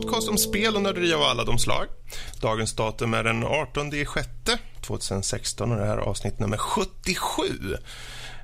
Podcast 0.00 0.28
om 0.28 0.38
spel 0.38 0.76
och 0.76 0.82
nörderi 0.82 1.14
av 1.14 1.22
alla 1.22 1.44
de 1.44 1.58
slag. 1.58 1.86
Dagens 2.40 2.72
datum 2.72 3.14
är 3.14 3.24
den 3.24 3.44
18 3.44 4.04
sjätte 4.04 4.58
2016 4.80 5.72
och 5.72 5.78
det 5.78 5.84
här 5.84 5.96
är 5.96 6.00
avsnitt 6.00 6.38
nummer 6.38 6.56
77. 6.56 7.42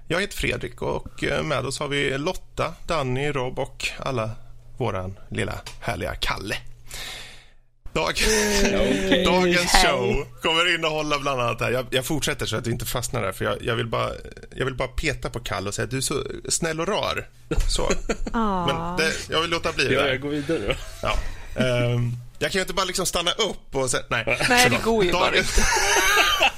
Jag 0.09 0.21
heter 0.21 0.37
Fredrik 0.37 0.83
och 0.83 1.25
eh, 1.25 1.43
med 1.43 1.67
oss 1.67 1.79
har 1.79 1.89
vi 1.89 2.19
Lotta, 2.19 2.75
Danny, 2.87 3.33
Rob 3.33 3.59
och 3.59 3.89
alla 3.99 4.31
våran 4.79 5.19
lilla 5.31 5.61
härliga 5.81 6.15
Kalle. 6.15 6.57
Dag... 7.93 8.11
Okay. 8.11 9.25
Dagens 9.25 9.73
show 9.73 10.27
kommer 10.43 10.75
innehålla 10.75 11.19
bland 11.19 11.41
annat 11.41 11.61
här. 11.61 11.71
Jag, 11.71 11.87
jag, 11.91 12.07
fortsätter 12.07 12.47
så 12.47 12.57
att 12.57 12.65
du 12.65 12.71
inte 12.71 12.85
fastnar 12.85 13.23
där. 13.23 13.33
För 13.33 13.45
jag, 13.45 13.63
jag, 13.63 13.77
vill 13.77 13.87
bara, 13.87 14.11
jag 14.57 14.65
vill 14.65 14.75
bara 14.75 14.89
peta 14.89 15.31
på 15.31 15.41
Kalle 15.41 15.69
och 15.69 15.75
säga 15.75 15.85
att 15.85 15.91
du 15.91 15.97
är 15.97 16.01
så 16.01 16.23
snäll 16.49 16.81
och 16.81 16.89
rar. 16.89 17.29
Så. 17.69 17.91
Men 18.67 18.97
det, 18.97 19.13
jag 19.31 19.41
vill 19.41 19.51
låta 19.51 19.73
bli 19.73 19.85
det. 19.85 19.95
Ja, 19.95 20.07
jag 20.07 20.21
går 20.21 20.31
vidare 20.31 20.59
då. 20.59 20.75
Ja. 21.03 21.17
Um, 21.57 22.17
jag 22.39 22.53
kan 22.53 22.59
ju 22.59 22.63
inte 22.63 22.75
bara 22.75 22.85
liksom 22.87 23.07
stanna 23.07 23.31
upp 23.31 23.75
och 23.75 23.91
säga... 23.91 24.03
Nej, 24.09 24.39
nej 24.49 24.71
det 24.71 24.85
går 24.85 25.05
ju 25.05 25.13
bara 25.13 25.37
inte. 25.37 25.63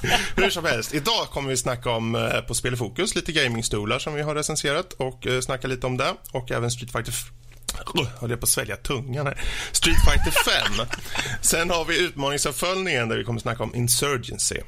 Hur 0.37 0.51
som 0.51 0.65
helst, 0.65 0.95
idag 0.95 1.27
kommer 1.31 1.49
vi 1.49 1.57
snacka 1.57 1.91
om 1.91 2.15
eh, 2.15 2.41
på 2.41 2.55
Spel 2.55 2.75
i 2.75 2.77
fokus 2.77 3.15
lite 3.15 3.33
gamingstolar 3.33 3.99
som 3.99 4.15
vi 4.15 4.23
har 4.23 4.35
recenserat 4.35 4.93
och 4.93 5.27
eh, 5.27 5.41
snacka 5.41 5.69
lite 5.69 5.87
om 5.87 5.97
det 5.97 6.15
och 6.33 6.51
även 6.51 6.71
Street 6.71 6.93
Fighter 6.93 7.15
Oh, 7.95 8.07
höll 8.21 8.31
jag 8.31 8.41
på 8.41 8.45
att 8.45 8.51
svälja 8.51 8.77
tungan 8.77 9.27
här. 9.27 9.41
Street 9.73 9.99
Fighter 10.05 10.31
5. 10.77 10.87
Sen 11.41 11.71
har 11.71 11.85
vi 11.85 12.05
utmaningsuppföljningen 12.05 13.09
där 13.09 13.17
vi 13.17 13.25
kommer 13.25 13.41
snacka 13.41 13.63
om 13.63 13.75
Insurgency. 13.75 14.61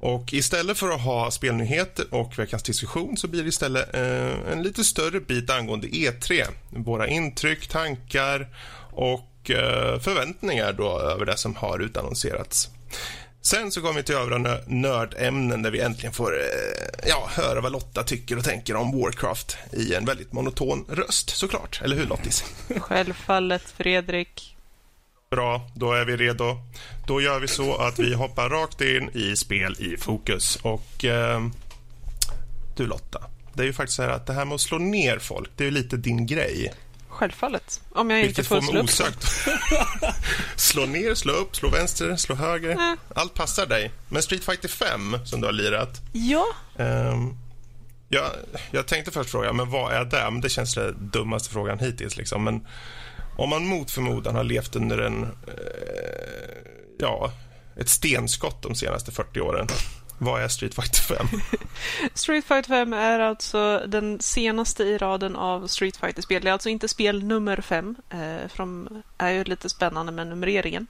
Och 0.00 0.32
istället 0.32 0.78
för 0.78 0.90
att 0.90 1.00
ha 1.00 1.30
spelnyheter 1.30 2.14
och 2.14 2.38
veckans 2.38 2.62
diskussion 2.62 3.16
så 3.16 3.28
blir 3.28 3.42
det 3.42 3.48
istället 3.48 3.94
eh, 3.94 4.52
en 4.52 4.62
lite 4.62 4.84
större 4.84 5.20
bit 5.20 5.50
angående 5.50 5.86
E3. 5.86 6.46
Våra 6.70 7.08
intryck, 7.08 7.68
tankar 7.68 8.48
och 8.90 9.31
förväntningar 10.00 10.72
då 10.72 11.00
över 11.00 11.26
det 11.26 11.36
som 11.36 11.56
har 11.56 11.78
utannonserats. 11.78 12.70
Sen 13.44 13.70
så 13.72 13.80
kommer 13.80 13.94
vi 13.94 14.02
till 14.02 14.14
övriga 14.14 14.58
nördämnen 14.66 15.62
där 15.62 15.70
vi 15.70 15.80
äntligen 15.80 16.12
får 16.12 16.32
eh, 16.32 17.08
ja, 17.08 17.28
höra 17.30 17.60
vad 17.60 17.72
Lotta 17.72 18.02
tycker 18.02 18.38
och 18.38 18.44
tänker 18.44 18.76
om 18.76 19.00
Warcraft 19.00 19.56
i 19.72 19.94
en 19.94 20.04
väldigt 20.04 20.32
monoton 20.32 20.84
röst, 20.88 21.30
såklart. 21.30 21.80
Eller 21.84 21.96
hur, 21.96 22.06
Lottis? 22.06 22.44
Självfallet, 22.76 23.62
Fredrik. 23.76 24.56
Bra, 25.30 25.70
då 25.74 25.92
är 25.92 26.04
vi 26.04 26.16
redo. 26.16 26.56
Då 27.06 27.20
gör 27.20 27.40
vi 27.40 27.48
så 27.48 27.76
att 27.76 27.98
vi 27.98 28.14
hoppar 28.14 28.48
rakt 28.48 28.80
in 28.80 29.10
i 29.14 29.36
spel 29.36 29.76
i 29.78 29.96
fokus. 29.96 30.56
Och 30.56 31.04
eh, 31.04 31.40
du, 32.76 32.86
Lotta, 32.86 33.22
det 33.54 33.62
är 33.62 33.66
ju 33.66 33.72
faktiskt 33.72 33.96
så 33.96 34.02
här 34.02 34.10
att 34.10 34.26
det 34.26 34.32
här 34.32 34.44
med 34.44 34.54
att 34.54 34.60
slå 34.60 34.78
ner 34.78 35.18
folk, 35.18 35.50
det 35.56 35.64
är 35.64 35.66
ju 35.66 35.70
lite 35.70 35.96
din 35.96 36.26
grej. 36.26 36.72
Självfallet. 37.22 37.80
Om 37.90 38.10
jag 38.10 38.18
Vilket 38.18 38.38
inte 38.38 38.48
får 38.48 38.60
slå 38.60 38.78
upp. 38.78 38.84
Osökt. 38.84 39.26
slå 40.56 40.86
ner, 40.86 41.14
slå 41.14 41.32
upp, 41.32 41.56
slå 41.56 41.68
vänster, 41.68 42.16
slå 42.16 42.34
höger. 42.34 42.70
Äh. 42.70 42.94
Allt 43.14 43.34
passar 43.34 43.66
dig. 43.66 43.92
Men 44.08 44.22
Street 44.22 44.44
Fighter 44.44 44.68
5, 44.68 45.16
som 45.24 45.40
du 45.40 45.46
har 45.46 45.52
lirat. 45.52 46.00
Ja. 46.12 46.46
Um, 46.76 47.36
jag, 48.08 48.30
jag 48.70 48.86
tänkte 48.86 49.10
först 49.10 49.30
fråga, 49.30 49.52
men 49.52 49.70
vad 49.70 49.92
är 49.92 50.04
det? 50.04 50.30
Men 50.30 50.40
det 50.40 50.48
känns 50.48 50.74
den 50.74 51.10
dummaste 51.12 51.50
frågan 51.50 51.78
hittills. 51.78 52.16
Liksom. 52.16 52.44
Men 52.44 52.66
om 53.36 53.50
man 53.50 53.66
mot 53.66 53.90
förmodan 53.90 54.34
har 54.34 54.44
levt 54.44 54.76
under 54.76 54.98
en... 54.98 55.22
Eh, 55.22 55.28
ja, 56.98 57.32
ett 57.76 57.88
stenskott 57.88 58.62
de 58.62 58.74
senaste 58.74 59.12
40 59.12 59.40
åren. 59.40 59.66
Vad 60.22 60.42
är 60.42 60.48
Street 60.48 60.74
Fighter 60.74 61.00
5? 61.00 61.28
Street 62.14 62.44
Fighter 62.44 62.68
5 62.68 62.92
är 62.92 63.20
alltså 63.20 63.82
den 63.88 64.20
senaste 64.20 64.82
i 64.82 64.98
raden 64.98 65.36
av 65.36 65.66
Street 65.66 65.96
Fighter-spel. 65.96 66.42
Det 66.42 66.48
är 66.48 66.52
alltså 66.52 66.68
inte 66.68 66.88
spel 66.88 67.24
nummer 67.24 67.60
5, 67.60 67.96
eh, 68.10 68.18
för 68.48 68.56
de 68.56 68.88
är 69.18 69.30
ju 69.30 69.44
lite 69.44 69.68
spännande 69.68 70.12
med 70.12 70.26
numreringen. 70.26 70.86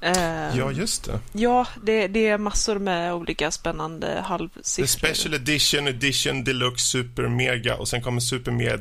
Eh, 0.00 0.58
ja, 0.58 0.72
just 0.72 1.04
det. 1.04 1.20
Ja, 1.32 1.66
det, 1.82 2.08
det, 2.08 2.28
är 2.28 2.38
massor 2.38 2.78
med 2.78 3.14
olika 3.14 3.50
spännande 3.50 4.20
halvsiffror. 4.26 4.86
Special 4.86 5.34
Edition, 5.34 5.88
Edition, 5.88 6.44
Deluxe, 6.44 6.86
Super, 6.86 7.28
Mega 7.28 7.76
och 7.76 7.88
sen 7.88 8.02
kommer 8.02 8.20
Super 8.20 8.50
Mega 8.50 8.78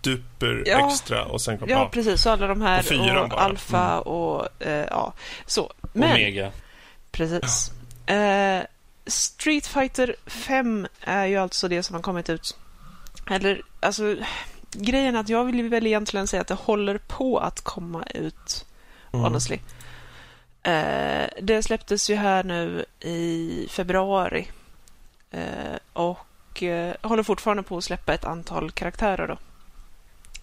Duper 0.00 0.62
ja, 0.66 0.88
extra 0.88 1.24
och 1.24 1.40
sen 1.40 1.58
kommer... 1.58 1.72
Ja, 1.72 1.78
ja, 1.78 1.88
precis. 1.92 2.22
Så 2.22 2.30
alla 2.30 2.46
de 2.46 2.62
här 2.62 3.18
och, 3.18 3.32
och 3.32 3.42
Alfa 3.42 3.92
mm. 3.92 4.00
och 4.00 4.48
eh, 4.62 4.86
ja, 4.90 5.14
så. 5.46 5.72
Men, 5.92 6.10
Omega. 6.10 6.52
Precis. 7.10 7.72
Eh, 8.08 8.62
Street 9.06 9.66
Fighter 9.66 10.16
5 10.26 10.86
är 11.00 11.26
ju 11.26 11.36
alltså 11.36 11.68
det 11.68 11.82
som 11.82 11.94
har 11.94 12.02
kommit 12.02 12.30
ut. 12.30 12.56
Eller, 13.30 13.62
alltså, 13.80 14.16
grejen 14.72 15.16
är 15.16 15.20
att 15.20 15.28
jag 15.28 15.44
vill 15.44 15.68
väl 15.68 15.86
egentligen 15.86 16.26
säga 16.26 16.40
att 16.40 16.48
det 16.48 16.54
håller 16.54 16.98
på 16.98 17.38
att 17.38 17.60
komma 17.60 18.04
ut, 18.14 18.66
mm. 19.12 19.24
honestly. 19.24 19.58
Eh, 20.62 21.28
det 21.42 21.62
släpptes 21.62 22.10
ju 22.10 22.14
här 22.14 22.44
nu 22.44 22.84
i 23.00 23.66
februari. 23.70 24.48
Eh, 25.30 25.78
och 25.92 26.62
eh, 26.62 26.94
håller 27.02 27.22
fortfarande 27.22 27.62
på 27.62 27.76
att 27.76 27.84
släppa 27.84 28.14
ett 28.14 28.24
antal 28.24 28.70
karaktärer 28.70 29.28
då. 29.28 29.38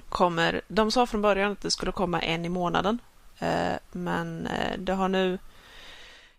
Kommer, 0.09 0.62
de 0.68 0.92
sa 0.92 1.06
från 1.06 1.22
början 1.22 1.52
att 1.52 1.62
det 1.62 1.72
skulle 1.72 1.92
komma 1.92 2.22
en 2.22 2.46
i 2.46 2.50
månaden. 2.50 3.00
Men 3.92 4.50
det 4.78 4.94
har 4.94 5.08
nu 5.08 5.38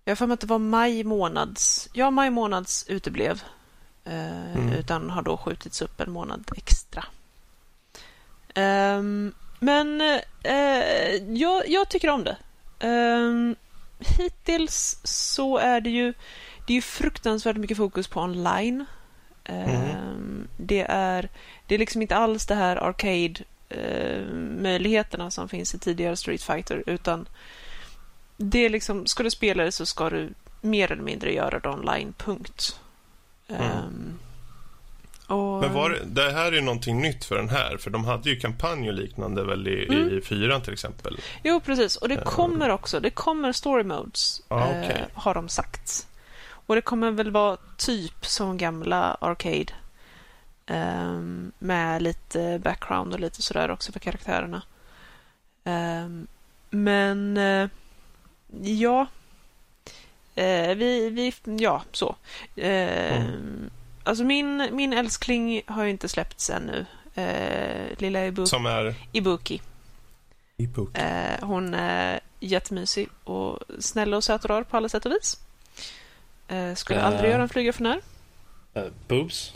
jag 0.07 0.11
har 0.11 0.17
för 0.17 0.27
mig 0.27 0.35
att 0.35 0.41
det 0.41 0.47
var 0.47 0.59
maj 0.59 1.05
månads... 1.05 1.89
Ja, 1.93 2.11
maj 2.11 2.31
månads 2.31 2.85
uteblev. 2.89 3.43
Eh, 4.05 4.57
mm. 4.57 4.73
Utan 4.73 5.11
har 5.11 5.23
då 5.23 5.37
skjutits 5.37 5.83
upp 5.83 6.01
en 6.01 6.11
månad 6.11 6.51
extra. 6.57 7.05
Um, 8.55 9.35
men 9.59 10.01
eh, 10.43 11.15
jag, 11.29 11.69
jag, 11.69 11.89
tycker 11.89 12.09
om 12.09 12.25
det. 12.25 12.37
Um, 12.87 13.57
hittills 13.99 15.01
så 15.05 15.59
är 15.59 15.81
det 15.81 15.91
ju... 15.91 16.15
Det 16.67 16.73
är 16.73 16.75
ju 16.75 16.83
fruktansvärt 16.83 17.57
mycket 17.57 17.77
fokus 17.77 18.09
på 18.09 18.21
online. 18.21 18.85
Um, 19.49 20.49
Det 20.57 20.87
är 20.89 21.29
det 21.67 21.75
är 21.75 21.79
liksom 21.79 22.03
inte 22.03 22.17
alls 22.17 22.47
det 22.47 22.55
här 22.55 22.77
arcade-möjligheterna 22.77 25.25
eh, 25.25 25.31
som 25.31 25.49
finns 25.49 25.75
i 25.75 25.79
tidigare 25.79 26.17
Street 26.17 26.43
Fighter 26.43 26.83
utan 26.87 27.29
det 28.37 28.65
är 28.65 28.71
liksom, 28.71 29.07
ska 29.07 29.23
du 29.23 29.31
spela 29.31 29.65
det 29.65 29.73
så 29.73 29.87
ska 29.87 30.11
du 30.11 30.31
mer 30.61 30.93
eller 30.93 31.03
mindre 31.03 31.33
göra 31.33 31.59
det 31.59 31.69
online, 31.69 32.15
punkt. 32.19 32.81
Mm. 33.49 33.63
Um, 33.63 34.19
och... 35.27 35.61
Men 35.61 35.73
var, 35.73 35.99
det 36.07 36.33
här 36.33 36.53
är 36.53 36.63
någonting 36.63 37.01
nytt 37.01 37.25
för 37.25 37.37
den 37.37 37.49
här, 37.49 37.77
för 37.77 37.91
de 37.91 38.05
hade 38.05 38.31
ju 38.31 38.37
kampanj 38.37 38.89
och 38.89 38.95
liknande 38.95 39.45
väl 39.45 39.69
i, 39.69 39.87
mm. 39.87 40.19
i 40.19 40.21
fyran 40.21 40.61
till 40.61 40.73
exempel. 40.73 41.19
Jo, 41.43 41.61
precis. 41.61 41.97
Och 41.97 42.09
det 42.09 42.15
ehm. 42.15 42.25
kommer 42.25 42.69
också, 42.69 43.01
det 43.01 43.11
kommer 43.11 43.53
story 43.53 43.85
modes, 43.85 44.43
ah, 44.49 44.69
okay. 44.69 44.85
eh, 44.85 45.07
har 45.15 45.35
de 45.35 45.49
sagt. 45.49 46.07
Och 46.49 46.75
det 46.75 46.81
kommer 46.81 47.11
väl 47.11 47.31
vara 47.31 47.57
typ 47.77 48.27
som 48.27 48.59
gamla 48.59 49.17
Arcade. 49.21 49.73
Um, 50.69 51.53
med 51.59 52.03
lite 52.03 52.61
background 52.65 53.15
och 53.15 53.21
lite 53.21 53.43
sådär 53.43 53.71
också 53.71 53.93
för 53.93 54.01
karaktärerna. 54.01 54.63
Um, 55.65 56.27
men... 56.71 57.37
Uh, 57.37 57.69
Ja. 58.63 59.07
Eh, 60.35 60.75
vi, 60.75 61.11
vi, 61.11 61.33
ja, 61.59 61.83
så. 61.93 62.17
Eh, 62.57 63.17
mm. 63.17 63.71
Alltså 64.05 64.25
min, 64.25 64.69
min 64.73 64.93
älskling 64.93 65.63
har 65.67 65.85
ju 65.85 65.91
inte 65.91 66.09
släppts 66.09 66.51
ännu. 66.51 66.87
Eh, 67.15 67.99
lilla 67.99 68.27
Ibu 68.27 68.47
Som 68.47 68.67
är? 68.67 68.95
Ibuki. 69.13 69.63
Ibuki. 70.57 71.01
Eh, 71.01 71.47
hon 71.47 71.75
är 71.75 72.21
jättemysig 72.41 73.09
och 73.25 73.59
snäll 73.79 74.15
och 74.15 74.25
söt 74.25 74.45
och 74.45 74.51
rar 74.51 74.63
på 74.63 74.77
alla 74.77 74.89
sätt 74.89 75.07
och 75.07 75.13
vis. 75.13 75.41
Eh, 76.49 76.75
skulle 76.75 77.03
aldrig 77.03 77.25
eh. 77.25 77.31
göra 77.31 77.43
en 77.43 77.49
flyga 77.49 77.73
för 77.73 77.83
när. 77.83 78.01
Uh, 78.77 78.93
boobs? 79.09 79.53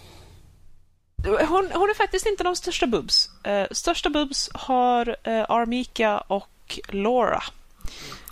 Hon, 1.25 1.71
hon 1.75 1.91
är 1.91 1.95
faktiskt 1.95 2.27
inte 2.27 2.45
de 2.45 2.57
största 2.57 2.87
boobs. 2.87 3.31
Största 3.71 4.11
boobs 4.11 4.51
har 4.55 5.17
Armika 5.25 6.19
och 6.19 6.81
Laura. 6.89 7.43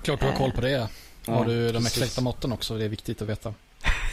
Klart 0.03 0.21
du 0.21 0.27
har 0.27 0.37
koll 0.37 0.53
på 0.53 0.61
det. 0.61 0.89
Har 1.27 1.45
du 1.45 1.73
de 1.73 1.87
exakta 1.87 2.21
måtten 2.21 2.53
också? 2.53 2.79
Det 2.79 2.85
är 2.85 2.89
viktigt 2.89 3.23
att 3.23 3.29
veta. 3.29 3.55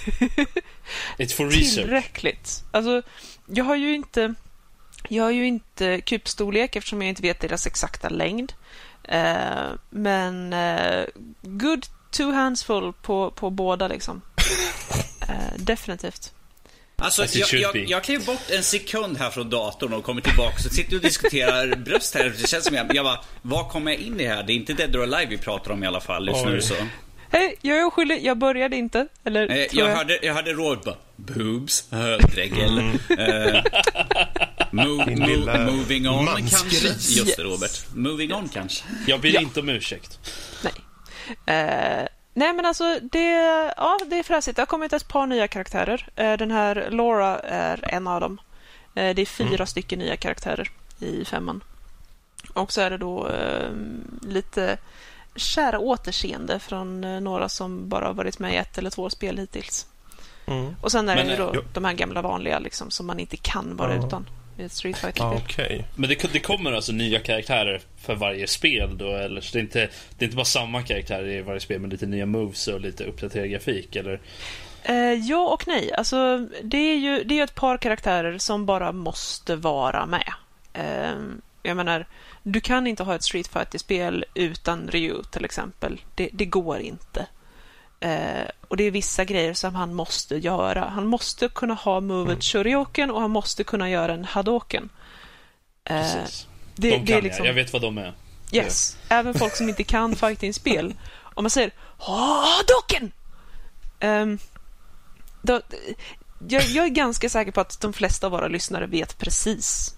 It's 1.17 1.33
for 1.33 1.45
research. 1.45 1.75
Tillräckligt. 1.75 2.63
Alltså, 2.71 3.01
jag 3.45 3.65
har 3.65 3.75
ju 3.75 3.95
inte... 3.95 4.33
Jag 5.09 5.23
har 5.23 5.31
ju 5.31 5.47
inte 5.47 6.01
kubstorlek 6.01 6.75
eftersom 6.75 7.01
jag 7.01 7.09
inte 7.09 7.21
vet 7.21 7.39
deras 7.39 7.67
exakta 7.67 8.09
längd. 8.09 8.53
Uh, 9.13 9.75
men 9.89 10.53
uh, 10.53 11.05
good 11.41 11.85
two 12.11 12.31
hands 12.31 12.63
full 12.63 12.93
på, 12.93 13.31
på 13.31 13.49
båda 13.49 13.87
liksom. 13.87 14.21
Uh, 15.29 15.57
definitivt. 15.57 16.33
Alltså, 16.97 17.25
jag, 17.25 17.53
jag, 17.53 17.89
jag 17.89 18.03
klev 18.03 18.25
bort 18.25 18.51
en 18.51 18.63
sekund 18.63 19.17
här 19.17 19.29
från 19.29 19.49
datorn 19.49 19.93
och 19.93 20.03
kommer 20.03 20.21
tillbaka 20.21 20.57
så 20.57 20.69
sitter 20.69 20.95
och 20.95 21.01
diskuterar 21.01 21.75
bröst 21.85 22.15
här. 22.15 22.33
Det 22.41 22.47
känns 22.47 22.65
som 22.65 22.75
jag, 22.75 22.95
jag 22.95 23.05
bara, 23.05 23.19
vad 23.41 23.69
kommer 23.69 23.91
jag 23.91 24.01
in 24.01 24.19
i 24.19 24.25
här? 24.25 24.43
Det 24.43 24.53
är 24.53 24.55
inte 24.55 24.73
Dead 24.73 24.95
or 24.95 25.03
Alive 25.03 25.25
vi 25.29 25.37
pratar 25.37 25.71
om 25.71 25.83
i 25.83 25.87
alla 25.87 26.01
fall 26.01 26.27
just 26.27 26.45
nu 26.45 26.61
så. 26.61 26.73
Hej, 27.31 27.55
jag 27.61 27.77
är 27.77 27.85
oskyldig. 27.85 28.25
Jag 28.25 28.37
började 28.37 28.75
inte. 28.75 29.07
Eller, 29.23 29.49
eh, 29.51 29.57
jag, 29.57 29.67
jag, 29.71 29.95
hörde, 29.95 30.19
jag 30.21 30.33
hörde 30.33 30.53
Roy 30.53 30.77
bara, 30.85 30.95
boobs, 31.15 31.89
dregel. 32.33 32.77
Mm. 32.79 32.97
Eh, 33.55 33.63
Mo 34.71 35.05
Din 35.05 35.19
mo 35.19 35.27
lilla 35.27 35.57
moving 35.71 36.09
on 36.09 36.27
kanske? 36.27 36.87
Just 36.87 37.17
Yes. 37.17 37.35
det, 37.35 37.43
Robert. 37.43 37.71
Moving 37.95 38.33
on 38.33 38.49
kanske? 38.49 38.83
Jag 39.07 39.21
ber 39.21 39.29
Ja. 39.29 39.41
inte 39.41 39.59
om 39.59 39.69
ursäkt. 39.69 40.19
Nej. 40.63 40.73
Eh, 41.57 42.07
nej, 42.35 42.53
men 42.53 42.65
alltså 42.65 42.99
det, 43.01 43.29
ja, 43.77 43.99
det 44.07 44.19
är 44.19 44.23
fräsigt. 44.23 44.55
Det 44.55 44.61
har 44.61 44.65
kommit 44.67 44.93
ett 44.93 45.07
par 45.07 45.27
nya 45.27 45.47
karaktärer. 45.47 46.07
Eh, 46.15 46.33
den 46.33 46.51
här 46.51 46.87
Laura 46.91 47.39
är 47.39 47.93
en 47.93 48.07
av 48.07 48.21
dem. 48.21 48.41
Eh, 48.95 49.15
det 49.15 49.21
är 49.21 49.25
fyra 49.25 49.65
stycken 49.65 49.99
nya 49.99 50.17
karaktärer 50.17 50.71
i 50.99 51.25
femman. 51.25 51.63
Och 52.53 52.71
så 52.71 52.81
är 52.81 52.89
det 52.89 52.97
då 52.97 53.27
eh, 53.27 53.69
lite 54.21 54.77
kära 55.35 55.79
återseende 55.79 56.59
från 56.59 57.03
eh, 57.03 57.19
några 57.21 57.49
som 57.49 57.89
bara 57.89 58.05
har 58.05 58.13
varit 58.13 58.39
med 58.39 58.53
i 58.53 58.57
ett 58.57 58.77
eller 58.77 58.89
två 58.89 59.09
spel 59.09 59.37
hittills. 59.37 59.87
Mm. 60.45 60.75
Och 60.81 60.91
sen 60.91 61.09
är 61.09 61.15
Men, 61.15 61.25
det 61.25 61.31
ju 61.31 61.37
då 61.37 61.51
jo. 61.55 61.61
de 61.73 61.85
här 61.85 61.93
gamla 61.93 62.21
vanliga 62.21 62.59
liksom, 62.59 62.91
som 62.91 63.07
man 63.07 63.19
inte 63.19 63.37
kan 63.37 63.75
vara 63.75 63.95
Ja. 63.95 64.07
utan 64.07 64.29
Street 64.69 64.97
Ja, 65.03 65.07
Fighter-spel. 65.07 65.41
Okej. 65.45 65.85
Men 65.95 66.09
det, 66.09 66.33
det 66.33 66.39
kommer 66.39 66.71
alltså 66.71 66.91
nya 66.91 67.19
karaktärer 67.19 67.81
för 67.97 68.15
varje 68.15 68.47
spel 68.47 68.97
då? 68.97 69.11
Eller 69.11 69.41
så 69.41 69.53
det 69.53 69.59
är 69.59 69.61
inte, 69.61 69.89
det 70.17 70.23
är 70.23 70.25
inte 70.25 70.35
bara 70.35 70.45
samma 70.45 70.81
karaktärer 70.81 71.27
i 71.27 71.41
varje 71.41 71.59
spel 71.59 71.81
med 71.81 71.89
lite 71.89 72.05
nya 72.05 72.25
moves 72.25 72.67
och 72.67 72.81
lite 72.81 73.03
uppdaterad 73.03 73.49
grafik? 73.49 73.95
Eller? 73.95 74.21
Eh, 74.83 75.13
ja 75.13 75.47
och 75.53 75.67
nej. 75.67 75.93
Alltså, 75.93 76.47
det 76.63 76.77
är 76.77 76.95
ju 76.95 77.23
det 77.23 77.39
är 77.39 77.43
ett 77.43 77.55
par 77.55 77.77
karaktärer 77.77 78.37
som 78.37 78.65
bara 78.65 78.91
måste 78.91 79.55
vara 79.55 80.05
med. 80.05 80.33
Eh, 80.73 81.15
jag 81.63 81.77
menar, 81.77 82.05
du 82.43 82.61
kan 82.61 82.87
inte 82.87 83.03
ha 83.03 83.15
ett 83.15 83.23
Street 83.23 83.47
Fighter-spel 83.47 84.25
utan 84.33 84.87
Ryu 84.87 85.23
till 85.31 85.45
exempel. 85.45 86.01
Det, 86.15 86.29
det 86.33 86.45
går 86.45 86.79
inte. 86.79 87.25
Eh, 87.99 88.45
och 88.67 88.77
det 88.77 88.83
är 88.83 88.91
vissa 88.91 89.25
grejer 89.25 89.53
som 89.53 89.75
han 89.75 89.93
måste 89.93 90.35
göra. 90.35 90.89
Han 90.89 91.07
måste 91.07 91.47
kunna 91.47 91.73
ha 91.73 91.99
movet 91.99 92.27
Mm. 92.29 92.41
Shoryuken 92.41 93.11
och 93.11 93.21
han 93.21 93.31
måste 93.31 93.63
kunna 93.63 93.89
göra 93.89 94.13
en 94.13 94.25
Hadoken. 94.25 94.89
Eh, 95.83 96.01
Precis. 96.01 96.47
det, 96.75 96.89
de 96.89 96.95
kan 96.97 97.05
det 97.05 97.13
är 97.13 97.21
liksom... 97.21 97.45
jag. 97.45 97.49
Jag 97.51 97.55
vet 97.63 97.73
vad 97.73 97.81
de 97.81 97.97
är. 97.97 98.13
Yes, 98.51 98.97
även 99.09 99.33
folk 99.33 99.55
som 99.55 99.69
inte 99.69 99.83
kan 99.83 100.15
fighting-spel. 100.15 100.93
Om 101.33 101.43
man 101.43 101.49
säger 101.49 101.71
Hadoken! 101.97 103.11
Um, 104.01 104.39
då, 105.41 105.61
jag, 106.47 106.63
jag 106.63 106.85
är 106.85 106.89
ganska 106.89 107.29
säker 107.29 107.51
på 107.51 107.61
att 107.61 107.81
de 107.81 107.93
flesta 107.93 108.27
av 108.27 108.31
våra 108.31 108.47
lyssnare 108.47 108.85
vet 108.85 109.17
precis. 109.17 109.95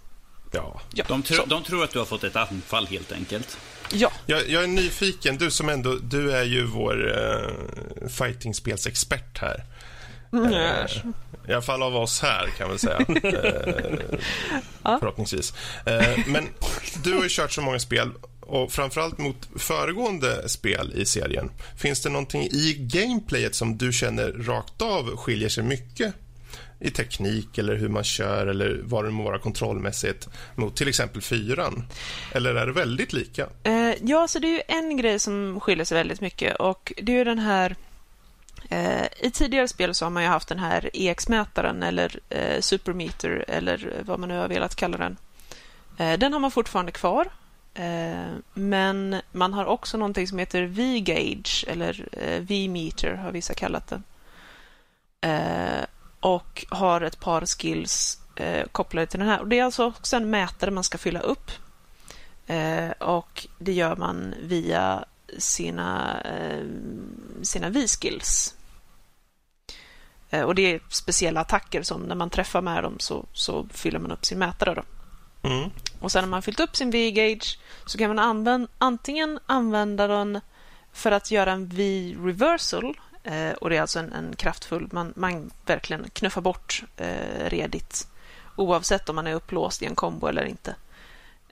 Ja. 0.52 0.82
Ja, 0.94 1.06
De, 1.08 1.24
tro, 1.24 1.38
så. 1.38 1.46
de 1.46 1.64
tror 1.64 1.84
att 1.84 1.92
du 1.92 2.00
har 2.00 2.06
fått 2.06 2.24
ett 2.24 2.36
anfall 2.36 2.88
helt 2.88 3.12
enkelt. 3.12 3.58
Ja. 3.92 4.12
Jag, 4.26 4.50
jag 4.50 4.64
är 4.64 4.68
nyfiken. 4.68 5.38
Du 5.38 5.52
som 5.52 5.70
ändå, 5.70 5.96
du 5.96 6.32
är 6.32 6.44
ju 6.44 6.66
vår 6.66 7.08
uh, 7.08 8.08
fightingspelsexpert 8.10 9.40
här. 9.42 9.64
Eh, 10.34 10.86
I 11.50 11.54
alla 11.54 11.62
fall 11.62 11.84
av 11.84 11.96
oss 11.96 12.22
här, 12.22 12.48
kan 12.58 12.72
vi 12.72 12.78
säga. 12.78 13.00
Ja. 14.84 14.98
Förhoppningsvis. 15.00 15.54
Eh, 15.86 16.20
men 16.28 16.48
du 17.04 17.14
har 17.14 17.24
ju 17.24 17.30
kört 17.30 17.52
så 17.52 17.62
många 17.62 17.80
spel 17.80 18.12
och 18.42 18.72
framförallt 18.72 19.18
mot 19.18 19.50
föregående 19.56 20.50
spel 20.50 20.94
i 20.96 21.06
serien. 21.06 21.50
Finns 21.78 22.02
det 22.02 22.10
någonting 22.10 22.42
i 22.42 22.76
gameplayet 22.80 23.56
som 23.56 23.78
du 23.78 23.94
känner 23.94 24.32
rakt 24.32 24.82
av 24.82 25.18
skiljer 25.18 25.50
sig 25.50 25.64
mycket 25.64 26.14
i 26.80 26.90
teknik 26.90 27.58
eller 27.58 27.76
hur 27.76 27.90
man 27.90 28.04
kör 28.04 28.48
eller 28.48 28.80
vad 28.84 29.06
det 29.06 29.12
må 29.12 29.24
vara 29.24 29.40
kontrollmässigt 29.40 30.28
mot 30.56 30.76
till 30.76 30.88
exempel 30.88 31.22
fyran? 31.22 31.88
Eller 32.32 32.56
är 32.56 32.66
det 32.66 32.74
väldigt 32.74 33.14
lika? 33.14 33.48
Eh, 33.64 33.94
ja, 34.04 34.28
så 34.28 34.40
det 34.40 34.48
är 34.48 34.52
ju 34.52 34.62
en 34.68 34.98
grej 34.98 35.20
som 35.20 35.60
skiljer 35.60 35.86
sig 35.86 35.98
väldigt 35.98 36.22
mycket 36.22 36.56
och 36.56 36.94
det 37.02 37.12
är 37.12 37.18
ju 37.18 37.24
den 37.24 37.40
här 37.40 37.76
eh, 38.70 39.06
I 39.22 39.32
tidigare 39.32 39.68
spel 39.68 39.96
så 39.96 40.06
har 40.06 40.10
man 40.10 40.24
ju 40.24 40.30
haft 40.30 40.48
den 40.48 40.60
här 40.60 40.90
EX-mätaren 40.94 41.84
eller 41.84 42.20
eh, 42.30 42.62
Supermeter 42.62 43.46
eller 43.48 43.94
vad 44.06 44.20
man 44.20 44.30
nu 44.30 44.38
har 44.38 44.48
velat 44.48 44.76
kalla 44.76 44.98
den. 44.98 45.18
Eh, 45.98 46.20
den 46.20 46.34
har 46.34 46.40
man 46.40 46.52
fortfarande 46.52 46.92
kvar. 46.92 47.28
Eh, 47.74 48.34
men 48.54 49.22
man 49.32 49.54
har 49.54 49.66
också 49.66 49.98
någonting 49.98 50.28
som 50.28 50.38
heter 50.38 50.64
V-gauge 50.64 51.66
eller 51.68 52.08
eh, 52.12 52.42
V-meter 52.42 53.16
har 53.16 53.32
vissa 53.32 53.54
kallat 53.54 53.88
den. 53.88 54.04
Eh, 55.22 55.86
och 56.28 56.66
har 56.70 57.02
ett 57.02 57.20
par 57.20 57.46
skills 57.46 58.20
eh, 58.36 58.66
kopplade 58.72 59.08
till 59.08 59.20
den 59.20 59.30
här. 59.30 59.40
Och 59.40 59.48
det 59.48 59.60
är 59.60 59.64
alltså 59.64 59.86
också 59.86 60.16
en 60.16 60.30
mätare 60.30 60.72
man 60.72 60.84
ska 60.84 60.98
fylla 60.98 61.20
upp. 61.20 61.52
Eh, 62.48 62.90
och 62.90 63.48
det 63.60 63.72
gör 63.72 63.96
man 63.96 64.36
via 64.42 65.06
sina, 65.38 66.22
eh, 66.22 66.66
sina 67.42 67.70
V-skills. 67.70 68.56
Eh, 70.30 70.42
och 70.42 70.56
det 70.56 70.62
är 70.62 70.82
speciella 70.90 71.42
attacker 71.42 71.84
som 71.84 72.02
när 72.02 72.16
man 72.16 72.30
träffar 72.30 72.62
med 72.62 72.84
dem 72.84 72.96
så, 73.00 73.26
så 73.34 73.68
fyller 73.72 74.00
man 74.00 74.12
upp 74.12 74.26
sin 74.26 74.40
mätare. 74.40 74.74
Då. 74.74 74.84
Mm. 75.50 75.70
Och 76.00 76.12
sen 76.12 76.24
när 76.24 76.30
man 76.30 76.42
fyllt 76.42 76.60
upp 76.60 76.76
sin 76.76 76.92
V-gauge 76.92 77.60
så 77.86 77.98
kan 77.98 78.08
man 78.08 78.20
använda, 78.20 78.68
antingen 78.78 79.40
använda 79.46 80.08
den 80.08 80.42
för 80.94 81.12
att 81.12 81.32
göra 81.32 81.52
en 81.52 81.68
V-reversal. 81.68 83.00
Eh, 83.28 83.52
och 83.52 83.70
det 83.70 83.78
är 83.78 83.82
alltså 83.82 84.00
en, 84.00 84.14
en 84.14 84.36
kraftfull, 84.36 84.90
man, 84.92 85.14
man 85.16 85.52
verkligen 85.66 86.10
knuffar 86.14 86.42
bort 86.42 86.84
eh, 86.98 87.50
redigt. 87.50 88.08
Oavsett 88.56 89.10
om 89.10 89.16
man 89.16 89.28
är 89.28 89.34
upplåst 89.34 89.82
i 89.82 89.86
en 89.86 89.96
kombo 89.96 90.28
eller 90.28 90.46
inte. 90.46 90.76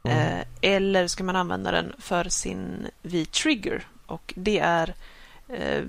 Mm. 0.03 0.17
Eh, 0.17 0.45
eller 0.61 1.07
ska 1.07 1.23
man 1.23 1.35
använda 1.35 1.71
den 1.71 1.93
för 1.99 2.23
sin 2.23 2.87
V-trigger. 3.01 3.87
Och 4.05 4.33
det 4.35 4.59
är 4.59 4.93
eh, 5.49 5.83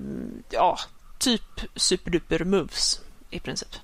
ja, 0.49 0.79
typ 1.17 1.61
superduper 1.75 2.43
moves 2.43 3.01
i 3.29 3.39
princip. 3.39 3.75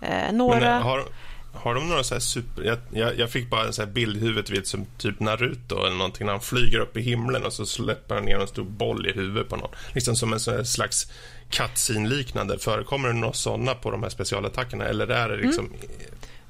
Eh, 0.00 0.32
några... 0.32 0.76
Eh, 0.76 0.82
har, 0.82 1.04
har 1.52 1.74
de 1.74 1.88
några 1.88 2.04
så 2.04 2.14
här 2.14 2.20
super... 2.20 2.62
Jag, 2.62 2.78
jag, 2.90 3.18
jag 3.18 3.30
fick 3.30 3.50
bara 3.50 3.66
en 3.66 3.72
så 3.72 3.82
här 3.82 3.90
bild 3.90 4.16
i 4.16 4.20
huvudet 4.20 4.50
vid 4.50 4.66
som 4.66 4.86
typ 4.98 5.20
Naruto 5.20 5.86
eller 5.86 5.96
någonting 5.96 6.26
när 6.26 6.32
han 6.32 6.42
flyger 6.42 6.78
upp 6.78 6.96
i 6.96 7.00
himlen 7.00 7.44
och 7.44 7.52
så 7.52 7.66
släpper 7.66 8.14
han 8.14 8.24
ner 8.24 8.38
en 8.38 8.46
stor 8.46 8.64
boll 8.64 9.06
i 9.06 9.12
huvudet 9.12 9.48
på 9.48 9.56
någon. 9.56 9.70
Liksom 9.94 10.16
som 10.16 10.32
en 10.32 10.40
sån 10.40 10.66
slags 10.66 11.10
cutscene-liknande. 11.50 12.58
Förekommer 12.58 13.08
det 13.08 13.14
några 13.14 13.32
sådana 13.32 13.74
på 13.74 13.90
de 13.90 14.02
här 14.02 14.10
specialattackerna 14.10 14.84
eller 14.84 15.08
är 15.08 15.28
det 15.28 15.36
liksom... 15.36 15.72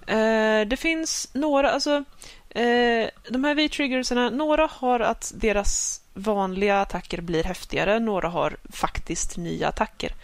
Eh, 0.07 0.69
det 0.69 0.77
finns 0.79 1.31
några, 1.33 1.71
alltså 1.71 2.05
eh, 2.51 3.09
de 3.29 3.45
här 3.45 3.55
V-triggersarna, 3.55 4.31
några 4.31 4.69
har 4.73 5.01
att 5.01 5.33
deras 5.37 6.01
vanliga 6.15 6.81
attacker 6.81 7.21
blir 7.21 7.45
häftigare, 7.45 7.99
några 8.01 8.29
har 8.29 8.57
faktiskt 8.73 9.37
nya 9.37 9.69
attacker. 9.69 10.15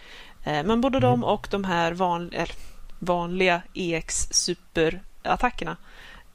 Eh, 0.43 0.63
men 0.63 0.81
både 0.81 0.99
de 0.99 1.23
och 1.23 1.47
de 1.51 1.63
här 1.63 1.91
van, 1.91 2.31
eller, 2.33 2.55
vanliga 2.99 3.61
EX 3.73 4.27
superattackerna 4.31 5.77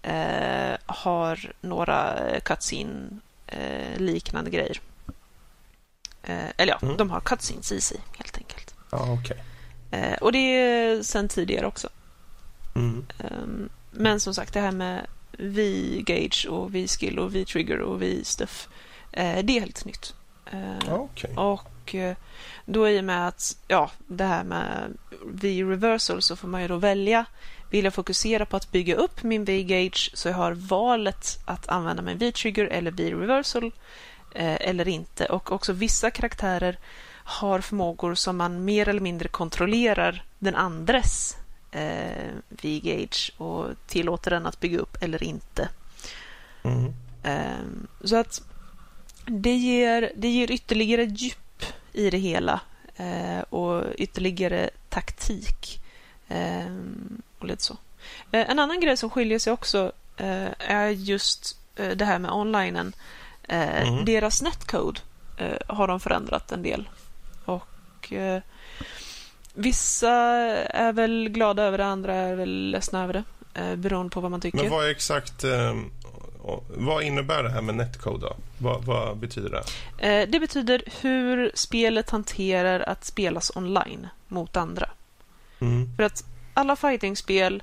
eh, 0.02 0.76
har 0.86 1.52
några 1.60 2.18
cutscene 2.44 3.08
eh, 3.46 3.96
liknande 3.98 4.50
grejer. 4.50 4.80
Eh, 6.22 6.48
eller 6.56 6.72
ja, 6.72 6.78
Mm. 6.82 6.96
de 6.96 7.10
har 7.10 7.20
cutscenes 7.20 7.72
i 7.72 7.80
sig 7.80 8.00
helt 8.18 8.36
enkelt. 8.38 8.74
Ja, 8.90 9.12
okej. 9.12 9.44
Eh, 9.90 10.14
och 10.18 10.32
det 10.32 10.38
är 10.38 11.02
sen 11.02 11.28
tidigare 11.28 11.66
också. 11.66 11.88
Mm. 12.74 13.06
Um, 13.18 13.68
men 13.90 14.20
som 14.20 14.34
sagt, 14.34 14.54
det 14.54 14.60
här 14.60 14.72
med 14.72 15.06
V-gauge 15.38 16.46
och 16.48 16.74
V-skill 16.74 17.18
och 17.18 17.34
V-trigger 17.34 17.80
och 17.80 18.02
V-stuff, 18.02 18.68
eh, 19.12 19.44
det 19.44 19.56
är 19.56 19.60
helt 19.60 19.84
nytt. 19.84 20.14
Eh, 20.52 20.78
Ja, 20.86 20.94
okej. 20.94 21.34
och 21.36 21.94
eh, 21.94 22.16
då 22.72 22.88
i 22.88 23.00
och 23.00 23.04
med 23.04 23.28
att, 23.28 23.56
ja, 23.68 23.90
det 24.06 24.24
här 24.24 24.44
med 24.44 24.96
V-reversal 25.26 26.22
så 26.22 26.36
får 26.36 26.48
man 26.48 26.62
ju 26.62 26.68
då 26.68 26.76
välja. 26.76 27.24
Vill 27.70 27.84
jag 27.84 27.94
fokusera 27.94 28.46
på 28.46 28.56
att 28.56 28.72
bygga 28.72 28.94
upp 28.94 29.22
min 29.22 29.44
V-gauge 29.44 30.10
så 30.14 30.28
jag 30.28 30.34
har 30.34 30.52
valet 30.52 31.38
att 31.44 31.68
använda 31.68 32.02
min 32.02 32.18
V-trigger 32.18 32.64
eller 32.64 32.90
V-reversal 32.90 33.72
eh, 34.34 34.68
eller 34.68 34.88
inte. 34.88 35.26
Och 35.26 35.52
också 35.52 35.72
vissa 35.72 36.10
karaktärer 36.10 36.78
har 37.24 37.60
förmågor 37.60 38.14
som 38.14 38.36
man 38.36 38.64
mer 38.64 38.88
eller 38.88 39.00
mindre 39.00 39.28
kontrollerar 39.28 40.24
den 40.38 40.54
andres 40.54 41.36
eh, 41.70 42.28
V-gauge 42.48 43.32
och 43.36 43.66
tillåter 43.86 44.30
den 44.30 44.46
att 44.46 44.60
bygga 44.60 44.78
upp 44.78 45.02
eller 45.02 45.22
inte. 45.22 45.68
Mm. 46.62 46.92
Ehm, 47.22 47.86
så 48.04 48.16
att 48.16 48.42
det 49.26 49.54
ger, 49.54 50.12
det 50.16 50.28
ger 50.28 50.50
ytterligare 50.50 51.04
djup 51.04 51.39
i 51.92 52.11
det 52.11 52.18
hela 52.18 52.61
eh, 52.97 53.40
och 53.40 53.85
ytterligare 53.99 54.70
taktik. 54.88 55.80
Ehm, 56.28 57.23
och 57.38 57.44
lite 57.47 57.62
så. 57.62 57.76
Eh, 58.32 58.50
en 58.50 58.59
annan 58.59 58.80
grej 58.80 58.97
som 58.97 59.11
skiljer 59.11 59.38
sig 59.38 59.52
också 59.52 59.92
eh, 60.16 60.49
är 60.59 60.88
just 60.88 61.56
eh, 61.76 61.88
det 61.88 62.04
här 62.04 62.18
med 62.18 62.30
onlinen. 62.30 62.92
Eh, 63.49 63.90
Mhm. 63.92 64.04
Deras 64.04 64.42
netcode 64.42 65.00
eh, 65.37 65.56
har 65.66 65.88
de 65.88 66.00
förändrat 66.00 66.52
en 66.52 66.62
del. 66.62 66.88
Och 67.44 68.12
eh, 68.12 68.42
Vissa 69.54 70.12
är 70.12 70.92
väl 70.92 71.28
glada 71.28 71.62
över 71.62 71.78
det, 71.78 71.85
andra 71.87 72.14
är 72.14 72.35
väl 72.35 72.70
ledsna 72.70 73.02
över 73.04 73.12
det. 73.12 73.25
Eh, 73.61 73.76
beroende 73.76 74.11
på 74.11 74.20
vad 74.20 74.30
man 74.30 74.40
tycker. 74.40 74.59
Men 74.59 74.70
vad 74.70 74.87
är 74.87 74.90
exakt... 74.90 75.44
Eh, 76.44 76.50
och- 76.50 76.64
vad 76.68 77.02
innebär 77.02 77.42
det 77.42 77.50
här 77.50 77.62
med 77.62 77.75
netcode 77.75 78.26
då? 78.26 78.37
Vad, 78.59 78.85
vad 78.85 79.16
betyder 79.16 79.50
det? 79.50 79.62
Eh, 80.23 80.28
Det 80.28 80.40
betyder 80.40 80.82
hur 81.00 81.50
spelet 81.54 82.11
hanterar 82.11 82.80
att 82.80 83.04
spelas 83.04 83.56
online 83.56 84.09
mot 84.28 84.56
andra. 84.56 84.90
Mm. 85.61 85.97
För 85.97 86.02
att 86.02 86.25
alla 86.54 86.76
fightingspel 86.76 87.62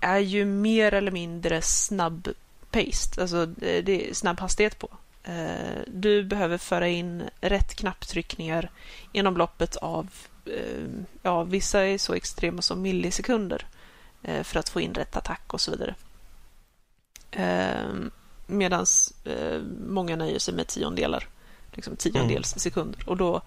är 0.00 0.18
ju 0.18 0.44
mer 0.44 0.94
eller 0.94 1.10
mindre 1.10 1.60
snabb-paced, 1.60 3.20
alltså 3.20 3.46
det 3.46 4.10
är 4.10 4.14
snabb 4.14 4.40
hastighet 4.40 4.78
på. 4.78 4.88
Eh, 5.24 5.78
du 5.86 6.24
behöver 6.24 6.58
föra 6.58 6.88
in 6.88 7.22
rätt 7.40 7.74
knapptryckningar 7.74 8.70
inom 9.12 9.36
loppet 9.36 9.76
av, 9.76 10.08
eh, 10.46 10.84
ja, 11.22 11.42
vissa 11.44 11.86
är 11.86 11.98
så 11.98 12.14
extrema 12.14 12.62
som 12.62 12.82
millisekunder 12.82 13.66
eh, 14.22 14.42
för 14.42 14.58
att 14.60 14.68
få 14.68 14.80
in 14.80 14.94
rätt 14.94 15.16
attack 15.16 15.54
och 15.54 15.60
så 15.60 15.70
vidare. 15.70 15.94
Medan 18.46 18.86
många 19.86 20.16
nöjer 20.16 20.38
sig 20.38 20.54
med 20.54 20.66
tiondelar, 20.66 21.28
liksom 21.72 21.96
tiondels 21.96 22.52
mm. 22.52 22.60
sekunder. 22.60 23.08
Och 23.08 23.16
då, 23.16 23.42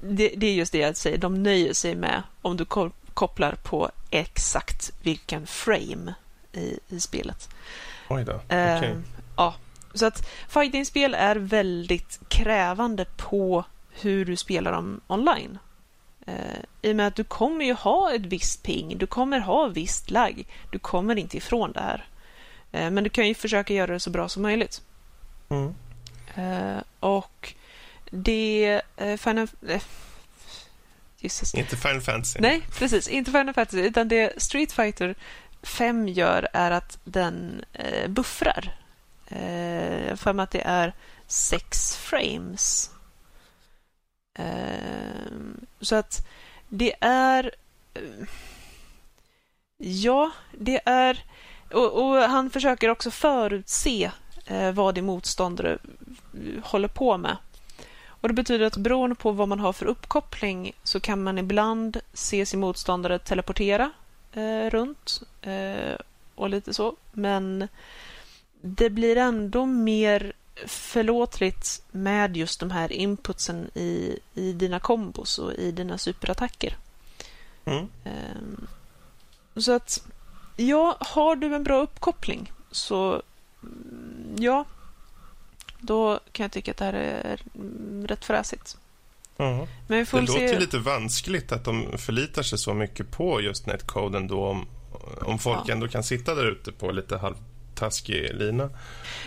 det, 0.00 0.28
det, 0.36 0.46
är 0.46 0.54
just 0.54 0.72
det 0.72 0.78
jag 0.78 0.96
säger, 0.96 1.18
de 1.18 1.42
nöjer 1.42 1.72
sig 1.72 1.94
med 1.94 2.22
om 2.42 2.56
du 2.56 2.64
kopplar 3.14 3.52
på 3.62 3.90
exakt 4.10 4.92
vilken 5.02 5.46
frame 5.46 6.14
i, 6.52 6.78
i 6.88 7.00
spelet. 7.00 7.48
Oj 8.08 8.24
då. 8.24 8.34
Okay. 8.34 8.94
ja, 9.36 9.54
så 9.94 10.06
att 10.06 10.28
fightingspel 10.48 11.14
är 11.14 11.36
väldigt 11.36 12.20
krävande 12.28 13.04
på 13.16 13.64
hur 13.90 14.24
du 14.24 14.36
spelar 14.36 14.72
dem 14.72 15.00
online. 15.06 15.58
Eh, 16.26 16.34
I 16.82 16.92
och 16.92 16.96
med 16.96 17.06
att 17.06 17.14
du 17.14 17.24
kommer 17.24 17.64
ju 17.64 17.72
ha 17.72 18.14
ett 18.14 18.26
visst 18.26 18.62
ping, 18.62 18.98
du 18.98 19.06
kommer 19.06 19.40
ha 19.40 19.66
visst 19.66 20.10
lagg. 20.10 20.46
Du 20.70 20.78
kommer 20.78 21.16
inte 21.18 21.36
ifrån 21.36 21.72
det 21.72 21.80
här. 21.80 22.04
Eh, 22.72 22.90
men 22.90 23.04
du 23.04 23.10
kan 23.10 23.28
ju 23.28 23.34
försöka 23.34 23.74
göra 23.74 23.92
det 23.92 24.00
så 24.00 24.10
bra 24.10 24.28
som 24.28 24.42
möjligt. 24.42 24.82
Mm. 25.48 25.74
Eh, 26.34 26.82
och 27.00 27.54
det... 28.10 28.82
Eh, 28.96 29.16
Final... 29.16 29.48
Jesus. 31.18 31.54
Inte 31.54 31.76
Final 31.76 32.00
Fantasy. 32.00 32.38
Nej, 32.40 32.62
precis. 32.78 33.08
Inte 33.08 33.30
Final 33.30 33.54
Fantasy. 33.54 33.80
Utan 33.80 34.08
det 34.08 34.42
Street 34.42 34.72
Fighter 34.72 35.14
5 35.62 36.08
gör 36.08 36.48
är 36.52 36.70
att 36.70 36.98
den 37.04 37.64
buffrar 38.08 38.76
jag 40.08 40.18
för 40.18 40.32
mig 40.32 40.44
att 40.44 40.50
det 40.50 40.60
är 40.60 40.94
sex 41.26 41.96
frames. 41.96 42.90
Så 45.80 45.96
att 45.96 46.26
det 46.68 46.94
är... 47.00 47.54
Ja, 49.78 50.30
det 50.52 50.80
är... 50.84 51.24
Och, 51.72 51.92
och, 51.92 52.16
han 52.16 52.50
försöker 52.50 52.88
också 52.88 53.10
förutse 53.10 54.10
eh, 54.46 54.72
vad 54.72 54.94
din 54.94 55.06
motståndare 55.06 55.78
håller 56.62 56.88
på 56.88 57.18
med. 57.18 57.36
Och 58.08 58.28
Det 58.28 58.34
betyder 58.34 58.66
att 58.66 58.76
beroende 58.76 59.16
på 59.16 59.32
vad 59.32 59.48
man 59.48 59.60
har 59.60 59.72
för 59.72 59.86
uppkoppling 59.86 60.72
så 60.82 61.00
kan 61.00 61.22
man 61.22 61.38
ibland 61.38 62.00
se 62.12 62.46
sin 62.46 62.60
motståndare 62.60 63.18
teleportera 63.18 63.90
eh, 64.32 64.70
runt 64.70 65.22
eh, 65.42 65.98
och 66.34 66.50
lite 66.50 66.74
så. 66.74 66.96
Men 67.12 67.68
det 68.60 68.90
blir 68.90 69.16
ändå 69.16 69.66
mer 69.66 70.32
förlåtligt 70.66 71.82
med 71.90 72.36
just 72.36 72.60
de 72.60 72.70
här 72.70 72.92
inputsen 72.92 73.70
i, 73.74 74.18
i 74.34 74.52
dina 74.52 74.80
kombos 74.80 75.38
och 75.38 75.52
i 75.52 75.72
dina 75.72 75.98
superattacker. 75.98 76.76
Mm. 77.64 77.88
Um, 78.04 78.66
så 79.56 79.72
att, 79.72 80.06
ja, 80.56 80.96
har 81.00 81.36
du 81.36 81.54
en 81.54 81.64
bra 81.64 81.82
uppkoppling 81.82 82.52
så 82.70 83.22
mm, 83.62 84.36
ja, 84.38 84.64
då 85.80 86.20
kan 86.32 86.44
jag 86.44 86.52
tycka 86.52 86.70
att 86.70 86.76
det 86.76 86.84
här 86.84 86.92
är 86.92 87.40
rätt 88.06 88.24
fräsigt. 88.24 88.76
Mm. 89.38 89.66
Men 89.86 89.98
vi 89.98 90.06
får 90.06 90.20
det 90.20 90.26
se... 90.26 90.32
låter 90.32 90.60
lite 90.60 90.78
vanskligt 90.78 91.52
att 91.52 91.64
de 91.64 91.98
förlitar 91.98 92.42
sig 92.42 92.58
så 92.58 92.74
mycket 92.74 93.10
på 93.10 93.40
just 93.40 93.66
netcoden 93.66 94.26
då 94.26 94.46
om, 94.46 94.66
om 95.20 95.38
folk 95.38 95.60
ja. 95.66 95.72
ändå 95.72 95.88
kan 95.88 96.02
sitta 96.02 96.34
där 96.34 96.50
ute 96.50 96.72
på 96.72 96.90
lite 96.92 97.16
halv 97.16 97.34
taskig 97.74 98.34
lina. 98.34 98.70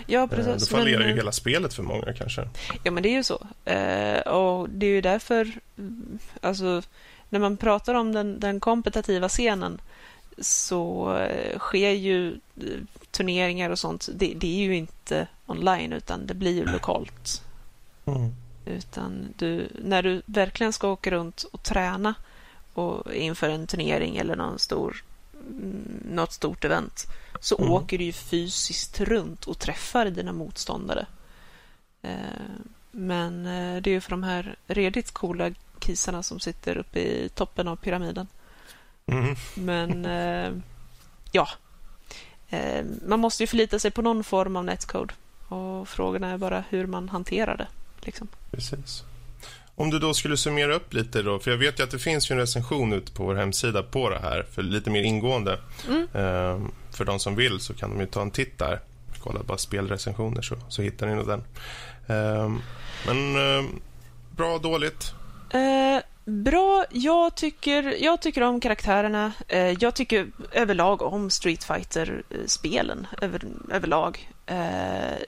Ja, 0.06 0.28
precis. 0.28 0.48
Eh, 0.48 0.58
då 0.58 0.66
fallerar 0.66 1.00
men, 1.00 1.10
ju 1.10 1.16
hela 1.16 1.32
spelet 1.32 1.74
för 1.74 1.84
många 1.84 2.14
kanske. 2.14 2.50
Ja, 2.84 2.92
men 2.92 3.04
det 3.04 3.10
är 3.10 3.14
ju 3.14 3.24
så. 3.24 3.48
Eh, 3.66 4.20
och 4.20 4.70
det 4.70 4.86
är 4.86 4.92
ju 4.92 5.02
därför, 5.02 5.52
alltså, 6.42 6.82
när 7.30 7.40
man 7.40 7.58
pratar 7.58 7.94
om 7.94 8.14
den, 8.14 8.40
den 8.40 8.60
kompetitiva 8.60 9.30
scenen 9.30 9.82
så 10.42 11.14
eh, 11.18 11.60
sker 11.60 11.92
ju 11.92 12.40
turneringar 13.12 13.70
och 13.70 13.80
sånt. 13.80 14.10
Det, 14.14 14.34
det, 14.38 14.48
är 14.48 14.64
ju 14.64 14.76
inte 14.76 15.28
online 15.46 15.94
utan 15.94 16.28
det 16.28 16.34
blir 16.34 16.56
ju 16.56 16.66
lokalt. 16.66 17.44
Mm. 18.06 18.36
Utan 18.66 19.34
du, 19.38 19.68
när 19.84 20.04
du 20.04 20.22
verkligen 20.26 20.74
ska 20.74 20.92
åka 20.92 21.12
runt 21.12 21.44
och 21.44 21.64
träna 21.64 22.14
och 22.74 23.14
inför 23.14 23.50
en 23.50 23.68
turnering 23.68 24.18
eller 24.18 24.36
någon 24.36 24.60
stor, 24.60 25.04
mm, 25.50 26.04
något 26.12 26.34
stort 26.34 26.66
event 26.66 27.06
så 27.40 27.58
mm. 27.58 27.72
åker 27.72 27.98
du 27.98 28.04
ju 28.04 28.12
fysiskt 28.12 29.00
runt 29.00 29.46
och 29.46 29.60
träffar 29.60 30.06
dina 30.06 30.34
motståndare. 30.34 31.06
Eh, 32.02 32.12
men 32.92 33.46
eh, 33.46 33.82
det 33.82 33.90
är 33.90 33.94
ju 33.94 34.02
för 34.02 34.12
de 34.12 34.24
här 34.24 34.56
redigt 34.68 35.12
coola 35.12 35.52
kisarna 35.80 36.24
som 36.24 36.40
sitter 36.40 36.78
uppe 36.78 37.00
i 37.00 37.30
toppen 37.30 37.68
av 37.68 37.76
pyramiden. 37.76 38.28
Mm. 39.12 39.36
Men 39.54 40.06
eh, 40.06 40.52
ja, 41.32 41.48
man 43.08 43.20
måste 43.20 43.44
ju 43.44 43.48
förlita 43.48 43.80
sig 43.80 43.92
på 43.92 44.02
någon 44.02 44.24
form 44.24 44.56
av 44.56 44.66
netcode. 44.66 45.14
Och 45.48 45.88
frågan 45.88 46.24
är 46.24 46.38
bara 46.38 46.64
hur 46.70 46.86
man 46.86 47.10
hanterar 47.10 47.58
det. 47.58 47.68
Liksom. 48.02 48.28
Precis. 48.52 49.04
Om 49.76 49.90
du 49.90 50.00
då 50.00 50.14
skulle 50.14 50.38
summera 50.38 50.76
upp 50.76 50.94
lite 50.94 51.22
då, 51.22 51.40
för 51.40 51.52
jag 51.52 51.58
vet 51.58 51.80
ju 51.80 51.84
att 51.84 51.92
det 51.92 52.00
finns 52.00 52.32
ju 52.32 52.34
en 52.34 52.40
recension 52.40 52.94
ute 52.94 53.12
på 53.12 53.24
vår 53.24 53.36
hemsida 53.36 53.84
på 53.84 54.10
det 54.10 54.20
här, 54.20 54.46
för 54.52 54.62
lite 54.64 54.90
mer 54.90 55.02
ingående. 55.04 55.60
Mm. 55.88 56.08
Um, 56.14 56.72
för 56.92 57.06
de 57.06 57.20
som 57.20 57.36
vill 57.36 57.60
så 57.60 57.74
kan 57.74 57.90
de 57.90 58.00
ju 58.00 58.06
ta 58.06 58.22
en 58.22 58.32
titt 58.32 58.58
där. 58.58 58.80
Kolla 59.20 59.44
bara 59.44 59.58
spelrecensioner 59.58 60.42
så, 60.42 60.56
så 60.70 60.82
hittar 60.82 61.08
ni 61.08 61.16
nog 61.16 61.28
den. 61.28 61.44
Um, 62.18 62.62
men 63.06 63.36
um, 63.36 63.82
bra, 64.32 64.58
dåligt? 64.58 65.14
Bra. 66.30 66.86
Jag 66.90 67.36
tycker, 67.36 68.04
jag 68.04 68.22
tycker 68.22 68.42
om 68.42 68.60
karaktärerna. 68.60 69.34
Uh, 69.54 69.60
jag 69.60 69.96
tycker 69.96 70.28
överlag 70.52 71.02
om 71.02 71.30
Street 71.30 71.64
fighter 71.64 72.24
spelen 72.46 73.08
över, 73.22 73.42
överlag. 73.72 74.30
Uh, 74.52 74.58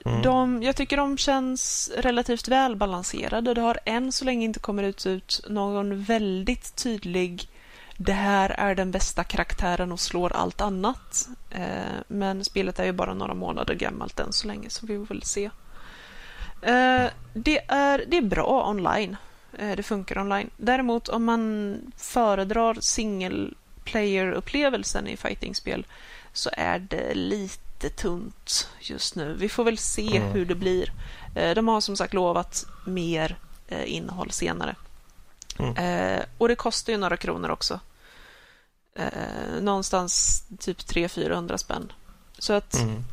mm. 0.04 0.22
de, 0.22 0.62
jag 0.62 0.76
tycker 0.76 0.96
de 0.96 1.18
känns 1.18 1.90
relativt 1.96 2.48
väl 2.48 2.76
balanserade. 2.76 3.54
Det 3.54 3.60
har 3.60 3.78
än 3.84 4.12
så 4.12 4.24
länge 4.24 4.44
inte 4.44 4.58
kommit 4.58 5.06
ut 5.06 5.40
någon 5.48 6.04
väldigt 6.04 6.76
tydlig 6.76 7.48
det 7.96 8.12
här 8.12 8.50
är 8.50 8.74
den 8.74 8.90
bästa 8.90 9.24
karaktären 9.24 9.92
och 9.92 10.00
slår 10.00 10.32
allt 10.32 10.60
annat. 10.60 11.28
Eh, 11.50 12.00
men 12.08 12.44
spelet 12.44 12.78
är 12.78 12.84
ju 12.84 12.92
bara 12.92 13.14
några 13.14 13.34
månader 13.34 13.74
gammalt 13.74 14.20
än 14.20 14.32
så 14.32 14.46
länge, 14.46 14.70
så 14.70 14.86
vi 14.86 14.98
får 14.98 15.06
väl 15.06 15.22
se. 15.22 15.50
Eh, 16.62 17.06
det, 17.34 17.58
är, 17.68 18.04
det 18.08 18.16
är 18.16 18.22
bra 18.22 18.68
online. 18.68 19.16
Eh, 19.58 19.76
det 19.76 19.82
funkar 19.82 20.18
online. 20.18 20.50
Däremot 20.56 21.08
om 21.08 21.24
man 21.24 21.78
föredrar 21.96 22.76
single 22.80 23.50
player-upplevelsen 23.84 25.08
i 25.08 25.16
fightingspel 25.16 25.86
så 26.32 26.50
är 26.52 26.78
det 26.78 27.14
lite 27.14 27.88
tunt 27.88 28.68
just 28.80 29.16
nu. 29.16 29.34
Vi 29.34 29.48
får 29.48 29.64
väl 29.64 29.78
se 29.78 30.16
mm. 30.16 30.32
hur 30.32 30.46
det 30.46 30.54
blir. 30.54 30.92
De 31.54 31.68
har 31.68 31.80
som 31.80 31.96
sagt 31.96 32.14
lovat 32.14 32.66
mer 32.86 33.36
innehåll 33.86 34.30
senare. 34.30 34.74
Mm. 35.58 35.76
Eh, 35.76 36.24
och 36.38 36.48
det 36.48 36.54
kostar 36.54 36.92
ju 36.92 36.98
några 36.98 37.16
kronor 37.16 37.50
också. 37.50 37.80
Eh, 38.94 39.60
någonstans 39.60 40.42
typ 40.58 40.78
300-400 40.78 41.56
spänn. 41.56 41.92
Så 42.38 42.52
att 42.52 42.74
mm. 42.74 43.04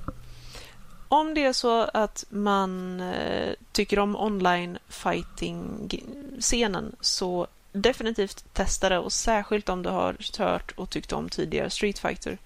Om 1.10 1.34
det 1.34 1.46
är 1.46 1.54
så 1.54 1.90
att 1.94 2.26
man 2.30 3.02
eh, 3.02 3.54
tycker 3.72 4.00
om 4.00 4.16
online 4.16 4.78
fighting-scenen 4.88 6.96
så 7.02 7.48
definitivt 7.72 8.54
testa 8.54 8.90
det 8.90 9.00
och 9.00 9.14
särskilt 9.14 9.70
om 9.70 9.84
du 9.84 9.90
har 9.90 10.18
hört 10.38 10.72
och 10.72 10.90
tyckt 10.90 11.12
om 11.12 11.30
tidigare 11.30 11.70
Street 11.70 12.00
Fighter. 12.00 12.38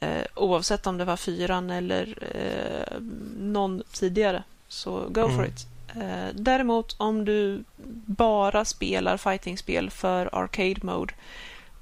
Eh, 0.00 0.24
oavsett 0.34 0.86
om 0.86 0.98
det 0.98 1.04
var 1.04 1.16
fyran 1.16 1.70
eller 1.70 2.18
eh, 2.34 3.00
någon 3.38 3.82
tidigare. 3.92 4.42
Så 4.68 5.06
go 5.08 5.20
mm. 5.20 5.36
for 5.36 5.46
it. 5.46 5.66
Eh, 5.96 6.28
däremot 6.32 6.94
om 6.98 7.24
du 7.24 7.64
bara 8.06 8.64
spelar 8.64 9.16
fightingspel 9.16 9.90
för 9.90 10.34
arcade 10.34 10.80
mode 10.82 11.14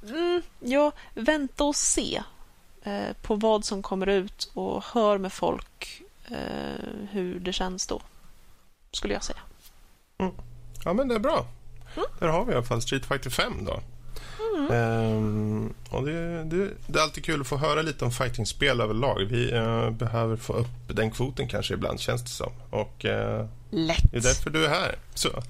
Mm, 0.09 0.43
ja, 0.61 0.93
vänta 1.15 1.65
och 1.65 1.77
se 1.77 2.23
på 3.23 3.35
vad 3.35 3.65
som 3.65 3.83
kommer 3.83 4.07
ut 4.07 4.51
och 4.55 4.85
hör 4.85 5.19
med 5.19 5.33
folk 5.33 6.03
eh, 6.31 7.09
hur 7.11 7.41
det 7.41 7.53
känns 7.53 7.87
då. 7.87 8.01
Skulle 8.93 9.15
jag 9.15 9.25
säga. 9.25 9.39
Mm. 10.19 10.33
Ja, 10.85 10.93
men 10.93 11.09
det 11.09 11.15
är 11.15 11.19
bra. 11.19 11.47
Mm. 11.97 12.09
Där 12.19 12.29
har 12.29 12.45
vi 12.45 12.53
i 12.53 12.55
alla 12.55 12.65
fall 12.65 12.83
Street 12.83 13.07
Fighter 13.07 13.31
5 13.31 13.65
då. 13.65 13.81
Mm. 14.57 14.73
Ehm, 14.73 15.75
och 15.91 16.07
det, 16.07 16.45
det, 16.45 16.71
det, 16.87 16.99
är 16.99 17.03
alltid 17.03 17.25
kul 17.25 17.41
att 17.41 17.47
få 17.47 17.57
höra 17.57 17.83
lite 17.83 18.05
om 18.05 18.11
fightingspel 18.11 18.81
överlag. 18.81 19.21
Vi 19.31 19.53
uh, 19.53 19.91
behöver 19.91 20.37
få 20.37 20.53
upp 20.53 20.67
den 20.89 21.11
kvoten 21.11 21.49
kanske 21.49 21.75
ibland, 21.75 22.01
känns 22.01 22.23
det 22.23 22.29
som. 22.29 22.53
Och, 22.71 23.05
uh, 23.05 23.47
Lätt. 23.71 24.13
Det 24.13 24.17
är 24.17 24.23
därför 24.23 24.51
du 24.51 24.65
är 24.65 24.69
här. 24.69 24.99
Så. 25.15 25.29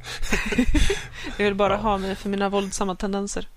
jag 1.37 1.45
vill 1.45 1.55
bara 1.55 1.73
ja. 1.73 1.81
ha 1.81 1.99
mig 1.99 2.15
för 2.17 2.29
mina 2.29 2.49
våldsamma 2.49 2.95
tendenser. 2.95 3.49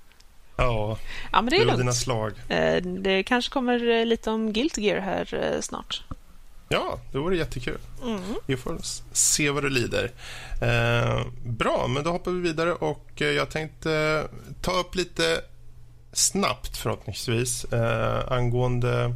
Ja, 0.56 0.98
ja 1.32 1.42
men 1.42 1.50
det 1.50 1.56
är 1.58 1.66
lugnt. 1.66 1.96
slag. 1.96 2.32
Eh, 2.50 2.82
Det 2.84 3.24
kanske 3.24 3.52
kommer 3.52 4.00
eh, 4.00 4.06
lite 4.06 4.30
om 4.32 4.54
Guilty 4.54 4.82
Gear 4.82 5.00
här 5.00 5.34
eh, 5.34 5.62
snart. 5.62 6.04
Ja, 6.70 7.00
det 7.12 7.18
vore 7.18 7.38
jättekul. 7.38 7.78
Mm. 8.04 8.22
Vi 8.46 8.58
får 8.58 8.78
se 9.12 9.50
vad 9.50 9.64
det 9.64 9.70
lider. 9.70 10.12
Eh, 10.62 11.26
bra, 11.46 11.88
men 11.90 12.04
då 12.04 12.12
hoppar 12.12 12.32
vi 12.32 12.42
vidare 12.42 12.74
och 12.74 13.12
jag 13.16 13.50
tänkte 13.50 14.24
ta 14.62 14.72
upp 14.72 14.96
lite 14.96 15.42
snabbt 16.12 16.78
förhoppningsvis 16.78 17.64
eh, 17.66 18.32
angående 18.32 19.16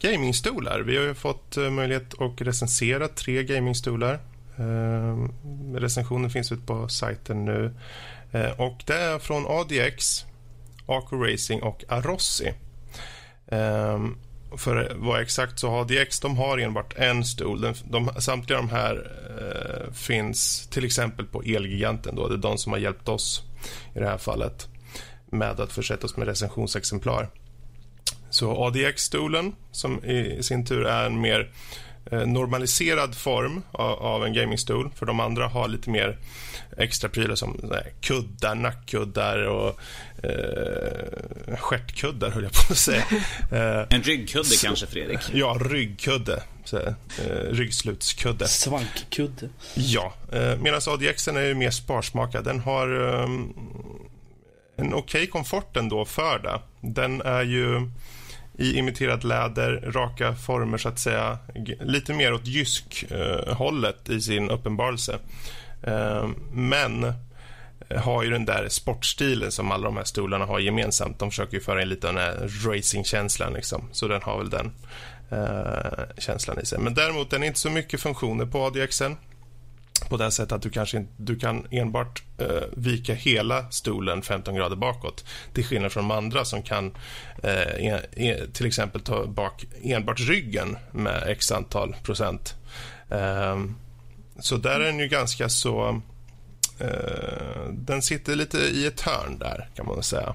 gamingstolar. 0.00 0.80
Vi 0.80 0.96
har 0.96 1.04
ju 1.04 1.14
fått 1.14 1.56
möjlighet 1.56 2.20
att 2.20 2.40
recensera 2.40 3.08
tre 3.08 3.42
gamingstolar. 3.44 4.18
Eh, 4.56 5.28
recensionen 5.74 6.30
finns 6.30 6.52
ute 6.52 6.66
på 6.66 6.88
sajten 6.88 7.44
nu. 7.44 7.74
Och 8.56 8.82
det 8.86 8.94
är 8.96 9.18
från 9.18 9.46
ADX, 9.48 10.24
Aco 10.86 11.16
Racing 11.16 11.62
och 11.62 11.84
Arossi. 11.88 12.52
Um, 13.46 14.18
för 14.56 14.76
att 14.76 14.96
vara 14.96 15.22
exakt 15.22 15.58
så 15.58 15.70
har 15.70 15.84
DX 15.84 16.20
de 16.20 16.36
har 16.36 16.58
enbart 16.58 16.94
en 16.96 17.24
stol. 17.24 17.60
De, 17.60 17.74
de, 17.84 18.10
samtliga 18.18 18.58
de 18.58 18.68
här 18.68 19.10
eh, 19.40 19.92
finns 19.92 20.66
till 20.66 20.84
exempel 20.84 21.26
på 21.26 21.42
Elgiganten. 21.42 22.16
Då. 22.16 22.28
Det 22.28 22.34
är 22.34 22.38
de 22.38 22.58
som 22.58 22.72
har 22.72 22.78
hjälpt 22.78 23.08
oss 23.08 23.42
i 23.94 23.98
det 23.98 24.06
här 24.06 24.18
fallet 24.18 24.68
med 25.26 25.60
att 25.60 25.72
försätta 25.72 26.06
oss 26.06 26.16
med 26.16 26.28
recensionsexemplar. 26.28 27.30
Så 28.30 28.66
ADX-stolen, 28.66 29.52
som 29.70 30.04
i 30.04 30.42
sin 30.42 30.64
tur 30.64 30.86
är 30.86 31.06
en 31.06 31.20
mer 31.20 31.40
eh, 31.40 31.46
normaliserad 32.10 33.14
form 33.14 33.62
av, 33.72 34.24
en 34.26 34.32
gamingstol. 34.32 34.90
För 34.94 35.06
de 35.06 35.20
andra 35.20 35.46
har 35.48 35.68
lite 35.68 35.90
mer 35.90 36.18
extra 36.78 37.08
prylar 37.08 37.34
som 37.34 37.58
så 37.60 37.76
kuddar, 38.00 38.54
nackkuddar 38.54 39.38
och 39.38 39.80
eh, 40.24 41.56
stjärtkuddar, 41.56 42.30
höll 42.30 42.42
jag 42.42 42.52
på 42.52 42.72
att 42.72 42.78
säga. 42.78 43.04
Eh, 43.52 43.86
En 43.90 44.02
ryggkudde 44.02 44.56
kanske, 44.62 44.86
Fredrik? 44.86 45.20
ja, 45.32 45.58
ryggkudde. 45.60 46.42
Så, 46.64 46.78
eh, 46.78 46.94
ryggslutskudde. 47.50 48.48
Svankkudde. 48.48 49.48
Ja, 49.74 50.14
eh, 50.32 50.56
medan 50.58 50.80
ADXen 50.86 51.36
är 51.36 51.40
ju 51.40 51.54
mer 51.54 51.70
sparsmakad. 51.70 52.44
Den 52.44 52.60
har 52.60 52.88
ehm, 52.88 53.52
en 54.76 54.94
okej 54.94 55.26
komfort 55.26 55.76
ändå 55.76 56.04
för 56.04 56.38
det. 56.38 56.60
Den 56.80 57.20
är 57.20 57.42
ju 57.42 57.90
i 58.58 58.78
imiterat 58.78 59.24
läder, 59.24 59.92
raka 59.94 60.34
former 60.34 60.78
så 60.78 60.88
att 60.88 60.98
säga. 60.98 61.38
Lite 61.80 62.14
mer 62.14 62.32
åt 62.32 62.46
jysk-hållet 62.46 64.08
eh, 64.08 64.16
i 64.16 64.20
sin 64.20 64.50
uppenbarelse. 64.50 65.18
Eh, 65.82 66.28
men 66.52 67.04
eh, 67.04 68.02
har 68.02 68.22
ju 68.22 68.30
den 68.30 68.44
där 68.44 68.68
sportstilen 68.68 69.52
som 69.52 69.70
alla 69.70 69.84
de 69.84 69.96
här 69.96 70.04
stolarna 70.04 70.44
har 70.44 70.58
gemensamt. 70.58 71.18
De 71.18 71.30
försöker 71.30 71.54
ju 71.54 71.60
föra 71.60 71.82
in 71.82 71.88
lite 71.88 72.08
av 72.08 72.14
den 72.14 72.22
här 72.22 72.68
racingkänslan 72.68 73.52
liksom. 73.52 73.88
Så 73.92 74.08
den 74.08 74.22
har 74.22 74.38
väl 74.38 74.50
den 74.50 74.72
eh, 75.30 76.04
känslan 76.18 76.60
i 76.60 76.66
sig. 76.66 76.78
Men 76.78 76.94
däremot, 76.94 77.30
den 77.30 77.42
är 77.42 77.46
inte 77.46 77.60
så 77.60 77.70
mycket 77.70 78.00
funktioner 78.00 78.46
på 78.46 78.64
ADXen 78.64 79.16
på 80.08 80.16
det 80.16 80.30
sättet 80.30 80.52
att 80.52 80.62
du 80.62 80.70
kanske 80.70 80.96
inte, 80.96 81.12
du 81.16 81.38
kan 81.38 81.66
enbart 81.70 82.22
eh, 82.38 82.62
vika 82.76 83.14
hela 83.14 83.70
stolen 83.70 84.22
15 84.22 84.54
grader 84.54 84.76
bakåt 84.76 85.24
till 85.52 85.64
skillnad 85.64 85.92
från 85.92 86.08
de 86.08 86.16
andra 86.16 86.44
som 86.44 86.62
kan 86.62 86.94
eh, 87.42 87.86
en, 87.86 88.00
en, 88.12 88.52
till 88.52 88.66
exempel 88.66 89.00
ta 89.00 89.26
bak 89.26 89.64
enbart 89.82 90.20
ryggen 90.20 90.76
med 90.92 91.22
x 91.26 91.52
antal 91.52 91.96
procent. 92.02 92.54
Ehm, 93.10 93.74
så 94.38 94.56
där 94.56 94.80
är 94.80 94.84
den 94.84 94.98
ju 94.98 95.08
ganska 95.08 95.48
så... 95.48 96.00
Eh, 96.78 97.68
den 97.72 98.02
sitter 98.02 98.36
lite 98.36 98.58
i 98.58 98.86
ett 98.86 99.00
hörn 99.00 99.38
där, 99.38 99.68
kan 99.74 99.86
man 99.86 100.02
säga. 100.02 100.34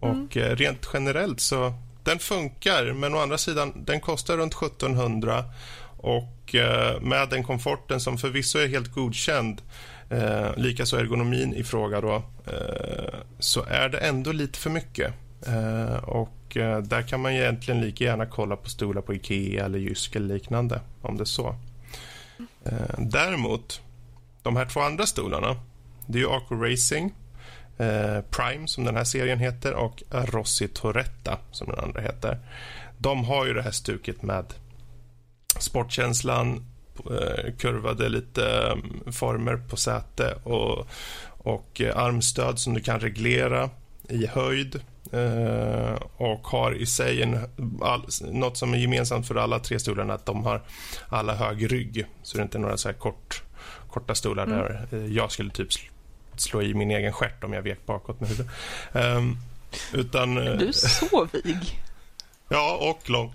Och 0.00 0.36
eh, 0.36 0.56
rent 0.56 0.88
generellt 0.92 1.40
så... 1.40 1.74
Den 2.04 2.18
funkar, 2.18 2.92
men 2.92 3.14
å 3.14 3.18
andra 3.18 3.38
sidan, 3.38 3.72
den 3.86 4.00
kostar 4.00 4.36
runt 4.36 4.54
1700 4.54 5.44
och 5.96 6.41
Eh, 6.54 7.00
med 7.00 7.28
den 7.28 7.44
komforten 7.44 8.00
som 8.00 8.18
förvisso 8.18 8.58
är 8.58 8.68
helt 8.68 8.92
godkänd, 8.92 9.62
eh, 10.10 10.56
likaså 10.56 10.96
ergonomin 10.96 11.54
i 11.54 11.64
fråga 11.64 12.00
då, 12.00 12.14
eh, 12.46 13.14
så 13.38 13.64
är 13.64 13.88
det 13.88 13.98
ändå 13.98 14.32
lite 14.32 14.58
för 14.58 14.70
mycket. 14.70 15.14
Eh, 15.46 15.96
och 16.04 16.56
eh, 16.56 16.78
där 16.78 17.02
kan 17.02 17.20
man 17.20 17.32
egentligen 17.32 17.80
lika 17.80 18.04
gärna 18.04 18.26
kolla 18.26 18.56
på 18.56 18.70
stolar 18.70 19.02
på 19.02 19.14
Ikea 19.14 19.64
eller 19.64 19.78
Jysk 19.78 20.16
eller 20.16 20.34
liknande, 20.34 20.80
om 21.02 21.16
det 21.16 21.22
är 21.22 21.24
så. 21.24 21.56
Eh, 22.64 22.98
däremot, 22.98 23.80
de 24.42 24.56
här 24.56 24.66
två 24.66 24.80
andra 24.80 25.06
stolarna, 25.06 25.56
det 26.06 26.18
är 26.18 26.22
ju 26.22 26.30
Aco 26.30 26.54
Racing, 26.54 27.14
eh, 27.78 28.20
Prime 28.30 28.68
som 28.68 28.84
den 28.84 28.96
här 28.96 29.04
serien 29.04 29.38
heter 29.38 29.74
och 29.74 30.02
Rossi 30.10 30.68
Toretta 30.68 31.38
som 31.50 31.68
den 31.68 31.78
andra 31.78 32.00
heter. 32.00 32.38
De 32.98 33.24
har 33.24 33.46
ju 33.46 33.54
det 33.54 33.62
här 33.62 33.70
stuket 33.70 34.22
med 34.22 34.44
sportkänslan, 35.58 36.66
eh, 37.10 37.52
kurvade 37.58 38.08
lite 38.08 38.44
eh, 39.06 39.12
former 39.12 39.56
på 39.56 39.76
säte 39.76 40.34
och, 40.44 40.86
och 41.28 41.80
eh, 41.80 41.96
armstöd 41.98 42.58
som 42.58 42.74
du 42.74 42.80
kan 42.80 43.00
reglera 43.00 43.70
i 44.08 44.26
höjd 44.26 44.80
eh, 45.12 45.94
och 46.16 46.46
har 46.46 46.72
i 46.72 46.86
sig 46.86 47.22
en, 47.22 47.38
all, 47.82 48.06
något 48.30 48.56
som 48.56 48.74
är 48.74 48.78
gemensamt 48.78 49.28
för 49.28 49.34
alla 49.34 49.58
tre 49.58 49.78
stolarna 49.78 50.14
att 50.14 50.26
de 50.26 50.44
har 50.44 50.62
alla 51.08 51.34
hög 51.34 51.72
rygg. 51.72 52.06
Så 52.22 52.36
det 52.36 52.40
är 52.40 52.44
inte 52.44 52.58
några 52.58 52.76
så 52.76 52.92
kort, 52.92 53.42
korta 53.90 54.14
stolar 54.14 54.44
Mm. 54.46 54.58
där 54.58 55.08
jag 55.08 55.32
skulle 55.32 55.50
typ 55.50 55.68
sl- 55.70 55.88
slå 56.36 56.62
i 56.62 56.74
min 56.74 56.90
egen 56.90 57.12
stjärt 57.12 57.44
om 57.44 57.52
jag 57.52 57.62
vek 57.62 57.86
bakåt 57.86 58.20
med 58.20 58.28
huvudet. 58.28 58.52
Ehm, 58.92 59.36
utan... 59.92 60.34
Du 60.34 60.68
är 60.68 60.72
så 60.72 61.28
vig. 61.32 61.78
Ja, 62.52 62.76
och 62.80 63.10
lång. 63.10 63.34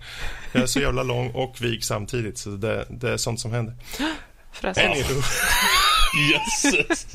Jag 0.52 0.64
är 0.64 0.68
så 0.68 0.80
jävla 0.80 1.04
lång 1.04 1.32
och 1.32 1.62
vig 1.62 1.84
samtidigt, 1.84 2.38
så 2.38 2.50
det, 2.50 2.86
det 2.90 3.10
är 3.10 3.18
sånt 3.18 3.40
som 3.40 3.52
händer. 3.52 3.76
Förresten. 4.52 4.92
Anywho, 4.92 5.22
Jösses. 6.32 7.08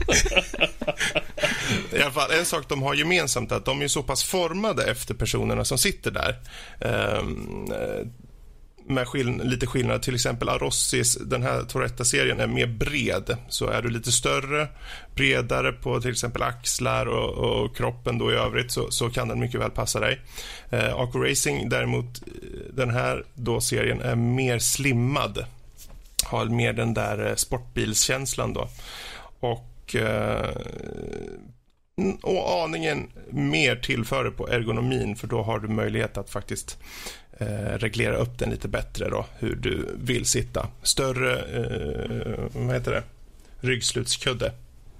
I 1.93 2.03
alla 2.03 2.11
fall, 2.11 2.31
en 2.31 2.45
sak 2.45 2.69
de 2.69 2.83
har 2.83 2.95
gemensamt 2.95 3.53
är 3.53 3.57
att 3.57 3.65
de 3.65 3.83
är 3.83 3.89
så 3.89 4.03
pass 4.03 4.25
formade 4.25 4.91
efter 4.91 5.15
personerna 5.15 5.65
som 5.65 5.79
sitter 5.79 6.11
där. 6.11 6.37
Eh, 6.81 7.23
med 8.87 9.07
skill- 9.09 9.41
lite 9.45 9.67
skillnad. 9.67 10.03
Till 10.03 10.15
exempel 10.15 10.49
Arossis, 10.49 11.15
den 11.21 11.43
här 11.43 11.63
Toretta-serien 11.63 12.41
är 12.41 12.47
mer 12.47 12.67
bred. 12.67 13.37
Så 13.49 13.67
är 13.67 13.83
du 13.83 13.91
lite 13.91 14.13
större, 14.13 14.69
bredare 15.15 15.73
på 15.73 16.01
till 16.01 16.11
exempel 16.11 16.43
axlar 16.43 17.07
och, 17.07 17.31
och 17.65 17.77
kroppen 17.77 18.19
då 18.19 18.33
i 18.33 18.35
övrigt 18.35 18.73
så, 18.73 18.91
så 18.91 19.11
kan 19.11 19.29
den 19.29 19.41
mycket 19.41 19.61
väl 19.61 19.71
passa 19.71 20.01
dig. 20.01 20.21
Eh, 20.71 20.95
Aco 20.95 21.19
Racing 21.19 21.69
däremot, 21.69 22.23
eh, 22.27 22.33
den 22.75 22.91
här 22.91 23.25
då 23.35 23.61
serien 23.61 24.01
är 24.01 24.15
mer 24.17 24.59
slimmad. 24.59 25.45
Har 26.25 26.45
mer 26.45 26.73
den 26.73 26.95
där 26.95 27.27
eh, 27.27 27.35
sportbilskänslan 27.35 28.53
då. 28.53 28.69
Och 29.41 29.97
eh, 29.97 30.51
och 32.23 32.65
aningen 32.65 33.09
mer 33.31 33.77
tillföre 33.77 34.31
på 34.31 34.49
ergonomin 34.49 35.17
för 35.17 35.27
då 35.27 35.43
har 35.43 35.59
du 35.59 35.69
möjlighet 35.69 36.17
att 36.17 36.31
faktiskt 36.31 36.79
eh, 37.39 37.79
reglera 37.79 38.17
upp 38.17 38.39
den 38.39 38.51
lite 38.51 38.69
bättre 38.69 39.09
då, 39.09 39.27
hur 39.39 39.57
du 39.57 39.89
vill 39.95 40.25
sitta. 40.25 40.69
Större, 40.83 41.39
eh, 41.39 42.45
vad 42.53 42.75
heter 42.75 42.91
det, 42.93 43.03
ryggslutskudde. 43.61 44.53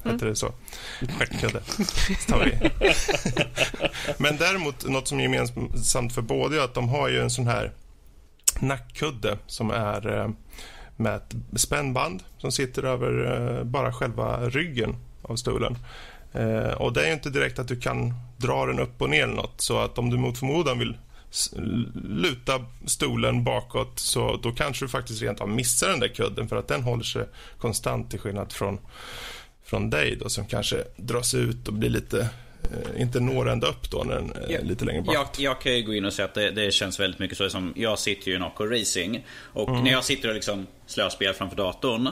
Heter 0.05 0.27
det 0.27 0.37
så? 0.37 0.53
Stjärtkudde. 1.01 1.61
Men 4.19 4.37
däremot, 4.37 4.89
något 4.89 5.09
som 5.09 5.19
är 5.19 5.23
gemensamt 5.23 6.15
för 6.15 6.23
båda 6.23 6.57
är 6.57 6.61
att 6.61 6.75
de 6.75 6.89
har 6.89 7.09
ju 7.09 7.21
en 7.21 7.31
sån 7.31 7.47
här 7.47 7.73
nackkudde 8.61 9.39
som 9.47 9.71
är 9.71 10.19
eh, 10.19 10.31
med 10.97 11.17
ett 11.17 11.35
spännband 11.57 12.23
som 12.39 12.53
sitter 12.53 12.83
över 12.83 13.41
eh, 13.59 13.65
bara 13.65 13.93
själva 13.93 14.49
ryggen 14.49 14.97
av 15.23 15.37
stolen. 15.37 15.77
Eh, 16.33 16.73
och 16.73 16.93
det 16.93 17.03
är 17.03 17.07
ju 17.07 17.13
inte 17.13 17.31
direkt 17.31 17.59
att 17.59 17.69
du 17.69 17.81
kan 17.81 18.15
dra 18.37 18.67
den 18.67 18.81
upp 18.81 19.03
och 19.03 19.11
ner 19.11 19.23
eller 19.23 19.35
något. 19.35 19.61
Så 19.61 19.79
att 19.79 19.99
om 19.99 20.11
du 20.11 20.17
mot 20.17 20.39
förmodan 20.39 20.79
vill 20.79 20.97
luta 22.05 22.65
stolen 22.87 23.45
bakåt 23.45 23.99
så 23.99 24.37
då 24.43 24.53
kanske 24.53 24.85
du 24.85 24.89
faktiskt 24.89 25.23
rent 25.23 25.41
av 25.41 25.49
missar 25.49 25.89
den 25.89 26.01
där 26.01 26.09
kudden 26.09 26.49
för 26.49 26.57
att 26.57 26.69
den 26.69 26.83
håller 26.83 27.05
sig 27.05 27.25
konstant 27.59 28.11
till 28.11 28.19
skillnad 28.21 28.53
från, 28.53 28.79
från 29.65 29.91
dig 29.91 30.17
då 30.17 30.29
som 30.29 30.47
kanske 30.47 30.85
dras 30.97 31.35
ut 31.35 31.69
och 31.69 31.75
blir 31.75 31.91
lite 31.91 32.29
eh, 32.65 33.03
inte 33.03 33.21
når 33.21 33.49
ända 33.51 33.67
upp 33.67 33.91
då 33.91 34.05
när 34.05 34.15
den 34.15 34.33
är 34.49 34.63
lite 34.63 34.85
längre 34.85 35.03
Jag, 35.07 35.15
bak. 35.27 35.39
jag 35.39 35.61
kan 35.61 35.73
ju 35.77 35.83
gå 35.83 35.95
in 35.95 36.05
och 36.05 36.13
säga 36.13 36.27
att 36.27 36.35
det, 36.35 36.51
det 36.51 36.73
känns 36.73 37.01
väldigt 37.01 37.21
mycket 37.21 37.39
så 37.39 37.51
som 37.51 37.73
Jag 37.77 37.99
sitter 37.99 38.31
ju 38.31 38.37
i 38.39 38.41
AK 38.41 38.61
Racing 38.61 39.27
Och 39.53 39.69
Mm. 39.69 39.85
när 39.85 39.91
jag 39.93 40.05
sitter 40.05 40.29
och 40.29 40.35
liksom 40.35 40.67
slöspelar 40.87 41.33
framför 41.33 41.57
datorn 41.57 42.07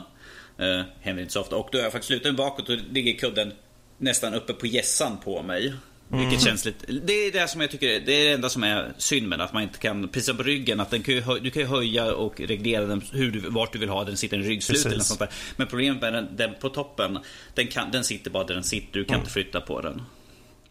eh, 0.58 0.82
Händer 1.00 1.22
inte 1.22 1.32
så 1.32 1.40
ofta 1.40 1.56
Och 1.56 1.68
då 1.72 1.78
har 1.78 1.82
jag 1.82 1.92
faktiskt 1.92 2.10
lutat 2.10 2.36
bakåt 2.36 2.68
och 2.68 2.76
ligger 2.90 3.18
kudden 3.18 3.52
nästan 4.00 4.34
uppe 4.34 4.52
på 4.52 4.66
gässan 4.66 5.16
på 5.24 5.42
mig 5.42 5.74
Mm. 6.12 6.28
Vilket 6.28 6.44
känns 6.44 6.64
lite... 6.64 6.92
Det 6.92 7.12
är 7.12 7.32
det 7.32 7.48
som 7.48 7.60
jag 7.60 7.70
tycker, 7.70 7.86
det 7.86 8.12
är 8.12 8.24
det 8.24 8.32
enda 8.32 8.48
som 8.48 8.64
är 8.64 8.92
synd 8.98 9.28
med 9.28 9.40
Att 9.40 9.52
man 9.52 9.62
inte 9.62 9.78
kan, 9.78 10.08
precis 10.08 10.36
på 10.36 10.42
ryggen, 10.42 10.80
att 10.80 10.90
den 10.90 11.02
kan 11.02 11.14
ju, 11.14 11.20
du 11.20 11.50
kan 11.50 11.62
ju 11.62 11.68
höja 11.68 12.14
och 12.14 12.40
reglera 12.40 12.84
den 12.86 13.02
hur 13.12 13.30
du, 13.30 13.40
vart 13.40 13.72
du 13.72 13.78
vill 13.78 13.88
ha 13.88 14.04
den. 14.04 14.16
Sitter 14.16 14.36
en 14.36 14.42
ryggslut 14.42 14.74
Precis. 14.74 14.86
eller 14.86 14.96
något 14.96 15.06
sånt 15.06 15.20
där. 15.20 15.28
Men 15.56 15.66
problemet 15.66 16.02
med 16.02 16.12
den, 16.12 16.28
den 16.36 16.50
på 16.60 16.68
toppen, 16.68 17.18
den, 17.54 17.66
kan, 17.66 17.90
den 17.90 18.04
sitter 18.04 18.30
bara 18.30 18.44
där 18.44 18.54
den 18.54 18.64
sitter. 18.64 18.98
Du 18.98 19.04
kan 19.04 19.14
Mm. 19.14 19.20
inte 19.20 19.32
flytta 19.32 19.60
på 19.60 19.80
den. 19.80 20.02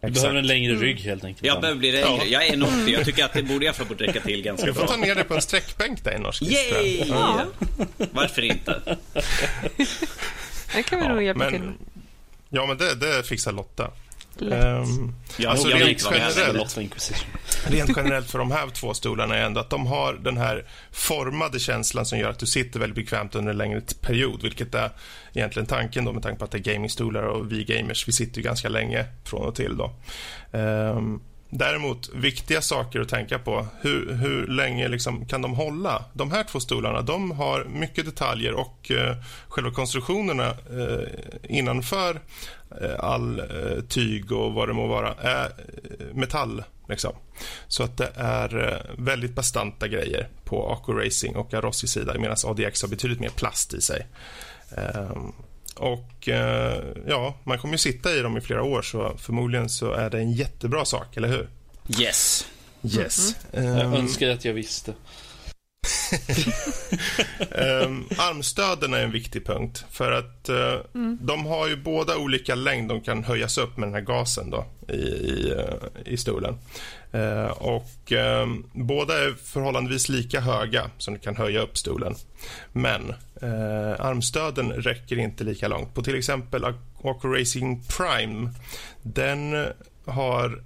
Du 0.02 0.12
behöver 0.12 0.36
en 0.36 0.48
längre 0.48 0.72
mm. 0.72 0.84
rygg 0.84 1.00
helt 1.00 1.24
enkelt. 1.24 1.46
Jag 1.46 1.62
behöver 1.62 1.80
bli 1.80 1.92
längre. 1.92 2.08
Ja. 2.08 2.26
Jag 2.26 2.48
är 2.48 2.54
1,80. 2.54 2.90
Jag 2.90 3.06
tycker 3.06 3.26
att 3.26 3.34
det 3.34 3.44
borde 3.44 3.66
jag 3.66 3.76
få 3.76 3.84
räcka 3.84 4.20
till 4.20 4.42
ganska 4.42 4.66
bra. 4.66 4.74
Du 4.74 4.80
får 4.80 4.88
ta 4.88 4.98
ner 4.98 5.16
dig 5.16 5.24
på 5.24 5.36
en 5.36 5.42
sträckbänk 5.42 6.04
där 6.04 6.16
i 6.16 6.20
norsk 6.20 6.42
Yay! 6.42 7.04
Ja. 7.08 7.46
Varför 8.12 8.42
inte? 8.42 8.82
Det 10.76 10.84
kan 10.84 11.00
vi 11.00 11.06
ja, 11.06 11.14
nog 11.14 11.24
hjälpa 11.24 11.44
men, 11.44 11.52
till 11.52 11.72
Ja, 12.50 12.66
men 12.66 12.78
det, 12.78 12.96
det 12.96 13.24
fixar 13.24 13.52
Lotta. 13.52 13.92
Um, 14.42 15.16
ja, 15.38 15.50
alltså 15.50 15.68
rent, 15.68 16.08
generellt, 16.12 16.78
rent 17.68 17.98
generellt 17.98 18.32
för 18.32 18.40
de 18.40 18.52
här 18.52 18.70
två 18.70 18.94
stolarna 18.94 19.38
är 19.38 19.46
ändå 19.46 19.60
att 19.60 19.70
de 19.70 19.88
har 19.88 20.14
den 20.14 20.38
här 20.38 20.66
formade 20.92 21.60
känslan 21.60 22.06
som 22.06 22.20
gör 22.20 22.30
att 22.30 22.40
du 22.40 22.46
sitter 22.46 22.80
väldigt 22.80 22.96
bekvämt 22.96 23.36
under 23.36 23.52
en 23.52 23.58
längre 23.58 23.82
period, 24.02 24.44
vilket 24.44 24.76
är 24.76 24.92
egentligen 25.34 25.66
tanken 25.66 26.06
då 26.06 26.14
med 26.14 26.24
tanke 26.24 26.40
på 26.40 26.46
att 26.46 26.52
det 26.52 26.58
är 26.58 26.74
gamingstolar 26.74 27.24
och 27.24 27.52
vi 27.52 27.64
gamers, 27.64 28.08
vi 28.08 28.12
sitter 28.12 28.38
ju 28.38 28.44
ganska 28.44 28.70
länge 28.70 29.06
från 29.24 29.46
och 29.46 29.56
till 29.56 29.78
då. 29.78 29.92
Um, 30.52 31.22
Däremot, 31.52 32.10
viktiga 32.14 32.62
saker 32.62 33.00
att 33.00 33.10
tänka 33.10 33.40
på. 33.40 33.68
Hur, 33.82 34.14
hur 34.14 34.48
länge 34.48 34.88
liksom 34.88 35.26
kan 35.26 35.42
de 35.42 35.54
hålla? 35.54 36.06
De 36.14 36.32
här 36.32 36.44
två 36.44 36.60
stolarna 36.60 37.02
de 37.02 37.32
har 37.32 37.64
mycket 37.64 38.06
detaljer 38.06 38.54
och 38.54 38.92
eh, 38.92 39.16
själva 39.48 39.72
konstruktionerna 39.72 40.48
eh, 40.50 41.08
innanför 41.44 42.22
eh, 42.82 43.00
all 43.00 43.40
eh, 43.40 43.84
tyg 43.88 44.32
och 44.32 44.54
vad 44.54 44.70
det 44.70 44.74
må 44.74 44.88
vara 44.88 45.14
är 45.14 45.46
eh, 45.46 46.06
metall. 46.14 46.64
Liksom. 46.90 47.14
Så 47.68 47.84
att 47.84 47.98
det 47.98 48.12
är 48.16 48.74
eh, 48.74 48.96
väldigt 49.06 49.36
bastanta 49.36 49.88
grejer 49.88 50.28
på 50.44 50.72
Aco 50.72 50.94
Racing 50.94 51.36
och 51.36 51.54
Arossis 51.54 51.92
sida 51.92 52.14
medan 52.20 52.38
ADX 52.46 52.82
har 52.82 52.90
betydligt 52.90 53.20
mer 53.20 53.30
plast 53.30 53.74
i 53.74 53.82
sig. 53.82 54.08
Ehm, 54.78 55.34
och 55.80 56.30
eh, 56.30 56.84
ja, 57.08 57.36
man 57.44 57.58
kommer 57.58 57.74
ju 57.74 57.78
sitta 57.78 58.16
i 58.16 58.20
dem 58.20 58.38
i 58.38 58.42
flera 58.42 58.64
år 58.64 58.82
så 58.82 59.18
förmodligen 59.18 59.70
så 59.70 59.92
är 59.92 60.10
det 60.10 60.20
en 60.20 60.32
jättebra 60.32 60.86
sak, 60.86 61.18
eller 61.18 61.28
hur? 61.28 61.50
Yes. 62.00 62.48
Yes. 62.84 63.36
Mm 63.54 63.66
-hmm. 63.66 63.86
um, 63.86 63.94
jag 63.94 64.00
önskar 64.00 64.30
att 64.30 64.46
jag 64.46 64.54
visste. 64.54 64.94
Um, 67.40 68.08
armstöden 68.18 68.94
är 68.94 69.04
en 69.04 69.12
viktig 69.12 69.46
punkt 69.46 69.86
för 69.92 70.12
att 70.12 70.50
uh, 70.50 70.76
mm. 70.96 71.18
de 71.22 71.46
har 71.46 71.68
ju 71.68 71.76
båda 71.76 72.18
olika 72.18 72.56
längd 72.56 72.90
de 72.90 73.02
kan 73.02 73.24
höjas 73.24 73.58
upp 73.58 73.78
med 73.78 73.88
den 73.88 73.94
här 73.94 74.02
gasen 74.02 74.50
då 74.50 74.66
i, 74.88 74.98
i, 74.98 75.54
uh, 75.54 75.74
i 76.06 76.18
stolen. 76.18 76.58
Uh, 77.14 77.48
och 77.48 78.12
um, 78.12 78.70
båda 78.74 79.14
är 79.14 79.34
förhållandevis 79.44 80.10
lika 80.10 80.40
höga 80.40 80.92
som 80.98 81.14
du 81.14 81.20
kan 81.20 81.36
höja 81.36 81.62
upp 81.62 81.78
stolen. 81.78 82.16
Men 82.72 83.14
armstöden 84.00 84.72
räcker 84.72 85.20
inte 85.20 85.44
lika 85.44 85.68
långt. 85.68 85.94
På 85.94 86.04
till 86.04 86.16
exempel 86.16 86.66
Aqua 86.66 87.40
Racing 87.40 87.84
Prime, 87.98 88.50
den 89.02 89.68
har 90.06 90.64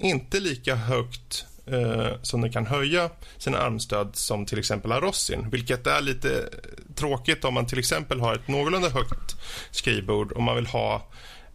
inte 0.00 0.40
lika 0.40 0.74
högt 0.74 1.46
eh, 1.72 2.12
som 2.22 2.40
den 2.40 2.52
kan 2.52 2.66
höja 2.66 3.10
sina 3.38 3.58
armstöd 3.58 4.10
som 4.12 4.46
till 4.46 4.58
exempel 4.58 4.92
Arossin, 4.92 5.50
vilket 5.50 5.86
är 5.86 6.00
lite 6.00 6.48
tråkigt 6.94 7.44
om 7.44 7.54
man 7.54 7.66
till 7.66 7.78
exempel 7.78 8.20
har 8.20 8.34
ett 8.34 8.48
någorlunda 8.48 8.88
högt 8.88 9.36
skrivbord 9.70 10.32
och 10.32 10.42
man 10.42 10.56
vill 10.56 10.66
ha 10.66 11.08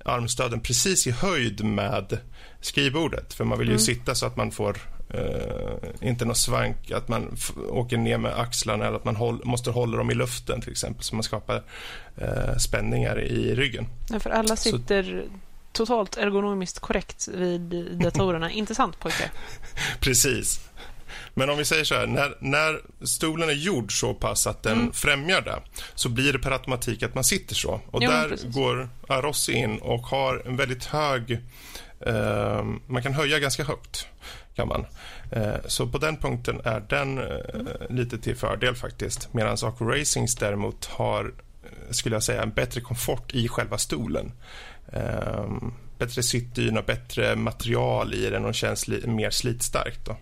armstöden 0.06 0.60
precis 0.60 1.08
i 1.08 1.12
höjd 1.12 1.64
med 1.64 2.18
skrivbordet. 2.62 3.34
För 3.34 3.44
man 3.44 3.60
vill 3.60 3.68
ju 3.68 3.74
mm. 3.74 3.80
sitta 3.80 4.16
så 4.16 4.26
att 4.26 4.38
man 4.38 4.52
får 4.52 4.78
eh, 5.10 6.08
inte 6.10 6.26
något 6.26 6.38
svank, 6.38 6.92
att 6.92 7.08
man 7.08 7.38
åker 7.70 7.98
ner 7.98 8.18
med 8.18 8.40
axlarna 8.40 8.86
eller 8.86 8.98
att 8.98 9.06
man 9.06 9.16
håll, 9.16 9.42
måste 9.44 9.72
hålla 9.72 9.98
dem 9.98 10.12
i 10.12 10.14
luften 10.14 10.62
till 10.62 10.72
exempel 10.72 11.04
så 11.04 11.16
man 11.16 11.24
skapar 11.24 11.64
eh, 12.18 12.58
spänningar 12.58 13.22
i 13.22 13.56
ryggen. 13.56 13.88
Ja, 14.10 14.20
för 14.20 14.30
alla 14.30 14.56
sitter 14.56 15.04
så 15.04 15.45
totalt 15.76 16.18
ergonomiskt 16.18 16.80
korrekt 16.80 17.28
vid 17.28 17.98
datorerna. 18.00 18.52
Intressant 18.62 19.00
pojke. 19.00 19.32
Precis. 20.00 20.60
Men 21.34 21.50
om 21.50 21.58
vi 21.58 21.66
säger 21.66 21.84
så 21.84 21.96
här, 21.96 22.08
när, 22.08 22.38
när 22.40 22.82
stolen 23.06 23.50
är 23.50 23.54
gjord 23.54 24.00
så 24.00 24.14
pass 24.14 24.48
att 24.48 24.64
den 24.64 24.80
mm. 24.80 24.92
främjar 24.94 25.42
det 25.42 25.62
så 25.96 26.10
blir 26.10 26.34
det 26.34 26.40
per 26.40 26.52
automatik 26.52 27.04
att 27.04 27.16
man 27.16 27.24
sitter 27.24 27.56
så. 27.56 27.82
Och 27.92 28.04
jo, 28.04 28.12
där 28.12 28.30
precis. 28.30 28.54
går 28.54 28.90
Arossi 29.08 29.54
in 29.54 29.78
och 29.78 30.02
har 30.02 30.44
en 30.46 30.58
väldigt 30.58 30.86
hög... 30.86 31.42
Eh, 32.00 32.64
man 32.88 33.04
kan 33.04 33.14
höja 33.14 33.40
ganska 33.40 33.64
högt, 33.64 34.08
kan 34.56 34.68
man. 34.68 34.86
Eh, 35.32 35.56
så 35.68 35.88
på 35.88 35.98
den 35.98 36.18
punkten 36.18 36.62
är 36.64 36.80
den 36.80 37.18
eh, 37.18 37.90
lite 37.90 38.18
till 38.18 38.36
fördel 38.36 38.76
faktiskt. 38.76 39.34
Medan 39.34 39.58
Aco 39.64 39.86
Racings 39.86 40.36
däremot 40.36 40.86
har, 40.86 41.34
eh, 41.64 41.92
skulle 41.92 42.16
jag 42.16 42.24
säga, 42.24 42.44
en 42.44 42.52
bättre 42.52 42.82
komfort 42.82 43.34
i 43.34 43.48
själva 43.48 43.78
stolen. 43.78 44.32
Um, 44.94 45.74
bättre 45.98 46.24
sittdyna, 46.24 46.82
bättre 46.82 47.36
material 47.36 48.14
i 48.14 48.30
den 48.30 48.46
och 48.46 48.56
känns 48.56 48.88
mer 48.88 49.30
slitstarkt. 49.30 50.06
Då. 50.06 50.18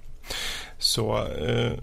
Så 0.77 1.27
uh, 1.27 1.73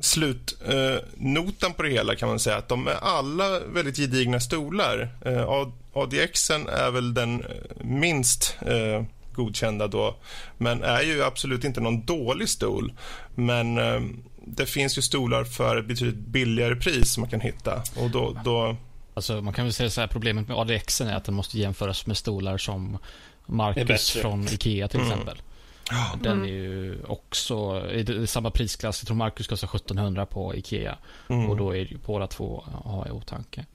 slutnotan 0.00 1.70
eh, 1.70 1.76
på 1.76 1.82
det 1.82 1.90
hela 1.90 2.14
kan 2.14 2.28
man 2.28 2.38
säga 2.38 2.56
att 2.56 2.68
de 2.68 2.86
är 2.86 2.94
alla 2.94 3.60
väldigt 3.60 3.96
gedigna 3.96 4.40
stolar. 4.40 5.08
Eh, 5.24 5.68
ADXen 5.92 6.68
är 6.68 6.90
väl 6.90 7.14
den 7.14 7.40
eh, 7.40 7.48
minst 7.80 8.56
eh, 8.66 9.04
godkända 9.32 9.86
då, 9.86 10.16
men 10.58 10.82
är 10.82 11.02
ju 11.02 11.24
absolut 11.24 11.64
inte 11.64 11.80
någon 11.80 12.04
dålig 12.04 12.48
stol. 12.48 12.92
Men 13.34 13.78
eh, 13.78 14.00
det 14.46 14.66
finns 14.66 14.98
ju 14.98 15.02
stolar 15.02 15.44
för 15.44 15.76
ett 15.76 15.86
betydligt 15.86 16.26
billigare 16.26 16.76
pris 16.76 17.12
som 17.12 17.20
man 17.20 17.30
kan 17.30 17.40
hitta 17.40 17.82
och 17.96 18.10
då, 18.10 18.40
då 18.44 18.76
Alltså 19.14 19.42
man 19.42 19.54
kan 19.54 19.64
väl 19.64 19.72
säga 19.72 19.90
så 19.90 20.00
här, 20.00 20.08
problemet 20.08 20.48
med 20.48 20.56
ADX 20.56 21.00
är 21.00 21.14
att 21.14 21.24
den 21.24 21.34
måste 21.34 21.58
jämföras 21.58 22.06
med 22.06 22.16
stolar 22.16 22.58
som 22.58 22.98
Marcus 23.46 24.10
från 24.10 24.48
Ikea 24.48 24.88
till 24.88 25.00
mm. 25.00 25.12
exempel. 25.12 25.42
Mm. 25.90 26.22
Den 26.22 26.42
är 26.42 26.48
ju 26.48 27.02
också 27.06 27.86
i 27.90 28.26
samma 28.26 28.50
prisklass. 28.50 29.02
Jag 29.02 29.06
tror 29.06 29.16
Marcus 29.16 29.46
kostar 29.46 29.76
1700 29.76 30.26
på 30.26 30.54
Ikea. 30.54 30.98
Mm. 31.28 31.50
Och 31.50 31.56
då 31.56 31.70
är 31.70 31.78
det 31.78 31.90
ju 31.90 31.98
båda 32.06 32.26
två 32.26 32.64
att 32.66 32.84
ha 32.84 33.08
i 33.08 33.10
åtanke. 33.10 33.66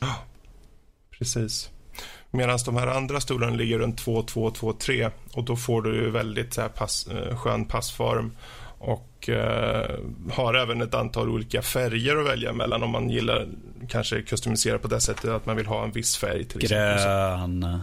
Ja, 0.00 0.16
precis. 1.10 1.70
Medan 2.30 2.58
de 2.64 2.76
här 2.76 2.86
andra 2.86 3.20
stolarna 3.20 3.56
ligger 3.56 3.78
runt 3.78 3.98
2, 3.98 4.22
2, 4.22 4.50
2, 4.50 4.72
3 4.72 5.10
och 5.32 5.44
då 5.44 5.56
får 5.56 5.82
du 5.82 5.94
ju 5.94 6.10
väldigt 6.10 6.54
så 6.54 6.60
här 6.60 6.68
pass, 6.68 7.06
eh, 7.06 7.36
skön 7.36 7.64
passform 7.64 8.36
och 8.78 9.28
eh, 9.28 9.98
har 10.32 10.54
även 10.54 10.82
ett 10.82 10.94
antal 10.94 11.28
olika 11.28 11.62
färger 11.62 12.16
att 12.16 12.26
välja 12.26 12.52
mellan 12.52 12.82
om 12.82 12.90
man 12.90 13.10
gillar 13.10 13.48
kanske 13.88 14.22
customisera 14.22 14.78
på 14.78 14.88
det 14.88 15.00
sättet 15.00 15.30
att 15.30 15.46
man 15.46 15.56
vill 15.56 15.66
ha 15.66 15.84
en 15.84 15.92
viss 15.92 16.16
färg. 16.16 16.44
Till 16.44 16.60
Grön. 16.60 17.82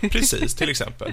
Precis, 0.00 0.54
till 0.54 0.70
exempel. 0.70 1.12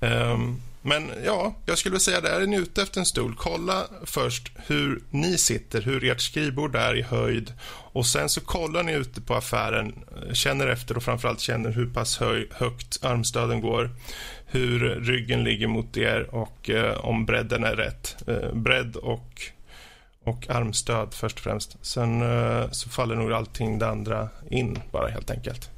Um, 0.00 0.60
men 0.82 1.10
ja, 1.24 1.54
jag 1.66 1.78
skulle 1.78 2.00
säga 2.00 2.20
det. 2.20 2.28
Är 2.28 2.46
ni 2.46 2.56
ute 2.56 2.82
efter 2.82 3.00
en 3.00 3.06
stol, 3.06 3.34
kolla 3.38 3.86
först 4.04 4.52
hur 4.66 5.02
ni 5.10 5.38
sitter, 5.38 5.82
hur 5.82 6.04
ert 6.04 6.20
skrivbord 6.20 6.76
är 6.76 6.96
i 6.96 7.02
höjd 7.02 7.52
och 7.92 8.06
sen 8.06 8.28
så 8.28 8.40
kollar 8.40 8.82
ni 8.82 8.92
ute 8.92 9.20
på 9.20 9.34
affären, 9.34 10.04
känner 10.32 10.66
efter 10.66 10.96
och 10.96 11.02
framförallt 11.02 11.40
känner 11.40 11.70
hur 11.70 11.86
pass 11.86 12.18
höj, 12.18 12.48
högt 12.50 13.04
armstöden 13.04 13.60
går 13.60 13.90
hur 14.52 14.78
ryggen 15.00 15.44
ligger 15.44 15.66
mot 15.66 15.96
er 15.96 16.34
och 16.34 16.70
eh, 16.70 17.04
om 17.04 17.26
bredden 17.26 17.64
är 17.64 17.76
rätt. 17.76 18.16
Eh, 18.26 18.52
bredd 18.52 18.96
och, 18.96 19.42
och 20.24 20.50
armstöd 20.50 21.14
först 21.14 21.36
och 21.36 21.42
främst. 21.42 21.76
Sen 21.82 22.22
eh, 22.22 22.70
så 22.70 22.88
faller 22.88 23.16
nog 23.16 23.32
allting 23.32 23.78
det 23.78 23.88
andra 23.88 24.28
in 24.50 24.78
bara 24.90 25.08
helt 25.08 25.30
enkelt. 25.30 25.70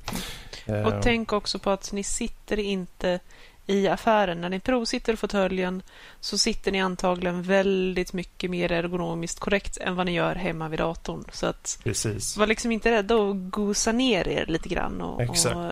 Och 0.66 0.72
eh. 0.72 1.00
tänk 1.02 1.32
också 1.32 1.58
på 1.58 1.70
att 1.70 1.92
ni 1.92 2.02
sitter 2.02 2.58
inte 2.58 3.20
i 3.66 3.88
affären. 3.88 4.40
När 4.40 4.48
ni 4.48 4.60
provsitter 4.60 5.12
i 5.12 5.16
fåtöljen 5.16 5.82
så 6.20 6.38
sitter 6.38 6.72
ni 6.72 6.80
antagligen 6.80 7.42
väldigt 7.42 8.12
mycket 8.12 8.50
mer 8.50 8.72
ergonomiskt 8.72 9.40
korrekt 9.40 9.76
än 9.76 9.96
vad 9.96 10.06
ni 10.06 10.12
gör 10.12 10.34
hemma 10.34 10.68
vid 10.68 10.78
datorn. 10.78 11.24
Så 11.32 11.46
att 11.46 11.78
Precis. 11.84 12.36
var 12.36 12.46
liksom 12.46 12.72
inte 12.72 12.90
rädda 12.90 13.14
att 13.14 13.50
gosa 13.50 13.92
ner 13.92 14.28
er 14.28 14.46
lite 14.48 14.68
grann 14.68 15.00
och, 15.00 15.20
och 15.20 15.36
uh, 15.46 15.70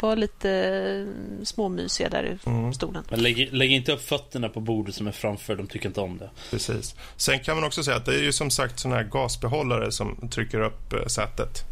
var 0.00 0.16
lite 0.16 1.06
småmysiga 1.42 2.08
där 2.08 2.24
i 2.24 2.48
mm. 2.50 2.72
stolen. 2.72 3.04
Men 3.10 3.22
lägg, 3.22 3.52
lägg, 3.52 3.70
inte 3.70 3.92
upp 3.92 4.02
fötterna 4.02 4.48
på 4.48 4.60
bordet 4.60 4.94
som 4.94 5.06
är 5.06 5.12
framför, 5.12 5.56
de 5.56 5.66
tycker 5.66 5.88
inte 5.88 6.00
om 6.00 6.18
det. 6.18 6.30
Precis. 6.50 6.94
Sen 7.16 7.40
kan 7.40 7.56
man 7.56 7.64
också 7.64 7.82
säga 7.82 7.96
att 7.96 8.06
det 8.06 8.14
är 8.14 8.22
ju 8.22 8.32
som 8.32 8.50
sagt 8.50 8.78
sådana 8.78 8.96
här 8.96 9.08
gasbehållare 9.08 9.92
som 9.92 10.28
trycker 10.30 10.60
upp 10.60 10.92
uh, 10.92 11.06
sätet. 11.06 11.64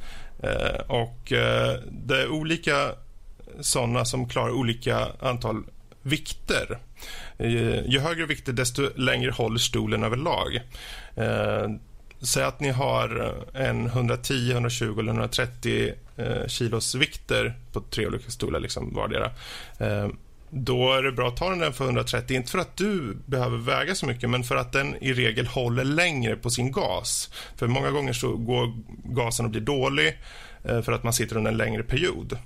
Uh, 0.45 0.91
och 0.91 1.33
uh, 1.33 1.83
det 1.91 2.23
är 2.23 2.29
olika 2.29 2.95
sådana 3.61 4.05
som 4.05 4.29
klarar 4.29 4.51
olika 4.51 5.07
antal 5.21 5.65
vikter. 6.03 6.79
Eh, 7.39 7.87
ju 7.87 7.99
högre 7.99 8.27
vikter, 8.27 8.53
desto 8.53 8.91
längre 8.97 9.31
håller 9.31 9.59
stolen 9.59 10.05
överlag. 10.05 10.57
Eh, 11.15 11.69
säg 12.21 12.45
att 12.45 12.61
ni 12.61 12.71
har 12.71 13.35
en 13.55 13.87
110, 13.87 14.53
120 14.53 14.99
eller 14.99 15.13
130 15.13 15.93
eh, 16.17 16.47
kilos 16.47 16.95
vikter 16.95 17.55
på 17.73 17.81
tre 17.81 18.07
olika 18.07 18.31
stolar 18.31 18.61
liksom 18.61 18.95
vardera. 18.95 19.31
Eh, 19.79 20.09
då 20.51 20.93
är 20.93 21.03
det 21.03 21.13
bra 21.13 21.29
att 21.29 21.37
ta 21.37 21.51
den 21.51 21.73
för 21.73 21.85
130, 21.85 22.37
inte 22.37 22.51
för 22.51 22.59
att 22.59 22.77
du 22.77 23.17
behöver 23.27 23.59
väga 23.59 23.95
så 23.95 24.07
mycket 24.07 24.31
men 24.31 24.45
för 24.45 24.57
att 24.57 24.73
den 24.73 24.97
i 24.97 25.13
regel 25.13 25.47
håller 25.47 25.85
längre 25.85 26.37
på 26.37 26.51
sin 26.51 26.73
gas. 26.73 27.31
För 27.57 27.67
många 27.67 27.91
gånger 27.91 28.13
så 28.13 28.37
går 28.37 28.73
gasen 29.05 29.45
och 29.45 29.51
blir 29.51 29.61
dålig 29.61 30.19
eh, 30.65 30.83
för 30.83 30.93
att 30.93 31.03
man 31.03 31.13
sitter 31.13 31.37
under 31.37 31.51
en 31.51 31.57
längre 31.57 31.83
period. 31.83 32.39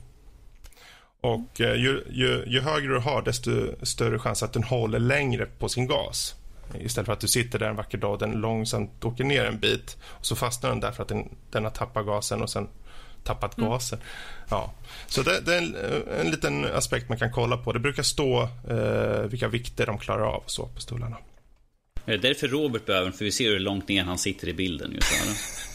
Och 1.22 1.60
eh, 1.60 1.74
ju, 1.74 2.04
ju, 2.10 2.44
ju, 2.46 2.60
högre 2.60 2.92
du 2.92 2.98
har, 2.98 3.22
desto 3.22 3.50
större 3.82 4.18
chans 4.18 4.42
att 4.42 4.52
den 4.52 4.62
håller 4.62 4.98
längre 4.98 5.46
på 5.46 5.68
sin 5.68 5.86
gas. 5.86 6.34
Istället 6.80 7.06
för 7.06 7.12
att 7.12 7.20
du 7.20 7.28
sitter 7.28 7.58
där 7.58 7.68
en 7.68 7.76
vacker 7.76 7.98
dag 7.98 8.12
och 8.12 8.18
den 8.18 8.32
långsamt 8.32 9.04
åker 9.04 9.24
ner 9.24 9.44
en 9.44 9.58
bit 9.58 9.96
och 10.04 10.26
så 10.26 10.36
fastnar 10.36 10.70
den 10.70 10.80
där 10.80 10.92
för 10.92 11.02
att 11.02 11.08
den, 11.08 11.28
den 11.50 11.64
har 11.64 11.70
tappat 11.70 12.06
gasen 12.06 12.42
och 12.42 12.50
sen 12.50 12.68
tappat 13.24 13.58
mm. 13.58 13.70
gasen. 13.70 13.98
Ja. 14.48 14.72
Så 15.06 15.22
det, 15.22 15.40
det 15.40 15.54
är 15.54 15.58
en, 15.58 15.76
en, 16.20 16.30
liten 16.30 16.64
aspekt 16.64 17.08
man 17.08 17.18
kan 17.18 17.32
kolla 17.32 17.56
på. 17.56 17.72
Det 17.72 17.78
brukar 17.78 18.02
stå 18.02 18.48
eh, 18.70 19.22
vilka 19.22 19.48
vikter 19.48 19.86
de 19.86 19.98
klarar 19.98 20.24
av 20.24 20.42
så 20.46 20.66
på 20.66 20.80
stolarna. 20.80 21.16
Är 22.06 22.12
det 22.12 22.28
därför 22.28 22.48
Robert 22.48 22.86
behöver 22.86 23.10
för 23.10 23.24
vi 23.24 23.32
ser 23.32 23.50
hur 23.50 23.58
långt 23.58 23.88
ner 23.88 24.04
han 24.04 24.18
sitter 24.18 24.48
i 24.48 24.54
bilden 24.54 24.92
just 24.92 25.12
här. 25.12 25.36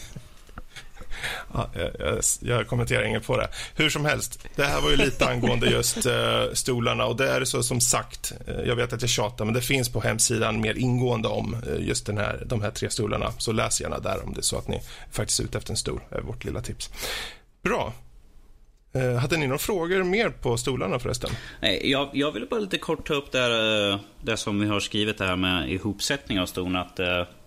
Ja, 1.54 1.70
jag, 1.98 2.20
jag, 2.40 2.66
kommenterar 2.66 3.02
inget 3.02 3.26
på 3.26 3.36
det. 3.36 3.48
Hur 3.74 3.90
som 3.90 4.04
helst, 4.04 4.48
det 4.56 4.64
här 4.64 4.80
var 4.80 4.90
ju 4.90 4.96
lite 4.96 5.26
angående 5.30 5.66
just 5.66 6.06
uh, 6.06 6.52
stolarna 6.52 7.06
och 7.06 7.16
det 7.16 7.30
är 7.30 7.44
så 7.44 7.62
som 7.62 7.80
sagt, 7.80 8.32
uh, 8.48 8.60
jag 8.66 8.76
vet 8.76 8.92
att 8.92 9.00
jag 9.00 9.10
tjatar, 9.10 9.44
men 9.44 9.54
det 9.54 9.60
finns 9.60 9.88
på 9.88 10.00
hemsidan 10.00 10.60
mer 10.60 10.74
ingående 10.74 11.28
om 11.28 11.54
uh, 11.54 11.86
just 11.88 12.06
den 12.06 12.18
här, 12.18 12.42
de 12.46 12.62
här 12.62 12.70
tre 12.70 12.90
stolarna. 12.90 13.32
Så 13.38 13.52
läs 13.52 13.80
gärna 13.80 13.98
där 13.98 14.24
om 14.24 14.34
det 14.34 14.40
är 14.40 14.42
så 14.42 14.58
att 14.58 14.68
ni 14.68 14.80
faktiskt 15.10 15.40
är 15.40 15.44
ute 15.44 15.58
efter 15.58 15.72
en 15.72 15.76
stol, 15.76 16.00
är 16.10 16.20
vårt 16.20 16.44
lilla 16.44 16.60
tips. 16.60 16.90
Bra. 17.62 17.92
hade 19.20 19.36
ni 19.36 19.46
några 19.46 19.58
frågor 19.58 20.02
mer 20.02 20.28
på 20.30 20.56
stolarna 20.56 20.98
förresten? 20.98 21.30
Nej, 21.60 21.90
jag, 21.90 22.08
jag 22.12 22.32
ville 22.32 22.46
bara 22.46 22.60
lite 22.60 22.78
kort 22.78 23.08
ta 23.08 23.14
upp 23.14 23.32
det, 23.32 23.98
det 24.22 24.36
som 24.36 24.60
vi 24.60 24.66
har 24.66 24.80
skrivit 24.80 25.20
här 25.20 25.36
med 25.36 25.70
ihopsättning 25.72 26.40
av 26.40 26.46
stolen. 26.46 26.76
Att, 26.76 27.00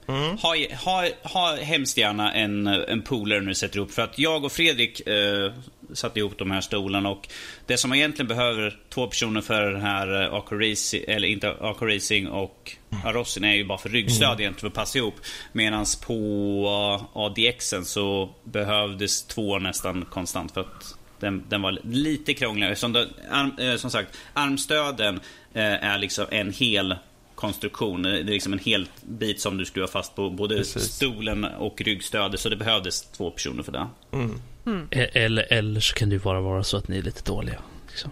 Mm. 0.08 0.38
Ha, 0.38 0.56
ha, 0.86 1.08
ha 1.24 1.56
hemskt 1.56 1.98
gärna 1.98 2.34
en, 2.34 2.68
en 2.68 3.02
polare 3.02 3.40
du 3.40 3.56
sätter 3.56 3.80
upp. 3.80 3.92
För 3.92 4.02
att 4.02 4.20
jag 4.20 4.46
och 4.46 4.52
Fredrik 4.52 5.08
eh, 5.08 5.52
satte 5.94 6.20
ihop 6.20 6.38
de 6.38 6.52
här 6.52 6.62
stolarna. 6.62 7.10
Och 7.10 7.30
det 7.66 7.78
som 7.78 7.90
man 7.90 7.98
egentligen 7.98 8.28
behöver 8.28 8.80
två 8.90 9.08
personer 9.08 9.42
för 9.42 9.72
den 9.72 9.82
här 9.82 10.22
eh, 10.22 10.34
AK 10.34 10.52
Racing, 10.52 11.04
eller 11.08 11.28
inte 11.28 11.56
AK 11.62 11.82
Racing 11.82 12.28
och 12.28 12.76
Arossin 13.06 13.44
är 13.44 13.54
ju 13.54 13.66
bara 13.66 13.78
för 13.78 13.90
ryggstöd 13.90 14.28
mm. 14.28 14.40
egentligen 14.40 14.60
för 14.60 14.68
att 14.68 14.74
passa 14.74 14.98
ihop. 14.98 15.16
Medan 15.52 15.86
på 16.06 16.14
uh, 16.14 17.18
ADXen 17.18 17.86
så 17.86 18.30
behövdes 18.44 19.24
två 19.24 19.60
nästan 19.60 20.06
konstant 20.10 20.52
för 20.52 20.62
att 20.62 20.96
den, 21.20 21.44
den 21.50 21.62
var 21.62 21.80
lite 21.84 22.34
krångligare. 22.34 22.76
Som, 22.76 22.94
det, 22.94 23.08
arm, 23.32 23.58
eh, 23.60 23.76
som 23.76 23.92
sagt, 23.92 24.18
armstöden 24.34 25.20
eh, 25.54 25.64
är 25.64 25.98
liksom 25.98 26.26
en 26.32 26.54
hel 26.54 26.96
konstruktion. 27.42 28.02
Det 28.02 28.20
är 28.20 28.24
liksom 28.24 28.54
en 28.54 28.60
hel 28.60 28.88
bit 29.02 29.42
som 29.42 29.58
du 29.58 29.66
skruvar 29.66 29.88
fast 29.88 30.16
på 30.16 30.30
både 30.30 30.58
Precis. 30.58 30.84
stolen 30.84 31.44
och 31.44 31.82
ryggstödet. 31.82 32.40
Så 32.40 32.50
det 32.50 32.56
behövdes 32.56 33.02
två 33.02 33.32
personer 33.32 33.64
för 33.64 33.72
det. 33.72 33.88
Mm. 34.12 34.42
Mm. 34.66 34.88
Eller, 34.92 35.54
eller 35.54 35.80
så 35.80 35.94
kan 35.96 36.10
det 36.10 36.16
ju 36.16 36.20
bara 36.20 36.42
vara 36.42 36.64
så 36.64 36.78
att 36.78 36.88
ni 36.88 36.98
är 36.98 37.02
lite 37.02 37.24
dåliga. 37.24 37.58
Liksom. 37.90 38.12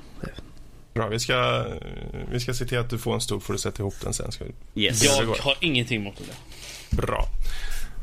Bra, 0.94 1.08
vi 1.08 1.20
ska, 1.20 1.66
vi 2.32 2.40
ska 2.40 2.54
se 2.54 2.66
till 2.66 2.78
att 2.78 2.90
du 2.90 2.98
får 2.98 3.14
en 3.14 3.22
stol 3.22 3.42
för 3.42 3.54
att 3.54 3.60
sätta 3.60 3.84
ihop 3.84 3.94
den 4.04 4.14
sen. 4.14 4.32
Ska 4.32 4.46
vi... 4.46 4.84
yes. 4.84 5.04
Jag 5.04 5.26
har 5.26 5.58
ingenting 5.60 6.02
emot 6.02 6.16
det. 6.18 6.96
Bra. 6.98 7.26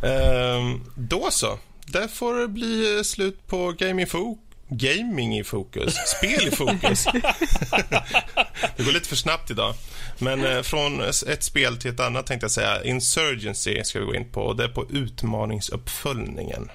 Ehm, 0.02 0.80
då 0.94 1.28
så. 1.30 1.58
Det 1.86 2.08
får 2.08 2.48
bli 2.48 3.04
slut 3.04 3.46
på 3.46 3.72
Gaming 3.72 4.06
Folk 4.06 4.38
gaming 4.68 5.38
i 5.38 5.44
fokus, 5.44 5.94
spel 5.94 6.48
i 6.48 6.50
fokus. 6.50 7.04
det 8.76 8.84
går 8.84 8.92
lite 8.92 9.08
för 9.08 9.16
snabbt 9.16 9.50
idag. 9.50 9.74
Men 10.18 10.44
eh, 10.44 10.62
från 10.62 11.00
ett 11.02 11.42
spel 11.42 11.76
till 11.76 11.90
ett 11.90 12.00
annat 12.00 12.26
tänkte 12.26 12.44
jag 12.44 12.50
säga. 12.50 12.84
Insurgency 12.84 13.84
ska 13.84 14.00
vi 14.00 14.06
gå 14.06 14.14
in 14.14 14.32
på 14.32 14.40
och 14.40 14.56
det 14.56 14.64
är 14.64 14.68
på 14.68 14.86
utmaningsuppföljningen. 14.90 16.70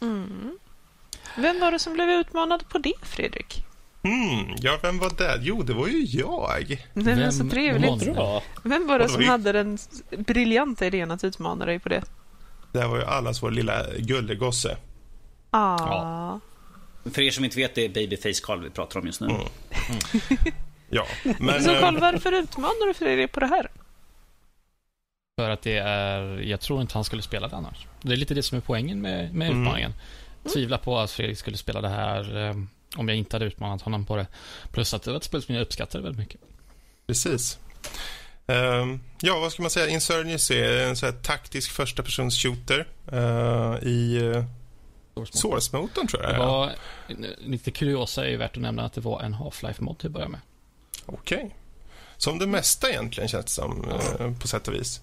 Mm. 0.00 0.58
Vem 1.36 1.60
var 1.60 1.72
det 1.72 1.78
som 1.78 1.92
blev 1.92 2.08
utmanad 2.08 2.68
på 2.68 2.78
det, 2.78 2.94
Fredrik? 3.02 3.64
Mm, 4.02 4.56
ja, 4.60 4.78
vem 4.82 4.98
var 4.98 5.12
det? 5.18 5.38
Jo, 5.40 5.62
det 5.62 5.74
var 5.74 5.86
ju 5.86 6.04
jag. 6.04 6.86
Det 6.94 7.14
var 7.14 7.30
så 7.30 7.48
trevligt. 7.48 8.14
Bra. 8.14 8.42
Vem 8.62 8.86
var 8.86 8.98
det, 8.98 9.04
det 9.04 9.08
som 9.08 9.20
var 9.20 9.28
hade 9.28 9.52
den 9.52 9.78
briljanta 10.10 10.86
idén 10.86 11.10
att 11.10 11.24
utmana 11.24 11.66
dig 11.66 11.78
på 11.78 11.88
det? 11.88 12.02
Det 12.72 12.86
var 12.86 12.96
ju 12.96 13.04
allas 13.04 13.42
vår 13.42 13.50
lilla 13.50 13.86
gullegosse. 13.98 14.76
Ah. 15.50 15.76
Ja. 15.78 16.40
För 17.10 17.22
er 17.22 17.30
som 17.30 17.44
inte 17.44 17.56
vet, 17.56 17.74
det 17.74 17.84
är 17.84 17.88
Babyface 17.88 18.40
Carl 18.42 18.62
vi 18.62 18.70
pratar 18.70 19.00
om 19.00 19.06
just 19.06 19.20
nu. 19.20 19.26
Mm. 19.26 19.40
Mm. 19.40 19.50
ja, 20.88 21.06
men... 21.38 21.62
Så 21.62 21.70
Carl, 21.70 21.98
varför 21.98 22.32
utmanar 22.32 22.86
du 22.86 22.94
Fredrik 22.94 23.32
på 23.32 23.40
det 23.40 23.46
här? 23.46 23.70
För 25.40 25.50
att 25.50 25.62
det 25.62 25.76
är... 25.76 26.40
Jag 26.40 26.60
tror 26.60 26.80
inte 26.80 26.94
han 26.94 27.04
skulle 27.04 27.22
spela 27.22 27.48
det 27.48 27.56
annars. 27.56 27.86
Det 28.02 28.12
är 28.12 28.16
lite 28.16 28.34
det 28.34 28.42
som 28.42 28.58
är 28.58 28.62
poängen 28.62 29.00
med, 29.00 29.34
med 29.34 29.48
mm. 29.48 29.62
utmaningen. 29.62 29.92
Tvivla 30.52 30.78
på 30.78 30.98
att 30.98 31.10
Fredrik 31.10 31.38
skulle 31.38 31.56
spela 31.56 31.80
det 31.80 31.88
här 31.88 32.36
um, 32.36 32.68
om 32.96 33.08
jag 33.08 33.18
inte 33.18 33.36
hade 33.36 33.46
utmanat 33.46 33.82
honom 33.82 34.06
på 34.06 34.16
det. 34.16 34.26
Plus 34.72 34.94
att 34.94 35.02
det 35.02 35.10
var 35.10 35.16
ett 35.16 35.24
spel 35.24 35.42
som 35.42 35.54
jag 35.54 35.62
uppskattade 35.62 36.04
väldigt 36.04 36.18
mycket. 36.18 36.40
Precis. 37.06 37.58
Um, 38.46 39.00
ja, 39.20 39.38
vad 39.38 39.52
ska 39.52 39.62
man 39.62 39.70
säga? 39.70 39.88
Insurgency 39.88 40.54
är 40.54 40.86
en 40.86 40.96
så 40.96 41.06
här 41.06 41.12
taktisk 41.12 41.70
första 41.70 42.02
persons 42.02 42.42
shooter 42.42 42.86
uh, 43.12 43.88
i 43.88 44.32
Source-motorn 45.24 46.06
tror 46.06 46.22
jag 46.22 46.34
det 46.34 46.38
var, 46.38 46.72
Lite 47.38 47.70
kuriosa 47.70 48.24
är 48.24 48.30
ju 48.30 48.36
värt 48.36 48.56
att 48.56 48.62
nämna 48.62 48.84
att 48.84 48.92
det 48.92 49.00
var 49.00 49.22
en 49.22 49.34
Half-Life-mod 49.34 49.98
till 49.98 50.06
att 50.06 50.12
börja 50.12 50.28
med. 50.28 50.40
Okej. 51.06 51.38
Okay. 51.38 51.50
Som 52.16 52.38
det 52.38 52.46
mesta 52.46 52.90
egentligen 52.90 53.28
känns 53.28 53.44
det 53.44 53.50
som, 53.50 53.90
eh, 54.18 54.32
på 54.40 54.48
sätt 54.48 54.68
och 54.68 54.74
vis. 54.74 55.00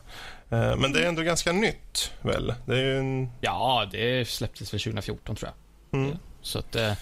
Eh, 0.50 0.78
men 0.78 0.92
det 0.92 1.04
är 1.04 1.08
ändå 1.08 1.22
ganska 1.22 1.52
nytt, 1.52 2.12
väl? 2.22 2.54
Det 2.66 2.80
är 2.80 2.96
en... 2.96 3.32
Ja, 3.42 3.90
det 3.92 4.30
släpptes 4.30 4.74
väl 4.74 4.80
2014 4.80 5.36
tror 5.36 5.52
jag. 5.92 6.00
Mm. 6.00 6.18
Så 6.42 6.60
att, 6.60 6.76
eh, 6.76 6.94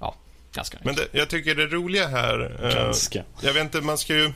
ja, 0.00 0.14
ganska 0.52 0.76
nytt. 0.76 0.84
Men 0.84 0.94
det, 0.94 1.08
jag 1.12 1.30
tycker 1.30 1.54
det 1.54 1.66
roliga 1.66 2.06
här... 2.06 2.58
Ganska. 2.74 3.24
Jag 3.40 3.52
vet 3.52 3.62
inte, 3.62 3.80
man 3.80 3.98
ska 3.98 4.14
ju 4.14 4.32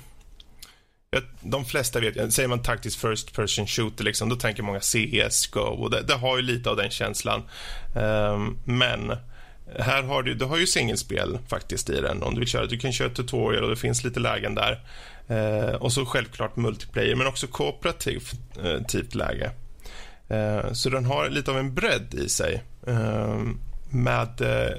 de 1.41 1.65
flesta 1.65 2.01
vet, 2.01 2.35
säger 2.35 2.49
man 2.49 2.63
taktisk 2.63 2.99
first 3.01 3.35
person 3.35 3.67
shooter, 3.67 4.05
liksom, 4.05 4.29
då 4.29 4.37
tänker 4.37 4.63
många 4.63 4.81
CS, 4.81 5.47
Go. 5.47 5.61
Och 5.61 5.91
det, 5.91 6.03
det 6.03 6.15
har 6.15 6.37
ju 6.37 6.43
lite 6.43 6.71
av 6.71 6.77
den 6.77 6.91
känslan. 6.91 7.43
Um, 7.95 8.59
men 8.65 9.13
här 9.79 10.03
har 10.03 10.23
du, 10.23 10.35
du 10.35 10.45
har 10.45 10.59
ju 10.59 10.67
singelspel 10.67 11.39
faktiskt 11.49 11.91
i 11.91 12.01
den 12.01 12.23
om 12.23 12.35
du 12.35 12.41
vill 12.41 12.49
köra. 12.49 12.67
Du 12.67 12.79
kan 12.79 12.93
köra 12.93 13.09
tutorial 13.09 13.65
och 13.65 13.71
det 13.71 13.77
finns 13.77 14.05
lite 14.05 14.21
lägen 14.21 14.55
där. 14.55 14.81
Uh, 15.31 15.75
och 15.75 15.93
så 15.93 16.07
självklart 16.07 16.57
multiplayer, 16.57 17.15
men 17.15 17.27
också 17.27 17.47
kooperativt 17.47 18.33
uh, 18.65 19.17
läge. 19.17 19.51
Uh, 20.31 20.73
så 20.73 20.89
den 20.89 21.05
har 21.05 21.29
lite 21.29 21.51
av 21.51 21.59
en 21.59 21.75
bredd 21.75 22.15
i 22.15 22.29
sig. 22.29 22.63
Ehm, 22.87 23.59
med, 23.91 24.41
uh, 24.41 24.77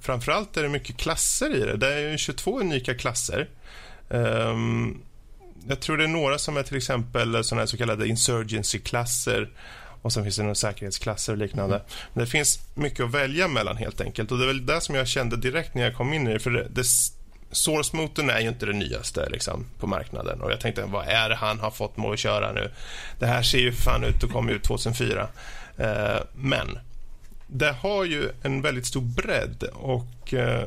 framförallt 0.00 0.56
är 0.56 0.62
det 0.62 0.68
mycket 0.68 0.96
klasser 0.96 1.56
i 1.56 1.60
det. 1.60 1.76
Det 1.76 1.94
är 1.94 2.16
22 2.16 2.60
unika 2.60 2.94
klasser. 2.94 3.48
Um, 4.08 5.02
jag 5.68 5.80
tror 5.80 5.96
det 5.96 6.04
är 6.04 6.08
några 6.08 6.38
som 6.38 6.56
är 6.56 6.62
till 6.62 6.76
exempel 6.76 7.44
såna 7.44 7.60
här 7.60 7.66
så 7.66 7.76
kallade 7.76 8.08
insurgency-klasser 8.08 9.50
och 10.02 10.12
sen 10.12 10.22
finns 10.22 10.36
det 10.36 10.42
några 10.42 10.54
säkerhetsklasser 10.54 11.32
och 11.32 11.38
liknande. 11.38 11.76
Mm. 11.76 11.86
Men 12.12 12.24
det 12.24 12.30
finns 12.30 12.60
mycket 12.74 13.04
att 13.04 13.14
välja 13.14 13.48
mellan 13.48 13.76
helt 13.76 14.00
enkelt 14.00 14.32
och 14.32 14.38
det 14.38 14.44
är 14.44 14.46
väl 14.46 14.66
det 14.66 14.80
som 14.80 14.94
jag 14.94 15.08
kände 15.08 15.36
direkt 15.36 15.74
när 15.74 15.82
jag 15.82 15.96
kom 15.96 16.12
in 16.12 16.28
i 16.28 16.32
det. 16.32 16.38
För 16.38 16.50
det, 16.50 16.66
det 16.70 16.84
Source-motorn 17.52 18.30
är 18.30 18.40
ju 18.40 18.48
inte 18.48 18.66
det 18.66 18.72
nyaste 18.72 19.28
liksom, 19.30 19.66
på 19.78 19.86
marknaden 19.86 20.40
och 20.40 20.52
jag 20.52 20.60
tänkte 20.60 20.84
vad 20.84 21.06
är 21.06 21.28
det 21.28 21.34
han 21.34 21.60
har 21.60 21.70
fått 21.70 21.96
mig 21.96 22.12
att 22.12 22.18
köra 22.18 22.52
nu? 22.52 22.70
Det 23.18 23.26
här 23.26 23.42
ser 23.42 23.58
ju 23.58 23.72
fan 23.72 24.04
ut 24.04 24.24
att 24.24 24.32
komma 24.32 24.50
ut 24.50 24.62
2004. 24.62 25.28
Eh, 25.76 26.20
men 26.34 26.78
det 27.46 27.72
har 27.72 28.04
ju 28.04 28.28
en 28.42 28.62
väldigt 28.62 28.86
stor 28.86 29.00
bredd 29.00 29.64
och 29.72 30.34
eh, 30.34 30.64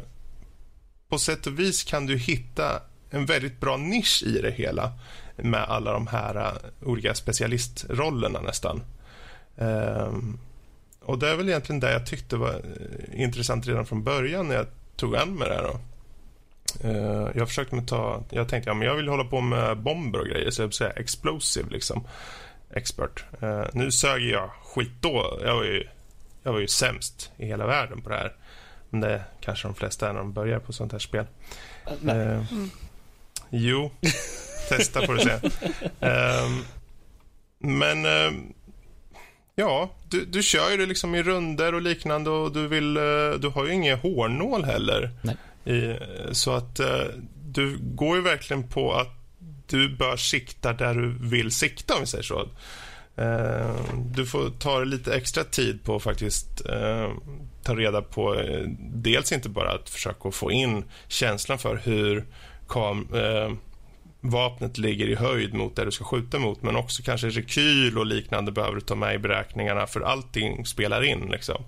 på 1.10 1.20
sätt 1.20 1.48
och 1.48 1.60
vis 1.60 1.84
kan 1.84 2.06
du 2.06 2.18
hitta 2.18 2.82
en 3.14 3.26
väldigt 3.26 3.60
bra 3.60 3.78
nisch 3.78 4.24
i 4.26 4.42
det 4.42 4.52
hela 4.52 4.92
med 5.36 5.64
alla 5.64 5.94
de 5.94 6.08
här 6.08 6.38
uh, 6.38 6.90
olika 6.90 7.16
specialistrollerna 7.16 8.42
nästan. 8.42 8.82
Um, 9.56 10.40
och 11.02 11.20
det 11.20 11.30
är 11.30 11.36
väl 11.36 11.50
egentligen 11.50 11.80
det 11.80 11.92
jag 11.92 12.06
tyckte 12.06 12.36
var 12.36 12.54
uh, 12.54 13.22
intressant 13.22 13.68
redan 13.68 13.86
från 13.86 14.04
början 14.04 14.48
när 14.48 14.56
jag 14.56 14.66
tog 14.96 15.16
an 15.16 15.36
med 15.36 15.48
det 15.48 15.56
här. 15.56 15.64
Då. 15.64 15.80
Uh, 16.90 17.30
jag 17.36 17.48
försökte 17.48 17.76
med 17.76 17.88
ta, 17.88 18.24
jag 18.30 18.50
tänkte 18.50 18.70
ja, 18.70 18.74
men 18.74 18.88
jag 18.88 18.96
vill 18.96 19.08
hålla 19.08 19.24
på 19.24 19.42
med 19.42 19.78
bomber 19.78 20.20
och 20.20 20.28
grejer 20.28 20.52
så 20.52 20.62
jag 20.62 20.68
vill 20.68 20.74
säga 20.74 20.92
explosive 20.92 21.70
liksom. 21.70 22.08
Expert. 22.74 23.24
Uh, 23.44 23.64
nu 23.74 23.92
sög 23.92 24.24
jag 24.24 24.50
skit 24.64 24.92
då. 25.00 25.40
Jag 25.44 25.56
var, 25.56 25.64
ju, 25.64 25.88
jag 26.44 26.54
var 26.54 26.60
ju 26.60 26.68
sämst 26.68 27.32
i 27.38 27.46
hela 27.46 27.66
världen 27.66 28.02
på 28.02 28.10
det 28.10 28.16
här. 28.16 28.34
Men 28.90 29.02
det 29.02 29.24
kanske 29.42 29.68
de 29.68 29.76
flesta 29.76 30.10
är 30.10 30.14
när 30.14 30.20
de 30.20 30.34
börjar 30.34 30.60
på 30.60 30.74
sånt 30.74 30.92
här 30.92 31.00
spel. 31.00 31.26
Mm. 32.02 32.46
Jo, 33.56 33.92
testa 34.70 35.06
får 35.06 35.14
du 35.14 35.20
se. 35.20 35.40
Um, 36.00 36.66
men 37.60 38.06
um, 38.06 38.54
ja, 39.56 39.90
du, 40.10 40.26
du 40.26 40.44
kör 40.44 40.72
ju 40.72 40.78
det 40.78 40.86
liksom 40.86 41.16
i 41.16 41.24
runder 41.24 41.74
och 41.74 41.82
liknande 41.82 42.30
och 42.30 42.52
du 42.52 42.68
vill, 42.68 42.98
uh, 42.98 43.34
du 43.34 43.48
har 43.48 43.66
ju 43.66 43.74
ingen 43.74 44.00
hårnål 44.00 44.64
heller. 44.64 45.12
I, 45.66 45.98
så 46.32 46.52
att 46.52 46.80
uh, 46.80 47.06
du 47.46 47.78
går 47.82 48.16
ju 48.16 48.22
verkligen 48.22 48.68
på 48.68 48.94
att 48.94 49.24
du 49.68 49.90
bör 49.90 50.18
sikta 50.18 50.74
där 50.74 50.94
du 50.94 51.18
vill 51.30 51.52
sikta 51.52 51.94
om 51.94 52.02
vi 52.02 52.08
säger 52.08 52.24
så. 52.24 52.48
Eh, 53.16 53.76
du 54.16 54.26
får 54.26 54.50
ta 54.50 54.84
lite 54.84 55.16
extra 55.16 55.44
tid 55.44 55.84
på 55.84 55.96
att 55.96 56.04
faktiskt 56.04 56.66
eh, 56.66 57.12
ta 57.64 57.76
reda 57.76 58.02
på 58.02 58.36
eh, 58.36 58.64
dels 58.80 59.32
inte 59.32 59.50
bara 59.50 59.72
att 59.72 59.90
försöka 59.90 60.32
få 60.32 60.52
in 60.52 60.84
känslan 61.08 61.60
för 61.60 61.82
hur 61.84 62.26
kam, 62.68 63.08
eh, 63.14 63.54
vapnet 64.22 64.78
ligger 64.78 65.08
i 65.08 65.16
höjd 65.16 65.54
mot 65.54 65.76
det 65.76 65.86
du 65.86 65.92
ska 65.92 66.04
skjuta 66.04 66.40
mot 66.40 66.64
men 66.64 66.76
också 66.76 67.04
kanske 67.04 67.30
rekyl 67.30 67.98
och 67.98 68.06
liknande 68.06 68.52
behöver 68.52 68.76
du 68.76 68.82
ta 68.82 68.96
med 68.96 69.16
i 69.16 69.18
beräkningarna 69.18 69.88
för 69.88 70.02
allting 70.02 70.66
spelar 70.66 71.04
in. 71.04 71.30
Liksom. 71.32 71.64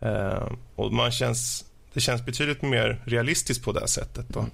Eh, 0.00 0.52
och 0.74 0.92
man 0.92 1.12
känns, 1.12 1.64
det 1.92 2.00
känns 2.00 2.26
betydligt 2.26 2.62
mer 2.62 3.02
realistiskt 3.04 3.64
på 3.64 3.72
det 3.72 3.88
sättet. 3.88 4.28
Då. 4.28 4.40
Mm. 4.40 4.50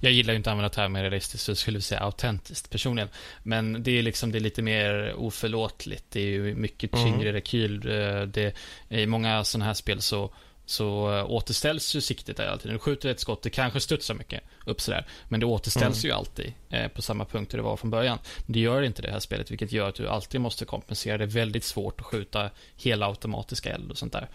Jag 0.00 0.12
gillar 0.12 0.32
ju 0.32 0.36
inte 0.36 0.50
att 0.50 0.52
använda 0.52 0.68
termen 0.68 1.02
realistiskt, 1.02 1.44
så 1.44 1.50
jag 1.50 1.58
skulle 1.58 1.80
säga 1.80 2.00
autentiskt 2.00 2.70
personligen. 2.70 3.08
Men 3.42 3.82
det 3.82 3.98
är 3.98 4.02
liksom, 4.02 4.32
det 4.32 4.38
är 4.38 4.40
lite 4.40 4.62
mer 4.62 5.14
oförlåtligt. 5.16 6.04
Det 6.08 6.20
är 6.20 6.26
ju 6.26 6.54
mycket 6.54 6.92
tyngre 6.92 7.28
mm. 7.28 7.32
rekyl. 7.32 7.88
Eh, 7.88 8.22
det, 8.22 8.54
I 8.88 9.06
många 9.06 9.44
sådana 9.44 9.64
här 9.64 9.74
spel 9.74 10.00
så 10.00 10.32
så 10.70 11.16
eh, 11.16 11.30
återställs 11.30 11.96
ju 11.96 12.00
siktet 12.00 12.36
där 12.36 12.46
alltid. 12.46 12.66
När 12.66 12.72
du 12.72 12.78
skjuter 12.78 13.08
ett 13.08 13.20
skott, 13.20 13.42
det 13.42 13.50
kanske 13.50 13.80
studsar 13.80 14.14
mycket 14.14 14.42
upp 14.66 14.80
sådär. 14.80 15.06
Men 15.28 15.40
det 15.40 15.46
återställs 15.46 16.04
mm. 16.04 16.08
ju 16.08 16.18
alltid 16.18 16.52
eh, 16.70 16.88
på 16.88 17.02
samma 17.02 17.24
punkt 17.24 17.50
där 17.50 17.58
det 17.58 17.64
var 17.64 17.76
från 17.76 17.90
början. 17.90 18.18
Men 18.46 18.52
det 18.52 18.60
gör 18.60 18.82
inte 18.82 19.02
det 19.02 19.10
här 19.10 19.20
spelet, 19.20 19.50
vilket 19.50 19.72
gör 19.72 19.88
att 19.88 19.94
du 19.94 20.08
alltid 20.08 20.40
måste 20.40 20.64
kompensera. 20.64 21.18
Det 21.18 21.24
är 21.24 21.26
väldigt 21.26 21.64
svårt 21.64 22.00
att 22.00 22.06
skjuta 22.06 22.50
hela 22.76 23.06
automatiska 23.06 23.74
eld 23.74 23.90
och 23.90 23.98
sånt 23.98 24.12
där. 24.12 24.28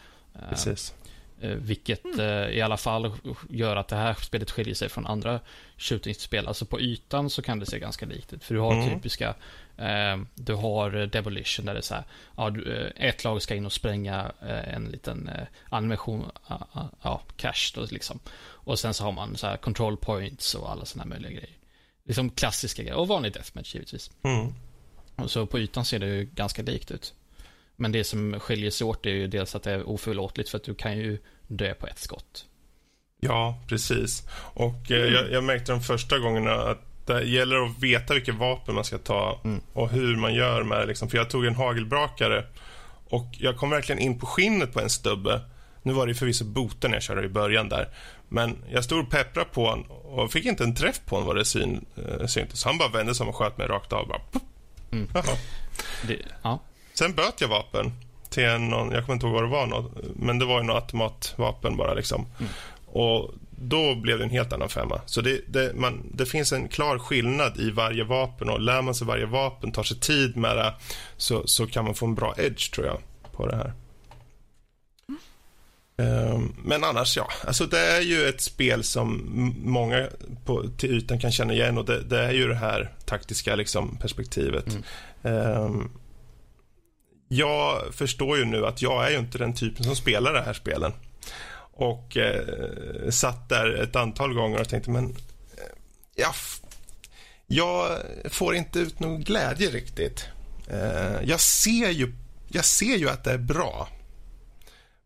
Precis. 0.50 0.94
Eh, 1.44 1.50
vilket 1.50 2.06
mm. 2.06 2.20
eh, 2.20 2.50
i 2.50 2.62
alla 2.62 2.78
fall 2.78 3.12
gör 3.50 3.76
att 3.76 3.88
det 3.88 3.96
här 3.96 4.14
spelet 4.14 4.52
skiljer 4.52 4.76
sig 4.76 4.90
från 4.90 5.06
andra 5.06 5.40
shootingspel. 5.78 6.48
Alltså 6.48 6.66
på 6.66 6.82
ytan 6.82 7.30
så 7.30 7.42
kan 7.42 7.60
det 7.60 7.66
se 7.66 7.80
ganska 7.80 8.06
likt 8.06 8.34
ut. 8.34 8.44
För 8.44 8.56
du 8.56 8.62
har 8.62 8.74
mm. 8.74 8.90
typiska, 8.90 9.36
eh, 9.78 10.22
du 10.36 10.54
har 10.54 11.06
Demolition 11.06 11.66
där 11.66 11.74
det 11.74 11.80
är 11.80 11.82
så 11.82 11.94
här, 11.94 12.04
ja, 12.38 12.50
du, 12.50 12.94
ett 12.96 13.24
lag 13.24 13.42
ska 13.42 13.56
in 13.56 13.66
och 13.66 13.74
spränga 13.74 14.32
en 14.68 14.86
liten 14.86 15.30
animation, 15.70 16.32
ja, 17.02 17.22
cash 17.38 17.72
då 17.76 17.86
liksom. 17.90 18.20
Och 18.40 18.80
sen 18.80 18.94
så 18.94 19.04
har 19.04 19.12
man 19.12 19.38
så 19.38 19.48
här 19.48 19.58
control 19.58 19.98
points 19.98 20.56
och 20.56 20.72
alla 20.72 20.86
sådana 20.86 21.10
möjliga 21.10 21.32
grejer. 21.32 21.58
Liksom 22.06 22.30
klassiska 22.30 22.84
grejer, 22.84 22.98
och 22.98 23.08
vanlig 23.08 23.34
deathmatch 23.34 23.76
givetvis. 23.76 24.12
Mm. 24.24 24.54
Och 25.16 25.32
så 25.32 25.46
på 25.46 25.60
ytan 25.60 25.86
ser 25.86 26.00
det 26.00 26.08
ju 26.08 26.26
ganska 26.26 26.62
likt 26.62 26.92
ut. 26.92 27.14
Men 27.76 27.92
det 27.92 28.04
som 28.04 28.40
skiljer 28.40 28.72
sig 28.72 28.86
åt 28.86 29.06
är 29.06 29.10
ju 29.10 29.28
dels 29.28 29.56
att 29.56 29.64
det 29.64 29.72
är 29.72 29.90
oförlåtligt 29.90 30.50
för 30.50 30.58
att 30.58 30.64
du 30.64 30.76
kan 30.76 30.98
ju 30.98 31.18
dö 31.48 31.74
på 31.74 31.88
ett 31.88 32.00
skott. 32.00 32.46
Ja, 33.20 33.60
precis. 33.68 34.28
Och 34.34 34.92
eh, 34.92 35.14
jag, 35.14 35.32
jag, 35.32 35.44
märkte 35.44 35.72
de 35.72 35.82
första 35.82 36.20
gångerna 36.20 36.54
att 36.54 36.82
det 37.06 37.24
gäller 37.24 37.66
att 37.66 37.80
veta 37.80 38.14
vilket 38.14 38.36
vapen 38.36 38.76
man 38.76 38.84
ska 38.84 38.98
ta 38.98 39.42
mm. 39.44 39.62
och 39.74 39.90
hur 39.90 40.16
man 40.16 40.34
gör 40.34 40.64
med 40.64 40.80
det. 40.80 40.86
Liksom. 40.86 41.10
För 41.10 41.18
jag 41.18 41.30
tog 41.30 41.46
en 41.46 41.56
hagelbrakare 41.56 42.46
och 43.06 43.28
jag 43.32 43.58
kom 43.58 43.70
verkligen 43.70 44.02
in 44.02 44.20
på 44.20 44.26
skinnet 44.26 44.74
på 44.74 44.80
en 44.80 44.90
stubbe. 44.90 45.42
Nu 45.82 45.94
var 45.94 46.08
det 46.08 46.16
förvisso 46.16 46.46
boten 46.46 46.94
jag 46.94 47.04
körde 47.04 47.26
i 47.26 47.30
början 47.30 47.70
där. 47.70 47.90
Men 48.30 48.58
jag 48.70 48.84
stod 48.84 49.00
och 49.00 49.10
pepprade 49.12 49.50
på 49.50 49.66
honom 49.70 49.92
och 49.92 50.32
fick 50.32 50.46
inte 50.46 50.64
en 50.64 50.76
träff 50.76 51.02
på 51.06 51.16
honom 51.16 51.28
vad 51.28 51.36
det 51.36 51.46
syn, 51.46 51.86
äh, 52.20 52.26
syntes. 52.26 52.66
Han 52.66 52.78
bara 52.78 52.90
vände 52.90 53.16
sig 53.16 53.24
om 53.24 53.30
och 53.30 53.36
sköt 53.36 53.58
mig 53.58 53.68
rakt 53.68 53.94
av. 53.94 54.08
Bara, 54.08 54.22
mm. 54.92 55.08
det, 56.08 56.20
ja. 56.42 56.60
Sen 56.94 57.14
böt 57.14 57.42
jag 57.42 57.48
vapen 57.48 57.92
till 58.34 58.58
någon, 58.60 58.92
jag 58.92 59.06
kommer 59.06 59.14
inte 59.14 59.26
ihåg 59.26 59.34
vad 59.34 59.44
det 59.44 59.50
var, 59.50 59.68
något, 59.68 59.92
men 60.16 60.40
det 60.40 60.46
var 60.46 60.58
ju 60.58 60.64
något 60.64 60.84
automatvapen 60.84 61.78
bara 61.78 61.94
liksom. 61.94 62.26
Mm. 62.40 62.52
Och 62.86 63.34
då 63.56 63.96
blev 63.96 64.18
det 64.18 64.24
en 64.24 64.30
helt 64.30 64.54
annan 64.54 64.70
femma. 64.70 65.02
Så 65.06 65.22
det, 65.22 65.42
det, 65.48 65.76
man, 65.76 66.12
det, 66.14 66.26
finns 66.26 66.52
en 66.52 66.68
klar 66.68 67.00
skillnad 67.00 67.60
i 67.60 67.72
varje 67.72 68.04
vapen 68.04 68.50
och 68.50 68.60
lär 68.60 68.82
man 68.82 68.96
sig 68.96 69.08
varje 69.08 69.26
vapen, 69.26 69.72
tar 69.72 69.84
sig 69.84 70.00
tid 70.00 70.38
med 70.38 70.58
det, 70.58 70.74
så, 71.18 71.48
så 71.48 71.68
kan 71.68 71.86
man 71.86 71.96
få 71.96 72.06
en 72.06 72.16
bra 72.16 72.36
edge 72.38 72.74
tror 72.74 72.88
jag 72.88 72.98
på 73.32 73.48
det 73.48 73.56
här. 73.56 73.74
Um, 75.98 76.56
men 76.64 76.84
annars, 76.84 77.18
ja. 77.18 77.28
Alltså, 77.48 77.66
det 77.66 77.80
är 77.80 78.02
ju 78.02 78.26
ett 78.26 78.42
spel 78.42 78.84
som 78.84 79.22
många 79.64 80.08
på, 80.46 80.64
till 80.78 80.98
ytan 80.98 81.20
kan 81.20 81.32
känna 81.32 81.54
igen 81.54 81.78
och 81.78 81.86
det, 81.86 82.02
det 82.02 82.20
är 82.20 82.32
ju 82.32 82.48
det 82.48 82.56
här 82.56 82.92
taktiska 83.06 83.56
liksom, 83.56 83.98
perspektivet. 83.98 84.66
Mm. 85.24 85.62
Um, 85.62 85.92
jag 87.36 87.94
förstår 87.94 88.38
ju 88.38 88.46
nu 88.46 88.66
att 88.66 88.82
jag 88.82 89.06
är 89.06 89.12
ju 89.12 89.20
inte 89.20 89.38
den 89.38 89.54
typen 89.54 89.84
som 89.84 89.96
spelar 89.96 90.34
det 90.34 90.42
här 90.42 90.54
spelen. 90.54 90.94
Och 91.76 92.18
eh, 92.18 93.10
satt 93.10 93.50
där 93.50 93.74
ett 93.84 93.96
antal 93.96 94.34
gånger 94.34 94.62
och 94.62 94.70
tänkte, 94.70 94.90
men 94.90 95.06
eh, 95.06 95.64
ja, 96.16 96.34
jag 97.48 98.00
får 98.30 98.56
inte 98.56 98.80
ut 98.80 99.00
någon 99.00 99.22
glädje 99.22 99.70
riktigt. 99.70 100.26
Eh, 100.70 101.24
jag, 101.24 101.40
ser 101.40 101.90
ju, 101.90 102.14
jag 102.48 102.66
ser 102.66 102.98
ju 102.98 103.10
att 103.10 103.24
det 103.24 103.32
är 103.32 103.38
bra, 103.38 103.88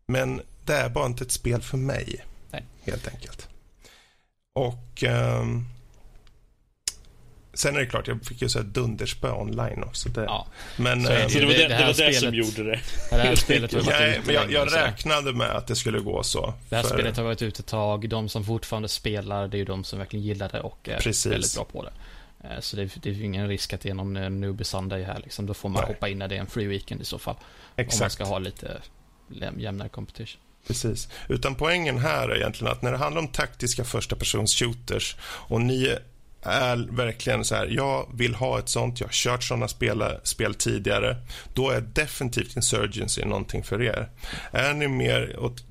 men 0.06 0.42
det 0.64 0.74
är 0.74 0.88
bara 0.88 1.06
inte 1.06 1.24
ett 1.24 1.32
spel 1.32 1.62
för 1.62 1.76
mig, 1.76 2.24
Nej. 2.50 2.64
helt 2.82 3.08
enkelt. 3.08 3.48
Och 4.54 5.04
ehm, 5.04 5.64
Sen 7.58 7.76
är 7.76 7.80
det 7.80 7.86
klart, 7.86 8.08
jag 8.08 8.24
fick 8.24 8.42
ju 8.42 8.48
så 8.48 8.60
dunderspö 8.60 9.32
online 9.32 9.82
också. 9.82 10.08
Det, 10.08 10.24
ja. 10.24 10.46
men, 10.76 11.04
så, 11.04 11.12
äh, 11.12 11.28
så 11.28 11.38
det 11.38 11.46
var 11.46 11.52
det, 11.52 11.58
det, 11.58 11.68
det, 11.68 11.84
var 11.84 12.06
det 12.06 12.12
som 12.12 12.34
gjorde 12.34 12.64
det? 12.64 12.80
det 13.10 13.16
här 13.16 13.34
spelet 13.34 13.72
har 13.72 13.82
Nej, 13.86 14.20
men 14.24 14.34
jag, 14.34 14.52
jag 14.52 14.74
räknade 14.74 15.32
med 15.32 15.50
att 15.50 15.66
det 15.66 15.76
skulle 15.76 16.00
gå 16.00 16.22
så. 16.22 16.54
Det 16.68 16.76
här 16.76 16.82
för... 16.82 16.88
spelet 16.88 17.16
har 17.16 17.24
varit 17.24 17.42
ute 17.42 17.60
ett 17.60 17.66
tag. 17.66 18.08
De 18.08 18.28
som 18.28 18.44
fortfarande 18.44 18.88
spelar, 18.88 19.48
det 19.48 19.56
är 19.56 19.58
ju 19.58 19.64
de 19.64 19.84
som 19.84 19.98
verkligen 19.98 20.24
gillar 20.24 20.48
det 20.48 20.60
och 20.60 20.88
är 20.88 20.98
Precis. 20.98 21.32
väldigt 21.32 21.54
bra 21.54 21.64
på 21.64 21.82
det. 21.82 21.92
Eh, 22.48 22.60
så 22.60 22.76
det, 22.76 23.02
det 23.02 23.10
är 23.10 23.22
ingen 23.22 23.48
risk 23.48 23.72
att 23.72 23.80
det 23.80 23.90
är 23.90 23.94
någon 23.94 24.16
eh, 24.16 24.30
newbie 24.30 24.64
Sunday 24.64 25.02
här 25.02 25.20
liksom. 25.24 25.46
Då 25.46 25.54
får 25.54 25.68
man 25.68 25.82
Nej. 25.82 25.94
hoppa 25.94 26.08
in 26.08 26.18
när 26.18 26.28
det 26.28 26.36
är 26.36 26.40
en 26.40 26.46
free 26.46 26.66
weekend 26.66 27.00
i 27.00 27.04
så 27.04 27.18
fall. 27.18 27.36
Exakt. 27.76 28.00
Om 28.00 28.04
man 28.04 28.10
ska 28.10 28.24
ha 28.24 28.38
lite 28.38 28.82
jämnare 29.56 29.88
competition. 29.88 30.40
Precis. 30.66 31.08
Utan 31.28 31.54
poängen 31.54 31.98
här 31.98 32.28
är 32.28 32.36
egentligen 32.36 32.72
att 32.72 32.82
när 32.82 32.92
det 32.92 32.98
handlar 32.98 33.22
om 33.22 33.28
taktiska 33.28 33.84
första 33.84 34.16
persons 34.16 34.54
shooters 34.54 35.16
och 35.22 35.60
ni 35.60 35.96
är 36.42 36.88
verkligen 36.90 37.44
så 37.44 37.54
här, 37.54 37.66
jag 37.66 38.08
vill 38.14 38.34
ha 38.34 38.58
ett 38.58 38.68
sånt, 38.68 39.00
jag 39.00 39.06
har 39.06 39.12
kört 39.12 39.42
såna 39.42 39.68
spel, 39.68 40.04
spel 40.22 40.54
tidigare, 40.54 41.16
då 41.54 41.70
är 41.70 41.80
definitivt 41.80 42.56
Insurgency 42.56 43.24
någonting 43.24 43.62
för 43.62 43.82
er. 43.82 44.08
Är 44.52 44.74
ni 44.74 44.88
mer 44.88 45.38
åt 45.38 45.64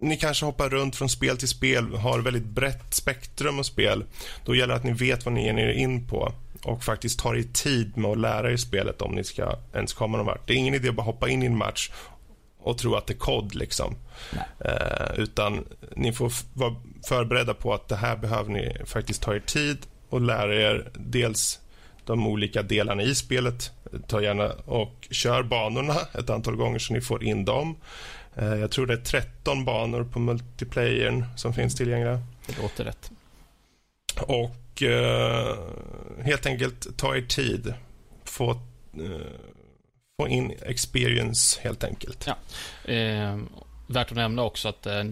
ni 0.00 0.16
kanske 0.16 0.46
hoppar 0.46 0.68
runt 0.68 0.96
från 0.96 1.08
spel 1.08 1.36
till 1.36 1.48
spel, 1.48 1.94
har 1.94 2.18
väldigt 2.18 2.44
brett 2.44 2.94
spektrum 2.94 3.58
av 3.58 3.62
spel. 3.62 4.04
Då 4.44 4.54
gäller 4.54 4.74
det 4.74 4.78
att 4.78 4.84
ni 4.84 4.92
vet 4.92 5.24
vad 5.24 5.34
ni 5.34 5.44
ger 5.44 5.58
er 5.58 5.72
in 5.72 6.08
på 6.08 6.32
och 6.64 6.84
faktiskt 6.84 7.18
tar 7.18 7.36
er 7.36 7.42
tid 7.42 7.96
med 7.96 8.10
att 8.10 8.18
lära 8.18 8.52
er 8.52 8.56
spelet 8.56 9.02
om 9.02 9.14
ni 9.14 9.24
ska 9.24 9.58
ens 9.74 9.92
komma 9.92 10.16
någon 10.16 10.26
vart. 10.26 10.48
Det 10.48 10.52
är 10.52 10.56
ingen 10.56 10.74
idé 10.74 10.88
att 10.88 10.94
bara 10.94 11.02
hoppa 11.02 11.28
in 11.28 11.42
i 11.42 11.46
en 11.46 11.56
match 11.56 11.90
och 12.62 12.78
tro 12.78 12.94
att 12.94 13.06
det 13.06 13.12
är 13.12 13.18
kod. 13.18 13.54
Liksom. 13.54 13.96
Eh, 14.58 15.18
utan 15.18 15.64
ni 15.96 16.12
får 16.12 16.32
vara 16.52 16.74
förberedda 17.08 17.54
på 17.54 17.74
att 17.74 17.88
det 17.88 17.96
här 17.96 18.16
behöver 18.16 18.50
ni 18.50 18.76
faktiskt 18.84 19.22
ta 19.22 19.34
er 19.34 19.40
tid 19.40 19.78
och 20.08 20.20
lära 20.20 20.54
er 20.54 20.90
dels 20.94 21.60
de 22.04 22.26
olika 22.26 22.62
delarna 22.62 23.02
i 23.02 23.14
spelet. 23.14 23.70
Ta 24.06 24.22
gärna 24.22 24.52
och 24.52 25.08
kör 25.10 25.42
banorna 25.42 25.96
ett 26.18 26.30
antal 26.30 26.56
gånger 26.56 26.78
så 26.78 26.92
ni 26.92 27.00
får 27.00 27.24
in 27.24 27.44
dem. 27.44 27.76
Eh, 28.34 28.54
jag 28.54 28.70
tror 28.70 28.86
det 28.86 28.94
är 28.94 29.04
13 29.04 29.64
banor 29.64 30.04
på 30.04 30.18
multiplayern 30.18 31.24
som 31.36 31.54
finns 31.54 31.74
tillgängliga. 31.74 32.22
Det 32.46 32.62
låter 32.62 32.84
rätt. 32.84 33.10
Och 34.20 34.82
eh, 34.82 35.58
helt 36.22 36.46
enkelt 36.46 36.96
ta 36.96 37.16
er 37.16 37.22
tid. 37.22 37.74
Få 38.24 38.60
få 40.22 40.28
in 40.28 40.52
experience 40.62 41.60
helt 41.62 41.84
enkelt. 41.84 42.26
Ja. 42.26 42.92
Eh, 42.92 43.36
värt 43.86 44.10
att 44.10 44.16
nämna 44.16 44.42
också 44.42 44.68
att 44.68 44.86
eh, 44.86 45.04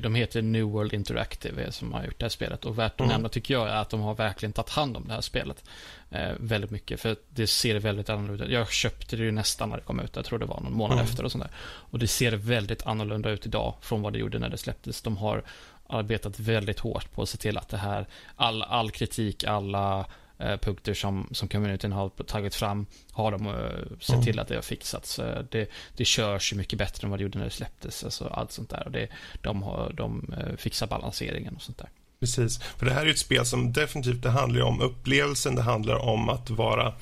de 0.00 0.14
heter 0.14 0.42
New 0.42 0.64
World 0.64 0.92
Interactive 0.92 1.64
eh, 1.64 1.70
som 1.70 1.92
har 1.92 2.04
gjort 2.04 2.18
det 2.18 2.24
här 2.24 2.30
spelet. 2.30 2.64
Och 2.64 2.78
värt 2.78 2.92
att 2.92 3.00
mm. 3.00 3.12
nämna 3.12 3.28
tycker 3.28 3.54
jag 3.54 3.68
är 3.68 3.74
att 3.74 3.90
de 3.90 4.00
har 4.00 4.14
verkligen 4.14 4.52
tagit 4.52 4.70
hand 4.70 4.96
om 4.96 5.04
det 5.08 5.14
här 5.14 5.20
spelet. 5.20 5.64
Eh, 6.10 6.30
väldigt 6.38 6.70
mycket, 6.70 7.00
för 7.00 7.16
det 7.30 7.46
ser 7.46 7.74
väldigt 7.78 8.08
annorlunda 8.08 8.44
ut. 8.44 8.50
Jag 8.50 8.72
köpte 8.72 9.16
det 9.16 9.24
ju 9.24 9.30
nästan 9.30 9.68
när 9.68 9.76
det 9.76 9.82
kom 9.82 10.00
ut, 10.00 10.16
jag 10.16 10.24
tror 10.24 10.38
det 10.38 10.46
var 10.46 10.60
någon 10.60 10.72
månad 10.72 10.98
mm. 10.98 11.04
efter 11.04 11.24
och 11.24 11.32
sånt 11.32 11.44
där. 11.44 11.52
Och 11.62 11.98
det 11.98 12.08
ser 12.08 12.32
väldigt 12.32 12.86
annorlunda 12.86 13.30
ut 13.30 13.46
idag 13.46 13.74
från 13.80 14.02
vad 14.02 14.12
det 14.12 14.18
gjorde 14.18 14.38
när 14.38 14.48
det 14.48 14.58
släpptes. 14.58 15.02
De 15.02 15.16
har 15.16 15.42
arbetat 15.86 16.40
väldigt 16.40 16.78
hårt 16.78 17.12
på 17.12 17.22
att 17.22 17.28
se 17.28 17.38
till 17.38 17.58
att 17.58 17.68
det 17.68 17.76
här, 17.76 18.06
all, 18.36 18.62
all 18.62 18.90
kritik, 18.90 19.44
alla 19.44 20.06
punkter 20.60 20.94
som, 20.94 21.28
som 21.32 21.48
communityn 21.48 21.92
har 21.92 22.08
tagit 22.08 22.54
fram 22.54 22.86
har 23.12 23.32
de 23.32 23.46
eh, 23.46 23.52
sett 24.00 24.14
mm. 24.14 24.24
till 24.24 24.38
att 24.38 24.48
det 24.48 24.54
har 24.54 24.62
fixats. 24.62 25.18
Eh, 25.18 25.44
det, 25.50 25.70
det 25.96 26.04
körs 26.04 26.52
ju 26.52 26.56
mycket 26.56 26.78
bättre 26.78 27.04
än 27.06 27.10
vad 27.10 27.18
det 27.18 27.22
gjorde 27.22 27.38
när 27.38 27.44
det 27.44 27.50
släpptes. 27.50 28.04
Alltså 28.04 28.26
allt 28.26 28.52
sånt 28.52 28.70
där. 28.70 28.82
Och 28.86 28.92
det, 28.92 29.08
de, 29.42 29.62
har, 29.62 29.92
de 29.96 30.34
eh, 30.38 30.56
fixar 30.56 30.86
balanseringen 30.86 31.56
och 31.56 31.62
sånt 31.62 31.78
där. 31.78 31.88
Precis, 32.20 32.58
för 32.58 32.86
det 32.86 32.92
här 32.92 33.06
är 33.06 33.10
ett 33.10 33.18
spel 33.18 33.46
som 33.46 33.72
definitivt 33.72 34.22
det 34.22 34.30
handlar 34.30 34.62
om 34.62 34.80
upplevelsen, 34.80 35.54
det 35.54 35.62
handlar 35.62 35.96
om 35.96 36.28
att 36.28 36.50
vara 36.50 36.94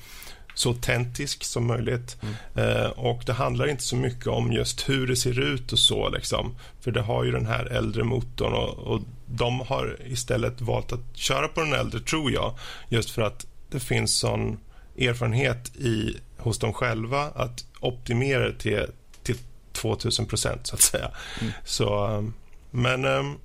så 0.53 0.69
autentisk 0.69 1.43
som 1.43 1.67
möjligt. 1.67 2.17
Mm. 2.21 2.35
Eh, 2.55 2.89
och 2.89 3.23
Det 3.25 3.33
handlar 3.33 3.67
inte 3.67 3.83
så 3.83 3.95
mycket 3.95 4.27
om 4.27 4.51
just 4.51 4.89
hur 4.89 5.07
det 5.07 5.15
ser 5.15 5.39
ut 5.39 5.71
och 5.71 5.79
så. 5.79 6.09
Liksom. 6.09 6.55
För 6.81 6.91
det 6.91 7.01
har 7.01 7.23
ju 7.23 7.31
den 7.31 7.45
här 7.45 7.65
äldre 7.65 8.03
motorn 8.03 8.53
och, 8.53 8.77
och 8.77 9.01
de 9.31 9.59
har 9.59 9.97
istället 10.05 10.61
valt 10.61 10.91
att 10.91 11.17
köra 11.17 11.47
på 11.47 11.61
den 11.61 11.73
äldre, 11.73 11.99
tror 11.99 12.31
jag. 12.31 12.57
Just 12.89 13.09
för 13.09 13.21
att 13.21 13.45
det 13.69 13.79
finns 13.79 14.19
sån 14.19 14.59
erfarenhet 14.97 15.75
i 15.75 16.17
hos 16.37 16.59
dem 16.59 16.73
själva 16.73 17.21
att 17.21 17.65
optimera 17.79 18.53
till, 18.53 18.85
till 19.23 19.37
2000 19.71 20.25
procent, 20.25 20.67
så 20.67 20.75
att 20.75 20.81
säga. 20.81 21.11
Mm. 21.41 21.53
Så, 21.65 22.07
um, 22.07 22.33
men 22.71 23.05
um, 23.05 23.37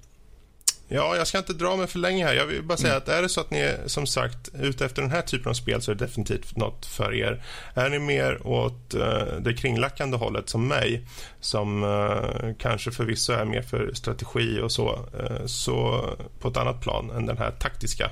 Ja, 0.89 1.17
jag 1.17 1.27
ska 1.27 1.39
inte 1.39 1.53
dra 1.53 1.77
mig 1.77 1.87
för 1.87 1.99
länge 1.99 2.25
här. 2.25 2.35
Jag 2.35 2.47
vill 2.47 2.63
bara 2.63 2.79
säga 2.79 2.93
mm. 2.93 3.03
att 3.03 3.09
är 3.09 3.23
det 3.23 3.29
så 3.29 3.41
att 3.41 3.51
ni 3.51 3.59
är 3.59 3.81
som 3.87 4.07
sagt 4.07 4.49
ute 4.55 4.85
efter 4.85 5.03
den 5.03 5.11
här 5.11 5.23
typen 5.23 5.51
av 5.51 5.55
spel 5.55 5.83
så 5.83 5.91
är 5.91 5.95
det 5.95 6.05
definitivt 6.05 6.57
något 6.57 6.87
för 6.87 7.15
er. 7.15 7.45
Är 7.75 7.91
ni 7.91 7.99
mer 7.99 8.47
åt 8.47 8.95
uh, 8.95 9.41
det 9.41 9.55
kringlackande 9.55 10.17
hållet 10.17 10.49
som 10.49 10.69
mig 10.69 11.07
som 11.41 11.85
uh, 11.85 12.55
kanske 12.59 12.91
förvisso 12.91 13.33
är 13.33 13.45
mer 13.45 13.63
för 13.63 13.95
strategi 13.95 14.61
och 14.61 14.73
så, 14.73 14.93
uh, 14.93 15.47
så 15.47 16.05
på 16.41 16.49
ett 16.49 16.57
annat 16.57 16.81
plan 16.81 17.11
än 17.11 17.27
den 17.27 17.39
här 17.39 17.51
taktiska 17.51 18.11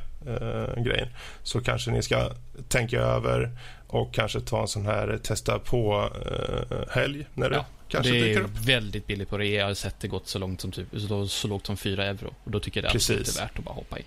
grejen 0.76 1.08
så 1.42 1.60
kanske 1.60 1.90
ni 1.90 2.02
ska 2.02 2.30
tänka 2.68 3.00
över 3.00 3.50
och 3.86 4.14
kanske 4.14 4.40
ta 4.40 4.60
en 4.60 4.68
sån 4.68 4.86
här 4.86 5.18
testa 5.22 5.58
på-helg 5.58 7.26
när 7.34 7.50
det 7.50 7.56
ja. 7.56 7.64
Kanske 7.92 8.12
det 8.12 8.32
är 8.32 8.66
väldigt 8.66 9.06
billigt 9.06 9.28
på 9.28 9.38
rea. 9.38 9.60
Jag 9.60 9.66
har 9.66 9.74
sett 9.74 10.00
det 10.00 10.08
gått 10.08 10.28
så 10.28 10.38
långt 10.38 10.60
som 10.60 10.72
typ, 10.72 10.86
så, 11.08 11.28
så 11.28 11.48
lågt 11.48 11.66
som 11.66 11.76
4 11.76 12.04
euro. 12.04 12.34
Och 12.44 12.50
då 12.50 12.60
tycker 12.60 12.82
jag 12.82 12.92
det 12.92 13.10
är 13.10 13.40
värt 13.40 13.58
att 13.58 13.64
bara 13.64 13.74
hoppa 13.74 13.98
in. 13.98 14.04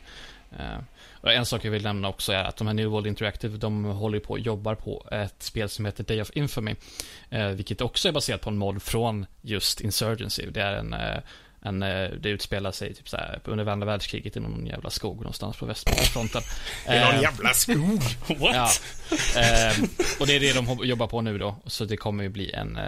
Uh, 0.59 0.80
och 1.22 1.34
en 1.34 1.45
sak 1.45 1.66
jag 1.66 1.72
vill 1.72 1.84
nämna 1.84 2.09
också 2.09 2.34
är 2.34 2.43
att 2.43 2.57
de 2.57 2.68
här 2.68 2.74
New 2.74 2.88
World 2.88 3.07
Interactive, 3.07 3.57
de 3.57 3.86
håller 3.86 4.20
på 4.20 4.39
jobbar 4.39 4.76
på 4.76 5.07
ett 5.11 5.43
spel 5.43 5.70
som 5.70 5.86
heter 5.86 6.03
Day 6.03 6.22
of 6.22 6.32
Infamy. 6.34 6.76
Uh, 7.34 7.47
vilket 7.47 7.82
också 7.82 8.07
är 8.07 8.11
baserat 8.11 8.41
på 8.41 8.49
en 8.49 8.57
mod 8.57 8.84
från 8.84 9.26
just 9.41 9.82
Insurgency. 9.82 10.45
Det 10.51 10.61
är 10.61 10.74
en 10.74 10.93
uh, 10.93 11.20
en, 11.66 11.80
det 11.80 12.30
utspelar 12.30 12.72
sig 12.72 12.93
typ 12.93 13.09
så 13.09 13.18
här, 13.18 13.39
under 13.43 13.68
andra 13.68 13.86
världskriget 13.86 14.38
i 14.38 14.39
någon 14.39 14.66
jävla 14.66 14.89
skog 14.89 15.18
någonstans 15.18 15.57
på 15.57 15.66
västfronten. 15.66 16.41
I 16.89 16.99
någon 16.99 17.22
jävla 17.22 17.53
skog? 17.53 18.01
What? 18.39 18.55
Ja. 18.55 18.70
och 20.20 20.28
det 20.28 20.36
är 20.36 20.39
det 20.39 20.53
de 20.53 20.88
jobbar 20.88 21.07
på 21.07 21.22
nu 21.22 21.38
då. 21.38 21.55
Så 21.66 21.86
det 21.86 21.97
kommer 21.97 22.24
ju 22.24 22.30
bli 22.30 22.51
en 22.51 22.80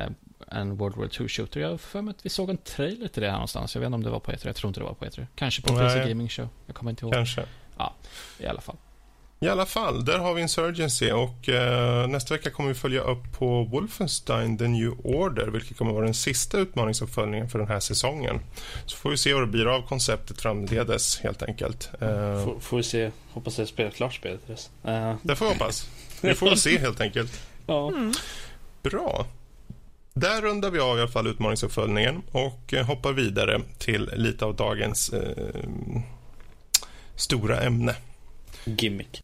en 0.52 0.78
World 0.78 0.96
War 0.96 1.08
2 1.08 1.28
shooter. 1.28 1.60
Jag 1.60 1.70
har 1.70 1.78
för 1.78 2.02
mig 2.02 2.12
att 2.12 2.26
vi 2.26 2.30
såg 2.30 2.50
en 2.50 2.58
trailer 2.58 3.08
till 3.08 3.22
det 3.22 3.28
här 3.28 3.36
någonstans. 3.36 3.76
Jag 3.76 3.80
vet 3.82 3.88
inte 3.88 3.96
om 3.96 4.04
det 4.04 4.10
var 4.10 4.20
på 4.20 4.32
E3. 4.32 4.48
Jag 4.48 4.56
tror 4.56 4.70
inte 4.70 4.80
det 4.80 4.84
var 4.84 4.94
på 4.94 5.06
E3. 5.06 5.26
Kanske 5.36 5.62
på 5.62 5.78
PC 5.78 6.10
Gaming 6.10 6.30
Show. 6.30 6.50
Jag 6.66 6.76
kommer 6.76 6.92
inte 6.92 7.06
ihåg. 7.06 7.14
Kanske. 7.14 7.44
Ja, 7.78 7.96
i 8.40 8.46
alla 8.46 8.62
fall. 8.62 8.76
I 9.40 9.48
alla 9.48 9.66
fall, 9.66 10.06
där 10.06 10.20
har 10.20 10.34
vi 10.34 10.42
Insurgency 10.42 11.12
och 11.12 11.50
eh, 11.50 12.08
nästa 12.08 12.34
vecka 12.34 12.50
kommer 12.50 12.70
vi 12.70 12.76
följa 12.76 13.02
upp 13.02 13.32
på 13.40 13.64
Wolfenstein 13.64 14.58
The 14.58 14.68
New 14.68 14.94
Order 15.04 15.48
vilket 15.48 15.78
kommer 15.78 15.94
vara 15.94 16.06
den 16.06 16.14
sista 16.14 16.58
utmaningsuppföljningen 16.58 17.50
för 17.50 17.60
den 17.60 17.68
här 17.68 17.80
säsongen. 17.80 18.40
Så 18.86 18.98
får 18.98 19.10
vi 19.10 19.18
se 19.18 19.34
vad 19.34 19.42
det 19.42 19.48
blir 19.48 19.66
av 19.66 19.82
konceptet 19.82 20.42
framledes 20.42 21.20
helt 21.20 21.44
enkelt. 21.44 21.90
Eh, 22.02 22.46
får, 22.46 22.60
får 22.60 22.78
vi 22.78 22.84
se, 22.84 23.12
hoppas 23.32 23.60
jag 23.60 23.68
spelar 23.68 23.92
klart 23.92 24.14
spelet 24.14 24.50
Uh. 24.50 25.16
Det 25.22 25.36
får 25.36 25.46
vi 25.46 25.52
hoppas. 25.52 25.90
Vi 26.22 26.34
får 26.34 26.46
väl 26.50 26.58
se 26.58 26.78
helt 26.78 27.02
enkelt. 27.02 27.42
Ja. 27.66 27.88
Mm. 27.88 28.14
Bra. 28.84 29.26
Där 30.14 30.42
rundar 30.42 30.72
vi 30.72 30.80
av 30.80 30.98
i 30.98 31.02
alla 31.02 31.12
fall 31.12 31.28
utmaningsuppföljningen 31.28 32.22
och 32.32 32.74
eh, 32.74 32.86
hoppar 32.86 33.14
vidare 33.14 33.62
till 33.78 34.12
lite 34.14 34.46
av 34.46 34.56
dagens 34.56 35.10
eh, 35.10 36.02
stora 37.16 37.62
ämne. 37.62 37.96
Gimmick. 38.66 39.22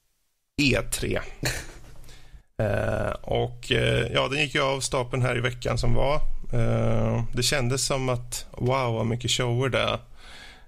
E3. 0.61 1.19
eh, 2.57 3.11
och 3.21 3.71
eh, 3.71 4.07
ja, 4.13 4.27
den 4.27 4.39
gick 4.39 4.55
ju 4.55 4.61
av 4.61 4.79
stapeln 4.79 5.21
här 5.21 5.37
i 5.37 5.41
veckan 5.41 5.77
som 5.77 5.93
var. 5.93 6.15
Eh, 6.53 7.23
det 7.33 7.43
kändes 7.43 7.85
som 7.85 8.09
att 8.09 8.45
wow, 8.51 8.93
vad 8.93 9.05
mycket 9.05 9.31
shower 9.31 9.69
det. 9.69 9.99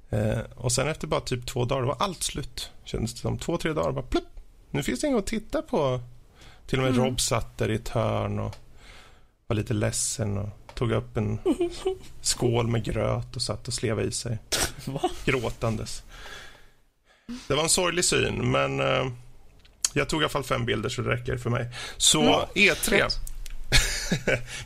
Eh, 0.09 0.39
och 0.55 0.71
sen 0.71 0.87
efter 0.87 1.07
bara 1.07 1.21
typ 1.21 1.45
två 1.45 1.65
dagar 1.65 1.83
var 1.83 1.95
allt 1.99 2.23
slut. 2.23 2.71
Kändes 2.83 3.13
det 3.13 3.19
som. 3.19 3.37
Två, 3.37 3.57
tre 3.57 3.73
dagar 3.73 3.91
bara 3.91 4.05
plupp. 4.05 4.39
Nu 4.71 4.83
finns 4.83 5.01
det 5.01 5.07
inget 5.07 5.19
att 5.19 5.27
titta 5.27 5.61
på. 5.61 6.01
Till 6.67 6.79
och 6.79 6.83
med 6.83 6.93
mm. 6.93 7.05
Rob 7.05 7.21
satt 7.21 7.57
där 7.57 7.71
i 7.71 7.75
ett 7.75 7.89
hörn 7.89 8.39
och 8.39 8.55
var 9.47 9.55
lite 9.55 9.73
ledsen 9.73 10.37
och 10.37 10.49
tog 10.73 10.91
upp 10.91 11.17
en 11.17 11.39
skål 12.21 12.67
med 12.67 12.83
gröt 12.83 13.35
och 13.35 13.41
satt 13.41 13.67
och 13.67 13.73
slevade 13.73 14.07
i 14.07 14.11
sig. 14.11 14.37
Va? 14.85 15.09
Gråtandes. 15.25 16.03
Det 17.47 17.55
var 17.55 17.63
en 17.63 17.69
sorglig 17.69 18.05
syn, 18.05 18.51
men 18.51 18.79
uh, 18.79 19.11
jag 19.95 20.09
tog 20.09 20.21
i 20.21 20.23
alla 20.23 20.29
fall 20.29 20.43
fem 20.43 20.65
bilder 20.65 20.89
så 20.89 21.01
det 21.01 21.09
räcker 21.09 21.37
för 21.37 21.49
mig. 21.49 21.67
Så 21.97 22.23
ja, 22.23 22.49
E3. 22.55 23.09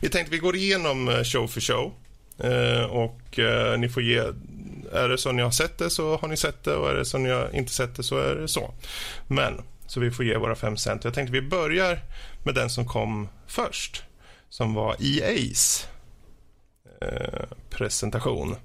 vi 0.00 0.08
tänkte 0.08 0.32
vi 0.32 0.38
går 0.38 0.56
igenom 0.56 1.08
eh, 1.08 1.24
show 1.24 1.46
för 1.46 1.60
show. 1.60 1.92
Uh, 2.44 2.82
och 2.82 3.38
uh, 3.38 3.78
ni 3.78 3.88
får 3.88 4.02
ge... 4.02 4.18
Är 4.92 5.08
det 5.08 5.18
så 5.18 5.32
ni 5.32 5.42
har 5.42 5.50
sett 5.50 5.78
det 5.78 5.90
så 5.90 6.16
har 6.16 6.28
ni 6.28 6.36
sett 6.36 6.64
det 6.64 6.74
och 6.74 6.90
är 6.90 6.94
det 6.94 7.04
så 7.04 7.18
ni 7.18 7.30
har 7.30 7.56
inte 7.56 7.72
sett 7.72 7.96
det 7.96 8.02
så 8.02 8.18
är 8.18 8.34
det 8.34 8.48
så. 8.48 8.74
Men, 9.26 9.62
så 9.86 10.00
vi 10.00 10.10
får 10.10 10.24
ge 10.24 10.36
våra 10.36 10.54
fem 10.54 10.76
cent. 10.76 11.04
Jag 11.04 11.14
tänkte 11.14 11.32
vi 11.32 11.42
börjar 11.42 12.00
med 12.44 12.54
den 12.54 12.70
som 12.70 12.86
kom 12.86 13.28
först 13.46 14.02
som 14.48 14.74
var 14.74 14.94
EA's 14.94 15.86
eh, 17.00 17.48
presentation. 17.70 18.56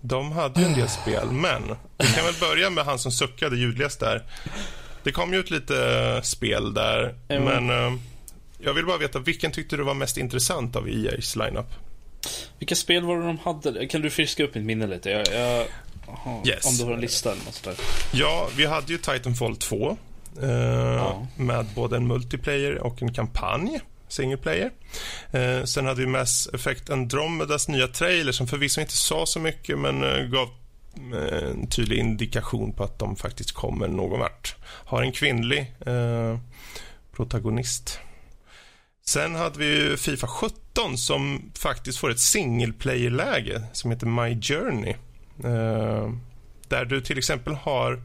De 0.00 0.32
hade 0.32 0.60
ju 0.60 0.66
en 0.66 0.74
del 0.74 0.88
spel, 0.88 1.30
men 1.30 1.62
vi 1.98 2.06
kan 2.06 2.24
väl 2.24 2.34
börja 2.40 2.70
med 2.70 2.84
han 2.84 2.98
som 2.98 3.12
suckade 3.12 3.56
ljudligast 3.56 4.00
där. 4.00 4.22
Det 5.06 5.12
kom 5.12 5.32
ju 5.32 5.38
ut 5.38 5.50
lite 5.50 6.20
spel 6.24 6.74
där, 6.74 7.14
mm. 7.28 7.44
men 7.44 7.70
eh, 7.70 7.98
jag 8.58 8.74
vill 8.74 8.86
bara 8.86 8.98
veta 8.98 9.18
vilken 9.18 9.52
tyckte 9.52 9.76
du 9.76 9.82
var 9.82 9.94
mest 9.94 10.16
intressant 10.16 10.76
av 10.76 10.88
EA's 10.88 11.46
lineup? 11.46 11.66
Vilka 12.58 12.74
spel 12.74 13.04
var 13.04 13.16
det 13.16 13.26
de 13.26 13.38
hade? 13.38 13.86
Kan 13.86 14.00
du 14.02 14.10
friska 14.10 14.44
upp 14.44 14.54
mitt 14.54 14.64
minne 14.64 14.86
lite? 14.86 15.10
Jag, 15.10 15.26
jag, 15.32 15.66
aha, 16.08 16.42
yes. 16.46 16.66
Om 16.66 16.76
du 16.76 16.84
har 16.84 16.92
en 16.92 17.00
lista 17.00 17.32
eller 17.32 17.44
något 17.44 17.54
sådär. 17.54 17.76
Ja, 18.12 18.48
vi 18.56 18.66
hade 18.66 18.92
ju 18.92 18.98
Titanfall 18.98 19.56
2. 19.56 19.96
Eh, 20.42 20.50
ja. 20.50 21.26
Med 21.36 21.66
både 21.74 21.96
en 21.96 22.06
multiplayer 22.06 22.78
och 22.78 23.02
en 23.02 23.12
kampanj 23.12 23.80
single 24.08 24.36
player. 24.36 24.70
Eh, 25.30 25.64
sen 25.64 25.86
hade 25.86 26.00
vi 26.00 26.06
Mass 26.06 26.48
Effect 26.54 26.90
Andromedas 26.90 27.68
nya 27.68 27.88
trailer 27.88 28.32
som 28.32 28.46
förvisso 28.46 28.80
inte 28.80 28.96
sa 28.96 29.26
så 29.26 29.40
mycket 29.40 29.78
men 29.78 30.04
eh, 30.04 30.22
gav 30.22 30.48
eh, 30.48 30.54
en 31.52 31.66
tydlig 31.66 31.98
indikation 31.98 32.72
på 32.72 32.84
att 32.84 32.98
de 32.98 33.16
faktiskt 33.16 33.52
kommer 33.52 33.88
någon 33.88 34.20
vart. 34.20 34.56
Har 34.62 35.02
en 35.02 35.12
kvinnlig 35.12 35.74
eh, 35.86 36.38
protagonist. 37.12 38.00
Sen 39.04 39.34
hade 39.34 39.58
vi 39.58 39.96
Fifa 39.96 40.26
17 40.26 40.98
som 40.98 41.50
faktiskt 41.58 41.98
får 41.98 42.10
ett 42.10 42.20
single 42.20 42.72
player-läge 42.72 43.62
som 43.72 43.90
heter 43.90 44.06
My 44.06 44.40
Journey. 44.42 44.94
Eh, 45.44 46.10
där 46.68 46.84
du 46.84 47.00
till 47.00 47.18
exempel 47.18 47.54
har 47.54 48.02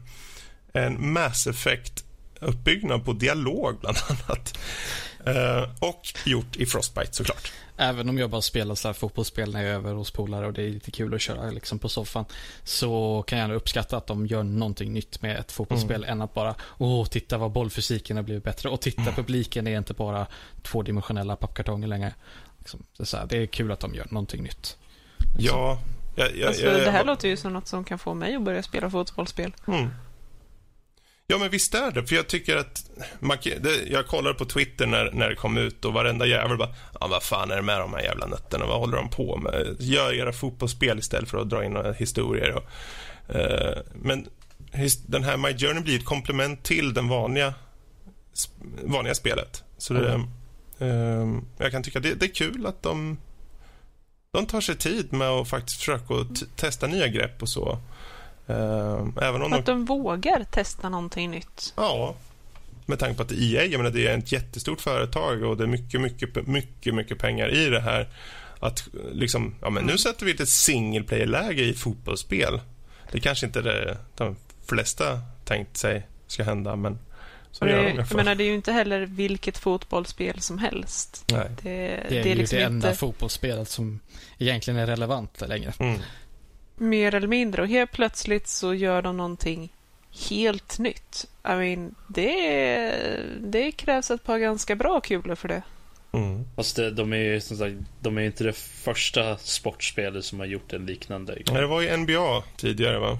en 0.72 1.12
Mass 1.12 1.46
Effect-uppbyggnad 1.46 3.04
på 3.04 3.12
dialog, 3.12 3.80
bland 3.80 3.96
annat. 4.08 4.58
Uh, 5.28 5.68
och 5.78 6.02
gjort 6.24 6.56
i 6.56 6.66
Frostbite 6.66 7.12
såklart. 7.12 7.52
Även 7.76 8.08
om 8.08 8.18
jag 8.18 8.30
bara 8.30 8.42
spelar 8.42 8.74
så 8.74 8.88
här 8.88 8.92
fotbollsspel 8.92 9.52
när 9.52 9.62
jag 9.62 9.70
är 9.70 9.74
över 9.74 9.94
hos 9.94 10.10
polare 10.10 10.46
och 10.46 10.52
det 10.52 10.62
är 10.62 10.70
lite 10.70 10.90
kul 10.90 11.14
att 11.14 11.20
köra 11.20 11.50
liksom 11.50 11.78
på 11.78 11.88
soffan. 11.88 12.24
Så 12.64 13.24
kan 13.26 13.38
jag 13.38 13.52
uppskatta 13.52 13.96
att 13.96 14.06
de 14.06 14.26
gör 14.26 14.42
någonting 14.42 14.92
nytt 14.92 15.22
med 15.22 15.36
ett 15.36 15.52
fotbollsspel 15.52 16.04
mm. 16.04 16.10
än 16.10 16.22
att 16.22 16.34
bara 16.34 16.54
åh, 16.78 17.06
titta 17.06 17.38
vad 17.38 17.50
bollfysiken 17.50 18.16
har 18.16 18.24
blivit 18.24 18.44
bättre. 18.44 18.68
Och 18.68 18.80
titta, 18.80 19.02
mm. 19.02 19.14
publiken 19.14 19.66
är 19.66 19.78
inte 19.78 19.94
bara 19.94 20.26
tvådimensionella 20.62 21.36
pappkartonger 21.36 21.88
längre. 21.88 22.14
Liksom, 22.58 22.82
det, 22.96 23.02
är 23.02 23.06
så 23.06 23.16
här, 23.16 23.26
det 23.26 23.36
är 23.36 23.46
kul 23.46 23.72
att 23.72 23.80
de 23.80 23.94
gör 23.94 24.06
någonting 24.10 24.42
nytt. 24.42 24.76
Liksom. 25.36 25.58
Ja. 25.58 25.78
Jag, 26.14 26.36
jag, 26.36 26.48
alltså, 26.48 26.62
jag, 26.62 26.80
det 26.80 26.90
här 26.90 27.04
låter 27.04 27.28
ju 27.28 27.36
som 27.36 27.52
något 27.52 27.68
som 27.68 27.84
kan 27.84 27.98
få 27.98 28.14
mig 28.14 28.34
att 28.34 28.42
börja 28.42 28.62
spela 28.62 28.90
fotbollsspel. 28.90 29.54
Mm. 29.66 29.90
Ja, 31.32 31.38
men 31.38 31.50
visst 31.50 31.74
är 31.74 31.90
det. 31.92 32.06
För 32.06 32.16
jag 32.16 32.26
tycker 32.26 32.56
att... 32.56 32.90
Man, 33.20 33.36
det, 33.42 33.90
jag 33.90 34.06
kollade 34.06 34.34
på 34.34 34.44
Twitter 34.44 34.86
när, 34.86 35.10
när 35.12 35.28
det 35.28 35.34
kom 35.34 35.58
ut 35.58 35.84
och 35.84 35.92
varenda 35.92 36.26
jävel 36.26 36.56
bara 36.56 36.74
ja, 37.00 37.06
vad 37.06 37.22
fan 37.22 37.50
är 37.50 37.56
det 37.56 37.62
med 37.62 37.80
de 37.80 37.92
här 37.92 38.02
jävla 38.02 38.26
nötterna? 38.26 38.66
Vad 38.66 38.78
håller 38.78 38.96
de 38.96 39.08
på 39.08 39.36
med? 39.36 39.76
Gör 39.78 40.12
era 40.12 40.32
fotbollsspel 40.32 40.98
istället 40.98 41.30
för 41.30 41.38
att 41.38 41.50
dra 41.50 41.64
in 41.64 41.72
några 41.72 41.92
historier. 41.92 42.52
Och, 42.52 42.64
uh, 43.34 43.82
men 43.94 44.28
den 45.06 45.24
här 45.24 45.36
My 45.36 45.58
Journey 45.58 45.82
blir 45.82 45.98
ett 45.98 46.04
komplement 46.04 46.62
till 46.62 46.94
den 46.94 47.08
vanliga, 47.08 47.54
vanliga 48.82 49.14
spelet. 49.14 49.64
Så 49.78 49.94
det, 49.94 50.12
mm. 50.78 51.36
uh, 51.36 51.42
jag 51.58 51.70
kan 51.70 51.82
tycka 51.82 52.00
det, 52.00 52.14
det 52.14 52.26
är 52.26 52.34
kul 52.34 52.66
att 52.66 52.82
de, 52.82 53.18
de 54.32 54.46
tar 54.46 54.60
sig 54.60 54.76
tid 54.76 55.12
med 55.12 55.28
att 55.28 55.48
faktiskt 55.48 55.78
försöka 55.78 56.14
testa 56.56 56.86
nya 56.86 57.08
grepp 57.08 57.42
och 57.42 57.48
så. 57.48 57.78
Uh, 58.50 59.08
även 59.22 59.42
om 59.42 59.52
att 59.52 59.66
de... 59.66 59.72
de 59.72 59.84
vågar 59.84 60.44
testa 60.44 60.88
någonting 60.88 61.30
nytt. 61.30 61.74
Ja, 61.76 62.14
med 62.86 62.98
tanke 62.98 63.16
på 63.16 63.22
att 63.22 63.32
EA 63.32 63.64
jag 63.64 63.78
menar, 63.78 63.90
det 63.90 64.06
är 64.06 64.18
ett 64.18 64.32
jättestort 64.32 64.80
företag 64.80 65.42
och 65.42 65.56
det 65.56 65.64
är 65.64 65.68
mycket, 65.68 66.00
mycket, 66.00 66.46
mycket, 66.46 66.94
mycket 66.94 67.18
pengar 67.18 67.48
i 67.54 67.68
det 67.68 67.80
här. 67.80 68.08
Att 68.60 68.88
liksom, 69.12 69.54
ja 69.60 69.70
men 69.70 69.82
nu 69.82 69.90
mm. 69.90 69.98
sätter 69.98 70.26
vi 70.26 70.32
ett 70.32 70.48
single 70.48 71.02
player-läge 71.02 71.62
i 71.62 71.74
fotbollsspel. 71.74 72.60
Det 73.12 73.20
kanske 73.20 73.46
inte 73.46 73.62
det 73.62 73.96
de 74.14 74.36
flesta 74.66 75.20
tänkt 75.44 75.76
sig 75.76 76.06
ska 76.26 76.44
hända, 76.44 76.76
men 76.76 76.98
så 77.50 77.64
det, 77.64 77.70
gör 77.70 77.82
de 77.82 77.96
Jag 77.96 78.14
menar, 78.14 78.34
det 78.34 78.44
är 78.44 78.48
ju 78.48 78.54
inte 78.54 78.72
heller 78.72 79.00
vilket 79.00 79.58
fotbollsspel 79.58 80.40
som 80.40 80.58
helst. 80.58 81.24
Nej. 81.32 81.50
Det, 81.62 81.70
det 82.08 82.18
är, 82.18 82.24
det 82.24 82.32
är 82.32 82.34
liksom 82.34 82.58
ju 82.58 82.64
det 82.64 82.66
enda 82.66 82.88
inte... 82.88 82.98
fotbollsspelet 82.98 83.68
som 83.68 84.00
egentligen 84.38 84.80
är 84.80 84.86
relevant 84.86 85.42
längre. 85.48 85.72
Mm 85.78 86.00
mer 86.82 87.14
eller 87.14 87.28
mindre. 87.28 87.62
Och 87.62 87.68
helt 87.68 87.92
plötsligt 87.92 88.48
så 88.48 88.74
gör 88.74 89.02
de 89.02 89.16
någonting 89.16 89.72
helt 90.30 90.78
nytt. 90.78 91.26
I 91.44 91.48
mean, 91.48 91.94
det, 92.08 92.92
det 93.40 93.72
krävs 93.72 94.10
ett 94.10 94.24
par 94.24 94.38
ganska 94.38 94.76
bra 94.76 95.00
kulor 95.00 95.34
för 95.34 95.48
det. 95.48 95.62
Mm. 96.12 96.44
Fast 96.56 96.76
det, 96.76 96.90
de 96.90 97.12
är 97.12 97.16
ju 97.16 97.40
som 97.40 97.56
sagt, 97.56 97.74
de 98.00 98.18
är 98.18 98.22
inte 98.22 98.44
det 98.44 98.52
första 98.84 99.36
sportspelet 99.36 100.24
som 100.24 100.38
har 100.38 100.46
gjort 100.46 100.72
en 100.72 100.86
liknande. 100.86 101.38
Nej, 101.50 101.60
det 101.60 101.66
var 101.66 101.80
ju 101.80 101.96
NBA 101.96 102.42
tidigare 102.56 102.98
va? 102.98 103.18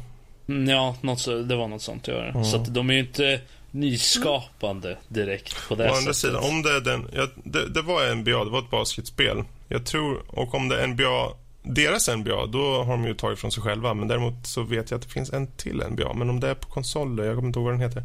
Mm, 0.49 0.69
ja, 0.69 0.97
något, 1.01 1.25
det 1.25 1.57
var 1.57 1.69
något 1.69 1.83
sånt. 1.83 2.09
Ja. 2.09 2.25
Mm. 2.25 2.45
Så 2.45 2.57
att 2.57 2.75
de 2.75 2.91
är 2.91 2.95
ju 2.95 3.01
inte 3.01 3.41
nyskapande 3.71 4.99
direkt 5.09 5.69
på 5.69 5.75
det 5.75 5.91
Å 5.91 5.95
andra 5.95 6.13
sidan, 6.13 6.45
om 6.45 6.63
det, 6.63 6.77
är 6.77 6.81
den, 6.81 7.09
ja, 7.13 7.29
det, 7.45 7.69
det 7.69 7.83
var 7.83 8.15
NBA, 8.15 8.45
det 8.45 8.51
var 8.51 8.59
ett 8.59 8.71
basketspel. 8.71 9.45
Jag 9.69 9.87
tror, 9.87 10.23
och 10.27 10.55
om 10.55 10.69
det 10.69 10.83
är 10.83 10.87
NBA, 10.87 11.33
deras 11.63 12.09
NBA, 12.09 12.47
då 12.47 12.83
har 12.83 12.93
de 12.93 13.05
ju 13.05 13.15
tagit 13.15 13.39
från 13.39 13.53
sig 13.53 13.63
själva. 13.63 13.95
Men 13.95 14.09
däremot 14.09 14.47
så 14.47 14.63
vet 14.63 14.91
jag 14.91 14.99
att 14.99 15.03
det 15.03 15.13
finns 15.13 15.33
en 15.33 15.47
till 15.47 15.83
NBA. 15.91 16.15
Men 16.15 16.31
om 16.31 16.41
det 16.41 16.49
är 16.49 16.55
på 16.55 16.69
konsoler, 16.69 17.25
jag 17.25 17.35
kommer 17.35 17.49
inte 17.49 17.59
ihåg 17.59 17.65
vad 17.65 17.75
den 17.75 17.81
heter. 17.81 18.03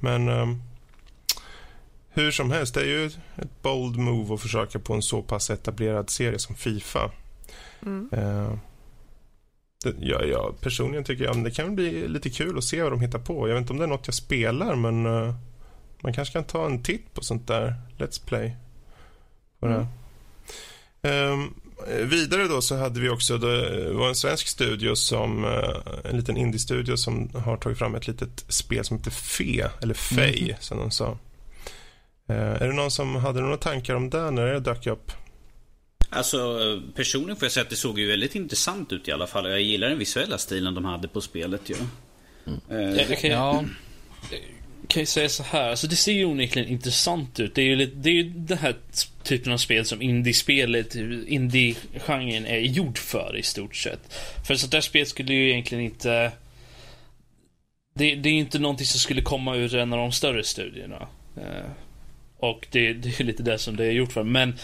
Men 0.00 0.28
um, 0.28 0.62
hur 2.08 2.30
som 2.30 2.50
helst, 2.50 2.74
det 2.74 2.80
är 2.80 2.86
ju 2.86 3.06
ett 3.06 3.62
bold 3.62 3.96
move 3.96 4.34
att 4.34 4.40
försöka 4.40 4.78
på 4.78 4.94
en 4.94 5.02
så 5.02 5.22
pass 5.22 5.50
etablerad 5.50 6.10
serie 6.10 6.38
som 6.38 6.54
Fifa. 6.54 7.10
Mm. 7.82 8.10
Uh, 8.12 8.54
det, 9.84 9.94
ja, 10.00 10.24
ja, 10.24 10.52
personligen 10.60 11.04
tycker 11.04 11.24
jag 11.24 11.36
att 11.36 11.44
det 11.44 11.50
kan 11.50 11.74
bli 11.74 12.08
lite 12.08 12.30
kul 12.30 12.58
att 12.58 12.64
se 12.64 12.82
vad 12.82 12.92
de 12.92 13.00
hittar 13.00 13.18
på. 13.18 13.48
Jag 13.48 13.54
vet 13.54 13.60
inte 13.60 13.72
om 13.72 13.78
det 13.78 13.84
är 13.84 13.88
något 13.88 14.06
jag 14.06 14.14
spelar, 14.14 14.74
men 14.74 15.06
uh, 15.06 15.34
man 16.00 16.12
kanske 16.12 16.32
kan 16.32 16.44
ta 16.44 16.66
en 16.66 16.82
titt 16.82 17.14
på 17.14 17.24
sånt 17.24 17.46
där 17.46 17.74
Let's 17.98 18.26
Play. 18.26 18.56
Mm. 19.62 19.86
Um, 21.02 21.54
vidare 21.86 22.48
då 22.48 22.62
så 22.62 22.76
hade 22.76 23.00
vi 23.00 23.08
också, 23.08 23.38
det 23.38 23.92
var 23.92 24.08
en 24.08 24.14
svensk 24.14 24.48
studio 24.48 24.94
som, 24.94 25.44
uh, 25.44 25.76
en 26.04 26.16
liten 26.16 26.36
indie-studio 26.36 26.96
som 26.96 27.30
har 27.34 27.56
tagit 27.56 27.78
fram 27.78 27.94
ett 27.94 28.06
litet 28.06 28.44
spel 28.48 28.84
som 28.84 28.96
heter 28.96 29.10
Fe, 29.10 29.70
eller 29.82 29.94
Fej 29.94 30.42
mm. 30.42 30.56
som 30.60 30.78
de 30.78 30.90
sa. 30.90 31.18
Uh, 32.30 32.36
är 32.36 32.68
det 32.68 32.72
någon 32.72 32.90
som 32.90 33.16
hade 33.16 33.40
några 33.40 33.56
tankar 33.56 33.94
om 33.94 34.10
det 34.10 34.30
när 34.30 34.46
det 34.46 34.60
dök 34.60 34.86
upp? 34.86 35.12
Alltså 36.10 36.58
personligen 36.94 37.36
får 37.36 37.46
jag 37.46 37.52
säga 37.52 37.64
att 37.64 37.70
det 37.70 37.76
såg 37.76 37.98
ju 37.98 38.08
väldigt 38.08 38.34
intressant 38.34 38.92
ut 38.92 39.08
i 39.08 39.12
alla 39.12 39.26
fall. 39.26 39.50
Jag 39.50 39.60
gillar 39.60 39.88
den 39.88 39.98
visuella 39.98 40.38
stilen 40.38 40.74
de 40.74 40.84
hade 40.84 41.08
på 41.08 41.20
spelet 41.20 41.70
ju. 41.70 41.74
Ja. 42.44 42.52
Mm. 42.70 42.98
Uh, 42.98 43.12
okay. 43.12 43.30
ja. 43.30 43.64
Kan 44.92 45.02
ju 45.02 45.06
säga 45.06 45.28
så 45.28 45.42
här, 45.42 45.70
alltså 45.70 45.86
det 45.86 45.96
ser 45.96 46.12
ju 46.12 46.24
onekligen 46.24 46.68
intressant 46.68 47.40
ut. 47.40 47.54
Det 47.54 47.62
är 47.62 47.66
ju, 47.66 47.76
lite, 47.76 47.96
det 47.96 48.10
är 48.10 48.14
ju 48.14 48.22
den 48.22 48.58
här 48.58 48.74
typen 49.22 49.52
av 49.52 49.56
spel 49.56 49.84
som 49.84 50.02
indie-spelet, 50.02 50.94
indie-genren 51.26 52.46
är 52.46 52.58
gjord 52.58 52.98
för 52.98 53.36
i 53.36 53.42
stort 53.42 53.76
sett. 53.76 54.14
För 54.46 54.54
sånt 54.54 54.72
där 54.72 54.80
spel 54.80 55.06
skulle 55.06 55.34
ju 55.34 55.50
egentligen 55.50 55.84
inte... 55.84 56.32
Det, 57.94 58.14
det 58.14 58.28
är 58.28 58.32
inte 58.32 58.58
någonting 58.58 58.86
som 58.86 59.00
skulle 59.00 59.22
komma 59.22 59.56
ur 59.56 59.74
en 59.74 59.92
av 59.92 59.98
de 59.98 60.12
större 60.12 60.44
studierna. 60.44 61.08
Eh, 61.36 61.70
och 62.38 62.66
det, 62.70 62.92
det 62.92 63.20
är 63.20 63.24
lite 63.24 63.42
det 63.42 63.58
som 63.58 63.76
det 63.76 63.84
är 63.84 63.92
gjort 63.92 64.12
för. 64.12 64.24
Men 64.24 64.58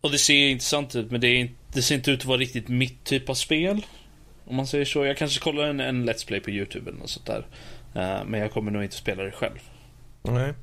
och 0.00 0.10
det 0.10 0.18
ser 0.18 0.34
ju 0.34 0.50
intressant 0.50 0.96
ut 0.96 1.10
men 1.10 1.20
det, 1.20 1.28
är, 1.28 1.48
det 1.72 1.82
ser 1.82 1.94
inte 1.94 2.10
ut 2.10 2.20
att 2.20 2.26
vara 2.26 2.38
riktigt 2.38 2.68
mitt 2.68 3.04
typ 3.04 3.28
av 3.28 3.34
spel. 3.34 3.86
Om 4.44 4.56
man 4.56 4.66
säger 4.66 4.84
så. 4.84 5.04
Jag 5.04 5.16
kanske 5.16 5.40
kollar 5.40 5.64
en, 5.64 5.80
en 5.80 6.10
Let's 6.10 6.26
Play 6.26 6.40
på 6.40 6.50
YouTube 6.50 6.90
eller 6.90 6.98
något 6.98 7.10
sånt 7.10 7.26
där. 7.26 7.46
Uh, 7.96 8.24
men 8.26 8.40
jag 8.40 8.52
kommer 8.52 8.70
nog 8.70 8.82
inte 8.82 8.96
spela 8.96 9.22
det 9.22 9.32
själv. 9.32 9.58
Nej. 10.22 10.54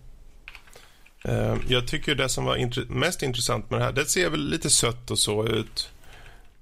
Uh, 1.27 1.57
jag 1.67 1.87
tycker 1.87 2.15
det 2.15 2.29
som 2.29 2.45
var 2.45 2.91
mest 2.93 3.23
intressant 3.23 3.69
med 3.69 3.79
det 3.79 3.85
här, 3.85 3.91
det 3.91 4.05
ser 4.05 4.29
väl 4.29 4.49
lite 4.49 4.69
sött 4.69 5.11
och 5.11 5.19
så 5.19 5.47
ut. 5.47 5.89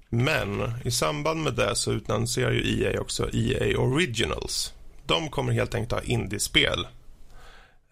Men 0.08 0.72
i 0.84 0.90
samband 0.90 1.42
med 1.42 1.54
det 1.54 1.76
så 1.76 1.92
utannonserar 1.92 2.50
ju 2.50 2.82
EA 2.82 3.00
också 3.00 3.30
EA 3.32 3.78
Originals. 3.78 4.72
De 5.06 5.28
kommer 5.28 5.52
helt 5.52 5.74
enkelt 5.74 5.92
ha 5.92 6.02
indiespel. 6.02 6.86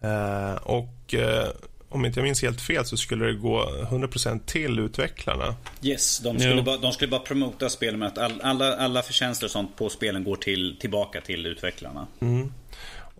Uh, 0.03 0.55
och 0.55 1.15
om 1.91 2.05
inte 2.05 2.19
jag 2.19 2.23
minns 2.23 2.41
helt 2.41 2.61
fel 2.61 2.85
så 2.85 2.97
skulle 2.97 3.25
det 3.25 3.33
gå 3.33 3.63
100% 3.63 4.39
till 4.45 4.79
utvecklarna. 4.79 5.55
Yes, 5.81 6.19
de 6.19 6.39
skulle, 6.39 6.63
bara, 6.63 6.77
de 6.77 6.91
skulle 6.91 7.11
bara 7.11 7.21
promota 7.21 7.69
spel 7.69 7.97
med 7.97 8.07
att 8.07 8.17
all, 8.17 8.41
alla, 8.41 8.75
alla 8.75 9.01
förtjänster 9.01 9.45
och 9.45 9.51
sånt 9.51 9.77
på 9.77 9.89
spelen 9.89 10.23
går 10.23 10.35
till, 10.35 10.77
tillbaka 10.79 11.21
till 11.21 11.45
utvecklarna. 11.45 12.07
Mm. 12.19 12.53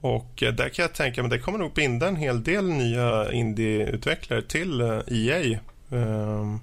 Och 0.02 0.43
eh, 0.43 0.54
där 0.54 0.70
kan 0.70 0.84
jag 0.84 0.93
tänka 0.93 1.22
mig 1.22 1.32
det 1.32 1.39
kommer 1.39 1.60
nog 1.60 1.74
binda 1.74 2.08
en 2.08 2.16
hel 2.16 2.43
del 2.43 2.70
nya 2.70 3.32
indieutvecklare 3.32 4.41
till 4.41 4.82
EA. 4.82 5.39
Eh, 5.39 5.52
e 5.52 5.60
ehm, 5.91 6.60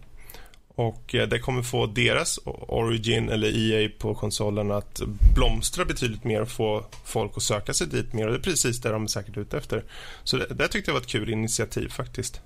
och 0.79 1.15
eh, 1.15 1.29
det 1.29 1.39
kommer 1.39 1.63
få 1.63 1.87
deras 1.87 2.39
Origin 2.45 3.29
eller 3.29 3.73
EA 3.73 3.91
på 3.99 4.15
konsolen 4.15 4.71
att 4.71 5.01
blomstra 5.35 5.85
betydligt 5.85 6.25
mer 6.25 6.41
och 6.41 6.51
få 6.51 6.85
folk 7.05 7.33
att 7.37 7.43
söka 7.43 7.75
sig 7.75 7.87
dit 7.87 8.13
mer. 8.13 8.27
Och 8.27 8.33
det 8.33 8.39
är 8.39 8.43
precis 8.43 8.81
det 8.81 8.91
de 8.91 9.05
är 9.05 9.09
säkert 9.09 9.37
ute 9.37 9.59
efter. 9.59 9.85
Så 10.25 10.37
det, 10.37 10.47
det 10.47 10.69
tyckte 10.69 10.91
jag 10.91 10.95
var 10.95 11.01
ett 11.01 11.07
kul 11.07 11.31
initiativ 11.33 11.89
faktiskt. 11.89 12.41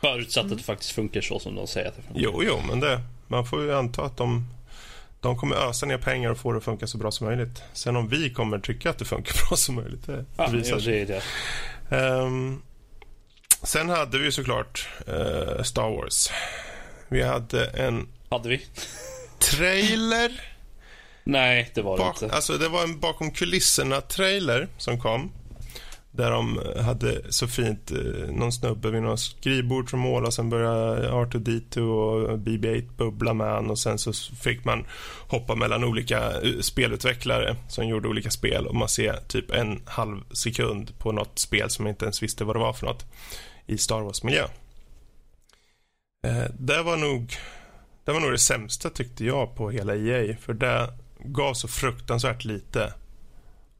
Förutsatt 0.00 0.44
att 0.44 0.58
det 0.58 0.64
faktiskt 0.64 0.92
funkar 0.92 1.20
så 1.20 1.38
som 1.38 1.54
de 1.54 1.66
säger 1.66 1.88
att 1.88 1.96
det 1.96 2.02
funkar. 2.02 2.22
Jo, 2.22 2.42
jo, 2.44 2.60
men 2.68 2.80
det, 2.80 3.00
man 3.26 3.46
får 3.46 3.62
ju 3.62 3.74
anta 3.74 4.02
att 4.02 4.16
de, 4.16 4.46
de 5.20 5.38
kommer 5.38 5.56
ösa 5.56 5.86
ner 5.86 5.98
pengar 5.98 6.30
och 6.30 6.38
få 6.38 6.52
det 6.52 6.58
att 6.58 6.64
funka 6.64 6.86
så 6.86 6.98
bra 6.98 7.10
som 7.10 7.26
möjligt. 7.26 7.62
Sen 7.72 7.96
om 7.96 8.08
vi 8.08 8.30
kommer 8.30 8.58
tycka 8.58 8.90
att 8.90 8.98
det 8.98 9.04
funkar 9.04 9.34
bra 9.48 9.56
som 9.56 9.74
möjligt, 9.74 10.06
det 10.06 10.24
ja, 10.36 10.46
visar 10.46 10.78
sig. 10.78 11.04
Det 11.04 11.22
det. 11.88 11.96
Um, 11.96 12.62
sen 13.62 13.88
hade 13.88 14.18
vi 14.18 14.32
såklart 14.32 14.88
uh, 15.08 15.62
Star 15.62 15.90
Wars. 15.90 16.30
Vi 17.08 17.22
hade 17.22 17.66
en... 17.66 18.08
Hade 18.30 18.48
vi? 18.48 18.66
Trailer. 19.38 20.40
Nej, 21.24 21.70
det 21.74 21.82
var 21.82 21.98
det 21.98 22.04
inte. 22.04 22.36
Alltså, 22.36 22.58
det 22.58 22.68
var 22.68 22.82
en 22.82 23.00
bakom 23.00 23.30
kulisserna-trailer 23.30 24.68
som 24.78 25.00
kom. 25.00 25.32
Där 26.18 26.30
de 26.30 26.60
hade 26.84 27.32
så 27.32 27.46
fint, 27.46 27.90
eh, 27.90 28.30
någon 28.30 28.52
snubbe 28.52 28.90
vid 28.90 29.02
något 29.02 29.20
skrivbord 29.20 29.90
som 29.90 30.00
målade. 30.00 30.32
Sen 30.32 30.50
började 30.50 31.10
R2D2 31.10 31.80
och 31.80 32.38
BB-8 32.38 32.96
bubbla 32.96 33.34
med 33.34 33.46
han 33.46 33.70
och 33.70 33.78
sen 33.78 33.98
så 33.98 34.12
fick 34.12 34.64
man 34.64 34.86
hoppa 35.28 35.54
mellan 35.54 35.84
olika 35.84 36.40
eh, 36.40 36.60
spelutvecklare 36.60 37.56
som 37.68 37.88
gjorde 37.88 38.08
olika 38.08 38.30
spel 38.30 38.66
och 38.66 38.74
man 38.74 38.88
ser 38.88 39.16
typ 39.28 39.50
en 39.50 39.82
halv 39.86 40.20
sekund 40.32 40.98
på 40.98 41.12
något 41.12 41.38
spel 41.38 41.70
som 41.70 41.82
man 41.82 41.90
inte 41.90 42.04
ens 42.04 42.22
visste 42.22 42.44
vad 42.44 42.56
det 42.56 42.60
var 42.60 42.72
för 42.72 42.86
något 42.86 43.06
i 43.66 43.78
Star 43.78 44.00
Wars-miljö. 44.00 44.44
Eh, 46.26 46.44
det 46.58 46.82
var 46.82 46.96
nog 46.96 47.36
det 48.04 48.12
var 48.12 48.20
nog 48.20 48.32
det 48.32 48.38
sämsta 48.38 48.90
tyckte 48.90 49.24
jag 49.24 49.54
på 49.54 49.70
hela 49.70 49.96
EA. 49.96 50.36
För 50.40 50.52
det 50.52 50.92
gav 51.18 51.54
så 51.54 51.68
fruktansvärt 51.68 52.44
lite. 52.44 52.92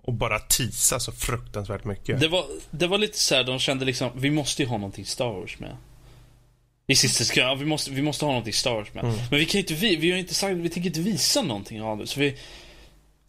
Och 0.08 0.14
bara 0.14 0.38
tisa 0.38 1.00
så 1.00 1.12
fruktansvärt 1.12 1.84
mycket. 1.84 2.20
Det 2.20 2.28
var, 2.28 2.44
det 2.70 2.86
var 2.86 2.98
lite 2.98 3.18
så 3.18 3.34
här, 3.34 3.44
de 3.44 3.58
kände 3.58 3.84
liksom, 3.84 4.10
vi 4.14 4.30
måste 4.30 4.62
ju 4.62 4.68
ha 4.68 4.76
någonting 4.78 5.06
Star 5.06 5.32
Wars 5.32 5.58
med. 5.58 5.76
I 6.86 6.96
sista 6.96 7.24
sekund, 7.24 7.46
ja, 7.46 7.54
vi 7.54 7.64
måste, 7.64 7.90
vi 7.90 8.02
måste 8.02 8.24
ha 8.24 8.32
någonting 8.32 8.52
Star 8.52 8.74
Wars 8.74 8.94
med. 8.94 9.04
Mm. 9.04 9.16
Men 9.30 9.38
vi 9.38 9.46
kan 9.46 9.58
inte, 9.58 9.74
vi, 9.74 9.96
vi 9.96 10.10
har 10.10 10.18
inte 10.18 10.34
sagt, 10.34 10.56
vi 10.56 10.68
tänker 10.68 10.90
inte 10.90 11.00
visa 11.00 11.42
någonting 11.42 11.82
av 11.82 11.98
det. 11.98 12.06
Så 12.06 12.20
vi, 12.20 12.36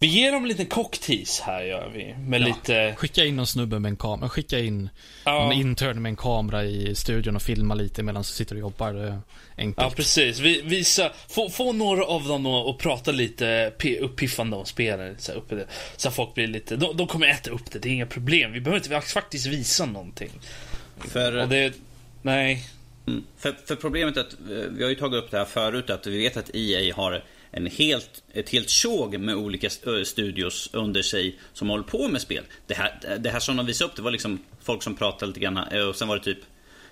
vi 0.02 0.08
ger 0.08 0.32
dem 0.32 0.44
en 0.44 0.48
liten 0.48 0.66
cocktease 0.66 1.44
här 1.46 1.64
gör 1.64 1.92
vi. 1.94 2.16
Med 2.18 2.42
ja. 2.42 2.48
lite... 2.48 2.96
Skicka 2.98 3.26
in 3.26 3.36
någon 3.36 3.48
snubbe 3.48 3.80
med 3.80 3.90
en 3.90 3.98
kamera. 3.98 4.30
Skicka 4.30 4.60
in 4.60 4.90
ja. 5.26 5.46
en 5.46 5.60
intern 5.60 6.02
med 6.02 6.10
en 6.10 6.16
kamera 6.16 6.64
i 6.64 6.96
studion 6.96 7.36
och 7.36 7.42
filma 7.42 7.74
lite 7.74 8.04
medan 8.04 8.22
de 8.22 8.24
sitter 8.24 8.56
och 8.56 8.62
jobbar. 8.62 9.08
Eh, 9.08 9.18
enkelt. 9.58 9.88
Ja, 9.88 9.94
precis. 9.96 10.40
Vi, 10.40 10.62
visa, 10.62 11.12
få, 11.30 11.50
få 11.50 11.74
några 11.74 12.06
av 12.06 12.24
dem 12.24 12.46
att 12.46 12.78
prata 12.78 13.12
lite 13.12 13.74
uppiffande 14.02 14.56
om 14.56 14.66
spelen. 14.66 15.16
Så, 15.18 15.32
uppe 15.32 15.66
så 15.96 16.08
att 16.08 16.16
folk 16.16 16.34
blir 16.34 16.48
lite... 16.48 16.76
De, 16.76 16.98
de, 16.98 17.08
kommer 17.08 17.28
äta 17.28 17.52
upp 17.52 17.72
det, 17.72 17.80
det 17.80 17.90
är 17.90 17.94
inga 17.94 18.06
problem. 18.06 18.52
Vi 18.52 18.62
behöver 18.62 18.96
inte 18.96 19.08
faktiskt 19.08 19.46
visa 19.46 19.86
någonting. 19.86 20.32
För... 21.00 21.38
Och 21.38 21.50
det, 21.50 21.74
nej. 22.22 22.70
Mm. 23.08 23.24
För, 23.38 23.56
för 23.66 23.76
problemet 23.76 24.18
är 24.18 24.22
att, 24.22 24.34
eh, 24.34 24.72
vi 24.72 24.84
har 24.84 24.90
ju 24.90 24.96
tagit 24.96 25.24
upp 25.24 25.32
det 25.32 25.38
här 25.38 25.46
förut, 25.46 25.90
att 25.90 26.08
vi 26.08 26.18
vet 26.18 26.38
att 26.38 26.56
EA 26.56 26.96
har 26.96 27.24
en 27.52 27.66
helt, 27.66 28.24
ett 28.34 28.50
helt 28.50 28.70
tjog 28.70 29.20
med 29.20 29.36
olika 29.36 29.70
studios 30.04 30.70
under 30.74 31.02
sig 31.02 31.40
som 31.54 31.70
håller 31.70 31.84
på 31.84 32.08
med 32.08 32.22
spel. 32.22 32.44
Det 32.68 32.74
här, 32.74 33.18
det 33.20 33.30
här 33.30 33.40
som 33.40 33.58
de 33.58 33.66
visade 33.66 33.90
upp, 33.90 33.96
det 33.96 34.02
var 34.02 34.12
liksom 34.12 34.40
folk 34.64 34.84
som 34.84 34.96
pratade 34.96 35.26
lite 35.26 35.40
grann 35.40 35.58
och 35.90 35.96
sen 35.96 36.08
var 36.08 36.18
det 36.18 36.24
typ 36.24 36.40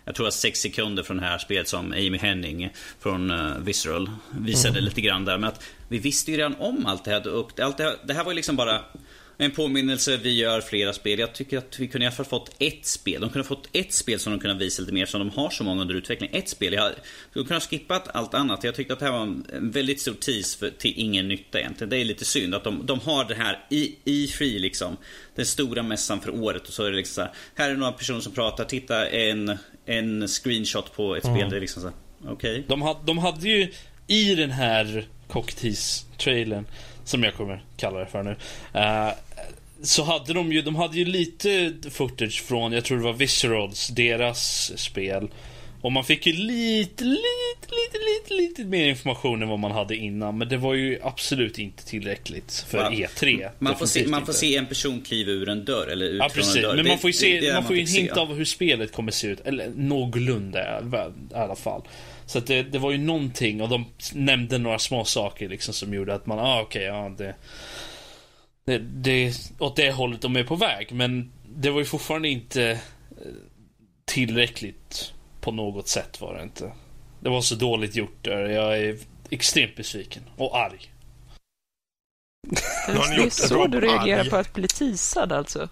jag 0.07 0.15
tror 0.15 0.27
att 0.27 0.33
sex 0.33 0.59
sekunder 0.59 1.03
från 1.03 1.17
det 1.17 1.23
här 1.23 1.37
spelet 1.37 1.67
som 1.67 1.91
Amy 1.91 2.17
Henning 2.17 2.69
från 2.99 3.31
uh, 3.31 3.57
Visceral 3.59 4.11
visade 4.39 4.69
mm. 4.69 4.83
lite 4.83 5.01
grann 5.01 5.25
där. 5.25 5.37
Men 5.37 5.49
att 5.49 5.63
vi 5.87 5.97
visste 5.97 6.31
ju 6.31 6.37
redan 6.37 6.55
om 6.55 6.85
allt 6.85 7.03
det 7.03 7.11
här. 7.11 7.27
Och 7.27 7.59
allt 7.59 7.77
det, 7.77 7.83
här 7.83 7.95
det 8.03 8.13
här 8.13 8.23
var 8.23 8.31
ju 8.31 8.35
liksom 8.35 8.55
bara 8.55 8.81
en 9.37 9.51
påminnelse, 9.51 10.17
vi 10.17 10.35
gör 10.35 10.61
flera 10.61 10.93
spel. 10.93 11.19
Jag 11.19 11.33
tycker 11.33 11.57
att 11.57 11.79
vi 11.79 11.87
kunde 11.87 12.05
i 12.05 12.07
alla 12.07 12.15
fall 12.15 12.25
fått 12.25 12.55
ett 12.59 12.85
spel. 12.85 13.21
De 13.21 13.29
kunde 13.29 13.47
fått 13.47 13.69
ett 13.73 13.93
spel 13.93 14.19
som 14.19 14.33
de 14.33 14.39
kunde 14.39 14.57
visa 14.57 14.81
lite 14.81 14.93
mer, 14.93 15.05
som 15.05 15.19
de 15.19 15.29
har 15.29 15.49
så 15.49 15.63
många 15.63 15.81
under 15.81 15.95
utveckling. 15.95 16.29
Ett 16.33 16.49
spel. 16.49 16.73
Jag 16.73 16.91
skulle 17.29 17.45
kunna 17.45 17.59
skippat 17.59 18.07
allt 18.15 18.33
annat. 18.33 18.63
Jag 18.63 18.75
tyckte 18.75 18.93
att 18.93 18.99
det 18.99 19.05
här 19.05 19.11
var 19.11 19.21
en 19.21 19.71
väldigt 19.71 20.01
stor 20.01 20.13
tease 20.13 20.57
för, 20.57 20.69
till 20.69 20.93
ingen 20.95 21.27
nytta 21.27 21.59
egentligen. 21.59 21.89
Det 21.89 21.97
är 21.97 22.05
lite 22.05 22.25
synd 22.25 22.55
att 22.55 22.63
de, 22.63 22.85
de 22.85 22.99
har 22.99 23.25
det 23.25 23.35
här 23.35 23.65
i, 23.69 23.95
i 24.03 24.27
free 24.27 24.59
liksom. 24.59 24.97
Den 25.35 25.45
stora 25.45 25.83
mässan 25.83 26.21
för 26.21 26.35
året 26.43 26.67
och 26.67 26.73
så 26.73 26.83
är 26.83 26.91
det 26.91 26.97
liksom 26.97 27.13
så 27.13 27.21
här, 27.21 27.31
här 27.55 27.69
är 27.69 27.75
några 27.75 27.91
personer 27.91 28.19
som 28.19 28.33
pratar, 28.33 28.65
titta 28.65 29.09
en, 29.09 29.57
en 29.85 30.27
screenshot 30.27 30.93
på 30.95 31.15
ett 31.15 31.23
mm. 31.23 31.37
spel. 31.37 31.49
Det 31.49 31.57
är 31.57 31.61
liksom 31.61 31.81
så 31.81 31.91
okej. 32.23 32.31
Okay. 32.31 32.63
De, 32.67 32.81
had, 32.81 32.97
de 33.05 33.17
hade 33.17 33.49
ju 33.49 33.71
i 34.07 34.35
den 34.35 34.51
här 34.51 35.07
cocktease-trailern 35.27 36.65
som 37.03 37.23
jag 37.23 37.33
kommer 37.33 37.63
kalla 37.77 37.99
det 37.99 38.05
för 38.05 38.23
nu. 38.23 38.35
Uh, 38.75 39.11
så 39.81 40.03
hade 40.03 40.33
de 40.33 40.51
ju, 40.51 40.61
de 40.61 40.75
hade 40.75 40.97
ju 40.97 41.05
lite 41.05 41.73
footage 41.91 42.43
från, 42.43 42.71
jag 42.71 42.85
tror 42.85 42.97
det 42.97 43.03
var 43.03 43.13
Viscerals, 43.13 43.87
deras 43.87 44.71
spel. 44.79 45.29
Och 45.81 45.91
man 45.91 46.03
fick 46.03 46.27
ju 46.27 46.33
lite, 46.33 47.03
lite, 47.03 47.67
lite, 47.69 47.97
lite, 48.05 48.33
lite 48.33 48.63
mer 48.63 48.87
information 48.87 49.41
än 49.41 49.49
vad 49.49 49.59
man 49.59 49.71
hade 49.71 49.95
innan. 49.95 50.37
Men 50.37 50.49
det 50.49 50.57
var 50.57 50.73
ju 50.73 50.99
absolut 51.03 51.59
inte 51.59 51.85
tillräckligt 51.85 52.65
för 52.69 52.77
Va? 52.77 52.89
E3. 52.91 53.49
Man 53.59 53.77
får, 53.77 53.85
se, 53.85 54.07
man 54.07 54.25
får 54.25 54.33
se 54.33 54.55
en 54.55 54.65
person 54.65 55.01
kliva 55.01 55.31
ur 55.31 55.49
en 55.49 55.65
dörr 55.65 55.87
eller 55.87 56.05
ut 56.05 56.19
ja, 56.19 56.29
från 56.29 56.43
en 56.43 56.61
dörr. 56.61 56.75
Men 56.75 56.87
man 56.87 56.97
får 56.97 57.09
ju, 57.09 57.13
se, 57.13 57.39
det, 57.39 57.47
det 57.47 57.53
man 57.53 57.63
får 57.63 57.75
ju 57.75 57.81
en 57.81 57.87
hint 57.87 58.11
se. 58.13 58.19
av 58.19 58.35
hur 58.35 58.45
spelet 58.45 58.91
kommer 58.91 59.11
se 59.11 59.27
ut. 59.27 59.39
Eller 59.45 59.71
någorlunda 59.75 60.81
i 61.31 61.35
alla 61.35 61.55
fall. 61.55 61.81
Så 62.25 62.37
att 62.37 62.47
det, 62.47 62.63
det, 62.63 62.79
var 62.79 62.91
ju 62.91 62.97
någonting 62.97 63.61
och 63.61 63.69
de 63.69 63.85
nämnde 64.13 64.57
några 64.57 64.79
små 64.79 65.05
saker 65.05 65.49
liksom 65.49 65.73
som 65.73 65.93
gjorde 65.93 66.13
att 66.13 66.25
man, 66.25 66.39
ah 66.39 66.61
okej, 66.61 66.91
okay, 66.91 67.01
ja 67.01 67.15
det, 67.17 67.35
det, 68.67 68.77
det 68.77 69.33
åt 69.59 69.75
det 69.75 69.91
hållet 69.91 70.21
de 70.21 70.35
är 70.35 70.43
på 70.43 70.55
väg. 70.55 70.91
Men 70.91 71.31
det 71.55 71.69
var 71.69 71.79
ju 71.79 71.85
fortfarande 71.85 72.29
inte 72.29 72.71
eh, 72.71 72.77
tillräckligt 74.05 75.13
på 75.41 75.51
något 75.51 75.87
sätt 75.87 76.21
var 76.21 76.35
det 76.35 76.43
inte. 76.43 76.71
Det 77.19 77.29
var 77.29 77.41
så 77.41 77.55
dåligt 77.55 77.95
gjort 77.95 78.17
där. 78.23 78.39
Jag 78.39 78.77
är 78.77 78.97
extremt 79.29 79.75
besviken 79.75 80.23
och 80.37 80.57
arg. 80.57 80.91
Det 82.87 82.91
är 82.91 83.29
så 83.29 83.67
du 83.67 83.81
reagerar 83.81 84.29
på 84.29 84.35
att 84.35 84.53
bli 84.53 84.67
teasad 84.67 85.31
alltså? 85.31 85.69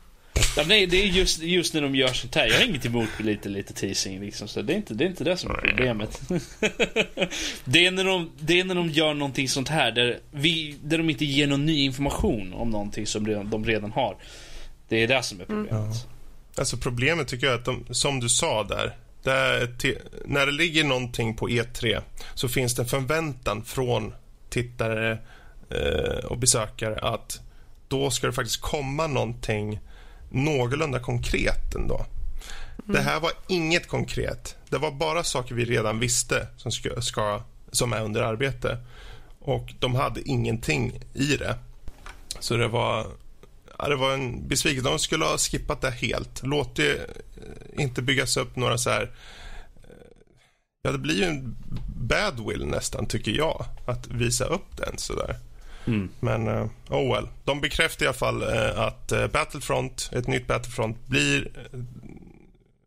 Ja, 0.58 0.64
nej, 0.68 0.86
det 0.86 1.04
är 1.04 1.06
just, 1.06 1.42
just 1.42 1.74
när 1.74 1.82
de 1.82 1.96
gör 1.96 2.14
sånt 2.14 2.36
här. 2.36 2.48
Jag 2.48 2.56
har 2.56 2.66
inget 2.66 2.86
emot 2.86 3.10
lite, 3.20 3.50
lite 3.50 3.74
teasing 3.74 4.20
liksom. 4.20 4.48
Så 4.48 4.62
det 4.62 4.74
är 4.74 4.78
inte 4.78 4.94
det, 4.94 5.04
är 5.04 5.08
inte 5.08 5.24
det 5.24 5.38
som 5.38 5.52
är 5.52 5.56
problemet. 5.56 6.22
det, 7.66 7.86
är 7.86 7.92
när 7.92 8.04
de, 8.04 8.32
det 8.40 8.60
är 8.60 8.64
när 8.64 8.76
de 8.76 8.90
gör 8.90 9.14
någonting 9.14 9.50
sånt 9.50 9.70
här 9.70 9.92
där, 9.92 10.20
vi, 10.32 10.78
där 10.84 10.98
de 10.98 11.10
inte 11.10 11.26
ger 11.26 11.48
någon 11.48 11.66
ny 11.66 11.84
information 11.84 12.54
om 12.54 12.70
någonting 12.70 13.08
som 13.08 13.28
redan, 13.28 13.50
de 13.50 13.66
redan 13.66 13.92
har. 13.92 14.18
Det 14.90 15.04
är 15.04 15.08
det 15.08 15.24
som 15.24 15.42
är 15.42 15.46
problemet. 15.46 15.72
Mm. 15.72 15.94
Alltså 16.58 16.78
problemet 16.78 17.28
tycker 17.28 17.48
jag 17.48 17.56
att 17.56 17.66
de, 17.66 17.86
som 17.92 18.20
du 18.20 18.30
sa 18.30 18.64
där, 18.64 18.96
till, 19.78 19.98
när 20.26 20.46
det 20.46 20.52
ligger 20.52 20.84
någonting 20.84 21.36
på 21.36 21.50
E3 21.50 22.02
så 22.34 22.50
finns 22.50 22.76
det 22.76 22.82
en 22.82 22.88
förväntan 22.88 23.66
från 23.66 24.14
tittare 24.50 25.18
eh, 25.70 26.26
och 26.26 26.38
besökare 26.38 27.00
att 27.00 27.40
då 27.88 28.12
ska 28.12 28.28
det 28.28 28.34
faktiskt 28.34 28.62
komma 28.62 29.08
någonting 29.08 29.80
någorlunda 30.30 31.00
konkret 31.00 31.76
ändå. 31.76 31.96
Mm. 31.96 32.96
Det 32.96 33.02
här 33.02 33.20
var 33.20 33.32
inget 33.48 33.88
konkret. 33.88 34.56
Det 34.70 34.78
var 34.78 34.92
bara 34.92 35.24
saker 35.24 35.56
vi 35.56 35.66
redan 35.66 36.00
visste 36.00 36.48
som, 36.58 36.72
ska, 36.72 37.02
ska, 37.02 37.42
som 37.72 37.94
är 37.94 38.04
under 38.04 38.22
arbete. 38.22 38.78
Och 39.40 39.74
de 39.80 39.96
hade 39.96 40.30
ingenting 40.30 41.00
i 41.14 41.38
det. 41.38 41.56
Så 42.40 42.58
det 42.58 42.68
var, 42.68 43.08
ja, 43.78 43.90
det 43.90 43.96
var 43.96 44.14
en 44.14 44.48
besvikelse. 44.48 44.90
De 44.90 45.00
skulle 45.00 45.26
ha 45.26 45.38
skippat 45.38 45.82
det 45.82 45.92
helt. 45.92 46.42
Låt 46.44 46.76
det 46.76 46.92
eh, 46.92 47.84
inte 47.84 48.02
byggas 48.02 48.38
upp 48.38 48.56
några 48.56 48.78
så 48.78 48.90
här... 48.90 49.12
Eh, 49.84 50.08
ja, 50.82 50.92
det 50.92 50.98
blir 50.98 51.16
ju 51.16 51.24
en 51.24 51.56
badwill 51.96 52.66
nästan, 52.66 53.06
tycker 53.06 53.32
jag, 53.32 53.66
att 53.86 54.08
visa 54.08 54.46
upp 54.46 54.78
den 54.78 54.98
så 54.98 55.14
där. 55.14 55.36
Mm. 55.88 56.10
Men, 56.20 56.48
uh, 56.48 56.68
oh 56.90 57.14
well. 57.14 57.28
De 57.44 57.62
bekräftar 57.62 58.06
i 58.06 58.08
alla 58.08 58.18
fall 58.18 58.44
uh, 58.44 58.80
att 58.80 59.12
uh, 59.12 59.28
Battlefront, 59.28 60.10
ett 60.14 60.28
nytt 60.28 60.48
Battlefront, 60.48 61.08
blir 61.08 61.52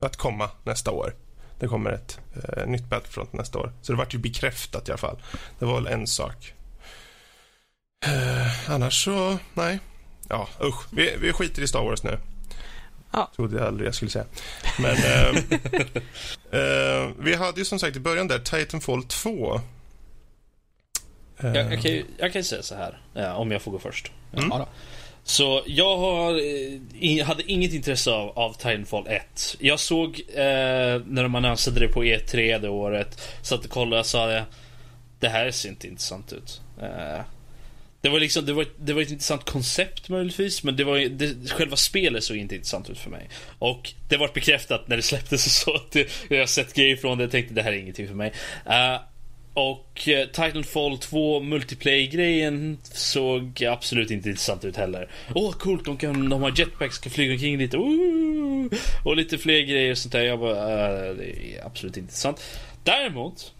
att 0.00 0.16
komma 0.16 0.50
nästa 0.64 0.90
år. 0.90 1.14
Det 1.58 1.68
kommer 1.68 1.90
ett 1.90 2.20
nytt 2.66 2.88
Battlefront 2.88 3.32
nästa 3.32 3.58
år. 3.58 3.72
Så 3.82 3.92
det 3.92 3.98
vart 3.98 4.14
ju 4.14 4.18
bekräftat 4.18 4.88
i 4.88 4.92
alla 4.92 4.98
fall. 4.98 5.18
Det 5.58 5.64
var 5.64 5.74
väl 5.74 5.86
en 5.86 6.06
sak. 6.06 6.54
annars 8.66 9.04
så, 9.04 9.38
nej. 9.54 9.78
Ja, 10.28 10.48
usch. 10.62 10.86
Vi, 10.90 11.16
vi 11.20 11.32
skiter 11.32 11.62
i 11.62 11.68
Star 11.68 11.84
Wars 11.84 12.02
nu. 12.02 12.18
Ja. 13.12 13.30
Trodde 13.36 13.56
jag 13.56 13.66
aldrig 13.66 13.86
jag 13.86 13.94
skulle 13.94 14.10
säga. 14.10 14.24
Men 14.78 14.96
vi 17.18 17.34
hade 17.34 17.60
ju 17.60 17.64
som 17.64 17.78
sagt 17.78 17.96
i 17.96 18.00
början 18.00 18.28
där 18.28 18.38
Titanfall 18.38 19.04
2 19.04 19.60
jag, 21.42 21.56
jag, 21.56 21.82
kan, 21.82 21.90
ju, 21.90 22.04
jag 22.18 22.32
kan 22.32 22.44
säga 22.44 22.62
så 22.62 22.74
här, 22.74 22.98
ja, 23.14 23.34
om 23.34 23.50
jag 23.50 23.62
får 23.62 23.72
gå 23.72 23.78
först. 23.78 24.12
Mm. 24.32 24.48
Ja, 24.50 24.68
så 25.28 25.62
jag 25.66 25.96
har, 25.96 26.40
eh, 27.02 27.26
hade 27.26 27.52
inget 27.52 27.72
intresse 27.72 28.10
av, 28.10 28.38
av 28.38 28.52
Titanfall 28.52 29.06
1. 29.06 29.56
Jag 29.58 29.80
såg 29.80 30.20
eh, 30.28 30.44
när 31.06 31.22
de 31.22 31.34
annonserade 31.34 31.80
det 31.80 31.88
på 31.88 32.04
E3 32.04 32.58
det 32.58 32.68
året. 32.68 33.20
Satt 33.42 33.64
och 33.64 33.70
kollade 33.70 34.00
och 34.00 34.06
sa 34.06 34.44
det 35.20 35.28
här 35.28 35.50
ser 35.50 35.68
inte 35.68 35.86
intressant 35.86 36.32
ut. 36.32 36.60
Eh, 36.82 37.20
det 38.00 38.08
var 38.08 38.20
liksom, 38.20 38.46
det 38.46 38.52
var, 38.52 38.66
det 38.76 38.92
var 38.92 39.02
ett 39.02 39.10
intressant 39.10 39.44
koncept 39.44 40.08
möjligtvis, 40.08 40.62
men 40.62 40.76
det 40.76 40.84
var, 40.84 40.98
det, 40.98 41.50
själva 41.50 41.76
spelet 41.76 42.24
såg 42.24 42.36
inte 42.36 42.54
intressant 42.54 42.90
ut 42.90 42.98
för 42.98 43.10
mig. 43.10 43.28
Och 43.58 43.92
det 44.08 44.16
var 44.16 44.30
bekräftat 44.34 44.88
när 44.88 44.96
det 44.96 45.02
släpptes 45.02 45.46
och 45.46 45.52
så 45.52 45.74
att 45.74 46.06
jag 46.28 46.38
har 46.38 46.46
sett 46.46 46.74
grejer 46.74 46.96
från 46.96 47.18
det 47.18 47.24
och 47.24 47.30
tänkte 47.30 47.54
det 47.54 47.62
här 47.62 47.72
är 47.72 47.76
ingenting 47.76 48.08
för 48.08 48.14
mig. 48.14 48.32
Uh, 48.66 49.00
och 49.58 50.08
eh, 50.08 50.26
Titanfall 50.26 50.98
2 50.98 51.40
multiplayer-grejen 51.40 52.78
såg 52.82 53.64
absolut 53.64 54.10
inte 54.10 54.28
intressant 54.28 54.64
ut 54.64 54.76
heller. 54.76 55.10
Åh, 55.34 55.50
oh, 55.50 55.52
coolt, 55.52 55.84
de, 55.84 55.96
kan, 55.96 56.28
de 56.28 56.42
har 56.42 56.52
jetpacks, 56.58 56.98
kan 56.98 57.12
flyga 57.12 57.32
omkring 57.32 57.58
lite. 57.58 57.76
Ooh! 57.76 58.68
Och 59.04 59.16
lite 59.16 59.38
fler 59.38 59.60
grejer 59.60 59.90
och 59.90 59.98
sånt 59.98 60.12
där. 60.12 60.22
Jag 60.22 60.38
bara, 60.38 61.10
uh, 61.10 61.16
det 61.16 61.56
är 61.56 61.66
absolut 61.66 61.96
inte 61.96 62.00
intressant. 62.00 62.42
Däremot 62.84 63.52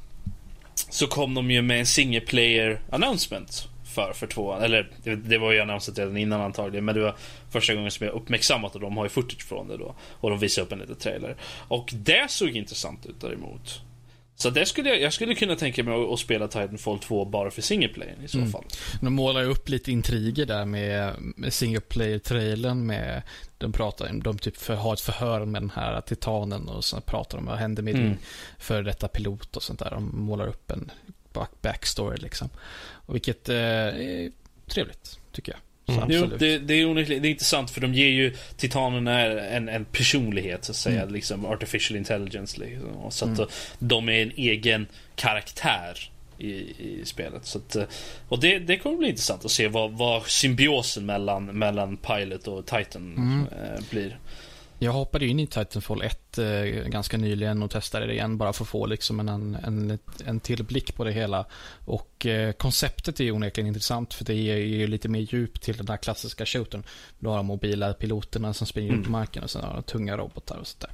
så 0.90 1.06
kom 1.06 1.34
de 1.34 1.50
ju 1.50 1.62
med 1.62 1.80
en 1.80 1.86
single 1.86 2.20
player 2.20 2.80
announcement 2.90 3.68
för, 3.84 4.12
för 4.12 4.26
tvåan. 4.26 4.62
Eller 4.62 4.90
det, 5.04 5.16
det 5.16 5.38
var 5.38 5.52
ju 5.52 5.60
annonsat 5.60 5.98
redan 5.98 6.16
innan 6.16 6.40
antagligen. 6.40 6.84
Men 6.84 6.94
det 6.94 7.00
var 7.00 7.16
första 7.50 7.74
gången 7.74 7.90
som 7.90 8.06
jag 8.06 8.14
uppmärksammat 8.14 8.74
och 8.74 8.80
de 8.80 8.96
har 8.96 9.04
ju 9.04 9.08
footage 9.08 9.48
från 9.48 9.68
det 9.68 9.76
då. 9.76 9.94
Och 10.20 10.30
de 10.30 10.38
visade 10.38 10.66
upp 10.66 10.72
en 10.72 10.78
liten 10.78 10.96
trailer. 10.96 11.36
Och 11.68 11.90
det 11.92 12.30
såg 12.30 12.48
intressant 12.48 13.06
ut 13.06 13.20
däremot. 13.20 13.82
Så 14.40 14.50
det 14.50 14.66
skulle 14.66 14.88
jag, 14.88 15.00
jag 15.00 15.12
skulle 15.12 15.34
kunna 15.34 15.56
tänka 15.56 15.84
mig 15.84 16.12
att, 16.12 16.18
spela 16.18 16.48
Titanfall 16.48 16.98
2 16.98 17.24
bara 17.24 17.50
för 17.50 17.62
single 17.62 17.88
player 17.88 18.16
i 18.24 18.28
så 18.28 18.38
mm. 18.38 18.50
fall. 18.50 18.64
De 19.00 19.14
målar 19.14 19.40
ju 19.40 19.46
upp 19.46 19.68
lite 19.68 19.92
intriger 19.92 20.46
där 20.46 20.64
med, 20.64 21.14
med 21.18 21.52
single 21.52 21.80
player-trailern 21.80 22.86
med 22.86 23.22
de 23.58 23.72
pratar 23.72 24.12
de 24.12 24.38
typ 24.38 24.56
för, 24.56 24.74
har 24.74 24.92
ett 24.92 25.00
förhör 25.00 25.44
med 25.44 25.62
den 25.62 25.70
här 25.70 26.00
titanen 26.00 26.68
och 26.68 26.84
så 26.84 27.00
pratar 27.00 27.38
de 27.38 27.46
vad 27.46 27.58
hände 27.58 27.82
med 27.82 27.94
mm. 27.94 28.06
din 28.06 28.18
före 28.58 28.82
detta 28.82 29.08
pilot 29.08 29.56
och 29.56 29.62
sånt 29.62 29.78
där. 29.78 29.90
De 29.90 30.20
målar 30.20 30.46
upp 30.46 30.70
en 30.70 30.90
back, 31.32 31.50
backstory 31.62 32.16
liksom. 32.16 32.48
Och 32.90 33.14
vilket 33.14 33.48
eh, 33.48 33.56
är 33.56 34.32
trevligt, 34.66 35.18
tycker 35.32 35.52
jag. 35.52 35.60
Mm. 35.88 36.04
Jo, 36.08 36.26
det, 36.38 36.58
det, 36.58 36.74
är 36.74 36.86
onekligen, 36.86 37.22
det 37.22 37.28
är 37.28 37.30
intressant 37.30 37.70
för 37.70 37.80
de 37.80 37.94
ger 37.94 38.08
ju 38.08 38.34
titanerna 38.56 39.20
en, 39.20 39.68
en 39.68 39.84
personlighet 39.84 40.64
så 40.64 40.72
att 40.72 40.76
säga. 40.76 41.02
Mm. 41.02 41.14
Liksom 41.14 41.46
artificial 41.46 41.96
intelligence. 41.96 42.60
Liksom. 42.60 43.10
Så 43.10 43.24
att 43.24 43.38
mm. 43.38 43.50
de 43.78 44.08
är 44.08 44.22
en 44.22 44.32
egen 44.36 44.86
karaktär 45.14 46.10
i, 46.38 46.50
i 46.78 47.02
spelet. 47.04 47.46
Så 47.46 47.58
att, 47.58 47.76
och 48.28 48.40
det, 48.40 48.58
det 48.58 48.76
kommer 48.78 48.96
bli 48.96 49.08
intressant 49.08 49.44
att 49.44 49.50
se 49.50 49.68
vad, 49.68 49.92
vad 49.92 50.26
symbiosen 50.26 51.06
mellan, 51.06 51.44
mellan 51.44 51.96
Pilot 51.96 52.48
och 52.48 52.66
Titan 52.66 53.14
mm. 53.16 53.46
eh, 53.46 53.80
blir. 53.90 54.18
Jag 54.80 54.92
hoppade 54.92 55.26
in 55.26 55.40
i 55.40 55.46
Titanfall 55.46 56.02
1 56.02 56.38
eh, 56.38 56.44
ganska 56.86 57.16
nyligen 57.16 57.62
och 57.62 57.70
testade 57.70 58.06
det 58.06 58.12
igen 58.12 58.38
bara 58.38 58.52
för 58.52 58.64
att 58.64 58.68
få 58.68 58.86
liksom 58.86 59.20
en, 59.20 59.54
en, 59.54 59.98
en 60.24 60.40
till 60.40 60.64
blick 60.64 60.94
på 60.94 61.04
det 61.04 61.12
hela. 61.12 61.46
Och 61.84 62.26
eh, 62.26 62.52
konceptet 62.52 63.20
är 63.20 63.32
onekligen 63.32 63.68
intressant 63.68 64.14
för 64.14 64.24
det 64.24 64.34
ger 64.34 64.56
ju 64.56 64.86
lite 64.86 65.08
mer 65.08 65.20
djup 65.20 65.60
till 65.60 65.76
den 65.76 65.88
här 65.88 65.96
klassiska 65.96 66.46
shootern. 66.46 66.82
Du 67.18 67.28
har 67.28 67.36
de 67.36 67.46
mobila 67.46 67.94
piloterna 67.94 68.54
som 68.54 68.66
springer 68.66 68.88
mm. 68.88 69.00
ut 69.00 69.06
på 69.06 69.12
marken 69.12 69.42
och 69.42 69.50
sen 69.50 69.64
har 69.64 69.74
de 69.74 69.82
tunga 69.82 70.16
robotar 70.16 70.56
och 70.56 70.66
sådär. 70.66 70.90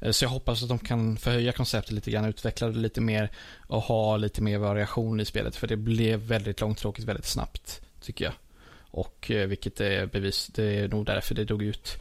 Eh, 0.00 0.10
så 0.10 0.24
jag 0.24 0.30
hoppas 0.30 0.62
att 0.62 0.68
de 0.68 0.78
kan 0.78 1.16
förhöja 1.16 1.52
konceptet 1.52 1.92
lite 1.92 2.10
grann, 2.10 2.24
utveckla 2.24 2.68
det 2.68 2.78
lite 2.78 3.00
mer 3.00 3.30
och 3.66 3.82
ha 3.82 4.16
lite 4.16 4.42
mer 4.42 4.58
variation 4.58 5.20
i 5.20 5.24
spelet. 5.24 5.56
För 5.56 5.66
det 5.66 5.76
blev 5.76 6.20
väldigt 6.20 6.60
långtråkigt 6.60 7.08
väldigt 7.08 7.26
snabbt, 7.26 7.80
tycker 8.00 8.24
jag. 8.24 8.34
Och 8.90 9.26
vilket 9.30 9.80
är 9.80 10.06
bevis, 10.06 10.50
det 10.54 10.64
är 10.64 10.88
nog 10.88 11.06
därför 11.06 11.34
det 11.34 11.44
dog 11.44 11.62
ut 11.62 11.98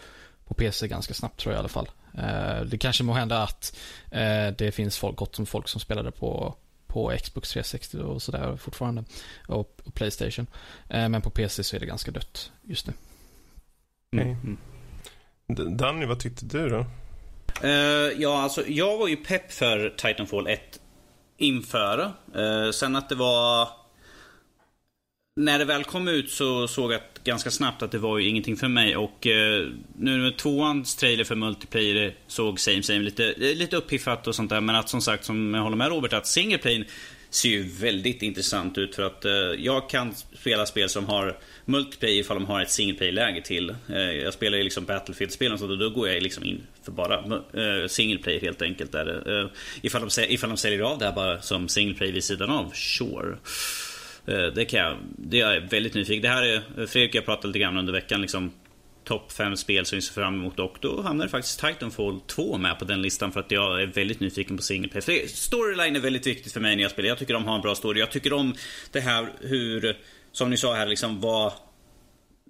på 0.47 0.53
PC 0.53 0.87
ganska 0.87 1.13
snabbt 1.13 1.39
tror 1.39 1.53
jag 1.53 1.57
i 1.57 1.59
alla 1.59 1.69
fall. 1.69 1.89
Eh, 2.17 2.61
det 2.61 2.77
kanske 2.77 3.03
må 3.03 3.13
hända 3.13 3.43
att 3.43 3.77
eh, 4.11 4.47
det 4.57 4.71
finns 4.71 4.97
folk, 4.97 5.17
gott 5.17 5.39
om 5.39 5.45
folk 5.45 5.67
som 5.67 5.81
spelade 5.81 6.11
på, 6.11 6.55
på 6.87 7.13
Xbox 7.23 7.49
360 7.49 7.97
och 7.97 8.21
sådär 8.21 8.57
fortfarande. 8.57 9.03
Och, 9.47 9.81
och 9.85 9.93
Playstation. 9.93 10.47
Eh, 10.89 11.09
men 11.09 11.21
på 11.21 11.29
PC 11.29 11.63
så 11.63 11.75
är 11.75 11.79
det 11.79 11.85
ganska 11.85 12.11
dött 12.11 12.51
just 12.61 12.87
nu. 12.87 12.93
Mm. 14.21 14.57
Mm. 15.47 15.77
Danny, 15.77 16.05
vad 16.05 16.19
tyckte 16.19 16.45
du 16.45 16.69
då? 16.69 16.85
Uh, 17.63 18.21
ja, 18.21 18.41
alltså 18.41 18.67
jag 18.67 18.97
var 18.97 19.07
ju 19.07 19.15
pepp 19.15 19.51
för 19.51 19.89
Titanfall 19.89 20.47
1 20.47 20.59
inför. 21.37 22.13
Uh, 22.37 22.71
sen 22.71 22.95
att 22.95 23.09
det 23.09 23.15
var 23.15 23.69
när 25.39 25.59
det 25.59 25.65
väl 25.65 25.83
kom 25.83 26.07
ut 26.07 26.31
så 26.31 26.67
såg 26.67 26.93
jag 26.93 27.01
ganska 27.23 27.51
snabbt 27.51 27.81
att 27.81 27.91
det 27.91 27.97
var 27.97 28.17
ju 28.17 28.29
ingenting 28.29 28.57
för 28.57 28.67
mig 28.67 28.95
och 28.95 29.27
eh, 29.27 29.67
nu 29.97 30.17
med 30.17 30.37
tvåans 30.37 30.95
trailer 30.95 31.23
för 31.23 31.35
multiplayer 31.35 32.15
såg 32.27 32.59
same 32.59 32.83
same 32.83 32.99
lite, 32.99 33.33
lite 33.37 33.75
uppiffat 33.75 34.27
och 34.27 34.35
sånt 34.35 34.49
där 34.49 34.61
men 34.61 34.75
att 34.75 34.89
som 34.89 35.01
sagt 35.01 35.25
som 35.25 35.53
jag 35.53 35.61
håller 35.61 35.77
med 35.77 35.89
Robert 35.89 36.13
att 36.13 36.27
singleplayen 36.27 36.85
ser 37.29 37.49
ju 37.49 37.63
väldigt 37.63 38.21
intressant 38.21 38.77
ut 38.77 38.95
för 38.95 39.03
att 39.03 39.25
eh, 39.25 39.31
jag 39.57 39.89
kan 39.89 40.13
spela 40.39 40.65
spel 40.65 40.89
som 40.89 41.05
har 41.05 41.37
multiplayer 41.65 42.19
ifall 42.19 42.37
de 42.37 42.45
har 42.45 42.61
ett 42.61 42.71
singleplayer-läge 42.71 43.41
till. 43.41 43.69
Eh, 43.69 43.97
jag 43.97 44.33
spelar 44.33 44.57
ju 44.57 44.63
liksom 44.63 44.85
Battlefield-spel 44.85 45.53
och 45.53 45.77
då 45.77 45.89
går 45.89 46.09
jag 46.09 46.23
liksom 46.23 46.43
in 46.43 46.61
för 46.83 46.91
bara 46.91 47.15
eh, 47.15 48.41
helt 48.41 48.61
enkelt. 48.61 48.91
Där. 48.91 49.39
Eh, 49.41 49.49
ifall, 49.81 50.09
de, 50.09 50.21
ifall 50.21 50.49
de 50.49 50.57
säljer 50.57 50.81
av 50.81 50.99
det 50.99 51.05
här 51.05 51.15
bara 51.15 51.41
som 51.41 51.67
singleplayer 51.67 52.13
vid 52.13 52.23
sidan 52.23 52.49
av, 52.49 52.71
sure. 52.71 53.37
Eh, 54.27 54.45
det 54.55 54.65
kan 54.65 54.79
jag, 54.79 54.97
det 55.17 55.41
är 55.41 55.53
jag 55.53 55.61
väldigt 55.61 55.93
nyfiken. 55.93 56.21
Det 56.21 56.29
här 56.29 56.43
är, 56.43 56.85
Fredrik 56.85 57.15
jag 57.15 57.25
pratade 57.25 57.47
lite 57.47 57.59
grann 57.59 57.77
under 57.77 57.93
veckan 57.93 58.21
liksom 58.21 58.51
topp 59.03 59.31
5 59.31 59.57
spel 59.57 59.85
som 59.85 59.95
vi 59.95 60.01
ser 60.01 60.13
fram 60.13 60.33
emot 60.33 60.59
och 60.59 60.77
då 60.79 61.01
hamnar 61.01 61.27
faktiskt 61.27 61.59
Titanfall 61.59 62.19
2 62.27 62.57
med 62.57 62.79
på 62.79 62.85
den 62.85 63.01
listan 63.01 63.31
för 63.31 63.39
att 63.39 63.51
jag 63.51 63.81
är 63.81 63.87
väldigt 63.87 64.19
nyfiken 64.19 64.57
på 64.57 64.63
single 64.63 64.89
player. 64.89 65.27
Storyline 65.27 65.95
är 65.95 65.99
väldigt 65.99 66.27
viktigt 66.27 66.53
för 66.53 66.59
mig 66.59 66.75
när 66.75 66.83
jag 66.83 66.91
spelar. 66.91 67.09
Jag 67.09 67.17
tycker 67.17 67.33
de 67.33 67.45
har 67.45 67.55
en 67.55 67.61
bra 67.61 67.75
story. 67.75 67.99
Jag 67.99 68.11
tycker 68.11 68.33
om 68.33 68.55
det 68.91 68.99
här 68.99 69.27
hur, 69.41 69.97
som 70.31 70.49
ni 70.49 70.57
sa 70.57 70.73
här, 70.73 70.85
liksom 70.85 71.21
vad 71.21 71.53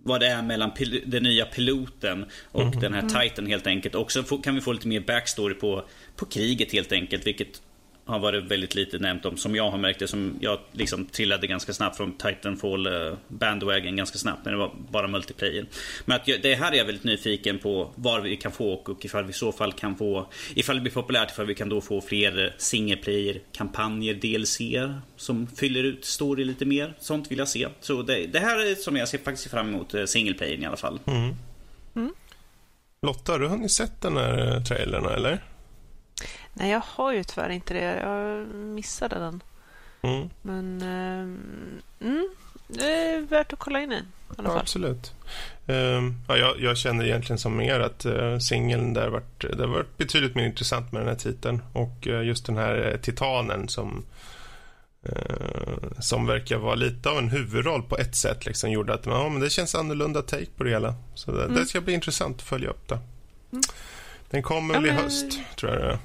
vad 0.08 0.20
det 0.20 0.28
är 0.28 0.42
mellan 0.42 0.72
den 1.06 1.24
nya 1.24 1.46
piloten 1.46 2.26
och 2.52 2.62
mm. 2.62 2.80
den 2.80 2.94
här 2.94 3.02
Titan 3.02 3.48
helt 3.48 3.68
enkelt. 3.68 3.96
Och 3.96 4.12
så 4.12 4.24
kan 4.24 4.56
vi 4.56 4.62
få 4.62 4.74
lite 4.74 4.88
mer 4.88 5.00
backstory 5.00 5.54
på, 5.54 5.86
på 6.16 6.26
kriget 6.26 6.72
helt 6.72 6.92
enkelt. 6.92 7.28
Vilket 7.28 7.62
har 8.06 8.20
varit 8.20 8.44
väldigt 8.44 8.76
lite 8.76 9.00
nämnt 9.00 9.26
om, 9.26 9.38
som 9.38 9.56
jag 9.56 9.72
har 9.72 9.78
märkt 9.78 10.00
det. 10.00 10.08
Som 10.08 10.38
jag 10.40 10.60
liksom 10.72 11.06
trillade 11.06 11.48
ganska 11.48 11.74
snabbt 11.74 11.98
från 11.98 12.18
Titanfall 12.18 12.88
uh, 12.88 13.14
bandwagon 13.28 13.96
ganska 13.96 14.18
snabbt 14.18 14.46
när 14.46 14.52
det 14.52 14.58
var 14.58 14.72
bara 14.90 15.08
multiplayer. 15.08 15.66
Men 16.06 16.16
att 16.16 16.28
jag, 16.28 16.42
det 16.42 16.56
här 16.56 16.72
är 16.72 16.76
jag 16.76 16.86
väldigt 16.86 17.04
nyfiken 17.04 17.60
på 17.60 17.92
var 17.96 18.20
vi 18.20 18.38
kan 18.38 18.52
få 18.52 18.74
och 18.74 19.06
ifall 19.06 19.24
vi 19.24 19.30
i 19.30 19.34
så 19.34 19.52
fall 19.52 19.74
kan 19.74 19.96
få, 19.96 20.28
ifall 20.56 20.76
det 20.76 20.82
blir 20.82 20.92
populärt, 20.92 21.32
ifall 21.32 21.46
vi 21.46 21.56
kan 21.56 21.70
då 21.70 21.82
få 21.82 22.02
fler 22.02 22.56
single 22.58 22.98
player 22.98 23.42
kampanjer, 23.52 24.14
DLC 24.14 24.60
som 25.16 25.48
fyller 25.48 25.84
ut 25.84 26.06
story 26.06 26.44
lite 26.44 26.66
mer. 26.66 26.94
Sånt 27.00 27.32
vill 27.32 27.38
jag 27.38 27.48
se. 27.48 27.68
Så 27.82 28.02
det, 28.02 28.28
det 28.28 28.40
här 28.40 28.72
är 28.72 28.76
som 28.76 28.96
jag 28.96 29.08
ser 29.08 29.18
faktiskt 29.18 29.52
fram 29.52 29.70
emot 29.70 29.96
uh, 29.96 30.06
single 30.06 30.34
player 30.34 30.58
i 30.58 30.66
alla 30.66 30.78
fall. 30.78 31.00
Mm. 31.06 31.36
Mm. 31.96 32.14
Lotta, 33.02 33.32
har 33.32 33.40
du 33.40 33.48
hunnit 33.48 33.72
sett 33.72 34.02
den 34.02 34.18
här 34.18 34.62
trailern 34.62 35.06
eller? 35.06 35.55
Nej, 36.58 36.72
jag 36.72 36.82
har 36.86 37.14
ju 37.14 37.24
tyvärr 37.24 37.50
inte 37.50 37.74
det. 37.74 38.00
Jag 38.02 38.48
missade 38.56 39.16
den. 39.16 39.44
Mm. 40.02 40.30
Men 40.42 40.82
eh, 40.82 42.08
mm, 42.08 42.30
det 42.68 42.86
är 42.86 43.22
värt 43.22 43.54
att 43.54 43.60
kolla 43.60 43.82
in 43.82 43.92
i. 43.92 44.02
Ja, 44.38 44.60
absolut. 44.60 45.14
Uh, 45.70 46.12
ja, 46.28 46.38
jag, 46.38 46.60
jag, 46.60 46.78
känner 46.78 47.06
egentligen 47.06 47.38
som 47.38 47.58
mer 47.58 47.80
att 47.80 48.06
uh, 48.06 48.38
singeln 48.38 48.94
där 48.94 49.10
varit, 49.10 49.42
det 49.42 49.64
har 49.64 49.68
varit 49.68 49.98
betydligt 49.98 50.36
mer 50.36 50.46
intressant 50.46 50.92
med 50.92 51.02
den 51.02 51.10
här 51.10 51.16
titeln. 51.16 51.62
Och 51.74 52.08
uh, 52.08 52.26
just 52.26 52.46
den 52.46 52.58
här 52.58 52.92
uh, 52.92 52.98
titanen 52.98 53.70
som 53.70 54.06
som 56.00 56.26
verkar 56.26 56.58
vara 56.58 56.76
lite 56.76 57.10
av 57.10 57.18
en 57.18 57.30
huvudroll 57.30 57.84
på 57.84 57.98
ett 57.98 58.16
sätt 58.16 58.46
liksom 58.46 58.72
gjorde 58.72 58.94
att 58.94 59.06
ja, 59.06 59.30
men 59.30 59.42
det 59.42 59.50
känns 59.50 59.76
annorlunda 59.76 60.22
take 60.22 60.46
på 60.58 60.64
det 60.64 60.70
hela. 60.70 60.96
Så 61.16 61.32
det, 61.32 61.44
mm. 61.44 61.56
det 61.56 61.66
ska 61.66 61.82
bli 61.82 61.94
intressant 61.94 62.36
att 62.36 62.42
följa 62.42 62.70
upp 62.70 62.88
det. 62.88 63.00
Mm. 63.52 63.64
Den 64.30 64.44
kommer 64.44 64.74
väl 64.74 64.86
i 64.86 64.90
höst, 64.90 65.40
tror 65.56 65.72
jag 65.72 65.82
det 65.82 65.88
är. 65.88 65.98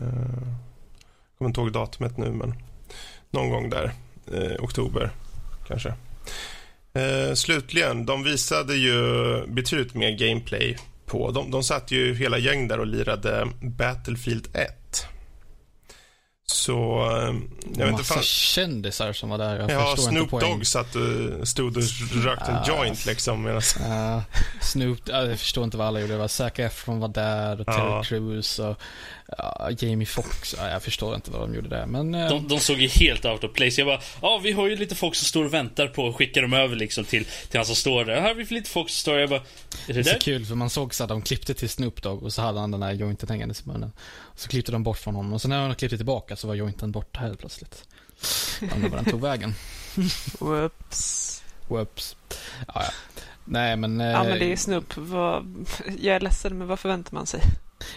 Jag 0.00 0.08
eh, 0.08 1.38
kommer 1.38 1.48
inte 1.48 1.60
ihåg 1.60 1.72
datumet 1.72 2.16
nu, 2.18 2.30
men 2.30 2.54
någon 3.30 3.50
gång 3.50 3.70
där. 3.70 3.92
Eh, 4.32 4.64
oktober, 4.64 5.10
kanske. 5.68 5.94
Eh, 6.92 7.34
slutligen, 7.34 8.06
de 8.06 8.22
visade 8.24 8.76
ju 8.76 8.96
betydligt 9.46 9.94
mer 9.94 10.10
gameplay 10.10 10.78
på. 11.06 11.30
De, 11.30 11.50
de 11.50 11.62
satt 11.62 11.90
ju 11.90 12.14
hela 12.14 12.38
gäng 12.38 12.68
där 12.68 12.80
och 12.80 12.86
lirade 12.86 13.48
Battlefield 13.60 14.48
1. 14.56 15.06
Så, 16.46 16.72
jag 17.76 17.84
vet 17.84 17.92
inte 17.92 18.04
fan... 18.04 18.22
kändisar 18.22 19.12
som 19.12 19.28
var 19.28 19.38
där. 19.38 19.58
Jag 19.58 19.70
ja, 19.70 19.96
Snoop 19.96 20.30
Dogg 20.30 20.66
satt 20.66 20.96
stod 21.42 21.76
och 21.76 21.82
rökte 22.24 22.50
en 22.50 22.56
uh, 22.56 22.68
joint 22.68 23.06
liksom. 23.06 23.42
Medan... 23.42 23.62
Uh, 23.80 24.22
Snoop, 24.60 24.98
jag 25.04 25.38
förstår 25.38 25.64
inte 25.64 25.76
vad 25.76 25.86
alla 25.86 26.00
gjorde. 26.00 26.12
Det 26.12 26.18
var 26.18 26.28
Zac 26.28 26.52
Efron 26.58 27.00
var 27.00 27.08
där 27.08 27.60
och 27.60 27.66
Terry. 27.66 28.04
Crews 28.04 28.58
och 28.58 28.80
Ja, 29.38 29.70
Jamie 29.78 30.06
Foxx, 30.06 30.54
ja, 30.58 30.68
jag 30.68 30.82
förstår 30.82 31.14
inte 31.14 31.30
vad 31.30 31.40
de 31.40 31.54
gjorde 31.54 31.68
där 31.68 31.86
men... 31.86 32.14
Eh... 32.14 32.28
De, 32.28 32.48
de, 32.48 32.60
såg 32.60 32.78
ju 32.78 32.88
helt 32.88 33.24
out 33.24 33.44
of 33.44 33.52
place. 33.52 33.80
Jag 33.80 33.86
bara, 33.86 34.00
ja 34.22 34.40
vi 34.42 34.52
har 34.52 34.68
ju 34.68 34.76
lite 34.76 34.94
folk 34.94 35.14
som 35.14 35.26
står 35.26 35.44
och 35.44 35.54
väntar 35.54 35.86
på 35.86 36.08
att 36.08 36.14
skicka 36.14 36.40
dem 36.40 36.52
över 36.52 36.76
liksom 36.76 37.04
till, 37.04 37.24
till 37.24 37.58
han 37.58 37.66
som 37.66 37.76
står 37.76 38.04
där. 38.04 38.14
Här 38.14 38.28
har 38.28 38.34
vi 38.34 38.44
lite 38.44 38.70
folk 38.70 38.90
som 38.90 38.96
står 38.96 39.18
Jag 39.18 39.28
bara, 39.28 39.40
är 39.40 39.44
det, 39.86 39.92
det 39.92 40.00
är 40.00 40.04
där? 40.04 40.12
så 40.12 40.18
kul 40.18 40.46
för 40.46 40.54
man 40.54 40.70
såg 40.70 40.94
så 40.94 41.02
att 41.02 41.08
de 41.08 41.22
klippte 41.22 41.54
till 41.54 41.68
Snoop 41.68 42.02
Dogg 42.02 42.22
och 42.22 42.32
så 42.32 42.42
hade 42.42 42.60
han 42.60 42.70
den 42.70 42.80
där 42.80 42.92
jointen 42.92 43.28
hängandes 43.28 43.60
i 43.60 43.68
munnen. 43.68 43.92
Och 44.12 44.40
så 44.40 44.48
klippte 44.48 44.72
de 44.72 44.82
bort 44.82 44.98
från 44.98 45.14
honom 45.14 45.32
och 45.32 45.42
så 45.42 45.48
när 45.48 45.68
de 45.68 45.74
klippte 45.74 45.96
tillbaka 45.96 46.36
så 46.36 46.48
var 46.48 46.54
jointen 46.54 46.92
borta 46.92 47.20
helt 47.20 47.38
plötsligt. 47.38 47.84
Undrar 48.74 48.88
var 48.88 48.96
den 48.96 49.04
tog 49.04 49.20
vägen. 49.20 49.54
Whoops. 50.38 51.42
Whoops. 51.68 52.16
Ja, 52.66 52.74
ja. 52.74 52.90
Nej 53.44 53.76
men... 53.76 54.00
Ja 54.00 54.24
men 54.24 54.38
det 54.38 54.44
är 54.44 54.50
eh, 54.50 54.56
Snoop. 54.56 54.96
Vad... 54.96 55.66
Jag 55.98 56.16
är 56.16 56.20
ledsen 56.20 56.58
men 56.58 56.68
vad 56.68 56.80
förväntar 56.80 57.14
man 57.14 57.26
sig? 57.26 57.40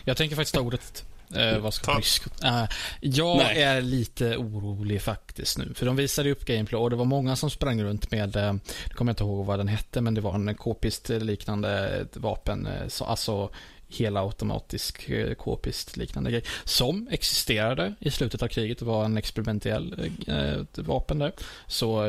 Jag 0.03 0.17
tänker 0.17 0.35
faktiskt 0.35 0.55
ta 0.55 0.61
ordet 0.61 1.05
Uh, 1.37 1.57
vad 1.57 1.73
ska 1.73 1.91
uh, 1.91 2.65
jag 3.01 3.37
Nej. 3.37 3.61
är 3.63 3.81
lite 3.81 4.37
orolig 4.37 5.01
faktiskt 5.01 5.57
nu. 5.57 5.73
För 5.75 5.85
de 5.85 5.95
visade 5.95 6.31
upp 6.31 6.45
gameplay 6.45 6.81
och 6.81 6.89
det 6.89 6.95
var 6.95 7.05
många 7.05 7.35
som 7.35 7.49
sprang 7.49 7.83
runt 7.83 8.11
med, 8.11 8.35
jag 8.35 8.95
kommer 8.95 9.11
inte 9.11 9.23
ihåg 9.23 9.45
vad 9.45 9.59
den 9.59 9.67
hette, 9.67 10.01
men 10.01 10.13
det 10.13 10.21
var 10.21 10.35
en 10.35 10.55
k-pist 10.55 11.09
liknande 11.09 12.05
vapen. 12.13 12.67
Så, 12.87 13.05
alltså 13.05 13.49
hela 13.93 14.21
automatisk 14.21 15.09
k-pist 15.37 15.97
liknande 15.97 16.31
grej. 16.31 16.43
Som 16.63 17.07
existerade 17.11 17.93
i 17.99 18.11
slutet 18.11 18.41
av 18.41 18.47
kriget 18.47 18.81
och 18.81 18.87
var 18.87 19.05
en 19.05 19.17
experimentell 19.17 20.11
eh, 20.27 20.83
vapen 20.83 21.19
där. 21.19 21.31
Så 21.67 22.07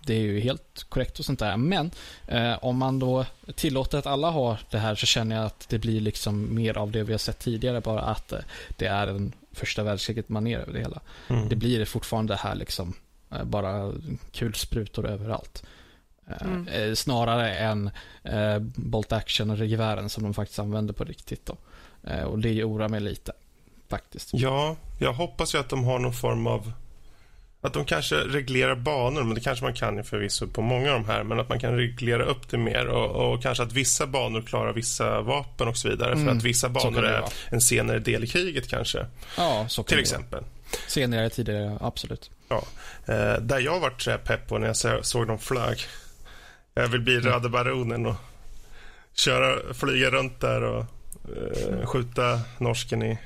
det 0.00 0.14
är 0.14 0.20
ju 0.20 0.40
helt 0.40 0.86
korrekt 0.88 1.18
och 1.18 1.24
sånt 1.24 1.38
där. 1.38 1.56
Men 1.56 1.90
eh, 2.26 2.64
om 2.64 2.78
man 2.78 2.98
då 2.98 3.26
tillåter 3.54 3.98
att 3.98 4.06
alla 4.06 4.30
har 4.30 4.58
det 4.70 4.78
här 4.78 4.94
så 4.94 5.06
känner 5.06 5.36
jag 5.36 5.44
att 5.44 5.66
det 5.68 5.78
blir 5.78 6.00
liksom 6.00 6.54
mer 6.54 6.78
av 6.78 6.90
det 6.90 7.02
vi 7.02 7.12
har 7.12 7.18
sett 7.18 7.38
tidigare. 7.38 7.80
Bara 7.80 8.00
att 8.00 8.32
eh, 8.32 8.38
det 8.76 8.86
är 8.86 9.06
en 9.06 9.32
första 9.52 9.82
världskriget 9.82 10.28
manér 10.28 10.58
över 10.58 10.72
det 10.72 10.78
hela. 10.78 11.00
Mm. 11.28 11.48
Det 11.48 11.56
blir 11.56 11.84
fortfarande 11.84 12.36
här 12.36 12.54
liksom 12.54 12.94
eh, 13.30 13.44
bara 13.44 13.92
kulsprutor 14.32 15.06
överallt. 15.06 15.62
Eh, 16.30 16.46
mm. 16.46 16.68
Eh, 16.68 16.94
snarare 16.94 17.54
än 17.54 17.90
eh, 18.22 18.58
Bolt 18.60 19.12
Action-gevären 19.12 20.08
som 20.08 20.22
de 20.22 20.34
faktiskt 20.34 20.58
använder 20.58 20.94
på 20.94 21.04
riktigt. 21.04 21.46
Då. 21.46 21.56
Eh, 22.10 22.22
och 22.22 22.38
det 22.38 22.64
oroar 22.64 22.88
mig 22.88 23.00
lite, 23.00 23.32
faktiskt. 23.88 24.30
Ja, 24.32 24.76
jag 24.98 25.12
hoppas 25.12 25.54
ju 25.54 25.58
att 25.58 25.68
de 25.68 25.84
har 25.84 25.98
någon 25.98 26.14
form 26.14 26.46
av... 26.46 26.72
Att 27.60 27.72
de 27.72 27.84
kanske 27.84 28.16
reglerar 28.16 28.74
banor, 28.74 29.22
men 29.22 29.34
det 29.34 29.40
kanske 29.40 29.64
man 29.64 29.74
kan 29.74 30.04
förvisso 30.04 30.46
på 30.46 30.62
många 30.62 30.92
av 30.92 31.00
de 31.00 31.08
här, 31.08 31.22
men 31.22 31.40
att 31.40 31.48
man 31.48 31.60
kan 31.60 31.76
reglera 31.76 32.24
upp 32.24 32.50
det 32.50 32.58
mer 32.58 32.86
och, 32.86 33.32
och 33.32 33.42
kanske 33.42 33.64
att 33.64 33.72
vissa 33.72 34.06
banor 34.06 34.42
klarar 34.42 34.72
vissa 34.72 35.20
vapen 35.20 35.68
och 35.68 35.76
så 35.76 35.88
vidare, 35.88 36.12
mm. 36.12 36.24
för 36.24 36.32
att 36.32 36.42
vissa 36.42 36.68
banor 36.68 37.04
är 37.04 37.24
en 37.48 37.60
senare 37.60 37.98
del 37.98 38.24
i 38.24 38.26
kriget 38.26 38.68
kanske. 38.68 39.06
Ja, 39.36 39.66
så 39.68 39.82
kan 39.82 39.88
Till 39.88 39.96
det 39.96 40.02
exempel. 40.02 40.40
Vara. 40.40 40.80
Senare, 40.88 41.30
tidigare, 41.30 41.78
absolut. 41.80 42.30
Ja. 42.48 42.64
Eh, 43.06 43.40
där 43.40 43.58
jag 43.58 43.80
varit 43.80 44.24
pepp 44.24 44.48
på 44.48 44.58
när 44.58 44.66
jag 44.66 45.06
såg 45.06 45.26
dem 45.26 45.38
flög 45.38 45.78
jag 46.74 46.88
vill 46.88 47.00
bli 47.00 47.20
Röde 47.20 47.48
Baronen 47.48 48.06
och 48.06 48.16
köra, 49.14 49.74
flyga 49.74 50.10
runt 50.10 50.40
där 50.40 50.62
och 50.62 50.84
uh, 51.28 51.86
skjuta 51.86 52.40
norsken 52.58 53.02
i, 53.02 53.18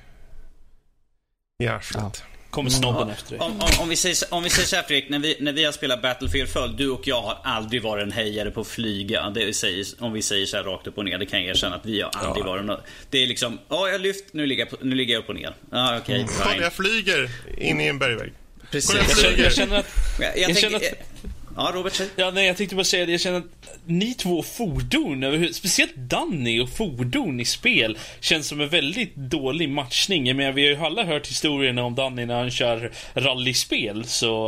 i 1.59 1.67
arslet. 1.67 2.03
Ja. 2.03 2.39
Kommer 2.51 2.71
snobben 2.71 3.11
efter 3.11 3.31
dig. 3.31 3.41
Om, 3.41 3.53
om, 3.53 3.69
om, 3.81 3.89
vi 3.89 3.97
säger, 3.97 4.17
om 4.31 4.43
vi 4.43 4.51
säger 4.51 4.69
så 4.69 4.77
här 4.77 4.83
Fredrik, 4.83 5.11
när 5.11 5.19
vi, 5.19 5.37
när 5.41 5.53
vi 5.53 5.65
har 5.65 5.73
spelat 5.73 6.03
Battlefield 6.03 6.49
förr, 6.49 6.75
du 6.79 6.91
och 6.91 7.07
jag 7.07 7.23
har 7.23 7.39
aldrig 7.45 7.83
varit 7.83 8.03
en 8.03 8.13
hejare 8.13 8.51
på 8.51 8.61
att 8.61 8.67
flyga. 8.67 9.31
Det 9.31 9.57
säger, 9.57 9.87
om 9.99 10.13
vi 10.13 10.23
säger 10.23 10.47
så 10.47 10.57
här 10.57 10.65
rakt 10.65 10.87
upp 10.87 10.99
och 10.99 11.05
ner, 11.05 11.19
det 11.19 11.27
kan 11.27 11.41
jag 11.41 11.49
erkänna 11.49 11.77
att 11.77 11.87
vi 11.87 12.01
har 12.01 12.11
aldrig 12.11 12.45
ja. 12.45 12.51
varit 12.51 12.65
något. 12.65 12.81
Det 13.11 13.23
är 13.23 13.27
liksom, 13.27 13.59
ja 13.69 13.89
jag 13.89 14.01
lyft, 14.01 14.25
nu 14.33 14.47
ligger 14.47 14.67
jag, 14.71 14.87
nu 14.87 14.95
ligger 14.95 15.15
jag 15.15 15.21
upp 15.21 15.29
och 15.29 15.35
ner. 15.35 15.55
Ja 15.71 15.99
okej. 15.99 16.01
Okay, 16.01 16.17
mm. 16.17 16.29
Kolla 16.43 16.63
jag 16.63 16.73
flyger 16.73 17.31
in 17.59 17.81
i 17.81 17.87
en 17.87 17.99
bergvägg. 17.99 18.33
Precis. 18.71 19.23
Jag, 19.23 19.39
jag 19.39 19.53
känner 19.53 19.79
att... 19.79 19.87
Jag, 20.21 20.39
jag, 20.39 20.51
jag 20.51 20.59
känner 20.59 20.77
att 20.77 20.83
Ja, 21.59 21.71
Robert, 21.75 21.95
säg. 21.95 22.09
Ja, 22.17 22.31
nej, 22.31 22.47
jag 22.47 22.57
tänkte 22.57 22.77
bara 22.77 22.85
säga 22.85 23.07
det. 23.07 23.13
Jag 23.13 23.21
känner 23.21 23.39
att 23.39 23.45
ni 23.87 24.15
två 24.15 24.43
fordon, 24.43 25.49
speciellt 25.53 25.97
Danny 25.97 26.61
och 26.61 26.69
fordon 26.69 27.41
i 27.41 27.45
spel, 27.45 27.99
känns 28.21 28.47
som 28.47 28.61
en 28.61 28.69
väldigt 28.69 29.15
dålig 29.15 29.69
matchning. 29.69 30.37
Men 30.37 30.55
vi 30.55 30.63
har 30.63 30.71
ju 30.71 30.87
alla 30.87 31.05
hört 31.05 31.27
historierna 31.27 31.83
om 31.85 31.95
Danny 31.95 32.27
när 32.27 32.39
han 32.39 32.51
kör 32.51 32.93
rallyspel, 33.15 34.05
så... 34.05 34.45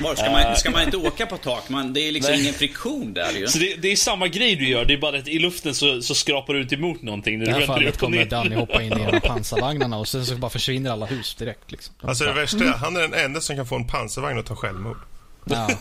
Var, 0.00 0.14
ska, 0.14 0.30
man, 0.30 0.56
ska 0.56 0.70
man 0.70 0.82
inte 0.82 0.96
åka 0.96 1.26
på 1.26 1.36
tak? 1.36 1.68
Man, 1.68 1.92
det 1.92 2.00
är 2.00 2.12
liksom 2.12 2.32
nej. 2.32 2.42
ingen 2.42 2.54
friktion 2.54 3.12
där 3.12 3.32
ju. 3.38 3.46
Så 3.46 3.58
det, 3.58 3.74
det, 3.74 3.92
är 3.92 3.96
samma 3.96 4.28
grej 4.28 4.56
du 4.56 4.68
gör, 4.68 4.84
det 4.84 4.94
är 4.94 4.98
bara 4.98 5.18
att 5.18 5.28
i 5.28 5.38
luften 5.38 5.74
så, 5.74 6.02
så 6.02 6.14
skrapar 6.14 6.54
du 6.54 6.62
inte 6.62 6.74
emot 6.74 7.02
någonting. 7.02 7.42
I 7.42 7.44
det 7.44 7.52
här 7.52 7.66
fallet 7.66 7.98
kommer 7.98 8.24
Danny 8.24 8.54
hoppa 8.54 8.82
in 8.82 8.98
i 8.98 9.02
en 9.02 9.14
av 9.14 9.20
pansarvagnarna 9.28 9.98
och 9.98 10.08
sen 10.08 10.26
så 10.26 10.36
bara 10.36 10.50
försvinner 10.50 10.90
alla 10.90 11.06
hus 11.06 11.34
direkt. 11.34 11.72
Liksom. 11.72 11.94
Alltså 12.00 12.24
det 12.24 12.32
värsta 12.32 12.64
är, 12.64 12.68
han 12.68 12.96
är 12.96 13.00
den 13.00 13.14
enda 13.14 13.40
som 13.40 13.56
kan 13.56 13.66
få 13.66 13.76
en 13.76 13.86
pansarvagn 13.86 14.38
att 14.38 14.46
ta 14.46 14.56
självmord. 14.56 14.96
Ja. 15.44 15.68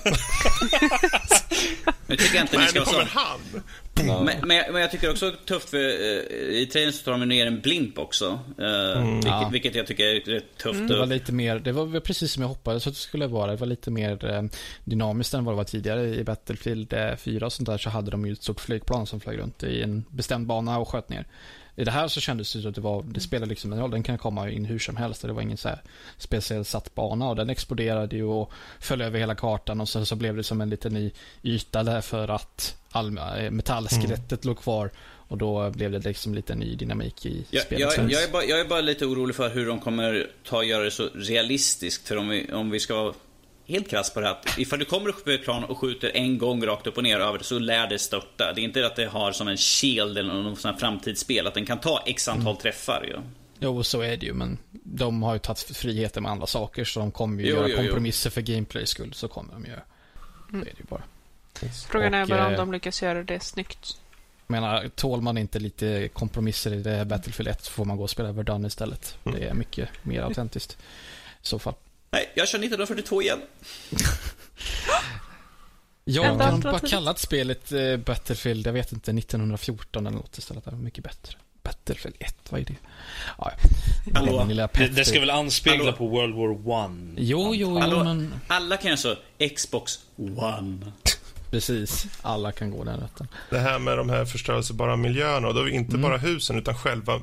nu 2.07 2.15
tycker 2.15 2.35
jag 2.35 2.43
inte 2.43 2.57
ni 2.59 2.67
ska 2.67 2.79
nu 2.79 2.85
kommer 2.85 3.05
han 3.05 3.39
Men, 3.93 4.25
men, 4.47 4.73
men, 4.73 4.81
jag 4.81 4.91
tycker 4.91 5.11
också 5.11 5.31
tufft 5.45 5.69
för 5.69 5.77
uh, 5.77 5.83
i 6.57 6.69
trailern 6.71 6.93
så 6.93 7.03
tar 7.03 7.11
de 7.11 7.25
ner 7.25 7.47
en 7.47 7.61
blimp 7.61 7.97
också. 7.97 8.39
Uh, 8.59 8.97
mm, 8.97 9.13
vilket, 9.13 9.31
ja. 9.31 9.49
vilket, 9.51 9.75
jag 9.75 9.87
tycker 9.87 10.03
är 10.03 10.19
rätt 10.19 10.57
tufft. 10.57 10.75
Mm. 10.75 10.87
Det 10.87 10.99
var 10.99 11.05
lite 11.05 11.31
mer, 11.31 11.59
det 11.59 11.71
var 11.71 11.99
precis 11.99 12.31
som 12.31 12.41
jag 12.41 12.47
hoppades 12.47 12.87
att 12.87 12.93
det 12.93 12.99
skulle 12.99 13.27
vara. 13.27 13.51
Det 13.51 13.57
var 13.57 13.67
lite 13.67 13.91
mer 13.91 14.25
uh, 14.25 14.49
dynamiskt 14.83 15.33
än 15.33 15.45
vad 15.45 15.53
det 15.53 15.57
var 15.57 15.63
tidigare. 15.63 16.15
I 16.15 16.23
Battlefield 16.23 16.93
4 17.17 17.45
och 17.45 17.53
sånt 17.53 17.69
där 17.69 17.77
så 17.77 17.89
hade 17.89 18.11
de 18.11 18.25
ju 18.25 18.33
ett 18.33 18.43
stort 18.43 18.59
flygplan 18.59 19.07
som 19.07 19.19
flög 19.19 19.39
runt 19.39 19.63
i 19.63 19.81
en 19.81 20.05
bestämd 20.09 20.47
bana 20.47 20.79
och 20.79 20.89
sköt 20.89 21.09
ner. 21.09 21.25
I 21.75 21.83
det 21.83 21.91
här 21.91 22.07
så 22.07 22.21
kändes 22.21 22.53
det 22.53 22.69
att 22.69 22.75
det 22.75 22.81
var, 22.81 23.03
det 23.03 23.19
spelade 23.19 23.49
liksom 23.49 23.73
en 23.73 23.79
roll. 23.79 23.91
Den 23.91 24.03
kan 24.03 24.17
komma 24.17 24.49
in 24.49 24.65
hur 24.65 24.79
som 24.79 24.97
helst. 24.97 25.21
Det 25.21 25.33
var 25.33 25.41
ingen 25.41 25.57
så 25.57 25.69
här 25.69 25.81
speciellt 26.17 26.67
satt 26.67 26.95
bana 26.95 27.29
och 27.29 27.35
den 27.35 27.49
exploderade 27.49 28.15
ju 28.15 28.23
och 28.23 28.51
föll 28.79 29.01
över 29.01 29.19
hela 29.19 29.35
kartan 29.35 29.81
och 29.81 29.89
sen 29.89 30.05
så 30.05 30.15
blev 30.15 30.35
det 30.35 30.43
som 30.43 30.61
en 30.61 30.69
liten 30.69 30.93
ny 30.93 31.11
yta 31.43 31.83
där 31.83 32.01
för 32.01 32.27
att 32.27 32.75
all, 32.91 33.17
eh, 33.17 33.51
metallskelettet 33.51 34.43
mm. 34.43 34.55
låg 34.55 34.63
kvar 34.63 34.91
och 35.31 35.37
då 35.37 35.69
blev 35.69 35.91
det 35.91 35.99
liksom 35.99 36.35
lite 36.35 36.55
ny 36.55 36.75
dynamik 36.75 37.25
i 37.25 37.45
jag, 37.49 37.63
spelet. 37.63 37.97
Jag, 37.97 38.11
jag, 38.11 38.23
är 38.23 38.31
bara, 38.31 38.43
jag 38.43 38.59
är 38.59 38.65
bara 38.65 38.81
lite 38.81 39.05
orolig 39.05 39.35
för 39.35 39.49
hur 39.49 39.67
de 39.67 39.79
kommer 39.79 40.27
ta 40.43 40.57
och 40.57 40.65
göra 40.65 40.83
det 40.83 40.91
så 40.91 41.09
realistiskt. 41.13 42.07
För 42.07 42.17
om 42.17 42.29
vi, 42.29 42.51
om 42.53 42.69
vi 42.69 42.79
ska 42.79 43.13
helt 43.71 43.89
krasst 43.89 44.13
på 44.13 44.21
det 44.21 44.27
här. 44.27 44.37
Ifall 44.57 44.79
du 44.79 44.85
kommer 44.85 45.09
upp 45.09 45.27
ett 45.27 45.43
plan 45.43 45.63
och 45.63 45.77
skjuter 45.77 46.11
en 46.13 46.37
gång 46.37 46.65
rakt 46.65 46.87
upp 46.87 46.97
och 46.97 47.03
ner 47.03 47.19
över 47.19 47.37
det 47.37 47.43
så 47.43 47.59
lär 47.59 47.87
det 47.87 47.99
störta. 47.99 48.53
Det 48.53 48.61
är 48.61 48.63
inte 48.63 48.85
att 48.85 48.95
det 48.95 49.05
har 49.05 49.31
som 49.31 49.47
en 49.47 49.57
shield 49.57 50.17
eller 50.17 50.33
någon 50.33 50.55
sån 50.55 50.71
här 50.71 50.79
framtidsspel. 50.79 51.47
Att 51.47 51.53
den 51.53 51.65
kan 51.65 51.79
ta 51.79 52.03
x 52.05 52.27
antal 52.27 52.47
mm. 52.47 52.57
träffar 52.57 53.03
ju. 53.03 53.19
Jo, 53.59 53.83
så 53.83 54.01
är 54.01 54.17
det 54.17 54.25
ju. 54.25 54.33
Men 54.33 54.57
de 54.71 55.23
har 55.23 55.33
ju 55.33 55.39
tagit 55.39 55.77
friheter 55.77 56.21
med 56.21 56.31
andra 56.31 56.47
saker. 56.47 56.85
Så 56.85 56.99
de 56.99 57.11
kommer 57.11 57.43
ju 57.43 57.49
jo, 57.49 57.55
göra 57.55 57.67
jo, 57.69 57.77
kompromisser 57.77 58.29
jo. 58.29 58.33
för 58.33 58.41
gameplays 58.41 58.89
skull. 58.89 59.13
Så 59.13 59.27
kommer 59.27 59.53
de 59.53 59.65
göra. 59.65 59.81
Så 60.49 60.57
är 60.57 60.61
det 60.61 60.79
ju 60.79 60.85
bara. 60.89 61.03
Frågan 61.89 62.13
är 62.13 62.25
bara 62.25 62.47
om 62.47 62.53
eh, 62.53 62.57
de 62.57 62.71
lyckas 62.71 63.01
göra 63.01 63.23
det 63.23 63.39
snyggt. 63.39 63.97
Jag 64.47 64.61
menar, 64.61 64.89
tål 64.95 65.21
man 65.21 65.37
inte 65.37 65.59
lite 65.59 66.09
kompromisser 66.13 66.73
i 66.73 66.81
det 66.81 67.05
Battlefield 67.05 67.47
1 67.49 67.63
så 67.63 67.71
får 67.71 67.85
man 67.85 67.97
gå 67.97 68.03
och 68.03 68.09
spela 68.09 68.31
Verdun 68.31 68.65
istället. 68.65 69.17
Mm. 69.23 69.39
Det 69.39 69.45
är 69.45 69.53
mycket 69.53 69.89
mer 70.03 70.21
autentiskt. 70.21 70.77
I 71.43 71.47
så 71.47 71.59
fall. 71.59 71.73
Nej, 72.13 72.31
jag 72.35 72.47
kör 72.47 72.59
1942 72.59 73.21
igen. 73.21 73.39
jag 76.03 76.39
kan 76.39 76.59
bara 76.59 76.79
kallat 76.79 77.19
spelet 77.19 77.71
eh, 77.71 77.97
Battlefield, 77.97 78.67
jag 78.67 78.73
vet 78.73 78.91
inte, 78.91 79.11
1914 79.11 80.07
eller 80.07 80.17
något 80.17 80.37
istället. 80.37 80.65
Det 80.65 80.71
var 80.71 80.77
mycket 80.77 81.03
bättre. 81.03 81.37
Battlefield 81.63 82.15
1, 82.19 82.35
vad 82.49 82.61
är 82.61 82.65
det? 82.65 82.75
Ja, 83.37 83.51
Hallå? 84.13 84.45
Det, 84.73 84.87
det, 84.87 85.05
ska 85.05 85.19
väl 85.19 85.29
anspegla 85.29 85.83
Hallå? 85.83 85.97
på 85.97 86.07
World 86.07 86.35
War 86.35 86.85
1? 86.85 86.91
Jo, 87.17 87.55
jo, 87.55 87.81
jo, 87.89 88.03
men... 88.03 88.33
Alla 88.47 88.77
kan 88.77 88.91
alltså 88.91 89.17
Xbox 89.55 89.99
One. 90.15 90.91
Precis, 91.51 92.07
alla 92.21 92.51
kan 92.51 92.71
gå 92.71 92.83
den 92.83 92.99
rätten. 92.99 93.27
Det 93.49 93.59
här 93.59 93.79
med 93.79 93.97
de 93.97 94.09
här 94.09 94.25
förstörelsebara 94.25 94.95
miljöerna, 94.95 95.47
och 95.47 95.53
då 95.53 95.59
är 95.59 95.65
det 95.65 95.71
inte 95.71 95.95
mm. 95.95 96.01
bara 96.01 96.17
husen 96.17 96.57
utan 96.57 96.75
själva 96.75 97.21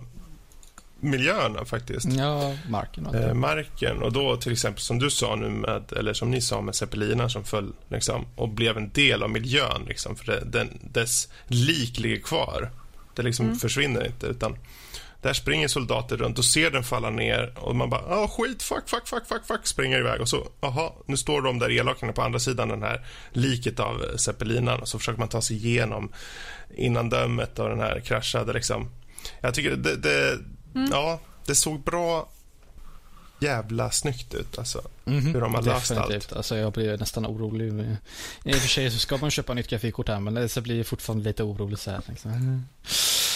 miljöerna 1.01 1.65
faktiskt. 1.65 2.13
Ja, 2.13 2.55
marken. 2.69 3.07
Och 3.07 3.15
eh, 3.15 3.35
marken 3.35 4.03
och 4.03 4.13
då 4.13 4.37
till 4.37 4.53
exempel 4.53 4.83
som 4.83 4.99
du 4.99 5.11
sa 5.11 5.37
nu 5.37 5.49
med, 5.49 5.93
eller 5.93 6.13
som 6.13 6.31
ni 6.31 6.41
sa 6.41 6.61
med 6.61 6.75
zeppeliner 6.75 7.29
som 7.29 7.45
föll 7.45 7.73
liksom, 7.89 8.27
och 8.37 8.49
blev 8.49 8.77
en 8.77 8.91
del 8.91 9.23
av 9.23 9.31
miljön 9.31 9.85
liksom, 9.89 10.17
för 10.17 10.27
det, 10.27 10.45
den, 10.45 10.79
dess 10.83 11.29
lik 11.47 11.99
ligger 11.99 12.21
kvar. 12.21 12.71
Det 13.15 13.23
liksom 13.23 13.47
mm. 13.47 13.59
försvinner 13.59 14.07
inte 14.07 14.27
utan 14.27 14.57
där 15.23 15.33
springer 15.33 15.69
soldater 15.69 16.17
runt 16.17 16.39
och 16.39 16.45
ser 16.45 16.71
den 16.71 16.85
falla 16.85 17.11
ner 17.11 17.53
och 17.57 17.77
man 17.77 17.91
bara 17.91 18.01
ah, 18.01 18.29
skit, 18.29 18.63
fuck, 18.63 18.89
fuck, 18.89 19.09
fuck, 19.09 19.27
fuck, 19.27 19.47
fuck, 19.47 19.67
springer 19.67 19.99
iväg 19.99 20.21
och 20.21 20.29
så, 20.29 20.49
aha, 20.61 20.97
nu 21.07 21.17
står 21.17 21.43
de 21.43 21.59
där 21.59 21.71
elakarna 21.71 22.13
på 22.13 22.23
andra 22.23 22.39
sidan 22.39 22.69
den 22.69 22.83
här 22.83 23.07
liket 23.33 23.81
av 23.81 24.17
zeppelinan 24.17 24.81
och 24.81 24.89
så 24.89 24.99
försöker 24.99 25.19
man 25.19 25.29
ta 25.29 25.43
sig 25.43 25.57
igenom 25.57 26.13
innan 26.77 27.11
dömet 27.11 27.59
och 27.59 27.69
den 27.69 27.81
här 27.81 28.01
kraschade 28.01 28.53
liksom. 28.53 28.91
Jag 29.41 29.55
tycker 29.55 29.77
det, 29.77 29.97
det 29.97 30.39
Mm. 30.75 30.89
Ja, 30.93 31.21
det 31.47 31.55
såg 31.55 31.81
bra 31.81 32.29
jävla 33.41 33.91
snyggt 33.91 34.35
ut. 34.35 34.59
Alltså, 34.59 34.83
mm 35.05 35.21
-hmm. 35.21 35.33
Hur 35.33 35.41
de 35.41 35.55
har 35.55 35.63
löst 35.63 35.91
allt. 35.91 36.33
Alltså, 36.33 36.57
jag 36.57 36.73
blir 36.73 36.99
nästan 36.99 37.27
orolig. 37.27 37.97
I 38.45 38.53
och 38.53 38.57
för 38.57 38.69
sig 38.69 38.91
så 38.91 38.99
ska 38.99 39.17
man 39.17 39.31
köpa 39.31 39.55
nytt 39.55 39.69
grafikkort 39.69 40.09
här, 40.09 40.21
men 40.21 40.35
det 40.35 40.61
blir 40.61 40.85
fortfarande 40.85 41.25
lite 41.25 41.43
orolig. 41.43 41.79
Så 41.79 41.91
här, 41.91 42.01
liksom. 42.07 42.63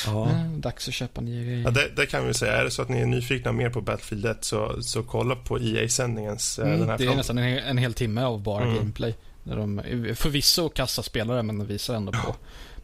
Ja. 0.06 0.30
Mm, 0.30 0.60
dags 0.60 0.88
att 0.88 0.94
köpa 0.94 1.20
nya 1.20 1.42
grejer. 1.42 1.62
Ja, 1.62 1.70
det, 1.70 1.88
det, 1.96 2.06
kan 2.06 2.26
vi 2.26 2.34
säga. 2.34 2.52
Är 2.52 2.64
det 2.64 2.70
så 2.70 2.82
att 2.82 2.88
ni 2.88 3.00
är 3.00 3.06
nyfikna 3.06 3.52
mer 3.52 3.70
på 3.70 3.80
Battlefield 3.80 4.26
1 4.26 4.44
så, 4.44 4.82
så 4.82 5.02
kolla 5.02 5.36
på 5.36 5.58
EA-sändningens 5.58 6.58
eh, 6.58 6.66
mm, 6.66 6.80
den 6.80 6.88
här 6.88 6.98
Det 6.98 7.04
är 7.04 7.16
nästan 7.16 7.38
en, 7.38 7.58
en 7.58 7.78
hel 7.78 7.94
timme 7.94 8.22
av 8.22 8.42
bara 8.42 8.64
mm. 8.64 8.76
gameplay. 8.76 9.14
Där 9.44 9.56
de, 9.56 9.82
förvisso 10.14 10.68
kassa 10.68 11.02
spelare, 11.02 11.42
men 11.42 11.58
de 11.58 11.66
visar 11.66 11.94
ändå 11.94 12.12
på, 12.12 12.34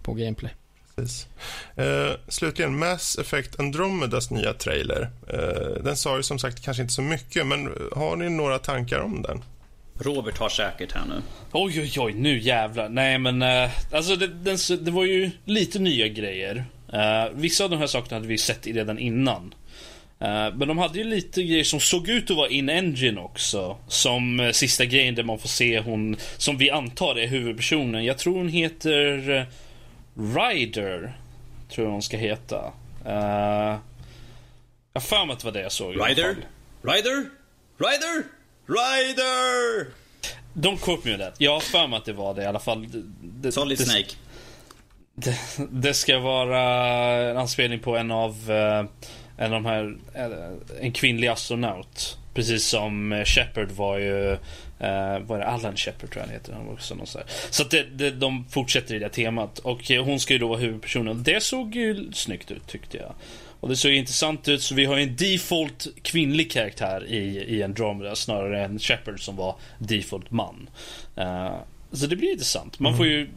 på 0.03 0.15
gameplay. 0.15 0.55
Precis. 0.99 1.27
Eh, 1.77 2.13
slutligen, 2.29 2.79
Mass 2.79 3.19
Effect 3.19 3.61
Andromedas 3.61 4.31
nya 4.31 4.53
trailer. 4.53 5.09
Eh, 5.29 5.83
den 5.85 5.97
sa 5.97 6.17
ju 6.17 6.23
som 6.23 6.39
sagt 6.39 6.65
kanske 6.65 6.83
inte 6.83 6.95
så 6.95 7.03
mycket, 7.03 7.47
men 7.47 7.67
har 7.93 8.17
ni 8.17 8.31
några 8.31 8.59
tankar 8.59 9.01
om 9.01 9.23
den? 9.23 9.45
Robert 10.01 10.39
har 10.39 10.49
säkert 10.49 10.93
här 10.93 11.05
nu. 11.09 11.23
Oj, 11.53 11.81
oj, 11.81 11.93
oj, 11.97 12.13
nu 12.13 12.39
jävlar. 12.39 12.89
Nej, 12.89 13.19
men 13.19 13.43
eh, 13.43 13.71
alltså 13.93 14.17
det, 14.17 14.27
den, 14.27 14.59
det, 14.81 14.91
var 14.91 15.05
ju 15.05 15.31
lite 15.45 15.79
nya 15.79 16.09
grejer. 16.09 16.65
Eh, 16.93 17.33
vissa 17.35 17.65
av 17.65 17.71
de 17.71 17.77
här 17.77 17.87
sakerna 17.87 18.17
hade 18.17 18.29
vi 18.29 18.39
sett 18.39 18.67
redan 18.67 18.99
innan. 18.99 19.55
Uh, 20.23 20.57
men 20.57 20.69
de 20.69 20.79
hade 20.79 20.99
ju 20.99 21.05
lite 21.05 21.43
grejer 21.43 21.65
som 21.65 21.81
såg 21.81 22.09
ut 22.09 22.31
att 22.31 22.37
vara 22.37 22.49
in-engine 22.49 23.21
också. 23.21 23.77
Som 23.89 24.41
uh, 24.41 24.51
sista 24.51 24.85
grejen 24.85 25.15
där 25.15 25.23
man 25.23 25.39
får 25.39 25.49
se 25.49 25.81
hon, 25.81 26.17
som 26.37 26.57
vi 26.59 26.71
antar 26.71 27.19
är 27.19 27.27
huvudpersonen. 27.27 28.05
Jag 28.05 28.19
tror 28.19 28.37
hon 28.37 28.49
heter 28.49 29.47
Rider, 30.19 31.19
tror 31.69 31.87
jag 31.87 31.93
hon 31.93 32.03
ska 32.03 32.17
heta. 32.17 32.73
Uh, 33.07 33.79
jag 34.93 35.03
för 35.03 35.27
mig 35.27 35.33
att 35.33 35.39
det 35.39 35.45
var 35.45 35.53
det 35.53 35.63
jag 35.63 35.73
såg. 35.73 35.91
Rider? 35.91 36.37
Rider? 36.83 37.31
Rider? 37.79 38.25
Rider! 38.67 39.87
Don't 40.53 40.79
quote 40.79 41.09
me 41.09 41.15
on 41.15 41.21
that. 41.21 41.35
Jag 41.39 41.53
har 41.53 41.61
för 41.61 41.87
mig 41.87 41.97
att 41.97 42.05
det 42.05 42.13
var 42.13 42.35
det 42.35 42.43
i 42.43 42.47
alla 42.47 42.59
fall. 42.59 42.87
Det, 43.23 43.53
Solid 43.53 43.79
det, 43.79 43.85
Snake. 43.85 44.15
Det, 45.15 45.39
det, 45.71 45.95
ska 45.95 46.19
vara 46.19 46.61
en 47.31 47.37
anspelning 47.37 47.81
på 47.81 47.97
en 47.97 48.11
av 48.11 48.51
uh, 48.51 48.85
en 49.39 49.53
av 49.53 49.63
de 49.63 49.67
här, 49.67 49.97
en 50.81 50.93
kvinnlig 50.93 51.29
astronaut. 51.29 52.19
Precis 52.35 52.65
som 52.65 53.23
Shepard 53.27 53.71
var 53.71 53.99
ju 53.99 54.39
Uh, 54.81 55.27
vad 55.27 55.31
är 55.31 55.39
det? 55.39 55.47
Allan 55.47 55.77
Shepard 55.77 56.11
tror 56.11 56.23
jag 56.23 56.27
han 56.27 56.35
heter. 56.35 56.53
Han 56.53 56.69
också 56.69 56.95
någon 56.95 57.07
så 57.07 57.21
så 57.51 57.63
att 57.63 57.71
det, 57.71 57.83
det, 57.83 58.11
de 58.11 58.45
fortsätter 58.51 58.95
i 58.95 58.99
det 58.99 59.09
temat. 59.09 59.59
Och 59.59 59.91
eh, 59.91 60.05
hon 60.05 60.21
ska 60.21 60.33
ju 60.33 60.39
då 60.39 60.49
vara 60.49 60.59
huvudpersonen. 60.59 61.23
Det 61.23 61.43
såg 61.43 61.75
ju 61.75 62.13
snyggt 62.13 62.51
ut 62.51 62.67
tyckte 62.67 62.97
jag. 62.97 63.15
Och 63.61 63.69
det 63.69 63.77
såg 63.77 63.93
intressant 63.93 64.49
ut. 64.49 64.63
Så 64.63 64.75
vi 64.75 64.85
har 64.85 64.97
ju 64.97 65.03
en 65.03 65.17
default 65.17 65.87
kvinnlig 66.03 66.51
karaktär 66.51 67.07
i, 67.07 67.57
i 67.57 67.63
Andromeda 67.63 68.17
snarare 68.17 68.65
än 68.65 68.79
Shepard 68.79 69.25
som 69.25 69.37
var 69.37 69.57
default 69.79 70.31
man. 70.31 70.71
Uh, 71.19 71.57
så 71.93 72.07
det 72.07 72.17
blir 72.17 72.31
intressant. 72.33 72.79
Man 72.79 72.97
får 72.97 73.07
ju 73.07 73.29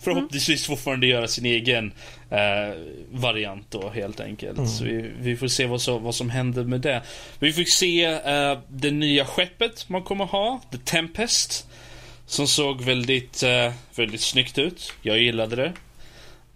förhoppningsvis 0.00 0.66
fortfarande 0.66 1.06
göra 1.06 1.28
sin 1.28 1.46
egen 1.46 1.92
eh, 2.30 2.76
variant 3.10 3.66
då 3.70 3.90
helt 3.90 4.20
enkelt. 4.20 4.58
Mm. 4.58 4.70
Så 4.70 4.84
vi, 4.84 5.10
vi, 5.20 5.36
får 5.36 5.48
se 5.48 5.66
vad, 5.66 5.82
så, 5.82 5.98
vad 5.98 6.14
som 6.14 6.30
händer 6.30 6.64
med 6.64 6.80
det. 6.80 7.02
Vi 7.38 7.52
fick 7.52 7.68
se 7.68 8.04
eh, 8.04 8.58
det 8.68 8.90
nya 8.90 9.24
skeppet 9.24 9.88
man 9.88 10.02
kommer 10.02 10.24
ha, 10.24 10.60
The 10.70 10.78
Tempest. 10.78 11.66
Som 12.26 12.46
såg 12.46 12.82
väldigt, 12.82 13.42
eh, 13.42 13.72
väldigt 13.94 14.20
snyggt 14.20 14.58
ut. 14.58 14.92
Jag 15.02 15.18
gillade 15.18 15.56
det. 15.56 15.72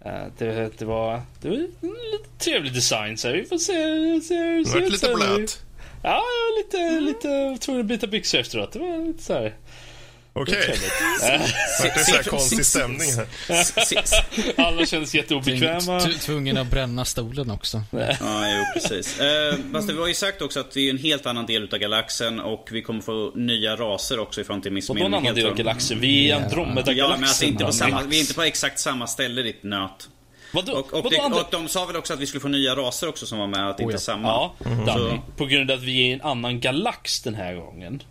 Uh, 0.07 0.27
det, 0.39 0.79
det, 0.79 0.85
var, 0.85 1.23
det 1.43 1.49
var 1.49 1.57
en 1.57 1.67
lite 2.13 2.29
trevlig 2.39 2.75
design 2.75 3.19
så 3.19 3.33
vi 3.33 3.45
får 3.45 3.59
se. 3.59 3.73
se, 4.21 4.71
se 4.71 4.79
det 4.79 4.85
var 4.85 4.91
lite 4.91 5.15
blöt. 5.15 5.63
Ja, 6.03 6.23
lite, 6.59 6.79
mm. 6.79 7.05
lite 7.05 7.57
tvungen 7.61 7.81
att 7.81 7.87
byta 7.87 8.07
byxor 8.07 8.39
efteråt. 8.39 8.73
Det 8.73 8.79
var 8.79 9.07
lite 9.07 9.23
så 9.23 9.33
här. 9.33 9.55
Okej. 10.39 10.59
Okay. 10.59 10.77
Det 11.83 11.89
är 11.89 12.05
så 12.05 12.17
här 12.17 12.23
konstig 12.23 12.67
stämning 12.67 13.09
här. 13.17 13.27
Alla 14.67 14.87
kändes 14.87 15.15
jätteobekväma. 15.15 16.01
Tvungen 16.01 16.57
att 16.57 16.67
bränna 16.67 17.05
stolen 17.05 17.51
också. 17.51 17.83
Ja, 17.91 18.09
jo, 18.21 18.65
precis. 18.75 19.21
Eh, 19.21 19.55
fast 19.73 19.89
det 19.89 19.95
var 19.95 20.07
ju 20.07 20.15
sagt 20.15 20.43
också 20.43 20.61
att 20.61 20.71
det 20.71 20.81
är 20.81 20.91
en 20.91 20.99
helt 20.99 21.27
annan 21.27 21.47
del 21.47 21.69
av 21.73 21.79
galaxen 21.79 22.41
och 22.41 22.69
vi 22.73 22.83
kommer 22.83 23.01
få 23.01 23.33
nya 23.35 23.77
raser 23.77 24.19
också 24.19 24.41
ifrån 24.41 24.63
till 24.63 24.73
Miss 24.73 24.89
Vadå 24.89 25.05
en 25.05 25.15
annan 25.15 25.35
del 25.35 25.47
av 25.47 25.55
galaxen? 25.55 26.01
Vi 26.01 26.31
är 26.31 26.41
i 26.41 26.43
Andromeda-galaxen. 26.43 26.97
Ja, 26.97 27.17
men 27.17 27.25
alltså 27.25 27.45
inte 27.45 27.65
på 27.65 27.73
samma, 27.73 28.03
vi 28.03 28.17
är 28.17 28.21
inte 28.21 28.35
på 28.35 28.43
exakt 28.43 28.79
samma 28.79 29.07
ställe, 29.07 29.43
ditt 29.43 29.63
nöt. 29.63 30.09
Vadå? 30.53 30.73
Och, 30.73 30.95
och, 30.95 31.11
det, 31.11 31.19
och, 31.19 31.47
de 31.51 31.69
sa 31.69 31.87
väl 31.87 31.97
också 31.97 32.15
att 32.15 32.21
vi 32.21 32.27
skulle 32.27 32.41
få 32.41 32.49
nya 32.49 32.77
raser 32.77 33.09
också 33.09 33.27
som 33.27 33.39
var 33.39 33.47
med, 33.47 33.71
att 33.71 33.81
oh, 33.81 33.83
inte 33.83 33.95
ja. 33.95 33.99
samma. 33.99 34.29
Ja, 34.29 34.55
mm. 34.65 34.87
Så... 34.87 35.19
På 35.37 35.47
grund 35.47 35.71
av 35.71 35.79
att 35.79 35.85
vi 35.85 36.01
är 36.01 36.11
i 36.11 36.13
en 36.13 36.21
annan 36.21 36.61
galax 36.61 37.21
den 37.21 37.35
här 37.35 37.55
gången. 37.55 38.03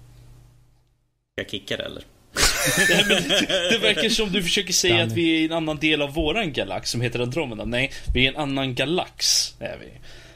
Ska 1.36 1.41
jag 1.41 1.49
kicka 1.49 1.78
det 1.78 1.84
eller? 1.84 2.03
det 3.71 3.77
verkar 3.81 4.09
som 4.09 4.31
du 4.31 4.43
försöker 4.43 4.73
säga 4.73 5.03
att 5.03 5.11
vi 5.11 5.36
är 5.36 5.39
i 5.39 5.45
en 5.45 5.51
annan 5.51 5.77
del 5.77 6.01
av 6.01 6.13
våran 6.13 6.53
galax 6.53 6.89
som 6.89 7.01
heter 7.01 7.19
Andromeda. 7.19 7.65
Nej, 7.65 7.91
vi 8.13 8.19
är 8.19 8.23
i 8.23 8.27
en 8.27 8.41
annan 8.41 8.75
galax. 8.75 9.53
Är 9.59 9.77
vi. 9.81 9.91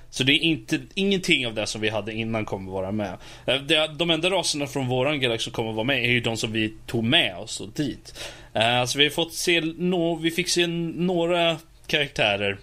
Så 0.10 0.24
det 0.24 0.34
är 0.34 0.40
inte, 0.40 0.80
ingenting 0.94 1.48
av 1.48 1.54
det 1.54 1.68
som 1.68 1.82
vi 1.82 1.90
hade 1.90 2.14
innan 2.14 2.46
kommer 2.46 2.72
vara 2.72 2.92
med. 2.92 3.18
Eh, 3.46 3.84
de 3.98 4.10
enda 4.10 4.30
raserna 4.30 4.68
från 4.68 4.88
våran 4.88 5.20
galax 5.20 5.44
som 5.44 5.54
kommer 5.54 5.72
vara 5.72 5.84
med 5.84 6.06
är 6.06 6.10
ju 6.10 6.20
de 6.20 6.38
som 6.38 6.52
vi 6.52 6.74
tog 6.86 7.04
med 7.04 7.38
oss 7.38 7.62
och 7.62 7.70
dit. 7.70 8.14
Alltså 8.54 8.98
vi 8.98 9.04
har 9.04 9.12
fått 9.12 9.34
se, 9.34 9.62
no, 9.62 10.16
vi 10.16 10.32
fick 10.32 10.50
se 10.50 10.68
några 10.68 11.58
karaktärer 11.88 12.58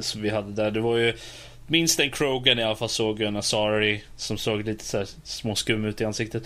som 0.00 0.22
vi 0.22 0.30
hade 0.30 0.52
där. 0.52 0.70
Det 0.70 0.80
var 0.80 0.96
ju 0.96 1.12
minst 1.66 2.00
en 2.00 2.10
Krogan 2.10 2.58
i 2.58 2.62
alla 2.62 2.76
fall 2.76 2.88
såg 2.88 3.20
en 3.20 3.36
Asari 3.36 4.02
som 4.16 4.38
såg 4.38 4.64
lite 4.64 4.84
så 4.84 5.04
småskum 5.24 5.84
ut 5.84 6.00
i 6.00 6.04
ansiktet. 6.04 6.42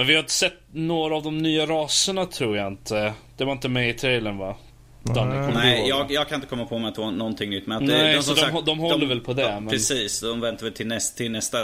Men 0.00 0.06
vi 0.06 0.14
har 0.14 0.20
inte 0.20 0.32
sett 0.32 0.54
några 0.72 1.16
av 1.16 1.22
de 1.22 1.38
nya 1.38 1.66
raserna 1.66 2.26
tror 2.26 2.56
jag 2.56 2.66
inte. 2.66 3.14
Det 3.36 3.44
var 3.44 3.52
inte 3.52 3.68
med 3.68 3.90
i 3.90 3.92
trailern 3.92 4.38
va? 4.38 4.56
Danny, 5.02 5.52
Nej, 5.54 5.88
jag, 5.88 6.12
jag, 6.12 6.28
kan 6.28 6.34
inte 6.34 6.46
komma 6.46 6.64
på 6.64 6.78
mig 6.78 6.88
att 6.88 6.94
det 6.94 7.00
var 7.00 7.10
någonting 7.10 7.50
nytt. 7.50 7.66
Men 7.66 7.76
att 7.76 7.82
Nej, 7.82 8.14
de, 8.14 8.22
så 8.22 8.34
de, 8.34 8.40
sagt, 8.40 8.66
de 8.66 8.78
håller 8.78 8.98
de, 8.98 9.06
väl 9.06 9.20
på 9.20 9.32
det. 9.32 9.42
De, 9.42 9.64
men... 9.64 9.68
Precis, 9.68 10.20
de 10.20 10.40
väntar 10.40 10.64
väl 10.64 10.72
till, 10.72 10.86
näst, 10.86 11.16
till 11.16 11.30
nästa 11.30 11.58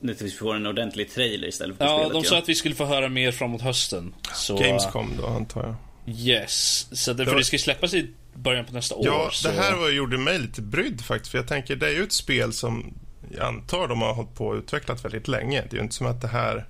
nu 0.00 0.14
tills 0.14 0.32
vi 0.34 0.36
får 0.36 0.54
en 0.56 0.66
ordentlig 0.66 1.10
trailer 1.10 1.48
istället 1.48 1.76
för 1.76 1.84
Ja, 1.84 1.98
spelet, 1.98 2.12
de 2.12 2.24
sa 2.24 2.38
att 2.38 2.48
vi 2.48 2.54
skulle 2.54 2.74
få 2.74 2.84
höra 2.84 3.08
mer 3.08 3.32
framåt 3.32 3.62
hösten. 3.62 4.14
Så... 4.34 4.58
Gamescom 4.58 5.12
då, 5.20 5.26
antar 5.26 5.62
jag. 5.62 6.16
Yes, 6.16 6.88
så 6.92 7.12
det, 7.12 7.26
för 7.26 7.36
det 7.36 7.44
ska 7.44 7.58
släppas 7.58 7.94
i 7.94 8.10
början 8.34 8.64
på 8.64 8.72
nästa 8.72 8.94
ja, 9.02 9.24
år. 9.24 9.32
Ja, 9.44 9.50
det 9.50 9.60
här 9.60 9.76
var, 9.76 9.90
gjorde 9.90 10.18
mig 10.18 10.38
lite 10.38 10.62
brydd 10.62 11.00
faktiskt. 11.00 11.30
För 11.30 11.38
jag 11.38 11.48
tänker, 11.48 11.76
det 11.76 11.86
är 11.86 11.92
ju 11.92 12.02
ett 12.02 12.12
spel 12.12 12.52
som 12.52 12.94
jag 13.36 13.46
antar 13.46 13.88
de 13.88 14.02
har 14.02 14.14
hållit 14.14 14.34
på 14.34 14.46
och 14.46 14.54
utvecklat 14.54 15.04
väldigt 15.04 15.28
länge. 15.28 15.60
Det 15.60 15.72
är 15.72 15.76
ju 15.76 15.82
inte 15.82 15.94
som 15.94 16.06
att 16.06 16.20
det 16.20 16.28
här 16.28 16.64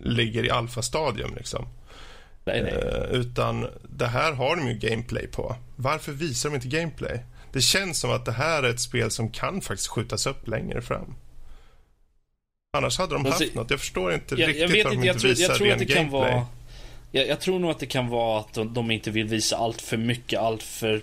ligger 0.00 0.44
i 0.44 0.50
alfastadium 0.50 1.34
liksom. 1.36 1.66
Nej, 2.44 2.62
nej. 2.62 2.72
Uh, 2.72 3.20
utan 3.20 3.66
det 3.82 4.06
här 4.06 4.32
har 4.32 4.56
de 4.56 4.68
ju 4.68 4.74
gameplay 4.74 5.26
på. 5.26 5.56
Varför 5.76 6.12
visar 6.12 6.50
de 6.50 6.54
inte 6.54 6.68
gameplay? 6.68 7.20
Det 7.52 7.60
känns 7.60 8.00
som 8.00 8.10
att 8.10 8.24
det 8.24 8.32
här 8.32 8.62
är 8.62 8.70
ett 8.70 8.80
spel 8.80 9.10
som 9.10 9.30
kan 9.30 9.60
faktiskt 9.60 9.88
skjutas 9.88 10.26
upp 10.26 10.48
längre 10.48 10.82
fram. 10.82 11.14
Annars 12.76 12.98
hade 12.98 13.14
de 13.14 13.24
haft 13.24 13.40
alltså, 13.40 13.58
något. 13.58 13.70
Jag 13.70 13.80
förstår 13.80 14.14
inte 14.14 14.34
jag, 14.34 14.48
riktigt 14.48 14.62
jag 14.62 14.68
vet 14.68 14.84
varför 14.84 15.00
de 15.00 15.08
inte 15.08 15.26
visar 15.26 15.48
jag 15.48 15.56
tror 15.56 15.72
att 15.72 15.78
det 15.78 15.84
gameplay. 15.84 16.04
kan 16.04 16.10
vara 16.10 16.46
jag, 17.14 17.28
jag, 17.28 17.40
tror 17.40 17.58
nog 17.58 17.70
att 17.70 17.78
det 17.78 17.86
kan 17.86 18.08
vara 18.08 18.40
att 18.40 18.52
de, 18.52 18.74
de 18.74 18.90
inte 18.90 19.10
vill 19.10 19.26
visa 19.26 19.56
allt 19.56 19.82
för 19.82 19.96
mycket, 19.96 20.40
allt 20.40 20.62
för, 20.62 21.02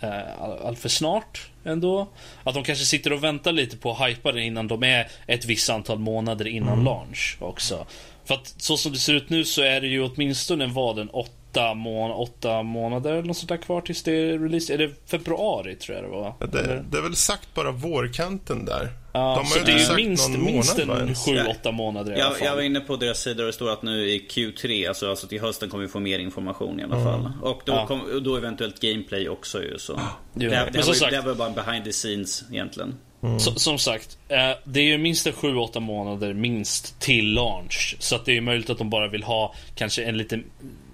eh, 0.00 0.42
allt 0.64 0.78
för 0.78 0.88
snart 0.88 1.50
ändå. 1.64 2.08
Att 2.44 2.54
de 2.54 2.64
kanske 2.64 2.84
sitter 2.84 3.12
och 3.12 3.24
väntar 3.24 3.52
lite 3.52 3.76
på 3.76 3.92
att 3.92 4.08
hypa 4.08 4.32
det 4.32 4.42
innan 4.42 4.68
de 4.68 4.82
är 4.82 5.10
ett 5.26 5.44
visst 5.44 5.70
antal 5.70 5.98
månader 5.98 6.46
innan 6.46 6.72
mm. 6.72 6.84
launch 6.84 7.36
också. 7.40 7.86
För 8.24 8.34
att 8.34 8.54
så 8.62 8.76
som 8.76 8.92
det 8.92 8.98
ser 8.98 9.14
ut 9.14 9.30
nu 9.30 9.44
så 9.44 9.62
är 9.62 9.80
det 9.80 9.86
ju 9.86 10.02
åtminstone 10.02 10.66
vad 10.66 10.98
en 10.98 11.08
åtta 11.08 11.32
åtta, 11.52 11.74
må 11.74 12.14
åtta 12.14 12.62
månader 12.62 13.12
eller 13.12 13.22
något 13.22 13.36
sånt 13.36 13.48
där 13.48 13.56
kvar 13.56 13.80
tills 13.80 14.02
det 14.02 14.12
är 14.12 14.38
release. 14.38 14.74
Är 14.74 14.78
det 14.78 14.90
februari 15.10 15.74
tror 15.74 15.96
jag 15.96 16.04
det 16.04 16.10
var? 16.10 16.34
Det, 16.38 16.84
det 16.90 16.98
är 16.98 17.02
väl 17.02 17.16
sagt 17.16 17.54
bara 17.54 17.70
vårkanten 17.70 18.64
där. 18.64 18.92
Ja, 19.12 19.20
De 19.20 19.36
har 19.36 19.44
så 19.44 19.64
det 19.64 19.72
är 19.72 19.96
minst, 19.96 20.28
minst 20.30 20.78
en 20.78 21.14
sju, 21.14 21.42
åtta 21.50 21.72
månader 21.72 22.12
i 22.12 22.18
jag, 22.18 22.26
alla 22.26 22.34
fall. 22.34 22.46
Jag 22.46 22.54
var 22.54 22.62
inne 22.62 22.80
på 22.80 22.96
deras 22.96 23.18
sida 23.18 23.42
och 23.42 23.46
det 23.46 23.52
står 23.52 23.70
att 23.72 23.82
nu 23.82 24.10
i 24.10 24.26
Q3, 24.30 24.88
alltså, 24.88 25.10
alltså 25.10 25.26
till 25.26 25.40
hösten 25.40 25.68
kommer 25.68 25.84
vi 25.84 25.88
få 25.88 26.00
mer 26.00 26.18
information 26.18 26.80
i 26.80 26.82
alla 26.82 26.96
mm. 26.96 27.04
fall. 27.04 27.32
Och 27.42 27.62
då, 27.64 27.72
ja. 27.72 27.86
kom, 27.86 28.20
då 28.24 28.36
eventuellt 28.36 28.80
gameplay 28.80 29.28
också 29.28 29.62
ju. 29.62 29.78
Så. 29.78 29.92
Det, 30.34 30.48
det, 30.48 30.68
det, 30.72 30.86
var, 30.86 31.10
det 31.10 31.20
var 31.20 31.34
bara 31.34 31.50
behind 31.50 31.84
the 31.84 31.92
scenes 31.92 32.44
egentligen. 32.50 32.94
Mm. 33.22 33.40
Så, 33.40 33.54
som 33.54 33.78
sagt, 33.78 34.18
eh, 34.28 34.50
det 34.64 34.80
är 34.80 34.84
ju 34.84 34.98
minst 34.98 35.26
7-8 35.26 35.80
månader 35.80 36.34
minst 36.34 37.00
till 37.00 37.32
launch. 37.32 37.96
Så 37.98 38.16
att 38.16 38.24
det 38.24 38.36
är 38.36 38.40
möjligt 38.40 38.70
att 38.70 38.78
de 38.78 38.90
bara 38.90 39.08
vill 39.08 39.22
ha 39.22 39.54
kanske 39.74 40.04
en 40.04 40.18
lite 40.18 40.40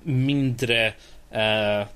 mindre 0.02 0.86
eh, 1.30 1.86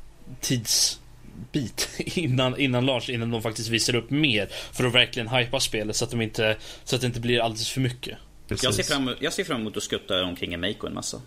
tidsbit 0.41 1.89
innan, 1.99 2.61
innan 2.61 2.87
launch, 2.87 3.11
innan 3.11 3.31
de 3.31 3.43
faktiskt 3.43 3.69
visar 3.69 3.95
upp 3.95 4.11
mer. 4.11 4.49
För 4.73 4.85
att 4.85 4.95
verkligen 4.95 5.29
hypa 5.29 5.61
spelet 5.61 5.97
så 5.97 6.05
att, 6.05 6.11
de 6.11 6.21
inte, 6.21 6.57
så 6.85 6.95
att 6.95 7.01
det 7.01 7.07
inte 7.07 7.21
blir 7.21 7.41
alldeles 7.41 7.69
för 7.69 7.81
mycket. 7.81 8.19
Jag 8.49 8.75
ser, 8.75 8.83
fram, 8.83 9.15
jag 9.21 9.33
ser 9.33 9.45
fram 9.45 9.61
emot 9.61 9.77
att 9.77 9.83
skutta 9.83 10.25
omkring 10.25 10.55
i 10.55 10.57
Mako 10.57 10.87
en 10.87 10.95
massa. 10.95 11.21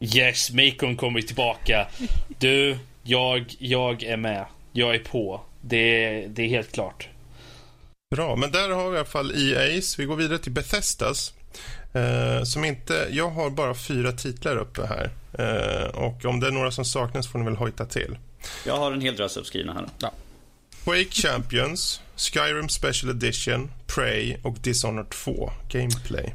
Yes, 0.00 0.50
Macon 0.50 0.96
kommer 0.96 1.20
tillbaka. 1.20 1.86
Du, 2.38 2.78
jag, 3.02 3.54
jag 3.58 4.02
är 4.02 4.16
med. 4.16 4.46
Jag 4.72 4.94
är 4.94 4.98
på. 4.98 5.40
Det, 5.60 6.26
det 6.26 6.42
är 6.42 6.48
helt 6.48 6.72
klart. 6.72 7.08
Bra, 8.10 8.36
men 8.36 8.52
där 8.52 8.70
har 8.70 8.90
vi 8.90 8.96
i 8.96 8.98
alla 8.98 9.08
fall 9.08 9.32
EA's. 9.32 9.98
Vi 9.98 10.04
går 10.04 10.16
vidare 10.16 10.38
till 10.38 10.52
Bethesdas. 10.52 11.34
Eh, 11.92 12.42
som 12.44 12.64
inte, 12.64 13.08
jag 13.10 13.30
har 13.30 13.50
bara 13.50 13.74
fyra 13.74 14.12
titlar 14.12 14.56
uppe 14.56 14.86
här. 14.86 15.10
Eh, 15.32 15.88
och 15.96 16.24
om 16.24 16.40
det 16.40 16.46
är 16.46 16.50
några 16.50 16.70
som 16.70 16.84
saknas 16.84 17.28
får 17.28 17.38
ni 17.38 17.44
väl 17.44 17.56
hojta 17.56 17.86
till. 17.86 18.18
Jag 18.66 18.76
har 18.76 18.92
en 18.92 19.00
hel 19.00 19.16
drös 19.16 19.36
uppskrivna 19.36 19.72
här. 19.72 19.86
Ja. 19.98 20.12
Quake 20.84 21.10
Champions, 21.10 22.00
Skyrim 22.16 22.68
Special 22.68 23.10
Edition, 23.10 23.70
Prey 23.86 24.36
och 24.42 24.56
Dishonored 24.60 25.10
2 25.10 25.50
Gameplay. 25.68 26.34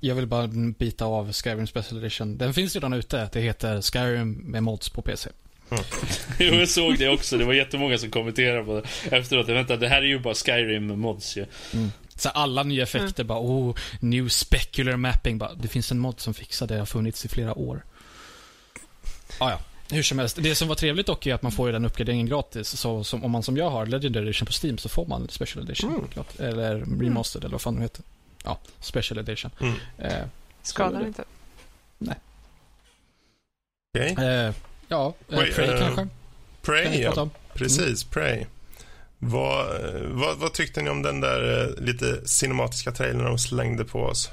Jag 0.00 0.14
vill 0.14 0.26
bara 0.26 0.46
bita 0.78 1.04
av 1.04 1.32
Skyrim 1.32 1.66
Special 1.66 2.00
Edition. 2.00 2.38
Den 2.38 2.54
finns 2.54 2.74
redan 2.74 2.92
ute. 2.92 3.28
Det 3.32 3.40
heter 3.40 3.82
Skyrim 3.82 4.32
med 4.32 4.62
mods 4.62 4.88
på 4.88 5.02
PC. 5.02 5.30
Mm. 5.70 5.84
jo, 6.38 6.54
jag 6.54 6.68
såg 6.68 6.98
det 6.98 7.08
också. 7.08 7.38
Det 7.38 7.44
var 7.44 7.52
jättemånga 7.52 7.98
som 7.98 8.10
kommenterade 8.10 8.64
på 8.64 8.74
det 8.74 9.16
efteråt. 9.16 9.48
Vänta, 9.48 9.76
det 9.76 9.88
här 9.88 10.02
är 10.02 10.06
ju 10.06 10.18
bara 10.18 10.34
Skyrim 10.34 11.00
mods 11.00 11.36
ju. 11.36 11.46
Mm. 11.74 11.90
Så 12.16 12.28
alla 12.28 12.62
nya 12.62 12.82
effekter 12.82 13.22
mm. 13.22 13.26
bara, 13.26 13.40
oh, 13.40 13.76
new 14.00 14.28
specular 14.28 14.96
mapping. 14.96 15.38
Bara, 15.38 15.54
det 15.54 15.68
finns 15.68 15.92
en 15.92 15.98
mod 15.98 16.20
som 16.20 16.34
fixar 16.34 16.66
det, 16.66 16.78
har 16.78 16.86
funnits 16.86 17.24
i 17.24 17.28
flera 17.28 17.54
år. 17.54 17.84
Ah, 19.38 19.50
ja. 19.50 19.60
Hur 19.90 20.02
som 20.02 20.18
helst. 20.18 20.38
Det 20.40 20.54
som 20.54 20.68
var 20.68 20.74
trevligt 20.74 21.06
dock 21.06 21.26
är 21.26 21.34
att 21.34 21.42
man 21.42 21.52
får 21.52 21.68
ju 21.68 21.72
den 21.72 21.84
uppgraderingen 21.84 22.26
gratis. 22.26 22.68
Så 22.68 23.04
som, 23.04 23.24
om 23.24 23.30
man 23.30 23.42
som 23.42 23.56
jag 23.56 23.70
har 23.70 23.86
Legendary 23.86 24.24
Edition 24.24 24.46
på 24.46 24.52
Steam 24.52 24.78
så 24.78 24.88
får 24.88 25.06
man 25.06 25.28
Special 25.28 25.64
Edition. 25.64 25.90
Mm. 25.90 26.04
Gratis, 26.14 26.40
eller 26.40 27.00
Remastered 27.00 27.44
eller 27.44 27.52
vad 27.52 27.60
fan 27.60 27.76
det 27.76 27.82
heter. 27.82 28.04
Ja, 28.44 28.58
Special 28.80 29.18
Edition. 29.18 29.50
Mm. 29.60 29.74
Eh, 29.98 30.24
Skadar 30.62 31.06
inte. 31.06 31.24
Nej. 31.98 32.16
Okej. 33.94 34.12
Okay. 34.12 34.26
Eh, 34.26 34.54
ja, 34.90 35.14
eh, 35.28 35.38
Prey, 35.38 35.52
Prey 35.52 35.70
uh, 35.70 35.78
kanske. 35.78 36.08
Prey, 36.62 37.00
ja. 37.00 37.28
Precis, 37.54 38.04
mm. 38.04 38.10
Prey. 38.10 38.46
Vad, 39.18 39.66
vad, 40.02 40.38
vad, 40.38 40.52
tyckte 40.52 40.82
ni 40.82 40.90
om 40.90 41.02
den 41.02 41.20
där 41.20 41.62
eh, 41.62 41.84
lite 41.84 42.28
cinematiska 42.28 42.92
trailern 42.92 43.24
de 43.24 43.38
slängde 43.38 43.84
på 43.84 44.00
oss? 44.00 44.30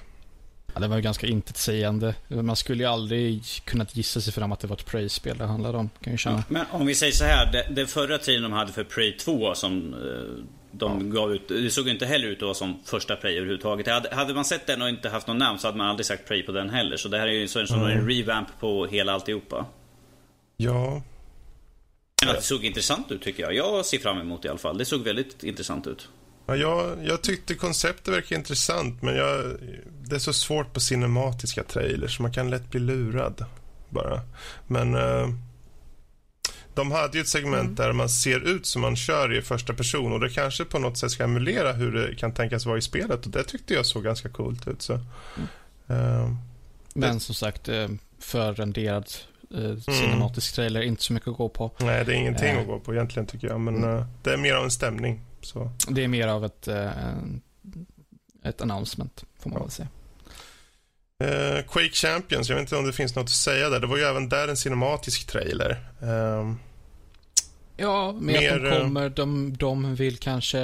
Ja, 0.73 0.79
det 0.79 0.87
var 0.87 0.95
ju 0.95 1.01
ganska 1.01 1.27
intetsägande. 1.27 2.15
Man 2.27 2.55
skulle 2.55 2.83
ju 2.83 2.89
aldrig 2.89 3.43
kunnat 3.65 3.95
gissa 3.95 4.21
sig 4.21 4.33
fram 4.33 4.51
att 4.51 4.59
det 4.59 4.67
var 4.67 4.75
ett 4.75 4.85
Prey-spel 4.85 5.37
det 5.37 5.45
handlade 5.45 5.77
om. 5.77 5.89
Kan 6.01 6.13
jag 6.13 6.19
känna. 6.19 6.43
Men 6.47 6.65
om 6.71 6.85
vi 6.85 6.95
säger 6.95 7.13
så 7.13 7.23
här, 7.23 7.65
den 7.69 7.87
förra 7.87 8.17
trailern 8.17 8.43
de 8.43 8.53
hade 8.53 8.73
för 8.73 8.83
Prey 8.83 9.17
2 9.17 9.55
som 9.55 9.93
eh, 9.93 10.43
de 10.71 11.09
gav 11.09 11.33
ut, 11.33 11.47
det 11.47 11.69
såg 11.69 11.89
inte 11.89 12.05
heller 12.05 12.27
ut 12.27 12.37
att 12.37 12.41
vara 12.41 12.53
som 12.53 12.79
första 12.85 13.15
Prey 13.15 13.37
överhuvudtaget. 13.37 13.87
Hade, 13.87 14.15
hade 14.15 14.33
man 14.33 14.45
sett 14.45 14.67
den 14.67 14.81
och 14.81 14.89
inte 14.89 15.09
haft 15.09 15.27
någon 15.27 15.37
namn 15.37 15.59
så 15.59 15.67
hade 15.67 15.77
man 15.77 15.87
aldrig 15.87 16.05
sagt 16.05 16.27
Prey 16.27 16.43
på 16.43 16.51
den 16.51 16.69
heller. 16.69 16.97
Så 16.97 17.09
det 17.09 17.17
här 17.17 17.27
är 17.27 17.31
ju 17.31 17.47
en, 17.55 17.65
mm. 17.65 17.99
en 17.99 18.09
revamp 18.09 18.47
på 18.59 18.85
hela 18.85 19.13
alltihopa. 19.13 19.65
Ja, 20.57 21.01
men 22.25 22.35
det 22.35 22.41
såg 22.41 22.65
intressant 22.65 23.11
ut 23.11 23.21
tycker 23.21 23.43
jag. 23.43 23.53
Jag 23.53 23.85
ser 23.85 23.99
fram 23.99 24.21
emot 24.21 24.41
det 24.41 24.45
i 24.45 24.49
alla 24.49 24.59
fall. 24.59 24.77
Det 24.77 24.85
såg 24.85 25.03
väldigt 25.03 25.43
intressant 25.43 25.87
ut. 25.87 26.09
Ja, 26.45 26.55
jag, 26.55 27.05
jag 27.05 27.21
tyckte 27.21 27.55
konceptet 27.55 28.13
verkar 28.13 28.35
intressant 28.35 29.01
men 29.01 29.15
jag, 29.15 29.57
det 30.01 30.15
är 30.15 30.19
så 30.19 30.33
svårt 30.33 30.73
på 30.73 30.79
cinematiska 30.79 31.63
trailers. 31.63 32.19
Man 32.19 32.33
kan 32.33 32.49
lätt 32.49 32.71
bli 32.71 32.79
lurad 32.79 33.45
bara. 33.89 34.21
Men 34.67 34.95
uh, 34.95 35.29
de 36.73 36.91
hade 36.91 37.17
ju 37.17 37.21
ett 37.21 37.27
segment 37.27 37.63
mm. 37.63 37.75
där 37.75 37.93
man 37.93 38.09
ser 38.09 38.39
ut 38.39 38.65
som 38.65 38.81
man 38.81 38.95
kör 38.95 39.37
i 39.37 39.41
första 39.41 39.73
person 39.73 40.13
och 40.13 40.19
det 40.19 40.29
kanske 40.29 40.65
på 40.65 40.79
något 40.79 40.97
sätt 40.97 41.11
ska 41.11 41.23
emulera 41.23 41.73
hur 41.73 41.91
det 41.91 42.15
kan 42.15 42.33
tänkas 42.33 42.65
vara 42.65 42.77
i 42.77 42.81
spelet 42.81 43.25
och 43.25 43.31
det 43.31 43.43
tyckte 43.43 43.73
jag 43.73 43.85
såg 43.85 44.03
ganska 44.03 44.29
coolt 44.29 44.67
ut. 44.67 44.81
Så. 44.81 44.93
Mm. 44.93 46.01
Uh, 46.01 46.35
men 46.93 47.13
det... 47.13 47.19
som 47.19 47.35
sagt, 47.35 47.69
eh, 47.69 47.87
förrenderad 48.19 49.05
eh, 49.53 49.77
cinematisk 49.77 50.55
trailer. 50.55 50.81
Inte 50.81 51.03
så 51.03 51.13
mycket 51.13 51.29
att 51.29 51.37
gå 51.37 51.49
på. 51.49 51.71
Nej, 51.79 52.05
det 52.05 52.13
är 52.13 52.15
ingenting 52.15 52.49
eh. 52.49 52.59
att 52.59 52.67
gå 52.67 52.79
på 52.79 52.93
egentligen 52.93 53.27
tycker 53.27 53.47
jag. 53.47 53.59
Men 53.59 53.75
mm. 53.75 53.97
eh, 53.97 54.05
det 54.23 54.33
är 54.33 54.37
mer 54.37 54.53
av 54.53 54.63
en 54.63 54.71
stämning. 54.71 55.21
Så. 55.41 55.71
Det 55.89 56.03
är 56.03 56.07
mer 56.07 56.27
av 56.27 56.45
ett, 56.45 56.67
eh, 56.67 56.91
ett 58.43 58.61
announcement, 58.61 59.23
får 59.39 59.49
man 59.49 59.59
ja. 59.59 59.63
väl 59.63 59.71
säga. 59.71 59.87
Uh, 61.23 61.61
Quake 61.61 61.93
Champions, 61.93 62.49
jag 62.49 62.55
vet 62.55 62.61
inte 62.61 62.75
om 62.75 62.85
det 62.85 62.93
finns 62.93 63.15
något 63.15 63.23
att 63.23 63.29
säga 63.29 63.69
där. 63.69 63.79
Det 63.79 63.87
var 63.87 63.97
ju 63.97 64.03
även 64.03 64.29
där 64.29 64.47
en 64.47 64.57
cinematisk 64.57 65.27
trailer. 65.27 65.71
Uh, 66.03 66.53
ja, 67.77 68.11
med 68.11 68.21
mer, 68.21 68.55
att 68.55 68.61
de 68.61 68.67
eh, 68.67 68.81
kommer, 68.81 69.09
de, 69.09 69.57
de 69.57 69.95
vill 69.95 70.17
kanske 70.17 70.59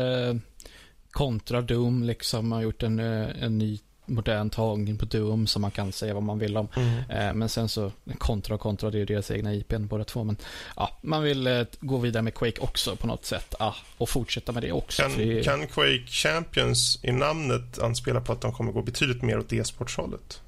kontra 1.12 1.62
Doom, 1.62 2.04
liksom, 2.04 2.52
har 2.52 2.62
gjort 2.62 2.84
en, 2.84 3.00
en 3.00 3.58
ny 3.58 3.80
modern 4.06 4.50
tagning 4.50 4.98
på 4.98 5.06
Doom 5.06 5.48
som 5.48 5.62
man 5.62 5.72
kan 5.72 5.92
säga 5.92 6.14
vad 6.14 6.24
man 6.24 6.40
vill 6.40 6.58
om. 6.58 6.68
Mm. 6.76 7.10
Eh, 7.10 7.34
men 7.34 7.50
sen 7.50 7.70
så, 7.70 7.92
kontra 8.18 8.56
och 8.56 8.62
kontra, 8.62 8.92
det 8.92 8.98
är 8.98 9.00
ju 9.00 9.06
deras 9.06 9.32
egna 9.32 9.54
IP 9.54 9.78
båda 9.78 10.04
två. 10.04 10.24
Men 10.24 10.38
ja, 10.76 10.98
man 11.02 11.24
vill 11.24 11.48
eh, 11.48 11.64
gå 11.80 11.98
vidare 11.98 12.24
med 12.24 12.34
Quake 12.34 12.62
också 12.62 12.96
på 12.96 13.08
något 13.08 13.26
sätt. 13.26 13.56
Ah, 13.60 13.74
och 13.98 14.10
fortsätta 14.10 14.52
med 14.52 14.64
det 14.64 14.72
också. 14.72 15.02
Kan, 15.02 15.12
det... 15.18 15.44
kan 15.44 15.68
Quake 15.68 16.08
Champions 16.08 17.00
i 17.04 17.12
namnet 17.12 17.80
anspela 17.80 18.22
på 18.22 18.34
att 18.34 18.42
de 18.42 18.54
kommer 18.54 18.72
gå 18.72 18.82
betydligt 18.82 19.22
mer 19.22 19.40
åt 19.40 19.54
e-sportshållet? 19.54 20.42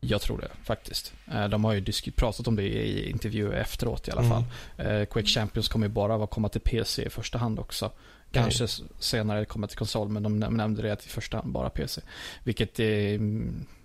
Jag 0.00 0.20
tror 0.20 0.38
det 0.38 0.50
faktiskt. 0.64 1.12
Eh, 1.32 1.48
de 1.48 1.64
har 1.64 1.72
ju 1.72 1.92
pratat 2.16 2.48
om 2.48 2.56
det 2.56 2.62
i 2.62 3.10
intervjuer 3.10 3.52
efteråt 3.52 4.08
i 4.08 4.10
alla 4.10 4.22
mm. 4.22 4.30
fall. 4.30 4.44
Quake 5.06 5.28
Champions 5.28 5.68
kommer 5.68 5.86
ju 5.86 5.92
bara 5.92 6.26
komma 6.26 6.48
till 6.48 6.60
PC 6.60 7.06
i 7.06 7.10
första 7.10 7.38
hand 7.38 7.58
också. 7.58 7.90
Kanske 8.32 8.62
Nej. 8.62 8.88
senare 8.98 9.44
kommer 9.44 9.66
till 9.66 9.78
konsol, 9.78 10.08
men 10.08 10.22
de 10.22 10.38
nämnde 10.38 10.82
det 10.82 11.06
i 11.06 11.08
första 11.08 11.36
hand 11.36 11.52
bara 11.52 11.70
PC. 11.70 12.00
Vilket 12.44 12.80
i, 12.80 13.14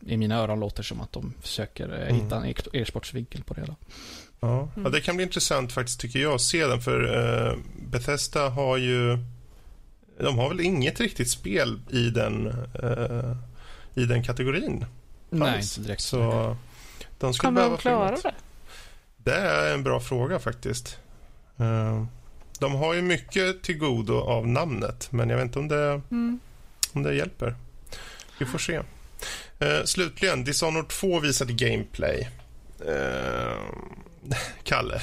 i 0.06 0.18
mina 0.18 0.36
öron 0.36 0.60
låter 0.60 0.84
som 0.84 1.02
att 1.02 1.12
de 1.12 1.34
försöker 1.41 1.93
eh, 1.93 2.10
mm. 2.10 2.24
hitta 2.24 2.46
en 2.46 2.54
e-sportsvinkel 2.74 3.43
på 3.43 3.54
det 3.54 3.62
hela. 3.62 3.76
Ja. 4.39 4.60
Mm. 4.62 4.70
ja, 4.84 4.89
det 4.89 5.02
kan 5.02 5.16
bli 5.16 5.26
intressant 5.26 5.72
faktiskt 5.72 6.00
tycker 6.00 6.20
jag 6.20 6.34
att 6.34 6.41
se 6.41 6.68
den 6.68 6.82
för 6.82 7.04
uh, 7.04 7.58
Bethesda 7.91 8.50
har 8.50 8.78
ju 8.78 9.18
de 10.20 10.38
har 10.38 10.50
väl 10.50 10.60
inget 10.60 11.00
riktigt 11.00 11.30
spel 11.30 11.80
i 11.89 12.10
den 12.10 12.48
uh, 12.84 13.36
i 13.93 14.06
den 14.06 14.24
kategorin. 14.24 14.86
Nej, 15.30 15.62
inte 15.62 15.82
direkt. 15.82 16.02
Så 16.02 16.58
de 17.20 17.34
skulle 17.34 17.48
Kommer 17.48 17.70
de 17.70 17.78
klara 17.78 18.12
det? 18.12 18.34
Det 19.18 19.36
är 19.36 19.74
en 19.74 19.84
bra 19.84 20.00
fråga 20.00 20.39
faktiskt. 20.39 21.00
Uh, 21.60 22.06
de 22.60 22.76
har 22.76 22.93
ju 22.93 23.01
mycket 23.01 23.64
till 23.64 23.78
godo 23.78 24.20
av 24.20 24.47
namnet, 24.47 25.08
men 25.12 25.30
jag 25.30 25.38
vet 25.38 25.45
inte 25.45 25.60
om 25.60 25.68
det, 25.68 26.01
mm. 26.12 26.39
om 26.93 27.03
det 27.03 27.16
hjälper. 27.16 27.56
Vi 28.39 28.45
får 28.45 28.60
se. 28.60 28.78
Uh, 28.78 29.84
slutligen, 29.86 30.43
Dishonored 30.43 30.88
2 30.88 31.20
visade 31.20 31.53
gameplay. 31.53 32.30
Uh, 32.88 34.36
Kalle, 34.64 35.01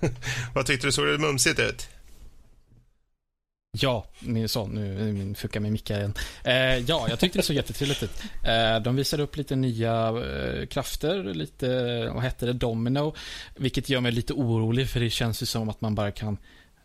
vad 0.54 0.66
tyckte 0.66 0.86
du? 0.86 0.92
Såg 0.92 1.06
det 1.06 1.18
mumsigt 1.18 1.58
ut? 1.58 1.88
Ja, 3.80 4.06
min 4.20 4.48
son, 4.48 4.70
nu 4.70 5.12
min 5.12 5.34
fuckar 5.34 5.60
med 5.60 5.72
mickar 5.72 5.98
igen. 5.98 6.14
Eh, 6.44 6.78
ja, 6.78 7.06
jag 7.08 7.18
tyckte 7.18 7.38
det 7.38 7.42
såg 7.42 7.56
jättetrevligt 7.56 8.02
ut. 8.02 8.22
Eh, 8.44 8.82
de 8.82 8.96
visade 8.96 9.22
upp 9.22 9.36
lite 9.36 9.56
nya 9.56 10.08
eh, 10.08 10.66
krafter, 10.66 11.24
lite, 11.24 11.68
vad 12.14 12.22
hette 12.22 12.46
det, 12.46 12.52
Domino. 12.52 13.14
Vilket 13.56 13.88
gör 13.88 14.00
mig 14.00 14.12
lite 14.12 14.32
orolig 14.32 14.88
för 14.88 15.00
det 15.00 15.10
känns 15.10 15.42
ju 15.42 15.46
som 15.46 15.68
att 15.68 15.80
man 15.80 15.94
bara 15.94 16.10
kan 16.10 16.38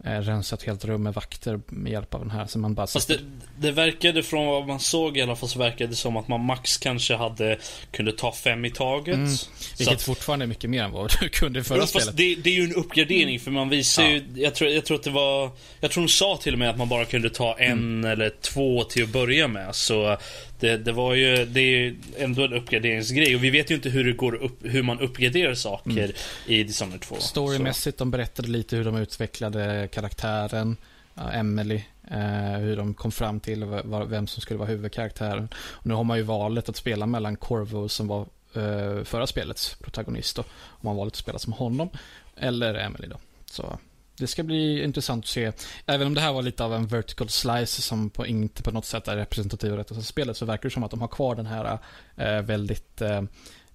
eh, 0.06 0.10
rensa 0.10 0.56
ett 0.56 0.64
helt 0.64 0.86
rum 0.86 1.04
med 1.04 1.14
vakter 1.14 1.60
med 1.68 1.92
hjälp 1.92 2.14
av 2.14 2.20
den 2.20 2.32
här. 2.32 2.46
Så 2.46 2.60
man 2.60 2.74
bara 2.74 2.88
Fast 2.88 3.08
det, 3.08 3.20
det 3.60 3.72
verkade 3.72 4.24
från 4.24 4.46
vad 4.46 4.68
man 4.68 4.80
såg 4.80 5.18
i 5.18 5.22
alla 5.22 5.36
fall 5.36 5.50
så 5.50 5.60
verkade 5.60 5.90
det 5.90 5.96
som 5.96 6.18
att 6.18 6.28
man 6.28 6.46
max 6.46 6.78
kanske 6.78 7.16
hade 7.16 7.58
kunde 7.92 8.12
ta 8.12 8.32
fem 8.32 8.66
i 8.66 8.72
taget. 8.72 9.16
Mm, 9.16 9.30
vilket 9.78 9.96
att, 9.96 10.02
fortfarande 10.02 10.46
är 10.46 10.48
mycket 10.48 10.70
mer 10.70 10.84
än 10.84 10.92
vad 10.92 11.12
du 11.20 11.30
kunde 11.30 11.60
i 11.60 11.64
förra 11.64 11.88
spelet. 11.88 12.18
Det, 12.18 12.36
det, 12.36 12.50
är 12.50 12.54
ju 12.54 12.64
en 12.64 12.76
uppgradering 12.76 13.36
mm. 13.36 13.40
för 13.40 13.52
man 13.52 13.70
visar 13.70 14.04
ja. 14.04 14.10
ju, 14.10 14.24
jag 14.36 14.56
tror, 14.56 14.70
jag 14.70 14.86
tror 14.86 14.98
att 14.98 15.04
det 15.04 15.10
var, 15.10 15.50
jag 15.80 15.92
tror 15.92 16.04
de 16.04 16.10
sa 16.10 16.38
till 16.38 16.54
och 16.54 16.60
med 16.60 16.70
att 16.70 16.78
man 16.78 16.90
bara 16.90 17.06
kunde 17.06 17.30
ta 17.30 17.58
en 17.60 17.72
mm. 17.72 18.12
eller 18.12 18.30
två 18.42 18.84
till 18.84 19.04
att 19.04 19.10
börja 19.10 19.48
med. 19.48 19.76
Så 19.76 20.18
det, 20.62 20.78
det, 20.78 20.92
var 20.92 21.14
ju, 21.14 21.46
det 21.46 21.62
är 21.62 21.96
ändå 22.18 22.44
en 22.44 22.54
uppgraderingsgrej 22.54 23.36
och 23.36 23.44
vi 23.44 23.50
vet 23.50 23.72
ju 23.72 23.76
inte 23.76 23.90
hur 23.90 24.04
det 24.04 24.14
går 24.14 24.36
upp, 24.36 24.60
hur 24.62 24.84
man 24.84 25.00
uppgraderar 25.00 25.54
saker 25.54 25.92
mm. 25.92 26.12
i 26.46 26.64
Dishonored 26.64 27.02
2. 27.02 27.16
Storymässigt, 27.16 27.98
de 27.98 28.12
berättade 28.12 28.48
lite 28.48 28.76
hur 28.76 28.84
de 28.84 28.96
utvecklade 28.96 29.90
karaktären, 29.92 30.78
uh, 31.18 31.38
Emily, 31.38 31.82
uh, 32.12 32.58
hur 32.58 32.78
de 32.78 32.94
kom 32.94 33.12
fram 33.12 33.40
till 33.40 33.66
vem 34.08 34.28
som 34.28 34.42
skulle 34.42 34.58
vara 34.58 34.70
huvudkaraktären. 34.70 35.50
Och 35.56 35.86
nu 35.86 35.94
har 35.94 36.04
man 36.04 36.18
ju 36.18 36.24
valet 36.24 36.70
att 36.70 36.76
spela 36.76 37.06
mellan 37.06 37.36
Corvo 37.36 37.90
som 37.90 38.08
var 38.08 38.22
uh, 38.58 39.04
förra 39.04 39.28
spelets 39.28 39.76
protagonist 39.76 40.36
då, 40.36 40.42
om 40.42 40.80
man 40.82 40.96
valet 40.96 41.12
att 41.12 41.18
spela 41.18 41.40
som 41.40 41.54
honom, 41.54 41.90
eller 42.38 42.76
Emily 42.76 43.08
då. 43.08 43.18
Så 43.46 43.80
det 44.22 44.28
ska 44.28 44.44
bli 44.44 44.84
intressant 44.84 45.24
att 45.24 45.30
se. 45.30 45.52
Även 45.86 46.08
om 46.08 46.14
det 46.14 46.22
här 46.22 46.34
var 46.34 46.42
lite 46.42 46.64
av 46.64 46.74
en 46.74 46.88
vertical 46.88 47.30
slice 47.30 47.82
som 47.82 48.10
på, 48.10 48.28
inte 48.28 48.64
på 48.64 48.72
något 48.72 48.86
sätt 48.86 49.08
är 49.08 49.16
representativ 49.18 49.80
av 49.80 50.02
spelet 50.02 50.38
så 50.38 50.46
verkar 50.46 50.64
det 50.64 50.74
som 50.74 50.84
att 50.84 50.92
de 50.92 51.02
har 51.02 51.08
kvar 51.08 51.36
den 51.36 51.46
här 51.46 51.80
eh, 52.16 52.42
väldigt 52.42 53.02
eh, 53.02 53.22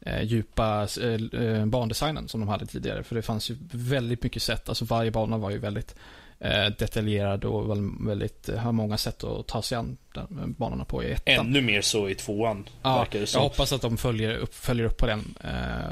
eh 0.00 0.22
djupa 0.22 0.88
eh, 1.02 1.40
eh, 1.42 1.66
bandesignen 1.66 2.28
som 2.28 2.40
de 2.40 2.48
hade 2.48 2.66
tidigare. 2.66 3.02
För 3.02 3.14
det 3.14 3.22
fanns 3.22 3.50
ju 3.50 3.56
väldigt 3.72 4.22
mycket 4.22 4.42
sätt, 4.42 4.68
alltså 4.68 4.84
varje 4.84 5.10
bana 5.10 5.38
var 5.38 5.50
ju 5.50 5.58
väldigt 5.58 5.94
eh, 6.38 6.66
detaljerad 6.78 7.44
och 7.44 7.70
väldigt, 8.08 8.48
har 8.58 8.72
många 8.72 8.96
sätt 8.96 9.24
att 9.24 9.46
ta 9.46 9.62
sig 9.62 9.78
an 9.78 9.96
den, 10.14 10.54
banorna 10.58 10.84
på 10.84 11.04
i 11.04 11.12
ettan. 11.12 11.46
Ännu 11.46 11.60
mer 11.60 11.80
så 11.80 12.08
i 12.08 12.14
tvåan, 12.14 12.68
ja, 12.82 12.98
verkar 12.98 13.20
det 13.20 13.26
som. 13.26 13.38
Jag 13.38 13.48
hoppas 13.48 13.72
att 13.72 13.82
de 13.82 13.96
följer 13.96 14.36
upp, 14.36 14.54
följer 14.54 14.86
upp 14.86 14.96
på 14.96 15.06
den, 15.06 15.34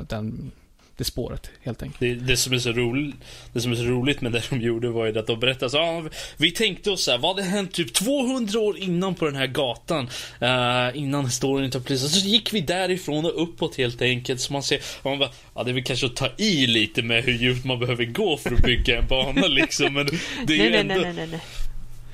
den 0.08 0.52
det 0.96 1.04
spåret 1.04 1.50
helt 1.62 1.82
enkelt. 1.82 2.00
Det, 2.00 2.14
det, 2.14 2.36
som 2.36 2.52
är 2.52 2.58
så 2.58 2.72
roligt, 2.72 3.14
det 3.52 3.60
som 3.60 3.72
är 3.72 3.76
så 3.76 3.82
roligt 3.82 4.20
med 4.20 4.32
det 4.32 4.42
de 4.50 4.60
gjorde 4.60 4.88
var 4.88 5.06
ju 5.06 5.18
att 5.18 5.26
de 5.26 5.40
berättade 5.40 5.70
så 5.70 5.78
ah, 5.78 6.04
Vi 6.36 6.50
tänkte 6.50 6.90
oss 6.90 7.04
såhär, 7.04 7.18
vad 7.18 7.36
hade 7.36 7.48
hänt 7.48 7.72
typ 7.72 7.92
200 7.92 8.60
år 8.60 8.78
innan 8.78 9.14
på 9.14 9.24
den 9.24 9.36
här 9.36 9.46
gatan? 9.46 10.08
Uh, 10.42 10.98
innan 10.98 11.24
historien 11.24 11.70
tar 11.70 11.80
plats. 11.80 12.20
Så 12.20 12.28
gick 12.28 12.52
vi 12.52 12.60
därifrån 12.60 13.24
och 13.24 13.42
uppåt 13.42 13.76
helt 13.76 14.02
enkelt. 14.02 14.40
Så 14.40 14.52
man 14.52 14.62
ser, 14.62 14.80
och 15.02 15.10
man 15.10 15.18
bara, 15.18 15.30
ja 15.54 15.64
det 15.64 15.70
är 15.70 15.74
väl 15.74 15.84
kanske 15.84 16.06
att 16.06 16.16
ta 16.16 16.28
i 16.36 16.66
lite 16.66 17.02
med 17.02 17.24
hur 17.24 17.32
djupt 17.32 17.64
man 17.64 17.78
behöver 17.78 18.04
gå 18.04 18.36
för 18.36 18.54
att 18.54 18.62
bygga 18.62 18.98
en 18.98 19.06
bana 19.06 19.46
liksom. 19.48 19.94
Men 19.94 20.06
det 20.46 20.54
är 20.54 20.58
nej, 20.58 20.68
ju 20.68 20.76
ändå... 20.76 20.94
nej, 20.94 21.02
nej, 21.02 21.12
nej, 21.14 21.26
nej. 21.30 21.40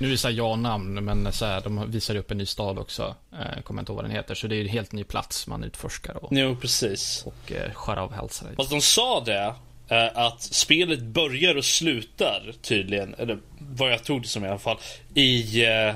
Nu 0.01 0.13
är 0.13 0.29
det 0.29 0.31
ja-namn, 0.31 1.05
men 1.05 1.33
så 1.33 1.45
här, 1.45 1.61
de 1.61 1.91
visar 1.91 2.15
upp 2.17 2.31
en 2.31 2.39
ny 2.39 2.47
stad 2.47 2.79
också. 2.79 3.15
Eh, 3.33 3.63
kommer 3.63 3.83
inte 3.83 3.93
ihåg 3.93 3.97
vad 3.97 4.05
den 4.05 4.13
heter. 4.13 4.35
Så 4.35 4.47
det 4.47 4.57
är 4.57 4.61
en 4.61 4.69
helt 4.69 4.93
ny 4.93 5.05
plats 5.05 5.47
man 5.47 5.65
utforskar. 5.65 6.25
Och, 6.25 6.33
jo, 6.33 6.57
precis. 6.57 7.23
Och 7.27 7.53
eh, 7.53 7.73
skär 7.73 7.97
av 7.97 8.13
hälsa. 8.13 8.47
Fast 8.57 8.71
de 8.71 8.81
sa 8.81 9.23
det, 9.27 9.55
eh, 9.89 10.19
att 10.19 10.43
spelet 10.43 11.01
börjar 11.01 11.57
och 11.57 11.65
slutar 11.65 12.53
tydligen, 12.63 13.15
eller 13.19 13.39
vad 13.59 13.93
jag 13.93 14.05
tog 14.05 14.23
det 14.23 14.29
som 14.29 14.45
i 14.45 14.49
alla 14.49 14.59
fall, 14.59 14.79
i 15.15 15.65
eh, 15.65 15.89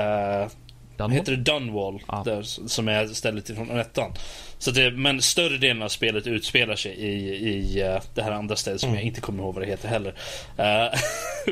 eh 0.00 0.48
Dunwall? 0.96 1.18
Heter 1.18 1.32
det 1.32 1.42
Dunwall? 1.42 2.02
Ja. 2.08 2.22
Där, 2.24 2.42
som 2.42 2.88
är 2.88 3.06
stället 3.06 3.50
ifrån 3.50 3.70
ettan. 3.70 4.12
Så 4.60 4.70
det, 4.70 4.90
men 4.90 5.22
större 5.22 5.58
delen 5.58 5.82
av 5.82 5.88
spelet 5.88 6.26
utspelar 6.26 6.76
sig 6.76 6.92
i, 6.92 7.14
i 7.48 7.84
uh, 7.84 8.00
det 8.14 8.22
här 8.22 8.32
andra 8.32 8.56
stället 8.56 8.80
som 8.80 8.88
mm. 8.88 8.98
jag 8.98 9.06
inte 9.06 9.20
kommer 9.20 9.42
ihåg 9.42 9.54
vad 9.54 9.62
det 9.62 9.66
heter 9.66 9.88
heller. 9.88 10.10
Uh, 10.10 11.00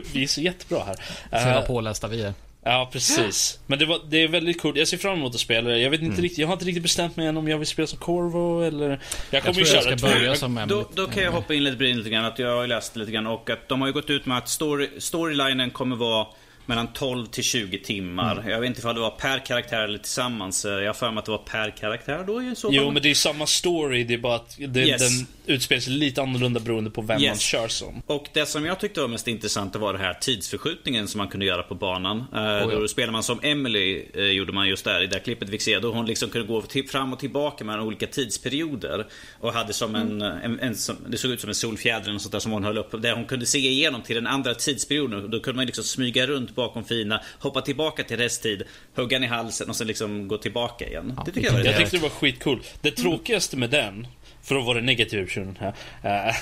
vi 0.13 0.23
är 0.23 0.27
så 0.27 0.41
jättebra 0.41 0.85
här. 0.85 0.97
Uh, 1.41 1.45
så 1.45 1.55
vad 1.55 1.67
pålästa 1.67 2.09
vi 2.09 2.23
är. 2.23 2.35
Ja, 2.63 2.89
precis. 2.93 3.61
Men 3.67 3.79
det, 3.79 3.87
var, 3.87 4.01
det 4.09 4.23
är 4.23 4.29
väldigt 4.29 4.61
coolt. 4.61 4.77
Jag 4.77 4.89
ser 4.89 4.97
fram 4.97 5.19
emot 5.19 5.35
att 5.35 5.41
spela 5.41 5.71
det. 5.71 5.79
Jag, 5.79 5.91
vet 5.91 6.01
inte 6.01 6.13
mm. 6.13 6.23
riktigt, 6.23 6.39
jag 6.39 6.47
har 6.47 6.53
inte 6.53 6.65
riktigt 6.65 6.83
bestämt 6.83 7.17
mig 7.17 7.27
än 7.27 7.37
om 7.37 7.49
jag 7.49 7.59
vill 7.59 7.67
spela 7.67 7.87
som 7.87 7.99
Corvo 7.99 8.63
eller... 8.63 9.01
Jag 9.31 9.43
kommer 9.43 9.61
jag 9.61 9.67
ju 9.67 9.73
köra 9.73 9.91
jag 9.91 9.99
ska 9.99 10.09
börja 10.09 10.35
som 10.35 10.65
då, 10.69 10.89
då 10.95 11.07
kan 11.07 11.23
jag 11.23 11.33
hoppa 11.33 11.55
in 11.55 11.65
lite, 11.65 11.85
lite 11.85 12.11
grann. 12.11 12.25
Att 12.25 12.39
jag 12.39 12.57
har 12.57 12.67
läst 12.67 12.97
lite 12.97 13.13
grann 13.13 13.27
och 13.27 13.51
att 13.51 13.69
de 13.69 13.81
har 13.81 13.89
ju 13.89 13.95
gått 13.95 14.11
ut 14.11 14.27
med 14.27 14.39
att 14.39 14.49
story, 14.49 14.89
storylinen 14.99 15.71
kommer 15.71 15.97
vara 15.97 16.27
mellan 16.69 16.93
12 16.93 17.27
till 17.27 17.45
20 17.45 17.79
timmar. 17.79 18.33
Mm. 18.33 18.49
Jag 18.49 18.61
vet 18.61 18.69
inte 18.69 18.81
ifall 18.81 18.95
det 18.95 19.01
var 19.01 19.11
per 19.11 19.39
karaktär 19.39 19.83
eller 19.83 19.99
tillsammans. 19.99 20.65
Jag 20.65 20.87
har 20.87 20.95
för 20.95 21.11
mig 21.11 21.19
att 21.19 21.25
det 21.25 21.31
var 21.31 21.39
per 21.39 21.71
karaktär 21.71 22.25
då 22.27 22.43
i 22.43 22.55
så 22.57 22.69
fall. 22.69 22.77
Jo, 22.77 22.91
men 22.91 23.03
det 23.03 23.11
är 23.11 23.15
samma 23.15 23.47
story. 23.47 24.05
Det 24.05 24.15
är 24.15 24.19
bara 24.19 24.37
att 24.37 24.57
det, 24.69 24.81
yes. 24.81 25.01
den 25.01 25.27
utspelar 25.47 25.81
sig 25.81 25.93
lite 25.93 26.23
annorlunda 26.23 26.61
beroende 26.61 26.91
på 26.91 27.03
vem 27.03 27.21
yes. 27.21 27.31
man 27.31 27.39
kör 27.39 27.69
som. 27.69 28.03
Och 28.07 28.29
det 28.33 28.47
som 28.47 28.65
jag 28.65 28.81
tyckte 28.81 29.01
var 29.01 29.09
mest 29.09 29.29
intressant 29.29 29.77
var 29.77 29.93
det 29.93 29.99
här 29.99 30.15
tidsförskjutningen 30.15 31.09
som 31.09 31.19
man 31.19 31.29
kunde 31.29 31.47
göra 31.47 31.63
på 31.63 31.75
banan. 31.75 32.19
Oh, 32.19 32.27
ja. 32.33 32.67
Då 32.67 32.89
spelar 32.89 33.13
man 33.13 33.23
som 33.23 33.41
Emily, 33.43 34.07
eh, 34.15 34.23
gjorde 34.23 34.53
man 34.53 34.69
just 34.69 34.85
där 34.85 35.03
i 35.03 35.07
det 35.07 35.21
klippet 35.21 35.49
vi 35.49 35.59
ser. 35.59 35.81
Då 35.81 35.93
hon 35.93 36.07
liksom 36.07 36.31
kunde 36.31 36.49
gå 36.49 36.63
fram 36.91 37.13
och 37.13 37.19
tillbaka 37.19 37.65
mellan 37.65 37.87
olika 37.87 38.07
tidsperioder. 38.07 39.07
Och 39.41 39.53
hade 39.53 39.73
som 39.73 39.95
en, 39.95 40.23
mm. 40.23 40.39
en, 40.43 40.61
en 40.61 40.75
som, 40.75 40.97
det 41.09 41.19
såg 41.19 41.31
ut 41.31 41.41
som 41.41 41.49
en 41.49 41.55
solfjäder 41.55 42.15
och 42.15 42.21
sånt 42.21 42.33
där 42.33 42.39
som 42.39 42.53
hon 42.53 42.65
höll 42.65 42.79
upp. 42.79 43.03
Där 43.03 43.13
hon 43.13 43.25
kunde 43.25 43.47
se 43.47 43.59
igenom 43.59 44.03
till 44.03 44.15
den 44.15 44.27
andra 44.27 44.55
tidsperioden. 44.55 45.31
Då 45.31 45.41
kunde 45.41 45.57
man 45.57 45.67
liksom 45.67 45.85
smyga 45.85 46.27
runt 46.27 46.57
bakom 46.59 46.85
fina, 46.85 47.21
hoppa 47.39 47.61
tillbaka 47.61 48.05
till 48.05 48.17
resttid, 48.17 48.63
hugga 48.95 49.19
i 49.19 49.27
halsen 49.27 49.69
och 49.69 49.77
sen 49.77 49.87
liksom 49.87 50.29
gå 50.29 50.39
tillbaka 50.39 50.87
igen. 50.87 51.15
Ja, 51.17 51.23
det 51.27 51.33
tycker 51.33 51.47
jag, 51.47 51.53
var 51.53 51.65
jag 51.65 51.77
tyckte 51.77 51.97
det 51.97 52.03
var 52.03 52.09
skitcool. 52.09 52.63
Det 52.81 52.91
tråkigaste 52.91 53.57
med 53.57 53.71
den 53.71 54.07
för 54.43 54.57
att 54.57 54.65
vara 54.65 54.81
negativ 54.81 55.21
versionen 55.21 55.59
här, 55.61 56.35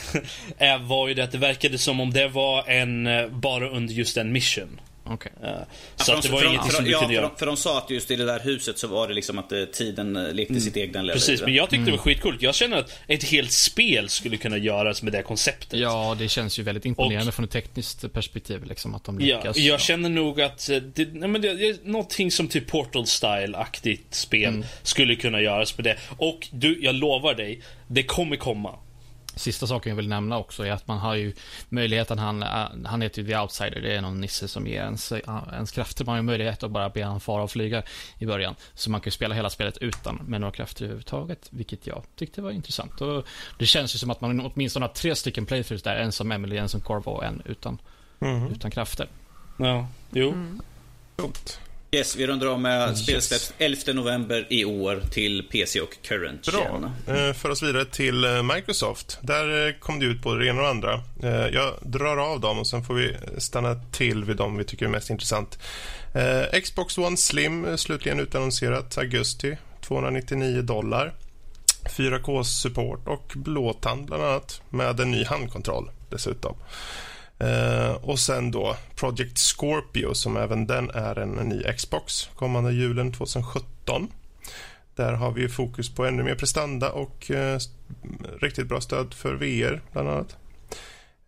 äh, 0.58 0.82
var 0.88 1.08
ju 1.08 1.14
det 1.14 1.24
att 1.24 1.32
det 1.32 1.38
verkade 1.38 1.78
som 1.78 2.00
om 2.00 2.10
det 2.10 2.28
var 2.28 2.68
en 2.68 3.06
eh, 3.06 3.28
bara 3.28 3.68
under 3.68 3.94
just 3.94 4.16
en 4.16 4.32
mission. 4.32 4.80
Okay. 5.10 5.32
Uh, 5.42 5.48
så 5.96 6.12
ja, 6.12 6.16
att 6.16 6.22
det 6.22 6.28
var 6.28 6.44
ingenting 6.44 6.70
som 6.70 6.84
du 6.84 6.90
ja, 6.90 6.98
kunde 6.98 7.14
göra. 7.14 7.30
För 7.36 7.46
de 7.46 7.56
sa 7.56 7.78
att 7.78 7.90
just 7.90 8.10
i 8.10 8.16
det 8.16 8.24
där 8.24 8.40
huset 8.40 8.78
så 8.78 8.86
var 8.86 9.08
det 9.08 9.14
liksom 9.14 9.38
att 9.38 9.52
uh, 9.52 9.64
tiden 9.64 10.16
uh, 10.16 10.34
lekte 10.34 10.52
mm. 10.52 10.60
sitt 10.60 10.76
egna 10.76 11.02
liv. 11.02 11.12
Precis, 11.12 11.42
men 11.42 11.54
jag 11.54 11.64
tyckte 11.64 11.76
mm. 11.76 11.86
det 11.86 11.90
var 11.90 11.98
skitcoolt. 11.98 12.42
Jag 12.42 12.54
känner 12.54 12.76
att 12.76 12.92
ett 13.06 13.24
helt 13.24 13.52
spel 13.52 14.08
skulle 14.08 14.36
kunna 14.36 14.58
göras 14.58 15.02
med 15.02 15.12
det 15.12 15.22
konceptet. 15.22 15.80
Ja, 15.80 16.16
det 16.18 16.28
känns 16.28 16.58
ju 16.58 16.62
väldigt 16.62 16.84
imponerande 16.84 17.28
och, 17.28 17.34
från 17.34 17.44
ett 17.44 17.50
tekniskt 17.50 18.12
perspektiv. 18.12 18.64
Liksom, 18.64 18.94
att 18.94 19.04
de 19.04 19.18
lyckas. 19.18 19.56
Ja, 19.56 19.62
jag 19.62 19.80
känner 19.80 20.08
nog 20.08 20.40
att 20.40 20.70
det, 20.94 21.08
nej, 21.12 21.28
men 21.28 21.42
det, 21.42 21.54
det, 21.54 21.84
någonting 21.84 22.30
som 22.30 22.48
typ 22.48 22.66
Portal 22.66 23.04
Style-aktigt 23.06 24.14
spel 24.14 24.54
mm. 24.54 24.66
skulle 24.82 25.16
kunna 25.16 25.40
göras 25.40 25.78
med 25.78 25.84
det. 25.84 25.96
Och 26.18 26.48
du, 26.50 26.78
jag 26.82 26.94
lovar 26.94 27.34
dig, 27.34 27.60
det 27.86 28.02
kommer 28.02 28.36
komma. 28.36 28.78
Sista 29.36 29.66
saken 29.66 29.90
jag 29.90 29.96
vill 29.96 30.08
nämna 30.08 30.38
också 30.38 30.66
är 30.66 30.72
att 30.72 30.86
man 30.86 30.98
har 30.98 31.14
ju 31.14 31.32
möjligheten, 31.68 32.18
han, 32.18 32.42
han 32.86 33.02
heter 33.02 33.22
ju 33.22 33.28
The 33.28 33.38
Outsider, 33.38 33.80
det 33.80 33.94
är 33.94 34.00
någon 34.00 34.20
nisse 34.20 34.48
som 34.48 34.66
ger 34.66 34.82
ens, 34.82 35.12
ens 35.52 35.70
krafter. 35.70 36.04
Man 36.04 36.12
har 36.12 36.16
ju 36.16 36.22
möjlighet 36.22 36.62
att 36.62 36.70
bara 36.70 36.88
be 36.88 37.04
han 37.04 37.20
fara 37.20 37.42
och 37.42 37.50
flyga 37.50 37.82
i 38.18 38.26
början. 38.26 38.54
Så 38.74 38.90
man 38.90 39.00
kan 39.00 39.06
ju 39.06 39.12
spela 39.12 39.34
hela 39.34 39.50
spelet 39.50 39.78
utan 39.78 40.16
med 40.26 40.40
några 40.40 40.52
krafter 40.52 40.84
överhuvudtaget, 40.84 41.48
vilket 41.50 41.86
jag 41.86 42.02
tyckte 42.14 42.42
var 42.42 42.50
intressant. 42.50 43.00
Och 43.00 43.26
det 43.58 43.66
känns 43.66 43.94
ju 43.94 43.98
som 43.98 44.10
att 44.10 44.20
man 44.20 44.40
åtminstone 44.40 44.86
har 44.86 44.92
tre 44.92 45.14
stycken 45.14 45.46
playthroughs 45.46 45.82
där, 45.82 45.96
en 45.96 46.12
som 46.12 46.32
Emily, 46.32 46.56
en 46.56 46.68
som 46.68 46.80
Corvo 46.80 47.10
och 47.10 47.24
en 47.24 47.42
utan, 47.44 47.78
mm. 48.20 48.52
utan 48.52 48.70
krafter. 48.70 49.08
Ja, 49.58 49.88
jo. 50.10 50.28
Mm. 50.28 50.60
Yes, 51.96 52.16
vi 52.16 52.26
rundar 52.26 52.46
av 52.46 52.60
med 52.60 52.88
yes. 52.88 53.02
spel 53.02 53.22
släpps 53.22 53.52
11 53.58 53.92
november 53.92 54.46
i 54.50 54.64
år 54.64 55.02
till 55.10 55.48
PC 55.52 55.80
och 55.80 55.96
Current 56.02 56.46
Bra. 56.46 56.92
Eh, 57.06 57.32
för 57.32 57.50
oss 57.50 57.62
vidare 57.62 57.84
till 57.84 58.24
eh, 58.24 58.42
Microsoft. 58.42 59.18
Där 59.20 59.66
eh, 59.66 59.72
kom 59.72 60.00
det 60.00 60.06
ut 60.06 60.22
både 60.22 60.40
det 60.40 60.46
ena 60.46 60.58
och 60.58 60.64
det 60.64 60.70
andra. 60.70 61.02
Jag 61.52 61.74
drar 61.82 62.16
av 62.16 62.40
dem 62.40 62.58
och 62.58 62.66
sen 62.66 62.84
får 62.84 62.94
vi 62.94 63.16
stanna 63.38 63.74
till 63.74 64.24
vid 64.24 64.36
dem 64.36 64.56
vi 64.56 64.64
tycker 64.64 64.86
är 64.86 64.90
mest 64.90 65.10
intressant. 65.10 65.58
Xbox 66.62 66.98
One 66.98 67.16
Slim 67.16 67.78
slutligen 67.78 68.20
utannonserat 68.20 68.98
augusti. 68.98 69.56
299 69.80 70.62
dollar. 70.62 71.12
4K-support 71.96 73.08
och 73.08 73.32
blåtand 73.34 74.06
bland 74.06 74.22
annat 74.22 74.62
med 74.70 75.00
en 75.00 75.10
ny 75.10 75.24
handkontroll 75.24 75.90
dessutom. 76.10 76.56
Eh, 77.38 77.92
och 77.92 78.18
sen 78.18 78.50
då 78.50 78.76
Project 78.94 79.38
Scorpio 79.38 80.14
som 80.14 80.36
även 80.36 80.66
den 80.66 80.90
är 80.90 81.18
en, 81.18 81.30
ny 81.30 81.62
Xbox 81.76 82.28
kommande 82.34 82.72
julen 82.72 83.12
2017. 83.12 84.08
Där 84.94 85.12
har 85.12 85.32
vi 85.32 85.48
fokus 85.48 85.94
på 85.94 86.06
ännu 86.06 86.22
mer 86.22 86.34
prestanda 86.34 86.92
och 86.92 87.30
eh, 87.30 87.58
riktigt 88.40 88.66
bra 88.66 88.80
stöd 88.80 89.14
för 89.14 89.34
VR 89.34 89.80
bland 89.92 90.08
annat. 90.08 90.36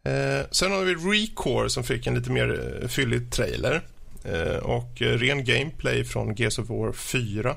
Eh, 0.03 0.47
sen 0.51 0.73
har 0.73 0.85
vi 0.85 0.95
Recore 0.95 1.71
som 1.71 1.85
fick 1.85 2.07
en 2.07 2.15
lite 2.15 2.31
mer 2.31 2.79
eh, 2.83 2.89
fyllig 2.89 3.33
trailer 3.33 3.83
eh, 4.25 4.57
och 4.57 5.03
eh, 5.03 5.19
ren 5.19 5.45
gameplay 5.45 6.05
från 6.05 6.35
Gears 6.35 6.59
of 6.59 6.69
War 6.69 6.93
4. 6.93 7.57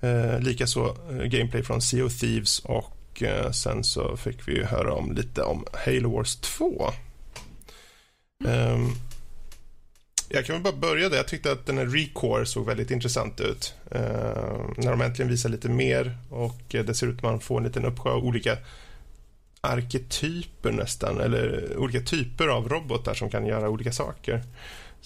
Eh, 0.00 0.40
Likaså 0.40 0.96
eh, 1.10 1.24
gameplay 1.24 1.62
från 1.62 1.82
Sea 1.82 2.04
of 2.04 2.20
Thieves 2.20 2.58
och 2.58 3.22
eh, 3.22 3.50
sen 3.50 3.84
så 3.84 4.16
fick 4.16 4.48
vi 4.48 4.64
höra 4.64 4.92
om 4.92 5.12
lite 5.12 5.42
om 5.42 5.64
Halo 5.86 6.16
Wars 6.16 6.36
2 6.36 6.92
Um, 8.44 8.94
jag 10.28 10.46
kan 10.46 10.54
väl 10.54 10.62
bara 10.62 10.76
börja 10.76 11.08
där. 11.08 11.16
Jag 11.16 11.28
tyckte 11.28 11.52
att 11.52 11.66
den 11.66 11.78
här 11.78 11.86
Recore 11.86 12.46
såg 12.46 12.66
väldigt 12.66 12.90
intressant 12.90 13.40
ut. 13.40 13.74
Uh, 13.94 14.00
när 14.76 14.90
de 14.90 15.00
äntligen 15.00 15.30
visar 15.30 15.48
lite 15.48 15.68
mer 15.68 16.16
och 16.30 16.74
eh, 16.74 16.84
det 16.84 16.94
ser 16.94 17.06
ut 17.06 17.16
att 17.16 17.22
man 17.22 17.40
får 17.40 17.58
en 17.58 17.64
liten 17.64 17.84
uppsjö 17.84 18.10
av 18.10 18.24
olika 18.24 18.58
arketyper 19.60 20.72
nästan, 20.72 21.20
eller 21.20 21.76
olika 21.76 22.00
typer 22.00 22.48
av 22.48 22.68
robotar 22.68 23.14
som 23.14 23.30
kan 23.30 23.46
göra 23.46 23.68
olika 23.68 23.92
saker. 23.92 24.42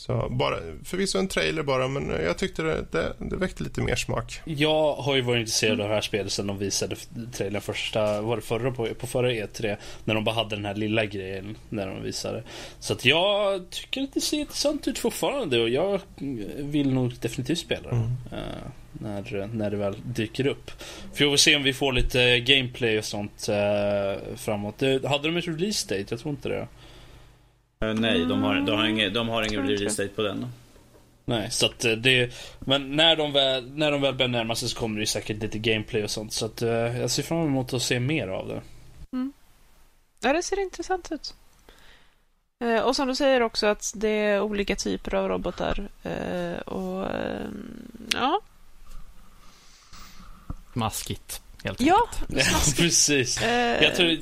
Så 0.00 0.28
bara, 0.30 0.56
förvisso 0.84 1.18
en 1.18 1.28
trailer 1.28 1.62
bara, 1.62 1.88
men 1.88 2.10
jag 2.24 2.38
tyckte 2.38 2.62
det, 2.62 2.84
det, 2.90 3.12
det 3.18 3.36
väckte 3.36 3.62
lite 3.62 3.80
mer 3.80 3.96
smak. 3.96 4.40
Jag 4.44 4.94
har 4.94 5.14
ju 5.14 5.20
varit 5.20 5.40
intresserad 5.40 5.80
av 5.80 5.88
det 5.88 5.94
här 5.94 6.00
spelet 6.00 6.32
sen 6.32 6.46
de 6.46 6.58
visade 6.58 6.96
trailern 7.32 7.62
första, 7.62 8.20
var 8.20 8.36
det 8.36 8.42
förra 8.42 8.70
på, 8.70 8.86
på 8.94 9.06
förra 9.06 9.30
E3? 9.30 9.76
När 10.04 10.14
de 10.14 10.24
bara 10.24 10.34
hade 10.34 10.56
den 10.56 10.64
här 10.64 10.74
lilla 10.74 11.04
grejen 11.04 11.56
när 11.68 11.86
de 11.86 12.02
visade. 12.02 12.42
Så 12.78 12.92
att 12.92 13.04
jag 13.04 13.70
tycker 13.70 14.02
att 14.02 14.14
det 14.14 14.20
ser 14.20 14.36
intressant 14.36 14.88
ut 14.88 14.98
fortfarande 14.98 15.62
och 15.62 15.68
jag 15.68 16.00
vill 16.58 16.94
nog 16.94 17.14
definitivt 17.20 17.58
spela 17.58 17.90
det. 17.90 17.96
Mm. 17.96 18.06
Uh, 18.32 18.70
när, 18.92 19.46
när 19.54 19.70
det 19.70 19.76
väl 19.76 19.96
dyker 20.04 20.46
upp. 20.46 20.70
För 21.12 21.24
vi 21.24 21.30
får 21.30 21.36
se 21.36 21.56
om 21.56 21.62
vi 21.62 21.72
får 21.72 21.92
lite 21.92 22.40
gameplay 22.40 22.98
och 22.98 23.04
sånt 23.04 23.48
uh, 23.48 24.36
framåt. 24.36 24.78
Det, 24.78 25.08
hade 25.08 25.28
de 25.28 25.36
ett 25.36 25.48
release 25.48 25.94
date? 25.94 26.06
Jag 26.08 26.20
tror 26.20 26.30
inte 26.30 26.48
det. 26.48 26.66
Uh, 27.84 27.94
nej, 27.94 28.26
de 28.26 28.42
har, 28.42 28.54
de 28.54 28.78
har 28.78 28.86
ingen, 28.86 29.12
de 29.12 29.28
har 29.28 29.42
ingen 29.42 29.68
release 29.68 30.02
date 30.02 30.14
på 30.14 30.22
den. 30.22 30.46
Nej, 31.24 31.50
så 31.50 31.66
att 31.66 31.84
eh, 31.84 31.92
det... 31.92 32.34
Men 32.60 32.96
när 32.96 33.16
de 33.16 33.32
väl, 33.32 33.70
när 33.70 33.92
de 33.92 34.00
väl 34.00 34.14
börjar 34.14 34.28
närma 34.28 34.54
sig 34.54 34.68
så 34.68 34.78
kommer 34.78 35.00
det 35.00 35.06
säkert 35.06 35.42
lite 35.42 35.58
gameplay 35.58 36.04
och 36.04 36.10
sånt. 36.10 36.32
Så 36.32 36.46
att 36.46 36.62
uh, 36.62 36.68
jag 36.70 37.10
ser 37.10 37.22
fram 37.22 37.46
emot 37.46 37.72
att 37.72 37.82
se 37.82 38.00
mer 38.00 38.28
av 38.28 38.48
det. 38.48 38.62
Mm. 39.12 39.32
Ja, 40.20 40.32
det 40.32 40.42
ser 40.42 40.60
intressant 40.60 41.12
ut. 41.12 41.34
Och 42.84 42.96
som 42.96 43.08
du 43.08 43.14
säger 43.14 43.40
också 43.40 43.66
att 43.66 43.92
det 43.94 44.08
är 44.08 44.40
olika 44.40 44.76
typer 44.76 45.14
av 45.14 45.28
robotar. 45.28 45.88
Och 46.66 47.06
ja. 48.12 48.40
Maskigt. 50.72 51.42
Helt 51.64 51.80
ja, 51.80 52.08
ja, 52.28 52.44
precis. 52.76 53.42
Uh... 53.42 53.48
Jag 53.48 53.94
tror, 53.94 54.18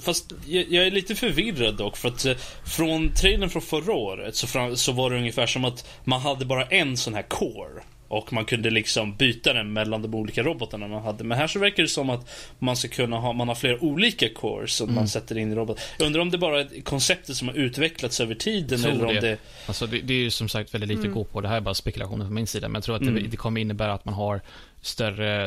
fast 0.00 0.32
jag 0.46 0.86
är 0.86 0.90
lite 0.90 1.14
förvirrad 1.14 1.76
dock. 1.76 1.96
För 1.96 2.08
att 2.08 2.24
eh, 2.24 2.34
från 2.64 3.14
trailern 3.14 3.50
från 3.50 3.62
förra 3.62 3.92
året 3.92 4.36
så, 4.36 4.46
fram, 4.46 4.76
så 4.76 4.92
var 4.92 5.10
det 5.10 5.16
ungefär 5.16 5.46
som 5.46 5.64
att 5.64 5.88
man 6.04 6.20
hade 6.20 6.44
bara 6.44 6.64
en 6.64 6.96
sån 6.96 7.14
här 7.14 7.22
core. 7.22 7.82
Och 8.08 8.32
man 8.32 8.44
kunde 8.44 8.70
liksom 8.70 9.16
byta 9.16 9.52
den 9.52 9.72
mellan 9.72 10.02
de 10.02 10.14
olika 10.14 10.42
robotarna 10.42 10.88
man 10.88 11.02
hade. 11.02 11.24
Men 11.24 11.38
här 11.38 11.46
så 11.46 11.58
verkar 11.58 11.82
det 11.82 11.88
som 11.88 12.10
att 12.10 12.30
man 12.58 12.76
ska 12.76 12.88
kunna 12.88 13.16
ha, 13.18 13.32
man 13.32 13.48
har 13.48 13.54
flera 13.54 13.80
olika 13.80 14.28
cores 14.28 14.72
som 14.72 14.84
mm. 14.84 14.94
man 14.94 15.08
sätter 15.08 15.38
in 15.38 15.52
i 15.52 15.54
roboten. 15.54 15.84
Jag 15.98 16.06
undrar 16.06 16.22
om 16.22 16.30
det 16.30 16.38
bara 16.38 16.60
är 16.60 16.82
konceptet 16.82 17.36
som 17.36 17.48
har 17.48 17.54
utvecklats 17.54 18.20
över 18.20 18.34
tiden 18.34 18.84
eller 18.84 19.06
om 19.06 19.14
det... 19.14 19.20
det... 19.20 19.38
Alltså 19.66 19.86
det, 19.86 20.00
det 20.00 20.14
är 20.14 20.18
ju 20.18 20.30
som 20.30 20.48
sagt 20.48 20.74
väldigt 20.74 20.88
lite 20.88 21.00
mm. 21.00 21.14
gå 21.14 21.24
på. 21.24 21.40
Det 21.40 21.48
här 21.48 21.56
är 21.56 21.60
bara 21.60 21.74
spekulationer 21.74 22.24
från 22.24 22.34
min 22.34 22.46
sida. 22.46 22.68
Men 22.68 22.74
jag 22.74 22.84
tror 22.84 22.96
att 22.96 23.02
det, 23.02 23.08
mm. 23.08 23.30
det 23.30 23.36
kommer 23.36 23.60
innebära 23.60 23.92
att 23.92 24.04
man 24.04 24.14
har 24.14 24.40
större 24.80 25.44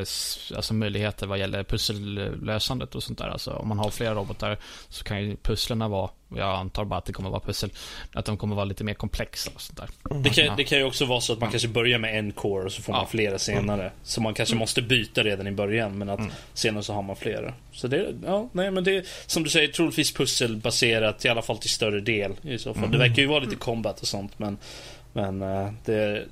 alltså, 0.55 0.73
möjligheter 0.73 1.27
vad 1.27 1.39
gäller 1.39 1.63
pussellösandet 1.63 2.95
och 2.95 3.03
sånt 3.03 3.17
där. 3.17 3.27
Alltså, 3.27 3.51
om 3.51 3.67
man 3.67 3.79
har 3.79 3.89
flera 3.89 4.13
robotar 4.13 4.57
så 4.89 5.03
kan 5.03 5.23
ju 5.23 5.35
pusslerna 5.35 5.87
vara, 5.87 6.09
jag 6.35 6.55
antar 6.55 6.85
bara 6.85 6.97
att 6.97 7.05
det 7.05 7.13
kommer 7.13 7.29
vara 7.29 7.39
pussel, 7.39 7.69
att 8.13 8.25
de 8.25 8.37
kommer 8.37 8.55
vara 8.55 8.65
lite 8.65 8.83
mer 8.83 8.93
komplexa 8.93 9.51
och 9.55 9.61
sånt 9.61 9.77
där. 9.77 9.89
Det 10.23 10.29
kan, 10.29 10.57
det 10.57 10.63
kan 10.63 10.77
ju 10.77 10.83
också 10.83 11.05
vara 11.05 11.21
så 11.21 11.33
att 11.33 11.39
man 11.39 11.49
kanske 11.49 11.67
börjar 11.67 11.99
med 11.99 12.19
en 12.19 12.31
core 12.31 12.65
och 12.65 12.71
så 12.71 12.81
får 12.81 12.93
man 12.93 13.07
flera 13.07 13.39
senare. 13.39 13.81
Mm. 13.81 13.93
Så 14.03 14.21
man 14.21 14.33
kanske 14.33 14.53
mm. 14.53 14.59
måste 14.59 14.81
byta 14.81 15.23
redan 15.23 15.47
i 15.47 15.51
början 15.51 15.97
men 15.97 16.09
att 16.09 16.19
mm. 16.19 16.31
senare 16.53 16.83
så 16.83 16.93
har 16.93 17.01
man 17.01 17.15
flera. 17.15 17.53
Så 17.71 17.87
det, 17.87 18.13
ja, 18.25 18.49
nej 18.51 18.71
men 18.71 18.83
det 18.83 19.07
som 19.25 19.43
du 19.43 19.49
säger 19.49 19.67
troligtvis 19.67 20.13
pusselbaserat 20.13 21.25
i 21.25 21.29
alla 21.29 21.41
fall 21.41 21.57
till 21.57 21.69
större 21.69 21.99
del 21.99 22.33
i 22.41 22.57
så 22.57 22.73
fall. 22.73 22.91
Det 22.91 22.97
verkar 22.97 23.21
ju 23.21 23.27
vara 23.27 23.39
lite 23.39 23.55
combat 23.55 24.01
och 24.01 24.07
sånt 24.07 24.39
men, 24.39 24.57
men 25.13 25.41
uh, 25.41 25.71
det 25.85 25.95
är 25.95 26.27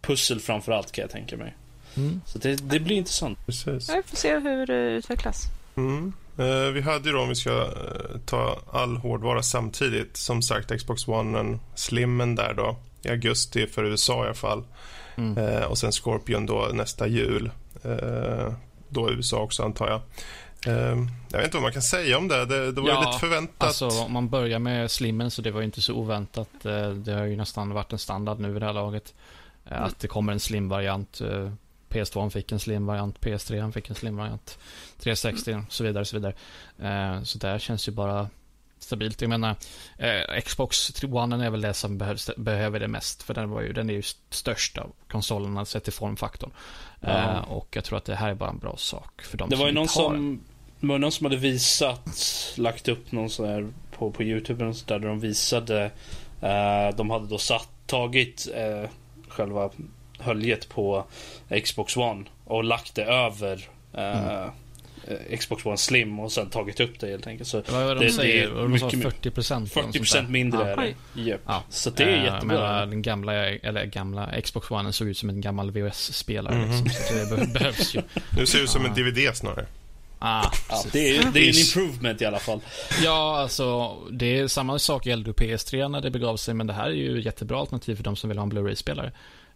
pussel 0.00 0.40
framförallt 0.40 0.92
kan 0.92 1.02
jag 1.02 1.10
tänka 1.10 1.36
mig. 1.36 1.54
Mm. 1.96 2.20
Så 2.26 2.38
det, 2.38 2.54
det, 2.54 2.80
blir 2.80 2.96
intressant. 2.96 3.38
Precis. 3.46 3.88
Ja, 3.88 3.96
vi 3.96 4.02
får 4.02 4.16
se 4.16 4.38
hur 4.38 4.66
det 4.66 4.90
utvecklas. 4.90 5.46
Mm. 5.76 6.12
Eh, 6.38 6.72
vi 6.72 6.80
hade 6.80 7.08
ju 7.08 7.14
då, 7.14 7.20
om 7.20 7.28
vi 7.28 7.34
ska 7.34 7.60
eh, 7.60 8.18
ta 8.26 8.58
all 8.72 8.96
hårdvara 8.96 9.42
samtidigt, 9.42 10.16
som 10.16 10.42
sagt 10.42 10.78
Xbox 10.78 11.08
One, 11.08 11.58
Slimmen 11.74 12.34
där 12.34 12.54
då, 12.54 12.76
i 13.02 13.08
augusti 13.08 13.66
för 13.66 13.84
USA 13.84 14.22
i 14.22 14.26
alla 14.26 14.34
fall. 14.34 14.64
Mm. 15.16 15.38
Eh, 15.38 15.64
och 15.64 15.78
sen 15.78 15.92
Scorpion 15.92 16.46
då 16.46 16.70
nästa 16.72 17.06
jul. 17.06 17.50
Eh, 17.82 18.52
då 18.88 19.10
i 19.10 19.12
USA 19.12 19.42
också 19.42 19.62
antar 19.62 19.88
jag. 19.88 20.00
Eh, 20.66 21.06
jag 21.30 21.38
vet 21.38 21.44
inte 21.44 21.56
vad 21.56 21.62
man 21.62 21.72
kan 21.72 21.82
säga 21.82 22.18
om 22.18 22.28
det. 22.28 22.46
Det, 22.46 22.72
det 22.72 22.80
var 22.80 22.88
ja, 22.88 23.00
lite 23.00 23.18
förväntat. 23.18 23.66
Alltså, 23.66 23.88
om 23.88 24.12
man 24.12 24.28
börjar 24.28 24.58
med 24.58 24.90
Slimmen 24.90 25.30
så 25.30 25.42
det 25.42 25.50
var 25.50 25.62
inte 25.62 25.82
så 25.82 25.94
oväntat. 25.94 26.64
Eh, 26.64 26.90
det 26.90 27.12
har 27.12 27.24
ju 27.24 27.36
nästan 27.36 27.70
varit 27.70 27.92
en 27.92 27.98
standard 27.98 28.40
nu 28.40 28.56
i 28.56 28.58
det 28.58 28.66
här 28.66 28.72
laget. 28.72 29.14
Mm. 29.66 29.82
Att 29.82 29.98
det 29.98 30.08
kommer 30.08 30.32
en 30.32 30.40
slim-variant 30.40 31.20
PS2 31.92 32.30
fick 32.30 32.52
en 32.52 32.58
slim-variant, 32.58 33.20
PS3 33.20 33.72
fick 33.72 33.90
en 33.90 33.96
slim-variant, 33.96 34.58
360 34.98 35.54
och 35.54 35.72
så 35.72 35.84
vidare. 35.84 36.04
Så, 36.04 36.16
vidare. 36.16 36.34
Eh, 36.78 37.22
så 37.22 37.38
där 37.38 37.58
känns 37.58 37.88
ju 37.88 37.92
bara 37.92 38.28
stabilt. 38.78 39.20
Jag 39.20 39.28
menar, 39.28 39.56
eh, 39.98 40.40
Xbox 40.44 41.04
One 41.04 41.46
är 41.46 41.50
väl 41.50 41.60
det 41.60 41.74
som 41.74 41.98
behövs, 41.98 42.30
behöver 42.36 42.80
det 42.80 42.88
mest. 42.88 43.22
För 43.22 43.34
den, 43.34 43.50
var 43.50 43.62
ju, 43.62 43.72
den 43.72 43.90
är 43.90 43.94
ju 43.94 44.02
störst 44.30 44.78
av 44.78 44.92
konsolerna 45.08 45.64
sett 45.64 45.84
till 45.84 45.92
formfaktorn. 45.92 46.50
Eh, 47.00 47.38
och 47.38 47.68
jag 47.70 47.84
tror 47.84 47.98
att 47.98 48.04
det 48.04 48.14
här 48.14 48.30
är 48.30 48.34
bara 48.34 48.50
en 48.50 48.58
bra 48.58 48.76
sak 48.76 49.22
för 49.22 49.38
de 49.38 49.50
det 49.50 49.56
som 49.56 49.60
var 49.60 49.68
ju 49.68 49.74
någon 49.74 49.88
som 49.88 50.40
Det 50.80 50.86
var 50.86 50.98
någon 50.98 51.12
som 51.12 51.26
hade 51.26 51.36
visat, 51.36 52.08
lagt 52.56 52.88
upp 52.88 53.12
någon 53.12 53.30
sån 53.30 53.48
här 53.48 53.72
på, 53.96 54.10
på 54.10 54.22
YouTube 54.22 54.64
och 54.64 54.76
där, 54.86 54.98
där 54.98 55.08
de 55.08 55.20
visade 55.20 55.84
eh, 56.40 56.96
De 56.96 57.10
hade 57.10 57.26
då 57.26 57.38
satt, 57.38 57.68
tagit 57.86 58.48
eh, 58.54 58.90
själva 59.28 59.70
höljet 60.22 60.68
på 60.68 61.04
Xbox 61.64 61.96
One 61.96 62.24
och 62.44 62.64
lagt 62.64 62.94
det 62.94 63.04
över 63.04 63.68
mm. 63.94 64.24
uh, 64.24 65.36
Xbox 65.38 65.66
One 65.66 65.76
Slim 65.76 66.20
och 66.20 66.32
sen 66.32 66.50
tagit 66.50 66.80
upp 66.80 67.00
det 67.00 67.06
helt 67.06 67.26
enkelt. 67.26 67.48
Så 67.48 67.62
Vad 67.68 67.96
det, 67.96 68.04
de 68.04 68.10
säger? 68.10 68.50
Det 68.50 68.62
är 68.62 68.68
mycket, 68.68 69.02
40 69.02 69.30
procent? 69.30 69.72
40 69.72 69.98
procent 69.98 70.30
mindre 70.30 70.60
ja. 70.60 70.66
är 70.66 70.76
det. 70.76 71.20
Yep. 71.20 71.40
Ja. 71.46 71.62
Så 71.68 71.90
det 71.90 72.02
är 72.02 72.18
uh, 72.18 72.24
jättebra. 72.24 72.58
Menar, 72.58 72.86
den 72.86 73.02
gamla, 73.02 73.34
eller 73.34 73.84
gamla 73.84 74.40
Xbox 74.40 74.70
One 74.70 74.92
såg 74.92 75.08
ut 75.08 75.18
som 75.18 75.28
en 75.28 75.40
gammal 75.40 75.70
VHS-spelare. 75.70 76.54
Mm 76.54 76.70
-hmm. 76.70 76.84
liksom, 76.84 77.28
så 77.28 77.34
det 77.34 77.52
behövs 77.58 77.94
ju. 77.94 78.02
Nu 78.36 78.46
ser 78.46 78.58
ut 78.58 78.70
som 78.70 78.84
en 78.84 78.94
DVD 78.94 79.36
snarare. 79.36 79.66
Ah, 80.24 80.52
ja, 80.70 80.84
det, 80.92 81.16
är, 81.16 81.32
det 81.32 81.40
är 81.40 81.48
en 81.48 81.58
improvement 81.58 82.22
i 82.22 82.24
alla 82.24 82.38
fall. 82.38 82.60
Ja, 83.02 83.38
alltså 83.38 83.96
det 84.10 84.38
är 84.38 84.48
samma 84.48 84.78
sak 84.78 85.06
gällde 85.06 85.32
PS3 85.32 85.88
när 85.88 86.00
det 86.00 86.10
begav 86.10 86.36
sig, 86.36 86.54
men 86.54 86.66
det 86.66 86.72
här 86.72 86.86
är 86.86 86.94
ju 86.94 87.22
jättebra 87.22 87.58
alternativ 87.58 87.96
för 87.96 88.02
de 88.02 88.16
som 88.16 88.28
vill 88.28 88.38
ha 88.38 88.42
en 88.42 88.48
Blu-ray-spelare. 88.48 89.12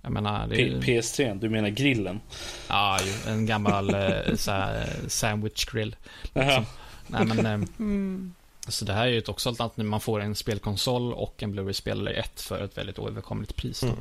Jag 0.07 0.13
menar, 0.13 0.47
det 0.47 0.63
är... 0.63 0.81
PS3, 0.81 1.39
du 1.41 1.49
menar 1.49 1.69
grillen? 1.69 2.21
Ja, 2.69 2.99
en 3.27 3.47
gammal 3.47 3.95
eh, 3.95 4.35
såhär, 4.37 4.87
sandwich 5.09 5.65
grill. 5.65 5.97
Liksom. 6.23 6.65
Nej, 7.07 7.25
men, 7.25 7.47
eh, 7.47 7.53
mm. 7.79 8.35
Så 8.69 8.85
det 8.85 8.93
här 8.93 9.07
är 9.07 9.11
ju 9.11 9.23
också 9.27 9.51
ett 9.51 9.61
alternativ. 9.61 9.85
Man 9.91 10.01
får 10.01 10.21
en 10.21 10.35
spelkonsol 10.35 11.13
och 11.13 11.43
en 11.43 11.53
Blu-ray-spelare 11.53 12.15
ett 12.15 12.41
för 12.41 12.65
ett 12.65 12.79
väldigt 12.79 12.99
oöverkomligt 12.99 13.57
pris. 13.57 13.83
Mm. 13.83 13.97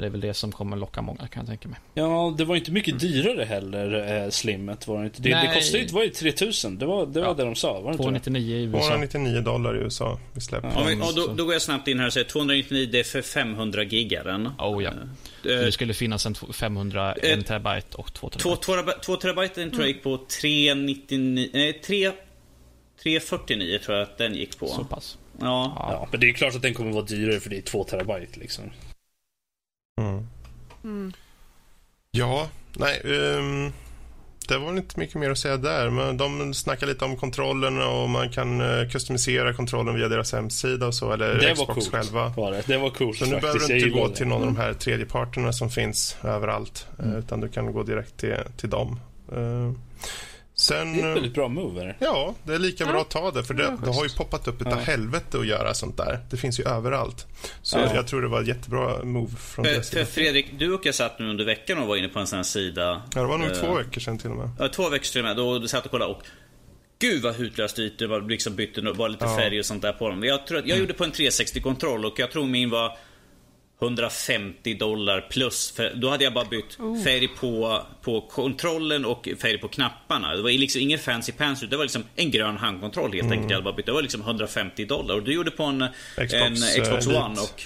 Det 0.00 0.06
är 0.06 0.10
väl 0.10 0.20
det 0.20 0.34
som 0.34 0.52
kommer 0.52 0.76
locka 0.76 1.02
många 1.02 1.28
kan 1.28 1.40
jag 1.40 1.46
tänka 1.46 1.68
mig. 1.68 1.78
Ja, 1.94 2.34
det 2.38 2.44
var 2.44 2.56
inte 2.56 2.72
mycket 2.72 3.00
dyrare 3.00 3.44
heller, 3.44 4.22
eh, 4.24 4.30
Slimmet 4.30 4.86
var 4.86 4.98
det 4.98 5.04
inte. 5.04 5.22
Det, 5.22 5.28
det 5.28 5.54
kostade 5.54 5.82
ju, 5.82 5.88
var 5.88 6.02
ju 6.02 6.10
3000. 6.10 6.78
Det 6.78 6.86
var 6.86 7.06
det, 7.06 7.20
var 7.20 7.26
ja. 7.26 7.34
det 7.34 7.44
de 7.44 7.54
sa, 7.54 7.80
var 7.80 7.92
det 7.92 7.98
299 7.98 8.56
i 8.56 8.62
USA. 8.64 8.78
299 8.78 9.40
dollar 9.40 9.76
i 9.76 9.78
USA. 9.78 10.18
Vi 10.32 10.40
släpper 10.40 10.72
ja, 10.74 10.84
men, 10.84 11.02
och 11.02 11.14
då, 11.14 11.26
då, 11.26 11.44
går 11.44 11.52
jag 11.52 11.62
snabbt 11.62 11.88
in 11.88 11.98
här 11.98 12.06
och 12.06 12.12
säger 12.12 12.28
299 12.28 12.88
det 12.92 13.00
är 13.00 13.04
för 13.04 13.22
500 13.22 13.82
gigaren. 13.82 14.50
Oh 14.58 14.84
ja. 14.84 14.90
Uh, 14.90 14.96
det 15.42 15.72
skulle 15.72 15.94
finnas 15.94 16.26
en 16.26 16.34
500, 16.34 17.14
uh, 17.22 17.30
1 17.30 17.46
terabyte 17.46 17.96
och 17.96 18.14
2 18.14 18.28
terabyte. 18.28 18.98
2 19.00 19.16
terabyte 19.16 19.70
tror 19.70 19.80
jag 19.80 19.88
gick 19.88 20.02
på 20.02 20.20
399, 20.40 21.48
nej 21.52 21.72
3 21.72 22.12
349 23.02 23.78
tror 23.84 23.96
jag 23.96 24.02
att 24.02 24.18
den 24.18 24.34
gick 24.34 24.58
på. 24.58 24.66
Så 24.66 24.84
pass. 24.84 25.18
Ja. 25.40 25.72
ja. 25.76 26.08
Men 26.10 26.20
det 26.20 26.28
är 26.28 26.32
klart 26.32 26.54
att 26.54 26.62
den 26.62 26.74
kommer 26.74 26.92
vara 26.92 27.04
dyrare 27.04 27.40
för 27.40 27.50
det 27.50 27.56
är 27.56 27.62
2 27.62 27.84
terabyte 27.84 28.40
liksom. 28.40 28.64
Mm. 30.00 30.26
Mm. 30.84 31.12
Ja, 32.10 32.48
nej. 32.76 33.00
Um, 33.04 33.72
det 34.48 34.58
var 34.58 34.76
inte 34.76 35.00
mycket 35.00 35.14
mer 35.14 35.30
att 35.30 35.38
säga 35.38 35.56
där. 35.56 35.90
Men 35.90 36.16
de 36.16 36.54
snackar 36.54 36.86
lite 36.86 37.04
om 37.04 37.16
kontrollen 37.16 37.82
och 37.82 38.10
man 38.10 38.28
kan 38.28 38.60
uh, 38.60 38.88
customisera 38.88 39.54
kontrollen 39.54 39.94
via 39.94 40.08
deras 40.08 40.32
hemsida 40.32 40.86
och 40.86 40.94
så. 40.94 41.12
Eller 41.12 41.34
det 41.34 41.54
Xbox 41.54 41.68
var 41.68 41.74
coolt, 41.74 41.90
själva. 41.90 42.28
Var 42.28 42.50
det. 42.52 42.62
det 42.66 42.78
var 42.78 42.90
coolt 42.90 43.18
Så 43.18 43.24
nu 43.24 43.40
behöver 43.40 43.68
du 43.68 43.76
inte 43.76 43.88
gå 43.88 44.08
till 44.08 44.26
någon 44.26 44.40
av 44.40 44.46
de 44.46 44.56
här 44.56 44.72
tredjeparterna 44.72 45.52
som 45.52 45.70
finns 45.70 46.16
överallt. 46.24 46.86
Mm. 46.98 47.12
Uh, 47.12 47.18
utan 47.18 47.40
du 47.40 47.48
kan 47.48 47.72
gå 47.72 47.82
direkt 47.82 48.16
till, 48.16 48.36
till 48.56 48.70
dem. 48.70 49.00
Uh, 49.36 49.72
Sen, 50.64 50.92
det 50.92 51.00
är 51.00 51.10
ett 51.10 51.16
väldigt 51.16 51.34
bra 51.34 51.48
move. 51.48 51.94
Ja, 51.98 52.34
det 52.44 52.54
är 52.54 52.58
lika 52.58 52.86
bra 52.86 53.00
att 53.00 53.10
ta 53.10 53.30
det. 53.30 53.44
För 53.44 53.54
det, 53.54 53.76
det 53.84 53.90
har 53.90 54.04
ju 54.04 54.10
poppat 54.10 54.48
upp 54.48 54.60
utav 54.60 54.72
ja. 54.72 54.78
helvete 54.78 55.38
att 55.38 55.46
göra 55.46 55.74
sånt 55.74 55.96
där. 55.96 56.18
Det 56.30 56.36
finns 56.36 56.60
ju 56.60 56.64
överallt. 56.64 57.26
Så 57.62 57.78
ja. 57.78 57.94
jag 57.94 58.06
tror 58.06 58.22
det 58.22 58.28
var 58.28 58.40
ett 58.40 58.48
jättebra 58.48 59.04
move 59.04 59.36
från 59.36 59.64
för, 59.64 59.80
för 59.80 60.04
Fredrik, 60.04 60.46
du 60.58 60.74
och 60.74 60.86
jag 60.86 60.94
satt 60.94 61.18
nu 61.18 61.30
under 61.30 61.44
veckan 61.44 61.78
och 61.78 61.86
var 61.86 61.96
inne 61.96 62.08
på 62.08 62.18
en 62.18 62.26
sån 62.26 62.36
här 62.36 62.44
sida. 62.44 63.02
Ja, 63.14 63.20
det 63.20 63.26
var 63.26 63.38
nog 63.38 63.48
uh, 63.48 63.54
två 63.54 63.74
veckor 63.74 64.00
sedan 64.00 64.18
till 64.18 64.30
och 64.30 64.36
med. 64.36 64.50
Ja, 64.58 64.68
två 64.68 64.88
veckor 64.88 65.04
sedan. 65.04 65.36
Då 65.36 65.58
du 65.58 65.68
satt 65.68 65.84
och 65.84 65.90
kollade 65.90 66.10
och 66.10 66.22
Gud 66.98 67.22
vad 67.22 67.34
hutlöst 67.34 67.78
ytor 67.78 68.06
var 68.06 68.20
liksom 68.20 68.56
bytte 68.56 68.82
bara 68.82 69.08
lite 69.08 69.24
ja. 69.24 69.36
färg 69.36 69.58
och 69.58 69.66
sånt 69.66 69.82
där 69.82 69.92
på 69.92 70.08
dem. 70.08 70.22
Jag, 70.22 70.46
tror 70.46 70.58
att, 70.58 70.66
jag 70.66 70.76
mm. 70.76 70.80
gjorde 70.80 70.94
på 70.94 71.04
en 71.04 71.12
360-kontroll 71.12 72.04
och 72.04 72.18
jag 72.18 72.30
tror 72.30 72.46
min 72.46 72.70
var 72.70 72.98
150 73.84 74.74
dollar 74.74 75.20
plus. 75.30 75.72
För 75.76 75.92
då 75.94 76.10
hade 76.10 76.24
jag 76.24 76.34
bara 76.34 76.44
bytt 76.44 76.80
oh. 76.80 77.02
färg 77.02 77.28
på, 77.28 77.82
på 78.02 78.20
kontrollen 78.20 79.04
och 79.04 79.28
färg 79.38 79.58
på 79.58 79.68
knapparna. 79.68 80.36
Det 80.36 80.42
var 80.42 80.50
liksom 80.50 80.80
ingen 80.80 80.98
fancy 80.98 81.32
pants 81.32 81.60
Det 81.60 81.76
var 81.76 81.84
liksom 81.84 82.04
en 82.16 82.30
grön 82.30 82.56
handkontroll 82.56 83.12
helt 83.12 83.24
mm. 83.24 83.32
enkelt. 83.32 83.50
Jag 83.50 83.56
hade 83.56 83.64
bara 83.64 83.76
bytt. 83.76 83.86
Det 83.86 83.92
var 83.92 84.02
liksom 84.02 84.20
150 84.20 84.84
dollar. 84.84 85.14
Och 85.14 85.22
du 85.22 85.32
gjorde 85.32 85.50
på 85.50 85.62
en 85.62 85.86
Xbox, 86.14 86.32
en 86.32 86.82
Xbox 86.82 87.06
uh, 87.06 87.24
One. 87.24 87.40
Och, 87.40 87.62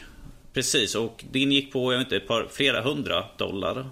precis, 0.53 0.95
och 0.95 1.25
din 1.31 1.53
gick 1.53 1.73
på 1.73 1.93
jag 1.93 1.99
vet 1.99 2.07
inte, 2.07 2.17
ett 2.17 2.29
par, 2.29 2.47
flera 2.51 2.81
hundra 2.81 3.25
dollar. 3.37 3.87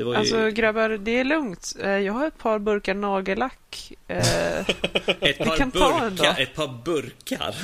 Det 0.00 0.04
ju... 0.04 0.16
Alltså 0.16 0.50
grabbar, 0.50 0.88
det 0.88 1.20
är 1.20 1.24
lugnt. 1.24 1.76
Eh, 1.82 1.90
jag 1.90 2.12
har 2.12 2.26
ett 2.26 2.38
par 2.38 2.58
burkar 2.58 2.94
nagellack. 2.94 3.92
Eh, 4.08 4.16
ett, 5.20 5.38
par 5.38 5.70
burkar, 5.70 6.40
ett 6.40 6.54
par 6.54 6.84
burkar? 6.84 7.54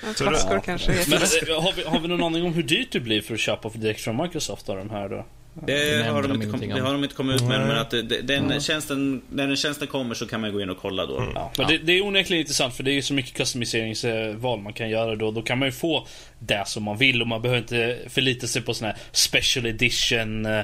Flaskor 0.00 0.54
ja. 0.54 0.60
kanske 0.60 0.90
Men, 0.90 1.22
eh, 1.22 1.62
har, 1.62 1.72
vi, 1.76 1.82
har 1.82 2.00
vi 2.00 2.08
någon 2.08 2.22
aning 2.22 2.44
om 2.44 2.54
hur 2.54 2.62
dyrt 2.62 2.92
det 2.92 3.00
blir 3.00 3.22
för 3.22 3.34
att 3.34 3.40
köpa 3.40 3.68
direkt 3.68 4.00
från 4.00 4.22
Microsoft 4.22 4.68
av 4.68 4.76
de 4.76 4.90
här 4.90 5.08
då? 5.08 5.26
Det 5.66 6.08
har, 6.10 6.22
de 6.22 6.32
inte 6.32 6.46
kom, 6.46 6.60
det 6.60 6.80
har 6.80 6.92
de 6.92 7.02
inte 7.04 7.14
kommit 7.14 7.36
ut 7.36 7.48
med, 7.48 7.60
men 7.60 7.78
att 7.78 7.90
den 7.90 8.30
mm. 8.30 8.60
tjänsten, 8.60 9.22
när 9.30 9.46
den 9.46 9.56
tjänsten 9.56 9.88
kommer 9.88 10.14
så 10.14 10.26
kan 10.26 10.40
man 10.40 10.52
gå 10.52 10.60
in 10.60 10.70
och 10.70 10.78
kolla 10.80 11.06
då. 11.06 11.18
Mm. 11.18 11.32
Ja, 11.34 11.52
men 11.58 11.66
det, 11.66 11.78
det, 11.78 11.92
är 11.92 12.02
onekligen 12.02 12.40
intressant 12.40 12.74
för 12.74 12.82
det 12.82 12.90
är 12.90 12.94
ju 12.94 13.02
så 13.02 13.14
mycket 13.14 13.34
customiseringsval 13.34 14.60
man 14.60 14.72
kan 14.72 14.90
göra 14.90 15.16
då. 15.16 15.30
Då 15.30 15.42
kan 15.42 15.58
man 15.58 15.68
ju 15.68 15.72
få 15.72 16.06
det 16.38 16.62
som 16.66 16.82
man 16.82 16.96
vill 16.96 17.22
och 17.22 17.28
man 17.28 17.42
behöver 17.42 17.60
inte 17.60 17.98
förlita 18.08 18.46
sig 18.46 18.62
på 18.62 18.74
såna 18.74 18.90
här 18.90 18.98
special 19.12 19.66
edition 19.66 20.46
eh, 20.46 20.62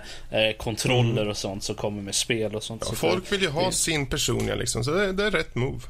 kontroller 0.59 1.23
mm. 1.23 1.29
och 1.29 1.37
sånt 1.37 1.65
som 1.65 1.75
kommer 1.75 2.03
med 2.03 2.15
spel 2.15 2.55
och 2.55 2.63
sånt. 2.63 2.83
Ja, 2.85 2.91
så 2.91 2.97
folk 2.97 3.33
vill 3.33 3.43
ju 3.43 3.49
ha 3.49 3.67
det. 3.67 3.73
sin 3.73 4.07
personliga 4.07 4.55
liksom, 4.55 4.85
så 4.85 4.91
det, 4.91 5.13
det 5.13 5.25
är 5.25 5.31
rätt 5.31 5.55
move. 5.55 5.81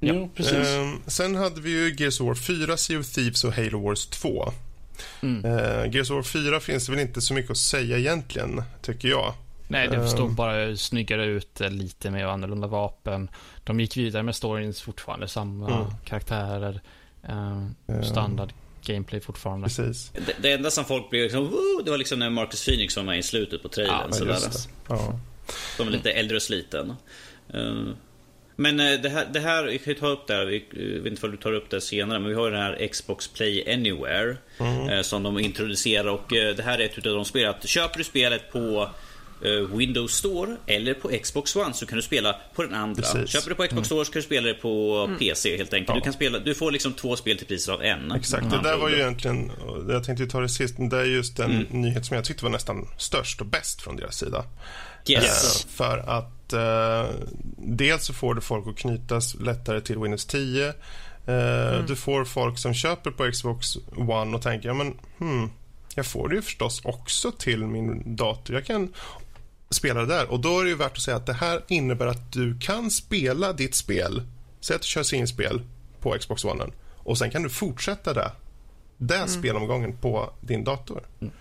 Ja, 0.00 0.28
precis. 0.34 0.76
Um, 0.76 1.02
sen 1.06 1.34
hade 1.34 1.60
vi 1.60 1.70
ju 1.70 1.94
Gears 1.98 2.20
of 2.20 2.26
War 2.26 2.34
4, 2.34 2.76
Sea 2.76 2.98
of 2.98 3.06
Thieves 3.06 3.44
och 3.44 3.52
Halo 3.52 3.82
Wars 3.82 4.06
2. 4.06 4.52
Mm. 5.22 5.44
Uh, 5.44 5.94
Gears 5.94 6.10
of 6.10 6.14
War 6.14 6.22
4 6.22 6.60
finns 6.60 6.86
det 6.86 6.92
väl 6.92 7.00
inte 7.00 7.20
så 7.20 7.34
mycket 7.34 7.50
att 7.50 7.56
säga 7.56 7.98
egentligen, 7.98 8.62
tycker 8.82 9.08
jag. 9.08 9.34
Nej, 9.68 9.88
det 9.88 10.08
stod 10.08 10.28
um, 10.28 10.34
bara 10.34 10.76
snyggare 10.76 11.24
ut 11.24 11.60
lite 11.60 12.10
med 12.10 12.28
annorlunda 12.28 12.66
vapen. 12.66 13.30
De 13.64 13.80
gick 13.80 13.96
vidare 13.96 14.22
med 14.22 14.36
stories 14.36 14.82
fortfarande, 14.82 15.28
samma 15.28 15.76
mm. 15.76 15.86
karaktärer, 16.04 16.80
uh, 17.28 18.02
standard 18.02 18.52
gameplay 18.86 19.20
fortfarande. 19.20 19.64
Precis. 19.66 20.12
Det, 20.26 20.36
det 20.42 20.52
enda 20.52 20.70
som 20.70 20.84
folk 20.84 21.10
blev 21.10 21.22
liksom, 21.22 21.44
Woo! 21.44 21.82
det 21.84 21.90
var 21.90 21.98
liksom 21.98 22.18
när 22.18 22.30
Marcus 22.30 22.64
Phoenix 22.64 22.96
var 22.96 23.04
med 23.04 23.18
i 23.18 23.22
slutet 23.22 23.62
på 23.62 23.68
trailern. 23.68 24.08
Ja, 24.10 24.12
sådär. 24.12 24.40
Ja. 24.88 25.20
De 25.76 25.86
var 25.86 25.90
lite 25.90 26.10
äldre 26.10 26.36
och 26.36 26.42
sliten. 26.42 26.94
Uh, 27.54 27.90
men 28.56 28.80
eh, 28.80 29.00
det 29.00 29.08
här, 29.08 29.26
det 29.32 29.40
här, 29.40 29.64
vi 29.64 29.78
kan 29.78 29.92
ju 29.92 29.98
ta 29.98 30.06
upp 30.06 30.26
det 30.26 30.34
här, 30.34 30.62
jag 30.70 31.00
vet 31.00 31.06
inte 31.06 31.26
om 31.26 31.32
du 31.32 31.38
tar 31.38 31.52
upp 31.52 31.70
det 31.70 31.80
senare, 31.80 32.18
men 32.18 32.28
vi 32.28 32.34
har 32.34 32.44
ju 32.44 32.50
den 32.50 32.62
här 32.62 32.88
Xbox 32.88 33.28
Play 33.28 33.72
Anywhere. 33.72 34.36
Mm. 34.58 35.04
Som 35.04 35.22
de 35.22 35.38
introducerar 35.38 36.08
och 36.08 36.32
eh, 36.32 36.56
det 36.56 36.62
här 36.62 36.78
är 36.78 36.84
ett 36.84 36.98
utav 36.98 37.14
de 37.14 37.24
spel 37.24 37.48
att 37.48 37.68
köper 37.68 37.98
du 37.98 38.04
spelet 38.04 38.52
på 38.52 38.88
Windows 39.72 40.12
Store 40.12 40.56
eller 40.66 40.94
på 40.94 41.08
Xbox 41.22 41.56
One 41.56 41.74
så 41.74 41.86
kan 41.86 41.96
du 41.96 42.02
spela 42.02 42.36
på 42.54 42.62
den 42.62 42.74
andra. 42.74 43.02
Precis. 43.02 43.30
Köper 43.30 43.48
du 43.48 43.54
på 43.54 43.62
Xbox 43.62 43.72
mm. 43.72 43.84
Store 43.84 44.04
så 44.04 44.12
kan 44.12 44.20
du 44.20 44.26
spela 44.26 44.48
det 44.48 44.54
på 44.54 45.04
mm. 45.06 45.18
PC 45.18 45.56
helt 45.56 45.74
enkelt. 45.74 45.88
Ja. 45.88 45.94
Du, 45.94 46.00
kan 46.00 46.12
spela, 46.12 46.38
du 46.38 46.54
får 46.54 46.70
liksom 46.70 46.92
två 46.92 47.16
spel 47.16 47.38
till 47.38 47.46
priset 47.46 47.74
av 47.74 47.82
en. 47.82 48.12
Exakt, 48.12 48.50
det 48.50 48.60
där 48.62 48.76
var 48.76 48.88
ju 48.88 48.96
egentligen, 48.96 49.52
jag 49.88 50.04
tänkte 50.04 50.26
ta 50.26 50.40
det 50.40 50.48
sist, 50.48 50.74
det 50.78 50.96
är 50.96 51.04
just 51.04 51.38
en 51.38 51.50
mm. 51.50 51.66
nyhet 51.70 52.06
som 52.06 52.16
jag 52.16 52.24
tyckte 52.24 52.44
var 52.44 52.50
nästan 52.50 52.88
störst 52.98 53.40
och 53.40 53.46
bäst 53.46 53.82
från 53.82 53.96
deras 53.96 54.16
sida. 54.16 54.44
Yes. 55.08 55.64
Uh, 55.64 55.70
för 55.70 55.98
att 55.98 56.35
uh, 56.52 57.14
dels 57.56 58.04
så 58.04 58.12
får 58.12 58.34
du 58.34 58.40
folk 58.40 58.66
att 58.66 58.76
knytas 58.76 59.34
lättare 59.34 59.80
till 59.80 59.98
Windows 59.98 60.24
10. 60.24 60.68
Uh, 60.68 60.74
eh, 61.26 61.74
mm. 61.74 61.86
Du 61.86 61.96
får 61.96 62.24
folk 62.24 62.58
som 62.58 62.74
köper 62.74 63.10
på 63.10 63.30
Xbox 63.30 63.76
One 63.96 64.36
och 64.36 64.42
tänker, 64.42 64.68
ja 64.68 64.74
men 64.74 64.94
hmm, 65.18 65.50
jag 65.94 66.06
får 66.06 66.28
det 66.28 66.34
ju 66.34 66.42
förstås 66.42 66.80
också 66.84 67.32
till 67.32 67.66
min 67.66 68.16
dator. 68.16 68.54
Jag 68.56 68.64
kan 68.64 68.92
spela 69.70 70.00
det 70.00 70.06
där. 70.06 70.30
Och 70.30 70.40
då 70.40 70.60
är 70.60 70.64
det 70.64 70.74
värt 70.74 70.92
att 70.92 71.02
säga 71.02 71.16
att 71.16 71.26
det 71.26 71.32
här 71.32 71.62
innebär 71.68 72.06
att 72.06 72.32
du 72.32 72.58
kan 72.58 72.90
spela 72.90 73.52
ditt 73.52 73.74
spel, 73.74 74.22
säg 74.60 74.76
att 74.76 74.82
du 74.82 74.88
kör 74.88 75.02
sin 75.02 75.28
spel 75.28 75.60
på 76.00 76.16
Xbox 76.18 76.44
One 76.44 76.64
och 77.06 77.18
sen 77.18 77.30
kan 77.30 77.42
du 77.42 77.48
fortsätta 77.48 78.14
det, 78.14 78.32
den 78.96 79.16
mm. 79.16 79.28
spelomgången 79.28 79.96
på 79.96 80.30
din 80.40 80.64
dator. 80.64 81.06
Mm. 81.20 81.32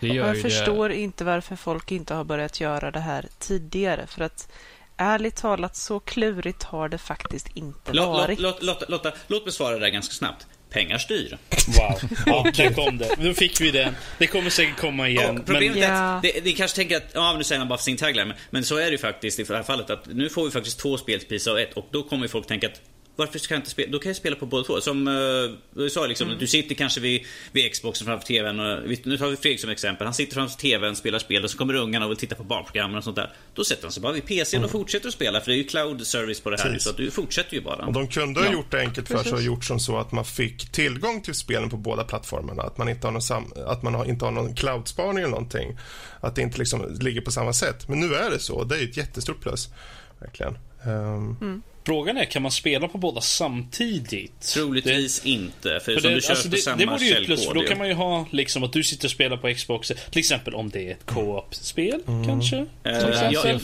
Jag 0.00 0.42
förstår 0.42 0.88
det... 0.88 0.96
inte 0.96 1.24
varför 1.24 1.56
folk 1.56 1.92
inte 1.92 2.14
har 2.14 2.24
börjat 2.24 2.60
göra 2.60 2.90
det 2.90 3.00
här 3.00 3.26
tidigare. 3.38 4.06
För 4.06 4.24
att 4.24 4.48
ärligt 4.96 5.36
talat, 5.36 5.76
så 5.76 6.00
klurigt 6.00 6.62
har 6.62 6.88
det 6.88 6.98
faktiskt 6.98 7.48
inte 7.54 7.92
låt, 7.92 8.06
varit. 8.06 8.40
Låt, 8.40 8.62
låt, 8.62 8.84
låt, 8.88 9.06
låt 9.26 9.44
mig 9.44 9.52
svara 9.52 9.74
det 9.74 9.80
där 9.80 9.88
ganska 9.88 10.14
snabbt. 10.14 10.46
Pengar 10.70 10.98
styr. 10.98 11.38
Wow. 11.66 12.10
Ja, 12.26 12.50
där 12.56 12.72
kom 12.72 12.98
det. 12.98 13.16
Nu 13.18 13.34
fick 13.34 13.60
vi 13.60 13.70
den. 13.70 13.94
Det 14.18 14.26
kommer 14.26 14.50
säkert 14.50 14.76
komma 14.76 15.08
igen. 15.08 15.38
Och 15.38 15.46
problemet 15.46 15.76
men... 15.76 15.90
är 15.90 16.16
att 16.16 16.22
det, 16.22 16.40
det 16.44 16.52
kanske 16.52 16.76
tänker 16.76 16.96
att, 16.96 17.10
ja 17.14 17.34
nu 17.36 17.44
säger 17.44 17.58
han 17.58 17.68
bara 17.68 17.78
för 17.78 17.84
sin 17.84 17.96
tagline. 17.96 18.28
Men, 18.28 18.36
men 18.50 18.64
så 18.64 18.76
är 18.76 18.84
det 18.84 18.90
ju 18.90 18.98
faktiskt 18.98 19.40
i 19.40 19.42
det 19.42 19.56
här 19.56 19.62
fallet 19.62 19.90
att 19.90 20.06
nu 20.06 20.28
får 20.28 20.44
vi 20.44 20.50
faktiskt 20.50 20.78
två 20.78 20.98
spel 20.98 21.18
till 21.18 21.28
pris 21.28 21.46
av 21.46 21.58
ett 21.58 21.72
och 21.72 21.88
då 21.90 22.02
kommer 22.02 22.28
folk 22.28 22.46
tänka 22.46 22.66
att 22.66 22.80
varför 23.16 23.38
ska 23.38 23.54
jag 23.54 23.58
inte 23.58 23.70
spela? 23.70 23.92
Då 23.92 23.98
kan 23.98 24.10
jag 24.10 24.16
spela 24.16 24.36
på 24.36 24.46
båda 24.46 24.64
två. 24.64 24.80
Som 24.80 25.08
uh, 25.08 25.50
du 25.74 25.90
sa, 25.90 26.06
liksom, 26.06 26.26
mm. 26.26 26.38
du 26.38 26.46
sitter 26.46 26.74
kanske 26.74 27.00
vid, 27.00 27.24
vid 27.52 27.72
Xboxen 27.72 28.06
framför 28.06 28.26
TVn. 28.26 28.60
Och, 28.60 28.82
nu 29.04 29.18
tar 29.18 29.28
vi 29.28 29.36
Fredrik 29.36 29.60
som 29.60 29.70
exempel. 29.70 30.06
Han 30.06 30.14
sitter 30.14 30.34
framför 30.34 30.58
TVn, 30.58 30.96
spelar 30.96 31.18
spel 31.18 31.44
och 31.44 31.50
så 31.50 31.58
kommer 31.58 31.74
ungarna 31.74 32.04
och 32.04 32.10
vill 32.10 32.18
titta 32.18 32.34
på 32.34 32.44
barnprogram 32.44 32.94
och 32.94 33.04
sånt 33.04 33.16
där. 33.16 33.32
Då 33.54 33.64
sätter 33.64 33.82
han 33.82 33.92
sig 33.92 34.02
bara 34.02 34.12
vid 34.12 34.26
PCn 34.26 34.56
mm. 34.56 34.64
och 34.64 34.70
fortsätter 34.70 35.08
att 35.08 35.14
spela. 35.14 35.40
För 35.40 35.50
det 35.50 35.54
är 35.54 35.58
ju 35.58 35.64
cloud 35.64 36.06
service 36.06 36.40
på 36.40 36.50
det 36.50 36.56
här. 36.56 36.64
Precis. 36.64 36.82
Så 36.82 36.90
att 36.90 36.96
du 36.96 37.10
fortsätter 37.10 37.54
ju 37.54 37.62
bara. 37.62 37.86
Och 37.86 37.92
de 37.92 38.08
kunde 38.08 38.40
ha 38.40 38.46
ja. 38.46 38.52
gjort 38.52 38.70
det 38.70 38.80
enkelt 38.80 39.08
för 39.08 39.22
sig 39.22 39.32
och 39.32 39.42
gjort 39.42 39.64
som 39.64 39.80
så 39.80 39.98
att 39.98 40.12
man 40.12 40.24
fick 40.24 40.72
tillgång 40.72 41.22
till 41.22 41.34
spelen 41.34 41.70
på 41.70 41.76
båda 41.76 42.04
plattformarna. 42.04 42.62
Att 42.62 42.78
man 42.78 42.88
inte 42.88 43.06
har 43.06 43.12
någon, 43.12 43.22
sam 43.22 43.52
att 43.66 43.82
man 43.82 43.94
har, 43.94 44.04
inte 44.04 44.24
har 44.24 44.32
någon 44.32 44.54
cloudspaning 44.54 45.18
eller 45.18 45.30
någonting. 45.30 45.78
Att 46.20 46.34
det 46.34 46.42
inte 46.42 46.58
liksom 46.58 46.96
ligger 47.00 47.20
på 47.20 47.30
samma 47.30 47.52
sätt. 47.52 47.88
Men 47.88 48.00
nu 48.00 48.14
är 48.14 48.30
det 48.30 48.38
så. 48.38 48.64
Det 48.64 48.78
är 48.78 48.84
ett 48.84 48.96
jättestort 48.96 49.40
plus. 49.40 49.68
Verkligen. 50.18 50.58
Um... 50.84 51.36
Mm. 51.40 51.62
Frågan 51.86 52.16
är, 52.16 52.24
kan 52.24 52.42
man 52.42 52.50
spela 52.50 52.88
på 52.88 52.98
båda 52.98 53.20
samtidigt? 53.20 54.40
Troligtvis 54.40 55.20
det, 55.20 55.30
inte, 55.30 55.80
för, 55.84 56.00
för 56.00 56.08
det, 56.08 56.14
du 56.14 56.20
kör 56.20 56.30
alltså 56.30 56.48
på 56.48 56.54
det, 56.54 56.60
samma 56.62 56.76
Det 56.76 56.86
vore 56.86 57.04
ju 57.04 57.14
ett 57.14 57.24
plus, 57.26 57.46
för 57.46 57.54
då 57.54 57.62
kan 57.62 57.78
man 57.78 57.88
ju 57.88 57.94
ha 57.94 58.26
liksom 58.30 58.64
att 58.64 58.72
du 58.72 58.82
sitter 58.82 59.06
och 59.06 59.10
spelar 59.10 59.36
på 59.36 59.54
Xbox, 59.54 59.92
till 60.10 60.18
exempel 60.18 60.54
om 60.54 60.70
det 60.70 60.88
är 60.88 60.90
ett 60.90 61.06
co-op-spel, 61.06 62.00
mm. 62.06 62.26
kanske? 62.26 62.56
Uh, 62.56 62.66
jag, 63.32 63.60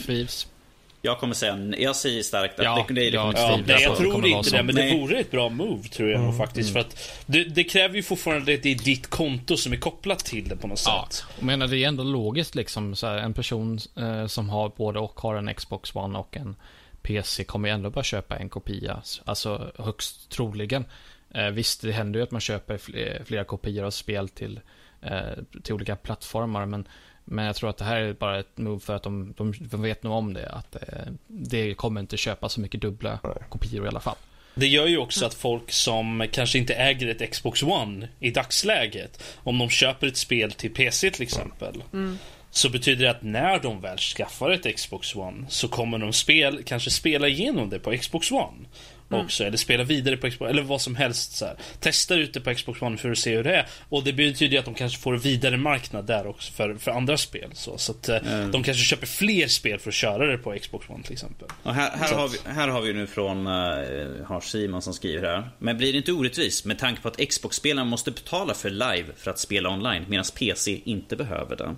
jag 1.01 1.19
kommer 1.19 1.33
säga, 1.33 1.73
jag 1.77 1.95
säger 1.95 2.23
starkt 2.23 2.59
att 2.59 2.65
ja, 2.65 2.85
det, 2.87 2.93
det, 2.93 3.01
det 3.01 3.15
ja, 3.15 3.33
ja, 3.35 3.59
Nej, 3.67 3.83
jag 3.83 3.97
tror 3.97 4.25
inte 4.27 4.57
det, 4.57 4.63
men 4.63 4.75
det 4.75 4.97
vore 4.97 5.19
ett 5.19 5.31
bra 5.31 5.49
move 5.49 5.83
tror 5.83 6.09
jag 6.09 6.15
mm. 6.15 6.29
nog 6.29 6.37
faktiskt. 6.37 6.69
Mm. 6.69 6.83
För 6.83 6.89
att 6.89 7.21
det, 7.25 7.43
det, 7.43 7.63
kräver 7.63 7.95
ju 7.95 8.03
fortfarande 8.03 8.53
att 8.53 8.63
det 8.63 8.71
är 8.71 8.75
ditt 8.75 9.07
konto 9.07 9.57
som 9.57 9.73
är 9.73 9.77
kopplat 9.77 10.19
till 10.19 10.49
det 10.49 10.55
på 10.55 10.67
något 10.67 10.83
ja. 10.85 11.07
sätt. 11.09 11.23
Jag 11.39 11.45
menar, 11.45 11.67
det 11.67 11.77
är 11.77 11.87
ändå 11.87 12.03
logiskt 12.03 12.55
liksom, 12.55 12.95
så 12.95 13.07
här, 13.07 13.17
en 13.17 13.33
person 13.33 13.79
eh, 13.97 14.27
som 14.27 14.49
har 14.49 14.71
både 14.77 14.99
och 14.99 15.19
har 15.19 15.35
en 15.35 15.53
Xbox 15.53 15.95
One 15.95 16.19
och 16.19 16.37
en 16.37 16.55
PC 17.03 17.43
kommer 17.43 17.69
ju 17.69 17.73
ändå 17.73 17.89
bara 17.89 18.03
köpa 18.03 18.37
en 18.37 18.49
kopia. 18.49 19.01
Alltså 19.25 19.71
högst 19.77 20.29
troligen. 20.29 20.85
Eh, 21.33 21.47
visst, 21.47 21.81
det 21.81 21.91
händer 21.91 22.19
ju 22.19 22.23
att 22.23 22.31
man 22.31 22.41
köper 22.41 22.77
flera, 22.77 23.25
flera 23.25 23.43
kopior 23.43 23.85
av 23.85 23.91
spel 23.91 24.29
till, 24.29 24.59
eh, 25.01 25.61
till 25.63 25.73
olika 25.73 25.95
plattformar, 25.95 26.65
men 26.65 26.87
men 27.25 27.45
jag 27.45 27.55
tror 27.55 27.69
att 27.69 27.77
det 27.77 27.85
här 27.85 28.01
är 28.01 28.13
bara 28.13 28.39
ett 28.39 28.57
move 28.57 28.79
för 28.79 28.95
att 28.95 29.03
de, 29.03 29.33
de, 29.37 29.53
de 29.59 29.81
vet 29.81 30.03
nog 30.03 30.13
om 30.13 30.33
det. 30.33 30.49
Att 30.49 30.75
eh, 30.75 31.13
det 31.27 31.73
kommer 31.73 32.01
inte 32.01 32.17
köpa 32.17 32.49
så 32.49 32.61
mycket 32.61 32.81
dubbla 32.81 33.19
Nej. 33.23 33.33
kopior 33.49 33.85
i 33.85 33.87
alla 33.87 33.99
fall. 33.99 34.15
Det 34.55 34.67
gör 34.67 34.85
ju 34.85 34.97
också 34.97 35.25
att 35.25 35.33
folk 35.33 35.71
som 35.71 36.27
kanske 36.31 36.57
inte 36.57 36.73
äger 36.73 37.07
ett 37.07 37.31
Xbox 37.31 37.63
One 37.63 38.09
i 38.19 38.31
dagsläget, 38.31 39.23
om 39.43 39.57
de 39.57 39.69
köper 39.69 40.07
ett 40.07 40.17
spel 40.17 40.51
till 40.51 40.73
PC 40.73 41.11
till 41.11 41.23
exempel, 41.23 41.83
mm. 41.93 42.17
Så 42.55 42.69
betyder 42.69 43.05
det 43.05 43.11
att 43.11 43.23
när 43.23 43.59
de 43.59 43.81
väl 43.81 43.97
skaffar 43.97 44.51
ett 44.51 44.75
Xbox 44.75 45.15
One 45.15 45.45
så 45.49 45.67
kommer 45.67 45.97
de 45.97 46.13
spel, 46.13 46.63
kanske 46.65 46.89
spela 46.89 47.27
igenom 47.27 47.69
det 47.69 47.79
på 47.79 47.97
Xbox 47.97 48.31
One 48.31 48.67
mm. 49.13 49.25
också. 49.25 49.43
Eller 49.43 49.57
spela 49.57 49.83
vidare 49.83 50.17
på 50.17 50.29
Xbox, 50.29 50.49
eller 50.49 50.61
vad 50.61 50.81
som 50.81 50.95
helst. 50.95 51.31
Så 51.31 51.45
här. 51.45 51.55
Testa 51.79 52.15
ut 52.15 52.33
det 52.33 52.41
på 52.41 52.53
Xbox 52.53 52.81
One 52.81 52.97
för 52.97 53.11
att 53.11 53.17
se 53.17 53.35
hur 53.35 53.43
det 53.43 53.55
är. 53.55 53.67
Och 53.89 54.03
det 54.03 54.13
betyder 54.13 54.53
ju 54.53 54.57
att 54.57 54.65
de 54.65 54.73
kanske 54.73 54.99
får 54.99 55.13
en 55.13 55.19
vidare 55.19 55.57
marknad 55.57 56.05
där 56.05 56.27
också 56.27 56.53
för, 56.53 56.75
för 56.75 56.91
andra 56.91 57.17
spel. 57.17 57.49
Så, 57.53 57.77
så 57.77 57.91
att 57.91 58.09
mm. 58.09 58.51
de 58.51 58.63
kanske 58.63 58.83
köper 58.83 59.07
fler 59.07 59.47
spel 59.47 59.79
för 59.79 59.89
att 59.89 59.95
köra 59.95 60.27
det 60.27 60.37
på 60.37 60.57
Xbox 60.61 60.89
One 60.89 61.03
till 61.03 61.13
exempel. 61.13 61.47
Och 61.63 61.73
här, 61.73 61.91
här, 61.97 62.13
har 62.13 62.27
vi, 62.27 62.37
här 62.45 62.67
har 62.67 62.81
vi 62.81 62.93
nu 62.93 63.07
från 63.07 63.47
uh, 63.47 64.25
har 64.25 64.41
Simon 64.41 64.81
som 64.81 64.93
skriver 64.93 65.27
här. 65.27 65.49
Men 65.59 65.77
blir 65.77 65.91
det 65.91 65.97
inte 65.97 66.11
orättvist 66.11 66.65
med 66.65 66.79
tanke 66.79 67.01
på 67.01 67.07
att 67.07 67.29
Xbox-spelarna 67.29 67.89
måste 67.89 68.11
betala 68.11 68.53
för 68.53 68.69
live 68.69 69.05
för 69.17 69.31
att 69.31 69.39
spela 69.39 69.69
online 69.69 70.05
medan 70.07 70.25
PC 70.39 70.81
inte 70.85 71.15
behöver 71.15 71.55
det? 71.55 71.75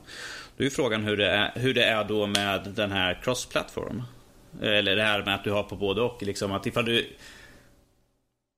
Då 0.58 0.64
är 0.64 0.70
frågan 0.70 1.04
hur 1.04 1.18
det 1.18 1.30
är, 1.30 1.52
hur 1.56 1.74
det 1.74 1.84
är 1.84 2.04
då 2.04 2.28
med 2.28 2.68
den 2.76 2.92
här 2.92 3.20
cross-platform. 3.24 4.04
Eller 4.62 4.96
det 4.96 5.04
här 5.04 5.24
med 5.24 5.36
att 5.36 5.44
du 5.44 5.52
har 5.52 5.64
på 5.64 5.76
både 5.76 6.02
och. 6.02 6.24
Liksom 6.24 6.52
att 6.52 6.66
ifall 6.66 6.86
du... 6.86 7.16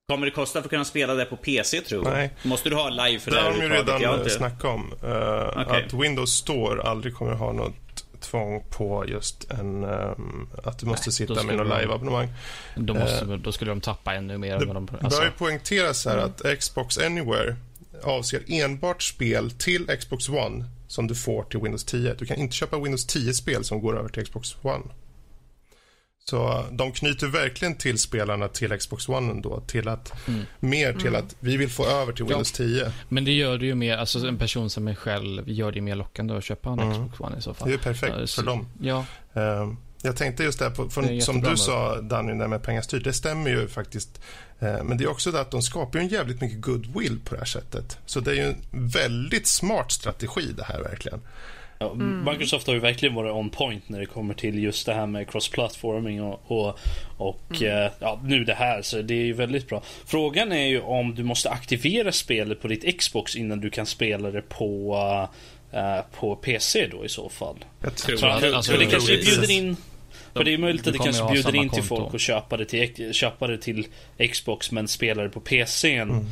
Kommer 0.08 0.26
det 0.26 0.32
kosta 0.32 0.60
för 0.60 0.66
att 0.66 0.70
kunna 0.70 0.84
spela 0.84 1.14
det 1.14 1.24
på 1.24 1.36
PC 1.36 1.80
tror 1.80 2.04
du? 2.04 2.10
Nej. 2.10 2.30
Måste 2.42 2.70
du 2.70 2.76
ha 2.76 2.88
live 2.88 3.18
för 3.18 3.30
det? 3.30 3.36
Det 3.36 3.42
har 3.42 3.52
de 3.52 3.62
ju 3.62 3.68
redan 3.68 4.30
snackat 4.30 4.64
om. 4.64 4.92
Uh, 5.04 5.48
okay. 5.48 5.84
Att 5.84 5.92
Windows 5.92 6.34
Store 6.34 6.82
aldrig 6.82 7.14
kommer 7.14 7.32
ha 7.32 7.52
något 7.52 8.20
tvång 8.20 8.64
på 8.70 9.04
just 9.08 9.50
en... 9.50 9.84
Um, 9.84 10.48
att 10.64 10.78
du 10.78 10.86
måste 10.86 11.08
Nej, 11.08 11.12
sitta 11.12 11.42
med 11.42 11.56
något 11.56 11.80
live-abonnemang. 11.80 12.28
Då, 12.74 12.94
uh, 12.94 13.36
då 13.38 13.52
skulle 13.52 13.70
de 13.70 13.80
tappa 13.80 14.14
ännu 14.14 14.38
mer. 14.38 14.58
Det 14.58 14.64
de, 14.64 14.88
alltså. 15.02 15.20
bör 15.20 15.26
ju 15.26 15.32
poängteras 15.32 16.06
här 16.06 16.18
mm. 16.18 16.24
att 16.24 16.58
Xbox 16.58 16.98
Anywhere 16.98 17.56
avser 18.02 18.42
enbart 18.46 19.02
spel 19.02 19.50
till 19.50 19.86
Xbox 19.98 20.28
One 20.28 20.64
som 20.88 21.06
du 21.06 21.14
får 21.14 21.44
till 21.44 21.60
Windows 21.60 21.84
10. 21.84 22.14
Du 22.14 22.26
kan 22.26 22.36
inte 22.36 22.54
köpa 22.54 22.78
Windows 22.78 23.06
10-spel 23.06 23.64
som 23.64 23.80
går 23.80 23.98
över 23.98 24.08
till 24.08 24.24
Xbox 24.24 24.56
One. 24.62 24.84
Så 26.30 26.64
de 26.70 26.92
knyter 26.92 27.26
verkligen 27.26 27.74
till 27.74 27.98
spelarna 27.98 28.48
till 28.48 28.78
Xbox 28.78 29.08
One 29.08 29.30
ändå, 29.30 29.60
till 29.60 29.88
att, 29.88 30.28
mm. 30.28 30.44
mer 30.60 30.92
till 30.92 31.06
mm. 31.06 31.24
att 31.24 31.36
vi 31.40 31.56
vill 31.56 31.70
få 31.70 31.86
över 31.86 32.12
till 32.12 32.24
Windows 32.24 32.60
ja, 32.60 32.64
10. 32.64 32.92
Men 33.08 33.24
det 33.24 33.32
gör 33.32 33.58
det 33.58 33.66
ju 33.66 33.74
mer, 33.74 33.96
alltså 33.96 34.26
en 34.26 34.38
person 34.38 34.70
som 34.70 34.88
är 34.88 34.94
själv 34.94 35.50
gör 35.50 35.72
det 35.72 35.76
ju 35.76 35.82
mer 35.82 35.94
lockande 35.94 36.34
att 36.34 36.44
köpa 36.44 36.70
en 36.70 36.78
mm. 36.78 36.92
Xbox 36.92 37.20
One 37.20 37.38
i 37.38 37.42
så 37.42 37.54
fall. 37.54 37.68
Det 37.68 37.74
är 37.74 37.78
perfekt 37.78 38.16
uh, 38.16 38.26
för 38.26 38.42
dem. 38.42 38.68
Ja. 38.80 39.04
Uh, 39.36 39.74
jag 40.02 40.16
tänkte 40.16 40.44
just 40.44 40.58
det, 40.58 40.70
på, 40.70 40.88
från, 40.88 41.20
som 41.20 41.40
du 41.40 41.56
sa 41.56 42.00
Danny, 42.00 42.34
det 42.34 42.48
med 42.48 42.62
pengastyrt, 42.62 43.04
det 43.04 43.12
stämmer 43.12 43.50
ju 43.50 43.68
faktiskt. 43.68 44.20
Uh, 44.62 44.84
men 44.84 44.98
det 44.98 45.04
är 45.04 45.10
också 45.10 45.30
det 45.30 45.40
att 45.40 45.50
de 45.50 45.62
skapar 45.62 45.98
ju 45.98 46.02
en 46.02 46.08
jävligt 46.08 46.40
mycket 46.40 46.60
goodwill 46.60 47.18
på 47.24 47.34
det 47.34 47.40
här 47.40 47.46
sättet. 47.46 47.98
Så 48.06 48.20
det 48.20 48.30
är 48.30 48.34
ju 48.34 48.42
en 48.42 48.56
väldigt 48.70 49.46
smart 49.46 49.92
strategi 49.92 50.52
det 50.56 50.64
här 50.64 50.80
verkligen. 50.82 51.20
Ja, 51.80 51.92
mm. 51.92 52.24
Microsoft 52.24 52.66
har 52.66 52.74
ju 52.74 52.80
verkligen 52.80 53.14
varit 53.14 53.32
on 53.32 53.50
point 53.50 53.88
när 53.88 54.00
det 54.00 54.06
kommer 54.06 54.34
till 54.34 54.62
just 54.62 54.86
det 54.86 54.94
här 54.94 55.06
med 55.06 55.26
cross-platforming 55.26 56.22
och, 56.22 56.40
och, 56.46 56.78
och 57.16 57.62
mm. 57.62 57.84
eh, 57.84 57.90
ja, 57.98 58.20
nu 58.24 58.44
det 58.44 58.54
här. 58.54 58.82
Så 58.82 59.02
det 59.02 59.14
är 59.14 59.24
ju 59.24 59.32
väldigt 59.32 59.68
bra. 59.68 59.82
Frågan 60.06 60.52
är 60.52 60.66
ju 60.66 60.80
om 60.80 61.14
du 61.14 61.22
måste 61.22 61.50
aktivera 61.50 62.12
spelet 62.12 62.60
på 62.62 62.68
ditt 62.68 62.98
Xbox 62.98 63.36
innan 63.36 63.60
du 63.60 63.70
kan 63.70 63.86
spela 63.86 64.30
det 64.30 64.42
på, 64.42 64.96
uh, 64.96 65.36
på 66.18 66.36
PC 66.36 66.86
då 66.86 67.04
i 67.04 67.08
så 67.08 67.28
fall. 67.28 67.64
Jag 67.82 67.96
tror 67.96 68.24
alltså, 68.24 68.72
det 68.72 68.86
kanske 68.86 69.16
bjuder 69.16 69.50
in 69.50 69.76
för 70.32 70.44
det 70.44 70.54
är 70.54 70.58
möjligt 70.58 70.86
att 70.86 70.92
det 70.92 70.98
kanske 70.98 71.32
bjuder 71.32 71.56
in 71.56 71.70
till 71.70 71.82
folk 71.82 72.14
att 72.14 72.20
köpa 72.20 72.56
det 72.56 72.64
till, 72.64 73.12
köpa 73.14 73.46
det 73.46 73.58
till 73.58 73.86
Xbox 74.32 74.72
men 74.72 74.88
spela 74.88 75.22
det 75.22 75.28
på 75.28 75.40
PC. 75.40 75.96
Mm. 75.96 76.26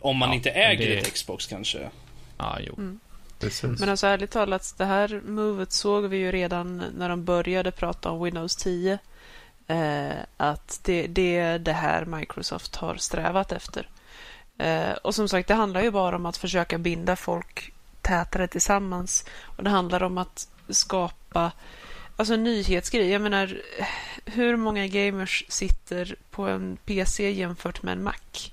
Om 0.00 0.16
man 0.16 0.28
ja, 0.28 0.34
inte 0.34 0.50
äger 0.50 0.88
det... 0.88 0.98
ett 0.98 1.12
Xbox 1.12 1.46
kanske. 1.46 1.90
Ja, 2.38 2.58
jo. 2.60 2.74
Mm. 2.78 3.00
Precis. 3.38 3.80
Men 3.80 3.88
alltså 3.88 4.06
ärligt 4.06 4.30
talat, 4.30 4.74
det 4.78 4.84
här 4.84 5.20
movet 5.24 5.72
såg 5.72 6.04
vi 6.04 6.16
ju 6.16 6.32
redan 6.32 6.84
när 6.96 7.08
de 7.08 7.24
började 7.24 7.70
prata 7.70 8.10
om 8.10 8.24
Windows 8.24 8.56
10. 8.56 8.98
Eh, 9.66 10.10
att 10.36 10.80
det, 10.82 11.06
det 11.06 11.36
är 11.36 11.58
det 11.58 11.72
här 11.72 12.04
Microsoft 12.04 12.76
har 12.76 12.96
strävat 12.96 13.52
efter. 13.52 13.88
Eh, 14.58 14.92
och 14.92 15.14
som 15.14 15.28
sagt, 15.28 15.48
det 15.48 15.54
handlar 15.54 15.82
ju 15.82 15.90
bara 15.90 16.16
om 16.16 16.26
att 16.26 16.36
försöka 16.36 16.78
binda 16.78 17.16
folk 17.16 17.71
tätare 18.02 18.48
tillsammans. 18.48 19.24
Och 19.44 19.64
det 19.64 19.70
handlar 19.70 20.02
om 20.02 20.18
att 20.18 20.48
skapa 20.68 21.52
alltså 22.16 22.36
nyhetsgrejer. 22.36 23.12
Jag 23.12 23.22
menar, 23.22 23.62
hur 24.24 24.56
många 24.56 24.86
gamers 24.86 25.44
sitter 25.48 26.16
på 26.30 26.48
en 26.48 26.76
PC 26.84 27.30
jämfört 27.30 27.82
med 27.82 27.92
en 27.92 28.02
Mac? 28.02 28.50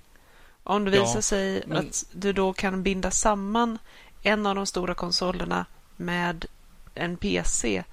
Om 0.63 0.85
det 0.85 0.91
visar 0.91 1.15
ja, 1.15 1.21
sig 1.21 1.63
men... 1.67 1.77
att 1.77 2.05
du 2.11 2.33
då 2.33 2.53
kan 2.53 2.83
binda 2.83 3.11
samman 3.11 3.77
en 4.23 4.45
av 4.45 4.55
de 4.55 4.65
stora 4.65 4.93
konsolerna 4.93 5.65
med 5.95 6.45
en 6.95 7.17
PC. 7.17 7.83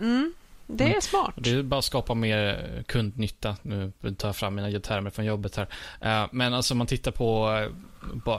Mm, 0.00 0.32
det 0.66 0.84
är 0.84 0.88
mm. 0.88 1.00
smart. 1.00 1.34
Det 1.36 1.50
är 1.50 1.62
bara 1.62 1.78
att 1.78 1.84
skapa 1.84 2.14
mer 2.14 2.82
kundnytta. 2.86 3.56
Nu 3.62 3.92
tar 4.18 4.28
jag 4.28 4.36
fram 4.36 4.54
mina 4.54 4.80
termer 4.80 5.10
från 5.10 5.24
jobbet 5.24 5.56
här. 5.56 5.66
Eh, 6.00 6.28
men 6.32 6.54
alltså 6.54 6.74
man 6.74 6.86
tittar 6.86 7.10
på, 7.10 7.58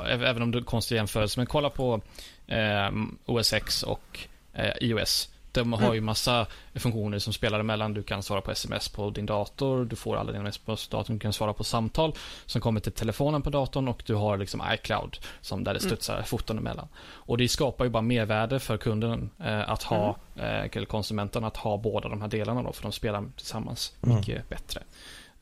även 0.07 0.41
om 0.41 0.51
det 0.51 0.57
är 0.57 0.61
konstig 0.61 0.95
jämförelse, 0.95 1.39
men 1.39 1.47
kolla 1.47 1.69
på 1.69 2.01
eh, 2.47 2.91
OS 3.25 3.53
X 3.53 3.83
och 3.83 4.19
eh, 4.53 4.73
iOS. 4.81 5.29
De 5.53 5.73
har 5.73 5.93
ju 5.93 5.97
mm. 5.97 6.05
massa 6.05 6.47
funktioner 6.75 7.19
som 7.19 7.33
spelar 7.33 7.59
emellan. 7.59 7.93
Du 7.93 8.03
kan 8.03 8.23
svara 8.23 8.41
på 8.41 8.51
sms 8.51 8.89
på 8.89 9.09
din 9.09 9.25
dator, 9.25 9.85
du 9.85 9.95
får 9.95 10.17
alla 10.17 10.31
dina 10.31 10.49
sms 10.49 10.87
på 10.87 10.97
datorn, 10.97 11.15
du 11.15 11.19
kan 11.19 11.33
svara 11.33 11.53
på 11.53 11.63
samtal 11.63 12.13
som 12.45 12.61
kommer 12.61 12.79
till 12.79 12.91
telefonen 12.91 13.41
på 13.41 13.49
datorn 13.49 13.87
och 13.87 14.03
du 14.05 14.15
har 14.15 14.37
liksom 14.37 14.61
iCloud 14.73 15.17
som 15.41 15.63
där 15.63 15.73
det 15.73 15.79
mm. 15.79 15.89
studsar 15.89 16.13
mm. 16.13 16.25
foton 16.25 16.57
emellan. 16.57 16.87
Och 17.05 17.37
det 17.37 17.47
skapar 17.47 17.85
ju 17.85 17.91
bara 17.91 18.01
mervärde 18.01 18.59
för 18.59 18.77
kunden 18.77 19.29
eh, 19.43 19.69
att 19.69 19.83
ha, 19.83 20.17
mm. 20.35 20.47
eh, 20.47 20.69
eller 20.77 20.85
konsumenten 20.85 21.43
att 21.43 21.57
ha 21.57 21.77
båda 21.77 22.09
de 22.09 22.21
här 22.21 22.27
delarna 22.27 22.63
då, 22.63 22.73
för 22.73 22.83
de 22.83 22.91
spelar 22.91 23.25
tillsammans 23.37 23.93
mm. 24.03 24.17
mycket 24.17 24.49
bättre. 24.49 24.81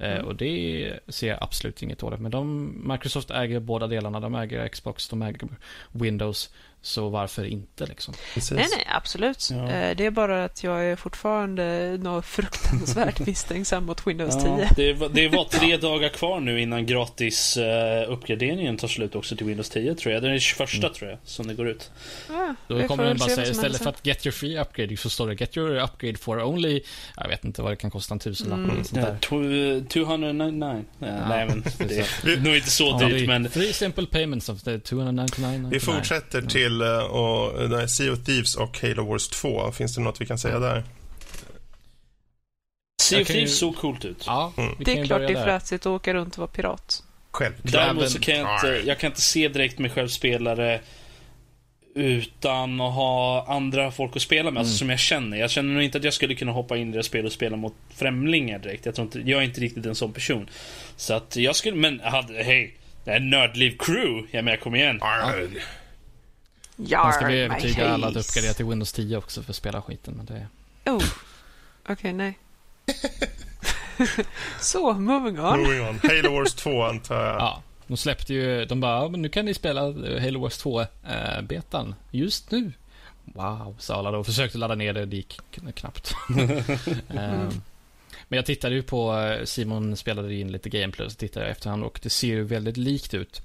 Eh, 0.01 0.11
mm. 0.11 0.25
Och 0.25 0.35
det 0.35 0.99
ser 1.07 1.27
jag 1.27 1.37
absolut 1.41 1.83
inget 1.83 1.99
dåligt 1.99 2.19
med. 2.19 2.31
De, 2.31 2.73
Microsoft 2.91 3.31
äger 3.31 3.59
båda 3.59 3.87
delarna. 3.87 4.19
De 4.19 4.35
äger 4.35 4.67
Xbox, 4.67 5.07
de 5.07 5.21
äger 5.21 5.47
Windows. 5.91 6.53
Så 6.83 7.09
varför 7.09 7.45
inte 7.45 7.85
liksom? 7.85 8.13
Precis. 8.33 8.51
Nej, 8.51 8.67
nej, 8.77 8.87
absolut. 8.89 9.49
Ja. 9.51 9.69
Eh, 9.69 9.95
det 9.97 10.05
är 10.05 10.11
bara 10.11 10.43
att 10.43 10.63
jag 10.63 10.85
är 10.85 10.95
fortfarande 10.95 11.97
något 12.01 12.25
fruktansvärt 12.25 13.19
misstänksam 13.27 13.85
mot 13.85 14.07
Windows 14.07 14.35
ja, 14.35 14.57
10. 14.57 14.69
Det 14.75 14.93
var, 14.93 15.09
det 15.09 15.27
var 15.27 15.45
tre 15.45 15.77
dagar 15.87 16.09
kvar 16.09 16.39
nu 16.39 16.61
innan 16.61 16.85
gratis 16.85 17.57
uh, 17.57 18.11
uppgraderingen 18.11 18.77
tar 18.77 18.87
slut 18.87 19.15
också 19.15 19.35
till 19.35 19.45
Windows 19.45 19.69
10 19.69 19.95
tror 19.95 20.13
jag. 20.13 20.23
Det 20.23 20.27
är 20.27 20.31
den 20.31 20.39
21 20.39 20.73
mm. 20.73 20.93
tror 20.93 21.09
jag 21.09 21.19
som 21.23 21.47
det 21.47 21.53
går 21.53 21.67
ut. 21.67 21.91
Ja, 22.29 22.55
Då 22.67 22.87
kommer 22.87 23.03
den 23.05 23.17
bara 23.17 23.29
säga 23.29 23.47
istället 23.47 23.83
för 23.83 23.89
att 23.89 24.05
get 24.05 24.25
your 24.25 24.33
free 24.33 24.59
upgrade 24.59 24.97
så 24.97 25.09
står 25.09 25.27
det 25.27 25.33
get 25.33 25.57
your 25.57 25.83
upgrade 25.83 26.17
for 26.17 26.43
only, 26.43 26.81
jag 27.17 27.27
vet 27.27 27.45
inte 27.45 27.61
vad 27.61 27.71
det 27.71 27.75
kan 27.75 27.91
kosta, 27.91 28.13
en 28.13 28.19
tusenlapp 28.19 28.57
mm. 28.57 28.69
eller 28.69 28.83
sånt 28.83 29.01
där. 29.01 29.83
299. 29.89 30.83
Ja, 30.99 31.07
Nej 31.29 31.47
men 31.47 31.63
det 31.87 32.33
är 32.33 32.37
nog 32.37 32.55
inte 32.55 32.69
så 32.69 32.99
dyrt 32.99 33.27
men... 33.27 33.49
Three 33.49 33.73
simple 33.73 34.05
payments 34.05 34.49
of 34.49 34.63
the 34.63 34.79
299. 34.79 35.69
Vi 35.71 35.79
fortsätter 35.79 36.41
till 36.41 36.70
till 36.71 36.81
eh, 36.81 37.03
och, 37.03 37.89
Sea 37.89 38.13
of 38.13 38.23
Thieves 38.23 38.55
och 38.55 38.79
Halo 38.81 39.05
Wars 39.05 39.27
2. 39.27 39.71
Finns 39.71 39.95
det 39.95 40.01
något 40.01 40.21
vi 40.21 40.25
kan 40.25 40.37
säga 40.37 40.59
där? 40.59 40.83
Sea 43.01 43.21
of 43.21 43.27
Thieves 43.27 43.57
såg 43.57 43.75
coolt 43.75 44.05
ut. 44.05 44.23
Ja, 44.25 44.53
mm. 44.57 44.75
Det 44.79 44.99
är 44.99 45.05
klart 45.05 45.21
det 45.21 45.33
är 45.33 45.43
fräsigt 45.43 45.85
att 45.85 45.91
åka 45.91 46.13
runt 46.13 46.33
och 46.33 46.39
vara 46.39 46.47
pirat. 46.47 47.03
Självklart. 47.31 47.71
Däremot 47.71 48.09
så 48.09 48.19
kan 48.19 48.35
jag 48.35 48.55
inte, 48.55 48.81
jag 48.85 48.99
kan 48.99 49.07
inte 49.07 49.21
se 49.21 49.47
direkt 49.47 49.79
mig 49.79 49.91
själv 49.91 50.07
spelare 50.07 50.79
utan 51.95 52.81
att 52.81 52.93
ha 52.93 53.45
andra 53.47 53.91
folk 53.91 54.15
att 54.15 54.21
spela 54.21 54.51
med, 54.51 54.59
alltså 54.59 54.59
mm. 54.59 54.59
alltså, 54.59 54.77
som 54.77 54.89
jag 54.89 54.99
känner. 54.99 55.37
Jag 55.37 55.51
känner 55.51 55.73
nog 55.73 55.83
inte 55.83 55.97
att 55.97 56.03
jag 56.03 56.13
skulle 56.13 56.35
kunna 56.35 56.51
hoppa 56.51 56.77
in 56.77 56.93
i 56.93 56.97
det 56.97 57.03
spel 57.03 57.25
och 57.25 57.31
spela 57.31 57.57
mot 57.57 57.73
främlingar 57.95 58.59
direkt. 58.59 58.85
Jag, 58.85 58.95
tror 58.95 59.05
inte, 59.05 59.19
jag 59.19 59.41
är 59.41 59.45
inte 59.45 59.61
riktigt 59.61 59.85
en 59.85 59.95
sån 59.95 60.13
person. 60.13 60.49
Så 60.95 61.13
att 61.13 61.35
jag 61.35 61.55
skulle, 61.55 61.75
men 61.75 61.99
hade, 61.99 62.43
hej, 62.43 62.77
det 63.03 63.11
är 63.11 63.19
Nördliv 63.19 63.77
Crew. 63.79 64.27
Ja 64.31 64.41
men 64.41 64.57
kom 64.57 64.75
igen. 64.75 64.97
Ja. 65.01 65.33
Jar, 66.75 67.11
ska 67.11 67.25
vi 67.25 67.39
övertyga 67.39 67.89
alla 67.89 68.07
att 68.07 68.15
uppgradera 68.15 68.53
till 68.53 68.65
Windows 68.65 68.93
10 68.93 69.17
också 69.17 69.43
för 69.43 69.51
att 69.51 69.55
spela 69.55 69.81
skiten. 69.81 70.13
Men 70.13 70.25
det... 70.25 70.47
Oh, 70.91 70.95
okej, 70.95 71.93
okay, 71.93 72.13
nej. 72.13 72.37
Så, 74.59 74.93
moving 74.93 75.39
on. 75.39 75.59
Moving 75.59 75.81
on. 75.81 75.99
Halo 76.03 76.31
Wars 76.31 76.53
2 76.53 76.83
antar 76.83 77.25
jag. 77.25 77.35
Ja, 77.35 77.61
de 77.87 77.97
släppte 77.97 78.33
ju, 78.33 78.65
de 78.65 78.79
bara, 78.79 79.07
nu 79.07 79.29
kan 79.29 79.45
ni 79.45 79.53
spela 79.53 79.81
Halo 80.19 80.39
Wars 80.39 80.65
2-betan 80.65 81.87
eh, 81.89 82.19
just 82.19 82.51
nu. 82.51 82.71
Wow, 83.25 83.75
sa 83.79 83.95
alla 83.95 84.11
då 84.11 84.17
och 84.19 84.25
försökte 84.25 84.57
ladda 84.57 84.75
ner 84.75 84.93
det, 84.93 85.05
det 85.05 85.15
gick 85.15 85.39
knappt. 85.75 86.13
um, 86.29 87.61
Men 88.27 88.37
jag 88.37 88.45
tittade 88.45 88.75
ju 88.75 88.83
på, 88.83 89.17
eh, 89.17 89.45
Simon 89.45 89.97
spelade 89.97 90.35
in 90.35 90.51
lite 90.51 90.69
gameplay, 90.69 91.09
så 91.09 91.15
tittade 91.15 91.45
jag 91.45 91.51
efterhand 91.51 91.83
och 91.83 91.99
det 92.03 92.09
ser 92.09 92.27
ju 92.27 92.43
väldigt 92.43 92.77
likt 92.77 93.13
ut. 93.13 93.41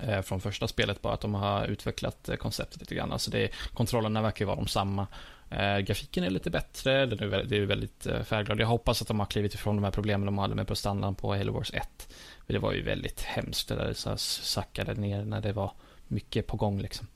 Eh, 0.00 0.22
från 0.22 0.40
första 0.40 0.68
spelet, 0.68 1.02
bara 1.02 1.14
att 1.14 1.20
de 1.20 1.34
har 1.34 1.66
utvecklat 1.66 2.28
eh, 2.28 2.36
konceptet 2.36 2.80
lite 2.80 2.94
grann. 2.94 3.12
Alltså 3.12 3.30
det, 3.30 3.50
kontrollerna 3.74 4.22
verkar 4.22 4.44
vara 4.44 4.56
de 4.56 4.66
samma. 4.66 5.06
Eh, 5.50 5.78
grafiken 5.78 6.24
är 6.24 6.30
lite 6.30 6.50
bättre, 6.50 7.06
den 7.06 7.18
är 7.22 7.26
väldigt, 7.26 7.50
det 7.50 7.56
är 7.56 7.66
väldigt 7.66 8.06
eh, 8.06 8.22
färgglad. 8.22 8.60
Jag 8.60 8.66
hoppas 8.66 9.02
att 9.02 9.08
de 9.08 9.18
har 9.18 9.26
klivit 9.26 9.54
ifrån 9.54 9.76
de 9.76 9.84
här 9.84 9.90
problemen 9.90 10.26
de 10.26 10.38
hade 10.38 10.54
med 10.54 10.66
prestandan 10.66 11.14
på 11.14 11.36
Halo 11.36 11.52
Wars 11.52 11.74
1. 11.74 12.14
För 12.46 12.52
det 12.52 12.58
var 12.58 12.72
ju 12.72 12.82
väldigt 12.82 13.22
hemskt 13.22 13.68
det 13.68 13.74
där 13.74 13.92
så 13.92 14.16
sackade 14.16 14.94
ner 14.94 15.24
när 15.24 15.40
det 15.40 15.52
var 15.52 15.72
mycket 16.08 16.46
på 16.46 16.56
gång 16.56 16.80
liksom. 16.80 17.06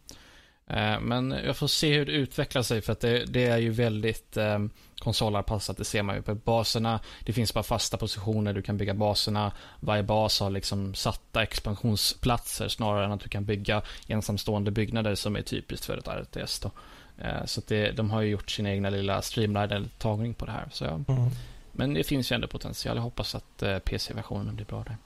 Eh, 0.68 1.00
men 1.00 1.30
jag 1.30 1.56
får 1.56 1.66
se 1.66 1.98
hur 1.98 2.06
det 2.06 2.12
utvecklar 2.12 2.62
sig 2.62 2.80
för 2.80 2.92
att 2.92 3.00
det, 3.00 3.24
det 3.24 3.44
är 3.44 3.58
ju 3.58 3.70
väldigt 3.70 4.36
eh, 4.36 4.58
konsolanpassat, 4.98 5.76
det 5.76 5.84
ser 5.84 6.02
man 6.02 6.16
ju 6.16 6.22
på 6.22 6.34
baserna. 6.34 7.00
Det 7.24 7.32
finns 7.32 7.54
bara 7.54 7.64
fasta 7.64 7.96
positioner, 7.96 8.52
du 8.52 8.62
kan 8.62 8.76
bygga 8.76 8.94
baserna. 8.94 9.52
Varje 9.80 10.02
bas 10.02 10.40
har 10.40 10.50
liksom 10.50 10.94
satta 10.94 11.42
expansionsplatser 11.42 12.68
snarare 12.68 13.04
än 13.04 13.12
att 13.12 13.20
du 13.20 13.28
kan 13.28 13.44
bygga 13.44 13.82
ensamstående 14.06 14.70
byggnader 14.70 15.14
som 15.14 15.36
är 15.36 15.42
typiskt 15.42 15.86
för 15.86 15.96
ett 15.96 16.08
RTS. 16.08 16.60
Då. 16.60 16.70
Eh, 17.18 17.44
så 17.44 17.60
det, 17.66 17.90
de 17.90 18.10
har 18.10 18.22
ju 18.22 18.30
gjort 18.30 18.50
sin 18.50 18.66
egna 18.66 18.90
lilla 18.90 19.22
streamliner-tagning 19.22 20.34
på 20.34 20.46
det 20.46 20.52
här. 20.52 20.68
Så 20.72 20.84
jag, 20.84 21.04
mm. 21.08 21.30
Men 21.72 21.94
det 21.94 22.04
finns 22.04 22.32
ju 22.32 22.34
ändå 22.34 22.46
potential. 22.46 22.96
Jag 22.96 23.02
hoppas 23.02 23.34
att 23.34 23.62
eh, 23.62 23.78
PC-versionen 23.78 24.56
blir 24.56 24.66
bra 24.66 24.84
där. 24.84 24.96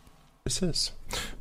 Precis. 0.44 0.92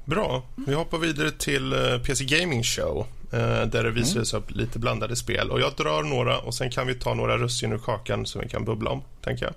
Bra. 0.05 0.43
Vi 0.67 0.73
hoppar 0.73 0.97
vidare 0.97 1.31
till 1.31 1.73
eh, 1.73 1.97
PC 1.97 2.25
Gaming 2.25 2.63
Show 2.63 3.07
där 3.31 3.83
det 3.83 3.91
visades 3.91 4.33
mm. 4.33 4.43
upp 4.43 4.51
lite 4.51 4.79
blandade 4.79 5.15
spel. 5.15 5.51
Och 5.51 5.61
Jag 5.61 5.73
drar 5.73 6.03
några 6.03 6.39
och 6.39 6.53
sen 6.53 6.69
kan 6.69 6.87
vi 6.87 6.95
ta 6.95 7.13
några 7.13 7.37
russin 7.37 7.73
ur 7.73 7.77
kakan 7.77 8.25
som 8.25 8.41
vi 8.41 8.49
kan 8.49 8.65
bubbla 8.65 8.89
om. 8.89 9.03
tänker 9.21 9.45
jag. 9.45 9.53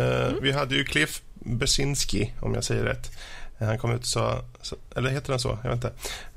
Mm. 0.00 0.42
Vi 0.42 0.52
hade 0.52 0.74
ju 0.74 0.84
Cliff 0.84 1.22
Bersinski, 1.34 2.32
om 2.40 2.54
jag 2.54 2.64
säger 2.64 2.84
rätt. 2.84 3.10
Han 3.58 3.78
kom 3.78 3.92
ut 3.92 4.00
och 4.00 4.06
sa, 4.06 4.42
eller 4.96 5.10
heter 5.10 5.30
den 5.30 5.40
så? 5.40 5.58
Jag 5.62 5.70
vet 5.70 5.84
inte. 5.84 5.92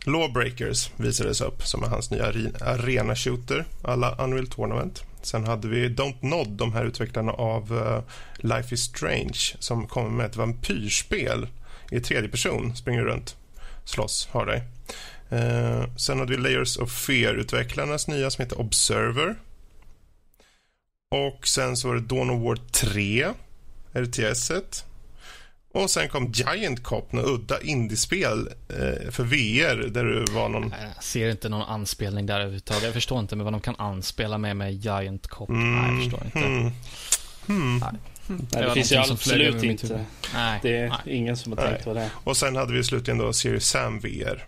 Lawbreakers 0.06 0.90
visades 0.96 1.42
upp 1.42 1.64
som 1.64 1.84
är 1.84 1.88
hans 1.88 2.12
nya 2.12 2.26
arena 2.62 3.16
shooter 3.16 3.66
alla 3.84 4.16
Unreal 4.16 4.48
Tournament. 4.48 5.04
Sen 5.22 5.48
hade 5.48 5.68
vi 5.68 5.90
Don't 5.90 6.18
Nod, 6.26 6.48
de 6.48 6.74
här 6.74 6.86
utvecklarna 6.86 7.32
av 7.32 8.04
Life 8.38 8.76
is 8.76 8.84
Strange 8.84 9.56
som 9.60 9.88
kommer 9.88 10.10
med 10.10 10.26
ett 10.26 10.36
vampyrspel 10.36 11.48
i 11.92 12.00
tredje 12.00 12.30
person. 12.30 12.76
Springer 12.76 13.04
runt, 13.04 13.36
slåss, 13.86 14.28
har 14.32 14.46
dig. 14.46 14.64
Uh, 15.34 15.96
sen 15.96 16.20
hade 16.20 16.36
vi 16.36 16.42
Layers 16.42 16.78
of 16.78 16.92
Fear-utvecklarnas 16.92 18.08
nya 18.08 18.32
som 18.32 18.44
heter 18.44 18.60
Observer. 18.60 19.36
Och 21.12 21.48
sen 21.48 21.78
så 21.78 21.88
var 21.88 21.96
det 21.96 22.02
Dawn 22.02 22.30
of 22.30 22.42
War 22.42 22.56
3, 22.72 23.28
RTS. 23.94 24.52
-et. 24.52 24.84
Och 25.74 25.90
sen 25.90 26.10
kom 26.10 26.32
Giant 26.32 26.84
Cop, 26.84 27.12
något 27.12 27.26
udda 27.26 27.62
indiespel 27.62 28.50
eh, 28.70 29.12
för 29.12 29.24
VR 29.24 29.88
där 29.90 30.04
du 30.04 30.26
var 30.34 30.50
någon... 30.50 30.74
Jag 30.96 31.04
ser 31.04 31.30
inte 31.30 31.50
någon 31.50 31.62
anspelning 31.62 32.26
där 32.26 32.40
överhuvudtaget. 32.40 32.84
Jag 32.84 32.94
förstår 32.94 33.20
inte 33.20 33.36
vad 33.36 33.54
de 33.54 33.62
kan 33.62 33.76
anspela 33.78 34.38
med 34.38 34.56
med 34.58 34.74
Giant 34.74 35.28
Cop. 35.28 35.50
Mm. 35.50 35.76
Nej, 35.76 35.94
jag 35.94 36.04
förstår 36.04 36.26
inte. 36.26 36.40
Mm. 36.40 36.72
Mm. 37.50 37.78
Nej. 37.78 37.92
Nej, 38.28 38.64
det, 38.64 38.74
finns 38.74 38.92
ju 38.92 38.96
absolut 38.96 39.64
inte. 39.64 40.06
Nej, 40.34 40.60
det 40.62 40.78
är 40.78 40.90
nej. 40.90 41.00
ingen 41.06 41.38
som 41.38 41.52
har 41.52 41.68
tänkt 41.68 41.84
på 41.84 41.94
det. 41.94 42.12
Och 42.24 42.38
sen 42.38 42.56
hade 42.56 42.74
vi 42.74 42.84
slutligen 42.84 43.18
då 43.18 43.34
Series 43.34 43.68
Sam 43.68 44.00
VR. 44.00 44.46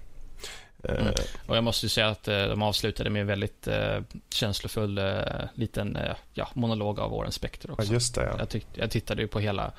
Mm. 0.84 1.08
Uh, 1.08 1.14
och 1.48 1.58
jag 1.58 1.64
måste 1.64 1.86
ju 1.86 1.90
säga 1.90 2.08
att 2.08 2.28
uh, 2.28 2.34
de 2.34 2.62
avslutade 2.62 3.10
med 3.10 3.22
en 3.22 3.28
väldigt 3.28 3.68
uh, 3.68 4.02
känslofull 4.30 4.99
uh, 4.99 5.22
liten 5.53 5.98
ja, 6.34 6.48
monolog 6.53 6.99
av 6.99 7.12
Warren 7.12 7.32
Spector 7.32 7.72
också. 7.72 7.88
Ja, 7.88 7.94
just 7.94 8.16
det, 8.16 8.24
ja. 8.24 8.36
jag, 8.40 8.49
tyck, 8.49 8.66
jag 8.74 8.91
tittade 8.91 9.22
ju 9.22 9.28
på 9.28 9.40
hela 9.40 9.74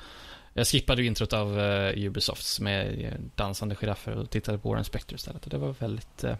jag 0.53 0.67
skippade 0.67 1.01
ju 1.01 1.07
introt 1.07 1.33
av 1.33 1.59
uh, 1.59 2.05
Ubisofts 2.05 2.59
med 2.59 3.13
dansande 3.35 3.75
giraffer 3.75 4.11
och 4.11 4.29
tittade 4.29 4.57
på 4.57 4.69
Warren 4.69 4.83
Spector 4.83 5.15
istället. 5.15 5.43
Och 5.43 5.49
det 5.49 5.57
var 5.57 5.75
väldigt 5.79 6.23
uh, 6.23 6.35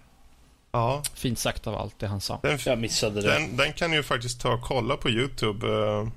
ja. 0.72 1.04
fint 1.14 1.40
sagt 1.40 1.68
av 1.68 1.76
allt 1.76 2.00
det 2.00 2.08
han 2.08 2.22
sa. 2.22 2.40
Den, 2.44 2.60
jag 2.66 2.80
missade 2.80 3.22
det. 3.22 3.28
Den, 3.28 3.58
den 3.58 3.74
kan 3.74 3.94
ju 3.94 4.04
faktiskt 4.04 4.42
ta 4.42 4.54
och 4.54 4.62
kolla 4.62 4.98
på 4.98 5.10
YouTube. 5.10 5.68
Uh, 5.68 6.10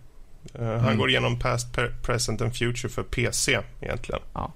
mm. 0.55 0.81
Han 0.81 0.98
går 0.98 1.10
igenom 1.10 1.39
past, 1.39 1.66
present 2.02 2.40
and 2.40 2.56
future 2.56 2.89
för 2.89 3.02
PC 3.02 3.60
egentligen. 3.81 4.20
Ja. 4.32 4.52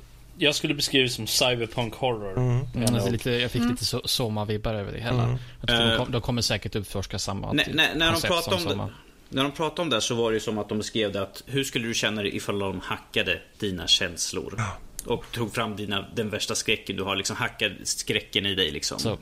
jag 0.43 0.55
skulle 0.55 0.75
beskriva 0.75 1.03
det 1.03 1.11
som 1.11 1.27
cyberpunk 1.27 1.95
horror. 1.95 2.37
Mm. 2.37 2.67
Mm, 2.75 2.95
alltså 2.95 3.11
lite, 3.11 3.31
jag 3.31 3.51
fick 3.51 3.61
mm. 3.61 3.71
lite 3.71 3.85
so 3.85 4.01
Soma-vibbar 4.05 4.75
över 4.75 4.93
det 4.93 5.01
hela. 5.01 5.23
Mm. 5.23 5.39
De, 5.61 5.97
kom, 5.97 6.13
de, 6.13 6.21
kommer 6.21 6.43
säkert 6.43 6.77
utforska 6.77 7.19
samma 7.19 7.53
Nej, 7.53 7.71
nej, 7.75 7.91
när 7.95 8.13
de 8.13 8.21
pratar 8.21 8.57
om 8.57 8.65
det, 8.65 8.89
när 9.29 9.43
de 9.43 9.53
pratade 9.53 9.83
om 9.83 9.91
det 9.91 10.01
så 10.01 10.15
var 10.15 10.33
det 10.33 10.41
som 10.41 10.59
att 10.59 10.69
de 10.69 10.79
beskrev 10.79 11.13
det 11.13 11.23
att 11.23 11.43
hur 11.47 11.65
skulle 11.65 11.89
du 11.89 11.95
känna 11.95 12.23
dig 12.23 12.37
ifall 12.37 12.59
de 12.59 12.81
hackade 12.81 13.41
dina 13.59 13.87
känslor? 13.87 14.61
Och 15.07 15.25
tog 15.33 15.55
fram 15.55 15.77
dina, 15.77 16.07
den 16.15 16.31
värsta 16.31 16.55
skräcken 16.55 16.97
du 16.97 17.03
har, 17.03 17.17
liksom 17.17 17.37
hackade 17.37 17.75
skräcken 17.83 18.47
i 18.47 18.55
dig 18.55 18.71
liksom. 18.71 18.99
Så, 18.99 19.19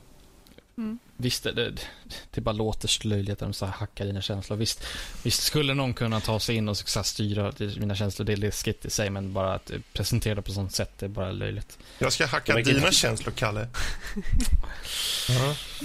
mm. 0.77 0.99
Visst, 1.17 1.43
det, 1.43 1.53
det, 1.53 1.81
det 2.31 2.41
bara 2.41 2.53
låter 2.53 3.07
löjligt 3.07 3.33
att 3.33 3.39
de 3.39 3.53
så 3.53 3.67
hackar 3.67 4.05
dina 4.05 4.23
känslor. 4.23 4.57
Visst, 4.57 4.87
visst 5.23 5.43
skulle 5.43 5.75
någon 5.75 5.95
kunna 5.95 6.21
ta 6.21 6.41
sig 6.41 6.57
in 6.57 6.69
och 6.69 6.77
så 6.77 7.03
styra 7.03 7.53
mina 7.77 7.95
känslor, 7.95 8.27
det 8.27 8.33
är 8.33 8.37
läskigt 8.37 8.85
i 8.85 8.91
sig, 8.91 9.11
men 9.11 9.33
bara 9.33 9.55
att 9.55 9.71
presentera 9.93 10.35
det 10.35 10.43
på 10.43 10.53
sånt 10.53 10.73
sätt, 10.73 10.99
det 10.99 11.07
är 11.07 11.11
bara 11.11 11.33
löjligt. 11.33 11.79
Jag 11.99 12.13
ska 12.13 12.27
hacka 12.27 12.55
dina 12.55 12.79
inte... 12.79 12.93
känslor, 12.93 13.33
Kalle. 13.33 13.61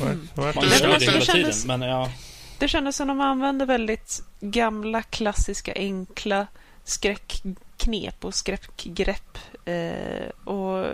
mm. 0.02 0.30
Man 0.36 0.46
gör 0.46 1.00
det 1.00 1.06
hela 1.06 1.26
tiden, 1.26 1.54
men 1.66 1.82
ja. 1.82 2.12
Det 2.60 2.68
kändes 2.68 2.96
som 2.96 3.10
att 3.10 3.18
de 3.18 3.22
använde 3.22 3.66
väldigt 3.66 4.24
gamla, 4.40 5.02
klassiska, 5.02 5.74
enkla 5.76 6.48
skräckknep 6.84 8.26
och 8.26 8.36
skräckgrepp 8.36 9.38
eh, 9.66 10.30
och 10.44 10.86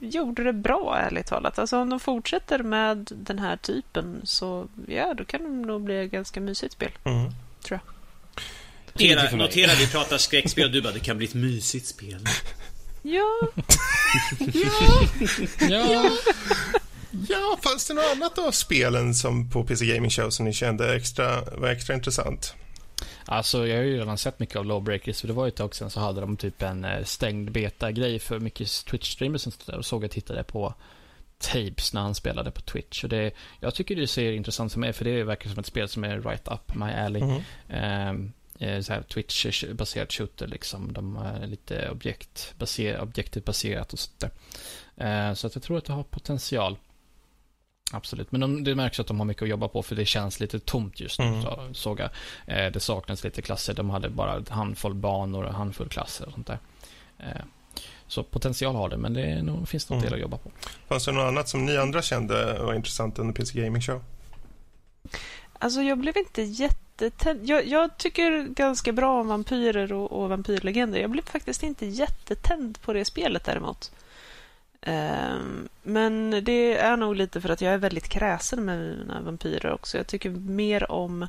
gjorde 0.00 0.44
det 0.44 0.52
bra, 0.52 0.98
ärligt 0.98 1.26
talat. 1.26 1.58
Alltså 1.58 1.78
om 1.78 1.90
de 1.90 2.00
fortsätter 2.00 2.58
med 2.58 3.08
den 3.12 3.38
här 3.38 3.56
typen 3.56 4.20
så 4.24 4.68
ja, 4.86 5.14
då 5.14 5.24
kan 5.24 5.42
det 5.42 5.66
nog 5.66 5.82
bli 5.82 6.04
ett 6.04 6.10
ganska 6.10 6.40
mysigt 6.40 6.72
spel, 6.72 6.90
mm. 7.04 7.30
tror 7.62 7.80
jag. 7.84 7.92
Notera, 8.92 9.36
notera 9.36 9.70
vi 9.78 9.86
pratar 9.86 10.18
skräckspel 10.18 10.64
och 10.64 10.70
du 10.70 10.82
bara, 10.82 10.92
det 10.92 11.00
kan 11.00 11.16
bli 11.16 11.26
ett 11.26 11.34
mysigt 11.34 11.86
spel. 11.86 12.26
Ja. 13.02 13.38
ja. 15.58 15.86
ja. 15.92 16.10
Ja, 17.28 17.58
fanns 17.62 17.88
det 17.88 17.94
något 17.94 18.04
annat 18.12 18.38
av 18.38 18.50
spelen 18.50 19.14
som 19.14 19.50
på 19.50 19.64
PC 19.64 19.86
Gaming 19.86 20.10
Show 20.10 20.30
som 20.30 20.44
ni 20.44 20.52
kände 20.52 20.96
extra, 20.96 21.40
var 21.40 21.68
extra 21.68 21.94
intressant? 21.94 22.54
Alltså, 23.28 23.66
jag 23.66 23.76
har 23.76 23.82
ju 23.82 23.98
redan 23.98 24.18
sett 24.18 24.38
mycket 24.38 24.56
av 24.56 24.66
Lawbreakers, 24.66 25.20
för 25.20 25.28
det 25.28 25.34
var 25.34 25.44
ju 25.44 25.48
ett 25.48 25.56
tag 25.56 25.74
sedan 25.74 25.90
så 25.90 26.00
hade 26.00 26.20
de 26.20 26.36
typ 26.36 26.62
en 26.62 26.84
eh, 26.84 27.04
stängd 27.04 27.52
beta-grej 27.52 28.18
för 28.18 28.38
mycket 28.38 28.66
Twitch-streamers 28.66 29.34
och 29.34 29.40
sånt 29.40 29.66
där 29.66 29.78
och 29.78 29.86
såg 29.86 30.04
jag 30.04 30.10
tittade 30.10 30.44
på 30.44 30.74
tapes 31.38 31.92
när 31.92 32.00
han 32.00 32.14
spelade 32.14 32.50
på 32.50 32.60
Twitch. 32.60 33.04
Och 33.04 33.10
det, 33.10 33.30
jag 33.60 33.74
tycker 33.74 33.96
det 33.96 34.06
ser 34.06 34.32
intressant 34.32 34.72
som 34.72 34.84
är, 34.84 34.92
för 34.92 35.04
det 35.04 35.24
verkar 35.24 35.50
som 35.50 35.58
ett 35.58 35.66
spel 35.66 35.88
som 35.88 36.04
är 36.04 36.20
right 36.20 36.48
up 36.48 36.74
my 36.74 36.90
alley. 36.90 37.22
Mm. 37.22 38.32
Um, 38.58 38.82
så 38.82 38.92
här 38.92 39.02
Twitch-baserat 39.02 40.12
shooter 40.12 40.46
liksom. 40.46 40.92
De 40.92 41.16
är 41.16 41.46
lite 41.46 41.90
objekt 41.90 42.54
baser, 42.58 43.00
objektivt 43.00 43.44
baserat 43.44 43.92
och 43.92 43.98
sånt 43.98 44.18
där. 44.18 44.30
Uh, 45.28 45.34
så 45.34 45.46
att 45.46 45.54
jag 45.54 45.62
tror 45.62 45.78
att 45.78 45.84
det 45.84 45.92
har 45.92 46.02
potential. 46.02 46.76
Absolut, 47.92 48.32
men 48.32 48.40
de, 48.40 48.64
det 48.64 48.74
märks 48.74 49.00
att 49.00 49.06
de 49.06 49.18
har 49.20 49.24
mycket 49.24 49.42
att 49.42 49.48
jobba 49.48 49.68
på 49.68 49.82
för 49.82 49.96
det 49.96 50.04
känns 50.04 50.40
lite 50.40 50.58
tomt 50.58 51.00
just 51.00 51.18
nu. 51.18 51.26
Mm. 51.26 51.42
Så, 51.42 51.68
såg 51.72 52.00
jag. 52.00 52.10
Eh, 52.46 52.72
det 52.72 52.80
saknas 52.80 53.24
lite 53.24 53.42
klasser. 53.42 53.74
De 53.74 53.90
hade 53.90 54.08
bara 54.08 54.32
en 54.34 54.46
handfull 54.48 54.94
banor 54.94 55.42
och 55.42 55.48
en 55.48 55.54
handfull 55.54 55.88
klasser 55.88 56.26
och 56.26 56.32
sånt 56.32 56.46
där. 56.46 56.58
Eh, 57.18 57.44
Så 58.08 58.22
potential 58.22 58.74
har 58.74 58.88
det, 58.88 58.96
men 58.96 59.14
det 59.14 59.22
är 59.22 59.42
nog, 59.42 59.68
finns 59.68 59.90
nog 59.90 59.98
mm. 59.98 60.04
del 60.04 60.14
att 60.14 60.20
jobba 60.20 60.36
på. 60.38 60.50
Fanns 60.88 61.04
det 61.04 61.12
något 61.12 61.28
annat 61.28 61.48
som 61.48 61.66
ni 61.66 61.76
andra 61.76 62.02
kände 62.02 62.58
var 62.58 62.74
intressant 62.74 63.18
under 63.18 63.34
PC 63.34 63.60
Gaming 63.60 63.82
Show? 63.82 64.02
Alltså, 65.58 65.80
jag 65.80 65.98
blev 65.98 66.16
inte 66.16 66.42
jättetänd. 66.42 67.48
Jag, 67.48 67.66
jag 67.66 67.96
tycker 67.96 68.42
ganska 68.42 68.92
bra 68.92 69.20
om 69.20 69.28
vampyrer 69.28 69.92
och, 69.92 70.12
och 70.12 70.28
vampyrlegender. 70.28 71.00
Jag 71.00 71.10
blev 71.10 71.22
faktiskt 71.22 71.62
inte 71.62 71.86
jättetänd 71.86 72.80
på 72.80 72.92
det 72.92 73.04
spelet 73.04 73.44
däremot. 73.44 73.90
Ehm, 74.88 75.68
men 75.82 76.44
det 76.44 76.76
är 76.76 76.96
nog 76.96 77.16
lite 77.16 77.40
för 77.40 77.48
att 77.48 77.60
jag 77.60 77.74
är 77.74 77.78
väldigt 77.78 78.08
kräsen 78.08 78.64
med 78.64 78.78
mina 78.78 79.20
vampyrer 79.20 79.72
också. 79.72 79.96
Jag 79.96 80.06
tycker 80.06 80.30
mer 80.30 80.90
om 80.90 81.26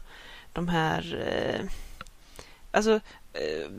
de 0.53 0.67
här... 0.67 1.27
Eh, 1.27 1.65
alltså, 2.71 2.93
eh, 3.33 3.71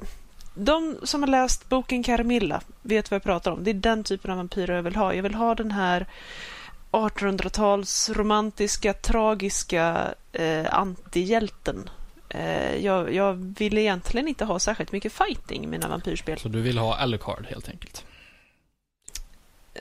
de 0.54 0.96
som 1.02 1.22
har 1.22 1.28
läst 1.28 1.68
boken 1.68 2.02
Carmilla 2.02 2.60
vet 2.82 3.10
vad 3.10 3.16
jag 3.16 3.22
pratar 3.22 3.50
om. 3.50 3.64
Det 3.64 3.70
är 3.70 3.74
den 3.74 4.04
typen 4.04 4.30
av 4.30 4.36
vampyrer 4.36 4.74
jag 4.74 4.82
vill 4.82 4.96
ha. 4.96 5.14
Jag 5.14 5.22
vill 5.22 5.34
ha 5.34 5.54
den 5.54 5.70
här 5.70 6.06
1800-tals 6.90 8.10
romantiska, 8.10 8.92
tragiska 8.92 10.14
eh, 10.32 10.74
antihjälten. 10.74 11.90
Eh, 12.28 12.76
jag, 12.76 13.14
jag 13.14 13.32
vill 13.58 13.78
egentligen 13.78 14.28
inte 14.28 14.44
ha 14.44 14.58
särskilt 14.58 14.92
mycket 14.92 15.12
fighting 15.12 15.64
i 15.64 15.66
mina 15.66 15.88
vampyrspel. 15.88 16.38
Så 16.38 16.48
du 16.48 16.60
vill 16.60 16.78
ha 16.78 16.96
Alucard 16.96 17.46
helt 17.46 17.68
enkelt? 17.68 18.04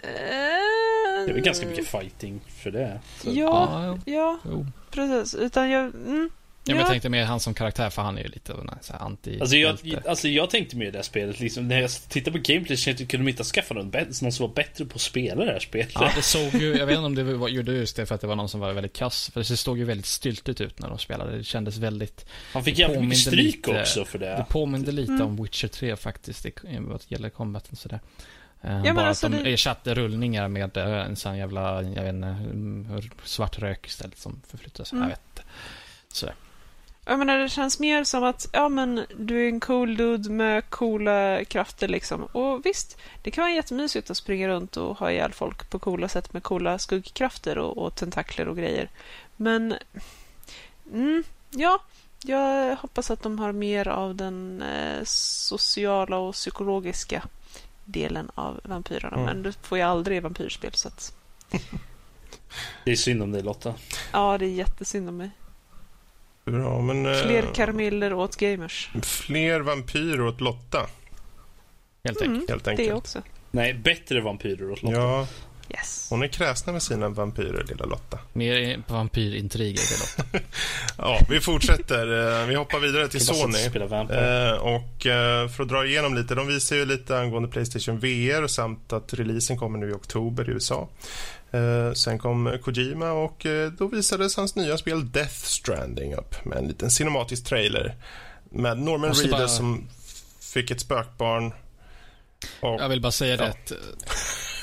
Eh, 0.03 1.25
det 1.25 1.31
är 1.31 1.33
väl 1.33 1.43
ganska 1.43 1.67
mycket 1.67 1.87
fighting 1.87 2.41
för 2.57 2.71
det. 2.71 2.99
Så. 3.21 3.31
Ja, 3.33 3.97
ja, 4.05 4.39
ja, 4.43 4.65
precis. 4.91 5.35
Utan 5.35 5.69
jag... 5.69 5.83
Mm, 5.83 6.29
Ja, 6.67 6.73
men 6.73 6.79
jag 6.79 6.91
tänkte 6.91 7.09
mer 7.09 7.25
han 7.25 7.39
som 7.39 7.53
karaktär 7.53 7.89
för 7.89 8.01
han 8.01 8.17
är 8.17 8.21
ju 8.21 8.27
lite 8.27 8.53
så 8.81 8.93
här 8.93 8.99
anti 8.99 9.39
alltså 9.41 9.55
jag, 9.55 9.77
alltså 10.05 10.27
jag 10.27 10.49
tänkte 10.49 10.75
mer 10.75 10.87
i 10.87 10.91
det 10.91 10.97
här 10.97 11.03
spelet 11.03 11.39
liksom, 11.39 11.67
När 11.67 11.81
jag 11.81 11.91
tittade 12.09 12.39
på 12.39 12.43
gameplay 12.53 12.77
kände 12.77 13.01
jag 13.01 13.09
kunde 13.09 13.25
de 13.25 13.29
inte 13.29 13.43
ha 13.43 13.45
skaffat 13.45 13.77
någon, 13.77 13.91
någon 14.21 14.31
som 14.31 14.47
var 14.47 14.53
bättre 14.53 14.85
på 14.85 14.95
att 14.95 15.01
spela 15.01 15.45
det 15.45 15.51
här 15.51 15.59
spelet. 15.59 15.91
Ja, 15.95 16.11
det 16.15 16.21
såg 16.21 16.53
ju, 16.53 16.77
jag 16.77 16.85
vet 16.85 16.95
inte 16.95 17.05
om 17.05 17.15
det 17.15 17.23
var, 17.23 17.49
gjorde 17.49 17.71
just 17.71 17.95
det 17.95 18.05
för 18.05 18.15
att 18.15 18.21
det 18.21 18.27
var 18.27 18.35
någon 18.35 18.49
som 18.49 18.59
var 18.59 18.73
väldigt 18.73 18.93
kass. 18.93 19.29
För 19.33 19.39
det 19.39 19.57
såg 19.57 19.77
ju 19.77 19.83
väldigt 19.83 20.05
styltigt 20.05 20.61
ut 20.61 20.79
när 20.79 20.89
de 20.89 20.97
spelade. 20.97 21.37
Det 21.37 21.43
kändes 21.43 21.77
väldigt... 21.77 22.25
Han 22.53 22.63
fick 22.63 22.79
jävligt 22.79 23.01
mycket 23.01 23.19
stryk 23.19 23.67
lite, 23.67 23.81
också 23.81 24.05
för 24.05 24.19
det. 24.19 24.25
Det 24.25 24.45
påminde 24.49 24.91
lite 24.91 25.11
mm. 25.11 25.27
om 25.27 25.43
Witcher 25.43 25.67
3 25.67 25.95
faktiskt, 25.95 26.45
vad 26.79 27.01
gäller 27.07 27.29
combaten 27.29 27.75
sådär. 27.75 27.99
Ja, 28.61 28.93
bara 28.93 29.07
alltså 29.07 29.25
att 29.25 29.31
de 29.31 29.43
det... 29.43 29.53
ersatte 29.53 29.93
rullningar 29.93 30.47
med 30.47 30.77
eh, 30.77 30.87
en 30.87 31.15
sån 31.15 31.37
jävla, 31.37 31.81
jag 31.81 32.03
vet 32.03 32.13
inte, 32.13 32.27
mm, 32.27 33.01
svart 33.23 33.59
rök 33.59 33.87
istället 33.87 34.17
som 34.17 34.41
förflyttas. 34.47 34.91
Mm. 34.91 35.03
Jag 35.03 35.09
vet 35.09 35.21
inte. 35.29 36.33
Jag 37.09 37.19
menar, 37.19 37.37
det 37.37 37.49
känns 37.49 37.79
mer 37.79 38.03
som 38.03 38.23
att 38.23 38.49
ja, 38.53 38.69
men 38.69 39.05
du 39.17 39.43
är 39.43 39.49
en 39.49 39.59
cool 39.59 39.97
dude 39.97 40.29
med 40.29 40.69
coola 40.69 41.45
krafter. 41.45 41.87
liksom. 41.87 42.23
Och 42.23 42.65
visst, 42.65 42.97
det 43.21 43.31
kan 43.31 43.41
vara 43.41 43.53
jättemysigt 43.53 44.09
att 44.09 44.17
springa 44.17 44.47
runt 44.47 44.77
och 44.77 44.97
ha 44.97 45.11
ihjäl 45.11 45.33
folk 45.33 45.69
på 45.69 45.79
coola 45.79 46.07
sätt 46.07 46.33
med 46.33 46.43
coola 46.43 46.79
skuggkrafter 46.79 47.57
och, 47.57 47.77
och 47.77 47.95
tentakler 47.95 48.47
och 48.47 48.57
grejer. 48.57 48.89
Men 49.35 49.75
mm, 50.93 51.23
ja, 51.49 51.79
jag 52.23 52.75
hoppas 52.75 53.11
att 53.11 53.23
de 53.23 53.39
har 53.39 53.51
mer 53.51 53.87
av 53.87 54.15
den 54.15 54.61
eh, 54.61 55.03
sociala 55.05 56.17
och 56.17 56.33
psykologiska 56.33 57.23
delen 57.87 58.31
av 58.35 58.59
vampyrerna. 58.63 59.17
Mm. 59.17 59.25
Men 59.25 59.43
du 59.43 59.53
får 59.61 59.77
ju 59.77 59.83
aldrig 59.83 60.23
vampyrspel. 60.23 60.73
Så 60.73 60.87
att... 60.87 61.15
det 62.85 62.91
är 62.91 62.95
synd 62.95 63.23
om 63.23 63.31
dig 63.31 63.43
Lotta. 63.43 63.73
Ja, 64.11 64.37
det 64.37 64.45
är 64.45 64.49
jättesynd 64.49 65.09
om 65.09 65.17
mig. 65.17 65.29
Bra, 66.45 66.81
men, 66.81 67.05
eh, 67.05 67.21
fler 67.21 67.53
karamiller 67.53 68.13
åt 68.13 68.35
gamers. 68.35 68.89
Fler 69.03 69.59
vampyrer 69.59 70.21
åt 70.21 70.41
Lotta. 70.41 70.87
Helt, 72.03 72.21
mm, 72.21 72.45
helt 72.49 72.67
enkelt. 72.67 72.89
Det 72.89 72.93
också. 72.93 73.21
Nej, 73.51 73.73
bättre 73.73 74.21
vampyrer 74.21 74.71
åt 74.71 74.83
Lotta. 74.83 74.95
Ja. 74.95 75.27
Yes. 75.69 76.07
Hon 76.09 76.23
är 76.23 76.27
kräsna 76.27 76.73
med 76.73 76.83
sina 76.83 77.09
vampyrer, 77.09 77.65
lilla 77.69 77.85
Lotta. 77.85 78.19
Mer 78.33 78.83
vampyrintriger, 78.87 79.81
lilla 79.91 80.33
Lotta. 80.33 80.47
ja, 80.97 81.19
vi 81.29 81.39
fortsätter. 81.39 82.41
Eh, 82.41 82.47
vi 82.47 82.55
hoppar 82.55 82.79
vidare 82.79 83.07
till 83.07 83.25
Sony. 83.25 83.59
Eh, 83.59 84.53
och 84.53 85.01
för 85.55 85.61
att 85.61 85.69
dra 85.69 85.85
igenom 85.85 86.15
lite, 86.15 86.35
de 86.35 86.47
visar 86.47 86.75
ju 86.75 86.85
lite 86.85 87.19
angående 87.19 87.49
Playstation 87.49 87.99
VR 87.99 88.47
samt 88.47 88.93
att 88.93 89.13
releasen 89.13 89.57
kommer 89.57 89.79
nu 89.79 89.89
i 89.89 89.93
oktober 89.93 90.49
i 90.49 90.53
USA. 90.53 90.89
Eh, 91.51 91.93
sen 91.93 92.19
kom 92.19 92.57
Kojima 92.63 93.11
och 93.11 93.45
eh, 93.45 93.71
då 93.71 93.87
visades 93.87 94.35
hans 94.35 94.55
nya 94.55 94.77
spel 94.77 95.11
Death 95.11 95.35
Stranding 95.35 96.13
upp 96.13 96.45
med 96.45 96.57
en 96.57 96.67
liten 96.67 96.91
cinematisk 96.91 97.45
trailer 97.45 97.95
med 98.49 98.79
Norman 98.79 99.13
Reedus 99.13 99.31
bara... 99.31 99.47
som 99.47 99.89
fick 100.41 100.71
ett 100.71 100.79
spökbarn. 100.79 101.53
Och, 102.59 102.81
jag 102.81 102.89
vill 102.89 103.01
bara 103.01 103.11
säga 103.11 103.35
ja. 103.35 103.43
det 103.43 103.49
att 103.49 103.71
eh, 103.71 103.77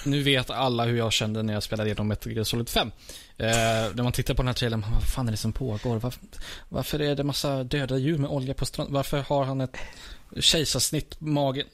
nu 0.05 0.23
vet 0.23 0.51
alla 0.51 0.85
hur 0.85 0.99
jag 0.99 1.13
kände 1.13 1.43
när 1.43 1.55
jag 1.55 1.63
spelade 1.63 1.89
igenom 1.89 2.09
Metal 2.09 2.33
Gear 2.33 2.45
Solid 2.45 2.69
5. 2.69 2.93
Eh, 3.37 3.47
när 3.95 4.03
man 4.03 4.13
tittar 4.13 4.35
på 4.35 4.43
den 4.43 4.47
här 4.47 4.55
trailern, 4.55 4.85
vad 4.95 5.03
fan 5.15 5.27
är 5.29 5.31
det 5.31 5.37
som 5.37 5.53
pågår? 5.53 5.99
Varför, 5.99 6.23
varför 6.69 7.03
är 7.03 7.15
det 7.15 7.25
massa 7.25 7.65
döda 7.65 7.99
djur 7.99 8.19
med 8.19 8.31
olja 8.31 8.55
på 8.55 8.67
stranden? 8.67 8.95
Varför 8.95 9.21
har 9.21 9.45
han 9.45 9.61
ett 9.61 9.77
kejsarsnitt 10.41 11.19
på 11.19 11.25
magen? 11.25 11.67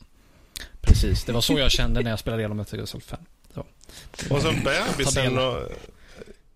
Precis, 0.80 1.24
det 1.24 1.32
var 1.32 1.40
så 1.40 1.58
jag 1.58 1.70
kände 1.70 2.02
när 2.02 2.10
jag 2.10 2.18
spelade 2.18 2.42
igenom 2.42 2.56
Metal 2.56 2.78
Gear 2.78 2.86
Solid 2.86 3.04
5. 3.04 3.20
Så. 3.54 3.64
Och 4.34 4.42
så 4.42 4.52
bebisen 4.64 5.38
och... 5.38 5.68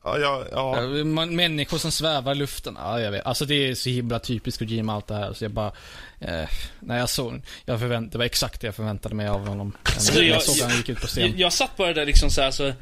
Ja, 0.05 0.19
ja, 0.19 0.45
ja. 0.53 0.81
Människor 1.05 1.79
som 1.79 1.93
svävar 1.93 2.33
i 2.33 2.35
luften. 2.35 2.77
Ja, 2.81 3.01
jag 3.01 3.11
vet. 3.11 3.27
Alltså 3.27 3.45
det 3.45 3.55
är 3.55 3.75
så 3.75 3.91
himla 3.91 4.19
typiskt 4.19 4.63
Jim 4.63 4.89
allt 4.89 5.07
det 5.07 5.15
här. 5.15 5.33
Så 5.33 5.45
jag 5.45 5.51
bara... 5.51 5.73
Eh, 6.21 6.49
när 6.81 6.99
jag 6.99 7.09
såg... 7.09 7.43
Jag 7.65 7.81
förvänt, 7.81 8.13
det 8.13 8.19
var 8.19 8.25
exakt 8.25 8.61
det 8.61 8.67
jag 8.67 8.75
förväntade 8.75 9.15
mig 9.15 9.29
av 9.29 9.47
honom. 9.49 9.73
Så 9.99 10.19
jag, 10.19 10.25
jag 10.25 10.43
såg 10.43 10.57
jag, 10.57 10.67
han 10.67 10.77
gick 10.77 10.89
ut 10.89 11.01
på 11.01 11.07
scen. 11.07 11.31
Jag, 11.31 11.41
jag 11.41 11.53
satt 11.53 11.77
bara 11.77 11.93
där 11.93 12.07
liksom 12.07 12.31
så 12.31 12.41
här, 12.41 12.51
så... 12.51 12.73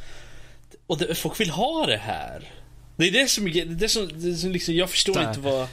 Och 0.86 0.98
det, 0.98 1.14
folk 1.14 1.40
vill 1.40 1.50
ha 1.50 1.86
det 1.86 1.96
här. 1.96 2.50
Det 2.96 3.08
är 3.08 3.12
det 3.12 3.28
som, 3.28 3.44
det 3.44 3.60
är 3.60 3.66
det 3.66 3.88
som, 3.88 4.08
det 4.14 4.34
som 4.34 4.50
liksom, 4.52 4.74
jag 4.74 4.90
förstår 4.90 5.14
Där. 5.14 5.28
inte 5.28 5.40
vad... 5.40 5.68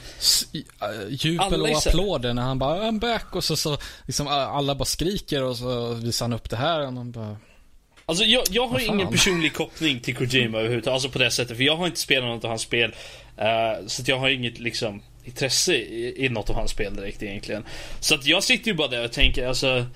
Jubel 1.08 1.62
och 1.62 1.86
applåder 1.86 2.34
när 2.34 2.42
han 2.42 2.58
bara 2.58 2.82
I'm 2.82 3.00
back 3.00 3.36
och 3.36 3.44
så, 3.44 3.56
så 3.56 3.78
liksom 4.06 4.28
alla 4.28 4.74
bara 4.74 4.84
skriker 4.84 5.42
och 5.42 5.56
så 5.56 5.94
visar 5.94 6.24
han 6.24 6.32
upp 6.32 6.50
det 6.50 6.56
här 6.56 6.86
och 6.86 6.92
man 6.92 7.10
bara... 7.10 7.36
Alltså 8.10 8.24
jag, 8.24 8.44
jag 8.50 8.66
har 8.66 8.80
ingen 8.80 9.08
personlig 9.08 9.54
koppling 9.54 10.00
till 10.00 10.16
Kojima 10.16 10.58
överhuvudtaget, 10.58 10.94
alltså 10.94 11.08
på 11.08 11.18
det 11.18 11.30
sättet. 11.30 11.56
För 11.56 11.64
jag 11.64 11.76
har 11.76 11.86
inte 11.86 12.00
spelat 12.00 12.28
något 12.28 12.44
av 12.44 12.50
hans 12.50 12.62
spel. 12.62 12.94
Uh, 13.38 13.86
så 13.86 14.02
jag 14.06 14.18
har 14.18 14.28
inget 14.28 14.58
liksom 14.58 15.02
intresse 15.24 15.74
i, 15.74 16.24
i 16.24 16.28
något 16.28 16.50
av 16.50 16.56
hans 16.56 16.70
spel 16.70 16.96
direkt 16.96 17.22
egentligen. 17.22 17.64
Så 18.00 18.14
att 18.14 18.26
jag 18.26 18.44
sitter 18.44 18.70
ju 18.70 18.74
bara 18.74 18.88
där 18.88 19.04
och 19.04 19.12
tänker 19.12 19.46
alltså 19.46 19.86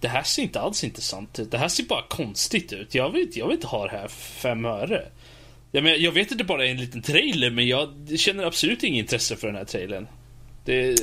Det 0.00 0.08
här 0.08 0.22
ser 0.22 0.42
inte 0.42 0.60
alls 0.60 0.84
intressant 0.84 1.38
ut. 1.38 1.50
Det 1.50 1.58
här 1.58 1.68
ser 1.68 1.84
bara 1.84 2.02
konstigt 2.08 2.72
ut. 2.72 2.94
Jag 2.94 3.10
vill, 3.10 3.28
jag 3.34 3.46
vill 3.46 3.54
inte 3.54 3.66
ha 3.66 3.84
det 3.84 3.92
här 3.92 4.08
för 4.08 4.40
fem 4.40 4.64
öre. 4.64 5.04
Jag, 5.70 5.84
men, 5.84 6.02
jag 6.02 6.12
vet 6.12 6.32
att 6.32 6.38
det 6.38 6.44
bara 6.44 6.66
är 6.66 6.70
en 6.70 6.80
liten 6.80 7.02
trailer 7.02 7.50
men 7.50 7.68
jag 7.68 7.88
känner 8.16 8.44
absolut 8.44 8.82
inget 8.82 9.02
intresse 9.02 9.36
för 9.36 9.46
den 9.46 9.56
här 9.56 9.64
trailern. 9.64 10.06
Det, 10.64 10.94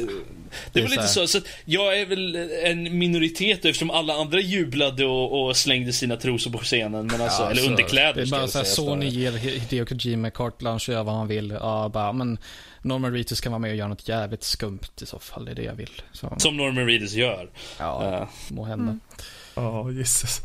det, 0.71 0.81
väl 0.81 0.89
lite 0.89 1.07
så. 1.07 1.27
så 1.27 1.39
jag 1.65 1.99
är 1.99 2.05
väl 2.05 2.35
en 2.63 2.97
minoritet 2.97 3.65
eftersom 3.65 3.91
alla 3.91 4.13
andra 4.13 4.39
jublade 4.39 5.05
och, 5.05 5.45
och 5.45 5.57
slängde 5.57 5.93
sina 5.93 6.15
trosor 6.15 6.51
på 6.51 6.57
scenen. 6.57 7.07
Men 7.07 7.21
alltså, 7.21 7.41
ja, 7.41 7.45
eller 7.45 7.49
alltså, 7.49 7.69
underkläder 7.69 8.13
Det 8.13 8.21
är 8.21 8.31
bara 8.31 8.47
såhär, 8.47 8.65
Sony 8.65 9.07
ger 9.07 9.31
Hideo 9.31 9.85
Kojima 9.85 10.31
carte 10.31 10.55
blanche 10.59 10.85
och 10.87 10.93
gör 10.93 11.03
vad 11.03 11.15
han 11.15 11.27
vill. 11.27 11.57
Ja, 11.59 11.89
bara, 11.93 12.13
men 12.13 12.37
Norman 12.81 13.13
Reedus 13.13 13.41
kan 13.41 13.51
vara 13.51 13.59
med 13.59 13.71
och 13.71 13.77
göra 13.77 13.87
något 13.87 14.07
jävligt 14.07 14.43
skumt 14.43 15.01
i 15.01 15.05
så 15.05 15.19
fall. 15.19 15.45
Det 15.45 15.51
är 15.51 15.55
det 15.55 15.63
jag 15.63 15.75
vill. 15.75 16.01
Så. 16.11 16.35
Som 16.37 16.57
Norman 16.57 16.85
Reedus 16.85 17.13
gör. 17.13 17.49
Ja, 17.79 18.19
uh. 18.21 18.55
må 18.55 18.63
hända. 18.63 18.83
Mm. 18.83 18.99
Ja, 19.55 19.81
mm. 19.81 19.87
oh, 19.87 19.97
Jesus. 19.97 20.41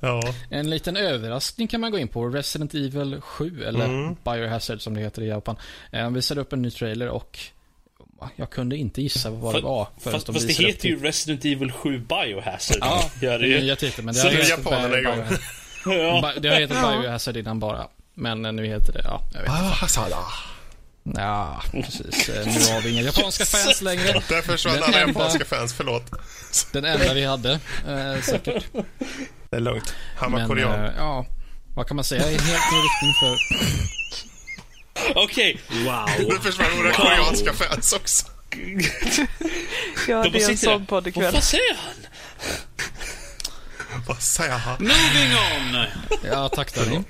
Ja. 0.00 0.22
En 0.50 0.70
liten 0.70 0.96
överraskning 0.96 1.68
kan 1.68 1.80
man 1.80 1.90
gå 1.90 1.98
in 1.98 2.08
på. 2.08 2.28
Resident 2.28 2.74
Evil 2.74 3.20
7, 3.20 3.64
eller 3.64 3.84
mm. 3.84 4.16
Biohazard 4.24 4.80
som 4.80 4.94
det 4.94 5.00
heter 5.00 5.22
i 5.22 5.28
Japan. 5.28 5.56
Han 5.92 6.00
eh, 6.00 6.10
visade 6.10 6.40
upp 6.40 6.52
en 6.52 6.62
ny 6.62 6.70
trailer 6.70 7.08
och 7.08 7.38
jag 8.36 8.50
kunde 8.50 8.76
inte 8.76 9.02
gissa 9.02 9.30
vad 9.30 9.54
det 9.54 9.60
var. 9.60 9.86
Fast, 10.00 10.26
de 10.26 10.32
fast 10.32 10.46
det 10.46 10.52
heter 10.52 10.88
ju 10.88 11.02
Resident 11.02 11.44
Evil 11.44 11.72
7 11.72 11.98
Biohazard. 11.98 12.78
Ja, 12.80 13.10
gör 13.20 13.38
det 13.38 13.46
ju. 13.46 13.58
Jag 13.60 13.78
tyckte, 13.78 14.02
men 14.02 14.14
det 14.14 14.20
har 14.22 14.30
hetat 14.30 14.48
japanerna 14.48 14.98
igång. 14.98 15.24
ja. 15.84 16.32
Det 16.40 16.48
har 16.48 16.56
hetat 16.60 17.00
Biohazard 17.02 17.36
innan 17.36 17.60
bara. 17.60 17.86
Men 18.14 18.42
nu 18.42 18.66
heter 18.66 18.92
det, 18.92 19.00
ja, 19.04 19.22
jag 19.32 19.40
vet 19.40 19.50
inte. 19.50 19.76
Ja, 21.14 21.62
precis. 21.72 22.28
Eh, 22.28 22.46
nu 22.46 22.52
har 22.74 22.80
vi 22.82 22.90
inga 22.92 23.02
japanska 23.02 23.44
fans 23.44 23.82
längre. 23.82 24.22
Där 24.28 24.42
försvann 24.42 24.82
alla 24.82 25.00
japanska 25.00 25.44
fans, 25.44 25.72
förlåt. 25.74 26.10
Den 26.72 26.84
enda 26.84 27.14
vi 27.14 27.24
hade, 27.24 27.52
eh, 27.88 28.20
säkert. 28.22 28.64
Det 29.50 29.56
är 29.56 29.60
lugnt. 29.60 29.94
Han 30.16 30.32
var 30.32 30.46
korean. 30.46 30.84
Eh, 30.84 30.90
ja, 30.98 31.26
vad 31.74 31.86
kan 31.86 31.96
man 31.96 32.04
säga? 32.04 32.22
Helt 32.22 32.44
ny 32.44 32.78
riktning 32.78 33.12
för... 33.20 33.36
Okej. 35.14 35.60
Okay. 35.68 35.84
Wow. 35.84 36.28
Nu 36.28 36.38
försvann 36.38 36.76
våra 36.76 36.88
wow. 36.88 36.96
koreanska 36.96 37.52
fans 37.52 37.92
också. 37.92 38.26
ja, 40.08 40.22
det 40.32 40.42
är 40.42 40.50
en 40.50 40.56
sån 40.56 40.86
podd 40.86 41.06
ikväll. 41.06 41.32
Vad 41.32 41.44
säger 41.44 41.74
han? 41.74 41.94
Vad 44.06 44.22
säger 44.22 44.58
han? 44.58 44.76
Moving 44.80 45.32
on! 45.32 45.86
Ja, 46.24 46.48
tack 46.48 46.74
Danny. 46.74 47.00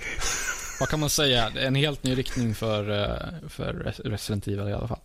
Vad 0.81 0.89
kan 0.89 1.01
man 1.01 1.11
säga? 1.11 1.53
En 1.57 1.75
helt 1.75 2.03
ny 2.03 2.19
riktning 2.19 2.55
för, 2.55 2.91
eh, 2.91 3.49
för 3.49 3.73
Resident 4.05 4.47
Evil 4.47 4.69
i 4.69 4.73
alla 4.73 4.89
fall. 4.89 4.99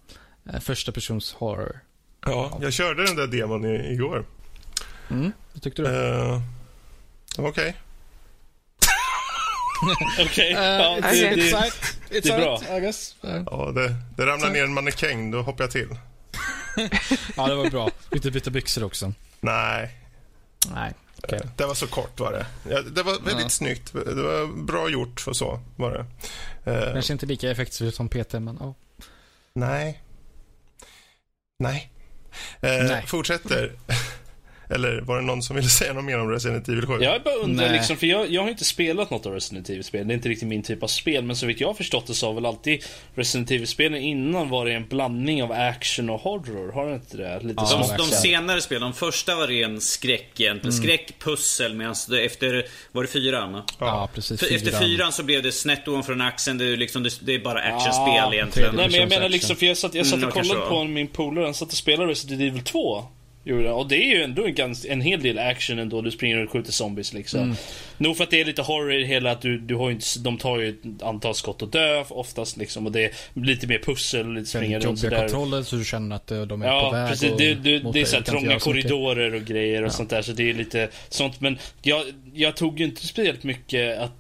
Eh, 0.54 0.60
första 0.60 0.92
persons 0.92 1.34
horror. 1.34 1.80
Ja, 2.26 2.60
jag 2.62 2.74
körde 2.74 3.06
den 3.06 3.16
där 3.16 3.28
demon 3.28 3.66
igår. 3.66 4.26
Mm, 5.10 5.32
vad 5.54 5.64
tyckte 5.64 5.82
du? 5.82 5.88
Uh, 5.88 6.42
Okej. 7.38 7.50
Okay. 7.50 7.74
Okej. 10.20 10.26
Okay. 10.26 10.54
Uh, 10.54 10.98
it's, 10.98 11.12
det, 11.12 11.36
it's, 11.36 11.54
it's, 12.10 12.28
it's 12.28 12.36
bra. 12.36 12.78
I 12.78 12.80
guess. 12.80 13.16
Uh. 13.24 13.44
Ja, 13.46 13.72
det, 13.76 13.96
det 14.18 14.26
ramlar 14.26 14.50
ner 14.50 14.64
en 14.64 14.74
mannekäng, 14.74 15.32
då 15.32 15.42
hoppar 15.42 15.64
jag 15.64 15.72
till. 15.72 15.88
ja, 17.38 17.48
det 17.48 17.56
var 17.56 17.70
bra. 17.70 17.90
Fick 18.12 18.24
du 18.24 18.32
byta 18.32 18.50
byxor 18.50 18.84
också? 18.84 19.14
Nej. 19.40 19.98
Nej. 20.74 20.94
Okay. 21.24 21.40
Det 21.56 21.66
var 21.66 21.74
så 21.74 21.88
kort 21.88 22.20
var 22.20 22.32
det. 22.32 22.46
Ja, 22.70 22.82
det 22.82 23.04
var 23.04 23.14
väldigt 23.14 23.44
ja. 23.44 23.50
snyggt. 23.50 23.94
Det 23.94 24.24
var 24.24 24.64
bra 24.64 24.90
gjort 24.90 25.24
och 25.28 25.36
så 25.36 25.60
var 25.76 25.92
det. 25.92 26.06
Kanske 26.94 27.14
inte 27.14 27.26
lika 27.26 27.52
effektivt 27.52 27.96
som 27.96 28.10
PT, 28.10 28.34
men 28.34 28.58
ja. 28.60 28.74
Nej. 29.54 30.02
Nej. 31.60 31.92
Eh, 32.62 32.84
Nej. 32.84 33.04
Fortsätter. 33.08 33.72
Eller 34.70 35.02
var 35.02 35.16
det 35.16 35.22
någon 35.22 35.44
som 35.44 35.56
ville 35.56 35.68
säga 35.80 35.94
något 35.94 36.04
mer 36.04 36.20
om 36.20 36.30
Resident 36.30 36.70
Evil 36.70 36.86
7? 36.86 36.94
Jag 37.02 37.24
bara 37.24 37.36
undrar 37.36 37.70
liksom, 37.70 37.98
för 37.98 38.08
jag, 38.08 38.32
jag 38.32 38.42
har 38.42 38.50
inte 38.50 38.66
spelat 38.66 39.10
något 39.10 39.26
av 39.26 39.34
Resident 39.34 39.70
Evil-spel. 39.70 40.08
Det 40.08 40.14
är 40.14 40.16
inte 40.16 40.30
riktigt 40.30 40.48
min 40.48 40.64
typ 40.64 40.84
av 40.84 40.88
spel. 40.88 41.24
Men 41.24 41.36
så 41.36 41.46
vitt 41.46 41.62
jag 41.62 41.68
har 41.68 41.74
förstått 41.74 42.08
det 42.08 42.14
så 42.14 42.28
har 42.28 42.34
väl 42.34 42.46
alltid 42.46 42.86
Resident 43.16 43.52
Evil-spelen 43.52 44.02
innan 44.02 44.50
varit 44.50 44.76
en 44.76 44.88
blandning 44.88 45.44
av 45.44 45.52
action 45.52 46.10
och 46.10 46.20
horror. 46.20 46.72
Har 46.72 46.88
det 46.88 46.96
inte 46.96 47.18
det? 47.18 47.40
Lite 47.44 47.64
ja, 47.70 47.88
de, 47.98 47.98
de 47.98 48.04
senare 48.04 48.62
spelen, 48.62 48.82
de 48.82 48.94
första 48.94 49.36
var 49.36 49.48
ren 49.48 49.82
skräck 49.82 50.40
egentligen. 50.40 50.78
Mm. 50.78 50.84
Skräck, 50.84 51.20
pussel, 51.20 51.74
medan 51.74 51.96
efter, 52.24 52.66
var 52.92 53.02
det 53.02 53.08
fyran? 53.08 53.62
Ja, 53.80 54.10
precis. 54.14 54.40
För, 54.40 54.56
efter 54.56 54.72
fyran 54.72 55.12
så 55.12 55.24
blev 55.24 55.44
det 55.44 55.52
snett 55.52 55.88
ovanför 55.88 56.22
axeln. 56.22 56.58
Det 56.58 56.66
är, 56.66 56.78
liksom, 56.78 57.04
det, 57.04 57.20
det 57.22 57.36
är 57.36 57.40
bara 57.40 57.60
actionspel 57.60 58.14
ja, 58.16 58.34
egentligen. 58.34 58.76
Nej 58.76 58.90
men 58.92 59.00
jag 59.00 59.10
menar 59.10 59.30
liksom, 59.30 59.56
för 59.56 59.66
jag 59.66 59.78
satt, 59.78 59.94
jag 59.94 60.06
satt 60.06 60.24
och 60.24 60.24
mm, 60.24 60.32
kollade 60.32 60.70
på 60.70 60.84
min 60.84 61.08
polare, 61.08 61.46
han 61.46 61.54
satt 61.54 61.72
och 61.72 61.78
spelade 61.78 62.12
Resident 62.12 62.42
Evil 62.42 62.64
2. 62.64 63.06
Jo, 63.50 63.68
och 63.68 63.88
det 63.88 63.96
är 63.96 64.16
ju 64.16 64.24
ändå 64.24 64.46
en, 64.46 64.56
ganska, 64.56 64.92
en 64.92 65.02
hel 65.02 65.22
del 65.22 65.40
action 65.40 65.80
ändå. 65.80 66.02
Du 66.02 66.12
springer 66.12 66.44
och 66.44 66.52
skjuter 66.52 66.72
zombies 66.72 67.14
liksom. 67.14 67.40
Mm. 67.40 67.56
Nog 67.98 68.18
för 68.18 68.24
att 68.24 68.30
det 68.30 68.42
är 68.42 68.46
lite 68.46 68.62
horror 68.62 68.94
i 68.94 69.00
det 69.00 69.06
hela 69.06 69.32
att 69.32 69.42
du, 69.42 69.58
du 69.58 69.76
har 69.76 69.92
inte, 69.92 70.06
de 70.20 70.38
tar 70.38 70.60
ju 70.60 70.70
ett 70.70 71.04
antal 71.04 71.36
skott 71.36 71.62
och 71.62 71.70
dö 71.70 72.04
oftast 72.10 72.58
liksom. 72.58 72.86
Och 72.86 72.92
det 72.92 73.06
är 73.06 73.12
lite 73.34 73.68
mer 73.68 73.80
pussel 73.80 74.28
och 74.28 74.34
lite 74.34 74.48
springa 74.48 74.80
runt 74.80 75.00
sådär. 75.00 75.18
kontroller 75.18 75.64
så 75.64 75.76
du 75.76 75.86
känner 75.86 76.16
att 76.16 76.28
de 76.28 76.62
är 76.62 76.68
ja, 76.68 76.90
på 76.90 76.96
väg 76.96 77.10
precis. 77.10 77.34
Det, 77.38 77.54
du, 77.56 77.80
det 77.80 78.02
är 78.02 78.06
såhär 78.06 78.24
trånga 78.24 78.60
korridorer 78.60 79.34
och 79.34 79.42
grejer 79.42 79.82
och 79.82 79.88
ja. 79.88 79.92
sånt 79.92 80.10
där. 80.10 80.22
Så 80.22 80.32
det 80.32 80.50
är 80.50 80.54
lite 80.54 80.90
sånt. 81.10 81.42
Men 81.42 81.58
jag, 81.82 82.04
jag 82.34 82.56
tog 82.56 82.80
ju 82.80 82.86
inte 82.86 83.08
speciellt 83.08 83.44
mycket 83.44 84.00
att 84.00 84.14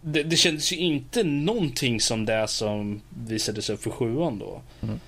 det, 0.00 0.22
det 0.22 0.36
kändes 0.36 0.72
ju 0.72 0.76
inte 0.76 1.22
någonting 1.22 2.00
som 2.00 2.24
det 2.24 2.48
som 2.48 3.00
visades 3.26 3.70
upp 3.70 3.82
för 3.82 3.90
sjuan 3.90 4.38
då. 4.38 4.62
Mm. 4.82 5.00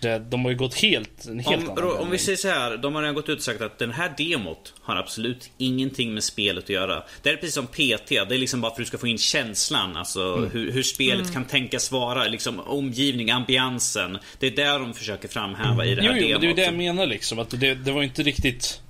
Det, 0.00 0.18
de 0.18 0.44
har 0.44 0.50
ju 0.50 0.56
gått 0.56 0.74
helt, 0.74 1.26
en 1.26 1.38
helt 1.38 1.68
om, 1.68 1.78
annan 1.78 1.96
Om 1.96 2.10
vi 2.10 2.18
säger 2.18 2.38
så 2.38 2.48
här, 2.48 2.76
de 2.76 2.94
har 2.94 3.02
redan 3.02 3.14
gått 3.14 3.28
ut 3.28 3.38
och 3.38 3.44
sagt 3.44 3.60
att 3.60 3.78
den 3.78 3.92
här 3.92 4.14
demot 4.18 4.74
har 4.80 4.96
absolut 4.96 5.50
ingenting 5.58 6.14
med 6.14 6.24
spelet 6.24 6.64
att 6.64 6.70
göra. 6.70 7.02
Det 7.22 7.30
är 7.30 7.36
precis 7.36 7.54
som 7.54 7.66
PT, 7.66 8.08
det 8.08 8.16
är 8.16 8.38
liksom 8.38 8.60
bara 8.60 8.74
för 8.74 8.82
att 8.82 8.84
du 8.84 8.88
ska 8.88 8.98
få 8.98 9.06
in 9.06 9.18
känslan, 9.18 9.96
alltså 9.96 10.20
mm. 10.20 10.50
hur, 10.50 10.72
hur, 10.72 10.82
spelet 10.82 11.20
mm. 11.20 11.32
kan 11.32 11.44
tänkas 11.44 11.92
vara, 11.92 12.24
liksom 12.24 12.60
omgivning, 12.60 13.30
ambiansen. 13.30 14.18
Det 14.38 14.46
är 14.46 14.50
där 14.50 14.78
de 14.78 14.94
försöker 14.94 15.28
framhäva 15.28 15.84
i 15.84 15.94
det 15.94 16.02
här 16.02 16.08
jo, 16.08 16.16
jo, 16.20 16.28
demot. 16.28 16.40
det 16.40 16.50
är 16.50 16.54
det 16.54 16.64
jag 16.64 16.74
menar 16.74 17.06
liksom, 17.06 17.38
att 17.38 17.50
det, 17.50 17.74
det 17.74 17.92
var 17.92 18.02
inte 18.02 18.22
riktigt 18.22 18.80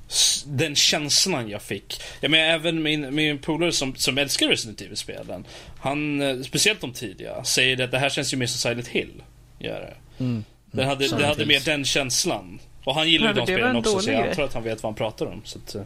den 0.47 0.75
känslan 0.75 1.49
jag 1.49 1.63
fick. 1.63 2.01
Jag 2.21 2.31
menar 2.31 2.55
även 2.55 2.83
min, 2.83 3.15
min 3.15 3.39
polare 3.39 3.73
som, 3.73 3.95
som 3.95 4.19
älskar 4.19 4.49
Resident 4.49 4.81
Evil-spelen. 4.81 5.45
Han, 5.79 6.23
eh, 6.23 6.41
speciellt 6.41 6.81
de 6.81 6.93
tidiga, 6.93 7.45
säger 7.45 7.85
att 7.85 7.91
det 7.91 7.99
här 7.99 8.09
känns 8.09 8.33
ju 8.33 8.37
mer 8.37 8.47
som 8.47 8.71
Silent 8.71 8.89
Hill. 8.89 9.23
Gör 9.59 9.81
det. 9.81 10.25
Mm. 10.25 10.45
Den 10.77 10.89
hade, 10.89 11.09
det 11.09 11.27
hade 11.27 11.47
mer 11.47 11.61
den 11.65 11.85
känslan. 11.85 12.59
Och 12.85 12.95
han 12.95 13.09
gillar 13.09 13.29
ju 13.29 13.35
de 13.35 13.47
spelen 13.47 13.77
också 13.77 13.99
så 13.99 14.11
jag 14.11 14.29
antar 14.29 14.43
att 14.43 14.55
han 14.55 14.63
vet 14.63 14.83
vad 14.83 14.91
han 14.93 14.97
pratar 14.97 15.27
om. 15.27 15.41
Så 15.45 15.59
att, 15.59 15.75
eh. 15.75 15.83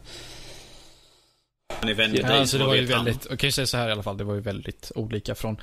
han 1.69 1.89
är 1.91 1.95
väldigt 1.95 2.23
ja, 2.23 2.33
alltså 2.33 2.59
det 2.59 2.65
var 2.65 2.75
ju 2.75 2.85
väldigt, 2.85 3.27
jag 3.31 3.39
kan 3.39 3.49
ju 3.49 3.53
säga 3.53 3.67
så 3.67 3.77
här 3.77 3.89
i 3.89 3.93
alla 3.93 4.03
fall, 4.03 4.17
det 4.17 4.25
var 4.25 4.35
ju 4.35 4.41
väldigt 4.41 4.93
olika 4.95 5.35
från, 5.35 5.57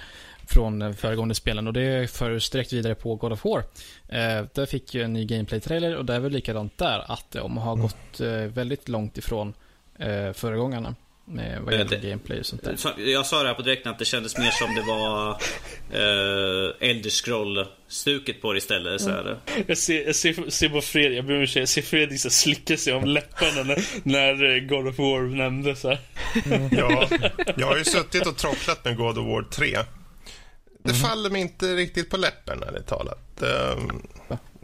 från 0.47 0.95
föregående 0.95 1.35
spelen 1.35 1.67
och 1.67 1.73
det 1.73 2.11
förs 2.11 2.49
direkt 2.49 2.73
vidare 2.73 2.95
på 2.95 3.15
God 3.15 3.33
of 3.33 3.45
War. 3.45 3.59
Eh, 4.07 4.45
där 4.53 4.65
fick 4.65 4.93
ju 4.93 5.03
en 5.03 5.13
ny 5.13 5.25
gameplay-trailer 5.25 5.95
och 5.95 6.05
det 6.05 6.15
är 6.15 6.19
väl 6.19 6.31
likadant 6.31 6.77
där, 6.77 7.11
att 7.11 7.31
de 7.31 7.57
har 7.57 7.73
mm. 7.73 7.81
gått 7.81 8.19
eh, 8.19 8.27
väldigt 8.29 8.89
långt 8.89 9.17
ifrån 9.17 9.53
eh, 9.99 10.33
föregångarna. 10.33 10.95
Med 11.29 11.61
vad 11.61 11.73
gäller 11.73 11.89
det, 11.89 12.09
gameplay 12.09 12.39
och 12.39 12.45
sånt 12.45 12.63
där. 12.63 12.99
Jag 13.09 13.25
sa 13.25 13.41
det 13.41 13.47
här 13.47 13.55
på 13.55 13.61
direkten 13.61 13.91
att 13.91 13.99
det 13.99 14.05
kändes 14.05 14.37
mer 14.37 14.51
som 14.51 14.75
det 14.75 14.81
var 14.81 15.29
eh, 15.91 16.89
Elder 16.89 17.09
Scroll-stuket 17.09 18.41
på 18.41 18.53
det 18.53 18.57
istället. 18.57 19.01
Så 19.01 19.09
här. 19.09 19.39
Jag 19.67 19.77
ser, 19.77 20.05
jag 20.05 20.15
ser, 20.15 20.49
ser 20.49 20.69
på 20.69 20.81
Fredrik, 20.81 21.17
jag 21.17 21.25
ber 21.25 21.33
om 21.33 21.47
jag 21.55 21.69
ser 21.69 21.81
Fredrik 21.81 22.21
så 22.21 22.29
slicka 22.29 22.77
sig 22.77 22.93
om 22.93 23.05
läpparna 23.05 23.63
när, 23.63 23.83
när 24.03 24.55
eh, 24.55 24.59
God 24.59 24.87
of 24.87 24.99
War 24.99 25.21
nämndes 25.35 25.83
här. 25.83 25.99
Mm. 26.45 26.69
Ja, 26.71 27.07
jag 27.57 27.67
har 27.67 27.77
ju 27.77 27.83
suttit 27.83 28.27
och 28.27 28.37
trocklat 28.37 28.85
med 28.85 28.97
God 28.97 29.17
of 29.17 29.25
War 29.25 29.43
3. 29.43 29.77
Det 30.83 30.89
mm. 30.89 31.01
faller 31.01 31.29
mig 31.29 31.41
inte 31.41 31.75
riktigt 31.75 32.09
på 32.09 32.17
läppen, 32.17 32.63
ärligt 32.63 32.87
talat. 32.87 33.41
Um, 33.41 34.07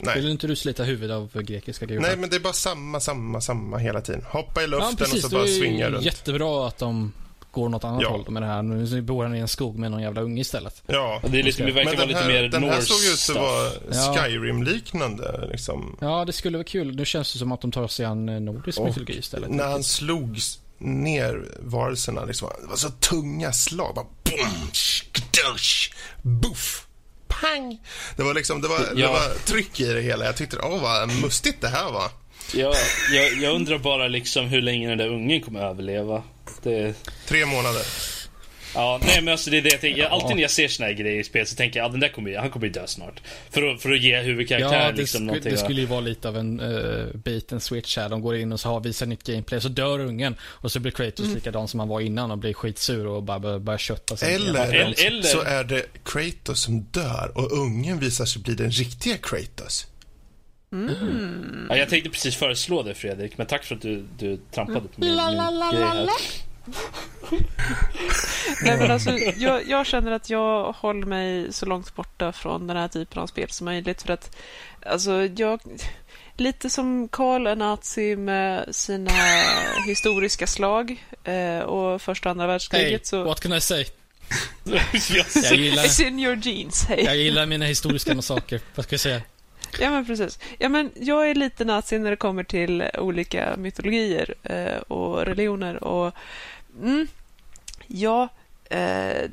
Nej. 0.06 0.16
Vill 0.16 0.30
inte 0.30 0.48
du 0.48 0.56
slita 0.56 0.84
huvudet 0.84 1.16
av 1.16 1.42
grekiska 1.42 1.86
gudar? 1.86 2.02
Nej, 2.02 2.18
men 2.18 2.30
det 2.30 2.36
är 2.36 2.40
bara 2.40 2.54
samma, 2.54 3.00
samma, 3.00 3.42
samma 3.42 3.78
hela 3.78 4.02
tiden. 4.02 4.22
Hoppa 4.30 4.64
i 4.64 4.68
luften 4.68 4.90
ja, 4.92 4.96
precis, 4.98 5.24
och 5.24 5.30
så 5.32 5.38
bara 5.38 5.48
svinga 5.48 5.86
runt. 5.86 5.96
Det 5.96 6.02
är 6.02 6.06
jättebra 6.06 6.68
att 6.68 6.78
de 6.78 7.12
går 7.54 7.70
något 7.70 7.84
annat 7.84 8.02
ja. 8.02 8.10
håll 8.10 8.30
med 8.30 8.42
det 8.42 8.48
här. 8.48 8.62
Nu 8.64 9.02
bor 9.02 9.24
han 9.24 9.36
i 9.36 9.40
en 9.40 9.48
skog 9.48 9.78
med 9.78 9.92
någon 9.92 10.02
jävla 10.02 10.22
unge 10.22 10.42
istället. 10.42 10.84
Ja. 10.88 11.22
Det, 11.28 11.40
är 11.40 11.44
lite, 11.44 11.66
det 11.66 11.72
verkar 11.72 11.96
vara 11.96 12.06
lite 12.06 12.28
mer 12.28 12.44
Den 12.44 12.64
här 12.64 12.82
såg 12.82 12.98
ut 13.14 13.38
att 13.38 13.44
vara 13.44 14.16
Skyrim-liknande. 14.16 15.48
Liksom. 15.52 15.98
Ja, 16.02 16.26
det 16.26 16.34
skulle 16.34 16.58
vara 16.58 16.66
kul. 16.68 16.96
Nu 16.96 17.06
känns 17.06 17.34
det 17.34 17.40
som 17.40 17.52
att 17.52 17.62
de 17.62 17.72
tar 17.72 17.88
sig 17.88 18.06
an 18.06 18.46
nordisk 18.46 18.80
och 18.80 18.86
mytologi 18.86 19.18
istället. 19.18 19.50
När 19.50 19.68
han 19.68 19.84
slogs 19.84 20.60
ner 20.78 21.46
varelserna, 21.60 22.26
liksom, 22.26 22.50
det 22.62 22.68
var 22.68 22.76
så 22.76 22.90
tunga 22.90 23.54
slag. 23.54 23.96
Bara 23.96 24.06
boom, 24.24 24.70
skdush, 24.72 25.94
buff 26.22 26.88
pang. 27.44 27.80
Det 28.16 28.24
var 28.24 28.34
liksom, 28.34 28.62
det 28.62 28.68
var, 28.68 28.80
ja. 28.80 29.08
det 29.08 29.08
var 29.08 29.46
tryck 29.46 29.80
i 29.80 29.94
det 29.94 30.02
hela. 30.02 30.26
Jag 30.26 30.38
tyckte, 30.38 30.58
åh 30.58 30.82
vad 30.82 31.22
mustigt 31.22 31.62
det 31.62 31.68
här 31.68 31.92
var. 31.92 32.10
Ja, 32.54 32.74
jag, 33.12 33.34
jag 33.34 33.56
undrar 33.56 33.78
bara 33.78 34.08
liksom 34.08 34.46
hur 34.46 34.62
länge 34.62 34.90
den 34.90 34.98
där 34.98 35.08
ungen 35.08 35.42
kommer 35.42 35.60
att 35.60 35.72
överleva. 35.72 36.24
Det... 36.64 36.94
Tre 37.28 37.46
månader. 37.46 37.86
Ja, 38.74 39.00
nej 39.06 39.22
men 39.22 39.32
alltså 39.32 39.50
det 39.50 39.58
är 39.58 39.62
det 39.62 39.70
jag 39.70 39.82
tänker. 39.82 40.04
Alltid 40.04 40.36
när 40.36 40.42
jag 40.42 40.52
ser 40.52 40.68
såna 40.68 40.88
här 40.88 40.94
grejer 40.94 41.20
i 41.20 41.24
spel 41.24 41.48
så 41.48 41.56
tänker 41.56 41.80
jag, 41.80 41.86
ja 41.86 41.92
den 41.92 42.00
där 42.00 42.10
kommer 42.10 42.38
han 42.38 42.50
kommer 42.50 42.66
ju 42.66 42.72
dö 42.72 42.88
snart. 42.88 43.22
För 43.50 43.64
att, 43.74 43.82
för 43.82 43.92
att 43.92 44.02
ge 44.02 44.22
huvudkaraktären 44.22 44.86
ja, 44.86 44.92
liksom 44.92 45.26
någonting. 45.26 45.52
det 45.52 45.58
skulle 45.58 45.82
ju 45.82 45.88
vara 45.88 46.00
lite 46.00 46.28
av 46.28 46.38
en 46.38 46.60
uh, 46.60 47.16
bait 47.16 47.52
and 47.52 47.64
switch 47.64 47.98
här. 47.98 48.10
De 48.10 48.22
går 48.22 48.36
in 48.36 48.52
och 48.52 48.60
så 48.60 48.70
har, 48.70 48.80
visar 48.80 49.06
nytt 49.06 49.24
gameplay, 49.24 49.62
så 49.62 49.70
dör 49.70 50.00
ungen. 50.00 50.36
Och 50.42 50.72
så 50.72 50.80
blir 50.80 50.92
Kratos 50.92 51.26
mm. 51.26 51.36
likadan 51.36 51.68
som 51.68 51.80
han 51.80 51.90
var 51.90 52.02
innan 52.02 52.32
och 52.32 52.38
blir 52.38 52.54
skitsur 52.54 53.08
och 53.08 53.24
bara 53.24 53.40
börjar, 53.40 53.60
börjar 53.60 53.78
kötta 53.78 54.18
sig. 54.18 54.36
Eller, 54.36 54.74
eller, 54.74 55.08
eller 55.08 55.24
så 55.24 55.42
är 55.42 55.64
det 55.64 55.86
Kratos 56.04 56.62
som 56.62 56.82
dör 56.82 57.32
och 57.36 57.52
ungen 57.52 58.00
visar 58.00 58.26
sig 58.26 58.42
bli 58.42 58.54
den 58.54 58.72
riktiga 58.72 59.18
Kratos. 59.18 59.88
Mm. 60.72 61.68
Ja, 61.70 61.78
jag 61.78 61.90
tänkte 61.90 62.10
precis 62.10 62.36
föreslå 62.36 62.84
det 62.84 62.94
Fredrik, 62.94 63.38
men 63.38 63.48
tack 63.48 63.64
för 63.64 63.76
att 63.76 63.82
du, 63.82 64.06
du 64.18 64.40
trampade 64.52 64.80
på 64.80 64.88
min, 64.96 65.10
min 65.10 65.18
grej 65.18 65.82
här. 65.82 66.10
Nej, 68.64 68.78
men 68.78 68.92
alltså, 68.92 69.12
jag, 69.38 69.68
jag, 69.68 69.86
känner 69.86 70.12
att 70.12 70.30
jag 70.30 70.72
håller 70.72 71.06
mig 71.06 71.54
så 71.54 71.66
långt 71.66 71.96
borta 71.96 72.32
från 72.32 72.68
den 72.68 72.78
här 72.78 72.88
typen 72.88 73.22
av 73.22 73.28
spel 73.28 73.50
som 73.50 73.66
möjligt. 73.66 74.02
För 74.02 74.14
att, 74.14 74.36
alltså, 74.86 75.30
jag... 75.36 75.62
Lite 76.38 76.70
som 76.70 77.08
Karl 77.08 77.48
är 77.48 77.56
nazi 77.56 78.16
med 78.16 78.76
sina 78.76 79.12
historiska 79.88 80.48
slag 80.48 81.06
eh, 81.24 81.60
och 81.60 82.02
första 82.02 82.30
och 82.30 82.32
andra 82.32 82.48
världskriget. 82.48 82.92
Hey, 82.92 83.00
så... 83.04 83.24
what 83.24 83.40
can 83.40 83.54
I 83.54 83.62
say? 83.62 83.86
jag 84.64 85.56
gillar, 85.56 85.84
It's 85.84 86.08
in 86.08 86.20
your 86.20 86.36
jeans, 86.36 86.86
hey. 86.86 87.04
Jag 87.04 87.18
gillar 87.18 87.46
mina 87.46 87.66
historiska 87.66 88.22
saker. 88.22 88.62
Vad 88.76 88.86
ska 88.86 88.94
jag 88.94 89.00
säga? 89.00 89.22
Ja, 89.80 89.92
men 89.92 90.06
precis. 90.06 90.40
Ja, 90.58 90.70
men 90.70 90.92
jag 90.96 91.30
är 91.30 91.36
lite 91.36 91.66
nazi 91.66 92.00
när 92.00 92.10
det 92.10 92.16
kommer 92.16 92.44
till 92.44 92.84
olika 92.94 93.56
mytologier 93.58 94.34
eh, 94.44 94.78
och 94.78 95.26
religioner. 95.26 95.84
och 95.84 96.14
mm, 96.82 97.08
Ja, 97.88 98.30
eh, 98.74 99.30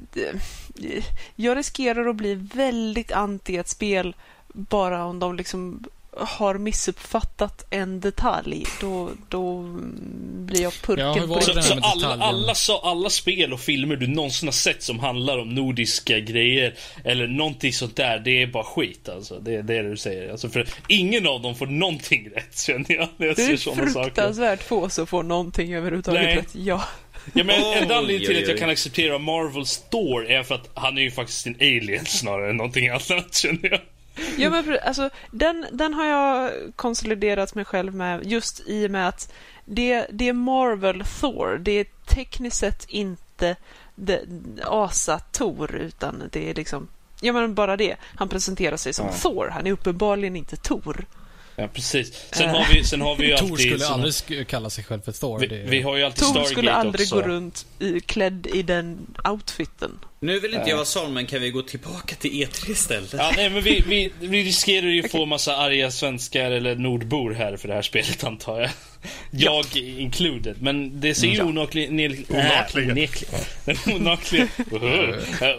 jag 1.37 1.57
riskerar 1.57 2.09
att 2.09 2.17
bli 2.17 2.35
väldigt 2.35 3.13
anti 3.13 3.57
ett 3.57 3.69
spel 3.69 4.15
bara 4.53 5.05
om 5.05 5.19
de 5.19 5.37
liksom 5.37 5.85
har 6.17 6.55
missuppfattat 6.55 7.67
en 7.71 8.01
detalj. 8.01 8.65
Då, 8.81 9.11
då 9.29 9.63
blir 10.23 10.63
jag 10.63 10.73
purken 10.73 11.07
ja, 11.07 11.35
på 11.35 11.41
så, 11.41 11.63
så 11.63 11.79
alla, 11.83 12.25
alla, 12.25 12.55
så, 12.55 12.79
alla 12.79 13.11
spel 13.11 13.53
och 13.53 13.61
filmer 13.61 13.97
du 13.97 14.07
någonsin 14.07 14.49
har 14.49 14.53
sett 14.53 14.83
som 14.83 14.99
handlar 14.99 15.39
om 15.39 15.55
nordiska 15.55 16.21
grejer 16.21 16.75
eller 17.05 17.27
någonting 17.27 17.73
sånt 17.73 17.97
där, 17.97 18.19
det 18.19 18.43
är 18.43 18.47
bara 18.47 18.65
skit 18.65 19.09
alltså. 19.09 19.39
Det 19.39 19.55
är 19.55 19.63
det 19.63 19.83
du 19.83 19.97
säger. 19.97 20.31
Alltså, 20.31 20.49
för 20.49 20.69
ingen 20.89 21.27
av 21.27 21.43
dem 21.43 21.55
får 21.55 21.67
någonting 21.67 22.29
rätt 22.35 22.59
känner 22.59 22.93
jag. 22.93 23.09
När 23.17 23.27
jag 23.27 23.37
det 23.37 23.43
är 23.43 23.93
fruktansvärt 23.93 24.63
få 24.63 24.89
som 24.89 25.07
får 25.07 25.23
någonting 25.23 25.75
överhuvudtaget 25.75 26.23
Nej. 26.23 26.37
rätt. 26.37 26.55
Ja. 26.55 26.85
Ja, 27.33 27.45
men 27.45 27.63
oh, 27.63 27.83
enda 27.83 27.97
anledningen 27.97 28.27
till 28.27 28.43
att 28.43 28.49
jag 28.49 28.59
kan 28.59 28.71
acceptera 28.71 29.19
Marvels 29.19 29.79
Thor 29.91 30.27
är 30.27 30.43
för 30.43 30.55
att 30.55 30.71
han 30.75 30.99
är 30.99 31.03
ju 31.03 31.11
faktiskt 31.11 31.47
en 31.47 31.55
alien 31.55 32.05
snarare 32.05 32.51
än 32.51 32.57
någonting 32.57 32.89
annat 32.89 33.35
känner 33.35 33.71
jag. 33.71 33.81
Ja, 34.37 34.51
men 34.51 34.79
alltså, 34.83 35.11
den, 35.31 35.67
den 35.73 35.95
har 35.95 36.07
jag 36.07 36.51
konsoliderat 36.77 37.55
mig 37.55 37.65
själv 37.65 37.95
med 37.95 38.27
just 38.27 38.63
i 38.67 38.87
och 38.87 38.91
med 38.91 39.09
att 39.09 39.33
det, 39.65 40.07
det 40.11 40.29
är 40.29 40.33
Marvel 40.33 41.05
Thor. 41.21 41.59
Det 41.63 41.73
är 41.73 41.87
tekniskt 42.07 42.57
sett 42.57 42.85
inte 42.89 43.57
Asa-Tor, 44.65 45.75
utan 45.75 46.23
det 46.33 46.51
är 46.51 46.55
liksom... 46.55 46.89
Ja, 47.21 47.33
men 47.33 47.55
bara 47.55 47.77
det. 47.77 47.97
Han 48.03 48.29
presenterar 48.29 48.77
sig 48.77 48.93
som 48.93 49.07
ja. 49.07 49.13
Thor. 49.13 49.49
Han 49.53 49.67
är 49.67 49.73
uppenbarligen 49.73 50.37
inte 50.37 50.57
Tor. 50.57 51.07
Ja, 51.61 51.69
precis. 51.69 52.27
Sen 52.33 52.49
har 52.49 52.75
vi, 52.75 52.85
sen 52.85 53.01
har 53.01 53.17
vi 53.17 53.27
ju 53.27 53.33
alltid... 53.35 53.49
Tor 53.49 53.57
skulle 53.57 53.79
såna... 53.79 54.05
aldrig 54.05 54.49
kalla 54.49 54.71
sig 54.71 54.85
själv 54.85 55.01
för 55.01 55.13
Thor. 55.13 55.39
Vi, 55.39 55.47
vi 55.47 55.83
har 55.83 55.97
ju 55.97 56.03
alltid 56.03 56.19
Tor 56.19 56.29
Stargate 56.29 56.51
skulle 56.51 56.73
aldrig 56.73 57.05
också. 57.05 57.15
gå 57.15 57.23
runt 57.23 57.67
i, 57.79 58.01
klädd 58.01 58.47
i 58.55 58.63
den 58.63 59.07
outfiten. 59.29 59.99
Nu 60.21 60.41
vill 60.41 60.55
inte 60.55 60.69
jag 60.69 60.77
vara 60.77 60.87
sån, 60.87 61.15
men 61.15 61.27
kan 61.27 61.41
vi 61.41 61.51
gå 61.51 61.63
tillbaka 61.63 62.15
till 62.15 62.31
E3 62.31 62.71
istället? 62.71 63.13
Ja, 63.13 63.33
nej, 63.37 63.51
men 63.51 63.63
vi, 63.63 63.85
vi, 63.87 64.13
vi 64.21 64.45
riskerar 64.45 64.87
ju 64.87 65.05
att 65.05 65.11
få 65.11 65.27
massa 65.27 65.57
arga 65.57 65.91
svenskar 65.91 66.51
eller 66.51 66.77
nordbor 66.77 67.33
här 67.33 67.57
för 67.57 67.69
det 67.69 67.75
här 67.75 67.83
spelet, 67.83 68.25
antar 68.25 68.61
jag. 68.61 68.71
Jag 69.31 69.65
ja. 69.73 69.81
included. 69.81 70.63
Men 70.63 71.01
det 71.01 71.15
ser 71.15 71.27
ju 71.27 71.35
ja. 71.37 71.45
onekligen... 71.45 72.11
Onekligen. 73.87 74.49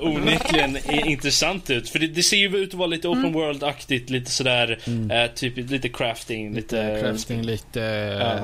onekligen 0.02 0.78
intressant 1.08 1.70
ut. 1.70 1.90
För 1.90 2.00
det, 2.00 2.08
det, 2.08 2.24
ser 2.24 2.38
ju 2.38 2.58
ut 2.58 2.70
att 2.70 2.74
vara 2.74 2.88
lite 2.88 3.08
open 3.08 3.26
mm. 3.26 3.34
world-aktigt. 3.34 4.10
Lite 4.10 4.32
sådär, 4.32 4.80
mm. 4.86 5.12
äh, 5.12 5.28
typ 5.28 5.58
lite 5.58 5.90
crafting. 5.90 6.54
Lite, 6.54 6.94
lite 6.94 7.02
crafting, 7.02 7.42
lite 7.42 7.80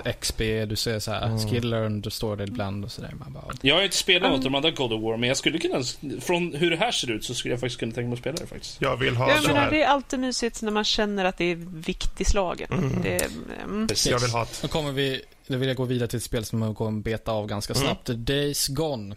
ja. 0.05 0.11
XP. 0.11 0.39
Du 0.67 0.75
ser 0.75 0.99
såhär, 0.99 1.25
mm. 1.25 1.39
skill 1.39 1.69
learned 1.69 2.13
står 2.13 2.35
det 2.35 2.43
ibland 2.43 2.85
och 2.85 2.91
sådär. 2.91 3.13
Man 3.19 3.33
bara, 3.33 3.45
jag 3.61 3.75
har 3.75 3.83
inte 3.83 3.97
spelat 3.97 4.31
något 4.31 4.37
av 4.37 4.43
de 4.43 4.55
andra 4.55 4.71
God 4.71 4.93
of 4.93 5.01
War, 5.01 5.17
men 5.17 5.27
jag 5.27 5.37
skulle 5.37 5.59
kunna... 5.59 5.83
Från 6.21 6.53
hur 6.53 6.69
det 6.69 6.77
här 6.77 6.91
ser 6.91 7.11
ut 7.11 7.25
så 7.25 7.33
skulle 7.33 7.53
jag 7.53 7.59
faktiskt 7.59 7.79
kunna 7.79 7.91
tänka 7.91 8.07
mig 8.07 8.13
att 8.13 8.19
spela 8.19 8.37
det 8.37 8.47
faktiskt. 8.47 8.81
Jag 8.81 8.97
vill 8.97 9.15
ha 9.15 9.31
jag 9.31 9.47
menar, 9.47 9.71
Det 9.71 9.83
är 9.83 9.87
alltid 9.87 10.19
mysigt 10.19 10.61
när 10.61 10.71
man 10.71 10.83
känner 10.83 11.25
att 11.25 11.37
det 11.37 11.45
är 11.45 11.55
vikt 11.85 12.21
i 12.21 12.25
slagen. 12.25 12.67
Mm. 12.71 13.01
Det, 13.03 13.27
mm. 13.63 13.87
Jag 14.05 14.19
vill 14.19 14.31
ha 14.31 14.43
ett 14.43 14.65
kommer 14.87 15.01
vi, 15.01 15.21
då 15.47 15.57
vill 15.57 15.67
jag 15.67 15.77
gå 15.77 15.85
vidare 15.85 16.07
till 16.07 16.17
ett 16.17 16.23
spel 16.23 16.45
som 16.45 16.75
kommer 16.75 16.99
att 16.99 17.03
beta 17.03 17.31
av 17.31 17.47
ganska 17.47 17.73
mm. 17.73 17.85
snabbt. 17.85 18.09
Mm. 18.09 18.25
Days 18.25 18.67
Gone. 18.67 19.15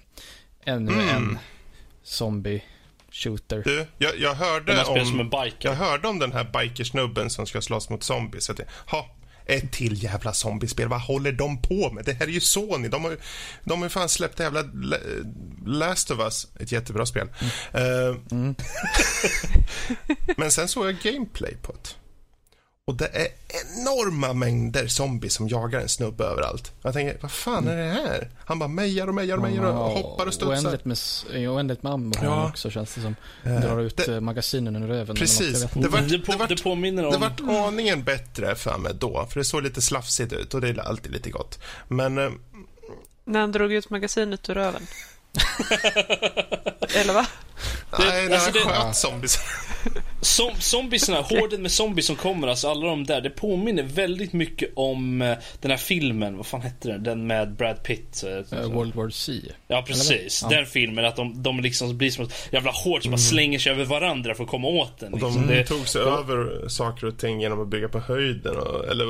Ännu 0.64 0.92
mm. 0.92 1.09
en 1.09 1.38
zombie 2.02 2.62
shooter. 3.10 3.62
Du, 3.64 3.86
jag, 3.98 4.18
jag 4.18 4.34
hörde 4.34 4.84
om... 4.84 5.30
Jag 5.59 5.74
hörde 5.74 6.09
om 6.09 6.18
den 6.18 6.32
här 6.32 6.44
bikersnubben 6.44 7.30
som 7.30 7.47
ska 7.47 7.60
slåss 7.60 7.90
mot 7.90 8.02
zombies. 8.02 8.48
Jag 8.48 8.56
tänkte, 8.56 8.74
ha, 8.86 9.16
ett 9.47 9.72
till 9.72 10.02
jävla 10.02 10.32
zombiespel. 10.32 10.88
Vad 10.88 11.01
håller 11.01 11.32
de 11.32 11.62
på 11.62 11.90
med? 11.92 12.05
Det 12.05 12.12
här 12.12 12.26
är 12.26 12.30
ju 12.30 12.40
Sony. 12.40 12.88
De 12.88 13.05
har 13.05 13.10
ju, 13.10 13.18
de 13.64 13.78
har 13.78 13.86
ju 13.86 13.90
fan 13.90 14.09
släppt 14.09 14.36
det 14.36 14.42
jävla 14.42 14.64
Last 15.66 16.10
of 16.10 16.18
Us. 16.18 16.47
Ett 16.60 16.72
jättebra 16.72 17.06
spel. 17.06 17.28
Mm. 17.72 17.86
Uh, 17.86 18.16
mm. 18.30 18.55
men 20.36 20.51
sen 20.51 20.68
såg 20.68 20.86
jag 20.86 20.98
gameplay 20.98 21.56
på 21.62 21.72
det. 21.72 21.94
Och 22.91 22.97
det 22.97 23.07
är 23.12 23.29
enorma 23.49 24.33
mängder 24.33 24.87
zombies 24.87 25.35
som 25.35 25.49
jagar 25.49 25.81
en 25.81 25.89
snubbe 25.89 26.25
överallt. 26.25 26.73
Jag 26.83 26.93
tänker, 26.93 27.19
vad 27.21 27.31
fan 27.31 27.69
är 27.69 27.77
det 27.77 27.93
här? 27.93 28.31
Han 28.45 28.59
bara 28.59 28.69
mejar 28.69 29.07
och 29.07 29.15
mejar 29.15 29.37
och 29.37 29.43
mejar 29.43 29.62
och 29.62 29.75
hoppar 29.75 30.27
och 30.27 30.35
studsar. 30.35 30.55
Oändligt 30.55 30.85
med, 30.85 31.49
oändligt 31.49 31.83
med 31.83 31.93
ammo 31.93 32.12
ja. 32.23 32.49
också 32.49 32.71
känns 32.71 32.95
det 32.95 33.01
som. 33.01 33.17
Uh, 33.47 33.61
Drar 33.61 33.81
ut 33.81 33.97
det, 33.97 34.21
magasinen 34.21 34.77
ur 34.77 34.87
röven. 34.87 35.17
Precis. 35.17 35.67
Det, 35.75 35.89
var, 35.89 36.01
det, 36.01 36.19
på, 36.19 36.47
det 36.49 36.62
påminner 36.62 37.05
om... 37.05 37.12
Det 37.12 37.19
vart 37.19 37.41
aningen 37.41 38.05
bättre 38.05 38.55
för 38.55 38.79
mig 38.79 38.93
då, 38.95 39.27
för 39.31 39.41
det 39.41 39.45
såg 39.45 39.62
lite 39.62 39.81
slafsigt 39.81 40.33
ut 40.33 40.55
och 40.55 40.61
det 40.61 40.69
är 40.69 40.81
alltid 40.81 41.12
lite 41.12 41.31
gott. 41.31 41.59
Men... 41.89 42.19
Uh, 42.19 42.33
När 43.25 43.41
han 43.41 43.53
drog 43.53 43.73
ut 43.73 43.91
magasinet 43.91 44.51
ur 44.51 44.55
röven? 44.55 44.87
Eller 46.95 47.15
va? 47.15 47.27
Nej, 47.99 48.29
när 48.29 48.35
alltså 48.35 48.59
han 48.65 48.87
sköt 48.87 48.97
zombies. 48.97 49.39
Som, 50.20 50.51
zombiesarna, 50.59 51.20
horden 51.20 51.62
med 51.62 51.70
zombies 51.70 52.06
som 52.06 52.16
kommer, 52.16 52.48
alltså 52.48 52.68
alla 52.68 52.86
de 52.86 53.05
där, 53.05 53.20
det 53.20 53.30
påminner 53.30 53.82
väldigt 53.82 54.32
mycket 54.32 54.70
om 54.76 55.22
uh, 55.22 55.36
den 55.60 55.70
här 55.70 55.78
filmen, 55.78 56.36
vad 56.36 56.47
fan 56.47 56.62
hette 56.62 56.88
den? 56.88 57.02
Den 57.02 57.26
med 57.26 57.52
Brad 57.56 57.82
Pitt. 57.82 58.24
Uh, 58.52 58.60
World 58.66 58.94
War 58.94 59.10
C. 59.10 59.32
Ja, 59.68 59.84
precis. 59.86 60.44
Den 60.51 60.66
filmen, 60.66 61.05
att 61.05 61.16
de, 61.16 61.42
de 61.42 61.60
liksom 61.60 61.98
blir 61.98 62.10
som 62.10 62.24
ett 62.24 62.48
jävla 62.52 62.70
hord 62.70 63.02
som 63.02 63.09
mm. 63.09 63.10
bara 63.10 63.18
slänger 63.18 63.59
sig 63.59 63.72
över 63.72 63.84
varandra 63.84 64.34
för 64.34 64.44
att 64.44 64.51
komma 64.51 64.68
åt 64.68 64.98
den. 64.98 65.12
Liksom. 65.12 65.36
Och 65.36 65.47
de 65.48 65.55
det, 65.55 65.64
tog 65.64 65.88
sig 65.88 66.02
de, 66.05 66.10
över 66.10 66.68
saker 66.68 67.06
och 67.06 67.18
ting 67.18 67.40
genom 67.40 67.62
att 67.62 67.68
bygga 67.68 67.88
på 67.88 67.98
höjden, 67.98 68.56
och, 68.56 68.88
eller 68.88 69.06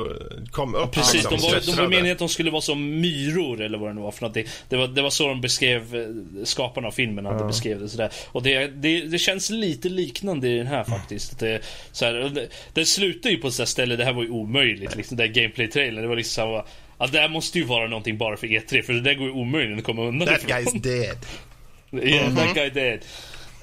kom 0.51 0.75
upp. 0.75 0.91
Precis, 0.91 1.13
liksom, 1.13 1.37
de, 1.37 1.47
var, 1.47 1.75
de 1.75 1.81
var 1.81 1.87
meningen 1.87 2.11
att 2.11 2.19
de 2.19 2.29
skulle 2.29 2.51
vara 2.51 2.61
som 2.61 3.01
myror, 3.01 3.61
eller 3.61 3.77
vad 3.77 3.89
det 3.89 3.93
nu 3.93 4.01
var 4.01 4.11
för 4.11 4.21
någonting. 4.21 4.45
Det 4.69 4.77
var, 4.77 4.87
det 4.87 5.01
var 5.01 5.09
så 5.09 5.27
de 5.27 5.41
beskrev 5.41 5.95
eh, 5.95 6.43
skaparna 6.43 6.87
av 6.87 6.91
filmen, 6.91 7.25
att 7.25 7.33
ja. 7.33 7.39
de 7.39 7.47
beskrev 7.47 7.79
det 7.79 7.89
sådär. 7.89 8.09
Och 8.27 8.43
det, 8.43 8.67
det, 8.67 9.01
det 9.01 9.19
känns 9.19 9.49
lite 9.49 9.89
liknande 9.89 10.49
i 10.49 10.57
den 10.57 10.67
här 10.67 10.83
faktiskt. 10.83 11.00
Det, 11.09 11.61
så 11.91 12.05
här, 12.05 12.13
det, 12.13 12.47
det 12.73 12.85
slutar 12.85 13.29
ju 13.29 13.37
på 13.37 13.47
ett 13.47 13.69
ställe, 13.69 13.95
det 13.95 14.05
här 14.05 14.13
var 14.13 14.23
ju 14.23 14.29
omöjligt. 14.29 14.95
Liksom, 14.95 15.17
den 15.17 15.33
gameplay-trailern. 15.33 16.01
Det 16.01 16.07
var 16.07 16.15
liksom 16.15 16.43
samma... 16.43 16.63
Alltså, 16.97 17.15
det 17.15 17.21
här 17.21 17.29
måste 17.29 17.59
ju 17.59 17.65
vara 17.65 17.87
någonting 17.87 18.17
bara 18.17 18.37
för 18.37 18.47
E3, 18.47 18.81
för 18.81 18.93
det 18.93 19.01
där 19.01 19.13
går 19.13 19.27
ju 19.27 19.33
omöjligt 19.33 19.77
att 19.77 19.83
komma 19.83 20.01
undan 20.01 20.27
That 20.27 20.43
guy's 20.43 20.79
dead. 20.81 21.17
yeah, 22.03 22.27
mm 22.27 22.37
-hmm. 22.37 22.45
that 22.45 22.55
guy 22.55 22.69
dead. 22.69 22.99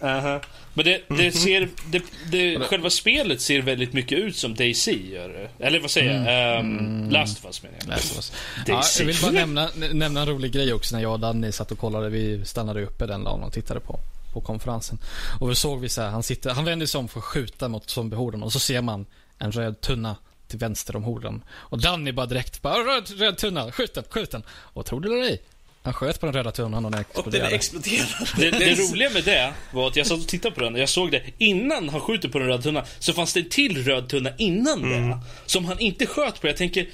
Uh 0.02 0.26
-huh. 0.26 0.40
Men 0.74 0.84
det, 0.84 1.00
det 1.08 1.14
mm-hmm. 1.14 1.30
ser, 1.30 1.68
det, 1.86 2.02
det, 2.30 2.60
själva 2.60 2.90
spelet 2.90 3.40
ser 3.40 3.62
väldigt 3.62 3.92
mycket 3.92 4.18
ut 4.18 4.36
som 4.36 4.54
DayZ 4.54 4.88
gör 4.88 5.48
Eller 5.58 5.80
vad 5.80 5.90
säger 5.90 6.14
jag? 6.14 6.60
Mm. 6.60 7.02
Um, 7.02 7.10
Last 7.10 7.38
of 7.38 7.44
Us 7.44 7.62
menar 7.62 7.76
jag. 7.80 7.88
Last 7.88 8.10
of 8.10 8.16
Us. 8.16 8.32
Ja, 8.66 8.82
jag 8.98 9.06
vill 9.06 9.16
bara 9.22 9.32
nämna, 9.32 9.68
nämna 9.92 10.20
en 10.20 10.28
rolig 10.28 10.52
grej 10.52 10.72
också 10.72 10.96
när 10.96 11.02
jag 11.02 11.12
och 11.12 11.20
Danny 11.20 11.52
satt 11.52 11.72
och 11.72 11.78
kollade. 11.78 12.08
Vi 12.08 12.44
stannade 12.44 12.82
uppe 12.82 13.06
den 13.06 13.24
dagen 13.24 13.42
och 13.42 13.52
tittade 13.52 13.80
på 13.80 14.00
på 14.32 14.40
konferensen. 14.40 14.98
Och 15.40 15.48
då 15.48 15.54
såg 15.54 15.80
vi 15.80 15.88
så 15.88 16.02
här, 16.02 16.08
han, 16.08 16.22
sitter, 16.22 16.50
han 16.50 16.64
vänder 16.64 16.86
sig 16.86 16.98
om 16.98 17.08
för 17.08 17.18
att 17.18 17.24
skjuta 17.24 17.68
mot 17.68 17.90
zombiehorden 17.90 18.42
och 18.42 18.52
så 18.52 18.58
ser 18.58 18.82
man 18.82 19.06
en 19.38 19.52
röd 19.52 19.80
tunna 19.80 20.16
till 20.48 20.58
vänster 20.58 20.96
om 20.96 21.02
horden. 21.02 21.44
Och 21.50 21.80
Danny 21.80 22.12
bara 22.12 22.26
direkt 22.26 22.62
bara, 22.62 22.74
röd, 22.74 23.10
röd 23.18 23.36
tunna, 23.36 23.72
skjut 23.72 23.94
den, 23.94 24.04
skjut 24.10 24.30
den. 24.30 24.42
Och 24.48 24.86
tro 24.86 25.00
det 25.00 25.08
eller 25.08 25.22
ej, 25.22 25.42
han 25.82 25.94
sköt 25.94 26.20
på 26.20 26.26
den 26.26 26.34
röda 26.34 26.50
tunnan 26.50 26.84
och 26.84 26.90
den 26.90 27.00
exploderade. 27.00 27.44
Och 27.44 27.50
den 27.50 27.56
exploderade. 27.56 28.10
Det, 28.36 28.50
det 28.50 28.74
roliga 28.74 29.10
med 29.10 29.24
det 29.24 29.52
var 29.72 29.88
att 29.88 29.96
jag 29.96 30.06
satt 30.06 30.18
och 30.18 30.26
tittade 30.26 30.54
på 30.54 30.60
den 30.60 30.74
och 30.74 30.80
jag 30.80 30.88
såg 30.88 31.10
det. 31.10 31.22
Innan 31.38 31.88
han 31.88 32.00
skjuter 32.00 32.28
på 32.28 32.38
den 32.38 32.48
röda 32.48 32.62
tunnan 32.62 32.84
så 32.98 33.12
fanns 33.12 33.32
det 33.32 33.40
en 33.40 33.48
till 33.48 33.84
röd 33.84 34.08
tunna 34.08 34.30
innan 34.38 34.84
mm. 34.84 35.10
det. 35.10 35.18
Som 35.46 35.64
han 35.64 35.78
inte 35.78 36.06
sköt 36.06 36.40
på. 36.40 36.46
Jag 36.46 36.56
tänker, 36.56 36.88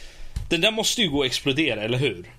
den 0.51 0.61
där 0.61 0.70
måste 0.70 1.02
ju 1.02 1.11
gå 1.11 1.23
att 1.23 1.27
explodera, 1.27 1.82
eller 1.82 1.98
hur? 1.98 2.31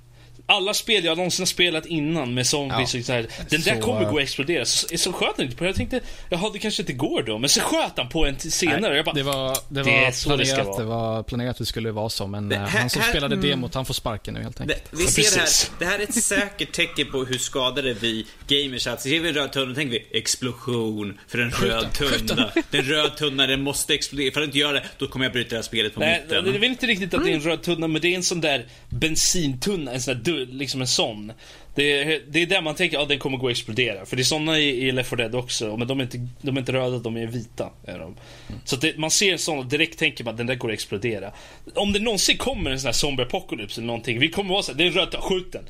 Alla 0.46 0.74
spel 0.74 1.06
jag 1.06 1.18
någonsin 1.18 1.44
har 1.44 1.48
spelat 1.48 1.86
innan 1.86 2.34
med 2.34 2.48
zombies 2.48 2.94
ja. 2.94 3.00
och 3.00 3.06
så 3.06 3.14
här, 3.14 3.28
Den 3.50 3.62
där 3.62 3.82
kommer 3.82 4.12
gå 4.12 4.18
att 4.18 4.24
explodera. 4.24 4.66
Så, 4.66 4.98
så 4.98 5.14
sköt 5.14 5.34
han 5.38 5.46
inte 5.46 5.58
på 5.58 5.64
det. 5.64 5.70
Jag 5.70 5.76
tänkte, 5.76 6.02
jaha 6.30 6.50
det 6.54 6.60
kanske 6.60 6.82
inte 6.82 6.94
går 6.94 7.24
då. 7.24 7.38
Men 7.38 7.50
så 7.50 7.62
sköt 7.62 7.94
han 7.98 8.10
på 8.10 8.26
en 8.26 8.40
senare. 8.40 8.80
Nej, 8.80 8.96
jag 8.96 9.06
bara, 9.06 9.16
det 9.16 9.24
var, 9.24 9.58
det 9.70 9.84
var 9.84 9.92
det 9.92 10.24
planerat, 10.24 10.78
det, 10.78 10.84
det, 10.84 10.86
var 10.86 11.24
planerat 11.24 11.52
att 11.52 11.58
det 11.58 11.66
skulle 11.66 11.92
vara 11.92 12.10
så. 12.10 12.28
Men 12.28 12.50
det, 12.50 12.56
eh, 12.56 12.62
här, 12.62 12.80
han 12.80 12.90
som 12.90 13.02
här, 13.02 13.10
spelade 13.10 13.36
mm. 13.36 13.50
demot, 13.50 13.74
han 13.74 13.86
får 13.86 13.94
sparken 13.94 14.34
nu 14.34 14.44
helt 14.44 14.62
enkelt. 14.62 14.84
vi 14.92 15.08
ser 15.08 15.36
det 15.36 15.40
här. 15.40 15.50
Det 15.80 15.86
här 15.86 16.00
är 16.00 16.04
ett 16.04 16.24
säkert 16.24 16.72
tecken 16.72 17.12
på 17.12 17.26
hur 17.26 17.38
skadade 17.38 17.94
vi 17.94 18.26
gamers 18.48 18.88
är. 18.88 18.98
Ser 18.98 19.20
vi 19.20 19.30
en 19.30 19.36
röd 19.36 19.52
tunna 19.52 19.76
tänker 19.76 19.92
vi 19.92 20.18
explosion 20.18 21.20
för 21.28 21.38
en 21.38 21.52
röd 21.52 21.94
tunna. 21.94 22.52
Den 22.72 22.82
röd 22.82 23.18
tunna, 23.18 23.48
den 23.48 23.62
måste 23.62 23.94
explodera. 23.94 24.34
För 24.34 24.42
att 24.42 24.46
inte 24.46 24.58
göra 24.58 24.74
det, 24.74 24.84
då 24.98 25.08
kommer 25.08 25.26
jag 25.26 25.34
bryta 25.34 25.50
det 25.50 25.56
här 25.56 25.64
spelet 25.64 25.94
på 25.94 26.00
Nej, 26.00 26.22
mitten. 26.22 26.44
Det 26.44 26.50
är 26.50 26.54
väl 26.54 26.64
inte 26.64 26.86
riktigt 26.86 27.14
att 27.14 27.24
det 27.24 27.32
är 27.32 27.36
en 27.36 27.42
röd 27.42 27.64
tunna, 27.64 27.88
men 27.88 28.02
det 28.02 28.08
är 28.08 28.16
en 28.16 28.24
sån 28.24 28.42
där 28.42 28.66
bensintunna. 28.90 29.92
En 29.92 30.02
sån 30.02 30.14
där 30.14 30.24
liksom 30.36 30.82
en 30.82 30.88
sån. 30.88 31.32
Det 31.76 32.02
är, 32.02 32.22
det 32.28 32.42
är 32.42 32.46
där 32.46 32.62
man 32.62 32.76
tänker 32.76 32.98
att 32.98 33.04
ja, 33.04 33.08
den 33.08 33.20
kommer 33.20 33.38
gå 33.38 33.48
att 33.48 33.52
explodera. 33.52 34.06
För 34.06 34.16
det 34.16 34.22
är 34.22 34.24
såna 34.24 34.60
i, 34.60 34.88
i 34.88 34.92
Left 34.92 35.10
4 35.10 35.18
Dead 35.18 35.36
också. 35.36 35.78
Men 35.78 35.88
de 35.88 36.00
är 36.00 36.04
inte, 36.04 36.28
de 36.42 36.56
är 36.58 36.60
inte 36.60 36.74
röda, 36.74 36.98
de 36.98 37.18
är 37.18 37.28
vita. 37.28 37.70
Är 37.86 38.00
de. 38.00 38.02
Mm. 38.02 38.62
Så 38.66 38.76
det, 38.76 38.98
man 38.98 39.12
ser 39.12 39.32
en 39.32 39.40
sån 39.40 39.60
och 39.60 39.66
direkt 39.66 40.00
tänker 40.00 40.24
man 40.24 40.32
att 40.32 40.38
den 40.38 40.48
där 40.48 40.56
går 40.56 40.70
att 40.70 40.74
explodera. 40.74 41.32
Om 41.76 41.94
det 41.94 42.00
någonsin 42.00 42.38
kommer 42.38 42.72
en 42.72 42.80
sån 42.80 42.88
här 42.88 42.94
zombie 42.94 43.24
apocalypse 43.24 43.82
eller 43.82 43.88
någonting. 43.88 44.20
Vi 44.20 44.30
kommer 44.30 44.50
vara 44.50 44.64
så 44.64 44.72
här, 44.72 44.78
det 44.78 44.88
är 44.88 44.92
rött, 44.92 45.16
skjut 45.16 45.52
den. 45.52 45.66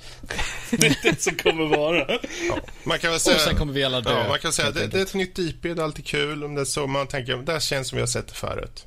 det 0.80 0.88
är 0.88 0.98
det 1.04 1.22
som 1.22 1.36
kommer 1.36 1.66
vara. 1.66 2.20
Ja, 2.48 2.58
man 2.84 3.00
kan 3.00 3.12
väl 3.12 3.20
säga, 3.20 3.36
och 3.36 3.42
sen 3.42 3.56
kommer 3.56 3.74
vi 3.74 3.84
alla 3.84 4.02
dö. 4.02 4.12
Ja, 4.12 4.28
man 4.30 4.40
kan 4.40 4.54
säga 4.54 4.72
det, 4.72 4.88
det, 4.88 4.98
är 4.98 5.04
ett 5.04 5.14
nytt 5.14 5.40
IP, 5.40 5.62
det 5.62 5.70
är 5.70 5.82
alltid 5.82 6.06
kul. 6.06 6.44
Om 6.44 6.56
det 6.56 6.62
är 6.62 6.66
så 6.66 6.88
man 6.88 7.08
tänker, 7.08 7.38
det 7.38 7.52
här 7.52 7.60
känns 7.60 7.88
som 7.88 7.96
vi 7.96 8.02
har 8.02 8.08
sett 8.08 8.28
det 8.28 8.34
förut. 8.34 8.86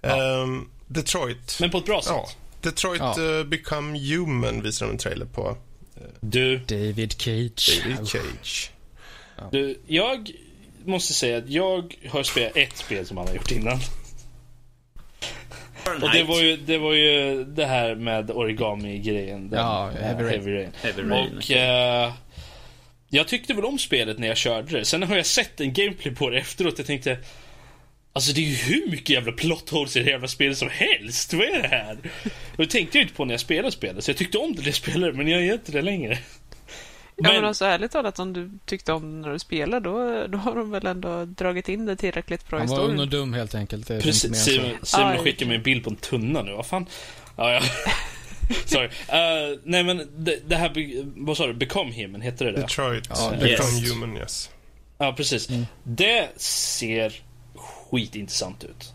Ja. 0.00 0.42
Um, 0.42 0.70
Detroit. 0.86 1.56
Men 1.60 1.70
på 1.70 1.78
ett 1.78 1.84
bra 1.84 2.02
sätt. 2.02 2.12
Ja. 2.12 2.28
Detroit 2.64 3.00
ja. 3.00 3.14
uh, 3.18 3.44
Become 3.46 3.98
Human 3.98 4.62
visar 4.62 4.86
de 4.86 4.92
en 4.92 4.98
trailer 4.98 5.26
på. 5.26 5.56
Du. 6.20 6.58
David 6.58 7.12
Cage. 7.12 7.82
David 7.82 8.08
Cage. 8.08 8.70
Du, 9.52 9.78
jag 9.86 10.30
måste 10.84 11.14
säga 11.14 11.38
att 11.38 11.48
jag 11.48 11.94
har 12.08 12.22
spelat 12.22 12.56
ett 12.56 12.76
spel 12.76 13.06
som 13.06 13.16
han 13.16 13.26
har 13.26 13.34
gjort 13.34 13.50
innan. 13.50 13.78
Och 16.02 16.10
det 16.12 16.22
var, 16.22 16.42
ju, 16.42 16.56
det 16.56 16.78
var 16.78 16.92
ju 16.92 17.44
det 17.44 17.66
här 17.66 17.94
med 17.94 18.30
origami-grejen. 18.30 19.50
Ja, 19.52 19.90
Heavy 20.00 20.22
Rain. 20.22 20.30
Heavy 20.30 20.52
Rain. 20.52 20.72
Heavy 20.82 21.02
Rain. 21.02 21.36
Och 21.36 21.50
uh, 21.50 22.14
jag 23.08 23.28
tyckte 23.28 23.54
väl 23.54 23.64
om 23.64 23.78
spelet 23.78 24.18
när 24.18 24.28
jag 24.28 24.36
körde 24.36 24.78
det. 24.78 24.84
Sen 24.84 25.02
har 25.02 25.16
jag 25.16 25.26
sett 25.26 25.60
en 25.60 25.72
gameplay 25.72 26.14
på 26.14 26.30
det 26.30 26.38
efteråt. 26.38 26.74
Jag 26.78 26.86
tänkte, 26.86 27.18
Alltså 28.16 28.32
det 28.32 28.40
är 28.40 28.48
ju 28.48 28.54
hur 28.54 28.90
mycket 28.90 29.10
jävla 29.10 29.32
plot 29.32 29.70
holes 29.70 29.96
i 29.96 30.00
det 30.00 30.10
jävla 30.10 30.28
spelet 30.28 30.58
som 30.58 30.68
helst. 30.68 31.34
Vad 31.34 31.46
är 31.46 31.62
det 31.62 31.68
här? 31.68 31.98
Och 32.50 32.56
det 32.56 32.66
tänkte 32.66 32.98
jag 32.98 33.04
inte 33.04 33.14
på 33.14 33.24
när 33.24 33.34
jag 33.34 33.40
spelade 33.40 33.72
spelet. 33.72 34.04
Så 34.04 34.10
jag 34.10 34.16
tyckte 34.16 34.38
om 34.38 34.54
det 34.54 34.60
när 34.60 34.68
jag 34.68 34.74
spelade, 34.74 35.12
men 35.12 35.28
jag 35.28 35.42
gör 35.42 35.54
inte 35.54 35.72
det 35.72 35.82
längre. 35.82 36.18
Men... 37.16 37.32
Ja 37.32 37.32
men 37.32 37.44
alltså 37.44 37.64
ärligt 37.64 37.90
talat, 37.90 38.18
om 38.18 38.32
du 38.32 38.50
tyckte 38.64 38.92
om 38.92 39.20
när 39.20 39.32
du 39.32 39.38
spelade, 39.38 39.84
då, 39.84 40.26
då 40.26 40.38
har 40.38 40.56
de 40.56 40.70
väl 40.70 40.86
ändå 40.86 41.24
dragit 41.24 41.68
in 41.68 41.86
det 41.86 41.96
tillräckligt 41.96 42.48
bra 42.48 42.64
i 42.64 42.68
storyn. 42.68 42.80
Han 42.80 42.86
var 42.86 42.94
ung 42.94 43.00
och 43.00 43.08
dum 43.08 43.34
helt 43.34 43.54
enkelt. 43.54 43.88
Precis, 43.88 44.44
Simon, 44.44 44.70
Simon 44.82 45.18
skickar 45.18 45.46
mig 45.46 45.56
en 45.56 45.62
bild 45.62 45.84
på 45.84 45.90
en 45.90 45.96
tunna 45.96 46.42
nu. 46.42 46.52
Vad 46.52 46.66
fan? 46.66 46.86
Ja, 47.36 47.52
ja. 47.52 47.60
Sorry. 48.66 48.86
Uh, 48.86 49.58
nej 49.64 49.84
men 49.84 50.08
det, 50.16 50.48
det 50.48 50.56
här, 50.56 50.72
vad 51.24 51.36
sa 51.36 51.46
du? 51.46 51.54
Become 51.54 52.02
Human, 52.02 52.20
heter 52.20 52.44
det 52.44 52.52
det? 52.52 52.60
Detroit. 52.60 53.06
Ja, 53.08 53.30
Become 53.30 53.48
yes. 53.48 53.92
Human, 53.92 54.16
yes. 54.16 54.50
Ja, 54.98 55.12
precis. 55.12 55.48
Mm. 55.48 55.66
Det 55.82 56.28
ser 56.36 57.23
skitintressant 57.94 58.64
ut. 58.64 58.92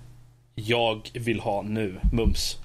Jag 0.56 1.10
vill 1.14 1.40
ha 1.40 1.62
nu, 1.62 2.00
mums. 2.14 2.58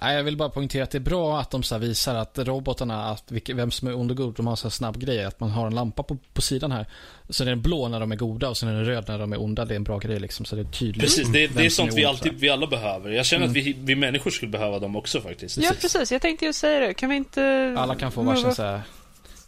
Nej, 0.00 0.16
jag 0.16 0.24
vill 0.24 0.36
bara 0.36 0.48
poängtera 0.48 0.84
att 0.84 0.90
det 0.90 0.98
är 0.98 1.00
bra 1.00 1.40
att 1.40 1.50
de 1.50 1.62
så 1.62 1.78
visar 1.78 2.14
att 2.14 2.38
robotarna, 2.38 3.04
att 3.04 3.32
vem 3.54 3.70
som 3.70 3.88
är 3.88 3.94
ond 3.94 4.10
och 4.10 4.16
god, 4.16 4.34
de 4.34 4.46
har 4.46 4.56
så 4.56 4.70
snabb 4.70 4.98
grej. 4.98 5.24
Att 5.24 5.40
man 5.40 5.50
har 5.50 5.66
en 5.66 5.74
lampa 5.74 6.02
på, 6.02 6.16
på 6.32 6.42
sidan 6.42 6.72
här. 6.72 6.86
Så 7.28 7.44
är 7.44 7.48
den 7.48 7.62
blå 7.62 7.88
när 7.88 8.00
de 8.00 8.12
är 8.12 8.16
goda 8.16 8.48
och 8.48 8.56
sen 8.56 8.68
är 8.68 8.74
den 8.74 8.84
röd 8.84 9.04
när 9.08 9.18
de 9.18 9.32
är 9.32 9.42
onda. 9.42 9.64
Det 9.64 9.74
är 9.74 9.76
en 9.76 9.84
bra 9.84 9.98
grej 9.98 10.20
liksom. 10.20 10.44
Så 10.44 10.56
det 10.56 10.62
är 10.62 10.64
tydligt. 10.64 11.02
Precis, 11.02 11.28
det, 11.28 11.46
det 11.46 11.66
är 11.66 11.70
sånt 11.70 11.92
är 11.92 11.96
vi, 11.96 12.04
alltid, 12.04 12.32
vi 12.34 12.48
alla 12.48 12.66
behöver. 12.66 13.10
Jag 13.10 13.26
känner 13.26 13.44
mm. 13.44 13.50
att 13.50 13.66
vi, 13.66 13.76
vi 13.78 13.94
människor 13.94 14.30
skulle 14.30 14.50
behöva 14.50 14.78
dem 14.78 14.96
också 14.96 15.20
faktiskt. 15.20 15.58
Ja, 15.58 15.72
precis. 15.80 16.12
Jag 16.12 16.22
tänkte 16.22 16.44
ju 16.44 16.52
säga 16.52 16.80
det. 16.80 16.94
Kan 16.94 17.10
vi 17.10 17.16
inte... 17.16 17.74
Alla 17.78 17.94
kan 17.94 18.12
få 18.12 18.22
varsin 18.22 18.54
så 18.54 18.62
här, 18.62 18.80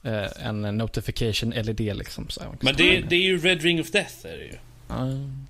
eh, 0.02 0.46
en 0.46 0.62
notification 0.62 1.50
LED 1.50 1.80
liksom. 1.80 2.28
Så 2.28 2.42
Men 2.60 2.76
det, 2.76 3.00
det 3.00 3.16
är 3.16 3.22
ju 3.22 3.38
Red 3.38 3.62
Ring 3.62 3.80
of 3.80 3.90
Death 3.90 4.26
är 4.26 4.36
det 4.36 4.44
ju. 4.44 4.58
Mm. 4.90 5.43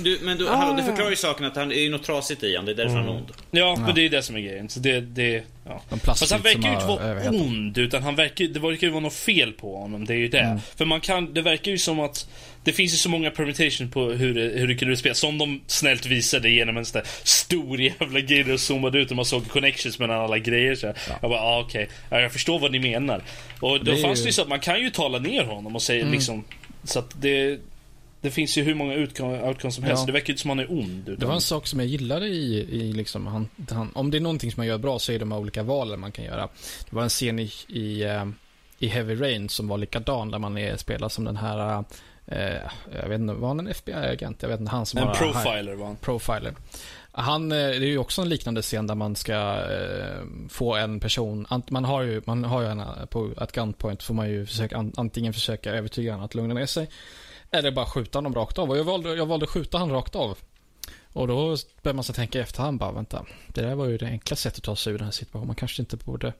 Du, 0.00 0.18
men 0.22 0.38
du, 0.38 0.48
ah, 0.48 0.56
hallå, 0.56 0.76
det 0.76 0.82
förklarar 0.82 1.10
ju 1.10 1.16
saken 1.16 1.46
att 1.46 1.56
han 1.56 1.72
är 1.72 1.80
ju 1.80 1.90
något 1.90 2.02
trasigt 2.02 2.42
i 2.42 2.56
han. 2.56 2.64
Det 2.64 2.72
är 2.72 2.74
därför 2.74 2.90
mm. 2.90 3.04
han 3.04 3.14
är 3.14 3.18
ond. 3.18 3.32
Ja, 3.50 3.76
men 3.86 3.94
det 3.94 4.04
är 4.04 4.10
det 4.10 4.22
som 4.22 4.36
är 4.36 4.40
grejen. 4.40 4.68
Så 4.68 4.80
det, 4.80 5.00
det, 5.00 5.42
ja. 5.64 5.82
Fast 6.04 6.32
han 6.32 6.40
verkar 6.40 6.68
ju 6.68 6.74
inte 6.74 6.86
vara 6.86 7.30
ond, 7.30 7.78
utan 7.78 8.02
han 8.02 8.16
verkar, 8.16 8.44
det 8.44 8.60
verkar 8.60 8.86
ju 8.86 8.90
vara 8.90 9.02
något 9.02 9.14
fel 9.14 9.52
på 9.52 9.76
honom. 9.76 10.04
Det 10.04 10.14
är 10.14 10.18
ju 10.18 10.28
det. 10.28 10.40
Mm. 10.40 10.58
För 10.76 10.84
man 10.84 11.00
kan, 11.00 11.34
det 11.34 11.42
verkar 11.42 11.70
ju 11.70 11.78
som 11.78 12.00
att 12.00 12.28
det 12.64 12.72
finns 12.72 12.92
ju 12.92 12.96
så 12.96 13.08
många 13.08 13.30
permutations 13.30 13.92
på 13.92 14.04
hur 14.04 14.34
det, 14.34 14.60
hur 14.60 14.68
det 14.68 14.74
kan 14.74 14.88
utspelas. 14.88 15.18
Som 15.18 15.38
de 15.38 15.60
snällt 15.66 16.06
visade 16.06 16.50
genom 16.50 16.76
en 16.76 16.84
sån 16.84 17.00
där 17.00 17.10
stor 17.22 17.80
jävla 17.80 18.20
grej 18.20 18.52
och 18.52 18.60
zoomade 18.60 18.98
ut 18.98 19.10
och 19.10 19.16
man 19.16 19.24
såg 19.24 19.48
connections 19.48 19.98
mellan 19.98 20.20
alla 20.20 20.38
grejer. 20.38 20.74
Så 20.74 20.86
ja. 20.86 20.92
Jag 21.20 21.30
bara, 21.30 21.40
ah, 21.40 21.60
okej. 21.60 21.88
Okay. 22.06 22.22
Jag 22.22 22.32
förstår 22.32 22.58
vad 22.58 22.72
ni 22.72 22.78
menar. 22.78 23.22
Och 23.60 23.84
då 23.84 23.92
det 23.92 24.02
fanns 24.02 24.18
ju... 24.18 24.22
det 24.22 24.28
ju 24.28 24.32
så 24.32 24.42
att 24.42 24.48
man 24.48 24.60
kan 24.60 24.80
ju 24.80 24.90
tala 24.90 25.18
ner 25.18 25.44
honom 25.44 25.76
och 25.76 25.82
säga 25.82 26.00
mm. 26.00 26.12
liksom 26.12 26.44
så 26.84 26.98
att 26.98 27.14
det, 27.20 27.58
det 28.20 28.30
finns 28.30 28.58
ju 28.58 28.62
hur 28.62 28.74
många 28.74 28.94
outcomes 28.94 29.74
som 29.74 29.84
helst. 29.84 30.02
Ja. 30.02 30.06
Det 30.06 30.12
verkar 30.12 30.32
inte 30.32 30.40
som 30.40 30.48
han 30.48 30.58
är 30.58 30.72
ond. 30.72 31.08
Utan... 31.08 31.20
Det 31.20 31.26
var 31.26 31.34
en 31.34 31.40
sak 31.40 31.66
som 31.66 31.80
jag 31.80 31.88
gillade 31.88 32.26
i, 32.26 32.58
i 32.58 32.92
liksom, 32.92 33.26
han, 33.26 33.48
han, 33.70 33.90
om 33.94 34.10
det 34.10 34.18
är 34.18 34.20
någonting 34.20 34.52
som 34.52 34.60
man 34.60 34.66
gör 34.66 34.78
bra 34.78 34.98
så 34.98 35.12
är 35.12 35.14
det 35.14 35.18
de 35.18 35.32
här 35.32 35.38
olika 35.38 35.62
valen 35.62 36.00
man 36.00 36.12
kan 36.12 36.24
göra. 36.24 36.48
Det 36.90 36.96
var 36.96 37.02
en 37.02 37.08
scen 37.08 37.38
i, 37.38 37.52
i, 37.68 38.02
eh, 38.02 38.24
i 38.78 38.86
Heavy 38.86 39.20
Rain 39.20 39.48
som 39.48 39.68
var 39.68 39.78
likadan 39.78 40.30
där 40.30 40.38
man 40.38 40.58
är, 40.58 40.76
spelar 40.76 41.08
som 41.08 41.24
den 41.24 41.36
här 41.36 41.84
eh, 42.26 42.60
jag 43.02 43.08
vet 43.08 43.20
inte, 43.20 43.34
var 43.34 43.48
han 43.48 43.60
en 43.60 43.68
FBI-agent? 43.68 44.42
Jag 44.42 44.48
vet 44.48 44.60
inte, 44.60 44.72
han 44.72 44.86
som 44.86 44.98
En 44.98 45.06
bara, 45.06 45.14
profiler 45.14 45.74
var 45.74 45.86
han. 45.86 45.96
Profiler. 45.96 46.54
Han, 47.12 47.52
eh, 47.52 47.58
det 47.58 47.76
är 47.76 47.80
ju 47.80 47.98
också 47.98 48.22
en 48.22 48.28
liknande 48.28 48.62
scen 48.62 48.86
där 48.86 48.94
man 48.94 49.16
ska 49.16 49.34
eh, 49.34 50.22
få 50.48 50.74
en 50.74 51.00
person, 51.00 51.46
man 51.70 51.84
har 51.84 52.02
ju, 52.02 52.22
man 52.24 52.44
har 52.44 52.62
ju 52.62 52.68
en, 52.68 52.82
på 53.10 53.32
ett 53.40 53.52
gunpoint 53.52 54.02
får 54.02 54.14
man 54.14 54.30
ju 54.30 54.46
försöka, 54.46 54.84
antingen 54.96 55.32
försöka 55.32 55.72
övertyga 55.72 56.12
honom 56.12 56.24
att 56.24 56.34
lugna 56.34 56.54
ner 56.54 56.66
sig 56.66 56.88
eller 57.50 57.70
bara 57.70 57.86
skjuta 57.86 58.18
honom 58.18 58.34
rakt 58.34 58.58
av. 58.58 58.70
Och 58.70 58.78
jag 58.78 58.84
valde, 58.84 59.14
jag 59.14 59.26
valde 59.26 59.44
att 59.44 59.50
skjuta 59.50 59.78
honom 59.78 59.96
rakt 59.96 60.16
av. 60.16 60.38
Och 61.12 61.28
då 61.28 61.56
börjar 61.82 61.94
man 61.94 62.04
sig 62.04 62.14
tänka 62.14 62.38
i 62.38 62.42
efterhand 62.42 62.78
bara, 62.78 62.92
vänta. 62.92 63.26
Det 63.48 63.60
där 63.60 63.74
var 63.74 63.86
ju 63.86 63.98
det 63.98 64.06
enkla 64.06 64.36
sättet 64.36 64.58
att 64.58 64.64
ta 64.64 64.76
sig 64.76 64.92
ur 64.92 64.98
den 64.98 65.04
här 65.04 65.12
situationen. 65.12 65.46
Man 65.46 65.56
kanske 65.56 65.82
inte 65.82 65.96
borde 65.96 66.32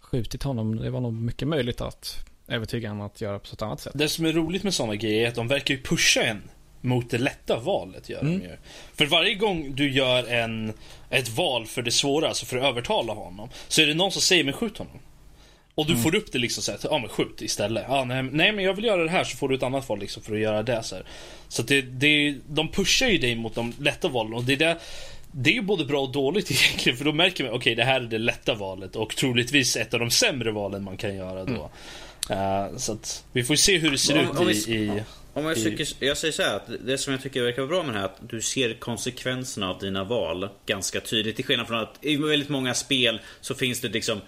skjutit 0.00 0.42
honom. 0.42 0.76
Det 0.76 0.90
var 0.90 1.00
nog 1.00 1.12
mycket 1.12 1.48
möjligt 1.48 1.80
att 1.80 2.24
övertyga 2.48 2.88
honom 2.88 3.06
att 3.06 3.20
göra 3.20 3.38
på 3.38 3.48
ett 3.52 3.62
annat 3.62 3.80
sätt. 3.80 3.92
Det 3.96 4.08
som 4.08 4.24
är 4.24 4.32
roligt 4.32 4.62
med 4.62 4.74
sådana 4.74 4.96
grejer 4.96 5.24
är 5.24 5.28
att 5.28 5.34
de 5.34 5.48
verkar 5.48 5.74
ju 5.74 5.82
pusha 5.82 6.22
en 6.22 6.42
mot 6.80 7.10
det 7.10 7.18
lätta 7.18 7.58
valet. 7.58 8.08
Gör 8.08 8.20
mm. 8.20 8.38
de 8.38 8.44
ju. 8.44 8.56
För 8.94 9.06
varje 9.06 9.34
gång 9.34 9.74
du 9.74 9.92
gör 9.92 10.24
en, 10.24 10.72
ett 11.10 11.28
val 11.28 11.66
för 11.66 11.82
det 11.82 11.90
svåra, 11.90 12.28
alltså 12.28 12.46
för 12.46 12.56
att 12.56 12.64
övertala 12.64 13.12
honom, 13.12 13.48
så 13.68 13.82
är 13.82 13.86
det 13.86 13.94
någon 13.94 14.12
som 14.12 14.22
säger 14.22 14.44
men 14.44 14.52
skjut 14.52 14.78
honom. 14.78 14.98
Och 15.76 15.86
du 15.86 15.92
mm. 15.92 16.02
får 16.02 16.14
upp 16.14 16.32
det 16.32 16.38
liksom 16.38 16.62
såhär, 16.62 16.80
ja 16.82 16.98
men 16.98 17.08
skjut 17.08 17.42
istället. 17.42 17.84
Ja, 17.88 18.04
nej, 18.04 18.22
nej, 18.22 18.52
men 18.52 18.64
jag 18.64 18.74
vill 18.74 18.84
göra 18.84 19.04
det 19.04 19.10
här 19.10 19.24
så 19.24 19.36
får 19.36 19.48
du 19.48 19.54
ett 19.54 19.62
annat 19.62 19.88
val 19.88 19.98
liksom 19.98 20.22
för 20.22 20.34
att 20.34 20.40
göra 20.40 20.62
det 20.62 20.82
så 20.82 20.94
här. 20.94 21.04
Så 21.48 21.62
det, 21.62 21.82
det, 21.82 22.34
de 22.48 22.68
pushar 22.68 23.08
ju 23.08 23.18
dig 23.18 23.34
mot 23.34 23.54
de 23.54 23.72
lätta 23.80 24.08
valen 24.08 24.34
och 24.34 24.44
det 24.44 24.52
är 24.52 24.56
det 24.56 24.76
det 25.32 25.50
är 25.50 25.54
ju 25.54 25.62
både 25.62 25.84
bra 25.84 26.02
och 26.02 26.12
dåligt 26.12 26.50
egentligen 26.50 26.98
för 26.98 27.04
då 27.04 27.12
märker 27.12 27.44
man 27.44 27.52
okej 27.52 27.58
okay, 27.58 27.74
det 27.74 27.84
här 27.84 28.00
är 28.00 28.04
det 28.04 28.18
lätta 28.18 28.54
valet 28.54 28.96
och 28.96 29.16
troligtvis 29.16 29.76
ett 29.76 29.94
av 29.94 30.00
de 30.00 30.10
sämre 30.10 30.50
valen 30.50 30.84
man 30.84 30.96
kan 30.96 31.16
göra 31.16 31.44
då. 31.44 31.70
Mm. 32.30 32.70
Uh, 32.70 32.76
så 32.76 32.92
att 32.92 33.24
vi 33.32 33.44
får 33.44 33.54
se 33.54 33.78
hur 33.78 33.90
det 33.90 33.98
ser 33.98 34.18
om, 34.18 34.24
ut 34.24 34.40
om 34.40 34.46
vi, 34.46 34.54
i, 34.54 34.74
i 34.74 35.02
om 35.32 35.44
jag, 35.44 35.56
tycker, 35.56 35.88
jag 35.98 36.16
säger 36.16 36.32
så 36.32 36.42
här, 36.42 36.56
att 36.56 36.70
det 36.86 36.98
som 36.98 37.12
jag 37.12 37.22
tycker 37.22 37.42
verkar 37.42 37.62
vara 37.62 37.68
bra 37.68 37.82
med 37.82 37.94
det 37.94 37.98
här 37.98 38.06
är 38.06 38.10
att 38.10 38.30
du 38.30 38.40
ser 38.40 38.74
konsekvenserna 38.74 39.70
av 39.70 39.78
dina 39.78 40.04
val 40.04 40.48
ganska 40.66 41.00
tydligt. 41.00 41.36
Till 41.36 41.44
skillnad 41.44 41.66
från 41.66 41.78
att 41.78 41.98
i 42.00 42.16
väldigt 42.16 42.48
många 42.48 42.74
spel 42.74 43.20
så 43.40 43.54
finns 43.54 43.80
det 43.80 43.88
liksom 43.88 44.20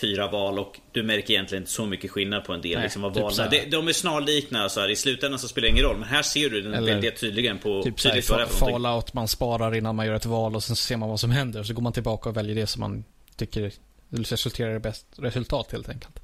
fyra 0.00 0.28
val 0.28 0.58
och 0.58 0.80
du 0.92 1.02
märker 1.02 1.34
egentligen 1.34 1.62
inte 1.62 1.72
så 1.72 1.86
mycket 1.86 2.10
skillnad 2.10 2.44
på 2.44 2.52
en 2.52 2.60
del. 2.60 2.74
Nej, 2.74 2.82
liksom, 2.82 3.02
vad 3.02 3.14
typ 3.14 3.50
de, 3.50 3.70
de 3.70 3.88
är 3.88 3.92
snarlikna, 3.92 4.68
så 4.68 4.80
här, 4.80 4.90
i 4.90 4.96
slutändan 4.96 5.38
så 5.38 5.48
spelar 5.48 5.66
det 5.66 5.70
ingen 5.70 5.84
roll. 5.84 5.96
Men 5.96 6.08
här 6.08 6.22
ser 6.22 6.50
du 6.50 6.60
den 6.60 6.84
väldigt 6.84 7.20
tydligen 7.20 7.58
på 7.58 7.82
typ 7.82 7.96
tydligt 7.96 8.30
vad 8.30 8.38
det 8.38 8.42
är 8.42 8.46
för 8.46 8.56
Fallout, 8.56 9.14
man 9.14 9.28
sparar 9.28 9.74
innan 9.74 9.96
man 9.96 10.06
gör 10.06 10.14
ett 10.14 10.26
val 10.26 10.56
och 10.56 10.64
sen 10.64 10.76
ser 10.76 10.96
man 10.96 11.08
vad 11.08 11.20
som 11.20 11.30
händer. 11.30 11.62
Så 11.62 11.74
går 11.74 11.82
man 11.82 11.92
tillbaka 11.92 12.28
och 12.28 12.36
väljer 12.36 12.54
det 12.54 12.66
som 12.66 12.80
man 12.80 13.04
tycker 13.36 13.72
resulterar 14.10 14.76
i 14.76 14.78
bäst 14.78 15.06
resultat 15.16 15.72
helt 15.72 15.88
enkelt. 15.88 16.20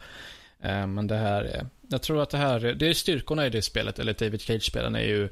Eh, 0.60 0.86
men 0.86 1.06
det 1.06 1.16
här, 1.16 1.66
jag 1.88 2.02
tror 2.02 2.22
att 2.22 2.30
det 2.30 2.38
här, 2.38 2.60
det 2.60 2.88
är 2.88 2.94
styrkorna 2.94 3.46
i 3.46 3.50
det 3.50 3.62
spelet, 3.62 3.98
eller 3.98 4.12
David 4.14 4.40
Cage-spelen 4.40 4.94
är 4.94 5.04
ju 5.04 5.28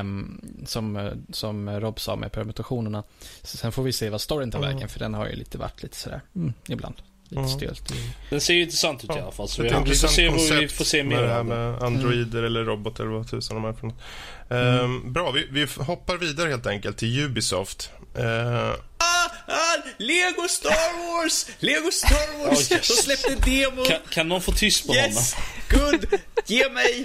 um, 0.00 0.40
som, 0.66 1.10
som 1.32 1.80
Rob 1.80 2.00
sa 2.00 2.16
med 2.16 2.32
permutationerna. 2.32 3.02
sen 3.42 3.72
får 3.72 3.82
vi 3.82 3.92
se 3.92 4.10
vad 4.10 4.20
storyn 4.20 4.50
tar 4.50 4.60
vägen, 4.60 4.76
mm. 4.76 4.88
för 4.88 4.98
den 4.98 5.14
har 5.14 5.26
ju 5.26 5.36
lite 5.36 5.58
varit 5.58 5.82
lite 5.82 5.96
sådär, 5.96 6.20
mm, 6.34 6.52
ibland. 6.68 6.94
Lite 7.28 7.40
mm. 7.40 7.50
stelt. 7.50 7.92
Den 8.30 8.40
ser 8.40 8.54
ju 8.54 8.62
intressant 8.62 9.04
ut 9.04 9.10
ja. 9.10 9.18
i 9.18 9.20
alla 9.20 9.32
fall. 9.32 9.48
Så 9.48 9.62
vi, 9.62 9.68
vi 9.68 9.94
får 9.94 10.08
se 10.08 10.28
vad 10.28 10.60
vi 10.60 10.68
får 10.68 10.84
se 10.84 11.04
mer 11.04 11.16
med 11.16 11.24
det 11.24 11.34
här 11.34 11.42
med 11.42 11.82
androider 11.82 12.38
mm. 12.38 12.44
eller 12.44 12.64
robotar 12.64 13.04
eller 13.04 13.14
vad 13.14 13.30
tusan 13.30 13.62
de 13.62 13.68
är 13.68 13.72
för 13.72 13.86
något. 13.86 14.00
Mm. 14.50 14.84
Um, 14.84 15.12
bra, 15.12 15.30
vi, 15.30 15.46
vi, 15.50 15.66
hoppar 15.78 16.16
vidare 16.16 16.48
helt 16.48 16.66
enkelt 16.66 16.96
till 16.96 17.24
Ubisoft. 17.24 17.90
Uh... 18.18 18.24
Ah, 18.98 19.30
ah, 19.46 19.76
Lego 19.98 20.48
Star 20.48 21.20
Wars! 21.22 21.46
Lego 21.58 21.90
Star 21.90 22.38
Wars! 22.44 22.70
Oh, 22.70 22.76
yes. 22.76 22.88
De 22.88 22.94
släppte 22.94 23.50
demo. 23.50 23.84
Kan, 23.84 23.98
kan 24.10 24.28
någon 24.28 24.42
få 24.42 24.52
tyst 24.52 24.86
på 24.86 24.94
yes. 24.94 25.34
honom? 25.34 25.90
Good! 25.90 26.20
Ge 26.46 26.68
mig! 26.68 27.04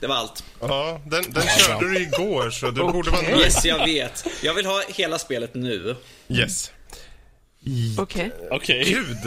Det 0.00 0.06
var 0.06 0.16
allt. 0.16 0.44
Ja, 0.60 1.00
den, 1.04 1.24
den 1.32 1.42
körde 1.58 1.88
du 1.90 2.02
igår 2.02 2.50
så 2.50 2.70
du 2.70 2.80
okay. 2.80 2.92
borde 2.92 3.10
vara 3.10 3.22
nöjd. 3.22 3.40
Yes, 3.40 3.64
jag 3.64 3.86
vet. 3.86 4.26
Jag 4.42 4.54
vill 4.54 4.66
ha 4.66 4.82
hela 4.88 5.18
spelet 5.18 5.54
nu. 5.54 5.96
Yes. 6.28 6.70
Okej. 7.98 8.32
Okay. 8.50 8.56
okay. 8.56 8.84
Gud. 8.84 9.18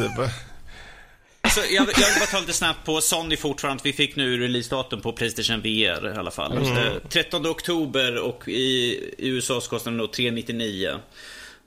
Så 1.50 1.60
jag, 1.60 1.72
jag 1.72 1.86
vill 1.86 2.20
bara 2.20 2.26
ta 2.32 2.40
lite 2.40 2.54
snabbt 2.54 2.86
på 2.86 3.02
Sony 3.02 3.38
fortfarande. 3.38 3.82
Vi 3.84 3.94
fick 3.94 4.16
nu 4.16 4.38
releasedatum 4.38 5.02
på 5.02 5.14
Playstation 5.14 5.62
VR 5.62 6.14
i 6.16 6.18
alla 6.18 6.32
fall. 6.32 6.58
Mm. 6.58 7.00
13 7.10 7.48
oktober 7.48 8.18
och 8.18 8.48
i, 8.48 9.00
USA 9.18 9.62
så 9.62 9.70
kostar 9.70 9.92
den 9.92 9.98
då 9.98 10.08
399. 10.08 10.96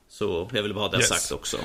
Så 0.09 0.49
jag 0.53 0.63
vill 0.63 0.73
bara 0.73 0.83
ha 0.83 0.91
det 0.91 0.97
yes. 0.97 1.07
sagt 1.07 1.31
också. 1.31 1.57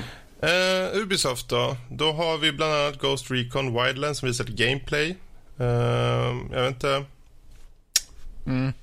Uh, 0.43 1.01
Ubisoft 1.01 1.49
då? 1.49 1.77
Då 1.91 2.11
har 2.11 2.37
vi 2.37 2.51
bland 2.51 2.73
annat 2.73 2.99
Ghost 2.99 3.31
Recon 3.31 3.83
Wildlands 3.83 4.19
som 4.19 4.27
visade 4.27 4.51
gameplay. 4.51 5.15
Uh, 5.59 5.67
jag 6.51 6.61
vet 6.61 6.73
inte. 6.73 7.05
Mm. 8.45 8.73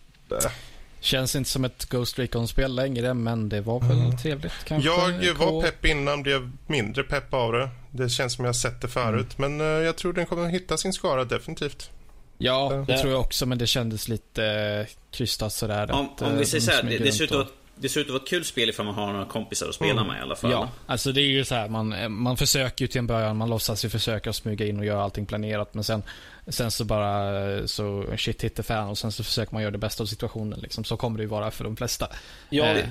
Känns 1.07 1.37
inte 1.37 1.51
som 1.51 1.65
ett 1.65 1.85
Ghost 1.85 2.19
Recon-spel 2.19 2.75
längre, 2.75 3.15
men 3.15 3.49
det 3.49 3.61
var 3.61 3.81
väl 3.81 3.99
mm. 3.99 4.17
trevligt 4.17 4.65
kanske? 4.65 4.91
Jag 5.23 5.35
var 5.35 5.63
pepp 5.63 5.85
innan, 5.85 6.23
blev 6.23 6.51
mindre 6.67 7.03
pepp 7.03 7.35
av 7.35 7.53
det. 7.53 7.69
Det 7.91 8.09
känns 8.09 8.33
som 8.33 8.45
jag 8.45 8.57
sett 8.57 8.81
det 8.81 8.89
förut, 8.89 9.39
mm. 9.39 9.57
men 9.57 9.67
uh, 9.67 9.85
jag 9.85 9.97
tror 9.97 10.13
den 10.13 10.27
kommer 10.27 10.49
hitta 10.49 10.77
sin 10.77 10.93
skara 10.93 11.25
definitivt. 11.25 11.91
Ja, 12.39 12.85
det 12.87 12.99
tror 12.99 13.13
jag 13.13 13.21
också, 13.21 13.47
men 13.47 13.59
det 13.59 13.67
kändes 13.67 14.09
lite 14.09 14.43
uh, 14.81 14.87
krystat 15.11 15.53
sådär. 15.53 15.91
Om, 15.91 16.07
att, 16.07 16.23
om 16.23 16.39
vi 16.39 16.47
säger 16.47 16.63
så 16.63 16.71
här, 16.71 16.83
det, 16.83 16.99
det 16.99 17.13
ser 17.13 17.25
ut 17.25 17.33
att 17.33 17.49
det 17.79 17.89
ser 17.89 18.01
ut 18.01 18.07
att 18.07 18.13
vara 18.13 18.23
ett 18.23 18.29
kul 18.29 18.45
spel 18.45 18.69
ifall 18.69 18.87
man 18.87 18.95
har 18.95 19.13
några 19.13 19.27
kompisar 19.27 19.69
att 19.69 19.75
spela 19.75 20.01
mm. 20.01 20.07
med 20.07 20.19
i 20.19 20.23
alla 20.23 20.37
fall. 20.37 20.51
Ja, 20.51 20.69
alltså 20.87 21.13
det 21.13 21.21
är 21.21 21.27
ju 21.29 21.45
så 21.45 21.55
här, 21.55 21.69
man, 21.69 22.13
man 22.13 22.37
försöker 22.37 22.85
ju 22.85 22.89
till 22.89 22.99
en 22.99 23.07
början, 23.07 23.37
man 23.37 23.51
låtsas 23.51 23.85
ju 23.85 23.89
försöka 23.89 24.33
smyga 24.33 24.67
in 24.67 24.79
och 24.79 24.85
göra 24.85 25.03
allting 25.03 25.27
planerat. 25.27 25.75
Men 25.75 25.85
sen, 25.85 26.03
sen 26.49 26.71
så 26.71 26.85
bara, 26.85 27.69
så 27.69 28.05
shit 28.17 28.45
hit 28.45 28.55
the 28.55 28.63
fan 28.63 28.89
och 28.89 28.99
sen 28.99 29.13
så 29.13 29.25
försöker 29.25 29.53
man 29.53 29.63
göra 29.63 29.73
det 29.73 29.79
bästa 29.79 30.03
av 30.03 30.07
situationen. 30.07 30.61
Liksom. 30.61 30.85
Så 30.85 30.97
kommer 30.97 31.19
det 31.19 31.23
ju 31.23 31.29
vara 31.29 31.51
för 31.51 31.65
de 31.65 31.77
flesta. 31.77 32.09
Ja, 32.51 32.65
eh. 32.65 32.89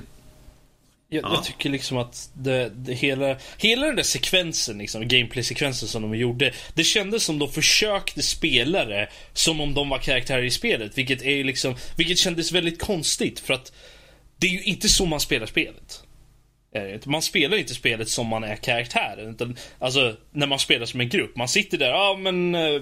jag, 1.10 1.23
jag, 1.23 1.44
tycker 1.44 1.69
liksom 1.69 1.98
att 1.98 2.30
det, 2.34 2.69
det, 2.69 2.94
hela, 2.94 3.38
hela 3.57 3.86
den 3.86 3.95
där 3.95 4.03
sekvensen, 4.03 4.77
liksom, 4.77 5.07
gameplay-sekvensen 5.07 5.88
som 5.88 6.02
de 6.02 6.15
gjorde. 6.15 6.53
Det 6.73 6.84
kändes 6.84 7.23
som 7.23 7.40
de 7.40 7.52
försökte 7.52 8.23
spela 8.23 8.86
det 8.86 9.10
som 9.34 9.61
om 9.61 9.73
de 9.73 9.90
var 9.90 9.99
karaktärer 9.99 10.44
i 10.44 10.52
spelet. 10.52 10.98
Vilket, 10.98 11.22
är 11.22 11.44
liksom, 11.44 11.76
vilket 11.98 12.18
kändes 12.18 12.52
väldigt 12.52 12.82
konstigt. 12.82 13.40
För 13.40 13.53
att 13.53 13.72
det 14.38 14.48
är 14.48 14.52
ju 14.52 14.64
inte 14.64 14.90
så 14.90 15.06
man 15.06 15.19
spelar 15.19 15.45
spelet. 15.45 16.05
Eh, 16.76 16.99
man 17.06 17.22
spelar 17.22 17.57
inte 17.57 17.73
spelet 17.73 18.10
som 18.10 18.27
man 18.27 18.43
är 18.43 18.56
karaktären. 18.56 19.30
Utan, 19.30 19.57
alltså, 19.80 20.15
när 20.31 20.47
man 20.47 20.60
spelar 20.60 20.85
som 20.85 21.02
en 21.02 21.10
grupp. 21.10 21.35
Man 21.35 21.47
sitter 21.47 21.77
där, 21.77 21.89
ja 21.89 22.10
ah, 22.10 22.18
men 22.18 22.56
eh, 22.56 22.81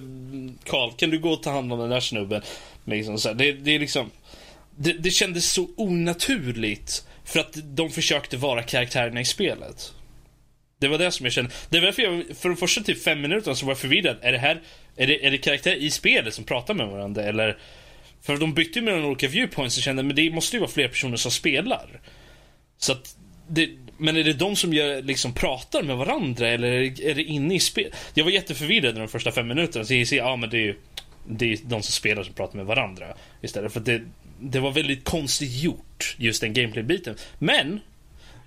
Karl, 0.63 0.91
kan 0.97 1.09
du 1.09 1.19
gå 1.19 1.29
och 1.29 1.43
ta 1.43 1.51
hand 1.51 1.73
om 1.73 1.79
den 1.79 1.89
där 1.89 1.99
snubben? 1.99 2.41
Liksom, 2.85 3.19
så 3.19 3.33
det, 3.33 3.51
det, 3.51 3.75
är 3.75 3.79
liksom... 3.79 4.11
Det, 4.75 4.93
det 4.93 5.11
kändes 5.11 5.51
så 5.51 5.67
onaturligt. 5.77 7.07
För 7.25 7.39
att 7.39 7.57
de 7.63 7.89
försökte 7.89 8.37
vara 8.37 8.63
karaktärerna 8.63 9.21
i 9.21 9.25
spelet. 9.25 9.93
Det 10.79 10.87
var 10.87 10.97
det 10.97 11.11
som 11.11 11.25
jag 11.25 11.33
kände. 11.33 11.51
Det 11.69 11.79
var 11.79 11.85
därför 11.85 12.01
jag, 12.01 12.23
för 12.37 12.49
de 12.49 12.57
första 12.57 12.81
typ 12.81 13.03
fem 13.03 13.21
minuterna 13.21 13.55
så 13.55 13.65
var 13.65 13.71
jag 13.71 13.79
förvirrad. 13.79 14.17
Är 14.21 14.31
det 14.31 14.37
här, 14.37 14.61
är 14.95 15.07
det, 15.07 15.25
är 15.25 15.31
det 15.31 15.37
karaktärer 15.37 15.75
i 15.75 15.89
spelet 15.89 16.33
som 16.33 16.43
pratar 16.43 16.73
med 16.73 16.87
varandra 16.87 17.23
eller? 17.23 17.57
För 18.21 18.37
de 18.37 18.53
bytte 18.53 18.79
ju 18.79 18.85
mellan 18.85 19.05
olika 19.05 19.27
viewpoints 19.27 19.77
och 19.77 19.83
kände 19.83 20.03
men 20.03 20.15
det 20.15 20.31
måste 20.31 20.55
ju 20.55 20.59
vara 20.59 20.71
fler 20.71 20.87
personer 20.87 21.17
som 21.17 21.31
spelar. 21.31 22.01
Så 22.77 22.91
att 22.91 23.15
det, 23.47 23.69
men 23.97 24.17
är 24.17 24.23
det 24.23 24.33
de 24.33 24.55
som 24.55 24.73
gör, 24.73 25.01
liksom 25.01 25.33
pratar 25.33 25.83
med 25.83 25.97
varandra 25.97 26.47
eller 26.47 26.67
är 27.01 27.15
det 27.15 27.23
inne 27.23 27.55
i 27.55 27.59
spel? 27.59 27.93
Jag 28.13 28.23
var 28.23 28.31
jätteförvirrad 28.31 28.95
de 28.95 29.07
första 29.07 29.31
fem 29.31 29.47
minuterna. 29.47 29.85
Så 29.85 29.93
jag 29.93 30.07
ser, 30.07 30.17
ja 30.17 30.35
men 30.35 30.49
det 30.49 30.57
är 30.57 30.61
ju 30.61 30.75
det 31.27 31.53
är 31.53 31.57
de 31.63 31.83
som 31.83 31.91
spelar 31.91 32.23
som 32.23 32.33
pratar 32.33 32.57
med 32.57 32.65
varandra 32.65 33.05
istället. 33.41 33.73
För 33.73 33.79
det, 33.79 34.01
det 34.39 34.59
var 34.59 34.71
väldigt 34.71 35.03
konstigt 35.03 35.63
gjort, 35.63 36.15
just 36.17 36.41
den 36.41 36.53
gameplay-biten. 36.53 37.15
Men, 37.39 37.79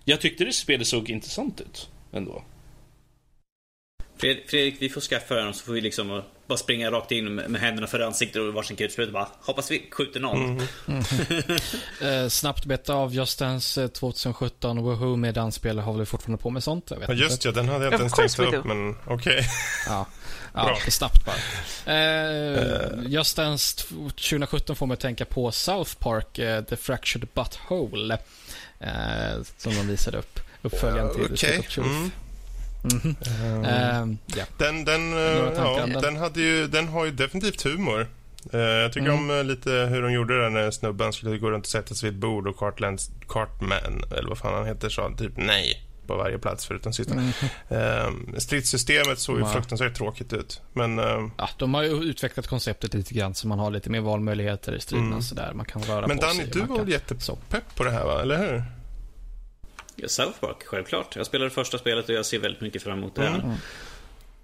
jag 0.04 0.20
tyckte 0.20 0.44
det 0.44 0.52
spelet 0.52 0.86
såg 0.86 1.10
intressant 1.10 1.60
ut 1.60 1.88
ändå. 2.12 2.42
Fredrik, 4.18 4.76
vi 4.78 4.88
får 4.88 5.00
skaffa 5.00 5.34
den 5.34 5.54
så 5.54 5.64
får 5.64 5.72
vi 5.72 5.80
liksom 5.80 6.22
bara 6.46 6.58
springa 6.58 6.90
rakt 6.90 7.12
in 7.12 7.34
med 7.34 7.60
händerna 7.60 7.86
för 7.86 8.00
ansiktet 8.00 8.42
och 8.42 8.54
varsin 8.54 8.76
kulspruta 8.76 9.12
bara 9.12 9.28
hoppas 9.40 9.70
vi 9.70 9.88
skjuter 9.90 10.20
någon. 10.20 10.44
Mm. 10.44 10.66
Mm. 10.86 11.02
eh, 12.24 12.28
snabbt 12.28 12.64
beta 12.64 12.94
av 12.94 13.14
Just 13.14 13.38
Dance 13.38 13.88
2017 13.88 14.82
Woohoo 14.82 15.16
med 15.16 15.34
dansspel 15.34 15.78
har 15.78 15.92
väl 15.92 16.06
fortfarande 16.06 16.42
på 16.42 16.50
med 16.50 16.62
sånt? 16.62 16.90
Jag 16.90 16.98
vet 16.98 17.08
ja, 17.08 17.14
just 17.14 17.44
ja, 17.44 17.52
den 17.52 17.68
hade 17.68 17.84
jag 17.84 17.94
inte 17.94 18.02
ens 18.02 18.36
tänkt 18.36 18.54
upp 18.54 18.64
men 18.64 18.90
okej. 18.90 19.14
Okay. 19.14 19.44
Ja, 19.86 20.06
ja 20.54 20.78
snabbt 20.88 21.24
bara. 21.24 21.36
Eh. 21.94 22.88
Just 23.06 23.36
Dance 23.36 23.76
2017 23.86 24.76
får 24.76 24.86
mig 24.86 24.94
att 24.94 25.00
tänka 25.00 25.24
på 25.24 25.52
South 25.52 25.94
Park, 25.98 26.38
uh, 26.38 26.60
The 26.60 26.76
Fractured 26.76 27.28
Butthole. 27.34 28.18
Uh, 28.82 29.42
som 29.56 29.74
de 29.74 29.88
visade 29.88 30.18
upp. 30.18 30.40
Uppföljaren 30.62 31.14
till 31.14 31.22
uh, 31.22 31.32
okay. 31.32 31.62
Mm. 31.76 32.10
Mm 32.92 33.00
-hmm. 33.00 33.60
uh, 33.60 34.36
yeah. 34.36 34.48
Den, 34.56 34.84
den, 34.84 35.12
ja, 35.56 35.86
den, 36.00 36.16
hade 36.16 36.40
ju, 36.40 36.66
den 36.66 36.88
har 36.88 37.04
ju 37.04 37.10
definitivt 37.10 37.62
humor. 37.62 38.06
Uh, 38.54 38.60
jag 38.60 38.92
tycker 38.92 39.08
mm. 39.08 39.18
om 39.18 39.30
uh, 39.30 39.44
lite 39.44 39.70
hur 39.70 40.02
de 40.02 40.12
gjorde 40.12 40.42
det 40.42 40.50
när 40.50 40.70
snubben 40.70 41.12
skulle 41.12 41.38
gå 41.38 41.50
runt 41.50 41.64
och 41.64 41.70
sätta 41.70 41.94
sig 41.94 42.10
vid 42.10 42.16
ett 42.16 42.20
bord 42.20 42.48
och 42.48 42.56
Cartlands, 42.56 43.10
Cartman, 43.28 44.04
eller 44.18 44.28
vad 44.28 44.38
fan 44.38 44.54
han 44.54 44.66
heter, 44.66 44.88
sa 44.88 45.10
typ 45.18 45.32
nej 45.36 45.86
på 46.06 46.16
varje 46.16 46.38
plats 46.38 46.66
förutom 46.66 46.92
sista. 46.92 47.14
Mm. 47.14 47.28
Uh, 47.70 48.38
stridssystemet 48.38 49.18
såg 49.18 49.36
ju 49.36 49.42
wow. 49.42 49.50
fruktansvärt 49.50 49.94
tråkigt 49.94 50.32
ut. 50.32 50.62
Men, 50.72 50.98
uh, 50.98 51.28
ja, 51.38 51.48
de 51.58 51.74
har 51.74 51.82
ju 51.82 51.90
utvecklat 51.90 52.46
konceptet 52.46 52.94
lite 52.94 53.14
grann 53.14 53.34
så 53.34 53.48
man 53.48 53.58
har 53.58 53.70
lite 53.70 53.90
mer 53.90 54.00
valmöjligheter 54.00 54.74
i 54.74 54.80
striderna. 54.80 55.08
Mm. 55.08 55.22
Sådär. 55.22 55.52
Man 55.54 55.66
kan 55.66 55.82
röra 55.82 56.06
Men 56.06 56.18
på 56.18 56.26
Danny, 56.26 56.40
sig. 56.40 56.50
du 56.52 56.60
var 56.60 56.78
väl 56.78 56.88
jättepepp 56.88 57.76
på 57.76 57.84
det 57.84 57.90
här, 57.90 58.04
va? 58.04 58.22
eller 58.22 58.38
hur? 58.38 58.64
South 60.06 60.40
Park, 60.40 60.62
självklart. 60.64 61.16
Jag 61.16 61.26
spelade 61.26 61.50
första 61.50 61.78
spelet 61.78 62.08
och 62.08 62.14
jag 62.14 62.26
ser 62.26 62.38
väldigt 62.38 62.60
mycket 62.60 62.82
fram 62.82 62.98
emot 62.98 63.14
det 63.14 63.22
här. 63.22 63.38
Mm. 63.38 63.56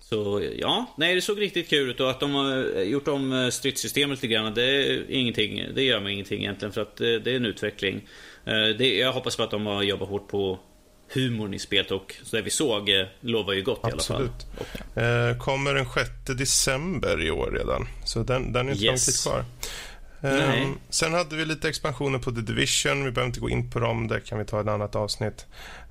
Så 0.01 0.43
ja, 0.57 0.95
nej 0.97 1.15
det 1.15 1.20
såg 1.20 1.41
riktigt 1.41 1.69
kul 1.69 1.91
ut 1.91 2.01
och 2.01 2.11
att 2.11 2.20
de 2.20 2.35
har 2.35 2.83
gjort 2.83 3.09
om 3.09 3.33
eh, 3.33 3.49
stridssystemet 3.49 4.23
lite 4.23 4.35
grann, 4.35 4.55
det, 4.55 4.65
är 4.65 5.11
ingenting, 5.11 5.65
det 5.74 5.83
gör 5.83 6.01
mig 6.01 6.12
ingenting 6.12 6.41
egentligen 6.41 6.73
för 6.73 6.81
att 6.81 6.97
det, 6.97 7.19
det 7.19 7.31
är 7.31 7.37
en 7.37 7.47
utveckling. 7.47 8.09
Eh, 8.45 8.77
det, 8.79 8.99
jag 8.99 9.12
hoppas 9.12 9.37
på 9.37 9.43
att 9.43 9.51
de 9.51 9.66
har 9.66 9.83
jobbat 9.83 10.09
hårt 10.09 10.29
på 10.29 10.59
humorn 11.15 11.55
i 11.55 11.59
spelet 11.59 11.91
och 11.91 12.15
så 12.23 12.37
det 12.37 12.43
vi 12.43 12.51
såg 12.51 12.89
eh, 12.89 13.07
lovar 13.20 13.53
ju 13.53 13.62
gott 13.62 13.81
Absolut. 13.83 14.31
i 14.31 14.45
alla 14.57 14.65
fall. 14.65 15.31
Eh, 15.31 15.39
kommer 15.39 15.74
den 15.74 15.87
6 15.95 16.11
december 16.39 17.23
i 17.23 17.31
år 17.31 17.51
redan, 17.51 17.89
så 18.05 18.23
den, 18.23 18.53
den 18.53 18.69
är 18.69 18.73
inte 18.73 18.85
yes. 18.85 18.91
lång 18.91 18.97
tid 18.97 19.23
kvar. 19.23 19.45
Um, 20.24 20.78
sen 20.89 21.12
hade 21.12 21.36
vi 21.36 21.44
lite 21.44 21.69
expansioner 21.69 22.19
på 22.19 22.32
The 22.32 22.40
Division. 22.40 23.05
Vi 23.05 23.11
behöver 23.11 23.28
inte 23.28 23.40
gå 23.40 23.51
in 23.51 23.70
på 23.70 23.81
dem. 23.81 24.09
Det 24.09 24.20
kan 24.20 24.39
vi 24.39 24.44
ta 24.44 24.59
i 24.59 24.61
ett 24.61 24.69
annat 24.69 24.97
avsnitt. 24.97 25.47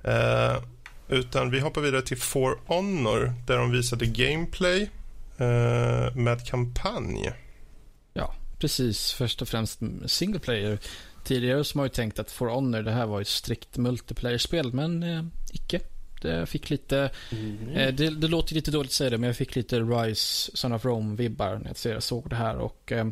Uh, 0.08 0.62
utan 1.08 1.50
vi 1.50 1.60
hoppar 1.60 1.80
vidare 1.80 2.02
till 2.02 2.16
For 2.16 2.58
Honor 2.66 3.32
där 3.46 3.58
de 3.58 3.70
visade 3.70 4.06
gameplay 4.06 4.82
uh, 5.40 6.16
med 6.16 6.46
kampanj. 6.46 7.32
Ja, 8.12 8.34
precis. 8.58 9.12
Först 9.12 9.42
och 9.42 9.48
främst 9.48 9.80
single 10.06 10.40
player. 10.40 10.78
Tidigare 11.24 11.64
så 11.64 11.74
har 11.74 11.78
man 11.78 11.84
ju 11.84 11.90
tänkt 11.90 12.18
att 12.18 12.30
For 12.30 12.46
Honor 12.46 12.82
det 12.82 12.92
här 12.92 13.06
var 13.06 13.20
ett 13.20 13.28
strikt 13.28 13.76
multiplayer-spel, 13.76 14.72
men 14.72 15.02
eh, 15.02 15.24
icke. 15.52 15.80
Det 16.22 16.46
fick 16.46 16.70
lite, 16.70 17.10
mm. 17.30 17.68
eh, 17.68 17.94
det, 17.94 18.10
det, 18.10 18.28
låter 18.28 18.54
lite 18.54 18.70
dåligt 18.70 18.90
att 18.90 18.94
säga 18.94 19.10
det, 19.10 19.18
men 19.18 19.26
jag 19.26 19.36
fick 19.36 19.56
lite 19.56 19.80
Rise, 19.80 20.56
Son 20.56 20.72
of 20.72 20.84
Rome-vibbar 20.84 21.58
när 21.58 21.92
jag 21.92 22.02
såg 22.02 22.30
det 22.30 22.36
här. 22.36 22.56
Och 22.56 22.92
eh, 22.92 23.06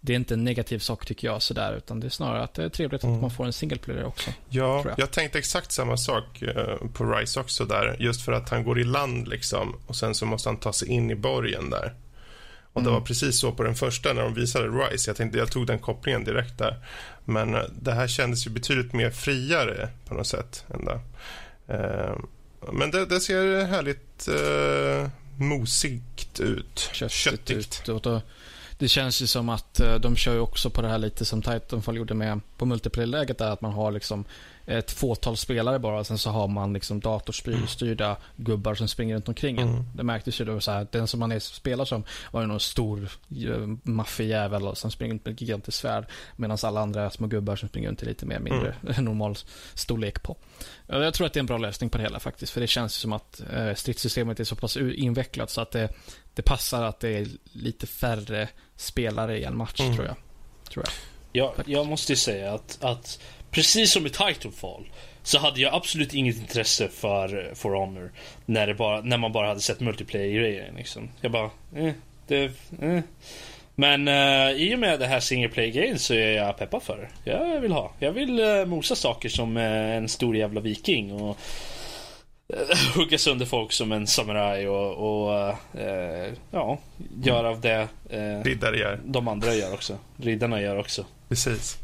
det 0.00 0.12
är 0.12 0.16
inte 0.16 0.34
en 0.34 0.44
negativ 0.44 0.78
sak 0.78 1.06
tycker 1.06 1.28
jag 1.28 1.42
sådär, 1.42 1.74
utan 1.76 2.00
det 2.00 2.06
är 2.06 2.10
snarare 2.10 2.42
att 2.42 2.54
det 2.54 2.64
är 2.64 2.68
trevligt 2.68 3.02
mm. 3.02 3.14
att 3.14 3.20
man 3.20 3.30
får 3.30 3.46
en 3.46 3.52
single 3.52 3.78
player 3.78 4.04
också. 4.04 4.30
Ja, 4.48 4.82
jag. 4.84 4.94
jag. 4.98 5.10
tänkte 5.10 5.38
exakt 5.38 5.72
samma 5.72 5.96
sak 5.96 6.42
eh, 6.42 6.76
på 6.92 7.04
Rise 7.04 7.40
också 7.40 7.64
där, 7.64 7.96
just 8.00 8.22
för 8.22 8.32
att 8.32 8.48
han 8.48 8.64
går 8.64 8.80
i 8.80 8.84
land 8.84 9.28
liksom 9.28 9.76
och 9.86 9.96
sen 9.96 10.14
så 10.14 10.26
måste 10.26 10.48
han 10.48 10.56
ta 10.56 10.72
sig 10.72 10.88
in 10.88 11.10
i 11.10 11.14
borgen 11.14 11.70
där. 11.70 11.94
Och 12.72 12.80
mm. 12.80 12.92
det 12.92 12.98
var 12.98 13.06
precis 13.06 13.40
så 13.40 13.52
på 13.52 13.62
den 13.62 13.74
första 13.74 14.12
när 14.12 14.22
de 14.22 14.34
visade 14.34 14.68
Rise. 14.68 15.10
Jag 15.10 15.16
tänkte 15.16 15.38
jag 15.38 15.50
tog 15.50 15.66
den 15.66 15.78
kopplingen 15.78 16.24
direkt 16.24 16.58
där. 16.58 16.76
Men 17.24 17.54
eh, 17.54 17.62
det 17.80 17.92
här 17.92 18.06
kändes 18.06 18.46
ju 18.46 18.50
betydligt 18.50 18.92
mer 18.92 19.10
friare 19.10 19.88
på 20.08 20.14
något 20.14 20.26
sätt. 20.26 20.64
Ändå. 20.74 21.00
Eh, 21.68 22.16
men 22.72 22.90
det, 22.90 23.06
det 23.06 23.20
ser 23.20 23.64
härligt 23.64 24.28
eh, 24.28 25.10
mosigt 25.38 26.40
ut. 26.40 26.90
Köttigt. 26.92 27.12
Köttigt. 27.12 27.88
Ut. 27.88 28.06
Och 28.06 28.22
det 28.78 28.88
känns 28.88 29.22
ju 29.22 29.26
som 29.26 29.48
att 29.48 29.80
eh, 29.80 29.94
de 29.94 30.16
kör 30.16 30.34
ju 30.34 30.40
också 30.40 30.70
på 30.70 30.82
det 30.82 30.88
här 30.88 30.98
lite 30.98 31.24
som 31.24 31.42
Titanfall 31.42 31.96
gjorde 31.96 32.14
med 32.14 32.40
på 32.56 32.66
multiplayer-läget 32.66 33.38
där 33.38 33.50
att 33.50 33.60
man 33.60 33.72
har 33.72 33.92
liksom 33.92 34.24
ett 34.66 34.90
fåtal 34.90 35.36
spelare 35.36 35.78
bara. 35.78 36.04
Sen 36.04 36.18
så 36.18 36.30
har 36.30 36.48
man 36.48 36.72
liksom 36.72 37.00
datorstyrda 37.00 38.06
mm. 38.06 38.18
gubbar 38.36 38.74
som 38.74 38.88
springer 38.88 39.14
runt 39.14 39.28
omkring 39.28 39.58
en. 39.58 39.68
Mm. 39.68 39.84
Det 39.94 40.02
märktes 40.02 40.40
ju 40.40 40.44
då 40.44 40.60
så 40.60 40.70
här, 40.70 40.86
den 40.90 41.06
som 41.06 41.20
man 41.20 41.32
är, 41.32 41.38
spelar 41.38 41.84
som 41.84 42.04
var 42.30 42.40
ju 42.40 42.46
någon 42.46 42.60
stor 42.60 43.08
uh, 43.46 43.76
maffig 43.82 44.28
jävel 44.28 44.76
som 44.76 44.90
springer 44.90 45.14
runt 45.14 45.24
med 45.24 45.34
ett 45.34 45.40
gigantiskt 45.40 45.80
svärd. 45.80 46.06
Medan 46.36 46.58
alla 46.62 46.80
andra 46.80 47.10
små 47.10 47.26
gubbar 47.26 47.56
som 47.56 47.68
springer 47.68 47.88
runt 47.88 48.02
är 48.02 48.06
lite 48.06 48.26
mer 48.26 48.38
mindre 48.38 48.74
mm. 48.88 49.04
normal 49.04 49.36
storlek 49.74 50.22
på. 50.22 50.36
Jag 50.86 51.14
tror 51.14 51.26
att 51.26 51.32
det 51.32 51.38
är 51.38 51.42
en 51.42 51.46
bra 51.46 51.58
lösning 51.58 51.90
på 51.90 51.98
det 51.98 52.04
hela 52.04 52.20
faktiskt. 52.20 52.52
För 52.52 52.60
det 52.60 52.66
känns 52.66 52.94
som 52.94 53.12
att 53.12 53.42
uh, 53.54 53.74
stridssystemet 53.74 54.40
är 54.40 54.44
så 54.44 54.56
pass 54.56 54.76
invecklat 54.76 55.50
så 55.50 55.60
att 55.60 55.70
det, 55.70 55.88
det 56.34 56.42
passar 56.42 56.82
att 56.82 57.00
det 57.00 57.08
är 57.08 57.28
lite 57.52 57.86
färre 57.86 58.48
spelare 58.76 59.38
i 59.38 59.44
en 59.44 59.56
match 59.56 59.80
mm. 59.80 59.94
tror 59.94 60.06
jag. 60.06 60.16
Tror 60.72 60.84
jag. 60.84 60.92
Ja, 61.32 61.54
jag 61.66 61.86
måste 61.86 62.12
ju 62.12 62.16
säga 62.16 62.54
att, 62.54 62.78
att 62.80 63.20
precis 63.52 63.92
som 63.92 64.06
i 64.06 64.10
Titanfall 64.10 64.84
så 65.22 65.38
hade 65.38 65.60
jag 65.60 65.74
absolut 65.74 66.14
inget 66.14 66.36
intresse 66.36 66.88
för 66.88 67.52
For 67.54 67.74
Honor 67.74 68.12
när, 68.46 68.66
det 68.66 68.74
bara, 68.74 69.00
när 69.00 69.18
man 69.18 69.32
bara 69.32 69.48
hade 69.48 69.60
sett 69.60 69.80
multiplayer-grejer. 69.80 70.72
Liksom. 70.76 71.08
Jag 71.20 71.32
bara, 71.32 71.50
eh, 71.76 71.92
det, 72.26 72.44
eh. 72.80 73.00
Men 73.74 74.08
uh, 74.08 74.62
i 74.62 74.74
och 74.74 74.78
med 74.78 75.00
det 75.00 75.06
här 75.06 75.20
single 75.20 75.48
play-grejen 75.48 75.98
så 75.98 76.14
är 76.14 76.32
jag 76.32 76.58
peppad 76.58 76.82
för 76.82 76.96
det. 77.24 77.30
Jag 77.30 77.60
vill 77.60 77.72
ha. 77.72 77.92
Jag 77.98 78.12
vill 78.12 78.40
uh, 78.40 78.64
mosa 78.64 78.94
saker 78.94 79.28
som 79.28 79.56
uh, 79.56 79.96
en 79.96 80.08
stor 80.08 80.36
jävla 80.36 80.60
viking 80.60 81.12
och 81.12 81.38
hugga 82.94 83.18
sönder 83.18 83.46
folk 83.46 83.72
som 83.72 83.92
en 83.92 84.06
samuraj 84.06 84.68
och, 84.68 85.26
och 85.26 85.56
ja, 86.50 86.78
göra 87.22 87.48
av 87.48 87.60
det 87.60 87.88
Riddare 88.44 88.78
gör. 88.78 89.00
de 89.04 89.28
andra 89.28 89.54
gör 89.54 89.74
också. 89.74 89.98
Riddarna 90.16 90.60
gör 90.60 90.78
också. 90.78 91.04
Precis. 91.28 91.78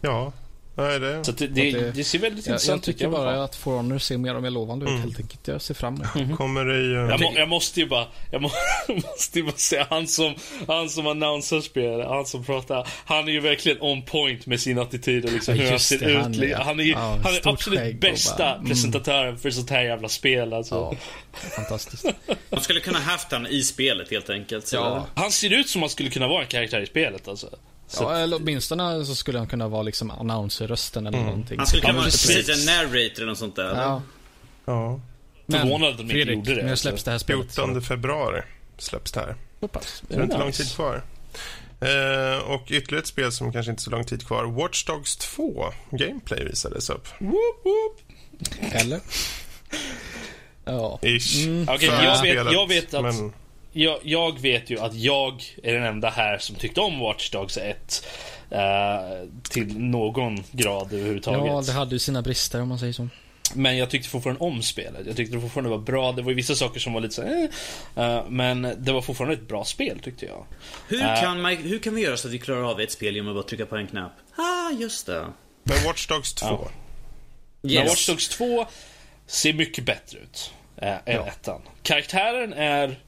ja, 0.00 0.32
Nej, 0.76 1.00
det... 1.00 1.24
Så 1.24 1.32
det, 1.32 1.46
det, 1.46 1.90
det, 1.90 2.04
ser 2.04 2.18
väldigt 2.18 2.46
intressant 2.46 2.82
ut. 2.82 2.86
Jag 2.86 2.96
tycker 2.96 3.08
bara 3.08 3.44
att 3.44 3.56
For 3.56 3.76
Honor 3.76 3.98
ser 3.98 4.18
mer 4.18 4.34
och 4.34 4.42
mer 4.42 4.50
lovande 4.50 4.86
mm. 4.86 4.98
ut 4.98 5.04
helt 5.04 5.20
enkelt. 5.20 5.48
Jag 5.48 5.62
ser 5.62 5.74
fram 5.74 5.94
emot 5.94 6.14
mm. 6.14 6.36
Kommer 6.36 6.64
det 6.64 6.76
ju... 6.76 6.94
jag, 6.94 7.20
må, 7.20 7.32
jag, 7.36 7.48
måste 7.48 7.80
ju 7.80 7.86
bara, 7.86 8.06
jag 8.30 8.42
må, 8.42 8.50
måste 8.88 9.38
ju 9.38 9.44
bara 9.44 9.56
säga, 9.56 9.86
han 9.90 10.06
som, 10.06 10.34
han 10.68 10.88
som 10.88 11.06
annonsar 11.06 11.60
spelet, 11.60 12.08
han 12.08 12.26
som 12.26 12.44
pratar, 12.44 12.88
han 13.04 13.28
är 13.28 13.32
ju 13.32 13.40
verkligen 13.40 13.78
on 13.80 14.02
point 14.02 14.46
med 14.46 14.60
sin 14.60 14.78
attityd 14.78 15.24
och 15.24 15.32
liksom 15.32 15.54
hur 15.54 15.70
han 15.70 15.78
ser 15.78 15.98
det, 15.98 16.10
ut. 16.10 16.22
Han, 16.22 16.48
ja. 16.48 16.62
han 16.62 16.80
är 16.80 16.84
ju, 16.84 16.92
ja, 16.92 17.18
han 17.24 17.34
är 17.34 17.48
absolut 17.48 18.00
bästa 18.00 18.36
bara, 18.38 18.54
mm. 18.54 18.66
presentatören 18.66 19.38
för 19.38 19.50
sånt 19.50 19.70
här 19.70 19.82
jävla 19.82 20.08
spel 20.08 20.52
alltså. 20.52 20.74
Ja, 20.74 20.94
fantastiskt. 21.56 22.06
De 22.50 22.60
skulle 22.60 22.80
kunna 22.80 22.98
haft 22.98 23.32
han 23.32 23.46
i 23.46 23.62
spelet 23.62 24.10
helt 24.10 24.30
enkelt. 24.30 24.66
Så. 24.66 24.76
Ja. 24.76 25.06
Han 25.14 25.30
ser 25.30 25.52
ut 25.52 25.68
som 25.68 25.82
han 25.82 25.90
skulle 25.90 26.10
kunna 26.10 26.28
vara 26.28 26.42
en 26.42 26.48
karaktär 26.48 26.80
i 26.80 26.86
spelet 26.86 27.28
alltså. 27.28 27.48
Så. 27.86 28.02
Ja, 28.02 28.16
eller 28.16 28.36
åtminstone 28.36 29.04
så 29.04 29.14
skulle 29.14 29.38
han 29.38 29.46
kunna 29.46 29.68
vara 29.68 29.82
liksom 29.82 30.10
announcer-rösten 30.10 31.06
eller 31.06 31.18
mm. 31.18 31.30
någonting. 31.30 31.58
Han 31.58 31.66
skulle 31.66 31.82
kunna 31.82 31.92
vara 31.92 32.04
precis 32.04 32.48
en 32.48 32.66
narrator 32.66 33.16
eller 33.16 33.26
något 33.26 33.38
sånt 33.38 33.56
där. 33.56 33.74
Ja. 33.74 34.02
ja. 34.64 35.00
Förvånad 35.48 35.90
att 35.90 35.98
de 35.98 36.02
inte 36.02 36.32
gjorde 36.32 36.54
det. 36.54 36.62
när 36.62 36.76
släpps 36.76 37.04
det 37.04 37.10
här 37.10 37.18
spelet? 37.18 37.54
14 37.54 37.82
februari 37.82 38.42
släpps 38.78 39.12
det 39.12 39.20
här. 39.20 39.36
Så 39.60 39.68
pass. 39.68 40.02
Det 40.08 40.14
är 40.14 40.22
inte 40.22 40.36
nice. 40.36 40.44
lång 40.44 40.52
tid 40.52 40.74
kvar. 40.74 41.02
Eh, 41.80 42.38
och 42.38 42.70
ytterligare 42.70 43.02
ett 43.02 43.06
spel 43.06 43.32
som 43.32 43.52
kanske 43.52 43.70
inte 43.70 43.80
är 43.80 43.84
så 43.84 43.90
lång 43.90 44.04
tid 44.04 44.26
kvar. 44.26 44.44
Watch 44.44 44.84
Dogs 44.84 45.16
2. 45.16 45.72
Gameplay 45.90 46.44
visades 46.44 46.90
upp. 46.90 47.08
Woop, 47.18 47.64
woop. 47.64 48.00
Eller? 48.72 49.00
ja. 50.64 50.98
Ish. 51.02 51.46
Mm. 51.46 51.62
Okay, 51.62 51.86
jag, 51.86 52.22
vet, 52.22 52.52
jag 52.52 52.68
vet 52.68 52.94
att... 52.94 53.02
Men 53.02 53.32
jag, 53.74 53.98
jag, 54.02 54.40
vet 54.40 54.70
ju 54.70 54.80
att 54.80 54.94
jag 54.94 55.42
är 55.62 55.74
den 55.74 55.82
enda 55.82 56.10
här 56.10 56.38
som 56.38 56.56
tyckte 56.56 56.80
om 56.80 57.00
Watch 57.00 57.30
Dogs 57.30 57.56
1. 57.56 58.06
Uh, 58.52 58.58
eh, 58.58 59.28
till 59.42 59.78
någon 59.78 60.44
grad 60.52 60.92
överhuvudtaget. 60.92 61.46
Ja, 61.46 61.62
det 61.66 61.72
hade 61.72 61.94
ju 61.94 61.98
sina 61.98 62.22
brister 62.22 62.62
om 62.62 62.68
man 62.68 62.78
säger 62.78 62.92
så. 62.92 63.08
men 63.54 63.76
jag 63.76 63.90
tyckte 63.90 64.08
fortfarande 64.08 64.44
om 64.44 64.62
spelet. 64.62 65.06
Jag 65.06 65.16
tyckte 65.16 65.36
det 65.36 65.40
fortfarande 65.40 65.70
var 65.70 65.78
bra. 65.78 66.12
Det 66.12 66.22
var 66.22 66.30
ju 66.30 66.34
vissa 66.34 66.54
saker 66.54 66.80
som 66.80 66.92
var 66.92 67.00
lite 67.00 67.14
så 67.14 67.22
eh, 67.22 68.18
uh, 68.18 68.28
Men 68.28 68.62
det 68.78 68.92
var 68.92 69.02
fortfarande 69.02 69.34
ett 69.34 69.48
bra 69.48 69.64
spel 69.64 70.00
tyckte 70.00 70.26
jag. 70.26 70.46
Hur, 70.88 70.98
uh, 70.98 71.20
kan, 71.20 71.40
man, 71.40 71.56
hur 71.56 71.78
kan 71.78 71.94
vi 71.94 72.02
göra 72.02 72.16
så 72.16 72.28
att 72.28 72.34
vi 72.34 72.38
klarar 72.38 72.70
av 72.70 72.80
ett 72.80 72.92
spel 72.92 73.14
genom 73.14 73.30
att 73.30 73.36
bara 73.36 73.48
trycka 73.48 73.66
på 73.66 73.76
en 73.76 73.86
knapp? 73.86 74.12
Ah, 74.36 74.70
just 74.70 75.06
det. 75.06 75.26
Men 75.62 75.84
Watch 75.84 76.06
Dogs 76.06 76.34
2? 76.34 76.46
Ja. 76.46 76.70
Yes. 77.70 77.78
Men 77.78 77.86
Watch 77.86 78.06
Dogs 78.06 78.28
2 78.28 78.66
ser 79.26 79.52
mycket 79.52 79.84
bättre 79.84 80.18
ut 80.18 80.52
äh, 80.76 80.88
än 80.88 81.00
ja. 81.04 81.26
ettan. 81.26 81.60
Karaktären 81.82 82.52
är 82.52 82.98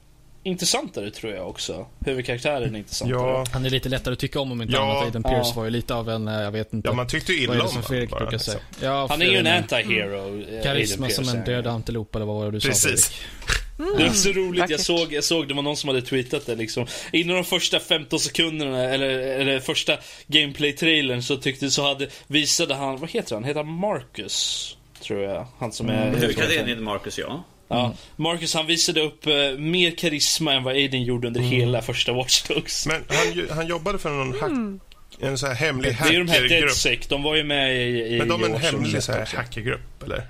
intressantare 0.47 1.11
tror 1.11 1.33
jag 1.33 1.49
också. 1.49 1.87
Huvudkaraktären 2.05 2.75
är 2.75 2.79
intressantare. 2.79 3.19
Ja. 3.19 3.45
Han 3.53 3.65
är 3.65 3.69
lite 3.69 3.89
lättare 3.89 4.13
att 4.13 4.19
tycka 4.19 4.39
om 4.39 4.51
om 4.51 4.61
inte 4.61 4.73
ja. 4.73 4.83
annat. 4.83 5.03
Aiden 5.03 5.23
Pierce 5.23 5.47
ja. 5.49 5.53
var 5.55 5.63
ju 5.63 5.69
lite 5.69 5.95
av 5.95 6.09
en, 6.09 6.27
eh, 6.27 6.41
jag 6.41 6.51
vet 6.51 6.73
inte. 6.73 6.89
Ja, 6.89 6.93
man 6.93 7.07
tyckte 7.07 7.33
ju 7.33 7.43
illa 7.43 7.53
om 7.53 7.59
honom. 7.59 7.83
Fredrik 7.83 8.09
brukar 8.09 8.31
liksom. 8.31 8.53
säga. 8.53 8.63
Ja, 8.81 9.07
han 9.09 9.21
är 9.21 9.25
ju 9.25 9.37
en 9.37 9.47
anti-hero. 9.47 10.49
Mm. 10.49 10.63
Karisma 10.63 11.09
som 11.09 11.29
en 11.29 11.43
död 11.43 11.67
antilop 11.67 12.15
eller 12.15 12.25
vad 12.25 12.35
var 12.35 12.45
det 12.45 12.51
du 12.51 12.59
Precis. 12.59 12.81
sa 12.81 12.89
Precis. 12.89 13.11
Mm. 13.79 13.97
Det 13.97 14.03
var 14.03 14.13
så 14.13 14.31
roligt, 14.31 14.69
jag 14.69 14.79
såg, 14.79 15.13
jag 15.13 15.23
såg 15.23 15.47
det 15.47 15.53
var 15.53 15.61
någon 15.61 15.77
som 15.77 15.87
hade 15.87 16.01
tweetat 16.01 16.45
det 16.45 16.55
liksom. 16.55 16.87
Inom 17.11 17.35
de 17.35 17.43
första 17.43 17.79
15 17.79 18.19
sekunderna, 18.19 18.83
eller, 18.83 19.09
eller 19.09 19.59
första 19.59 19.97
gameplay-trailern 20.27 21.21
så 21.21 21.37
tyckte, 21.37 21.71
så 21.71 21.83
hade, 21.87 22.07
visade 22.27 22.75
han, 22.75 22.97
vad 22.97 23.09
heter 23.09 23.35
han? 23.35 23.43
Heter 23.43 23.63
han 23.63 23.73
Marcus? 23.73 24.77
Tror 25.01 25.21
jag. 25.21 25.47
Han 25.57 25.71
som 25.71 25.89
är... 25.89 26.07
Mm. 26.07 26.19
Huvudkaraktären 26.19 26.67
heter 26.67 26.81
Marcus, 26.81 27.17
ja. 27.17 27.43
Ja, 27.67 27.85
mm. 27.85 27.97
Marcus 28.15 28.53
han 28.53 28.65
visade 28.65 29.01
upp 29.01 29.27
uh, 29.27 29.59
mer 29.59 29.91
karisma 29.91 30.53
än 30.53 30.63
vad 30.63 30.73
Aiden 30.73 31.03
gjorde 31.03 31.27
under 31.27 31.39
mm. 31.39 31.51
hela 31.51 31.81
första 31.81 32.13
Watch 32.13 32.43
Dogs. 32.43 32.87
Men 32.87 33.03
han, 33.07 33.47
han 33.57 33.67
jobbade 33.67 33.99
för 33.99 34.09
någon 34.09 34.33
hack, 34.39 34.51
mm. 34.51 34.79
en 35.19 35.37
sån 35.37 35.49
här 35.49 35.55
hemlig 35.55 35.91
hackergrupp. 35.91 36.27
Det 36.27 36.35
är 36.35 36.41
ju 36.41 36.47
de 36.47 36.55
här 36.55 36.61
DeadSec, 36.61 37.07
de 37.07 37.23
var 37.23 37.35
ju 37.35 37.43
med 37.43 37.75
i, 37.75 38.15
i 38.15 38.17
Men 38.17 38.27
de 38.27 38.43
är 38.43 38.49
en 38.49 38.61
hemlig 38.61 39.03
så 39.03 39.11
här 39.11 39.29
hackergrupp, 39.35 40.03
eller? 40.03 40.27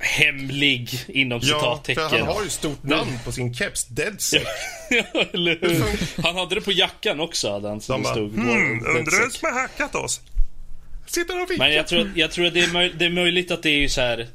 Hemlig, 0.00 0.90
inom 1.08 1.40
citattecken. 1.40 2.02
Ja, 2.02 2.08
för 2.08 2.18
han 2.18 2.28
har 2.28 2.44
ju 2.44 2.50
stort 2.50 2.82
namn 2.82 3.18
på 3.24 3.32
sin 3.32 3.54
keps, 3.54 3.84
DeadSec. 3.84 4.42
ja, 4.90 5.24
eller 5.32 5.58
hur? 5.60 6.22
Han 6.22 6.36
hade 6.36 6.54
det 6.54 6.60
på 6.60 6.72
jackan 6.72 7.20
också, 7.20 7.52
hade 7.52 7.68
han. 7.68 7.80
Som 7.80 7.92
de 7.92 8.02
bara, 8.02 8.14
stod, 8.14 8.32
hmm, 8.32 8.86
undrar 8.86 9.20
vem 9.20 9.30
som 9.30 9.52
har 9.52 9.60
hackat 9.60 9.94
oss? 9.94 10.20
Sitter 11.06 11.42
och 11.42 11.50
vinkar. 11.50 11.64
Men 11.64 11.74
jag 11.74 11.86
tror, 11.86 12.12
jag 12.14 12.30
tror 12.30 12.46
att 12.46 12.54
det 12.54 12.60
är, 12.60 12.72
möj, 12.72 12.92
det 12.98 13.04
är 13.04 13.10
möjligt 13.10 13.50
att 13.50 13.62
det 13.62 13.70
är 13.70 13.78
ju 13.78 13.88
så 13.88 14.00
här 14.00 14.20
Eh, 14.20 14.26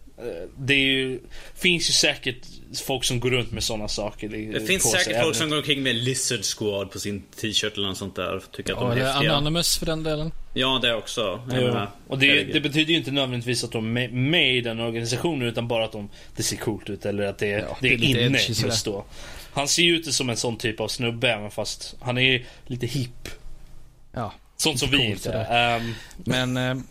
det 0.58 0.76
ju, 0.76 1.20
finns 1.56 1.90
ju 1.90 1.94
säkert 1.94 2.38
folk 2.86 3.04
som 3.04 3.20
går 3.20 3.30
runt 3.30 3.52
med 3.52 3.64
sådana 3.64 3.88
saker. 3.88 4.30
Det 4.30 4.68
finns 4.68 4.92
säkert 4.92 5.04
sig, 5.04 5.22
folk 5.22 5.36
som 5.36 5.50
går 5.50 5.58
omkring 5.58 5.84
med 5.84 5.96
Lizard 5.96 6.44
Squad 6.58 6.92
på 6.92 7.00
sin 7.00 7.22
t-shirt 7.42 7.78
eller 7.78 7.88
något 7.88 7.98
sånt 7.98 8.16
där. 8.16 8.42
Tycker 8.52 8.74
att 8.74 8.80
ja, 8.82 8.90
de 8.90 9.02
är 9.02 9.06
häftiga. 9.06 9.32
Anonymous 9.32 9.78
för 9.78 9.86
den 9.86 10.04
delen. 10.04 10.32
Ja, 10.54 10.80
det 10.82 10.96
också. 10.96 11.42
Ja. 11.52 11.92
Och 12.08 12.20
det, 12.20 12.44
det, 12.44 12.62
betyder 12.62 12.92
ju 12.92 12.98
inte 12.98 13.12
nödvändigtvis 13.12 13.64
att 13.64 13.72
de 13.72 13.98
är 13.98 14.08
med 14.08 14.56
i 14.56 14.62
den 14.62 14.80
organisationen 14.80 15.48
utan 15.48 15.68
bara 15.68 15.86
att 15.86 15.92
de, 15.92 16.10
det 16.36 16.44
ser 16.44 16.58
coolt 16.58 16.90
ut 16.90 17.06
eller 17.06 17.24
att 17.24 17.38
det, 17.38 17.48
ja, 17.48 17.78
det 17.82 17.94
är, 17.94 17.98
det 17.98 18.06
är 18.06 18.26
inne 18.26 18.40
just 18.48 18.86
då. 18.86 19.06
Han 19.54 19.68
ser 19.68 19.84
ju 19.84 19.96
ut 19.96 20.14
som 20.14 20.30
en 20.30 20.38
sån 20.38 20.58
typ 20.58 20.80
av 20.80 20.88
snubbe 20.88 21.30
även 21.30 21.52
fast 21.52 21.96
han 22.02 22.18
är 22.18 22.46
lite 22.66 22.86
hipp. 22.86 23.30
Ja. 24.12 24.34
Sånt 24.58 24.80
som 24.80 24.90
vi 24.90 25.06
inte 25.06 25.32
är. 25.34 25.76
Um, 25.76 25.96
Men... 26.18 26.58
Uh, 26.58 26.84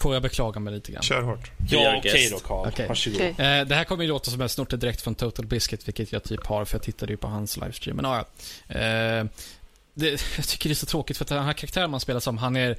Får 0.00 0.14
jag 0.14 0.22
beklaga 0.22 0.60
mig 0.60 0.74
lite 0.74 0.92
grann? 0.92 1.02
Kör 1.02 1.22
hårt. 1.22 1.50
Ja, 1.68 1.94
okej 1.98 2.10
okay 2.10 2.28
då 2.30 2.38
Carl. 2.38 2.68
Okay. 2.68 2.88
Varsågod. 2.88 3.16
Okay. 3.16 3.46
Eh, 3.46 3.66
det 3.66 3.74
här 3.74 3.84
kommer 3.84 4.04
ju 4.04 4.08
låta 4.08 4.30
som 4.30 4.40
jag 4.40 4.50
snort 4.50 4.70
det 4.70 4.76
direkt 4.76 5.00
från 5.00 5.14
Total 5.14 5.46
Biscuit, 5.46 5.88
vilket 5.88 6.12
jag 6.12 6.22
typ 6.22 6.46
har, 6.46 6.64
för 6.64 6.74
jag 6.74 6.82
tittade 6.82 7.12
ju 7.12 7.16
på 7.16 7.28
hans 7.28 7.56
livestream. 7.56 7.96
Men 7.96 8.04
ja, 8.04 8.18
eh, 8.68 9.24
det, 9.94 10.10
jag 10.36 10.46
tycker 10.46 10.68
det 10.68 10.72
är 10.72 10.74
så 10.74 10.86
tråkigt, 10.86 11.16
för 11.16 11.24
att 11.24 11.28
den 11.28 11.44
här 11.44 11.52
karaktären 11.52 11.90
man 11.90 12.00
spelar 12.00 12.20
som, 12.20 12.38
han 12.38 12.56
är 12.56 12.76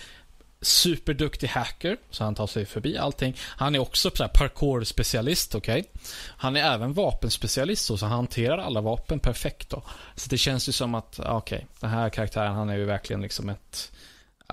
superduktig 0.61 1.47
hacker, 1.47 1.97
så 2.09 2.23
han 2.23 2.35
tar 2.35 2.47
sig 2.47 2.65
förbi 2.65 2.97
allting. 2.97 3.37
Han 3.39 3.75
är 3.75 3.79
också 3.79 4.09
parkour-specialist, 4.09 5.55
okej. 5.55 5.79
Okay? 5.79 5.91
Han 6.37 6.55
är 6.55 6.73
även 6.73 6.93
vapenspecialist, 6.93 7.85
så 7.85 7.97
han 8.01 8.11
hanterar 8.11 8.57
alla 8.57 8.81
vapen 8.81 9.19
perfekt 9.19 9.69
då. 9.69 9.83
Så 10.15 10.29
det 10.29 10.37
känns 10.37 10.69
ju 10.69 10.71
som 10.71 10.95
att, 10.95 11.19
okej, 11.19 11.35
okay, 11.35 11.61
den 11.79 11.89
här 11.89 12.09
karaktären, 12.09 12.53
han 12.53 12.69
är 12.69 12.77
ju 12.77 12.85
verkligen 12.85 13.21
liksom 13.21 13.49
ett 13.49 13.91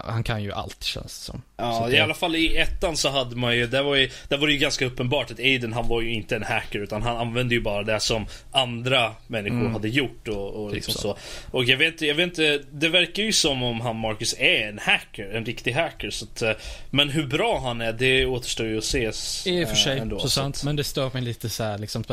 han 0.05 0.25
kan 0.25 0.43
ju 0.43 0.53
allt 0.53 0.85
känns 0.85 1.19
det 1.19 1.25
som. 1.25 1.43
Ja, 1.57 1.87
det... 1.91 1.97
i 1.97 2.01
alla 2.01 2.15
fall 2.15 2.37
i 2.37 2.57
ettan 2.57 2.97
så 2.97 3.09
hade 3.09 3.37
man 3.37 3.57
ju, 3.57 3.67
där 3.67 3.83
var, 3.83 3.97
ju, 3.97 4.11
där 4.29 4.37
var 4.37 4.47
det 4.47 4.53
ju 4.53 4.59
ganska 4.59 4.87
uppenbart 4.87 5.31
att 5.31 5.39
Aiden 5.39 5.73
han 5.73 5.89
var 5.89 6.01
ju 6.01 6.13
inte 6.13 6.37
en 6.37 6.43
hacker 6.43 6.79
utan 6.79 7.03
han 7.03 7.17
använde 7.17 7.55
ju 7.55 7.61
bara 7.61 7.83
det 7.83 8.01
som 8.01 8.27
andra 8.53 9.15
människor 9.27 9.61
mm. 9.61 9.73
hade 9.73 9.89
gjort 9.89 10.29
och, 10.29 10.51
och 10.51 10.71
typ 10.71 10.75
liksom 10.75 10.95
så. 10.95 11.01
så. 11.01 11.17
Och 11.51 11.65
jag 11.65 11.77
vet, 11.77 12.03
jag 12.03 12.15
vet 12.15 12.25
inte, 12.25 12.63
det 12.73 12.89
verkar 12.89 13.23
ju 13.23 13.33
som 13.33 13.63
om 13.63 13.81
han 13.81 13.97
Marcus 13.97 14.35
är 14.39 14.69
en 14.69 14.79
hacker, 14.79 15.31
en 15.31 15.45
riktig 15.45 15.73
hacker. 15.73 16.11
Så 16.11 16.25
att, 16.25 16.43
eh, 16.43 16.53
men 16.91 17.09
hur 17.09 17.27
bra 17.27 17.61
han 17.61 17.81
är, 17.81 17.93
det 17.93 18.27
återstår 18.27 18.67
ju 18.67 18.79
att 18.79 18.85
ses. 18.85 19.47
I 19.47 19.65
och 19.65 19.69
för 19.69 19.77
sig, 19.77 19.99
ändå, 19.99 20.19
så 20.19 20.31
sant. 20.31 20.65
Men 20.65 20.77
det 20.77 20.85
stör 20.85 21.11
mig 21.13 21.23
lite 21.23 21.49
så 21.49 21.65
här, 21.65 21.79
liksom, 21.79 22.05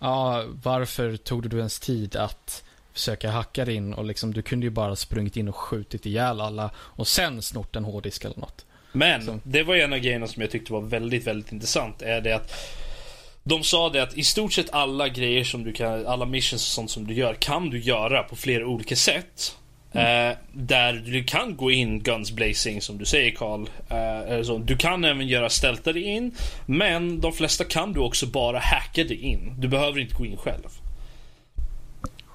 ja, 0.00 0.44
varför 0.62 1.16
tog 1.16 1.50
du 1.50 1.58
ens 1.58 1.80
tid 1.80 2.16
att 2.16 2.64
försöka 2.98 3.30
hacka 3.30 3.70
in 3.70 3.94
och 3.94 4.04
liksom, 4.04 4.34
du 4.34 4.42
kunde 4.42 4.66
ju 4.66 4.70
bara 4.70 4.96
sprungit 4.96 5.36
in 5.36 5.48
och 5.48 5.56
skjutit 5.56 6.06
ihjäl 6.06 6.40
alla 6.40 6.70
och 6.76 7.08
sen 7.08 7.42
snort 7.42 7.76
en 7.76 7.84
hårddisk 7.84 8.24
eller 8.24 8.38
något. 8.40 8.64
Men, 8.92 9.22
Så. 9.22 9.40
det 9.42 9.62
var 9.62 9.76
en 9.76 9.92
av 9.92 9.98
grejerna 9.98 10.26
som 10.26 10.42
jag 10.42 10.50
tyckte 10.50 10.72
var 10.72 10.80
väldigt, 10.80 11.26
väldigt 11.26 11.52
intressant. 11.52 12.02
Är 12.02 12.20
det 12.20 12.32
att 12.32 12.52
de 13.42 13.64
sa 13.64 13.88
det 13.88 14.02
att 14.02 14.18
i 14.18 14.22
stort 14.24 14.52
sett 14.52 14.70
alla 14.70 15.08
grejer 15.08 15.44
som 15.44 15.64
du 15.64 15.72
kan, 15.72 16.06
alla 16.06 16.26
missions 16.26 16.62
och 16.62 16.74
sånt 16.74 16.90
som 16.90 17.06
du 17.06 17.14
gör 17.14 17.34
kan 17.34 17.70
du 17.70 17.78
göra 17.78 18.22
på 18.22 18.36
flera 18.36 18.66
olika 18.66 18.96
sätt. 18.96 19.56
Mm. 19.92 20.30
Eh, 20.30 20.36
där 20.52 20.92
du 20.92 21.24
kan 21.24 21.56
gå 21.56 21.70
in 21.70 22.02
guns 22.02 22.32
blazing 22.32 22.82
som 22.82 22.98
du 22.98 23.04
säger 23.04 23.30
Karl. 23.30 23.66
Eh, 23.88 24.58
du 24.64 24.76
kan 24.76 25.04
även 25.04 25.28
göra 25.28 25.48
stälta 25.48 25.92
dig 25.92 26.02
in. 26.02 26.34
Men 26.66 27.20
de 27.20 27.32
flesta 27.32 27.64
kan 27.64 27.92
du 27.92 28.00
också 28.00 28.26
bara 28.26 28.58
hacka 28.58 29.04
dig 29.04 29.20
in. 29.20 29.54
Du 29.58 29.68
behöver 29.68 30.00
inte 30.00 30.14
gå 30.14 30.26
in 30.26 30.36
själv. 30.36 30.68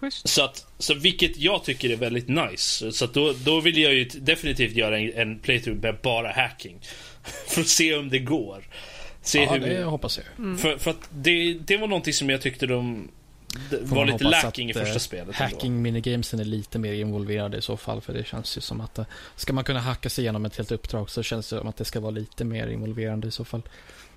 Schysst. 0.03 0.29
Så, 0.29 0.43
att, 0.43 0.65
så 0.77 0.93
vilket 0.93 1.37
jag 1.37 1.63
tycker 1.63 1.89
är 1.89 1.95
väldigt 1.95 2.27
nice. 2.27 2.91
Så 2.91 3.05
att 3.05 3.13
då, 3.13 3.33
då 3.45 3.59
vill 3.59 3.77
jag 3.77 3.93
ju 3.93 4.05
definitivt 4.05 4.75
göra 4.75 4.99
en, 4.99 5.13
en 5.13 5.39
playthrough 5.39 5.81
med 5.81 5.97
bara 6.03 6.31
hacking. 6.31 6.79
för 7.47 7.61
att 7.61 7.67
se 7.67 7.95
om 7.95 8.09
det 8.09 8.19
går. 8.19 8.67
Se 9.21 9.43
ja, 9.43 9.53
hur, 9.53 9.59
det 9.59 9.83
hoppas 9.83 10.17
jag. 10.17 10.25
Mm. 10.45 10.57
För, 10.57 10.77
för 10.77 10.91
att 10.91 11.09
det, 11.11 11.53
det 11.53 11.77
var 11.77 11.87
någonting 11.87 12.13
som 12.13 12.29
jag 12.29 12.41
tyckte 12.41 12.65
de 12.65 13.09
var 13.81 14.05
lite 14.05 14.23
lacking 14.23 14.69
i 14.69 14.73
första 14.73 14.93
eh, 14.93 14.97
spelet. 14.97 15.35
Hacking 15.35 15.81
minigamesen 15.81 16.39
är 16.39 16.43
lite 16.43 16.79
mer 16.79 16.93
involverade 16.93 17.57
i 17.57 17.61
så 17.61 17.77
fall. 17.77 18.01
För 18.01 18.13
det 18.13 18.27
känns 18.27 18.57
ju 18.57 18.61
som 18.61 18.81
att 18.81 18.97
eh, 18.97 19.05
ska 19.35 19.53
man 19.53 19.63
kunna 19.63 19.79
hacka 19.79 20.09
sig 20.09 20.23
igenom 20.23 20.45
ett 20.45 20.57
helt 20.57 20.71
uppdrag 20.71 21.09
så 21.09 21.23
känns 21.23 21.49
det 21.49 21.57
som 21.57 21.67
att 21.67 21.77
det 21.77 21.85
ska 21.85 21.99
vara 21.99 22.11
lite 22.11 22.43
mer 22.45 22.67
involverande 22.67 23.27
i 23.27 23.31
så 23.31 23.45
fall. 23.45 23.61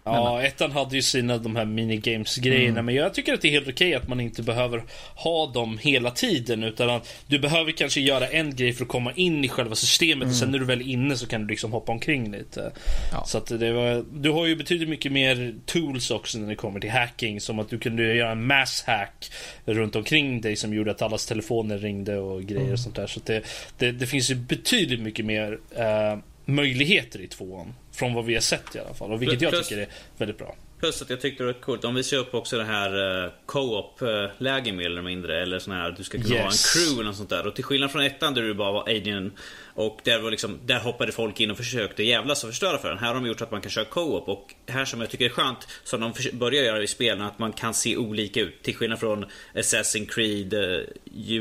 Ja, 0.06 0.42
ettan 0.42 0.72
hade 0.72 0.96
ju 0.96 1.02
sina 1.02 1.38
de 1.38 1.56
här 1.56 1.64
minigames-grejerna. 1.64 2.70
Mm. 2.70 2.84
Men 2.84 2.94
jag 2.94 3.14
tycker 3.14 3.34
att 3.34 3.40
det 3.40 3.48
är 3.48 3.52
helt 3.52 3.68
okej 3.68 3.94
att 3.94 4.08
man 4.08 4.20
inte 4.20 4.42
behöver 4.42 4.84
ha 5.14 5.46
dem 5.46 5.78
hela 5.78 6.10
tiden. 6.10 6.64
Utan 6.64 6.90
att 6.90 7.14
du 7.26 7.38
behöver 7.38 7.72
kanske 7.72 8.00
göra 8.00 8.28
en 8.28 8.56
grej 8.56 8.72
för 8.72 8.84
att 8.84 8.88
komma 8.88 9.12
in 9.12 9.44
i 9.44 9.48
själva 9.48 9.74
systemet. 9.74 10.16
Mm. 10.16 10.28
Och 10.28 10.34
sen 10.34 10.50
när 10.50 10.58
du 10.58 10.64
väl 10.64 10.80
är 10.80 10.88
inne 10.88 11.16
så 11.16 11.26
kan 11.26 11.40
du 11.40 11.46
liksom 11.46 11.72
hoppa 11.72 11.92
omkring 11.92 12.32
lite. 12.32 12.72
Ja. 13.12 13.24
Så 13.26 13.38
att 13.38 13.46
det 13.46 13.72
var, 13.72 14.04
du 14.12 14.30
har 14.30 14.46
ju 14.46 14.56
betydligt 14.56 14.88
mycket 14.88 15.12
mer 15.12 15.54
tools 15.64 16.10
också 16.10 16.38
när 16.38 16.48
det 16.48 16.54
kommer 16.54 16.80
till 16.80 16.90
hacking. 16.90 17.40
Som 17.40 17.58
att 17.58 17.68
du 17.68 17.78
kunde 17.78 18.14
göra 18.14 18.32
en 18.32 18.46
mass 18.46 18.84
hack 18.86 19.30
runt 19.64 19.96
omkring 19.96 20.40
dig 20.40 20.56
som 20.56 20.74
gjorde 20.74 20.90
att 20.90 21.02
allas 21.02 21.26
telefoner 21.26 21.78
ringde 21.78 22.18
och 22.18 22.42
grejer 22.42 22.60
mm. 22.60 22.72
och 22.72 22.80
sånt 22.80 22.96
där. 22.96 23.06
Så 23.06 23.20
det, 23.24 23.42
det, 23.78 23.92
det, 23.92 24.06
finns 24.06 24.30
ju 24.30 24.34
betydligt 24.34 25.00
mycket 25.00 25.24
mer 25.24 25.52
uh, 25.52 26.18
möjligheter 26.44 27.20
i 27.20 27.26
tvåan. 27.26 27.74
Från 27.96 28.14
vad 28.14 28.24
vi 28.24 28.34
har 28.34 28.40
sett 28.40 28.76
i 28.76 28.78
alla 28.78 28.94
fall. 28.94 29.12
Och 29.12 29.22
vilket 29.22 29.38
plus, 29.38 29.52
jag 29.52 29.64
tycker 29.64 29.82
är 29.82 29.88
väldigt 30.18 30.38
bra. 30.38 30.56
Plus 30.80 31.02
att 31.02 31.10
jag 31.10 31.20
tyckte 31.20 31.42
det 31.42 31.46
var 31.52 31.60
coolt. 31.60 31.82
De 31.82 31.94
visar 31.94 32.16
upp 32.16 32.34
också 32.34 32.58
det 32.58 32.64
här 32.64 33.24
uh, 33.24 33.30
co-op-läge 33.46 34.72
mer 34.72 34.86
eller 34.86 35.02
mindre. 35.02 35.42
Eller 35.42 35.58
sån 35.58 35.72
här, 35.72 35.90
du 35.90 36.04
ska 36.04 36.18
kunna 36.18 36.34
yes. 36.34 36.42
ha 36.42 36.50
en 36.50 36.84
crew 36.84 36.94
eller 36.94 37.04
något 37.04 37.16
sånt 37.16 37.30
där. 37.30 37.46
Och 37.46 37.54
till 37.54 37.64
skillnad 37.64 37.90
från 37.90 38.02
ettan 38.02 38.34
där 38.34 38.42
du 38.42 38.54
bara 38.54 38.72
var 38.72 38.80
Adrian 38.80 39.32
och 39.74 40.00
där, 40.04 40.20
var 40.20 40.30
liksom, 40.30 40.58
där 40.66 40.80
hoppade 40.80 41.12
folk 41.12 41.40
in 41.40 41.50
och 41.50 41.56
försökte 41.56 42.02
jävlas 42.02 42.44
och 42.44 42.50
förstöra 42.50 42.78
för 42.78 42.88
den. 42.88 42.98
Här 42.98 43.06
har 43.06 43.14
de 43.14 43.26
gjort 43.26 43.42
att 43.42 43.50
man 43.50 43.60
kan 43.60 43.70
köra 43.70 43.84
co-op. 43.84 44.28
Och 44.28 44.54
här 44.66 44.84
som 44.84 45.00
jag 45.00 45.10
tycker 45.10 45.24
är 45.24 45.28
skönt, 45.28 45.68
som 45.84 46.00
de 46.00 46.12
börjar 46.32 46.64
göra 46.64 46.82
i 46.82 46.86
spelen, 46.86 47.22
att 47.22 47.38
man 47.38 47.52
kan 47.52 47.74
se 47.74 47.96
olika 47.96 48.40
ut. 48.40 48.62
Till 48.62 48.76
skillnad 48.76 49.00
från 49.00 49.24
Assassin's 49.54 50.06
Creed, 50.06 50.54
uh, 50.54 50.80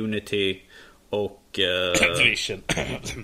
Unity 0.04 0.62
och 1.10 1.42
Uh, 1.60 2.18
Division. 2.18 2.64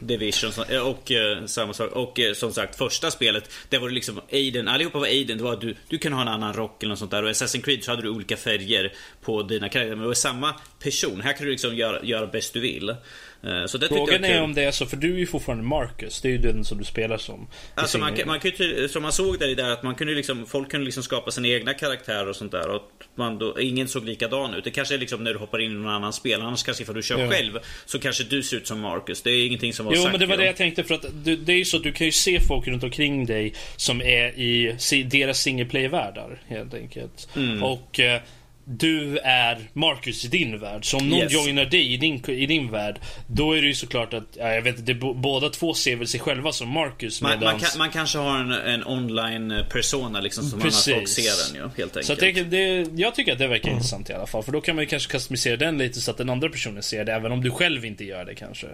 Division 0.02 0.52
och 0.84 1.12
uh, 1.12 1.46
samma 1.46 1.74
sak. 1.74 1.92
Och 1.92 2.20
uh, 2.20 2.34
som 2.34 2.54
sagt, 2.54 2.78
första 2.78 3.12
spelet, 3.12 3.52
där 3.70 3.80
var 3.80 3.90
det 3.90 3.96
liksom 3.96 4.22
Aiden, 4.32 4.68
allihopa 4.68 5.00
var 5.00 5.06
Aiden. 5.06 5.38
Det 5.38 5.44
var 5.44 5.54
att 5.54 5.62
du, 5.62 5.76
du 5.88 5.98
kan 5.98 6.14
ha 6.14 6.22
en 6.22 6.28
annan 6.28 6.54
rock 6.54 6.84
eller 6.84 6.90
något 6.90 7.00
sånt 7.00 7.12
där. 7.12 7.24
Och 7.24 7.30
Assassin's 7.30 7.62
Creed 7.62 7.84
så 7.84 7.92
hade 7.92 8.02
du 8.02 8.10
olika 8.10 8.38
färger 8.38 8.94
på 9.22 9.44
dina 9.44 9.70
karaktärer. 9.70 9.96
Men 9.96 10.02
det 10.02 10.08
var 10.08 10.14
samma 10.14 10.56
person. 10.80 11.22
Här 11.22 11.34
kan 11.34 11.46
du 11.46 11.52
liksom 11.52 11.76
göra, 11.76 12.04
göra 12.04 12.28
bäst 12.28 12.54
du 12.54 12.60
vill. 12.60 12.96
Eh, 13.44 13.66
så 13.66 13.78
det 13.78 13.88
Frågan 13.88 14.24
är 14.24 14.42
om 14.42 14.54
det 14.54 14.64
är 14.64 14.72
så, 14.72 14.86
för 14.86 14.98
du 14.98 15.14
är 15.14 15.20
ju 15.20 15.28
fortfarande 15.28 15.64
Marcus. 15.64 16.22
Det 16.22 16.28
är 16.28 16.32
ju 16.32 16.38
den 16.38 16.66
som 16.66 16.78
du 16.78 16.84
spelar 16.84 17.18
som. 17.18 17.48
Alltså 17.76 17.98
man, 17.98 18.18
man 18.26 18.40
kan 18.40 18.52
ju, 18.58 18.88
som 18.88 19.02
man 19.02 19.12
såg 19.12 19.40
där 19.40 19.48
i 19.48 19.56
där, 19.56 19.70
att 19.70 19.84
man 19.84 19.96
kunde 19.96 20.14
liksom, 20.14 20.46
folk 20.46 20.72
kunde 20.72 20.86
liksom 20.86 21.04
skapa 21.04 21.32
sina 21.32 21.48
egna 21.48 21.74
karaktärer 21.74 22.30
och 22.30 22.36
sånt 22.36 22.52
där. 22.52 22.70
Och 22.70 22.82
man 23.16 23.38
då, 23.38 23.62
ingen 23.62 23.88
såg 23.88 24.06
likadan 24.06 24.54
ut. 24.54 24.64
Det 24.64 24.72
kanske 24.72 24.94
är 24.94 25.00
liksom 25.00 25.24
när 25.24 25.34
du 25.34 25.40
hoppar 25.40 25.60
in 25.60 25.72
i 25.72 25.74
någon 25.74 25.94
annan 25.94 26.14
spel. 26.14 26.42
Annars 26.42 26.64
kanske 26.64 26.84
ifall 26.84 26.96
du 26.96 27.02
kör 27.02 27.20
ja. 27.20 27.30
själv 27.30 27.60
så 27.86 28.00
kanske 28.00 28.24
du 28.24 28.44
ser 28.44 28.58
ut 28.58 28.68
som 28.68 28.80
Marcus. 28.80 29.22
Det 29.22 29.32
är 29.32 29.46
ingenting 29.46 29.74
som 29.74 29.86
var 29.86 29.94
Jo, 29.94 30.02
sagt. 30.02 30.12
men 30.12 30.20
det 30.20 30.26
var 30.26 30.38
det 30.38 30.46
jag 30.46 30.58
tänkte 30.58 30.84
för 30.84 30.96
att 30.96 31.06
du, 31.24 31.36
det 31.36 31.54
är 31.54 31.58
ju 31.58 31.66
så 31.66 31.78
att 31.78 31.84
du 31.84 31.92
kan 31.92 32.06
ju 32.06 32.12
se 32.12 32.40
folk 32.40 32.68
runt 32.68 32.84
omkring 32.84 33.26
dig 33.26 33.54
som 33.76 34.02
är 34.02 34.40
i 34.40 34.76
deras 35.12 35.40
single 35.40 35.66
play-världar 35.66 36.42
helt 36.48 36.74
enkelt. 36.74 37.30
Mm. 37.36 37.64
Och 37.64 38.00
eh, 38.00 38.22
du 38.66 39.18
är 39.18 39.70
Marcus 39.74 40.26
i 40.26 40.28
din 40.28 40.60
värld. 40.60 40.86
Så 40.86 40.98
om 40.98 41.10
någon 41.10 41.20
Yes. 41.20 41.34
joinar 41.34 41.66
dig 41.66 41.94
i 41.94 41.98
din, 41.98 42.30
i 42.30 42.46
din 42.46 42.72
värld, 42.72 43.00
då 43.28 43.52
är 43.58 43.62
det 43.62 43.68
ju 43.68 43.74
såklart 43.74 44.14
att, 44.14 44.24
ja, 44.34 44.54
jag 44.54 44.62
vet 44.62 44.80
inte, 44.80 44.94
det, 44.94 45.14
båda 45.14 45.50
två 45.50 45.74
ser 45.74 45.96
väl 45.96 46.08
sig 46.08 46.20
själva 46.20 46.52
som 46.52 46.70
Marcus 46.70 47.22
Man, 47.22 47.32
man, 47.32 47.40
medans... 47.40 47.72
kan, 47.72 47.78
man 47.78 47.90
kanske 47.90 48.18
har 48.18 48.40
en, 48.40 48.52
en 48.52 48.88
online 48.88 49.64
persona 49.70 50.20
liksom 50.20 50.44
som 50.50 50.62
annars 50.62 50.86
folk 50.86 51.00
Precis. 51.00 51.26
ser 51.26 51.54
den 51.54 51.62
ju, 51.62 51.70
helt 51.78 51.80
enkelt. 51.80 52.06
Så 52.06 52.14
att 52.14 52.20
det, 52.20 52.32
det, 52.32 52.88
jag 52.96 53.16
tycker 53.16 53.34
att 53.34 53.40
det 53.40 53.48
verkar 53.48 53.70
intressant 53.72 54.10
i 54.10 54.14
alla 54.14 54.28
fall. 54.28 54.44
För 54.44 54.52
då 54.52 54.62
kan 54.62 54.76
man 54.76 54.84
ju 54.84 54.90
kanske 54.90 55.12
customisera 55.12 55.58
den 55.58 55.78
lite 55.78 56.02
så 56.02 56.12
att 56.12 56.18
den 56.18 56.30
andra 56.30 56.50
personen 56.50 56.84
ser 56.84 57.06
det, 57.06 57.14
även 57.14 57.32
om 57.32 57.44
du 57.44 57.52
själv 57.52 57.86
inte 57.86 58.04
gör 58.04 58.26
det 58.26 58.36
kanske. 58.36 58.68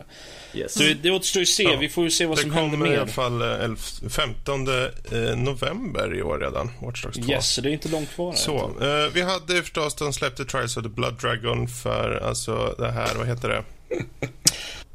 yes. 0.54 0.74
Så 0.74 0.84
det 1.02 1.12
återstår 1.12 1.40
ju 1.40 1.44
att 1.44 1.48
se. 1.50 1.64
Ja. 1.64 1.78
Vi 1.80 1.90
får 1.90 2.04
ju 2.04 2.10
se 2.10 2.26
vad 2.26 2.38
Det 2.38 2.42
som 2.42 2.52
händer 2.52 2.72
kommer 2.72 2.94
i 2.94 2.98
alla 2.98 3.08
fall 3.08 3.42
eh, 3.42 3.64
11 3.64 3.78
15 4.10 4.68
eh, 4.68 5.38
november 5.38 6.16
i 6.16 6.22
år 6.22 6.40
redan, 6.40 6.72
Watch 6.82 7.04
Dogs 7.04 7.18
2. 7.18 7.32
Yes, 7.32 7.54
så 7.54 7.62
det 7.62 7.70
är 7.70 7.74
inte 7.74 7.90
långt 7.90 8.10
kvar. 8.16 8.34
Så, 8.34 8.56
eh, 8.58 9.14
vi 9.14 9.22
hade 9.22 9.58
förstås, 9.78 9.96
de 9.96 10.14
släppte 10.14 10.46
Trials 10.46 10.78
of 10.78 10.84
the 10.84 10.90
Blood 10.90 11.14
Dragon 11.22 11.68
för, 11.68 12.20
alltså 12.24 12.76
det 12.78 12.92
här, 12.92 13.16
vad 13.16 13.28
heter 13.28 13.50
det? 13.50 13.64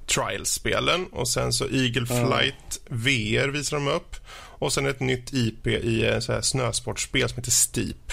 Trials-spelen 0.06 1.06
och 1.12 1.28
sen 1.28 1.52
så 1.52 1.64
Eagle 1.64 2.06
Flight 2.06 2.80
VR 2.88 3.48
visar 3.48 3.76
de 3.76 3.88
upp 3.88 4.16
och 4.34 4.72
sen 4.72 4.86
ett 4.86 5.00
nytt 5.00 5.32
IP 5.32 5.66
i 5.66 6.06
eh, 6.06 6.18
så 6.18 6.32
här 6.32 6.40
snösportspel 6.40 7.28
som 7.28 7.36
heter 7.36 7.50
Steep. 7.50 8.12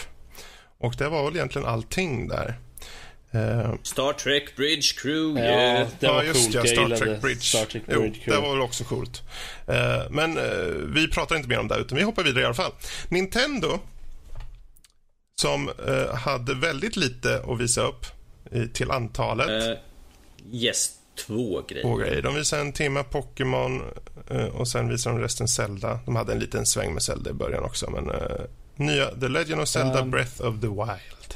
Och 0.79 0.95
det 0.97 1.09
var 1.09 1.25
väl 1.25 1.35
egentligen 1.35 1.67
allting 1.67 2.27
där. 2.27 2.59
Eh, 3.31 3.73
Star 3.83 4.13
Trek 4.13 4.55
Bridge 4.55 4.93
Crew, 5.01 5.41
Ja, 5.45 5.51
yeah. 5.51 5.87
det 5.99 6.07
var 6.07 6.23
ja, 6.23 6.23
just 6.23 6.53
coolt. 6.53 6.55
ja, 6.55 6.65
Star 6.65 6.97
Trek 6.97 7.21
Bridge. 7.21 7.41
Star 7.41 7.65
Trek 7.65 7.83
jo, 7.87 7.99
Bridge. 7.99 8.19
det 8.25 8.37
var 8.37 8.49
väl 8.51 8.61
också 8.61 8.83
coolt. 8.83 9.21
Eh, 9.67 10.01
men 10.09 10.37
eh, 10.37 10.43
vi 10.85 11.07
pratar 11.07 11.35
inte 11.35 11.49
mer 11.49 11.59
om 11.59 11.67
det, 11.67 11.77
utan 11.77 11.97
vi 11.97 12.03
hoppar 12.03 12.23
vidare 12.23 12.41
i 12.41 12.45
alla 12.45 12.53
fall. 12.53 12.71
Nintendo, 13.07 13.79
som 15.39 15.69
eh, 15.87 16.15
hade 16.15 16.55
väldigt 16.55 16.95
lite 16.95 17.43
att 17.47 17.59
visa 17.59 17.81
upp 17.81 18.05
i, 18.51 18.67
till 18.67 18.91
antalet. 18.91 19.63
Eh, 19.63 19.77
yes, 20.51 20.91
två 21.27 21.61
grejer. 21.67 21.83
Två 21.83 21.95
grejer. 21.95 22.21
De 22.21 22.35
visade 22.35 22.61
en 22.61 22.73
timme 22.73 23.03
Pokémon 23.03 23.81
eh, 24.29 24.45
och 24.45 24.67
sen 24.67 24.89
visade 24.89 25.15
de 25.15 25.21
resten 25.21 25.47
Zelda. 25.47 25.99
De 26.05 26.15
hade 26.15 26.33
en 26.33 26.39
liten 26.39 26.65
sväng 26.65 26.93
med 26.93 27.03
Zelda 27.03 27.29
i 27.29 27.33
början 27.33 27.63
också, 27.63 27.89
men 27.89 28.09
eh, 28.09 28.41
nya 28.75 29.05
The 29.19 29.27
Legend 29.27 29.61
of 29.61 29.67
Zelda 29.69 30.01
Um. 30.01 30.11
Breath 30.11 30.41
of 30.41 30.61
the 30.61 30.67
Wild. 30.67 31.35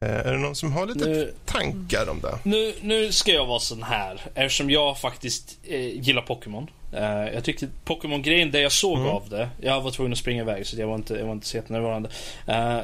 Eh, 0.00 0.26
är 0.26 0.32
det 0.32 0.38
någon 0.38 0.56
som 0.56 0.72
har 0.72 0.86
lite 0.86 1.08
Nu- 1.08 1.34
tankar 1.44 2.08
om 2.08 2.20
det? 2.20 2.38
Nu, 2.42 2.74
nu 2.82 3.12
ska 3.12 3.32
jag 3.32 3.46
vara 3.46 3.60
sån 3.60 3.82
här, 3.82 4.20
eftersom 4.34 4.70
jag 4.70 5.00
faktiskt 5.00 5.58
eh, 5.64 5.86
gillar 6.00 6.22
Pokémon. 6.22 6.70
Eh, 6.96 7.34
jag 7.34 7.44
tyckte 7.44 7.68
Pokémon-grejen, 7.84 8.50
det 8.50 8.60
jag 8.60 8.72
såg 8.72 8.98
Mm. 8.98 9.10
av 9.10 9.28
det, 9.28 9.48
jag 9.60 9.80
var 9.80 9.90
tvungen 9.90 10.12
att 10.12 10.18
springa 10.18 10.42
iväg 10.42 10.66
så 10.66 10.80
jag 10.80 10.86
var 10.86 10.94
inte, 10.94 11.14
jag 11.14 11.26
var 11.26 11.32
inte 11.32 11.46
så 11.46 11.56
jättenärvarande. 11.56 12.08
Eh, 12.46 12.78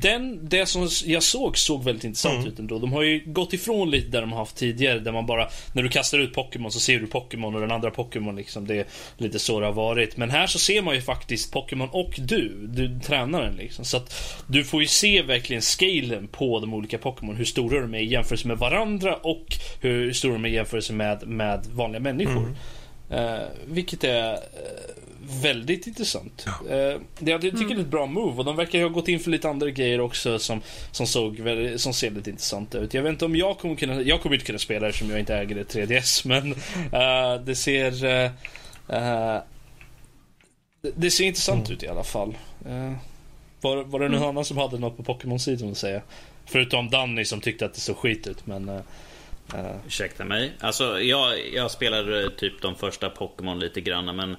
den, 0.00 0.48
det 0.48 0.66
som 0.66 0.88
jag 1.04 1.22
såg 1.22 1.58
såg 1.58 1.84
väldigt 1.84 2.04
intressant 2.04 2.34
Mm. 2.38 2.48
ut 2.52 2.58
ändå. 2.58 2.78
De 2.78 2.92
har 2.92 3.02
ju 3.02 3.22
gått 3.26 3.52
ifrån 3.52 3.90
lite 3.90 4.08
där 4.08 4.20
de 4.20 4.32
har 4.32 4.38
haft 4.38 4.56
tidigare, 4.56 4.98
där 4.98 5.12
man 5.12 5.26
bara, 5.26 5.48
när 5.72 5.82
du 5.82 5.88
kastar 5.88 6.18
ut 6.18 6.34
Pokémon 6.34 6.72
så 6.72 6.80
ser 6.80 6.98
du 6.98 7.06
Pokémon 7.06 7.54
och 7.54 7.60
den 7.60 7.72
andra 7.72 7.90
Pokémon 7.90 8.36
liksom. 8.36 8.66
Det 8.66 8.76
är 8.76 8.84
lite 9.18 9.38
så 9.38 9.60
det 9.60 9.66
har 9.66 9.72
varit. 9.72 10.16
Men 10.16 10.30
här 10.30 10.46
så 10.46 10.58
ser 10.58 10.82
man 10.82 10.94
ju 10.94 11.00
faktiskt 11.02 11.52
Pokémon 11.52 11.88
och 11.92 12.14
du, 12.18 12.66
du 12.66 13.00
tränaren 13.00 13.54
liksom. 13.56 13.84
Så 13.84 13.96
att 13.96 14.36
du 14.46 14.64
får 14.64 14.80
ju 14.82 14.88
se 14.88 15.22
verkligen 15.22 15.62
scalen 15.62 16.28
på 16.32 16.60
de 16.60 16.74
olika 16.74 16.98
Pokémon, 16.98 17.36
hur 17.36 17.44
stora 17.44 17.80
de 17.80 17.94
är 17.94 17.98
i 17.98 18.06
jämförelse 18.06 18.48
med 18.48 18.58
varandra 18.58 19.14
och 19.16 19.46
hur 19.80 20.12
stora 20.12 20.32
de 20.32 20.44
är 20.44 20.48
i 20.48 20.54
jämförelse 20.54 20.92
med, 20.92 21.26
med 21.28 21.66
vanliga 21.72 22.00
människor. 22.00 22.54
Eh, 23.12 23.46
vilket 23.66 24.04
är 24.04 24.32
eh, 24.32 24.38
väldigt 25.42 25.86
intressant. 25.86 26.46
Eh, 26.46 27.00
det, 27.18 27.30
jag 27.30 27.40
tycker 27.40 27.68
det 27.68 27.74
är 27.74 27.80
ett 27.80 27.86
bra 27.86 28.06
move 28.06 28.38
och 28.38 28.44
de 28.44 28.56
verkar 28.56 28.82
ha 28.82 28.88
gått 28.88 29.08
in 29.08 29.20
för 29.20 29.30
lite 29.30 29.48
andra 29.48 29.70
grejer 29.70 30.00
också 30.00 30.38
som, 30.38 30.60
som, 30.90 31.06
såg 31.06 31.40
väldigt, 31.40 31.80
som 31.80 31.94
ser 31.94 32.10
lite 32.10 32.30
intressanta 32.30 32.78
ut. 32.78 32.94
Jag 32.94 33.02
vet 33.02 33.12
inte 33.12 33.24
om 33.24 33.36
jag 33.36 33.58
kommer 33.58 33.74
kunna, 33.74 34.02
jag 34.02 34.20
kommer 34.20 34.34
inte 34.34 34.46
kunna 34.46 34.58
spela 34.58 34.88
eftersom 34.88 35.10
jag 35.10 35.20
inte 35.20 35.36
äger 35.36 35.56
ett 35.56 35.74
3DS 35.74 36.28
men 36.28 36.52
eh, 36.92 37.44
det 37.44 37.54
ser 37.54 38.04
eh, 38.04 38.30
eh, 38.88 39.42
det, 40.82 40.92
det 40.94 41.10
ser 41.10 41.24
intressant 41.24 41.70
ut 41.70 41.82
i 41.82 41.88
alla 41.88 42.04
fall. 42.04 42.36
Eh, 42.66 42.92
var, 43.60 43.76
var 43.84 44.00
det 44.00 44.08
någon 44.08 44.28
annan 44.28 44.44
som 44.44 44.56
hade 44.56 44.78
något 44.78 44.96
på 44.96 45.02
Pokémon-sidan 45.02 45.70
att 45.70 45.78
säga? 45.78 46.02
Förutom 46.46 46.90
Danny 46.90 47.24
som 47.24 47.40
tyckte 47.40 47.66
att 47.66 47.74
det 47.74 47.80
såg 47.80 47.96
skit 47.96 48.26
ut 48.26 48.46
men 48.46 48.82
Uh. 49.54 49.86
Ursäkta 49.86 50.24
mig. 50.24 50.52
Alltså, 50.60 51.00
jag, 51.00 51.52
jag 51.54 51.70
spelade 51.70 52.24
eh, 52.24 52.30
typ 52.30 52.62
de 52.62 52.74
första 52.74 53.10
Pokémon 53.10 53.58
lite 53.58 53.80
grann, 53.80 54.16
men 54.16 54.36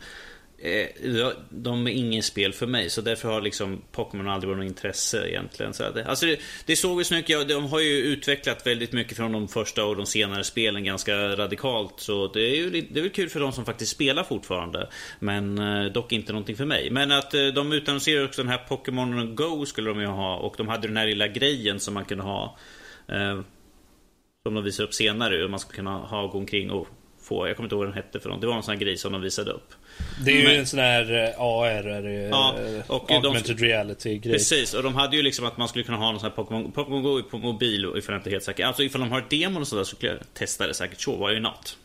eh, 0.63 1.29
de 1.49 1.87
är 1.87 1.91
ingen 1.91 2.23
spel 2.23 2.53
för 2.53 2.67
mig. 2.67 2.89
Så 2.89 3.01
därför 3.01 3.29
har 3.29 3.41
liksom 3.41 3.81
Pokémon 3.91 4.29
aldrig 4.29 4.49
varit 4.49 4.57
något 4.57 4.69
intresse 4.69 5.29
egentligen. 5.29 5.73
Så 5.73 5.83
att, 5.83 5.97
eh, 5.97 6.09
alltså 6.09 6.25
det, 6.25 6.39
det 6.65 6.75
såg 6.75 6.99
ju 6.99 7.03
snyggt 7.03 7.29
ja, 7.29 7.43
De 7.43 7.65
har 7.65 7.79
ju 7.79 7.97
utvecklat 7.97 8.67
väldigt 8.67 8.91
mycket 8.91 9.17
från 9.17 9.31
de 9.31 9.47
första 9.47 9.85
och 9.85 9.95
de 9.95 10.05
senare 10.05 10.43
spelen 10.43 10.83
ganska 10.83 11.35
radikalt. 11.35 11.93
Så 11.99 12.27
det 12.27 12.41
är 12.41 12.55
ju 12.55 12.69
det 12.69 12.99
är 12.99 13.01
väl 13.01 13.11
kul 13.11 13.29
för 13.29 13.39
de 13.39 13.51
som 13.51 13.65
faktiskt 13.65 13.91
spelar 13.91 14.23
fortfarande. 14.23 14.89
Men 15.19 15.57
eh, 15.57 15.91
dock 15.91 16.11
inte 16.11 16.31
någonting 16.31 16.55
för 16.55 16.65
mig. 16.65 16.89
Men 16.89 17.11
att 17.11 17.33
eh, 17.33 17.45
de 17.45 17.73
utannonserade 17.73 18.25
också 18.25 18.41
den 18.41 18.51
här 18.51 18.65
Pokémon 18.67 19.35
Go 19.35 19.65
skulle 19.65 19.89
de 19.89 19.99
ju 19.99 20.07
ha. 20.07 20.37
Och 20.37 20.55
de 20.57 20.67
hade 20.67 20.87
den 20.87 20.97
här 20.97 21.07
lilla 21.07 21.27
grejen 21.27 21.79
som 21.79 21.93
man 21.93 22.05
kunde 22.05 22.23
ha. 22.23 22.57
Som 24.47 24.53
de 24.53 24.63
visar 24.63 24.83
upp 24.83 24.93
senare, 24.93 25.35
hur 25.35 25.47
man 25.47 25.59
ska 25.59 25.71
kunna 25.71 25.97
ha 25.97 26.27
gå 26.27 26.37
omkring 26.37 26.71
och 26.71 26.87
få, 27.21 27.47
jag 27.47 27.55
kommer 27.55 27.65
inte 27.65 27.75
ihåg 27.75 27.85
vad 27.85 27.87
den 27.95 28.03
hette 28.03 28.19
för 28.19 28.29
något. 28.29 28.41
Det 28.41 28.47
var 28.47 28.55
en 28.55 28.63
sån 28.63 28.73
här 28.73 28.79
grej 28.81 28.97
som 28.97 29.11
de 29.11 29.21
visade 29.21 29.51
upp. 29.51 29.73
Det 30.25 30.31
är 30.31 30.35
ju 30.35 30.43
Men- 30.43 30.59
en 30.59 30.65
sån 30.65 30.79
här 30.79 31.13
eh, 31.13 31.41
AR, 31.41 32.03
Ja, 32.31 32.55
eh, 32.59 32.91
och 32.91 33.05
de- 33.07 33.13
augmented 33.15 33.59
reality 33.59 34.17
grej. 34.17 34.33
Precis, 34.33 34.73
och 34.73 34.83
de 34.83 34.95
hade 34.95 35.15
ju 35.15 35.21
liksom 35.21 35.45
att 35.45 35.57
man 35.57 35.67
skulle 35.67 35.83
kunna 35.83 35.97
ha 35.97 36.11
någon 36.11 36.19
sån 36.19 36.29
här 36.29 36.35
Pokémon, 36.35 36.71
Pokémon 36.71 37.03
Go 37.03 37.23
på 37.23 37.37
mobil 37.37 37.85
ifall 37.97 38.13
jag 38.13 38.19
inte 38.19 38.29
är 38.29 38.31
helt 38.31 38.43
säker. 38.43 38.65
Alltså 38.65 38.83
ifall 38.83 39.01
de 39.01 39.11
har 39.11 39.25
demon 39.29 39.61
och 39.61 39.67
sådär 39.67 39.83
så 39.83 39.95
skulle 39.95 40.11
jag 40.11 40.19
testa 40.33 40.67
det 40.67 40.73
säkert. 40.73 41.01
Så 41.01 41.27
why 41.27 41.39
not? 41.39 41.77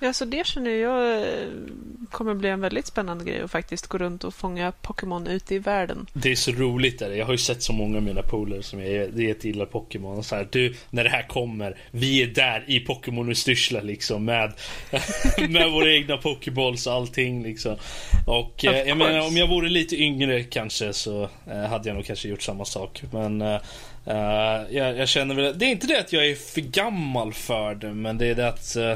Ja, 0.00 0.12
så 0.12 0.24
det 0.24 0.46
känner 0.46 0.70
jag 0.70 1.22
eh, 1.22 1.48
kommer 2.10 2.34
bli 2.34 2.48
en 2.48 2.60
väldigt 2.60 2.86
spännande 2.86 3.24
grej 3.24 3.40
att 3.40 3.50
faktiskt 3.50 3.86
gå 3.86 3.98
runt 3.98 4.24
och 4.24 4.34
fånga 4.34 4.72
Pokémon 4.72 5.26
ute 5.26 5.54
i 5.54 5.58
världen. 5.58 6.06
Det 6.12 6.30
är 6.32 6.36
så 6.36 6.52
roligt 6.52 6.98
där. 6.98 7.10
Jag 7.10 7.26
har 7.26 7.32
ju 7.32 7.38
sett 7.38 7.62
så 7.62 7.72
många 7.72 7.96
av 7.96 8.02
mina 8.02 8.22
polare 8.22 8.62
som 8.62 8.80
jag 8.82 9.44
gillar 9.44 9.66
Pokémon. 9.66 10.18
Och 10.18 10.24
så 10.24 10.36
här, 10.36 10.48
du, 10.50 10.74
när 10.90 11.04
det 11.04 11.10
här 11.10 11.28
kommer, 11.28 11.76
vi 11.90 12.22
är 12.22 12.26
där 12.26 12.64
i 12.66 12.80
Pokémon 12.80 13.28
och 13.28 13.36
styrsla 13.36 13.80
liksom 13.80 14.24
med, 14.24 14.52
med 15.48 15.70
våra 15.72 15.92
egna 15.92 16.16
Pokéballs 16.16 16.86
och 16.86 16.92
allting 16.92 17.42
liksom. 17.42 17.76
Och 18.26 18.64
eh, 18.64 18.88
jag 18.88 18.98
menar, 18.98 19.26
om 19.26 19.36
jag 19.36 19.48
vore 19.48 19.68
lite 19.68 19.96
yngre 19.96 20.42
kanske 20.42 20.92
så 20.92 21.28
eh, 21.46 21.60
hade 21.60 21.88
jag 21.88 21.94
nog 21.94 22.04
kanske 22.04 22.28
gjort 22.28 22.42
samma 22.42 22.64
sak. 22.64 23.02
Men 23.12 23.42
eh, 23.42 23.60
eh, 24.06 24.62
jag, 24.70 24.98
jag 24.98 25.08
känner 25.08 25.34
väl, 25.34 25.58
det 25.58 25.64
är 25.64 25.70
inte 25.70 25.86
det 25.86 26.00
att 26.00 26.12
jag 26.12 26.26
är 26.26 26.34
för 26.34 26.60
gammal 26.60 27.32
för 27.32 27.74
det, 27.74 27.94
men 27.94 28.18
det 28.18 28.26
är 28.26 28.34
det 28.34 28.48
att 28.48 28.76
eh, 28.76 28.94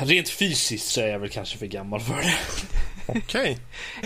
Rent 0.00 0.28
fysiskt 0.28 0.86
så 0.88 1.00
är 1.00 1.06
jag 1.08 1.18
väl 1.18 1.28
kanske 1.28 1.58
för 1.58 1.66
gammal 1.66 2.00
för 2.00 2.14
det. 2.22 2.34
Okej. 3.06 3.58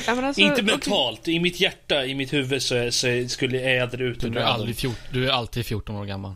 Ja, 0.07 0.15
men 0.15 0.25
alltså, 0.25 0.41
Inte 0.43 0.63
mentalt, 0.63 1.29
i 1.29 1.39
mitt 1.41 1.61
hjärta, 1.61 2.05
i 2.07 2.15
mitt 2.15 2.33
huvud 2.33 2.63
så, 2.63 2.93
så 2.93 3.25
skulle 3.29 3.61
jag 3.61 3.77
ädra 3.77 4.05
ut 4.05 4.21
Du, 4.21 4.39
är 4.39 4.43
aldrig 4.45 4.77
fjort, 4.77 4.99
du 5.13 5.27
är 5.29 5.33
alltid 5.33 5.67
14 5.67 5.97
år 5.97 6.05
gammal. 6.05 6.35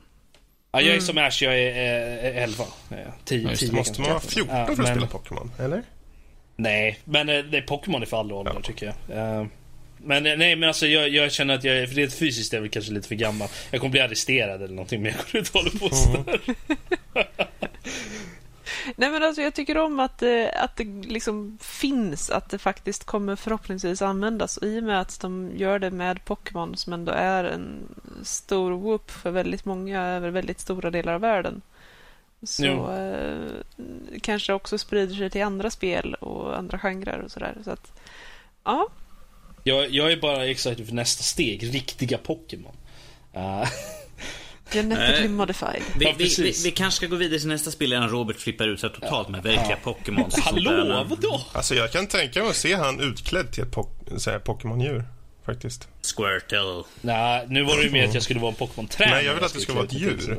Ja, 0.73 0.81
jag 0.81 0.97
är 0.97 1.01
som 1.01 1.19
Ash, 1.19 1.43
jag 1.44 1.59
är, 1.59 1.73
är 1.77 2.43
11. 2.43 2.65
10, 3.24 3.43
Ja, 3.43 3.51
just 3.51 3.60
det. 3.60 3.66
10 3.66 3.73
Måste 3.77 4.01
man 4.01 4.10
vara 4.10 4.20
14 4.20 4.56
Ja, 4.56 4.65
för 4.66 4.73
att 4.73 4.78
men- 4.78 4.86
spela 4.86 5.06
Pokémon? 5.06 5.51
Eller? 5.59 5.82
Nej, 6.56 6.98
men 7.05 7.28
eh, 7.28 7.39
det 7.44 7.59
är 7.59 7.62
Pokémon 7.62 8.02
är 8.02 8.06
för 8.06 8.20
alla 8.20 8.35
åldrar 8.35 8.55
Ja. 8.55 8.60
tycker 8.62 8.86
jag. 9.09 9.19
Eh, 9.40 9.47
Men 10.05 10.27
eh, 10.27 10.36
nej, 10.36 10.56
men 10.56 10.69
alltså 10.69 10.86
jag, 10.86 11.09
jag 11.09 11.32
känner 11.32 11.55
att 11.55 11.65
jag 11.65 11.77
är, 11.77 11.86
för 11.86 11.94
rent 11.94 12.12
fysiskt 12.15 12.52
är 12.52 12.56
jag 12.56 12.62
väl 12.62 12.70
kanske 12.70 12.93
lite 12.93 13.09
för 13.09 13.15
gammal. 13.15 13.48
Jag 13.70 13.81
kommer 13.81 13.90
bli 13.93 14.01
arresterad 14.01 14.62
eller 14.62 14.74
någonting, 14.74 15.02
men 15.02 15.12
jag 15.12 15.20
kommer 15.27 15.39
inte 15.39 15.59
hålla 15.59 15.70
på 15.70 15.94
sådär. 15.97 16.40
Nej, 18.97 19.11
men 19.11 19.23
alltså, 19.23 19.43
jag 19.43 19.55
tycker 19.55 19.78
om 19.78 20.01
att, 20.01 20.23
eh, 20.23 20.47
att 20.55 20.77
det 20.77 20.85
liksom 20.85 21.59
finns, 21.61 22.31
att 22.31 22.51
det 22.51 22.59
faktiskt 22.59 23.05
kommer 23.05 23.36
förhoppningsvis 23.36 24.03
användas. 24.03 24.57
Och 24.57 24.66
I 24.66 24.78
och 24.81 24.85
med 24.85 25.01
att 25.01 25.20
de 25.20 25.51
gör 25.57 25.78
det 25.78 25.90
med 25.90 26.24
Pokémon 26.24 26.77
som 26.77 26.93
ändå 26.93 27.12
är 27.12 27.45
en 27.45 27.89
stor 28.23 28.70
whoop 28.73 29.11
för 29.11 29.31
väldigt 29.31 29.65
många 29.65 30.03
över 30.07 30.31
väldigt 30.31 30.61
stora 30.61 30.90
delar 30.90 31.12
av 31.15 31.20
världen. 31.20 31.62
Så 32.43 32.93
eh, 32.93 33.53
kanske 34.23 34.53
också 34.53 34.78
sprider 34.78 35.15
sig 35.15 35.31
till 35.31 35.43
andra 35.43 35.70
spel 35.70 36.15
och 36.15 36.59
andra 36.59 36.78
genrer 36.78 37.19
och 37.20 37.31
sådär. 37.31 37.57
Så 37.65 37.70
att, 37.70 37.93
ja, 38.65 38.89
Jag, 39.65 39.90
jag 39.90 40.12
är 40.12 40.16
bara 40.16 40.47
excited 40.47 40.86
för 40.86 40.95
nästa 40.95 41.23
steg, 41.23 41.74
riktiga 41.74 42.19
Pokémon. 42.19 42.77
Eh, 43.32 43.69
genetically 44.73 45.28
modified. 45.28 45.82
Vi, 45.97 46.05
Ja, 46.05 46.15
vi, 46.19 46.35
vi, 46.39 46.55
vi 46.65 46.70
kanske 46.70 46.97
ska 46.97 47.07
gå 47.07 47.16
vidare 47.16 47.39
till 47.39 47.49
nästa 47.49 47.70
spel 47.70 47.93
innan 47.93 48.09
Robert 48.09 48.36
flippar 48.36 48.69
ut 48.69 48.81
sig 48.81 48.90
totalt 48.90 49.28
med 49.28 49.43
verkliga 49.43 49.77
Pokémon. 49.77 50.24
och 50.24 50.32
sånt 50.32 50.45
hallå, 50.45 51.07
vadå? 51.09 51.40
Alltså 51.53 51.74
jag 51.74 51.93
kan 51.93 52.07
tänka 52.07 52.40
mig 52.40 52.51
att 52.51 52.57
se 52.57 52.74
han 52.74 53.01
utklädd 53.01 53.53
till 53.53 53.62
ett 53.62 53.70
po 53.70 53.89
Pokémon-djur. 54.45 55.05
Faktiskt. 55.47 55.89
Squirtle. 56.16 56.85
Nej, 57.01 57.47
nu 57.49 57.62
var 57.62 57.77
det 57.77 57.82
ju 57.82 57.90
mer 57.90 58.09
att 58.09 58.15
jag 58.15 58.23
skulle 58.23 58.40
vara 58.40 58.51
en 58.51 58.57
Pokémon-tränare. 58.57 59.15
Nej, 59.16 59.24
jag 59.24 59.35
vill 59.35 59.45
att 59.45 59.55
det 59.55 59.61
ska 59.61 59.73
vara 59.73 59.85
ett 59.85 59.93
djur. 59.93 60.39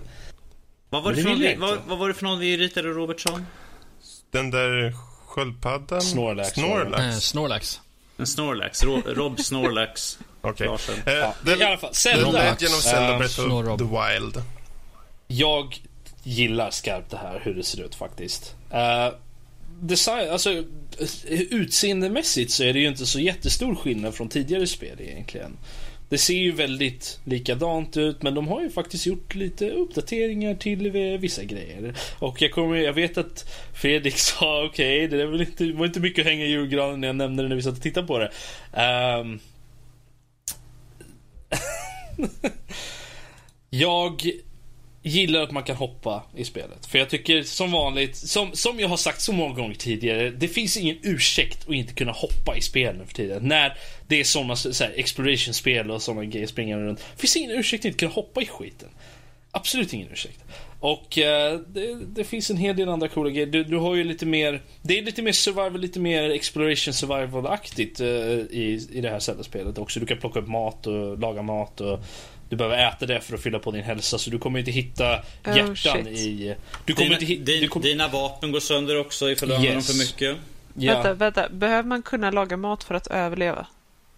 Vad 0.90 1.04
var, 1.04 1.14
det 1.14 1.22
för 1.22 1.30
någon 1.30 1.40
vi, 1.40 1.56
vad, 1.56 1.78
vad 1.88 1.98
var 1.98 2.08
det 2.08 2.14
för 2.14 2.24
någon 2.24 2.40
vi 2.40 2.58
ritade, 2.58 2.88
Robertsson? 2.88 3.46
Den 4.32 4.52
där 4.52 4.94
sköldpaddan? 5.26 6.02
Snorlax. 6.02 6.50
Snorlax. 6.50 7.04
Eh, 7.04 7.20
Snorlax. 7.20 7.82
En 8.18 8.28
Snorlax. 8.28 8.84
Ro, 8.84 9.02
Rob 9.06 9.40
Snorlax. 9.40 10.20
Okej. 10.42 10.68
Larsen. 10.68 10.96
Eh, 11.06 11.14
Ja, 11.14 11.36
I 11.46 11.64
alla 11.64 11.78
fall, 11.78 11.90
The 11.90 11.96
Zelda. 11.96 12.32
Legend 12.32 12.74
of 12.74 12.82
Zelda 12.82 13.12
Eh, 13.12 13.18
Breath 13.18 13.40
of 13.40 13.78
the 13.78 13.84
Wild. 13.86 14.44
Jag 15.28 15.78
gillar 16.24 16.70
skarpt 16.72 17.12
det 17.12 17.18
här, 17.18 17.42
hur 17.44 17.54
det 17.54 17.64
ser 17.64 17.82
ut 17.86 17.96
faktiskt. 17.96 18.56
Uh, 18.74 19.16
design, 19.82 20.30
alltså 20.30 20.64
utseendemässigt 21.50 22.52
så 22.52 22.64
är 22.64 22.74
det 22.74 22.80
ju 22.80 22.88
inte 22.88 23.06
så 23.06 23.20
jättestor 23.20 23.76
skillnad 23.76 24.16
från 24.16 24.30
tidigare 24.30 24.68
spel 24.68 24.98
egentligen. 25.02 25.58
Det 26.10 26.18
ser 26.18 26.34
ju 26.34 26.52
väldigt 26.52 27.20
likadant 27.24 27.98
ut 27.98 28.22
men 28.24 28.34
de 28.36 28.48
har 28.48 28.62
ju 28.62 28.70
faktiskt 28.70 29.06
gjort 29.06 29.36
lite 29.36 29.70
uppdateringar 29.70 30.56
till 30.56 30.92
vissa 31.20 31.44
grejer. 31.44 31.94
Och 32.20 32.42
jag, 32.42 32.52
kommer, 32.52 32.76
jag 32.76 32.94
vet 32.94 33.18
att 33.18 33.52
Fredrik 33.74 34.18
sa 34.20 34.66
okej, 34.66 35.08
det 35.08 35.22
är 35.22 35.26
väl 35.26 35.42
inte, 35.42 35.64
det 35.64 35.74
var 35.74 35.86
inte 35.86 36.00
mycket 36.00 36.22
att 36.22 36.32
hänga 36.32 36.46
i 36.46 36.50
julgranen 36.50 37.02
när 37.02 37.08
jag 37.08 37.16
nämnde 37.16 37.44
det 37.44 37.50
när 37.50 37.56
vi 37.56 37.62
satt 37.62 37.74
och 37.78 37.82
tittade 37.82 38.08
på 38.08 38.18
det. 38.18 38.32
Ehm, 38.74 39.40
jag 43.70 44.32
gillar 45.04 45.42
att 45.42 45.52
man 45.52 45.64
kan 45.64 45.76
hoppa 45.76 46.24
i 46.36 46.46
spelet. 46.46 46.86
För 46.86 47.00
jag 47.00 47.10
tycker 47.10 47.44
som 47.44 47.72
vanligt, 47.72 48.16
som, 48.16 48.50
som 48.54 48.80
jag 48.80 48.88
har 48.88 48.98
sagt 48.98 49.22
så 49.22 49.34
många 49.34 49.56
gånger 49.56 49.76
tidigare, 49.76 50.30
det 50.30 50.48
finns 50.48 50.78
ingen 50.78 50.98
ursäkt 51.02 51.68
att 51.68 51.74
inte 51.74 51.94
kunna 51.94 52.12
hoppa 52.12 52.58
i 52.58 52.62
spel 52.62 52.98
nu 52.98 53.06
för 53.06 53.14
tiden. 53.14 53.44
När 53.44 53.78
det 54.08 54.20
är 54.20 54.24
såna 54.24 54.56
så 54.56 54.84
här, 54.84 54.94
exploration-spel 54.96 55.92
och 55.92 56.02
såna 56.02 56.26
grejer 56.26 56.48
springande 56.48 56.86
runt. 56.86 57.00
Det 57.00 57.22
finns 57.22 57.36
ingen 57.36 57.52
ursäkt 57.52 57.82
att 57.82 57.86
inte 57.86 58.00
kunna 58.00 58.12
hoppa 58.12 58.42
i 58.42 58.46
skiten. 58.46 58.90
Absolut 59.52 59.94
ingen 59.94 60.12
ursäkt. 60.12 60.40
Och 60.80 61.18
eh, 61.18 61.60
det, 61.68 61.96
det 62.06 62.24
finns 62.24 62.50
en 62.50 62.58
hel 62.58 62.76
del 62.76 62.90
andra 62.90 63.08
coola 63.08 63.30
grejer. 63.30 63.48
Du, 63.48 63.64
du 63.64 63.78
har 63.78 63.96
ju 63.96 64.04
lite 64.04 64.26
mer, 64.26 64.62
det 64.82 64.98
är 64.98 65.02
lite 65.04 65.22
mer 65.22 65.32
survival, 65.32 65.82
lite 65.82 66.00
mer 66.00 66.30
exploration 66.30 66.94
survival-aktigt 66.94 68.00
eh, 68.00 68.08
i, 68.08 68.88
i 68.92 69.02
det 69.02 69.10
här 69.10 69.20
Zelda-spelet 69.20 69.78
också. 69.78 70.00
Du 70.00 70.06
kan 70.06 70.18
plocka 70.18 70.40
upp 70.40 70.48
mat 70.48 70.88
och 70.88 71.20
laga 71.20 71.42
mat 71.42 71.82
och 71.82 72.00
du 72.50 72.56
behöver 72.56 72.88
äta 72.88 73.06
det 73.06 73.22
för 73.22 73.36
att 73.36 73.44
fylla 73.44 73.60
på 73.60 73.72
din 73.72 73.84
hälsa 73.84 74.18
så 74.18 74.30
du 74.30 74.40
kommer 74.40 74.60
inte 74.60 74.72
hitta 74.72 75.20
Oh, 75.46 75.58
hjärtan 75.58 75.76
shit. 75.76 76.08
i... 76.08 76.56
Du 76.86 76.94
kommer 76.94 77.06
Dina, 77.06 77.16
inte 77.16 77.26
hitta... 77.26 77.44
din, 77.44 77.62
Du 77.62 77.68
kommer, 77.68 77.86
dina 77.86 78.08
vapen 78.08 78.52
går 78.52 78.60
sönder 78.60 79.00
också 79.00 79.32
ifall 79.32 79.50
du 79.50 79.56
använder 79.56 79.74
dem 79.74 79.84
för 79.84 79.98
mycket. 79.98 80.38
Vänta, 80.74 81.08
ja. 81.08 81.14
vänta. 81.14 81.50
Behöver 81.50 81.84
man 81.90 82.02
kunna 82.02 82.32
laga 82.32 82.58
mat 82.58 82.84
för 82.84 82.96
att 82.96 83.08
överleva? 83.08 83.68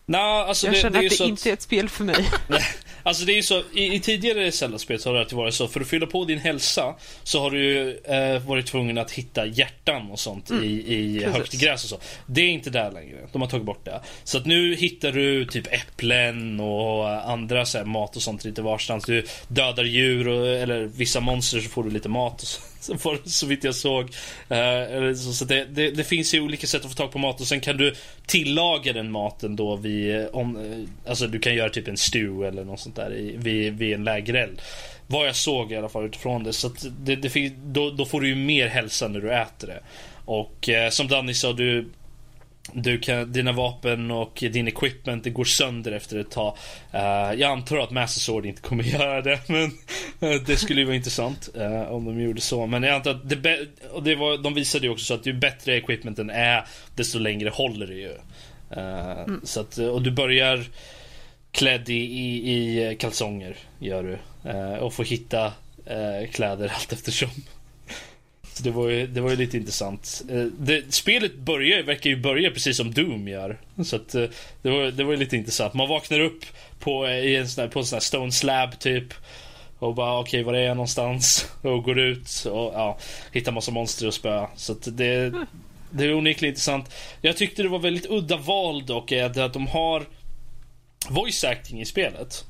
Nah, 0.06 0.50
alltså 0.50 0.68
Jag 0.68 0.76
det, 0.76 0.80
känner 0.80 1.00
det 1.00 1.06
att 1.06 1.12
det 1.12 1.16
så 1.16 1.26
inte 1.26 1.50
är 1.50 1.54
ett 1.54 1.62
spel 1.62 1.90
för 1.90 2.04
mig. 2.04 2.30
Alltså 3.04 3.26
det 3.26 3.34
är 3.34 3.36
ju 3.36 3.44
så, 3.44 3.64
i, 3.74 3.96
i 3.96 4.00
tidigare 4.00 4.52
Zelda-spel 4.52 5.00
så 5.00 5.10
har 5.10 5.14
det 5.14 5.20
alltid 5.20 5.38
varit 5.38 5.54
så, 5.54 5.68
för 5.68 5.82
att 5.82 5.88
fylla 5.88 6.06
på 6.06 6.26
din 6.26 6.40
hälsa 6.40 6.96
så 7.24 7.40
har 7.40 7.52
du 7.52 7.98
eh, 8.04 8.40
varit 8.48 8.66
tvungen 8.66 8.98
att 8.98 9.12
hitta 9.12 9.46
hjärtan 9.46 10.12
och 10.12 10.20
sånt 10.20 10.52
i, 10.52 10.56
i 10.56 11.20
precis. 11.20 11.38
högt 11.38 11.54
gräs 11.54 11.84
och 11.84 11.90
så. 11.90 12.00
Det 12.26 12.42
är 12.42 12.50
inte 12.50 12.70
där 12.70 12.92
längre, 12.92 13.18
de 13.32 13.42
har 13.42 13.50
tagit 13.50 13.66
bort 13.66 13.86
det. 13.86 14.02
Så 14.24 14.38
att 14.38 14.46
nu 14.46 14.76
hittar 14.76 15.12
du 15.12 15.46
typ 15.46 15.68
äpplen 15.74 16.60
och 16.60 17.30
andra 17.32 17.66
så 17.66 17.78
här, 17.78 17.86
mat 17.86 18.16
och 18.16 18.22
sånt 18.22 18.44
lite 18.44 18.62
varstans. 18.62 19.06
Du 19.06 19.26
dödar 19.48 19.84
djur 19.84 20.28
och, 20.28 20.48
eller 20.48 20.82
vissa 20.84 21.20
monster 21.20 21.60
så 21.60 21.70
får 21.70 21.84
du 21.84 21.90
lite 21.90 22.10
mat 22.10 22.42
och 22.42 22.48
så. 22.48 22.62
Så, 23.00 23.18
så 23.26 23.46
vitt 23.46 23.64
jag 23.64 23.76
såg. 23.76 24.04
Eh, 24.50 25.14
så 25.16 25.34
så 25.34 25.46
det, 25.46 25.66
det, 25.66 25.92
det 25.92 26.04
finns 26.04 26.34
ju 26.34 26.42
olika 26.42 26.68
sätt 26.68 26.86
att 26.86 26.92
få 26.92 26.96
tag 26.98 27.12
på 27.12 27.20
mat 27.20 27.42
och 27.42 27.48
sen 27.48 27.60
kan 27.60 27.78
du 27.78 27.96
tillaga 28.26 28.94
den 28.94 29.12
maten 29.12 29.56
då 29.56 29.76
vid, 29.76 30.16
eh, 30.16 30.26
om, 30.26 30.58
eh, 30.58 31.10
alltså 31.10 31.28
du 31.28 31.40
kan 31.40 31.56
göra 31.56 31.70
typ 31.70 31.88
en 31.88 31.98
stew 31.98 32.48
eller 32.48 32.64
något 32.64 32.80
sånt 32.80 32.96
där 32.96 33.14
i, 33.14 33.36
vid, 33.38 33.74
vid 33.74 33.94
en 33.94 34.04
lägereld. 34.04 34.62
Vad 35.08 35.28
jag 35.28 35.36
såg 35.36 35.72
i 35.72 35.76
alla 35.76 35.90
fall 35.90 36.06
utifrån 36.06 36.44
det. 36.44 36.54
Så 36.54 36.68
att 36.68 36.86
det, 37.00 37.16
det 37.16 37.30
finns, 37.30 37.54
då, 37.64 37.90
då 37.90 38.06
får 38.06 38.22
du 38.22 38.28
ju 38.28 38.36
mer 38.36 38.68
hälsa 38.68 39.08
när 39.08 39.20
du 39.20 39.34
äter 39.34 39.68
det. 39.68 39.80
Och 40.26 40.70
eh, 40.70 40.90
som 40.90 41.08
Danny 41.08 41.34
sa, 41.34 41.54
du, 41.54 41.90
du 42.74 43.00
kan, 43.00 43.32
dina 43.32 43.52
vapen 43.52 44.12
och 44.12 44.44
din 44.52 44.68
equipment 44.68 45.24
det 45.24 45.30
går 45.30 45.44
sönder 45.44 45.92
efter 45.92 46.20
ett 46.20 46.32
tag. 46.32 46.58
Eh, 46.92 47.02
jag 47.34 47.44
antar 47.44 47.78
att 47.78 47.92
Master 47.92 48.20
Sword 48.20 48.46
inte 48.46 48.62
kommer 48.62 48.84
göra 49.00 49.22
det, 49.22 49.40
men 49.50 49.64
eh, 50.20 50.42
det 50.46 50.58
skulle 50.58 50.80
ju 50.80 50.86
vara 50.86 50.96
intressant 50.96 51.50
eh, 51.56 51.82
om 51.82 52.06
de 52.06 52.22
gjorde 52.22 52.42
så. 52.42 52.66
Men 52.66 52.84
jag 52.84 52.96
antar 52.96 53.12
att 53.12 53.30
det, 53.30 53.68
och 53.92 54.04
det 54.04 54.16
var, 54.16 54.38
de 54.38 54.54
visade 54.54 54.86
ju 54.86 54.92
också 54.92 55.06
så 55.06 55.14
att 55.14 55.26
ju 55.26 55.34
bättre 55.34 55.78
equipmenten 55.78 56.30
är, 56.30 56.66
desto 56.96 57.20
längre 57.20 57.50
håller 57.50 57.88
det 57.88 57.94
ju. 57.94 58.14
Eh, 58.72 59.26
så 59.44 59.60
att, 59.60 59.78
och 59.78 60.02
du 60.02 60.12
börjar 60.12 60.64
klädd 61.52 61.90
i, 61.90 61.94
i, 61.94 62.92
i 62.92 62.96
kalsonger, 62.96 63.58
gör 63.80 64.04
du. 64.04 64.18
Och 64.80 64.94
får 64.94 65.04
hitta 65.04 65.54
kläder 66.32 66.72
allt 66.76 66.94
eftersom. 66.94 67.30
Det 68.60 68.72
var 68.72 68.90
ju, 68.90 69.08
det 69.08 69.22
var 69.22 69.30
ju 69.30 69.36
lite 69.36 69.58
intressant. 69.58 70.22
Eh, 70.30 70.44
det, 70.44 70.94
spelet 70.94 71.36
börjar, 71.36 71.84
verkar 71.84 72.10
ju 72.10 72.16
börja 72.16 72.52
precis 72.52 72.78
som 72.78 72.94
Doom 72.94 73.28
gör. 73.28 73.60
Så 73.84 73.96
att, 73.96 74.16
eh, 74.16 74.26
det, 74.62 74.70
var, 74.70 74.92
det 74.92 75.04
var 75.04 75.12
ju 75.12 75.18
lite 75.18 75.38
intressant. 75.38 75.74
Man 75.74 75.90
vaknar 75.90 76.20
upp 76.20 76.46
på, 76.80 77.06
eh, 77.06 77.18
i 77.18 77.36
en 77.36 77.50
sån 77.50 77.62
här, 77.62 77.70
på 77.70 77.80
en 77.80 77.86
sån 77.86 77.96
här 77.96 78.02
stone 78.02 78.32
slab 78.32 78.80
typ. 78.80 79.14
Och 79.80 79.96
bara 79.96 80.20
okej, 80.20 80.44
var 80.44 80.54
är 80.54 80.64
jag 80.64 80.78
någonstans? 80.78 81.48
Och 81.62 81.84
går 81.84 82.00
ut 82.00 82.46
och 82.46 82.74
ja, 82.74 82.98
hittar 83.32 83.52
massa 83.52 83.72
monster 83.72 84.08
och 84.08 84.14
spöa. 84.14 84.50
Så 84.56 84.72
att 84.72 84.98
det, 84.98 85.34
det 85.90 86.06
är 86.06 86.14
onekligen 86.14 86.52
intressant. 86.52 86.94
Jag 87.22 87.38
tyckte 87.38 87.64
det 87.64 87.70
var 87.70 87.80
väldigt 87.80 88.10
udda 88.10 88.38
val 88.38 88.86
dock, 88.86 89.12
är 89.12 89.40
att 89.40 89.54
de 89.54 89.68
har 89.68 90.06
voice 91.10 91.44
acting 91.44 91.82
i 91.82 91.86
spelet. 91.86 92.46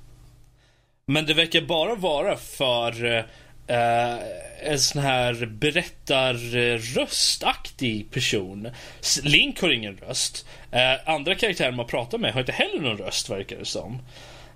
Men 1.06 1.26
det 1.26 1.34
verkar 1.34 1.62
bara 1.62 1.96
vara 1.96 2.38
för 2.38 3.26
eh, 3.72 4.18
en 4.64 4.80
sån 4.80 5.02
här 5.02 5.46
berättarröstaktig 5.46 8.12
person. 8.12 8.70
Link 9.24 9.62
har 9.62 9.70
ingen 9.70 9.98
röst. 9.98 10.46
Eh, 10.72 11.10
andra 11.10 11.36
karaktärer 11.36 11.72
man 11.72 11.88
pratar 11.88 12.18
med 12.18 12.34
har 12.34 12.40
inte 12.40 12.52
heller 12.52 12.80
någon 12.80 12.98
röst 12.98 13.30
verkar 13.30 13.58
det 13.58 13.66
som. 13.66 14.00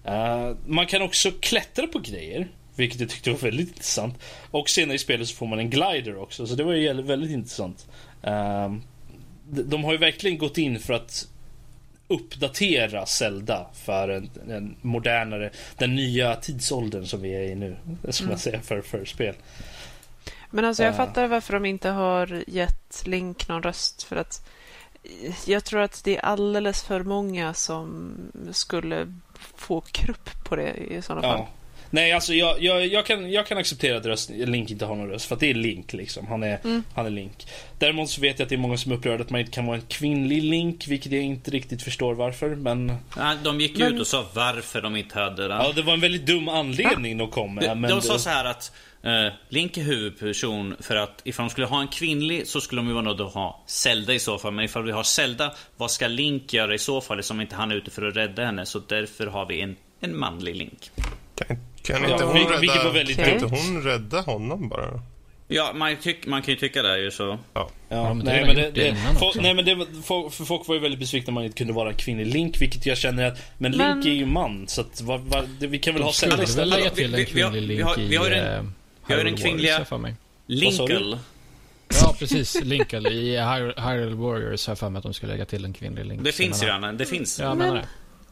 Eh, 0.05 0.51
man 0.65 0.87
kan 0.87 1.01
också 1.01 1.31
klättra 1.31 1.87
på 1.87 1.99
grejer. 1.99 2.47
Vilket 2.75 2.99
jag 2.99 3.09
tyckte 3.09 3.31
var 3.31 3.37
väldigt 3.37 3.67
intressant. 3.67 4.23
Och 4.51 4.69
senare 4.69 4.95
i 4.95 4.99
spelet 4.99 5.27
så 5.27 5.35
får 5.35 5.47
man 5.47 5.59
en 5.59 5.69
glider 5.69 6.17
också. 6.17 6.47
Så 6.47 6.55
det 6.55 6.63
var 6.63 6.73
ju 6.73 7.01
väldigt 7.01 7.31
intressant. 7.31 7.87
Eh, 8.23 8.73
de 9.49 9.83
har 9.83 9.91
ju 9.91 9.97
verkligen 9.97 10.37
gått 10.37 10.57
in 10.57 10.79
för 10.79 10.93
att 10.93 11.27
uppdatera 12.07 13.05
Zelda 13.05 13.67
för 13.73 14.09
en, 14.09 14.29
en 14.49 14.75
modernare, 14.81 15.49
den 15.77 15.95
nya 15.95 16.35
tidsåldern 16.35 17.05
som 17.05 17.21
vi 17.21 17.35
är 17.35 17.41
i 17.41 17.55
nu. 17.55 17.77
Som 18.09 18.29
jag 18.29 18.39
säger 18.39 18.59
för, 18.59 18.81
för 18.81 19.05
spel. 19.05 19.35
Men 20.49 20.65
alltså 20.65 20.83
jag 20.83 20.93
Ja. 20.93 20.97
fattar 20.97 21.27
varför 21.27 21.53
de 21.53 21.65
inte 21.65 21.89
har 21.89 22.43
gett 22.47 23.07
Link 23.07 23.47
någon 23.47 23.63
röst. 23.63 24.03
För 24.03 24.15
att 24.15 24.47
jag 25.45 25.63
tror 25.65 25.81
att 25.81 26.03
det 26.03 26.17
är 26.17 26.25
alldeles 26.25 26.83
för 26.83 27.03
många 27.03 27.53
som 27.53 28.15
skulle 28.51 29.13
få 29.55 29.81
krupp 29.81 30.29
på 30.43 30.55
det 30.55 30.73
i 30.73 31.01
sådana 31.01 31.21
fall. 31.21 31.39
Ja. 31.39 31.47
Nej, 31.95 32.11
alltså 32.11 32.33
jag, 32.33 32.61
jag, 32.63 32.87
jag, 32.87 33.05
kan, 33.05 33.31
jag 33.31 33.47
kan 33.47 33.57
acceptera 33.57 33.97
att 33.97 34.05
röst, 34.05 34.29
Link 34.29 34.71
inte 34.71 34.85
har 34.85 34.95
någon 34.95 35.09
röst. 35.09 35.25
För 35.25 35.35
att 35.35 35.39
det 35.39 35.49
är 35.49 35.53
Link 35.53 35.93
liksom. 35.93 36.27
Han 36.27 36.43
är, 36.43 36.59
Mm. 36.63 36.83
han 36.95 37.05
är 37.05 37.09
Link. 37.09 37.47
Däremot 37.79 38.09
så 38.09 38.21
vet 38.21 38.39
jag 38.39 38.45
att 38.45 38.49
det 38.49 38.55
är 38.55 38.59
många 38.59 38.77
som 38.77 38.91
är 38.91 38.95
upprörda 38.95 39.23
att 39.23 39.29
man 39.29 39.39
inte 39.39 39.51
kan 39.51 39.65
vara 39.65 39.77
en 39.77 39.83
kvinnlig 39.87 40.43
Link. 40.43 40.87
Vilket 40.87 41.11
jag 41.11 41.21
inte 41.23 41.51
riktigt 41.51 41.81
förstår 41.83 42.13
varför. 42.13 42.55
Men 42.55 42.95
Ja, 43.17 43.33
de 43.43 43.61
gick 43.61 43.77
ju 43.79 43.83
Men- 43.83 43.93
ut 43.93 43.99
och 44.01 44.07
sa 44.07 44.25
varför 44.33 44.81
de 44.81 44.95
inte 44.95 45.19
hade 45.19 45.47
den. 45.47 45.57
ja, 45.57 45.71
det 45.75 45.81
var 45.81 45.93
en 45.93 46.01
väldigt 46.01 46.25
dum 46.25 46.49
anledning 46.49 47.17
de 47.17 47.31
kom 47.31 47.55
med. 47.55 47.63
De, 47.63 47.81
men 47.81 47.89
de 47.89 48.01
sa 48.01 48.19
så 48.19 48.29
här 48.29 48.45
att 48.45 48.71
eh, 49.03 49.27
Link 49.49 49.77
är 49.77 49.81
huvudperson 49.81 50.75
för 50.79 50.95
att 50.95 51.21
ifall 51.23 51.45
de 51.45 51.49
skulle 51.49 51.67
ha 51.67 51.81
en 51.81 51.87
kvinnlig 51.87 52.47
så 52.47 52.61
skulle 52.61 52.79
de 52.81 52.87
ju 52.87 52.93
vara 52.93 53.03
nödda 53.03 53.23
att 53.25 53.33
ha 53.33 53.63
Zelda 53.67 54.13
i 54.13 54.19
så 54.19 54.37
fall. 54.37 54.53
Men 54.53 54.65
ifall 54.65 54.83
vi 54.83 54.91
har 54.91 55.03
Zelda, 55.03 55.53
vad 55.77 55.91
ska 55.91 56.07
Link 56.07 56.53
göra 56.53 56.73
i 56.75 56.77
så 56.79 57.01
fall? 57.01 57.23
Som 57.23 57.41
inte 57.41 57.55
han 57.55 57.71
är 57.71 57.75
ute 57.75 57.91
för 57.91 58.07
att 58.07 58.15
rädda 58.15 58.45
henne. 58.45 58.65
Så 58.65 58.79
därför 58.87 59.27
har 59.27 59.45
vi 59.45 59.61
en, 59.61 59.75
en 59.99 60.17
manlig 60.17 60.55
Link. 60.55 60.89
Kan, 61.35 61.57
kan 61.85 62.03
Ja, 62.03 62.11
inte 62.11 62.23
hon 62.23 62.33
vil- 62.33 62.59
vilket 62.59 62.77
var 62.77 62.83
rädda... 62.83 62.93
väldigt 62.93 63.17
Kan 63.17 63.29
inte 63.29 63.45
hon 63.45 63.83
rädda 63.83 64.21
honom 64.21 64.69
bara? 64.69 65.01
Ja, 65.47 65.71
man, 65.75 65.95
tyck, 66.01 66.27
man 66.27 66.41
kan 66.41 66.53
ju 66.53 66.59
tycka 66.59 66.81
det 66.83 66.99
ju 66.99 67.11
så. 67.11 67.39
Ja. 67.53 67.69
Ja, 67.89 68.13
men 68.13 68.25
nej, 68.25 68.45
men 68.45 68.55
de 68.55 68.61
det, 68.61 68.71
det 68.71 68.97
folk, 69.19 69.35
nej 69.35 69.53
men 69.53 69.65
det, 69.65 69.75
var- 69.75 70.01
folk, 70.03 70.33
för 70.33 70.45
folk 70.45 70.67
var 70.67 70.75
ju 70.75 70.81
väldigt 70.81 70.99
besvikna 70.99 71.31
när 71.31 71.33
man 71.33 71.43
inte 71.43 71.57
kunde 71.57 71.73
vara 71.73 71.89
en 71.89 71.95
kvinnlig 71.95 72.25
Link, 72.27 72.61
vilket 72.61 72.85
jag 72.85 72.97
känner 72.97 73.27
att, 73.27 73.37
men 73.57 73.71
Link 73.71 73.81
Men- 73.83 74.07
är 74.07 74.11
ju 74.15 74.25
man, 74.25 74.67
så 74.67 74.81
att 74.81 75.01
vad, 75.01 75.19
vad, 75.21 75.49
det, 75.59 75.67
vi 75.67 75.79
kan 75.79 75.93
väl 75.93 76.03
ha 76.03 76.11
väl 76.21 76.43
istället. 76.43 76.69
lägga 76.69 76.89
Vi- 76.89 76.95
till 76.95 77.15
vi- 77.15 77.21
en 77.23 77.27
vi 77.33 77.41
har- 77.41 77.51
kvinnlig 77.51 77.77
vi 77.77 77.81
har- 77.83 77.95
link 77.97 78.11
vi 78.11 78.15
har 78.15 78.31
i 78.31 78.37
en- 78.39 78.45
eh, 78.55 78.63
vi 79.07 79.13
har 79.13 79.37
kvinnliga-? 79.37 79.85
Linkel. 80.47 81.17
Ja, 82.01 82.15
precis. 82.19 82.63
Linkle. 82.63 83.09
I 83.09 83.37
Hyr- 83.37 83.89
Hyrule 83.91 84.15
Warriors 84.15 84.67
har 84.67 84.71
jag 84.71 84.79
för 84.79 84.89
mig 84.89 84.97
att 84.97 85.03
de 85.03 85.13
skulle 85.13 85.31
lägga 85.31 85.45
till 85.45 85.65
en 85.65 85.73
kvinnlig 85.73 86.05
link. 86.05 86.23
Det 86.23 86.31
finns 86.31 86.63
ju 86.63 86.67
redan. 86.67 86.97
Det 86.97 87.05
finns. 87.05 87.39
Ja, 87.39 87.53
Men-. 87.53 87.79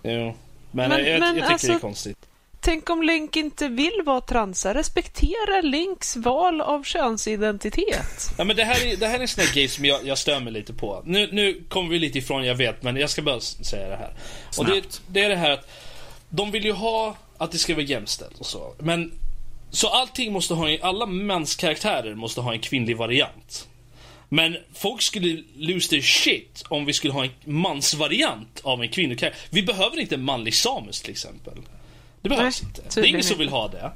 Men, 0.02 0.34
Men- 0.72 0.92
jag, 0.92 1.02
jag, 1.02 1.08
jag 1.08 1.22
tycker 1.22 1.38
det 1.38 1.44
är 1.44 1.52
alltså- 1.52 1.80
konstigt. 1.80 2.18
Tänk 2.64 2.90
om 2.90 3.04
Link 3.04 3.36
inte 3.36 3.68
vill 3.68 4.02
vara 4.06 4.22
transa. 4.22 4.74
Respektera 4.74 5.62
Links 5.64 6.16
val 6.16 6.62
av 6.62 6.84
könsidentitet. 6.84 8.34
Ja, 8.38 8.44
men 8.44 8.56
det, 8.56 8.64
här 8.64 8.86
är, 8.86 8.98
det 8.98 9.08
här 9.08 9.18
är 9.18 9.22
en 9.22 9.28
sån 9.28 9.44
här 9.44 9.54
grej 9.54 9.68
som 9.68 9.86
jag, 9.86 10.08
jag 10.08 10.18
stör 10.18 10.40
mig 10.40 10.54
lite 10.54 10.74
på. 10.74 11.02
Nu, 11.06 11.30
nu 11.32 11.64
kommer 11.70 11.90
vi 11.90 12.00
lite 12.00 12.18
ifrån, 12.18 12.46
jag 12.46 12.56
vet, 12.56 12.84
men 12.84 12.96
jag 12.96 13.10
ska 13.10 13.22
bara 13.22 13.40
säga 13.40 13.90
det 13.90 13.96
här. 13.96 14.14
Och 14.58 14.66
det, 14.66 15.02
det 15.08 15.22
är 15.22 15.30
det 15.30 15.36
här 15.36 15.52
att 15.52 15.70
de 16.30 16.52
vill 16.52 16.66
ju 16.66 16.72
ha 16.72 17.16
att 17.38 17.52
det 17.52 17.58
ska 17.58 17.74
vara 17.74 17.86
jämställt 17.86 18.40
och 18.40 18.46
så. 18.46 18.74
Men 18.80 19.12
Så 19.72 19.88
allting 19.88 20.34
måste 20.34 20.54
ha, 20.54 20.78
alla 20.82 21.06
manskaraktärer 21.06 22.16
måste 22.16 22.42
ha 22.42 22.54
en 22.54 22.60
kvinnlig 22.60 22.98
variant. 22.98 23.68
Men 24.30 24.58
folk 24.74 25.02
skulle 25.02 25.44
lose 25.56 25.90
their 25.90 26.02
shit 26.02 26.64
om 26.70 26.86
vi 26.86 26.94
skulle 26.94 27.14
ha 27.14 27.24
en 27.24 27.32
mansvariant 27.46 28.62
av 28.64 28.82
en 28.82 28.90
kvinnokaraktär. 28.90 29.42
Vi 29.50 29.64
behöver 29.64 30.00
inte 30.00 30.16
en 30.16 30.24
manlig 30.24 30.54
Samus 30.54 31.02
till 31.02 31.12
exempel. 31.12 31.54
Det 32.24 32.30
behövs 32.30 32.62
Nej, 32.62 32.70
inte. 32.70 33.02
Det 33.02 33.08
är 33.08 33.10
ingen 33.10 33.24
som 33.24 33.38
vill 33.38 33.50
ha 33.50 33.68
det. 33.68 33.92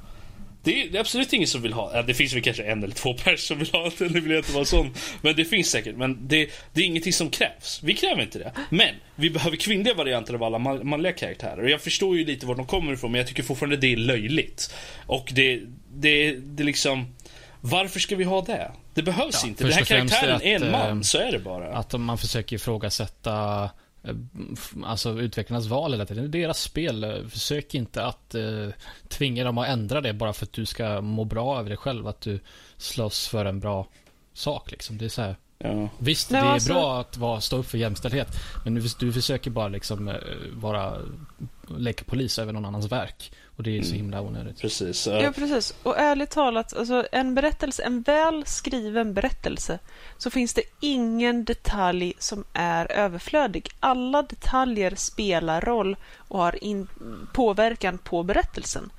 Det 0.64 0.82
är, 0.82 0.90
det 0.90 0.98
är, 0.98 1.00
absolut 1.00 1.34
ingen 1.34 1.48
som 1.48 1.62
vill 1.62 1.74
ha 1.74 2.02
Det 2.02 2.14
finns 2.14 2.34
väl 2.34 2.42
kanske 2.42 2.64
en 2.64 2.84
eller 2.84 2.96
två 2.96 3.14
personer 3.24 3.38
som 3.38 3.58
vill 3.60 3.70
ha 3.72 3.92
det. 3.98 4.10
Nu 4.10 4.20
vill 4.20 4.32
jag 4.32 4.40
inte 4.40 4.52
vara 4.52 4.66
sån. 4.66 4.94
Men 5.22 5.36
det 5.36 5.46
finns 5.46 5.70
säkert. 5.70 5.96
Men 5.96 6.28
det, 6.28 6.50
det 6.74 6.82
är 6.82 6.86
ingenting 6.86 7.14
som 7.14 7.30
krävs. 7.30 7.80
Vi 7.84 7.94
kräver 7.94 8.22
inte 8.22 8.40
det. 8.40 8.52
Men 8.70 8.96
vi 9.16 9.30
behöver 9.30 9.58
kvinnliga 9.58 9.94
varianter 9.94 10.34
av 10.34 10.44
alla 10.44 10.60
manliga 10.60 11.14
karaktärer. 11.14 11.64
Och 11.64 11.70
jag 11.70 11.82
förstår 11.82 12.18
ju 12.18 12.26
lite 12.26 12.46
var 12.46 12.56
de 12.56 12.66
kommer 12.66 12.94
ifrån. 12.94 13.12
Men 13.12 13.20
jag 13.20 13.28
tycker 13.28 13.44
fortfarande 13.44 13.78
det 13.78 13.94
är 13.94 13.98
löjligt. 13.98 14.74
Och 15.06 15.32
det, 15.36 15.62
det, 15.94 16.32
det 16.32 16.64
liksom... 16.64 17.16
Varför 17.62 18.00
ska 18.00 18.16
vi 18.16 18.24
ha 18.24 18.42
det? 18.42 18.72
Det 18.94 19.04
behövs 19.04 19.40
ja, 19.44 19.50
inte. 19.50 19.64
Den 19.64 19.74
här 19.74 19.86
karaktären 19.86 20.42
är 20.42 20.56
en 20.56 20.72
man, 20.72 20.98
eh, 20.98 21.02
så 21.02 21.18
är 21.18 21.32
det 21.32 21.40
bara. 21.40 21.78
Att 21.78 22.00
man 22.00 22.18
försöker 22.18 22.56
ifrågasätta 22.56 23.70
alltså 24.84 25.22
utvecklarnas 25.22 25.66
val 25.66 25.92
hela 25.92 26.06
tiden. 26.06 26.32
Det 26.32 26.38
är 26.38 26.42
deras 26.42 26.62
spel. 26.62 27.26
Försök 27.30 27.76
inte 27.76 28.06
att 28.06 28.36
uh, 28.36 28.70
tvinga 29.08 29.44
dem 29.44 29.58
att 29.58 29.68
ändra 29.68 30.02
det 30.02 30.14
bara 30.14 30.34
för 30.34 30.46
att 30.46 30.54
du 30.54 30.66
ska 30.66 31.02
må 31.02 31.26
bra 31.26 31.60
över 31.60 31.70
dig 31.70 31.78
själv. 31.78 32.08
Att 32.08 32.22
du 32.22 32.40
slåss 32.78 33.28
för 33.28 33.46
en 33.46 33.60
bra 33.60 33.88
sak 34.34 34.72
liksom. 34.72 34.98
Det 34.98 35.06
är 35.06 35.10
så 35.10 35.22
här. 35.22 35.36
Ja. 35.58 35.90
Visst, 36.00 36.30
det 36.30 36.38
är 36.38 36.44
alltså... 36.44 36.74
bra 36.74 37.00
att 37.00 37.18
vara, 37.18 37.42
stå 37.42 37.58
upp 37.58 37.66
för 37.66 37.78
jämställdhet. 37.78 38.28
Men 38.64 38.76
du, 38.76 38.82
du 39.00 39.14
försöker 39.14 39.52
bara 39.52 39.68
liksom 39.68 40.08
uh, 40.08 40.16
vara 40.54 40.98
leka 41.78 42.04
polis 42.04 42.40
över 42.40 42.54
någon 42.54 42.66
annans 42.66 42.92
verk. 42.92 43.32
Och 43.58 43.64
det 43.64 43.78
är 43.78 43.82
så 43.82 43.88
mm. 43.88 43.98
himla 43.98 44.22
onödigt. 44.22 44.62
Precis. 44.62 45.08
Ja, 45.08 45.32
precis. 45.36 45.74
Och 45.84 45.98
ärligt 45.98 46.30
talat, 46.30 46.78
alltså 46.78 47.08
en 47.12 47.36
berättelse, 47.36 47.84
en 47.84 48.02
väl 48.02 48.46
skriven 48.46 49.14
berättelse, 49.14 49.80
så 50.18 50.30
finns 50.30 50.54
det 50.54 50.62
ingen 50.80 51.46
detalj 51.46 52.14
som 52.20 52.44
är 52.54 52.92
överflödig. 52.92 53.70
Alla 53.80 54.22
detaljer 54.22 54.96
spelar 54.96 55.62
roll 55.62 55.96
och 56.18 56.40
har 56.40 56.64
in, 56.64 56.88
påverkan 57.34 57.98
på 57.98 58.24
berättelsen. 58.24 58.92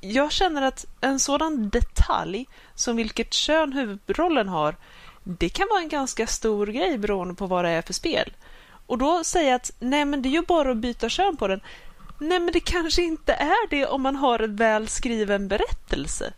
Jag 0.00 0.32
känner 0.32 0.62
att 0.62 0.86
en 1.00 1.18
sådan 1.18 1.68
detalj 1.68 2.46
som 2.74 2.96
vilket 2.96 3.32
kön 3.32 3.72
huvudrollen 3.72 4.48
har, 4.48 4.76
det 5.24 5.48
kan 5.48 5.66
vara 5.70 5.82
en 5.82 5.88
ganska 5.88 6.26
stor 6.26 6.66
grej 6.66 6.98
beroende 6.98 7.34
på 7.34 7.46
vad 7.46 7.64
det 7.64 7.70
är 7.70 7.82
för 7.82 7.92
spel. 7.94 8.32
Och 8.86 8.98
då 8.98 9.24
säga 9.24 9.54
att 9.54 9.72
nej 9.78 10.04
men 10.04 10.22
det 10.22 10.28
är 10.28 10.30
ju 10.30 10.42
bara 10.42 10.70
att 10.70 10.76
byta 10.76 11.08
kön 11.08 11.36
på 11.36 11.48
den. 11.48 11.60
Nej, 12.18 12.40
men 12.40 12.52
det 12.52 12.60
kanske 12.60 13.02
inte 13.02 13.32
är 13.32 13.70
det 13.70 13.86
om 13.86 14.02
man 14.02 14.16
har 14.16 14.38
en 14.38 14.56
väl 14.56 14.88
skriven 14.88 15.48
berättelse. 15.48 16.32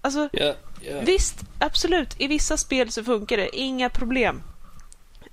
Alltså, 0.00 0.28
yeah, 0.32 0.56
yeah. 0.82 1.04
visst, 1.04 1.44
absolut, 1.58 2.20
i 2.20 2.26
vissa 2.26 2.56
spel 2.56 2.90
så 2.90 3.04
funkar 3.04 3.36
det, 3.36 3.56
inga 3.56 3.88
problem. 3.90 4.42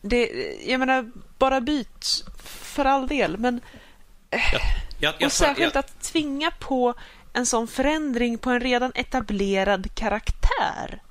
Det, 0.02 0.30
jag 0.66 0.80
menar, 0.80 1.12
bara 1.38 1.62
byt 1.62 2.26
för 2.44 2.86
all 2.86 3.08
del, 3.08 3.38
men... 3.38 3.62
Jag, 4.30 4.42
jag, 5.00 5.14
jag, 5.20 5.26
och 5.26 5.32
särskilt 5.32 5.76
att 5.76 6.02
tvinga 6.02 6.52
på 6.52 6.94
en 7.34 7.46
sån 7.46 7.68
förändring 7.68 8.38
på 8.38 8.50
en 8.50 8.60
redan 8.60 8.92
etablerad 8.96 9.96
karaktär. 9.96 11.02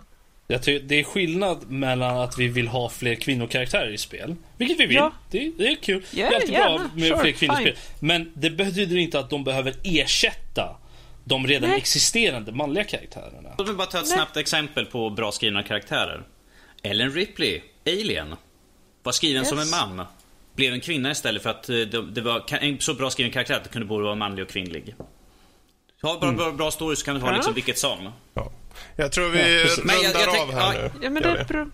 Jag 0.55 0.63
tycker 0.63 0.87
det 0.87 1.01
är 1.01 1.05
skillnad 1.05 1.71
mellan 1.71 2.19
att 2.19 2.39
vi 2.39 2.49
vill 2.49 2.69
ha 2.69 2.89
fler 2.89 3.15
kvinnokaraktärer 3.15 3.91
i 3.91 3.99
spel. 3.99 4.37
Vilket 4.57 4.81
vi 4.81 4.87
vill. 4.87 4.97
Ja. 4.97 5.13
Det, 5.31 5.53
det, 5.59 5.69
är 5.69 5.75
kul. 5.75 6.05
Yeah, 6.15 6.31
det 6.31 6.37
är 6.37 6.41
alltid 6.41 6.51
yeah, 6.51 6.75
bra 6.75 6.91
med 6.95 7.09
sure, 7.09 7.21
fler 7.21 7.33
kvinnor 7.33 7.55
i 7.55 7.61
spel. 7.61 7.77
Men 8.01 8.33
det 8.35 8.51
betyder 8.51 8.97
inte 8.97 9.19
att 9.19 9.31
de 9.31 9.45
behöver 9.45 9.75
ersätta 9.85 10.77
de 11.25 11.47
redan 11.47 11.71
Nej. 11.71 11.79
existerande 11.79 12.53
manliga 12.53 12.85
karaktärerna. 12.85 13.49
Låt 13.59 13.67
mig 13.67 13.77
bara 13.77 13.87
ta 13.87 13.99
ett 13.99 14.05
Nej. 14.05 14.17
snabbt 14.17 14.37
exempel 14.37 14.87
på 14.87 15.11
bra 15.11 15.33
skrivna 15.33 15.63
karaktärer. 15.63 16.23
Ellen 16.83 17.11
Ripley, 17.11 17.61
Alien, 17.87 18.35
var 19.03 19.13
skriven 19.13 19.43
yes. 19.43 19.49
som 19.49 19.59
en 19.59 19.71
man. 19.71 20.07
Blev 20.57 20.73
en 20.73 20.81
kvinna 20.81 21.11
istället 21.11 21.43
för 21.43 21.51
att 21.51 21.69
eh, 21.69 21.77
det, 21.77 22.11
det 22.11 22.21
var 22.21 22.45
en 22.51 22.81
så 22.81 22.95
bra 22.95 23.11
skriven 23.11 23.33
karaktär 23.33 23.55
att 23.55 23.65
det 23.65 23.71
kunde 23.71 23.87
både 23.87 24.05
vara 24.05 24.15
manlig 24.15 24.45
och 24.45 24.51
kvinnlig. 24.51 24.95
Har 26.03 26.21
bara 26.21 26.27
mm. 26.27 26.37
bra, 26.37 26.53
bra 26.53 26.71
story 26.71 26.97
så 26.97 27.05
kan 27.05 27.15
du 27.15 27.21
ha 27.21 27.33
liksom 27.35 27.55
vilket 27.55 27.79
som. 27.79 28.13
Ja. 28.35 28.53
Jag 28.97 29.13
tror 29.13 29.29
vi 29.29 29.39
ja, 29.39 29.71
rundar 29.79 30.21
jag, 30.21 30.35
jag 30.35 30.41
av 30.41 30.53
här 30.53 30.73
nu. 30.73 30.91
Ja, 31.03 31.11
men 31.11 31.23
det 31.23 31.29
är. 31.29 31.67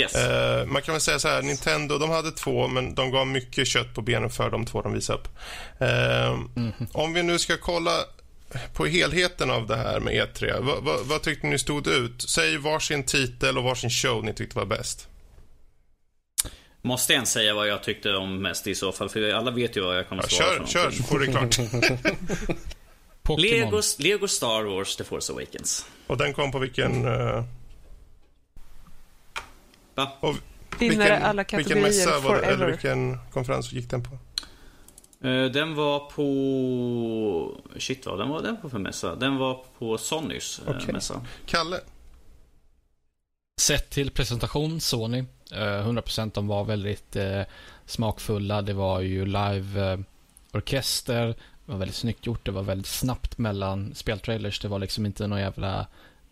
Yes. 0.00 0.14
Uh, 0.16 0.72
man 0.72 0.82
kan 0.82 0.94
väl 0.94 1.00
säga 1.00 1.18
så 1.18 1.28
här, 1.28 1.42
Nintendo 1.42 1.98
de 1.98 2.10
hade 2.10 2.32
två, 2.32 2.68
men 2.68 2.94
de 2.94 3.10
gav 3.10 3.26
mycket 3.26 3.66
kött 3.66 3.94
på 3.94 4.02
benen 4.02 4.30
för 4.30 4.50
de 4.50 4.66
två 4.66 4.82
de 4.82 4.92
visade 4.92 5.18
upp. 5.18 5.28
Uh, 5.80 5.88
mm. 6.56 6.72
Om 6.92 7.12
vi 7.12 7.22
nu 7.22 7.38
ska 7.38 7.56
kolla 7.56 7.92
på 8.74 8.86
helheten 8.86 9.50
av 9.50 9.66
det 9.66 9.76
här 9.76 10.00
med 10.00 10.14
E3, 10.14 10.60
vad, 10.60 10.84
vad, 10.84 11.06
vad 11.06 11.22
tyckte 11.22 11.46
ni 11.46 11.58
stod 11.58 11.86
ut? 11.86 12.22
Säg 12.22 12.58
varsin 12.58 13.02
titel 13.02 13.58
och 13.58 13.64
varsin 13.64 13.90
show 13.90 14.24
ni 14.24 14.34
tyckte 14.34 14.58
var 14.58 14.66
bäst. 14.66 15.08
Måste 16.82 17.12
jag 17.12 17.16
ens 17.16 17.30
säga 17.30 17.54
vad 17.54 17.68
jag 17.68 17.82
tyckte 17.82 18.14
om 18.14 18.42
mest 18.42 18.66
i 18.66 18.74
så 18.74 18.92
fall? 18.92 19.08
För 19.08 19.32
alla 19.32 19.50
vet 19.50 19.76
ju 19.76 19.80
vad 19.80 19.98
jag 19.98 20.08
kommer 20.08 20.22
att 20.22 20.32
svara 20.32 20.66
Kör, 20.66 20.66
kör 20.66 20.90
så 20.90 21.02
får 21.02 21.18
det 21.18 21.26
klart. 21.26 21.58
Lego, 23.34 23.80
Lego 23.98 24.28
Star 24.28 24.64
Wars 24.64 24.96
The 24.96 25.04
Force 25.04 25.32
Awakens. 25.32 25.86
Och 26.06 26.16
den 26.16 26.34
kom 26.34 26.52
på 26.52 26.58
vilken... 26.58 27.06
Uh... 27.06 27.44
Va? 29.94 30.12
Och 30.20 30.34
vilken, 30.78 31.22
alla 31.22 31.44
kategorier 31.44 31.84
vilken 31.84 32.06
mässa 32.06 32.28
var 32.28 32.36
det, 32.36 32.46
eller 32.46 32.66
vilken 32.66 33.18
konferens 33.32 33.72
gick 33.72 33.90
den 33.90 34.02
på? 34.02 34.18
Uh, 35.28 35.50
den 35.50 35.74
var 35.74 36.00
på... 36.10 37.60
Shit 37.78 38.06
vad 38.06 38.18
den 38.18 38.28
var 38.28 38.42
den 38.42 38.56
på 38.56 38.70
för 38.70 38.78
mässa? 38.78 39.14
Den 39.14 39.36
var 39.36 39.64
på 39.78 39.98
Sonys 39.98 40.60
uh, 40.68 40.76
okay. 40.76 40.92
mässa. 40.92 41.26
Kalle? 41.46 41.80
Sett 43.60 43.90
till 43.90 44.10
presentation, 44.10 44.80
Sony. 44.80 45.24
100% 45.50 46.30
de 46.34 46.46
var 46.46 46.64
väldigt 46.64 47.16
smakfulla. 47.86 48.62
Det 48.62 48.72
var 48.72 49.00
ju 49.00 49.26
live 49.26 50.04
orkester, 50.52 51.36
det 51.66 51.72
var 51.72 51.78
väldigt 51.78 51.96
snyggt 51.96 52.26
gjort. 52.26 52.44
Det 52.44 52.50
var 52.50 52.62
väldigt 52.62 52.86
snabbt 52.86 53.38
mellan 53.38 53.94
speltrailers. 53.94 54.60
Det 54.60 54.68
var 54.68 54.78
liksom 54.78 55.06
inte 55.06 55.26
någon 55.26 55.40
jävla 55.40 55.86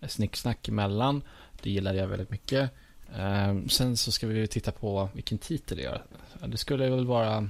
snicksnack 0.09 0.69
emellan. 0.69 1.23
Det 1.62 1.70
gillade 1.70 1.98
jag 1.98 2.06
väldigt 2.06 2.31
mycket. 2.31 2.70
Um, 3.19 3.69
sen 3.69 3.97
så 3.97 4.12
ska 4.12 4.27
vi 4.27 4.47
titta 4.47 4.73
på 4.73 5.09
vilken 5.12 5.39
titel 5.39 5.77
det 5.77 5.85
är. 5.85 6.02
Det 6.47 6.56
skulle 6.56 6.90
väl 6.90 7.06
vara 7.06 7.48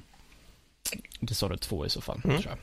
det 1.20 1.56
två 1.56 1.86
i 1.86 1.90
så 1.90 2.00
fall, 2.00 2.20
mm. 2.24 2.42
tror 2.42 2.50
jag. 2.50 2.58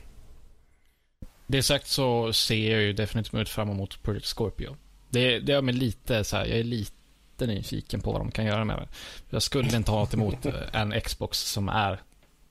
Det 1.46 1.62
sagt 1.62 1.86
så 1.86 2.32
ser 2.32 2.72
jag 2.72 2.82
ju 2.82 2.92
definitivt 2.92 3.48
fram 3.48 3.70
emot 3.70 4.02
Project 4.02 4.26
Scorpio. 4.26 4.76
Det, 5.10 5.38
det 5.38 5.52
är 5.52 5.62
mig 5.62 5.74
lite 5.74 6.24
så 6.24 6.36
här, 6.36 6.46
jag 6.46 6.58
är 6.58 6.64
lite 6.64 7.46
nyfiken 7.46 8.00
på 8.00 8.12
vad 8.12 8.20
de 8.20 8.30
kan 8.30 8.44
göra 8.44 8.64
med 8.64 8.78
det. 8.78 8.88
Jag 9.30 9.42
skulle 9.42 9.76
inte 9.76 9.90
ha 9.90 10.00
något 10.00 10.14
emot 10.14 10.46
en 10.72 11.00
Xbox 11.00 11.38
som 11.38 11.68
är, 11.68 12.00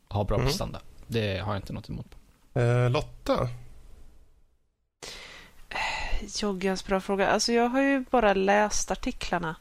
har 0.08 0.24
bra 0.24 0.38
mm. 0.38 0.48
prestanda. 0.48 0.82
Det 1.08 1.38
har 1.38 1.54
jag 1.54 1.60
inte 1.60 1.74
något 1.74 1.90
emot. 1.90 2.16
Eh, 2.54 2.90
Lotta? 2.90 3.48
Joggens 6.42 6.86
bra 6.86 7.02
fråga. 7.02 7.28
Alltså 7.28 7.54
jag 7.54 7.70
har 7.70 7.82
ju 7.82 8.06
bara 8.10 8.34
läst 8.34 8.92
artiklarna 8.92 9.56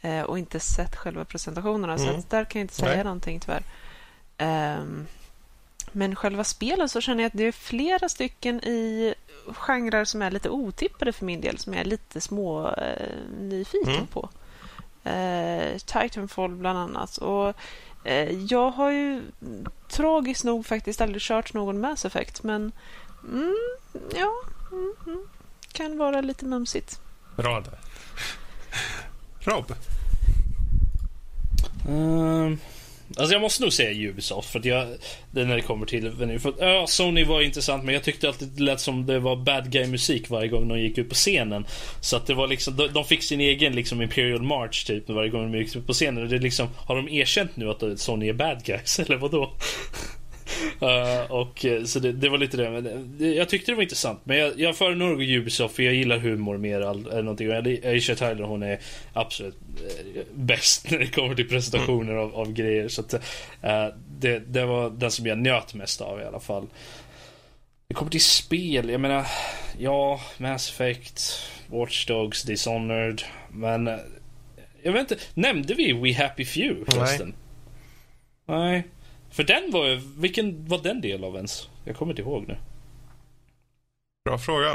eh, 0.00 0.22
och 0.22 0.38
inte 0.38 0.60
sett 0.60 0.96
själva 0.96 1.24
presentationerna, 1.24 1.94
mm. 1.94 2.22
så 2.22 2.28
där 2.28 2.44
kan 2.44 2.60
jag 2.60 2.64
inte 2.64 2.74
säga 2.74 2.94
Nej. 2.94 3.04
någonting 3.04 3.40
tyvärr. 3.40 3.62
Um, 4.78 5.06
men 5.92 6.16
själva 6.16 6.44
spelen 6.44 6.88
så 6.88 7.00
känner 7.00 7.22
jag 7.22 7.26
att 7.26 7.38
det 7.38 7.44
är 7.44 7.52
flera 7.52 8.08
stycken 8.08 8.64
i 8.64 9.14
genrer 9.46 10.04
som 10.04 10.22
är 10.22 10.30
lite 10.30 10.50
otippade 10.50 11.12
för 11.12 11.24
min 11.24 11.40
del, 11.40 11.58
som 11.58 11.72
jag 11.72 11.80
är 11.80 11.84
lite 11.84 12.20
små 12.20 12.68
eh, 12.68 13.16
nyfiken 13.38 13.94
mm. 13.94 14.06
på. 14.06 14.28
Eh, 15.04 15.78
Titanfall 15.78 16.54
bland 16.54 16.78
annat. 16.78 17.16
Och 17.16 17.48
Eh, 17.48 17.54
jag 18.48 18.70
har 18.70 18.90
ju 18.90 19.22
tragiskt 19.88 20.44
nog 20.44 20.66
faktiskt 20.66 21.00
aldrig 21.00 21.22
kört 21.22 21.54
någon 21.54 21.80
Mass 21.80 22.04
Effect, 22.04 22.42
men 22.42 22.72
mm, 23.28 23.56
ja, 24.14 24.32
mm, 24.72 24.94
mm, 25.06 25.28
kan 25.72 25.98
vara 25.98 26.20
lite 26.20 26.44
mumsigt. 26.44 27.00
Bra 27.36 27.60
där. 27.60 27.78
Rob? 29.40 29.72
Um, 31.88 32.58
Alltså 33.16 33.34
jag 33.34 33.40
måste 33.40 33.62
nog 33.62 33.72
säga 33.72 34.10
Ubisoft 34.10 34.50
för 34.50 34.58
att 34.58 34.64
jag, 34.64 34.88
det 35.30 35.44
när 35.44 35.56
det 35.56 35.62
kommer 35.62 35.86
till 35.86 36.38
för 36.40 36.48
att, 36.48 36.54
ja, 36.58 36.86
Sony 36.86 37.24
var 37.24 37.40
intressant 37.40 37.84
men 37.84 37.94
jag 37.94 38.04
tyckte 38.04 38.28
alltid 38.28 38.48
det 38.48 38.62
lät 38.62 38.80
som 38.80 39.06
det 39.06 39.18
var 39.18 39.36
bad 39.36 39.72
guy 39.72 39.86
musik 39.86 40.30
varje 40.30 40.48
gång 40.48 40.68
de 40.68 40.80
gick 40.80 40.98
ut 40.98 41.08
på 41.08 41.14
scenen. 41.14 41.66
Så 42.00 42.16
att 42.16 42.26
det 42.26 42.34
var 42.34 42.46
liksom, 42.46 42.76
de, 42.76 42.88
de 42.88 43.04
fick 43.04 43.22
sin 43.22 43.40
egen 43.40 43.72
liksom 43.72 44.02
Imperial 44.02 44.42
March 44.42 44.86
typ 44.86 45.08
varje 45.08 45.30
gång 45.30 45.52
de 45.52 45.58
gick 45.58 45.76
ut 45.76 45.86
på 45.86 45.92
scenen. 45.92 46.28
Det 46.28 46.38
liksom, 46.38 46.68
har 46.76 46.96
de 46.96 47.08
erkänt 47.08 47.56
nu 47.56 47.70
att 47.70 48.00
Sony 48.00 48.28
är 48.28 48.32
bad 48.32 48.64
guys 48.64 48.98
eller 49.00 49.16
vadå? 49.16 49.52
Uh, 50.82 51.32
och, 51.32 51.64
eh, 51.64 51.84
så 51.84 51.98
det, 51.98 52.12
det, 52.12 52.28
var 52.28 52.38
lite 52.38 52.56
det. 52.56 52.70
Men 52.70 53.14
det, 53.18 53.34
jag 53.34 53.48
tyckte 53.48 53.72
det 53.72 53.76
var 53.76 53.82
intressant. 53.82 54.20
Men 54.24 54.38
jag, 54.38 54.60
jag 54.60 54.76
föredrar 54.76 55.22
Ubisoft 55.22 55.76
för 55.76 55.82
jag 55.82 55.94
gillar 55.94 56.18
humor 56.18 56.58
mer 56.58 56.80
än 56.80 57.24
någonting. 57.24 57.50
Aisha 57.84 58.14
Tyler 58.14 58.44
hon 58.44 58.62
är 58.62 58.78
absolut 59.12 59.56
äh, 60.16 60.22
bäst 60.34 60.80
när 60.90 60.98
det 60.98 61.06
kommer 61.06 61.34
till 61.34 61.48
presentationer 61.48 62.12
mm. 62.12 62.24
av, 62.24 62.34
av, 62.34 62.52
grejer. 62.52 62.88
Så 62.88 63.00
att, 63.00 63.14
uh, 63.14 63.20
det, 64.18 64.38
det, 64.38 64.64
var 64.64 64.90
den 64.90 65.10
som 65.10 65.26
jag 65.26 65.38
njöt 65.38 65.74
mest 65.74 66.00
av 66.00 66.20
i 66.20 66.24
alla 66.24 66.40
fall. 66.40 66.66
det 67.88 67.94
kommer 67.94 68.10
till 68.10 68.24
spel, 68.24 68.90
jag 68.90 69.00
menar, 69.00 69.26
ja, 69.78 70.20
Mass 70.38 70.70
Effect, 70.70 71.22
Watch 71.66 72.06
Dogs, 72.06 72.42
Dishonored, 72.42 73.22
men 73.50 73.88
eh, 73.88 73.96
jag 74.82 74.92
vet 74.92 75.10
inte, 75.10 75.24
nämnde 75.34 75.74
vi 75.74 75.92
We 75.92 76.22
Happy 76.22 76.44
Few 76.44 76.92
förresten? 76.92 77.34
Nej. 78.46 78.58
Nej. 78.58 78.84
För 79.30 79.44
den 79.44 79.70
var 79.70 79.86
ju, 79.86 80.00
vilken 80.16 80.68
var 80.68 80.78
den 80.78 81.00
del 81.00 81.24
av 81.24 81.36
ens? 81.36 81.68
Jag 81.84 81.96
kommer 81.96 82.12
inte 82.12 82.22
ihåg 82.22 82.48
nu. 82.48 82.56
Bra 84.24 84.38
fråga. 84.38 84.74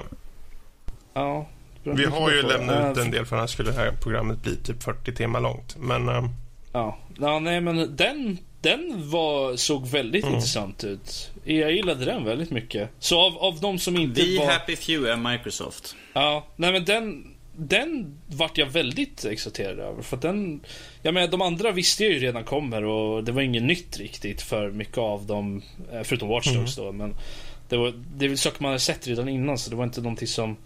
Ja. 1.14 1.48
Vi 1.84 2.06
har 2.06 2.32
ju 2.32 2.42
lämnat 2.42 2.98
ut 2.98 3.04
en 3.04 3.12
del 3.12 3.26
för 3.26 3.36
annars 3.36 3.52
skulle 3.52 3.72
det 3.72 3.78
här 3.78 3.92
programmet 3.92 4.44
bli 4.44 4.56
typ 4.56 4.84
40 4.84 5.16
timmar 5.16 5.40
långt. 5.40 5.76
Men... 5.78 6.10
Uh... 6.10 6.30
Ja. 6.74 6.98
ja, 7.20 7.40
nej 7.40 7.62
men 7.62 7.96
den, 7.96 8.38
den 8.62 9.10
var, 9.10 9.56
såg 9.56 9.88
väldigt 9.88 10.24
mm. 10.24 10.36
intressant 10.36 10.84
ut. 10.84 11.32
Jag 11.44 11.72
gillade 11.72 12.06
den 12.06 12.26
väldigt 12.26 12.52
mycket. 12.52 12.90
Så 13.00 13.22
av, 13.22 13.38
av 13.38 13.60
de 13.60 13.80
som 13.80 13.98
inte 13.98 14.22
The 14.22 14.38
var... 14.40 14.46
Happy 14.46 14.76
Few 14.76 15.12
är 15.12 15.32
Microsoft. 15.32 15.96
Ja, 16.14 16.46
nej 16.56 16.72
men 16.72 16.86
den, 16.86 17.35
den 17.58 18.18
vart 18.28 18.58
jag 18.58 18.66
väldigt 18.66 19.26
exalterad 19.26 19.80
över. 19.80 20.02
För 20.02 20.18
den, 20.18 20.62
jag 21.02 21.14
menar, 21.14 21.28
de 21.28 21.42
andra 21.42 21.72
visste 21.72 22.04
jag 22.04 22.14
ju 22.14 22.20
redan 22.20 22.44
kommer 22.44 22.84
och 22.84 23.24
det 23.24 23.32
var 23.32 23.42
inget 23.42 23.64
nytt 23.64 23.98
riktigt 23.98 24.42
för 24.42 24.72
mycket 24.72 24.98
av 24.98 25.26
dem. 25.26 25.62
Eh, 25.92 26.04
förutom 26.04 26.30
Watch 26.30 26.54
Dogs 26.54 26.78
mm. 26.78 26.88
då. 26.88 26.92
Men 26.92 27.16
det, 27.70 27.78
var, 27.78 27.94
det 28.16 28.28
väl 28.28 28.38
saker 28.38 28.62
man 28.64 28.70
hade 28.70 28.80
sett 28.80 29.08
redan 29.08 29.30
innan 29.30 29.58
så 29.58 29.70
det 29.70 29.76
var 29.76 29.84
inte 29.84 30.02
någonting 30.02 30.28
som 30.28 30.58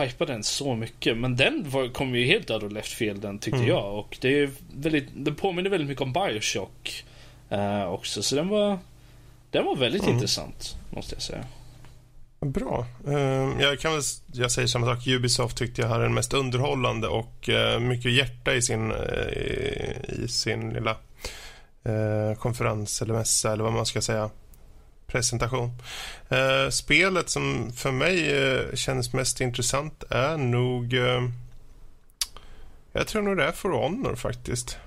hypade 0.00 0.32
den 0.32 0.42
så 0.42 0.74
mycket. 0.74 1.16
Men 1.16 1.36
den 1.36 1.70
var, 1.70 1.88
kom 1.88 2.14
ju 2.14 2.26
helt 2.26 2.50
out 2.50 2.62
of 2.62 2.72
left 2.72 2.92
field 2.92 3.20
den 3.20 3.38
tyckte 3.38 3.58
mm. 3.58 3.68
jag. 3.68 3.98
Och 3.98 4.18
det 4.20 4.38
är 4.38 4.50
väldigt, 4.74 5.08
den 5.14 5.34
påminner 5.34 5.70
väldigt 5.70 5.88
mycket 5.88 6.02
om 6.02 6.12
Bioshock 6.12 7.04
uh, 7.52 7.84
också. 7.84 8.22
Så 8.22 8.36
den 8.36 8.48
var, 8.48 8.78
den 9.50 9.64
var 9.64 9.76
väldigt 9.76 10.02
mm. 10.02 10.14
intressant 10.14 10.76
måste 10.90 11.14
jag 11.14 11.22
säga. 11.22 11.44
Bra. 12.42 12.86
Ehm, 13.06 13.60
jag 13.60 13.80
kan 13.80 13.92
väl 13.92 14.02
jag 14.32 14.50
säger 14.50 14.68
samma 14.68 14.86
sak. 14.86 15.06
Ubisoft 15.06 15.56
tyckte 15.56 15.82
jag 15.82 15.88
hade 15.88 16.02
den 16.02 16.14
mest 16.14 16.34
underhållande 16.34 17.08
och 17.08 17.48
eh, 17.48 17.80
mycket 17.80 18.12
hjärta 18.12 18.54
i 18.54 18.62
sin, 18.62 18.92
eh, 18.92 18.98
i 20.08 20.26
sin 20.28 20.70
lilla 20.70 20.90
eh, 21.84 22.38
konferens 22.38 23.02
eller 23.02 23.14
mässa 23.14 23.52
eller 23.52 23.64
vad 23.64 23.72
man 23.72 23.86
ska 23.86 24.00
säga 24.00 24.30
presentation. 25.06 25.70
Eh, 26.28 26.68
spelet 26.70 27.30
som 27.30 27.72
för 27.72 27.92
mig 27.92 28.26
kändes 28.26 28.80
känns 28.80 29.12
mest 29.12 29.40
intressant 29.40 30.04
är 30.10 30.36
nog... 30.36 30.94
Eh, 30.94 31.28
jag 32.92 33.06
tror 33.06 33.22
nog 33.22 33.36
det 33.36 33.44
är 33.44 33.52
For 33.52 33.70
Honor 33.70 34.14
faktiskt. 34.14 34.78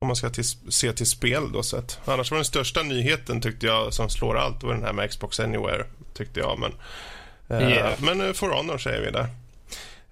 Om 0.00 0.06
man 0.06 0.16
ska 0.16 0.30
till, 0.30 0.44
se 0.68 0.92
till 0.92 1.06
spel 1.06 1.52
då 1.52 1.62
sett. 1.62 2.00
Annars 2.04 2.30
var 2.30 2.38
den 2.38 2.44
största 2.44 2.82
nyheten 2.82 3.40
tyckte 3.40 3.66
jag 3.66 3.94
som 3.94 4.08
slår 4.08 4.38
allt 4.38 4.62
var 4.62 4.74
den 4.74 4.82
här 4.82 4.92
med 4.92 5.10
Xbox 5.10 5.40
Anywhere 5.40 5.86
tyckte 6.14 6.40
jag. 6.40 6.58
Men, 6.58 6.72
yeah. 7.60 7.94
men 8.00 8.20
eh, 8.20 8.32
For 8.32 8.48
Honor 8.48 8.78
säger 8.78 9.00
vi 9.00 9.10
där. 9.10 9.28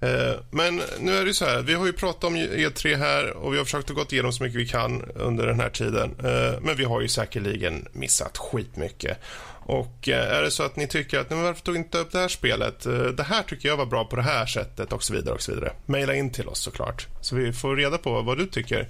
Eh, 0.01 0.35
men 0.51 0.83
nu 1.01 1.17
är 1.17 1.25
det 1.25 1.35
så 1.35 1.45
här, 1.45 1.63
vi 1.63 1.75
har 1.75 1.87
ju 1.87 1.93
pratat 1.93 2.25
om 2.25 2.37
E3 2.37 2.97
här 2.97 3.31
och 3.31 3.53
vi 3.53 3.59
har 3.59 3.65
försökt 3.65 3.91
att 3.91 3.97
gå 3.97 4.05
igenom 4.11 4.33
så 4.33 4.43
mycket 4.43 4.61
vi 4.61 4.69
kan 4.69 5.03
under 5.15 5.47
den 5.47 5.61
här 5.61 5.71
tiden. 5.71 6.15
Eh, 6.25 6.61
men 6.61 6.77
vi 6.77 6.85
har 6.85 7.01
ju 7.01 7.09
säkerligen 7.09 7.89
missat 7.93 8.39
skitmycket. 8.39 9.19
Och 9.67 10.09
eh, 10.09 10.37
är 10.37 10.43
det 10.43 10.51
så 10.51 10.63
att 10.63 10.77
ni 10.77 10.87
tycker 10.87 11.19
att, 11.19 11.31
men 11.31 11.43
varför 11.43 11.63
tog 11.63 11.77
inte 11.77 11.99
upp 11.99 12.13
det 12.13 12.19
här 12.19 12.29
spelet? 12.29 12.81
Det 13.17 13.23
här 13.23 13.43
tycker 13.43 13.69
jag 13.69 13.77
var 13.77 13.87
bra 13.87 14.05
på 14.05 14.17
det 14.17 14.23
här 14.23 14.47
sättet 14.47 14.93
och 14.93 15.03
så 15.03 15.13
vidare 15.13 15.35
och 15.35 15.43
så 15.43 15.55
vidare. 15.55 15.73
Maila 15.87 16.15
in 16.15 16.31
till 16.31 16.49
oss 16.49 16.59
såklart. 16.59 17.07
Så 17.21 17.37
vi 17.37 17.53
får 17.53 17.77
reda 17.77 17.99
på 17.99 18.23
vad 18.23 18.39
du 18.39 18.47
tycker. 18.47 18.89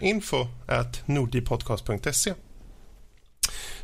Info 0.00 0.46
at 0.66 1.02
nordipodcast.se 1.06 2.34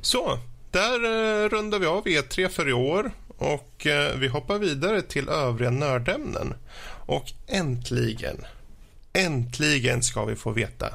Så, 0.01 0.39
där 0.73 1.05
eh, 1.05 1.49
rundar 1.49 1.79
vi 1.79 1.87
av 1.87 2.05
E3 2.05 2.49
för 2.49 2.69
i 2.69 2.73
år 2.73 3.11
och 3.39 3.87
eh, 3.87 4.17
vi 4.17 4.29
hoppar 4.29 4.59
vidare 4.59 5.03
till 5.03 5.29
övriga 5.29 5.71
nördämnen. 5.71 6.55
Och 7.07 7.33
äntligen, 7.47 8.37
äntligen 9.13 10.03
ska 10.03 10.25
vi 10.25 10.37
få 10.37 10.51
veta. 10.51 10.95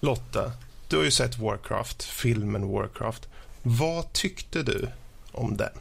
Lotta, 0.00 0.52
du 0.88 0.96
har 0.96 1.04
ju 1.04 1.10
sett 1.10 1.38
Warcraft, 1.38 2.02
filmen 2.02 2.68
Warcraft. 2.68 3.28
Vad 3.62 4.12
tyckte 4.12 4.62
du 4.62 4.88
om 5.32 5.56
den? 5.56 5.72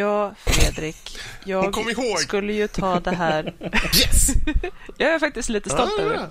Ja, 0.00 0.34
Fredrik. 0.46 1.18
Jag 1.44 1.74
skulle 2.18 2.52
ju 2.52 2.68
ta 2.68 3.00
det 3.00 3.10
här... 3.10 3.54
Yes! 4.00 4.28
jag 4.96 5.14
är 5.14 5.18
faktiskt 5.18 5.48
lite 5.48 5.70
stolt 5.70 5.92
ah, 5.98 6.02
över 6.02 6.12
det. 6.12 6.28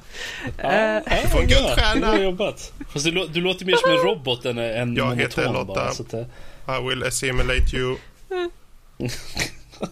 Ja, 1.08 1.22
du 1.22 1.30
får 1.30 1.40
en 1.40 1.48
guldstjärna. 1.48 2.12
Bra 2.12 2.22
jobbat. 2.22 2.74
Fast 2.90 3.06
du, 3.06 3.28
du 3.28 3.42
låter 3.42 3.66
mer 3.66 3.76
som 3.76 3.92
en 3.92 3.98
robot 3.98 4.46
än 4.46 4.58
en 4.58 4.96
Jag 4.96 5.16
heter 5.16 5.54
Lotta. 5.54 5.66
Bara, 5.66 5.92
så 5.92 6.04
att, 6.04 6.14
i 6.14 6.88
will 6.90 7.04
assimilate 7.04 7.76
you. 7.76 7.98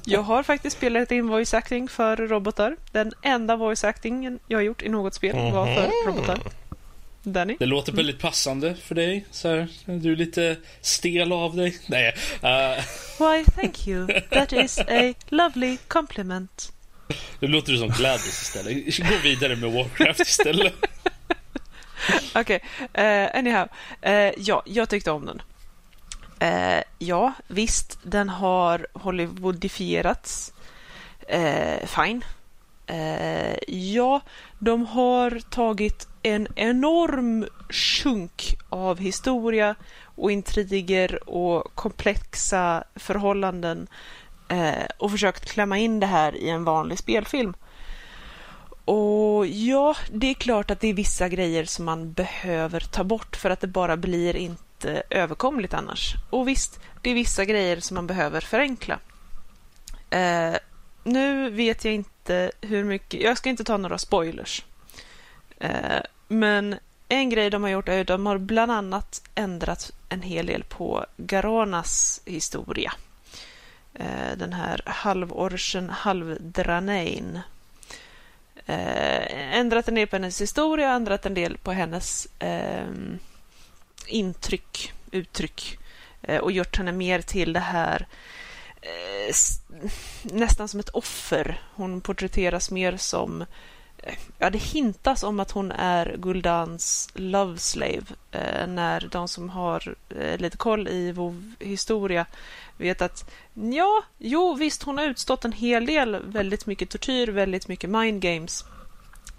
Jag 0.03 0.21
har 0.21 0.43
faktiskt 0.43 0.77
spelat 0.77 1.11
in 1.11 1.27
voice 1.27 1.53
acting 1.53 1.87
för 1.87 2.17
robotar. 2.17 2.75
Den 2.91 3.11
enda 3.21 3.55
voice 3.55 3.83
actingen 3.83 4.39
jag 4.47 4.57
har 4.57 4.63
gjort 4.63 4.81
i 4.81 4.89
något 4.89 5.13
spel 5.13 5.35
var 5.35 5.65
för 5.75 5.83
mhm. 5.83 5.91
robotar. 6.07 6.39
Danny? 7.33 7.55
Det 7.59 7.65
låter 7.65 7.91
väldigt 7.91 8.19
passande 8.19 8.75
för 8.75 8.95
dig. 8.95 9.25
Så 9.31 9.47
här, 9.47 9.67
du 9.85 10.11
är 10.11 10.15
lite 10.15 10.57
stel 10.81 11.31
av 11.31 11.55
dig. 11.55 11.77
Nej. 11.87 12.13
Uh... 12.43 12.83
Why, 13.19 13.45
thank 13.55 13.87
you. 13.87 14.07
That 14.29 14.53
is 14.53 14.79
a 14.79 15.13
lovely 15.29 15.77
compliment. 15.87 16.71
Nu 17.39 17.47
låter 17.47 17.71
du 17.71 17.77
som 17.77 17.89
Gladys 17.89 18.41
istället. 18.41 18.97
Gå 18.97 19.17
vidare 19.23 19.55
med 19.55 19.71
Warcraft 19.71 20.19
istället. 20.19 20.73
Okej, 22.35 22.41
okay. 22.41 23.05
uh, 23.05 23.23
eh, 23.23 23.29
anyhow. 23.33 23.67
Uh, 24.07 24.31
ja, 24.37 24.63
jag 24.65 24.89
tyckte 24.89 25.11
om 25.11 25.25
den. 25.25 25.41
Eh, 26.39 26.83
ja, 26.99 27.33
visst, 27.47 27.99
den 28.03 28.29
har 28.29 28.87
Hollywoodifierats. 28.93 30.53
Eh, 31.27 31.87
fine. 31.87 32.21
Eh, 32.87 33.57
ja, 33.67 34.21
de 34.59 34.85
har 34.85 35.39
tagit 35.49 36.07
en 36.23 36.47
enorm 36.55 37.47
sjunk 37.69 38.55
av 38.69 38.99
historia 38.99 39.75
och 40.03 40.31
intriger 40.31 41.29
och 41.29 41.75
komplexa 41.75 42.83
förhållanden 42.95 43.87
eh, 44.49 44.85
och 44.97 45.11
försökt 45.11 45.51
klämma 45.51 45.77
in 45.77 45.99
det 45.99 46.07
här 46.07 46.35
i 46.35 46.49
en 46.49 46.63
vanlig 46.63 46.97
spelfilm. 46.97 47.53
Och 48.85 49.47
ja, 49.47 49.95
det 50.11 50.27
är 50.27 50.33
klart 50.33 50.71
att 50.71 50.79
det 50.79 50.87
är 50.87 50.93
vissa 50.93 51.29
grejer 51.29 51.65
som 51.65 51.85
man 51.85 52.11
behöver 52.13 52.79
ta 52.79 53.03
bort 53.03 53.35
för 53.35 53.49
att 53.49 53.59
det 53.59 53.67
bara 53.67 53.97
blir 53.97 54.35
inte 54.35 54.61
inte 54.77 55.03
överkomligt 55.09 55.73
annars. 55.73 56.15
Och 56.29 56.47
visst, 56.47 56.79
det 57.01 57.09
är 57.09 57.13
vissa 57.13 57.45
grejer 57.45 57.79
som 57.79 57.95
man 57.95 58.07
behöver 58.07 58.41
förenkla. 58.41 58.99
Eh, 60.09 60.55
nu 61.03 61.49
vet 61.49 61.85
jag 61.85 61.93
inte 61.93 62.09
hur 62.61 62.83
mycket... 62.83 63.21
Jag 63.21 63.37
ska 63.37 63.49
inte 63.49 63.63
ta 63.63 63.77
några 63.77 63.97
spoilers. 63.97 64.65
Eh, 65.59 66.01
men 66.27 66.75
en 67.09 67.29
grej 67.29 67.49
de 67.49 67.63
har 67.63 67.69
gjort 67.69 67.89
är 67.89 68.01
att 68.01 68.07
de 68.07 68.25
har 68.25 68.37
bland 68.37 68.71
annat 68.71 69.21
ändrat 69.35 69.91
en 70.09 70.21
hel 70.21 70.45
del 70.45 70.63
på 70.63 71.05
Garonas 71.17 72.21
historia. 72.25 72.93
Eh, 73.93 74.37
den 74.37 74.53
här 74.53 74.81
halvorsen, 74.85 75.89
halvdranein. 75.89 77.39
Eh, 78.65 79.57
ändrat 79.57 79.87
en 79.87 79.95
del 79.95 80.07
på 80.07 80.15
hennes 80.15 80.41
historia, 80.41 80.91
ändrat 80.91 81.25
en 81.25 81.33
del 81.33 81.57
på 81.57 81.71
hennes 81.71 82.27
ehm, 82.39 83.19
intryck, 84.07 84.93
uttryck 85.11 85.77
eh, 86.21 86.37
och 86.37 86.51
gjort 86.51 86.77
henne 86.77 86.91
mer 86.91 87.21
till 87.21 87.53
det 87.53 87.59
här 87.59 88.07
eh, 88.81 89.33
nästan 90.23 90.67
som 90.67 90.79
ett 90.79 90.89
offer. 90.89 91.61
Hon 91.75 92.01
porträtteras 92.01 92.71
mer 92.71 92.97
som 92.97 93.41
eh, 93.97 94.13
Ja, 94.37 94.49
det 94.49 94.57
hintas 94.57 95.23
om 95.23 95.39
att 95.39 95.51
hon 95.51 95.71
är 95.71 96.15
Guldans 96.17 97.09
love 97.13 97.57
slave 97.57 98.05
eh, 98.31 98.67
när 98.67 99.09
de 99.11 99.27
som 99.27 99.49
har 99.49 99.95
eh, 100.09 100.37
lite 100.37 100.57
koll 100.57 100.87
i 100.87 101.11
vov 101.11 101.53
historia 101.59 102.25
vet 102.77 103.01
att 103.01 103.31
ja, 103.53 104.03
jo 104.17 104.53
visst, 104.53 104.83
hon 104.83 104.97
har 104.97 105.05
utstått 105.05 105.45
en 105.45 105.51
hel 105.51 105.85
del, 105.85 106.23
väldigt 106.23 106.65
mycket 106.65 106.89
tortyr, 106.89 107.27
väldigt 107.27 107.67
mycket 107.67 107.89
mind 107.89 108.21
games. 108.21 108.65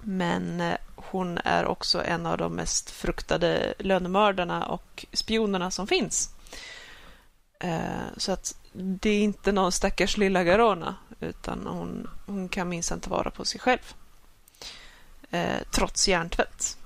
Men 0.02 0.73
hon 0.97 1.39
är 1.44 1.67
också 1.67 2.05
en 2.05 2.26
av 2.26 2.39
de 2.39 2.52
mest 2.52 2.91
fruktade 2.91 3.75
lönemördarna 3.78 4.67
och 4.67 5.07
spionerna 5.12 5.70
som 5.70 5.86
finns. 5.86 6.31
Så 8.17 8.33
att 8.33 8.55
det 8.78 9.10
är 9.10 9.20
inte 9.20 9.52
någon 9.52 9.73
stackars 9.73 10.16
lilla 10.16 10.44
Garona, 10.44 10.94
utan 11.20 11.66
hon, 11.66 12.10
hon 12.26 12.48
kan 12.48 12.68
minsann 12.68 13.00
ta 13.00 13.10
vara 13.10 13.31
på 13.31 13.44
sig 13.44 13.60
själv. 13.60 13.94
Eh, 15.31 15.57
trots 15.70 16.08
hjärntvätt. 16.08 16.76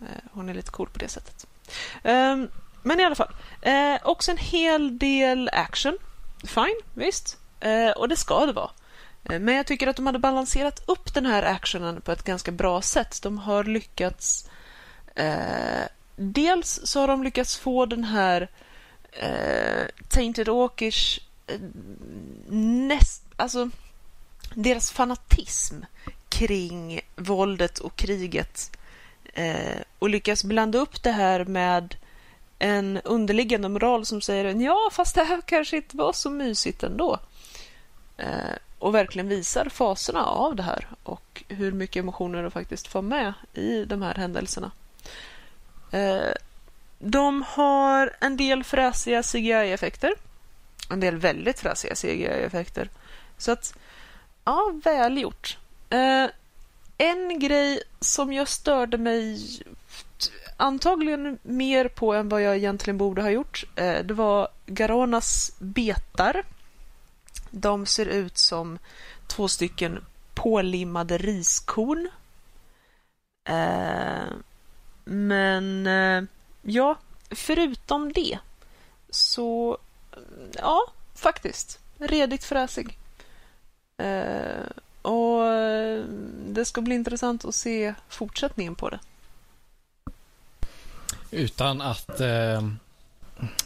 Eh, 0.00 0.22
hon 0.32 0.48
är 0.48 0.54
lite 0.54 0.70
cool 0.70 0.88
på 0.92 0.98
det 0.98 1.08
sättet. 1.08 1.46
Eh, 2.02 2.36
men 2.82 3.00
i 3.00 3.04
alla 3.04 3.14
fall, 3.14 3.34
eh, 3.62 3.96
också 4.02 4.30
en 4.30 4.38
hel 4.38 4.98
del 4.98 5.50
action. 5.52 5.98
Fine, 6.44 6.80
visst. 6.94 7.38
Eh, 7.60 7.90
och 7.90 8.08
det 8.08 8.16
ska 8.16 8.46
det 8.46 8.52
vara. 8.52 8.70
Eh, 9.24 9.40
men 9.40 9.54
jag 9.54 9.66
tycker 9.66 9.86
att 9.86 9.96
de 9.96 10.06
hade 10.06 10.18
balanserat 10.18 10.82
upp 10.86 11.14
den 11.14 11.26
här 11.26 11.42
actionen 11.42 12.00
på 12.00 12.12
ett 12.12 12.24
ganska 12.24 12.50
bra 12.52 12.82
sätt. 12.82 13.22
De 13.22 13.38
har 13.38 13.64
lyckats 13.64 14.50
eh, 15.14 15.84
dels 16.16 16.80
så 16.84 17.00
har 17.00 17.08
de 17.08 17.22
lyckats 17.22 17.56
få 17.58 17.86
den 17.86 18.04
här 18.04 18.48
eh, 19.12 19.86
Tainted 20.08 20.48
Åkers 20.48 21.20
näst, 22.88 23.22
alltså 23.36 23.70
deras 24.54 24.90
fanatism 24.90 25.74
kring 26.28 27.00
våldet 27.16 27.78
och 27.78 27.96
kriget 27.96 28.76
eh, 29.34 29.80
och 29.98 30.10
lyckas 30.10 30.44
blanda 30.44 30.78
upp 30.78 31.02
det 31.02 31.10
här 31.10 31.44
med 31.44 31.96
en 32.58 33.00
underliggande 33.04 33.68
moral 33.68 34.06
som 34.06 34.20
säger 34.20 34.44
ja, 34.44 34.90
fast 34.92 35.14
det 35.14 35.24
här 35.24 35.40
kanske 35.40 35.76
inte 35.76 35.96
var 35.96 36.12
så 36.12 36.30
mysigt 36.30 36.82
ändå. 36.82 37.18
Eh, 38.16 38.56
och 38.78 38.94
verkligen 38.94 39.28
visar 39.28 39.68
faserna 39.68 40.24
av 40.24 40.56
det 40.56 40.62
här 40.62 40.88
och 41.02 41.44
hur 41.48 41.72
mycket 41.72 42.00
emotioner 42.00 42.42
de 42.42 42.50
faktiskt 42.50 42.86
får 42.86 43.02
med 43.02 43.32
i 43.54 43.84
de 43.84 44.02
här 44.02 44.14
händelserna. 44.14 44.70
Eh, 45.90 46.32
de 46.98 47.42
har 47.48 48.16
en 48.20 48.36
del 48.36 48.64
fräsiga 48.64 49.22
CGI-effekter. 49.22 50.14
En 50.90 51.00
del 51.00 51.16
väldigt 51.16 51.60
fräsiga 51.60 51.94
CGI-effekter. 51.94 52.88
Så 53.38 53.52
att, 53.52 53.74
ja, 54.44 54.72
välgjort. 54.84 55.58
Eh, 55.90 56.26
en 56.98 57.38
grej 57.38 57.82
som 58.00 58.32
jag 58.32 58.48
störde 58.48 58.98
mig 58.98 59.38
antagligen 60.56 61.38
mer 61.42 61.88
på 61.88 62.14
än 62.14 62.28
vad 62.28 62.42
jag 62.42 62.56
egentligen 62.56 62.98
borde 62.98 63.22
ha 63.22 63.30
gjort. 63.30 63.64
Eh, 63.76 63.98
det 64.04 64.14
var 64.14 64.48
Garonas 64.66 65.52
betar. 65.58 66.42
De 67.50 67.86
ser 67.86 68.06
ut 68.06 68.38
som 68.38 68.78
två 69.26 69.48
stycken 69.48 70.04
pålimmade 70.34 71.18
riskorn. 71.18 72.08
Eh, 73.44 74.28
men 75.04 75.86
eh, 75.86 76.22
ja, 76.62 76.98
förutom 77.30 78.12
det 78.12 78.38
så 79.10 79.78
ja, 80.52 80.92
faktiskt 81.14 81.78
redigt 81.98 82.44
fräsig. 82.44 82.98
Och 85.02 85.42
det 86.46 86.64
ska 86.64 86.80
bli 86.80 86.94
intressant 86.94 87.44
att 87.44 87.54
se 87.54 87.94
fortsättningen 88.08 88.74
på 88.74 88.90
det. 88.90 88.98
Utan 91.30 91.80
att 91.80 92.20
eh, 92.20 92.70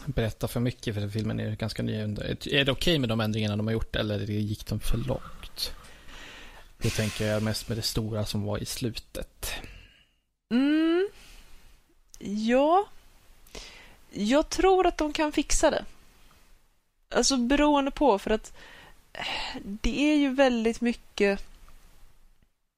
berätta 0.05 0.47
för 0.47 0.59
mycket, 0.59 0.95
för 0.95 1.09
filmen 1.09 1.39
är 1.39 1.55
ganska 1.55 1.83
ny. 1.83 1.95
Är 1.95 2.05
det 2.05 2.35
okej 2.45 2.71
okay 2.71 2.99
med 2.99 3.09
de 3.09 3.21
ändringarna 3.21 3.57
de 3.57 3.67
har 3.67 3.73
gjort 3.73 3.95
eller 3.95 4.19
gick 4.19 4.67
de 4.67 4.79
för 4.79 4.97
långt? 4.97 5.73
Det 6.77 6.89
tänker 6.89 7.27
jag 7.27 7.43
mest 7.43 7.67
med 7.69 7.77
det 7.77 7.81
stora 7.81 8.25
som 8.25 8.43
var 8.43 8.57
i 8.57 8.65
slutet. 8.65 9.53
Mm. 10.49 11.09
Ja. 12.19 12.85
Jag 14.09 14.49
tror 14.49 14.87
att 14.87 14.97
de 14.97 15.13
kan 15.13 15.31
fixa 15.31 15.71
det. 15.71 15.85
Alltså 17.09 17.37
beroende 17.37 17.91
på, 17.91 18.19
för 18.19 18.31
att 18.31 18.53
det 19.63 20.11
är 20.11 20.15
ju 20.15 20.33
väldigt 20.33 20.81
mycket... 20.81 21.45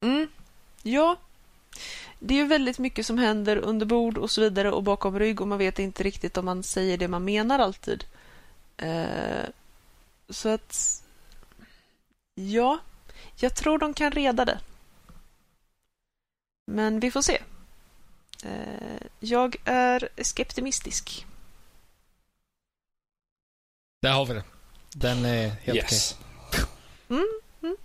Mm. 0.01 0.27
Ja, 0.83 1.15
det 2.19 2.33
är 2.33 2.37
ju 2.37 2.47
väldigt 2.47 2.79
mycket 2.79 3.05
som 3.05 3.17
händer 3.17 3.57
under 3.57 3.85
bord 3.85 4.17
och 4.17 4.31
så 4.31 4.41
vidare 4.41 4.71
och 4.71 4.83
bakom 4.83 5.19
rygg 5.19 5.41
och 5.41 5.47
man 5.47 5.57
vet 5.57 5.79
inte 5.79 6.03
riktigt 6.03 6.37
om 6.37 6.45
man 6.45 6.63
säger 6.63 6.97
det 6.97 7.07
man 7.07 7.25
menar 7.25 7.59
alltid. 7.59 8.03
Eh, 8.77 9.45
så 10.29 10.49
att... 10.49 11.03
Ja, 12.35 12.79
jag 13.35 13.55
tror 13.55 13.77
de 13.77 13.93
kan 13.93 14.11
reda 14.11 14.45
det. 14.45 14.59
Men 16.65 16.99
vi 16.99 17.11
får 17.11 17.21
se. 17.21 17.41
Eh, 18.43 19.07
jag 19.19 19.55
är 19.65 20.09
skeptimistisk. 20.23 21.25
Där 24.01 24.11
har 24.11 24.25
vi 24.25 24.33
det. 24.33 24.43
Den 24.95 25.25
är 25.25 25.49
helt 25.49 25.77
yes. 25.77 26.17
okej. 26.47 26.63
Mm, 27.09 27.27
mm. 27.61 27.77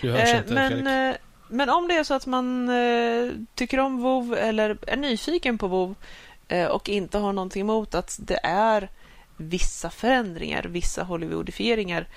Du 0.00 0.10
hörs 0.10 0.28
eh, 0.28 0.38
inte, 0.38 0.54
men, 0.54 0.70
Fredrik. 0.70 0.86
Eh, 0.88 1.16
men 1.48 1.70
om 1.70 1.88
det 1.88 1.94
är 1.94 2.04
så 2.04 2.14
att 2.14 2.26
man 2.26 2.68
eh, 2.68 3.32
tycker 3.54 3.78
om 3.78 4.02
WoW 4.02 4.34
eller 4.34 4.78
är 4.86 4.96
nyfiken 4.96 5.58
på 5.58 5.68
WoW 5.68 5.94
eh, 6.48 6.66
och 6.66 6.88
inte 6.88 7.18
har 7.18 7.32
någonting 7.32 7.60
emot 7.60 7.94
att 7.94 8.18
det 8.22 8.40
är 8.42 8.90
vissa 9.36 9.90
förändringar, 9.90 10.62
vissa 10.62 11.02
Hollywoodifieringar, 11.02 12.08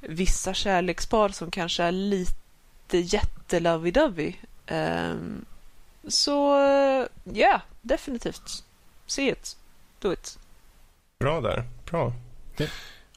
vissa 0.00 0.54
kärlekspar 0.54 1.28
som 1.28 1.50
kanske 1.50 1.82
är 1.82 1.92
lite 1.92 2.98
jättelovey-dovey. 2.98 4.34
Eh, 4.66 5.14
så 6.08 6.56
ja, 7.24 7.34
yeah, 7.34 7.60
definitivt. 7.82 8.64
See 9.06 9.28
it. 9.28 9.56
Do 10.00 10.12
it. 10.12 10.38
Bra 11.18 11.40
där. 11.40 11.64
Bra. 11.84 12.12
Okay. 12.54 12.68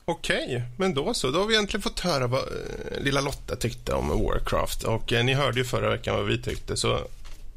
Okej, 0.05 0.63
men 0.77 0.93
då 0.93 1.13
så. 1.13 1.31
Då 1.31 1.39
har 1.39 1.45
vi 1.45 1.53
egentligen 1.53 1.81
fått 1.81 1.99
höra 1.99 2.27
vad 2.27 2.41
eh, 2.41 2.99
lilla 2.99 3.21
Lotta 3.21 3.55
tyckte 3.55 3.93
om 3.93 4.23
Warcraft. 4.23 4.83
Och 4.83 5.13
eh, 5.13 5.25
ni 5.25 5.33
hörde 5.33 5.59
ju 5.59 5.65
förra 5.65 5.89
veckan 5.89 6.15
vad 6.15 6.25
vi 6.25 6.41
tyckte, 6.41 6.77
så 6.77 6.99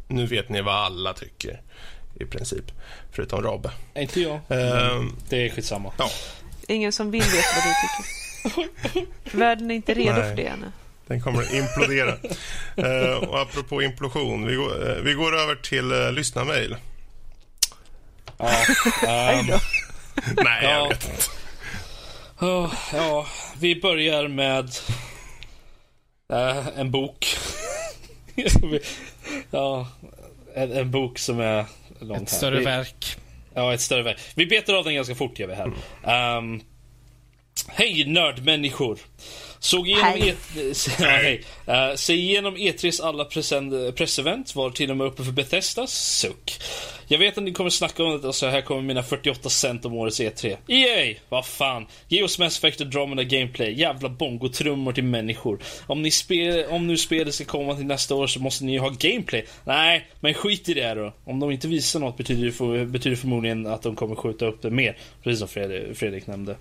nu 0.09 0.27
vet 0.27 0.49
ni 0.49 0.61
vad 0.61 0.75
alla 0.75 1.13
tycker 1.13 1.61
i 2.21 2.25
princip. 2.25 2.65
Förutom 3.13 3.43
Robbe. 3.43 3.71
Inte 3.95 4.21
jag. 4.21 4.35
Um, 4.35 5.17
det 5.29 5.47
är 5.47 5.51
skitsamma. 5.51 5.93
Ja. 5.99 6.11
Ingen 6.69 6.93
som 6.93 7.11
vill 7.11 7.23
veta 7.23 7.49
vad 7.57 7.65
du 7.65 7.75
tycker. 7.83 9.07
Världen 9.39 9.71
är 9.71 9.75
inte 9.75 9.95
redo 9.95 10.19
Nej. 10.19 10.29
för 10.29 10.37
det 10.37 10.47
ännu. 10.47 10.73
Den 11.07 11.21
kommer 11.21 11.43
att 11.43 11.53
implodera. 11.53 12.13
uh, 12.13 13.25
och 13.29 13.41
apropå 13.41 13.83
implosion, 13.83 14.47
vi 14.47 14.55
går, 14.55 14.89
uh, 14.89 15.03
vi 15.03 15.15
går 15.15 15.37
över 15.37 15.55
till 15.55 15.93
uh, 15.93 16.13
lyssnarmail. 16.13 16.77
Ja, 18.39 18.47
um, 19.03 19.59
Nej, 20.37 20.65
jag 20.65 20.89
vet 20.89 21.05
inte. 21.05 21.40
Oh, 22.41 22.75
ja, 22.93 23.27
vi 23.61 23.81
börjar 23.81 24.29
med 24.29 24.71
äh, 26.33 26.79
en 26.79 26.91
bok. 26.91 27.27
ja, 29.51 29.89
en, 30.55 30.73
en, 30.73 30.91
bok 30.91 31.19
som 31.19 31.41
är 31.41 31.65
lång. 32.01 32.17
Ett 32.17 32.29
större 32.29 32.59
vi, 32.59 32.65
verk. 32.65 33.17
Ja, 33.55 33.75
ett 33.75 33.81
större 33.81 34.03
verk. 34.03 34.21
Vi 34.35 34.47
betar 34.47 34.75
av 34.75 34.85
den 34.85 34.95
ganska 34.95 35.15
fort 35.15 35.39
gör 35.39 35.49
vi 35.49 35.55
här. 35.55 36.37
Um, 36.39 36.63
Hej 37.69 38.05
nördmänniskor! 38.05 38.99
Såg 39.59 39.89
igenom 39.89 40.05
hej. 40.05 40.29
E 40.29 40.35
ja, 40.99 41.07
hej. 41.07 41.45
Uh, 41.71 41.95
se 41.97 42.15
igenom 42.15 42.57
E3s 42.57 43.03
alla 43.03 43.25
pressevent, 43.93 44.55
var 44.55 44.71
till 44.71 44.91
och 44.91 44.97
med 44.97 45.07
uppe 45.07 45.25
för 45.25 45.33
Bethesdas. 45.33 45.93
Suck. 45.93 46.61
Jag 47.13 47.19
vet 47.19 47.39
att 47.39 47.45
ni 47.45 47.53
kommer 47.53 47.71
snacka 47.71 48.05
om 48.05 48.13
det, 48.13 48.21
så 48.21 48.27
alltså, 48.27 48.47
här 48.47 48.61
kommer 48.61 48.83
mina 48.83 49.03
48 49.03 49.49
cent 49.49 49.85
om 49.85 49.95
årets 49.95 50.21
E3. 50.21 50.57
EA! 50.69 51.17
Vad 51.29 51.47
fan. 51.47 51.87
Ge 52.09 52.23
oss 52.23 52.39
Mass 52.39 52.59
Effect 52.59 52.81
och 52.81 52.87
Gameplay. 53.27 53.81
Jävla 53.81 54.09
bongotrummor 54.09 54.93
till 54.93 55.05
människor. 55.05 55.59
Om, 55.87 56.03
ni 56.03 56.11
spel, 56.11 56.65
om 56.69 56.87
nu 56.87 56.97
spelet 56.97 57.35
ska 57.35 57.45
komma 57.45 57.75
till 57.75 57.87
nästa 57.87 58.15
år 58.15 58.27
så 58.27 58.41
måste 58.41 58.65
ni 58.65 58.73
ju 58.73 58.79
ha 58.79 58.89
Gameplay. 58.99 59.47
Nej, 59.65 60.07
men 60.21 60.35
skit 60.35 60.69
i 60.69 60.75
det 60.75 60.95
då. 60.95 61.13
Om 61.25 61.41
de 61.41 61.51
inte 61.51 61.69
visar 61.69 62.01
något 62.01 62.17
betyder 62.17 62.47
det, 62.47 62.53
för, 62.53 62.85
betyder 62.85 63.17
förmodligen 63.17 63.67
att 63.67 63.83
de 63.83 63.97
kommer 63.97 64.15
skjuta 64.15 64.47
upp 64.47 64.63
det 64.63 64.71
mer. 64.71 64.97
Precis 65.23 65.39
som 65.39 65.49
Fredrik, 65.49 65.97
Fredrik 65.97 66.27
nämnde. 66.27 66.53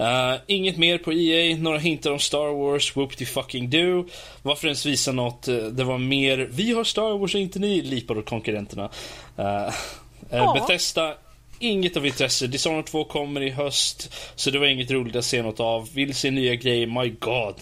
Uh, 0.00 0.34
inget 0.46 0.76
mer 0.76 0.98
på 0.98 1.12
EA. 1.12 1.56
Några 1.56 1.78
hintar 1.78 2.10
om 2.10 2.18
Star 2.18 2.54
Wars. 2.54 2.96
Whoop 2.96 3.12
fucking 3.26 3.70
do. 3.70 4.04
Varför 4.46 4.66
ens 4.66 4.86
visa 4.86 5.12
något? 5.12 5.42
Det 5.72 5.84
var 5.84 5.98
mer, 5.98 6.48
vi 6.52 6.72
har 6.72 6.84
Star 6.84 7.18
Wars 7.18 7.34
och 7.34 7.40
inte 7.40 7.58
ni, 7.58 7.82
lipar 7.82 8.18
åt 8.18 8.28
konkurrenterna. 8.28 8.90
Uh, 9.38 9.74
ja. 10.30 10.54
Bethesda, 10.54 11.14
inget 11.58 11.96
av 11.96 12.06
intresse. 12.06 12.46
Dishonored 12.46 12.86
2 12.86 13.04
kommer 13.04 13.40
i 13.40 13.50
höst, 13.50 14.14
så 14.34 14.50
det 14.50 14.58
var 14.58 14.66
inget 14.66 14.90
roligt 14.90 15.16
att 15.16 15.24
se 15.24 15.42
något 15.42 15.60
av. 15.60 15.88
Vill 15.94 16.14
se 16.14 16.30
nya 16.30 16.54
grejer, 16.54 16.86
my 16.86 17.10
god. 17.10 17.54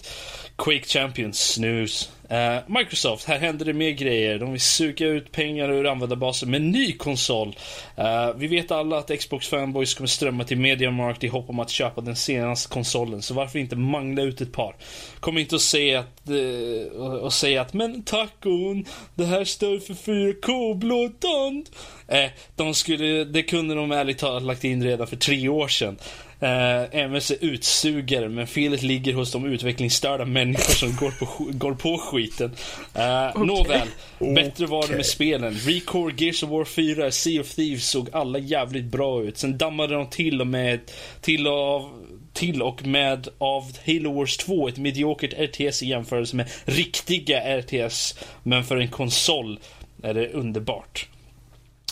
Quake 0.55 0.85
Champions, 0.87 1.39
snus. 1.39 2.11
Uh, 2.31 2.77
Microsoft, 2.79 3.25
här 3.25 3.39
händer 3.39 3.65
det 3.65 3.73
mer 3.73 3.91
grejer. 3.91 4.39
De 4.39 4.51
vill 4.51 4.61
suga 4.61 5.07
ut 5.07 5.31
pengar 5.31 5.69
ur 5.69 5.85
användarbasen 5.85 6.51
med 6.51 6.61
ny 6.61 6.91
konsol. 6.91 7.55
Uh, 7.99 8.35
vi 8.35 8.47
vet 8.47 8.71
alla 8.71 8.97
att 8.97 9.19
Xbox 9.19 9.47
fanboys 9.47 9.93
kommer 9.93 10.07
strömma 10.07 10.43
till 10.43 10.57
MediaMarkt 10.57 11.23
i 11.23 11.27
hopp 11.27 11.49
om 11.49 11.59
att 11.59 11.69
köpa 11.69 12.01
den 12.01 12.15
senaste 12.15 12.69
konsolen. 12.69 13.21
Så 13.21 13.33
varför 13.33 13.59
inte 13.59 13.75
mangla 13.75 14.21
ut 14.21 14.41
ett 14.41 14.53
par? 14.53 14.75
Kom 15.19 15.37
inte 15.37 15.55
och 15.55 15.61
säga 15.61 15.99
att, 15.99 16.29
uh, 16.29 17.01
och 17.01 17.33
säga 17.33 17.61
att 17.61 17.73
men 17.73 18.03
tacon, 18.03 18.85
det 19.15 19.25
här 19.25 19.43
står 19.43 19.79
för 19.79 19.93
4K 19.93 20.75
blåtand. 20.75 21.69
Eh, 22.07 22.29
de 22.55 22.73
skulle, 22.73 23.23
det 23.23 23.43
kunde 23.43 23.75
de 23.75 23.91
ärligt 23.91 24.17
talat 24.17 24.43
lagt 24.43 24.63
in 24.63 24.83
redan 24.83 25.07
för 25.07 25.15
tre 25.15 25.49
år 25.49 25.67
sedan. 25.67 25.97
Eh, 26.39 26.99
MS 26.99 27.31
är 27.31 27.37
utsugare, 27.41 28.29
men 28.29 28.47
felet 28.47 28.83
ligger 28.83 29.13
hos 29.13 29.31
de 29.31 29.45
utvecklingsstörda 29.45 30.25
människor 30.25 30.73
som 30.73 30.95
går 30.95 31.11
på, 31.11 31.27
går 31.51 31.73
på 31.73 31.97
skiten. 31.97 32.51
Eh, 32.93 33.29
okay. 33.29 33.45
Nåväl, 33.45 33.87
bättre 34.35 34.65
var 34.65 34.87
det 34.87 34.95
med 34.95 35.05
spelen. 35.05 35.53
Recore, 35.53 36.13
Gears 36.17 36.43
of 36.43 36.49
War 36.49 36.65
4, 36.65 37.11
Sea 37.11 37.41
of 37.41 37.55
Thieves 37.55 37.89
såg 37.89 38.09
alla 38.11 38.39
jävligt 38.39 38.85
bra 38.85 39.23
ut. 39.23 39.37
Sen 39.37 39.57
dammade 39.57 39.95
de 39.95 40.09
till 40.09 40.41
och 40.41 40.47
med 40.47 40.79
till 41.21 41.47
av 41.47 41.91
till 42.33 42.61
och 42.61 42.85
med 42.85 43.27
av 43.37 43.63
Halo 43.85 44.13
Wars 44.13 44.37
2, 44.37 44.67
ett 44.67 44.77
mediokert 44.77 45.33
RTS 45.33 45.83
i 45.83 45.87
jämförelse 45.87 46.35
med 46.35 46.49
riktiga 46.65 47.59
RTS. 47.59 48.19
Men 48.43 48.63
för 48.63 48.77
en 48.77 48.87
konsol 48.87 49.59
är 50.03 50.13
det 50.13 50.29
underbart. 50.29 51.07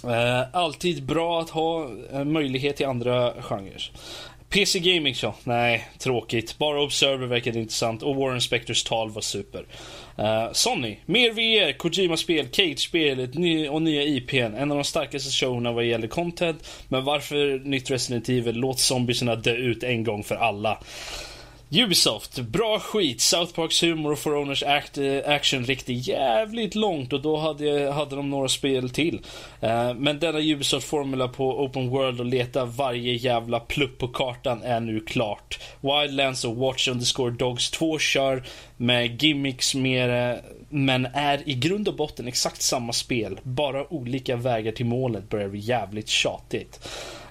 Uh, 0.05 0.55
alltid 0.55 1.03
bra 1.03 1.41
att 1.41 1.49
ha 1.49 1.87
uh, 2.13 2.23
möjlighet 2.23 2.77
till 2.77 2.85
andra 2.85 3.33
genrer. 3.41 3.91
PC 4.53 4.79
Gaming 4.79 5.15
så? 5.15 5.33
Nej, 5.43 5.87
tråkigt. 5.97 6.57
Bara 6.57 6.81
Observer 6.81 7.27
verkade 7.27 7.59
intressant 7.59 8.03
och 8.03 8.15
Warren 8.15 8.41
Spectors 8.41 8.83
tal 8.83 9.09
var 9.09 9.21
super. 9.21 9.65
Uh, 10.19 10.51
Sony, 10.51 10.97
mer 11.05 11.31
VR, 11.31 11.77
Kojima-spel, 11.77 12.47
Cage-spel 12.51 13.29
ny 13.33 13.69
och 13.69 13.81
nya 13.81 14.03
IPn. 14.03 14.35
En 14.37 14.71
av 14.71 14.77
de 14.77 14.83
starkaste 14.83 15.31
showerna 15.31 15.71
vad 15.71 15.85
gäller 15.85 16.07
content. 16.07 16.69
Men 16.87 17.03
varför 17.03 17.59
nytt 17.59 17.91
Resident 17.91 18.29
Evil? 18.29 18.55
Låt 18.55 18.79
zombiesarna 18.79 19.35
dö 19.35 19.55
ut 19.55 19.83
en 19.83 20.03
gång 20.03 20.23
för 20.23 20.35
alla. 20.35 20.79
Ubisoft, 21.75 22.39
bra 22.39 22.79
skit. 22.79 23.21
South 23.21 23.53
Parks 23.53 23.83
humor 23.83 24.11
och 24.11 24.19
Foreigners 24.19 24.63
act, 24.63 24.97
eh, 24.97 25.19
action 25.25 25.65
riktigt 25.65 26.07
jävligt 26.07 26.75
långt 26.75 27.13
och 27.13 27.21
då 27.21 27.37
hade, 27.37 27.91
hade 27.91 28.15
de 28.15 28.29
några 28.29 28.47
spel 28.47 28.89
till. 28.89 29.15
Uh, 29.63 29.93
men 29.93 30.19
denna 30.19 30.39
Ubisoft-formula 30.39 31.27
på 31.27 31.63
Open 31.63 31.89
World 31.89 32.19
och 32.19 32.25
leta 32.25 32.65
varje 32.65 33.13
jävla 33.13 33.59
plupp 33.59 33.97
på 33.97 34.07
kartan 34.07 34.61
är 34.63 34.79
nu 34.79 34.99
klart. 34.99 35.59
Wildlands 35.81 36.45
och 36.45 36.55
Watch 36.55 36.87
Underscore 36.87 37.31
Dogs 37.31 37.71
2 37.71 37.99
kör 37.99 38.43
med 38.77 39.23
gimmicks 39.23 39.75
mer, 39.75 40.41
men 40.69 41.05
är 41.13 41.49
i 41.49 41.53
grund 41.53 41.87
och 41.87 41.95
botten 41.95 42.27
exakt 42.27 42.61
samma 42.61 42.93
spel. 42.93 43.39
Bara 43.43 43.93
olika 43.93 44.35
vägar 44.35 44.71
till 44.71 44.85
målet 44.85 45.29
börjar 45.29 45.49
bli 45.49 45.59
jävligt 45.59 46.09
tjatigt. 46.09 46.79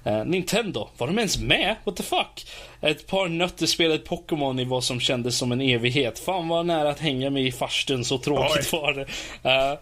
Uh, 0.06 0.24
Nintendo, 0.24 0.88
var 0.98 1.06
de 1.06 1.18
ens 1.18 1.38
med? 1.38 1.76
What 1.84 1.96
the 1.96 2.02
fuck? 2.02 2.46
Ett 2.80 3.06
par 3.06 3.28
nötter 3.28 3.66
spelade 3.66 3.98
Pokémon 3.98 4.58
i 4.58 4.64
vad 4.64 4.84
som 4.84 5.00
kändes 5.00 5.36
som 5.36 5.52
en 5.52 5.60
evighet. 5.60 6.18
Fan 6.18 6.48
vad 6.48 6.66
nära 6.66 6.90
att 6.90 6.98
hänga 6.98 7.30
mig 7.30 7.46
i 7.46 7.52
farstun, 7.52 8.04
så 8.04 8.18
tråkigt 8.18 8.70
Oj. 8.72 8.78
var 8.80 8.92
det. 8.92 9.06
Uh, 9.48 9.72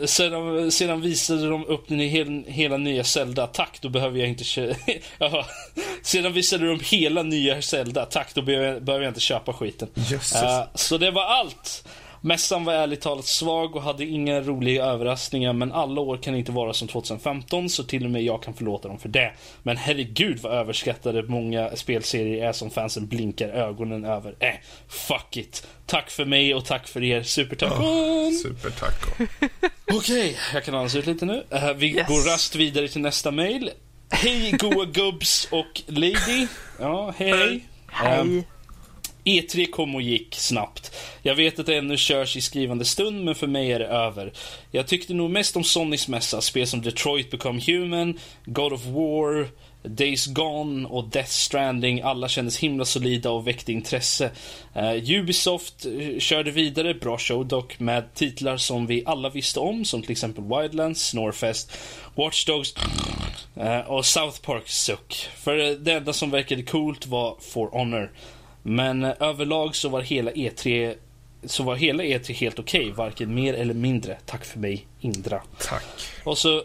uh, 0.00 0.06
sedan, 0.06 0.72
sedan 0.72 1.00
visade 1.00 1.48
de 1.48 1.66
upp 1.66 1.88
den 1.88 2.00
hel, 2.00 2.44
hela 2.46 2.76
nya 2.76 3.04
Zelda. 3.04 3.46
Tack, 3.46 3.78
då 3.80 3.88
behöver 3.88 4.18
jag 4.18 4.28
inte 4.28 4.44
köpa... 4.44 4.76
sedan 6.02 6.32
visade 6.32 6.66
de 6.66 6.80
hela 6.82 7.22
nya 7.22 7.62
Zelda. 7.62 8.06
Tack, 8.06 8.34
då 8.34 8.42
behöver 8.42 9.00
jag 9.00 9.10
inte 9.10 9.20
köpa 9.20 9.52
skiten. 9.52 9.88
så 10.74 10.98
det 10.98 11.10
var 11.10 11.24
allt. 11.24 11.84
Mässan 12.24 12.64
var 12.64 12.72
ärligt 12.72 13.00
talat 13.00 13.24
svag 13.24 13.76
och 13.76 13.82
hade 13.82 14.04
inga 14.04 14.40
roliga 14.40 14.84
överraskningar 14.84 15.52
men 15.52 15.72
alla 15.72 16.00
år 16.00 16.16
kan 16.16 16.34
inte 16.34 16.52
vara 16.52 16.72
som 16.72 16.88
2015 16.88 17.68
så 17.68 17.84
till 17.84 18.04
och 18.04 18.10
med 18.10 18.22
jag 18.22 18.42
kan 18.42 18.54
förlåta 18.54 18.88
dem 18.88 18.98
för 18.98 19.08
det. 19.08 19.32
Men 19.62 19.76
herregud 19.76 20.38
vad 20.38 20.52
överskattade 20.52 21.22
många 21.22 21.76
spelserier 21.76 22.48
är 22.48 22.52
som 22.52 22.70
fansen 22.70 23.06
blinkar 23.06 23.48
ögonen 23.48 24.04
över. 24.04 24.34
Äh, 24.40 24.54
fuck 24.88 25.36
it. 25.36 25.66
Tack 25.86 26.10
för 26.10 26.24
mig 26.24 26.54
och 26.54 26.64
tack 26.64 26.88
för 26.88 27.02
er. 27.02 27.22
Supertacon! 27.22 27.84
Oh, 27.84 28.30
supertacon. 28.42 29.28
Okej, 29.92 29.96
okay, 29.96 30.34
jag 30.54 30.64
kan 30.64 30.74
andas 30.74 30.94
ut 30.94 31.06
lite 31.06 31.26
nu. 31.26 31.44
Uh, 31.54 31.72
vi 31.76 31.96
yes. 31.96 32.08
går 32.08 32.30
rast 32.30 32.56
vidare 32.56 32.88
till 32.88 33.00
nästa 33.00 33.30
mail. 33.30 33.70
Hej 34.10 34.52
goa 34.52 34.84
gubbs 34.84 35.48
och 35.50 35.82
lady. 35.86 36.46
Ja, 36.80 37.14
hej. 37.16 37.32
Hej. 37.32 37.64
Hej. 37.86 38.20
Um, 38.20 38.44
E3 39.24 39.70
kom 39.70 39.94
och 39.94 40.02
gick 40.02 40.34
snabbt. 40.34 40.96
Jag 41.22 41.34
vet 41.34 41.58
att 41.58 41.66
det 41.66 41.76
ännu 41.76 41.96
körs 41.96 42.36
i 42.36 42.40
skrivande 42.40 42.84
stund, 42.84 43.24
men 43.24 43.34
för 43.34 43.46
mig 43.46 43.72
är 43.72 43.78
det 43.78 43.86
över. 43.86 44.32
Jag 44.70 44.86
tyckte 44.86 45.14
nog 45.14 45.30
mest 45.30 45.56
om 45.56 45.64
Sonys 45.64 46.08
mässa, 46.08 46.40
spel 46.40 46.66
som 46.66 46.82
Detroit 46.82 47.30
Become 47.30 47.60
Human, 47.66 48.18
God 48.44 48.72
of 48.72 48.84
War, 48.84 49.48
Days 49.88 50.26
Gone 50.26 50.88
och 50.88 51.08
Death 51.08 51.30
Stranding, 51.30 52.00
alla 52.00 52.28
kändes 52.28 52.58
himla 52.58 52.84
solida 52.84 53.30
och 53.30 53.46
väckte 53.46 53.72
intresse. 53.72 54.30
Uh, 54.76 55.10
Ubisoft 55.10 55.86
uh, 55.86 56.18
körde 56.18 56.50
vidare, 56.50 56.94
bra 56.94 57.18
show 57.18 57.48
dock, 57.48 57.80
med 57.80 58.14
titlar 58.14 58.56
som 58.56 58.86
vi 58.86 59.02
alla 59.06 59.28
visste 59.30 59.60
om, 59.60 59.84
som 59.84 60.02
till 60.02 60.10
exempel 60.10 60.44
Wildlands, 60.44 61.06
Snorefest, 61.06 61.72
Watch 62.14 62.44
Dogs 62.44 62.74
uh, 63.56 63.78
och 63.78 64.06
South 64.06 64.40
Park 64.40 64.68
Suck. 64.68 65.28
För 65.36 65.56
det 65.56 65.92
enda 65.92 66.12
som 66.12 66.30
verkade 66.30 66.62
coolt 66.62 67.06
var 67.06 67.36
For 67.40 67.68
Honor. 67.68 68.10
Men 68.66 69.04
eh, 69.04 69.12
överlag 69.20 69.76
så 69.76 69.88
var 69.88 70.00
hela 70.00 70.30
E3 70.30 70.94
så 71.46 71.62
var 71.62 71.76
hela 71.76 72.02
E3 72.02 72.32
helt 72.32 72.58
okej, 72.58 72.80
okay, 72.80 72.92
varken 72.92 73.34
mer 73.34 73.54
eller 73.54 73.74
mindre. 73.74 74.16
Tack 74.26 74.44
för 74.44 74.58
mig, 74.58 74.86
Indra. 75.00 75.42
Tack. 75.58 75.84
Och 76.24 76.38
så 76.38 76.62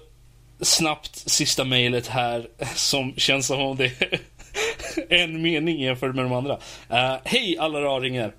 snabbt 0.61 1.15
sista 1.15 1.63
mejlet 1.63 2.07
här 2.07 2.47
som 2.75 3.13
känns 3.17 3.47
som 3.47 3.59
om 3.59 3.77
det 3.77 3.91
är 5.09 5.23
en 5.23 5.41
mening 5.41 5.81
jämfört 5.81 6.15
med 6.15 6.25
de 6.25 6.33
andra. 6.33 6.53
Uh, 6.53 7.17
hej 7.23 7.57
alla 7.59 7.81
raringar. 7.81 8.33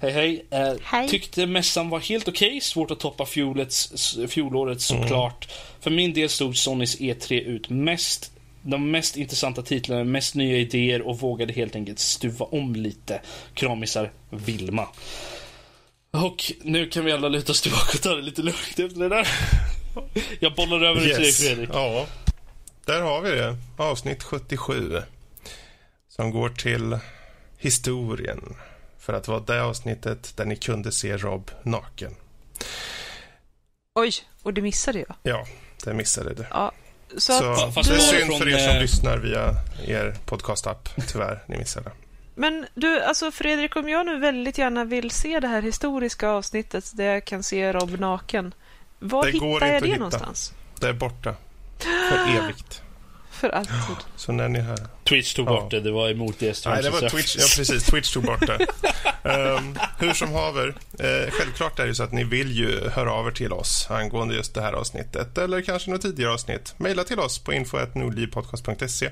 Hej 0.00 0.12
hej. 0.12 0.44
Uh, 0.52 0.80
hej. 0.82 1.08
Tyckte 1.08 1.46
mässan 1.46 1.90
var 1.90 2.00
helt 2.00 2.28
okej. 2.28 2.48
Okay. 2.48 2.60
Svårt 2.60 2.90
att 2.90 3.00
toppa 3.00 3.26
fjolets, 3.26 4.16
fjolåret 4.28 4.80
såklart. 4.80 5.44
Mm. 5.44 5.56
För 5.80 5.90
min 5.90 6.12
del 6.12 6.28
stod 6.28 6.56
Sonys 6.56 7.00
E3 7.00 7.40
ut 7.40 7.68
mest 7.68 8.33
de 8.64 8.90
mest 8.90 9.16
intressanta 9.16 9.62
titlarna, 9.62 10.04
mest 10.04 10.34
nya 10.34 10.58
idéer 10.58 11.02
och 11.02 11.18
vågade 11.18 11.52
helt 11.52 11.76
enkelt 11.76 11.98
stuva 11.98 12.46
om 12.46 12.76
lite. 12.76 13.20
Kramisar 13.54 14.12
Vilma. 14.30 14.88
Och 16.10 16.52
nu 16.62 16.88
kan 16.88 17.04
vi 17.04 17.12
alla 17.12 17.28
luta 17.28 17.52
oss 17.52 17.62
tillbaka 17.62 17.90
och 17.94 18.02
ta 18.02 18.14
det 18.14 18.22
lite 18.22 18.42
lugnt 18.42 18.78
efter 18.78 19.00
det 19.00 19.08
där. 19.08 19.28
Jag 20.40 20.54
bollar 20.54 20.82
över 20.82 21.00
yes. 21.00 21.14
till 21.14 21.22
dig 21.22 21.32
Fredrik. 21.32 21.70
Ja, 21.72 22.06
där 22.84 23.02
har 23.02 23.20
vi 23.20 23.30
det. 23.30 23.56
Avsnitt 23.76 24.22
77. 24.22 25.02
Som 26.08 26.30
går 26.30 26.48
till 26.48 26.98
historien. 27.58 28.56
För 28.98 29.12
att 29.12 29.28
vara 29.28 29.40
det 29.40 29.62
avsnittet 29.62 30.36
där 30.36 30.44
ni 30.44 30.56
kunde 30.56 30.92
se 30.92 31.16
Rob 31.16 31.50
naken. 31.62 32.14
Oj, 33.94 34.12
och 34.42 34.54
det 34.54 34.62
missade 34.62 34.98
jag. 34.98 35.16
Ja, 35.22 35.46
det 35.84 35.94
missade 35.94 36.34
du. 36.34 36.46
Ja, 36.50 36.72
så, 37.18 37.32
så 37.32 37.82
det 37.82 37.94
är 37.94 37.98
synd 37.98 38.38
för 38.38 38.48
er 38.48 38.58
som 38.58 38.76
lyssnar 38.76 39.18
via 39.18 39.54
er 39.86 40.14
podcastapp. 40.24 40.88
Tyvärr, 41.08 41.42
ni 41.46 41.58
missade. 41.58 41.90
Men 42.34 42.66
du, 42.74 43.00
alltså 43.02 43.30
Fredrik, 43.30 43.76
om 43.76 43.88
jag 43.88 44.06
nu 44.06 44.18
väldigt 44.18 44.58
gärna 44.58 44.84
vill 44.84 45.10
se 45.10 45.40
det 45.40 45.48
här 45.48 45.62
historiska 45.62 46.28
avsnittet 46.28 46.96
där 46.96 47.04
jag 47.04 47.24
kan 47.24 47.42
se 47.42 47.72
Rob 47.72 48.00
naken. 48.00 48.54
Var 48.98 49.24
det 49.24 49.30
hittar 49.30 49.66
jag 49.66 49.82
det 49.82 49.88
hitta. 49.88 49.98
någonstans? 49.98 50.52
Det 50.80 50.88
är 50.88 50.92
borta. 50.92 51.34
För 51.78 52.38
evigt. 52.44 52.82
För 53.34 53.48
alltid. 53.48 53.96
Så 54.16 54.32
när 54.32 54.48
ni 54.48 54.60
hör... 54.60 54.78
Twitch 55.04 55.34
tog 55.34 55.46
bort 55.46 55.70
det, 55.70 55.80
det 55.80 55.90
var 55.90 56.10
emot 56.10 56.38
det 56.38 56.66
Nej, 56.66 56.82
det 56.82 56.90
var 56.90 57.08
Twitch, 57.08 57.36
ja 57.38 57.44
precis, 57.56 57.84
Twitch 57.84 58.12
tog 58.12 58.24
bort 58.24 58.46
det. 58.46 58.66
um, 59.22 59.78
hur 59.98 60.12
som 60.12 60.32
haver, 60.32 60.68
uh, 60.68 61.30
självklart 61.30 61.78
är 61.78 61.86
det 61.86 61.94
så 61.94 62.02
att 62.02 62.12
ni 62.12 62.24
vill 62.24 62.52
ju 62.52 62.88
höra 62.88 63.12
av 63.12 63.26
er 63.26 63.30
till 63.30 63.52
oss 63.52 63.86
angående 63.90 64.34
just 64.34 64.54
det 64.54 64.60
här 64.60 64.72
avsnittet 64.72 65.38
eller 65.38 65.60
kanske 65.60 65.90
något 65.90 66.02
tidigare 66.02 66.32
avsnitt. 66.32 66.74
Maila 66.76 67.04
till 67.04 67.20
oss 67.20 67.38
på 67.38 67.52
info.nordlivpodcast.se. 67.52 69.10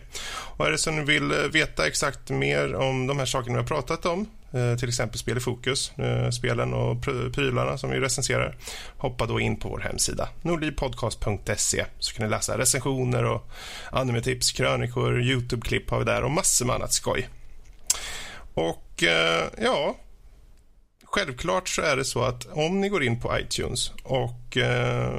Och 0.57 0.67
är 0.67 0.71
det 0.71 0.79
så 0.79 0.91
att 0.91 0.97
ni 0.97 1.03
vill 1.03 1.31
eh, 1.31 1.39
veta 1.39 1.87
exakt 1.87 2.31
mer 2.31 2.75
om 2.75 3.07
de 3.07 3.19
här 3.19 3.27
sakerna 3.27 3.55
vi 3.55 3.61
har 3.61 3.69
pratat 3.69 4.07
om 4.07 4.27
Eh, 4.55 4.77
till 4.77 4.89
exempel 4.89 5.19
Spel 5.19 5.37
i 5.37 5.41
fokus, 5.41 5.93
eh, 5.99 6.31
spelen 6.31 6.75
och 6.75 7.03
prylarna 7.35 7.79
som 7.79 7.91
vi 7.91 8.01
recenserar. 8.01 8.57
Hoppa 8.97 9.27
då 9.27 9.41
in 9.41 9.57
på 9.57 9.69
vår 9.69 9.79
hemsida 9.79 10.29
nordlivpodcast.se 10.43 11.85
så 11.99 12.15
kan 12.15 12.25
ni 12.25 12.31
läsa 12.31 12.59
recensioner 12.59 13.25
och 13.25 13.51
animetips, 13.91 14.53
krönikor, 14.53 15.23
Youtube-klipp 15.23 15.91
har 15.91 15.99
vi 15.99 16.05
där 16.05 16.25
och 16.25 16.31
massor 16.31 16.67
med 16.67 16.75
annat 16.75 16.93
skoj. 16.93 17.29
Och 18.55 19.03
eh, 19.03 19.45
ja, 19.59 19.97
självklart 21.05 21.69
så 21.69 21.83
är 21.83 21.97
det 21.97 22.05
så 22.05 22.23
att 22.23 22.47
om 22.53 22.81
ni 22.81 22.89
går 22.89 23.03
in 23.03 23.21
på 23.21 23.39
iTunes 23.39 23.93
och 24.03 24.57
eh, 24.57 25.13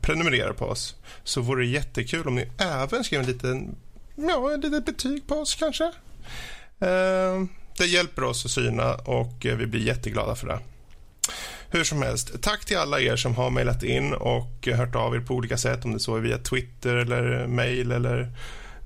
prenumererar 0.00 0.52
på 0.52 0.64
oss 0.64 0.96
så 1.24 1.40
vore 1.40 1.62
det 1.62 1.70
jättekul 1.70 2.26
om 2.26 2.34
ni 2.34 2.48
även 2.58 3.04
skrev 3.04 3.20
en 3.20 3.26
liten, 3.26 3.76
ja, 4.16 4.54
ett 4.54 4.60
litet 4.64 4.84
betyg 4.84 5.26
på 5.26 5.34
oss 5.34 5.54
kanske. 5.54 5.84
Eh, 6.80 7.44
det 7.78 7.86
hjälper 7.86 8.24
oss 8.24 8.44
att 8.44 8.50
syna 8.50 8.94
och 8.94 9.46
eh, 9.46 9.56
vi 9.56 9.66
blir 9.66 9.80
jätteglada 9.80 10.34
för 10.34 10.46
det. 10.46 10.58
Hur 11.72 11.84
som 11.84 12.02
helst, 12.02 12.42
tack 12.42 12.64
till 12.64 12.78
alla 12.78 13.00
er 13.00 13.16
som 13.16 13.34
har 13.34 13.50
mejlat 13.50 13.82
in 13.82 14.12
och 14.12 14.68
hört 14.74 14.96
av 14.96 15.14
er 15.14 15.20
på 15.20 15.34
olika 15.34 15.56
sätt, 15.56 15.84
om 15.84 15.92
det 15.92 16.00
så 16.00 16.16
är 16.16 16.20
via 16.20 16.38
Twitter 16.38 16.96
eller 16.96 17.46
mejl 17.46 17.92
eller 17.92 18.20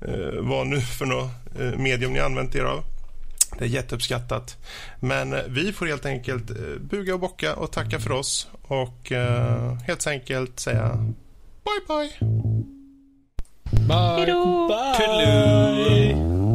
eh, 0.00 0.40
vad 0.40 0.66
nu 0.66 0.80
för 0.80 1.06
något 1.06 1.30
eh, 1.60 1.78
medium 1.78 2.12
ni 2.12 2.20
använt 2.20 2.54
er 2.54 2.64
av. 2.64 2.84
Det 3.58 3.64
är 3.64 3.68
jätteuppskattat. 3.68 4.56
Men 5.00 5.32
eh, 5.32 5.40
vi 5.48 5.72
får 5.72 5.86
helt 5.86 6.06
enkelt 6.06 6.50
eh, 6.50 6.56
buga 6.80 7.14
och 7.14 7.20
bocka 7.20 7.54
och 7.54 7.72
tacka 7.72 8.00
för 8.00 8.12
oss 8.12 8.48
och 8.62 9.12
eh, 9.12 9.74
helt 9.74 10.06
enkelt 10.06 10.60
säga 10.60 11.12
bye 11.64 11.86
bye. 11.88 12.10
Bye. 13.70 13.96
Hejdå. 13.96 14.68
Bye. 14.68 16.53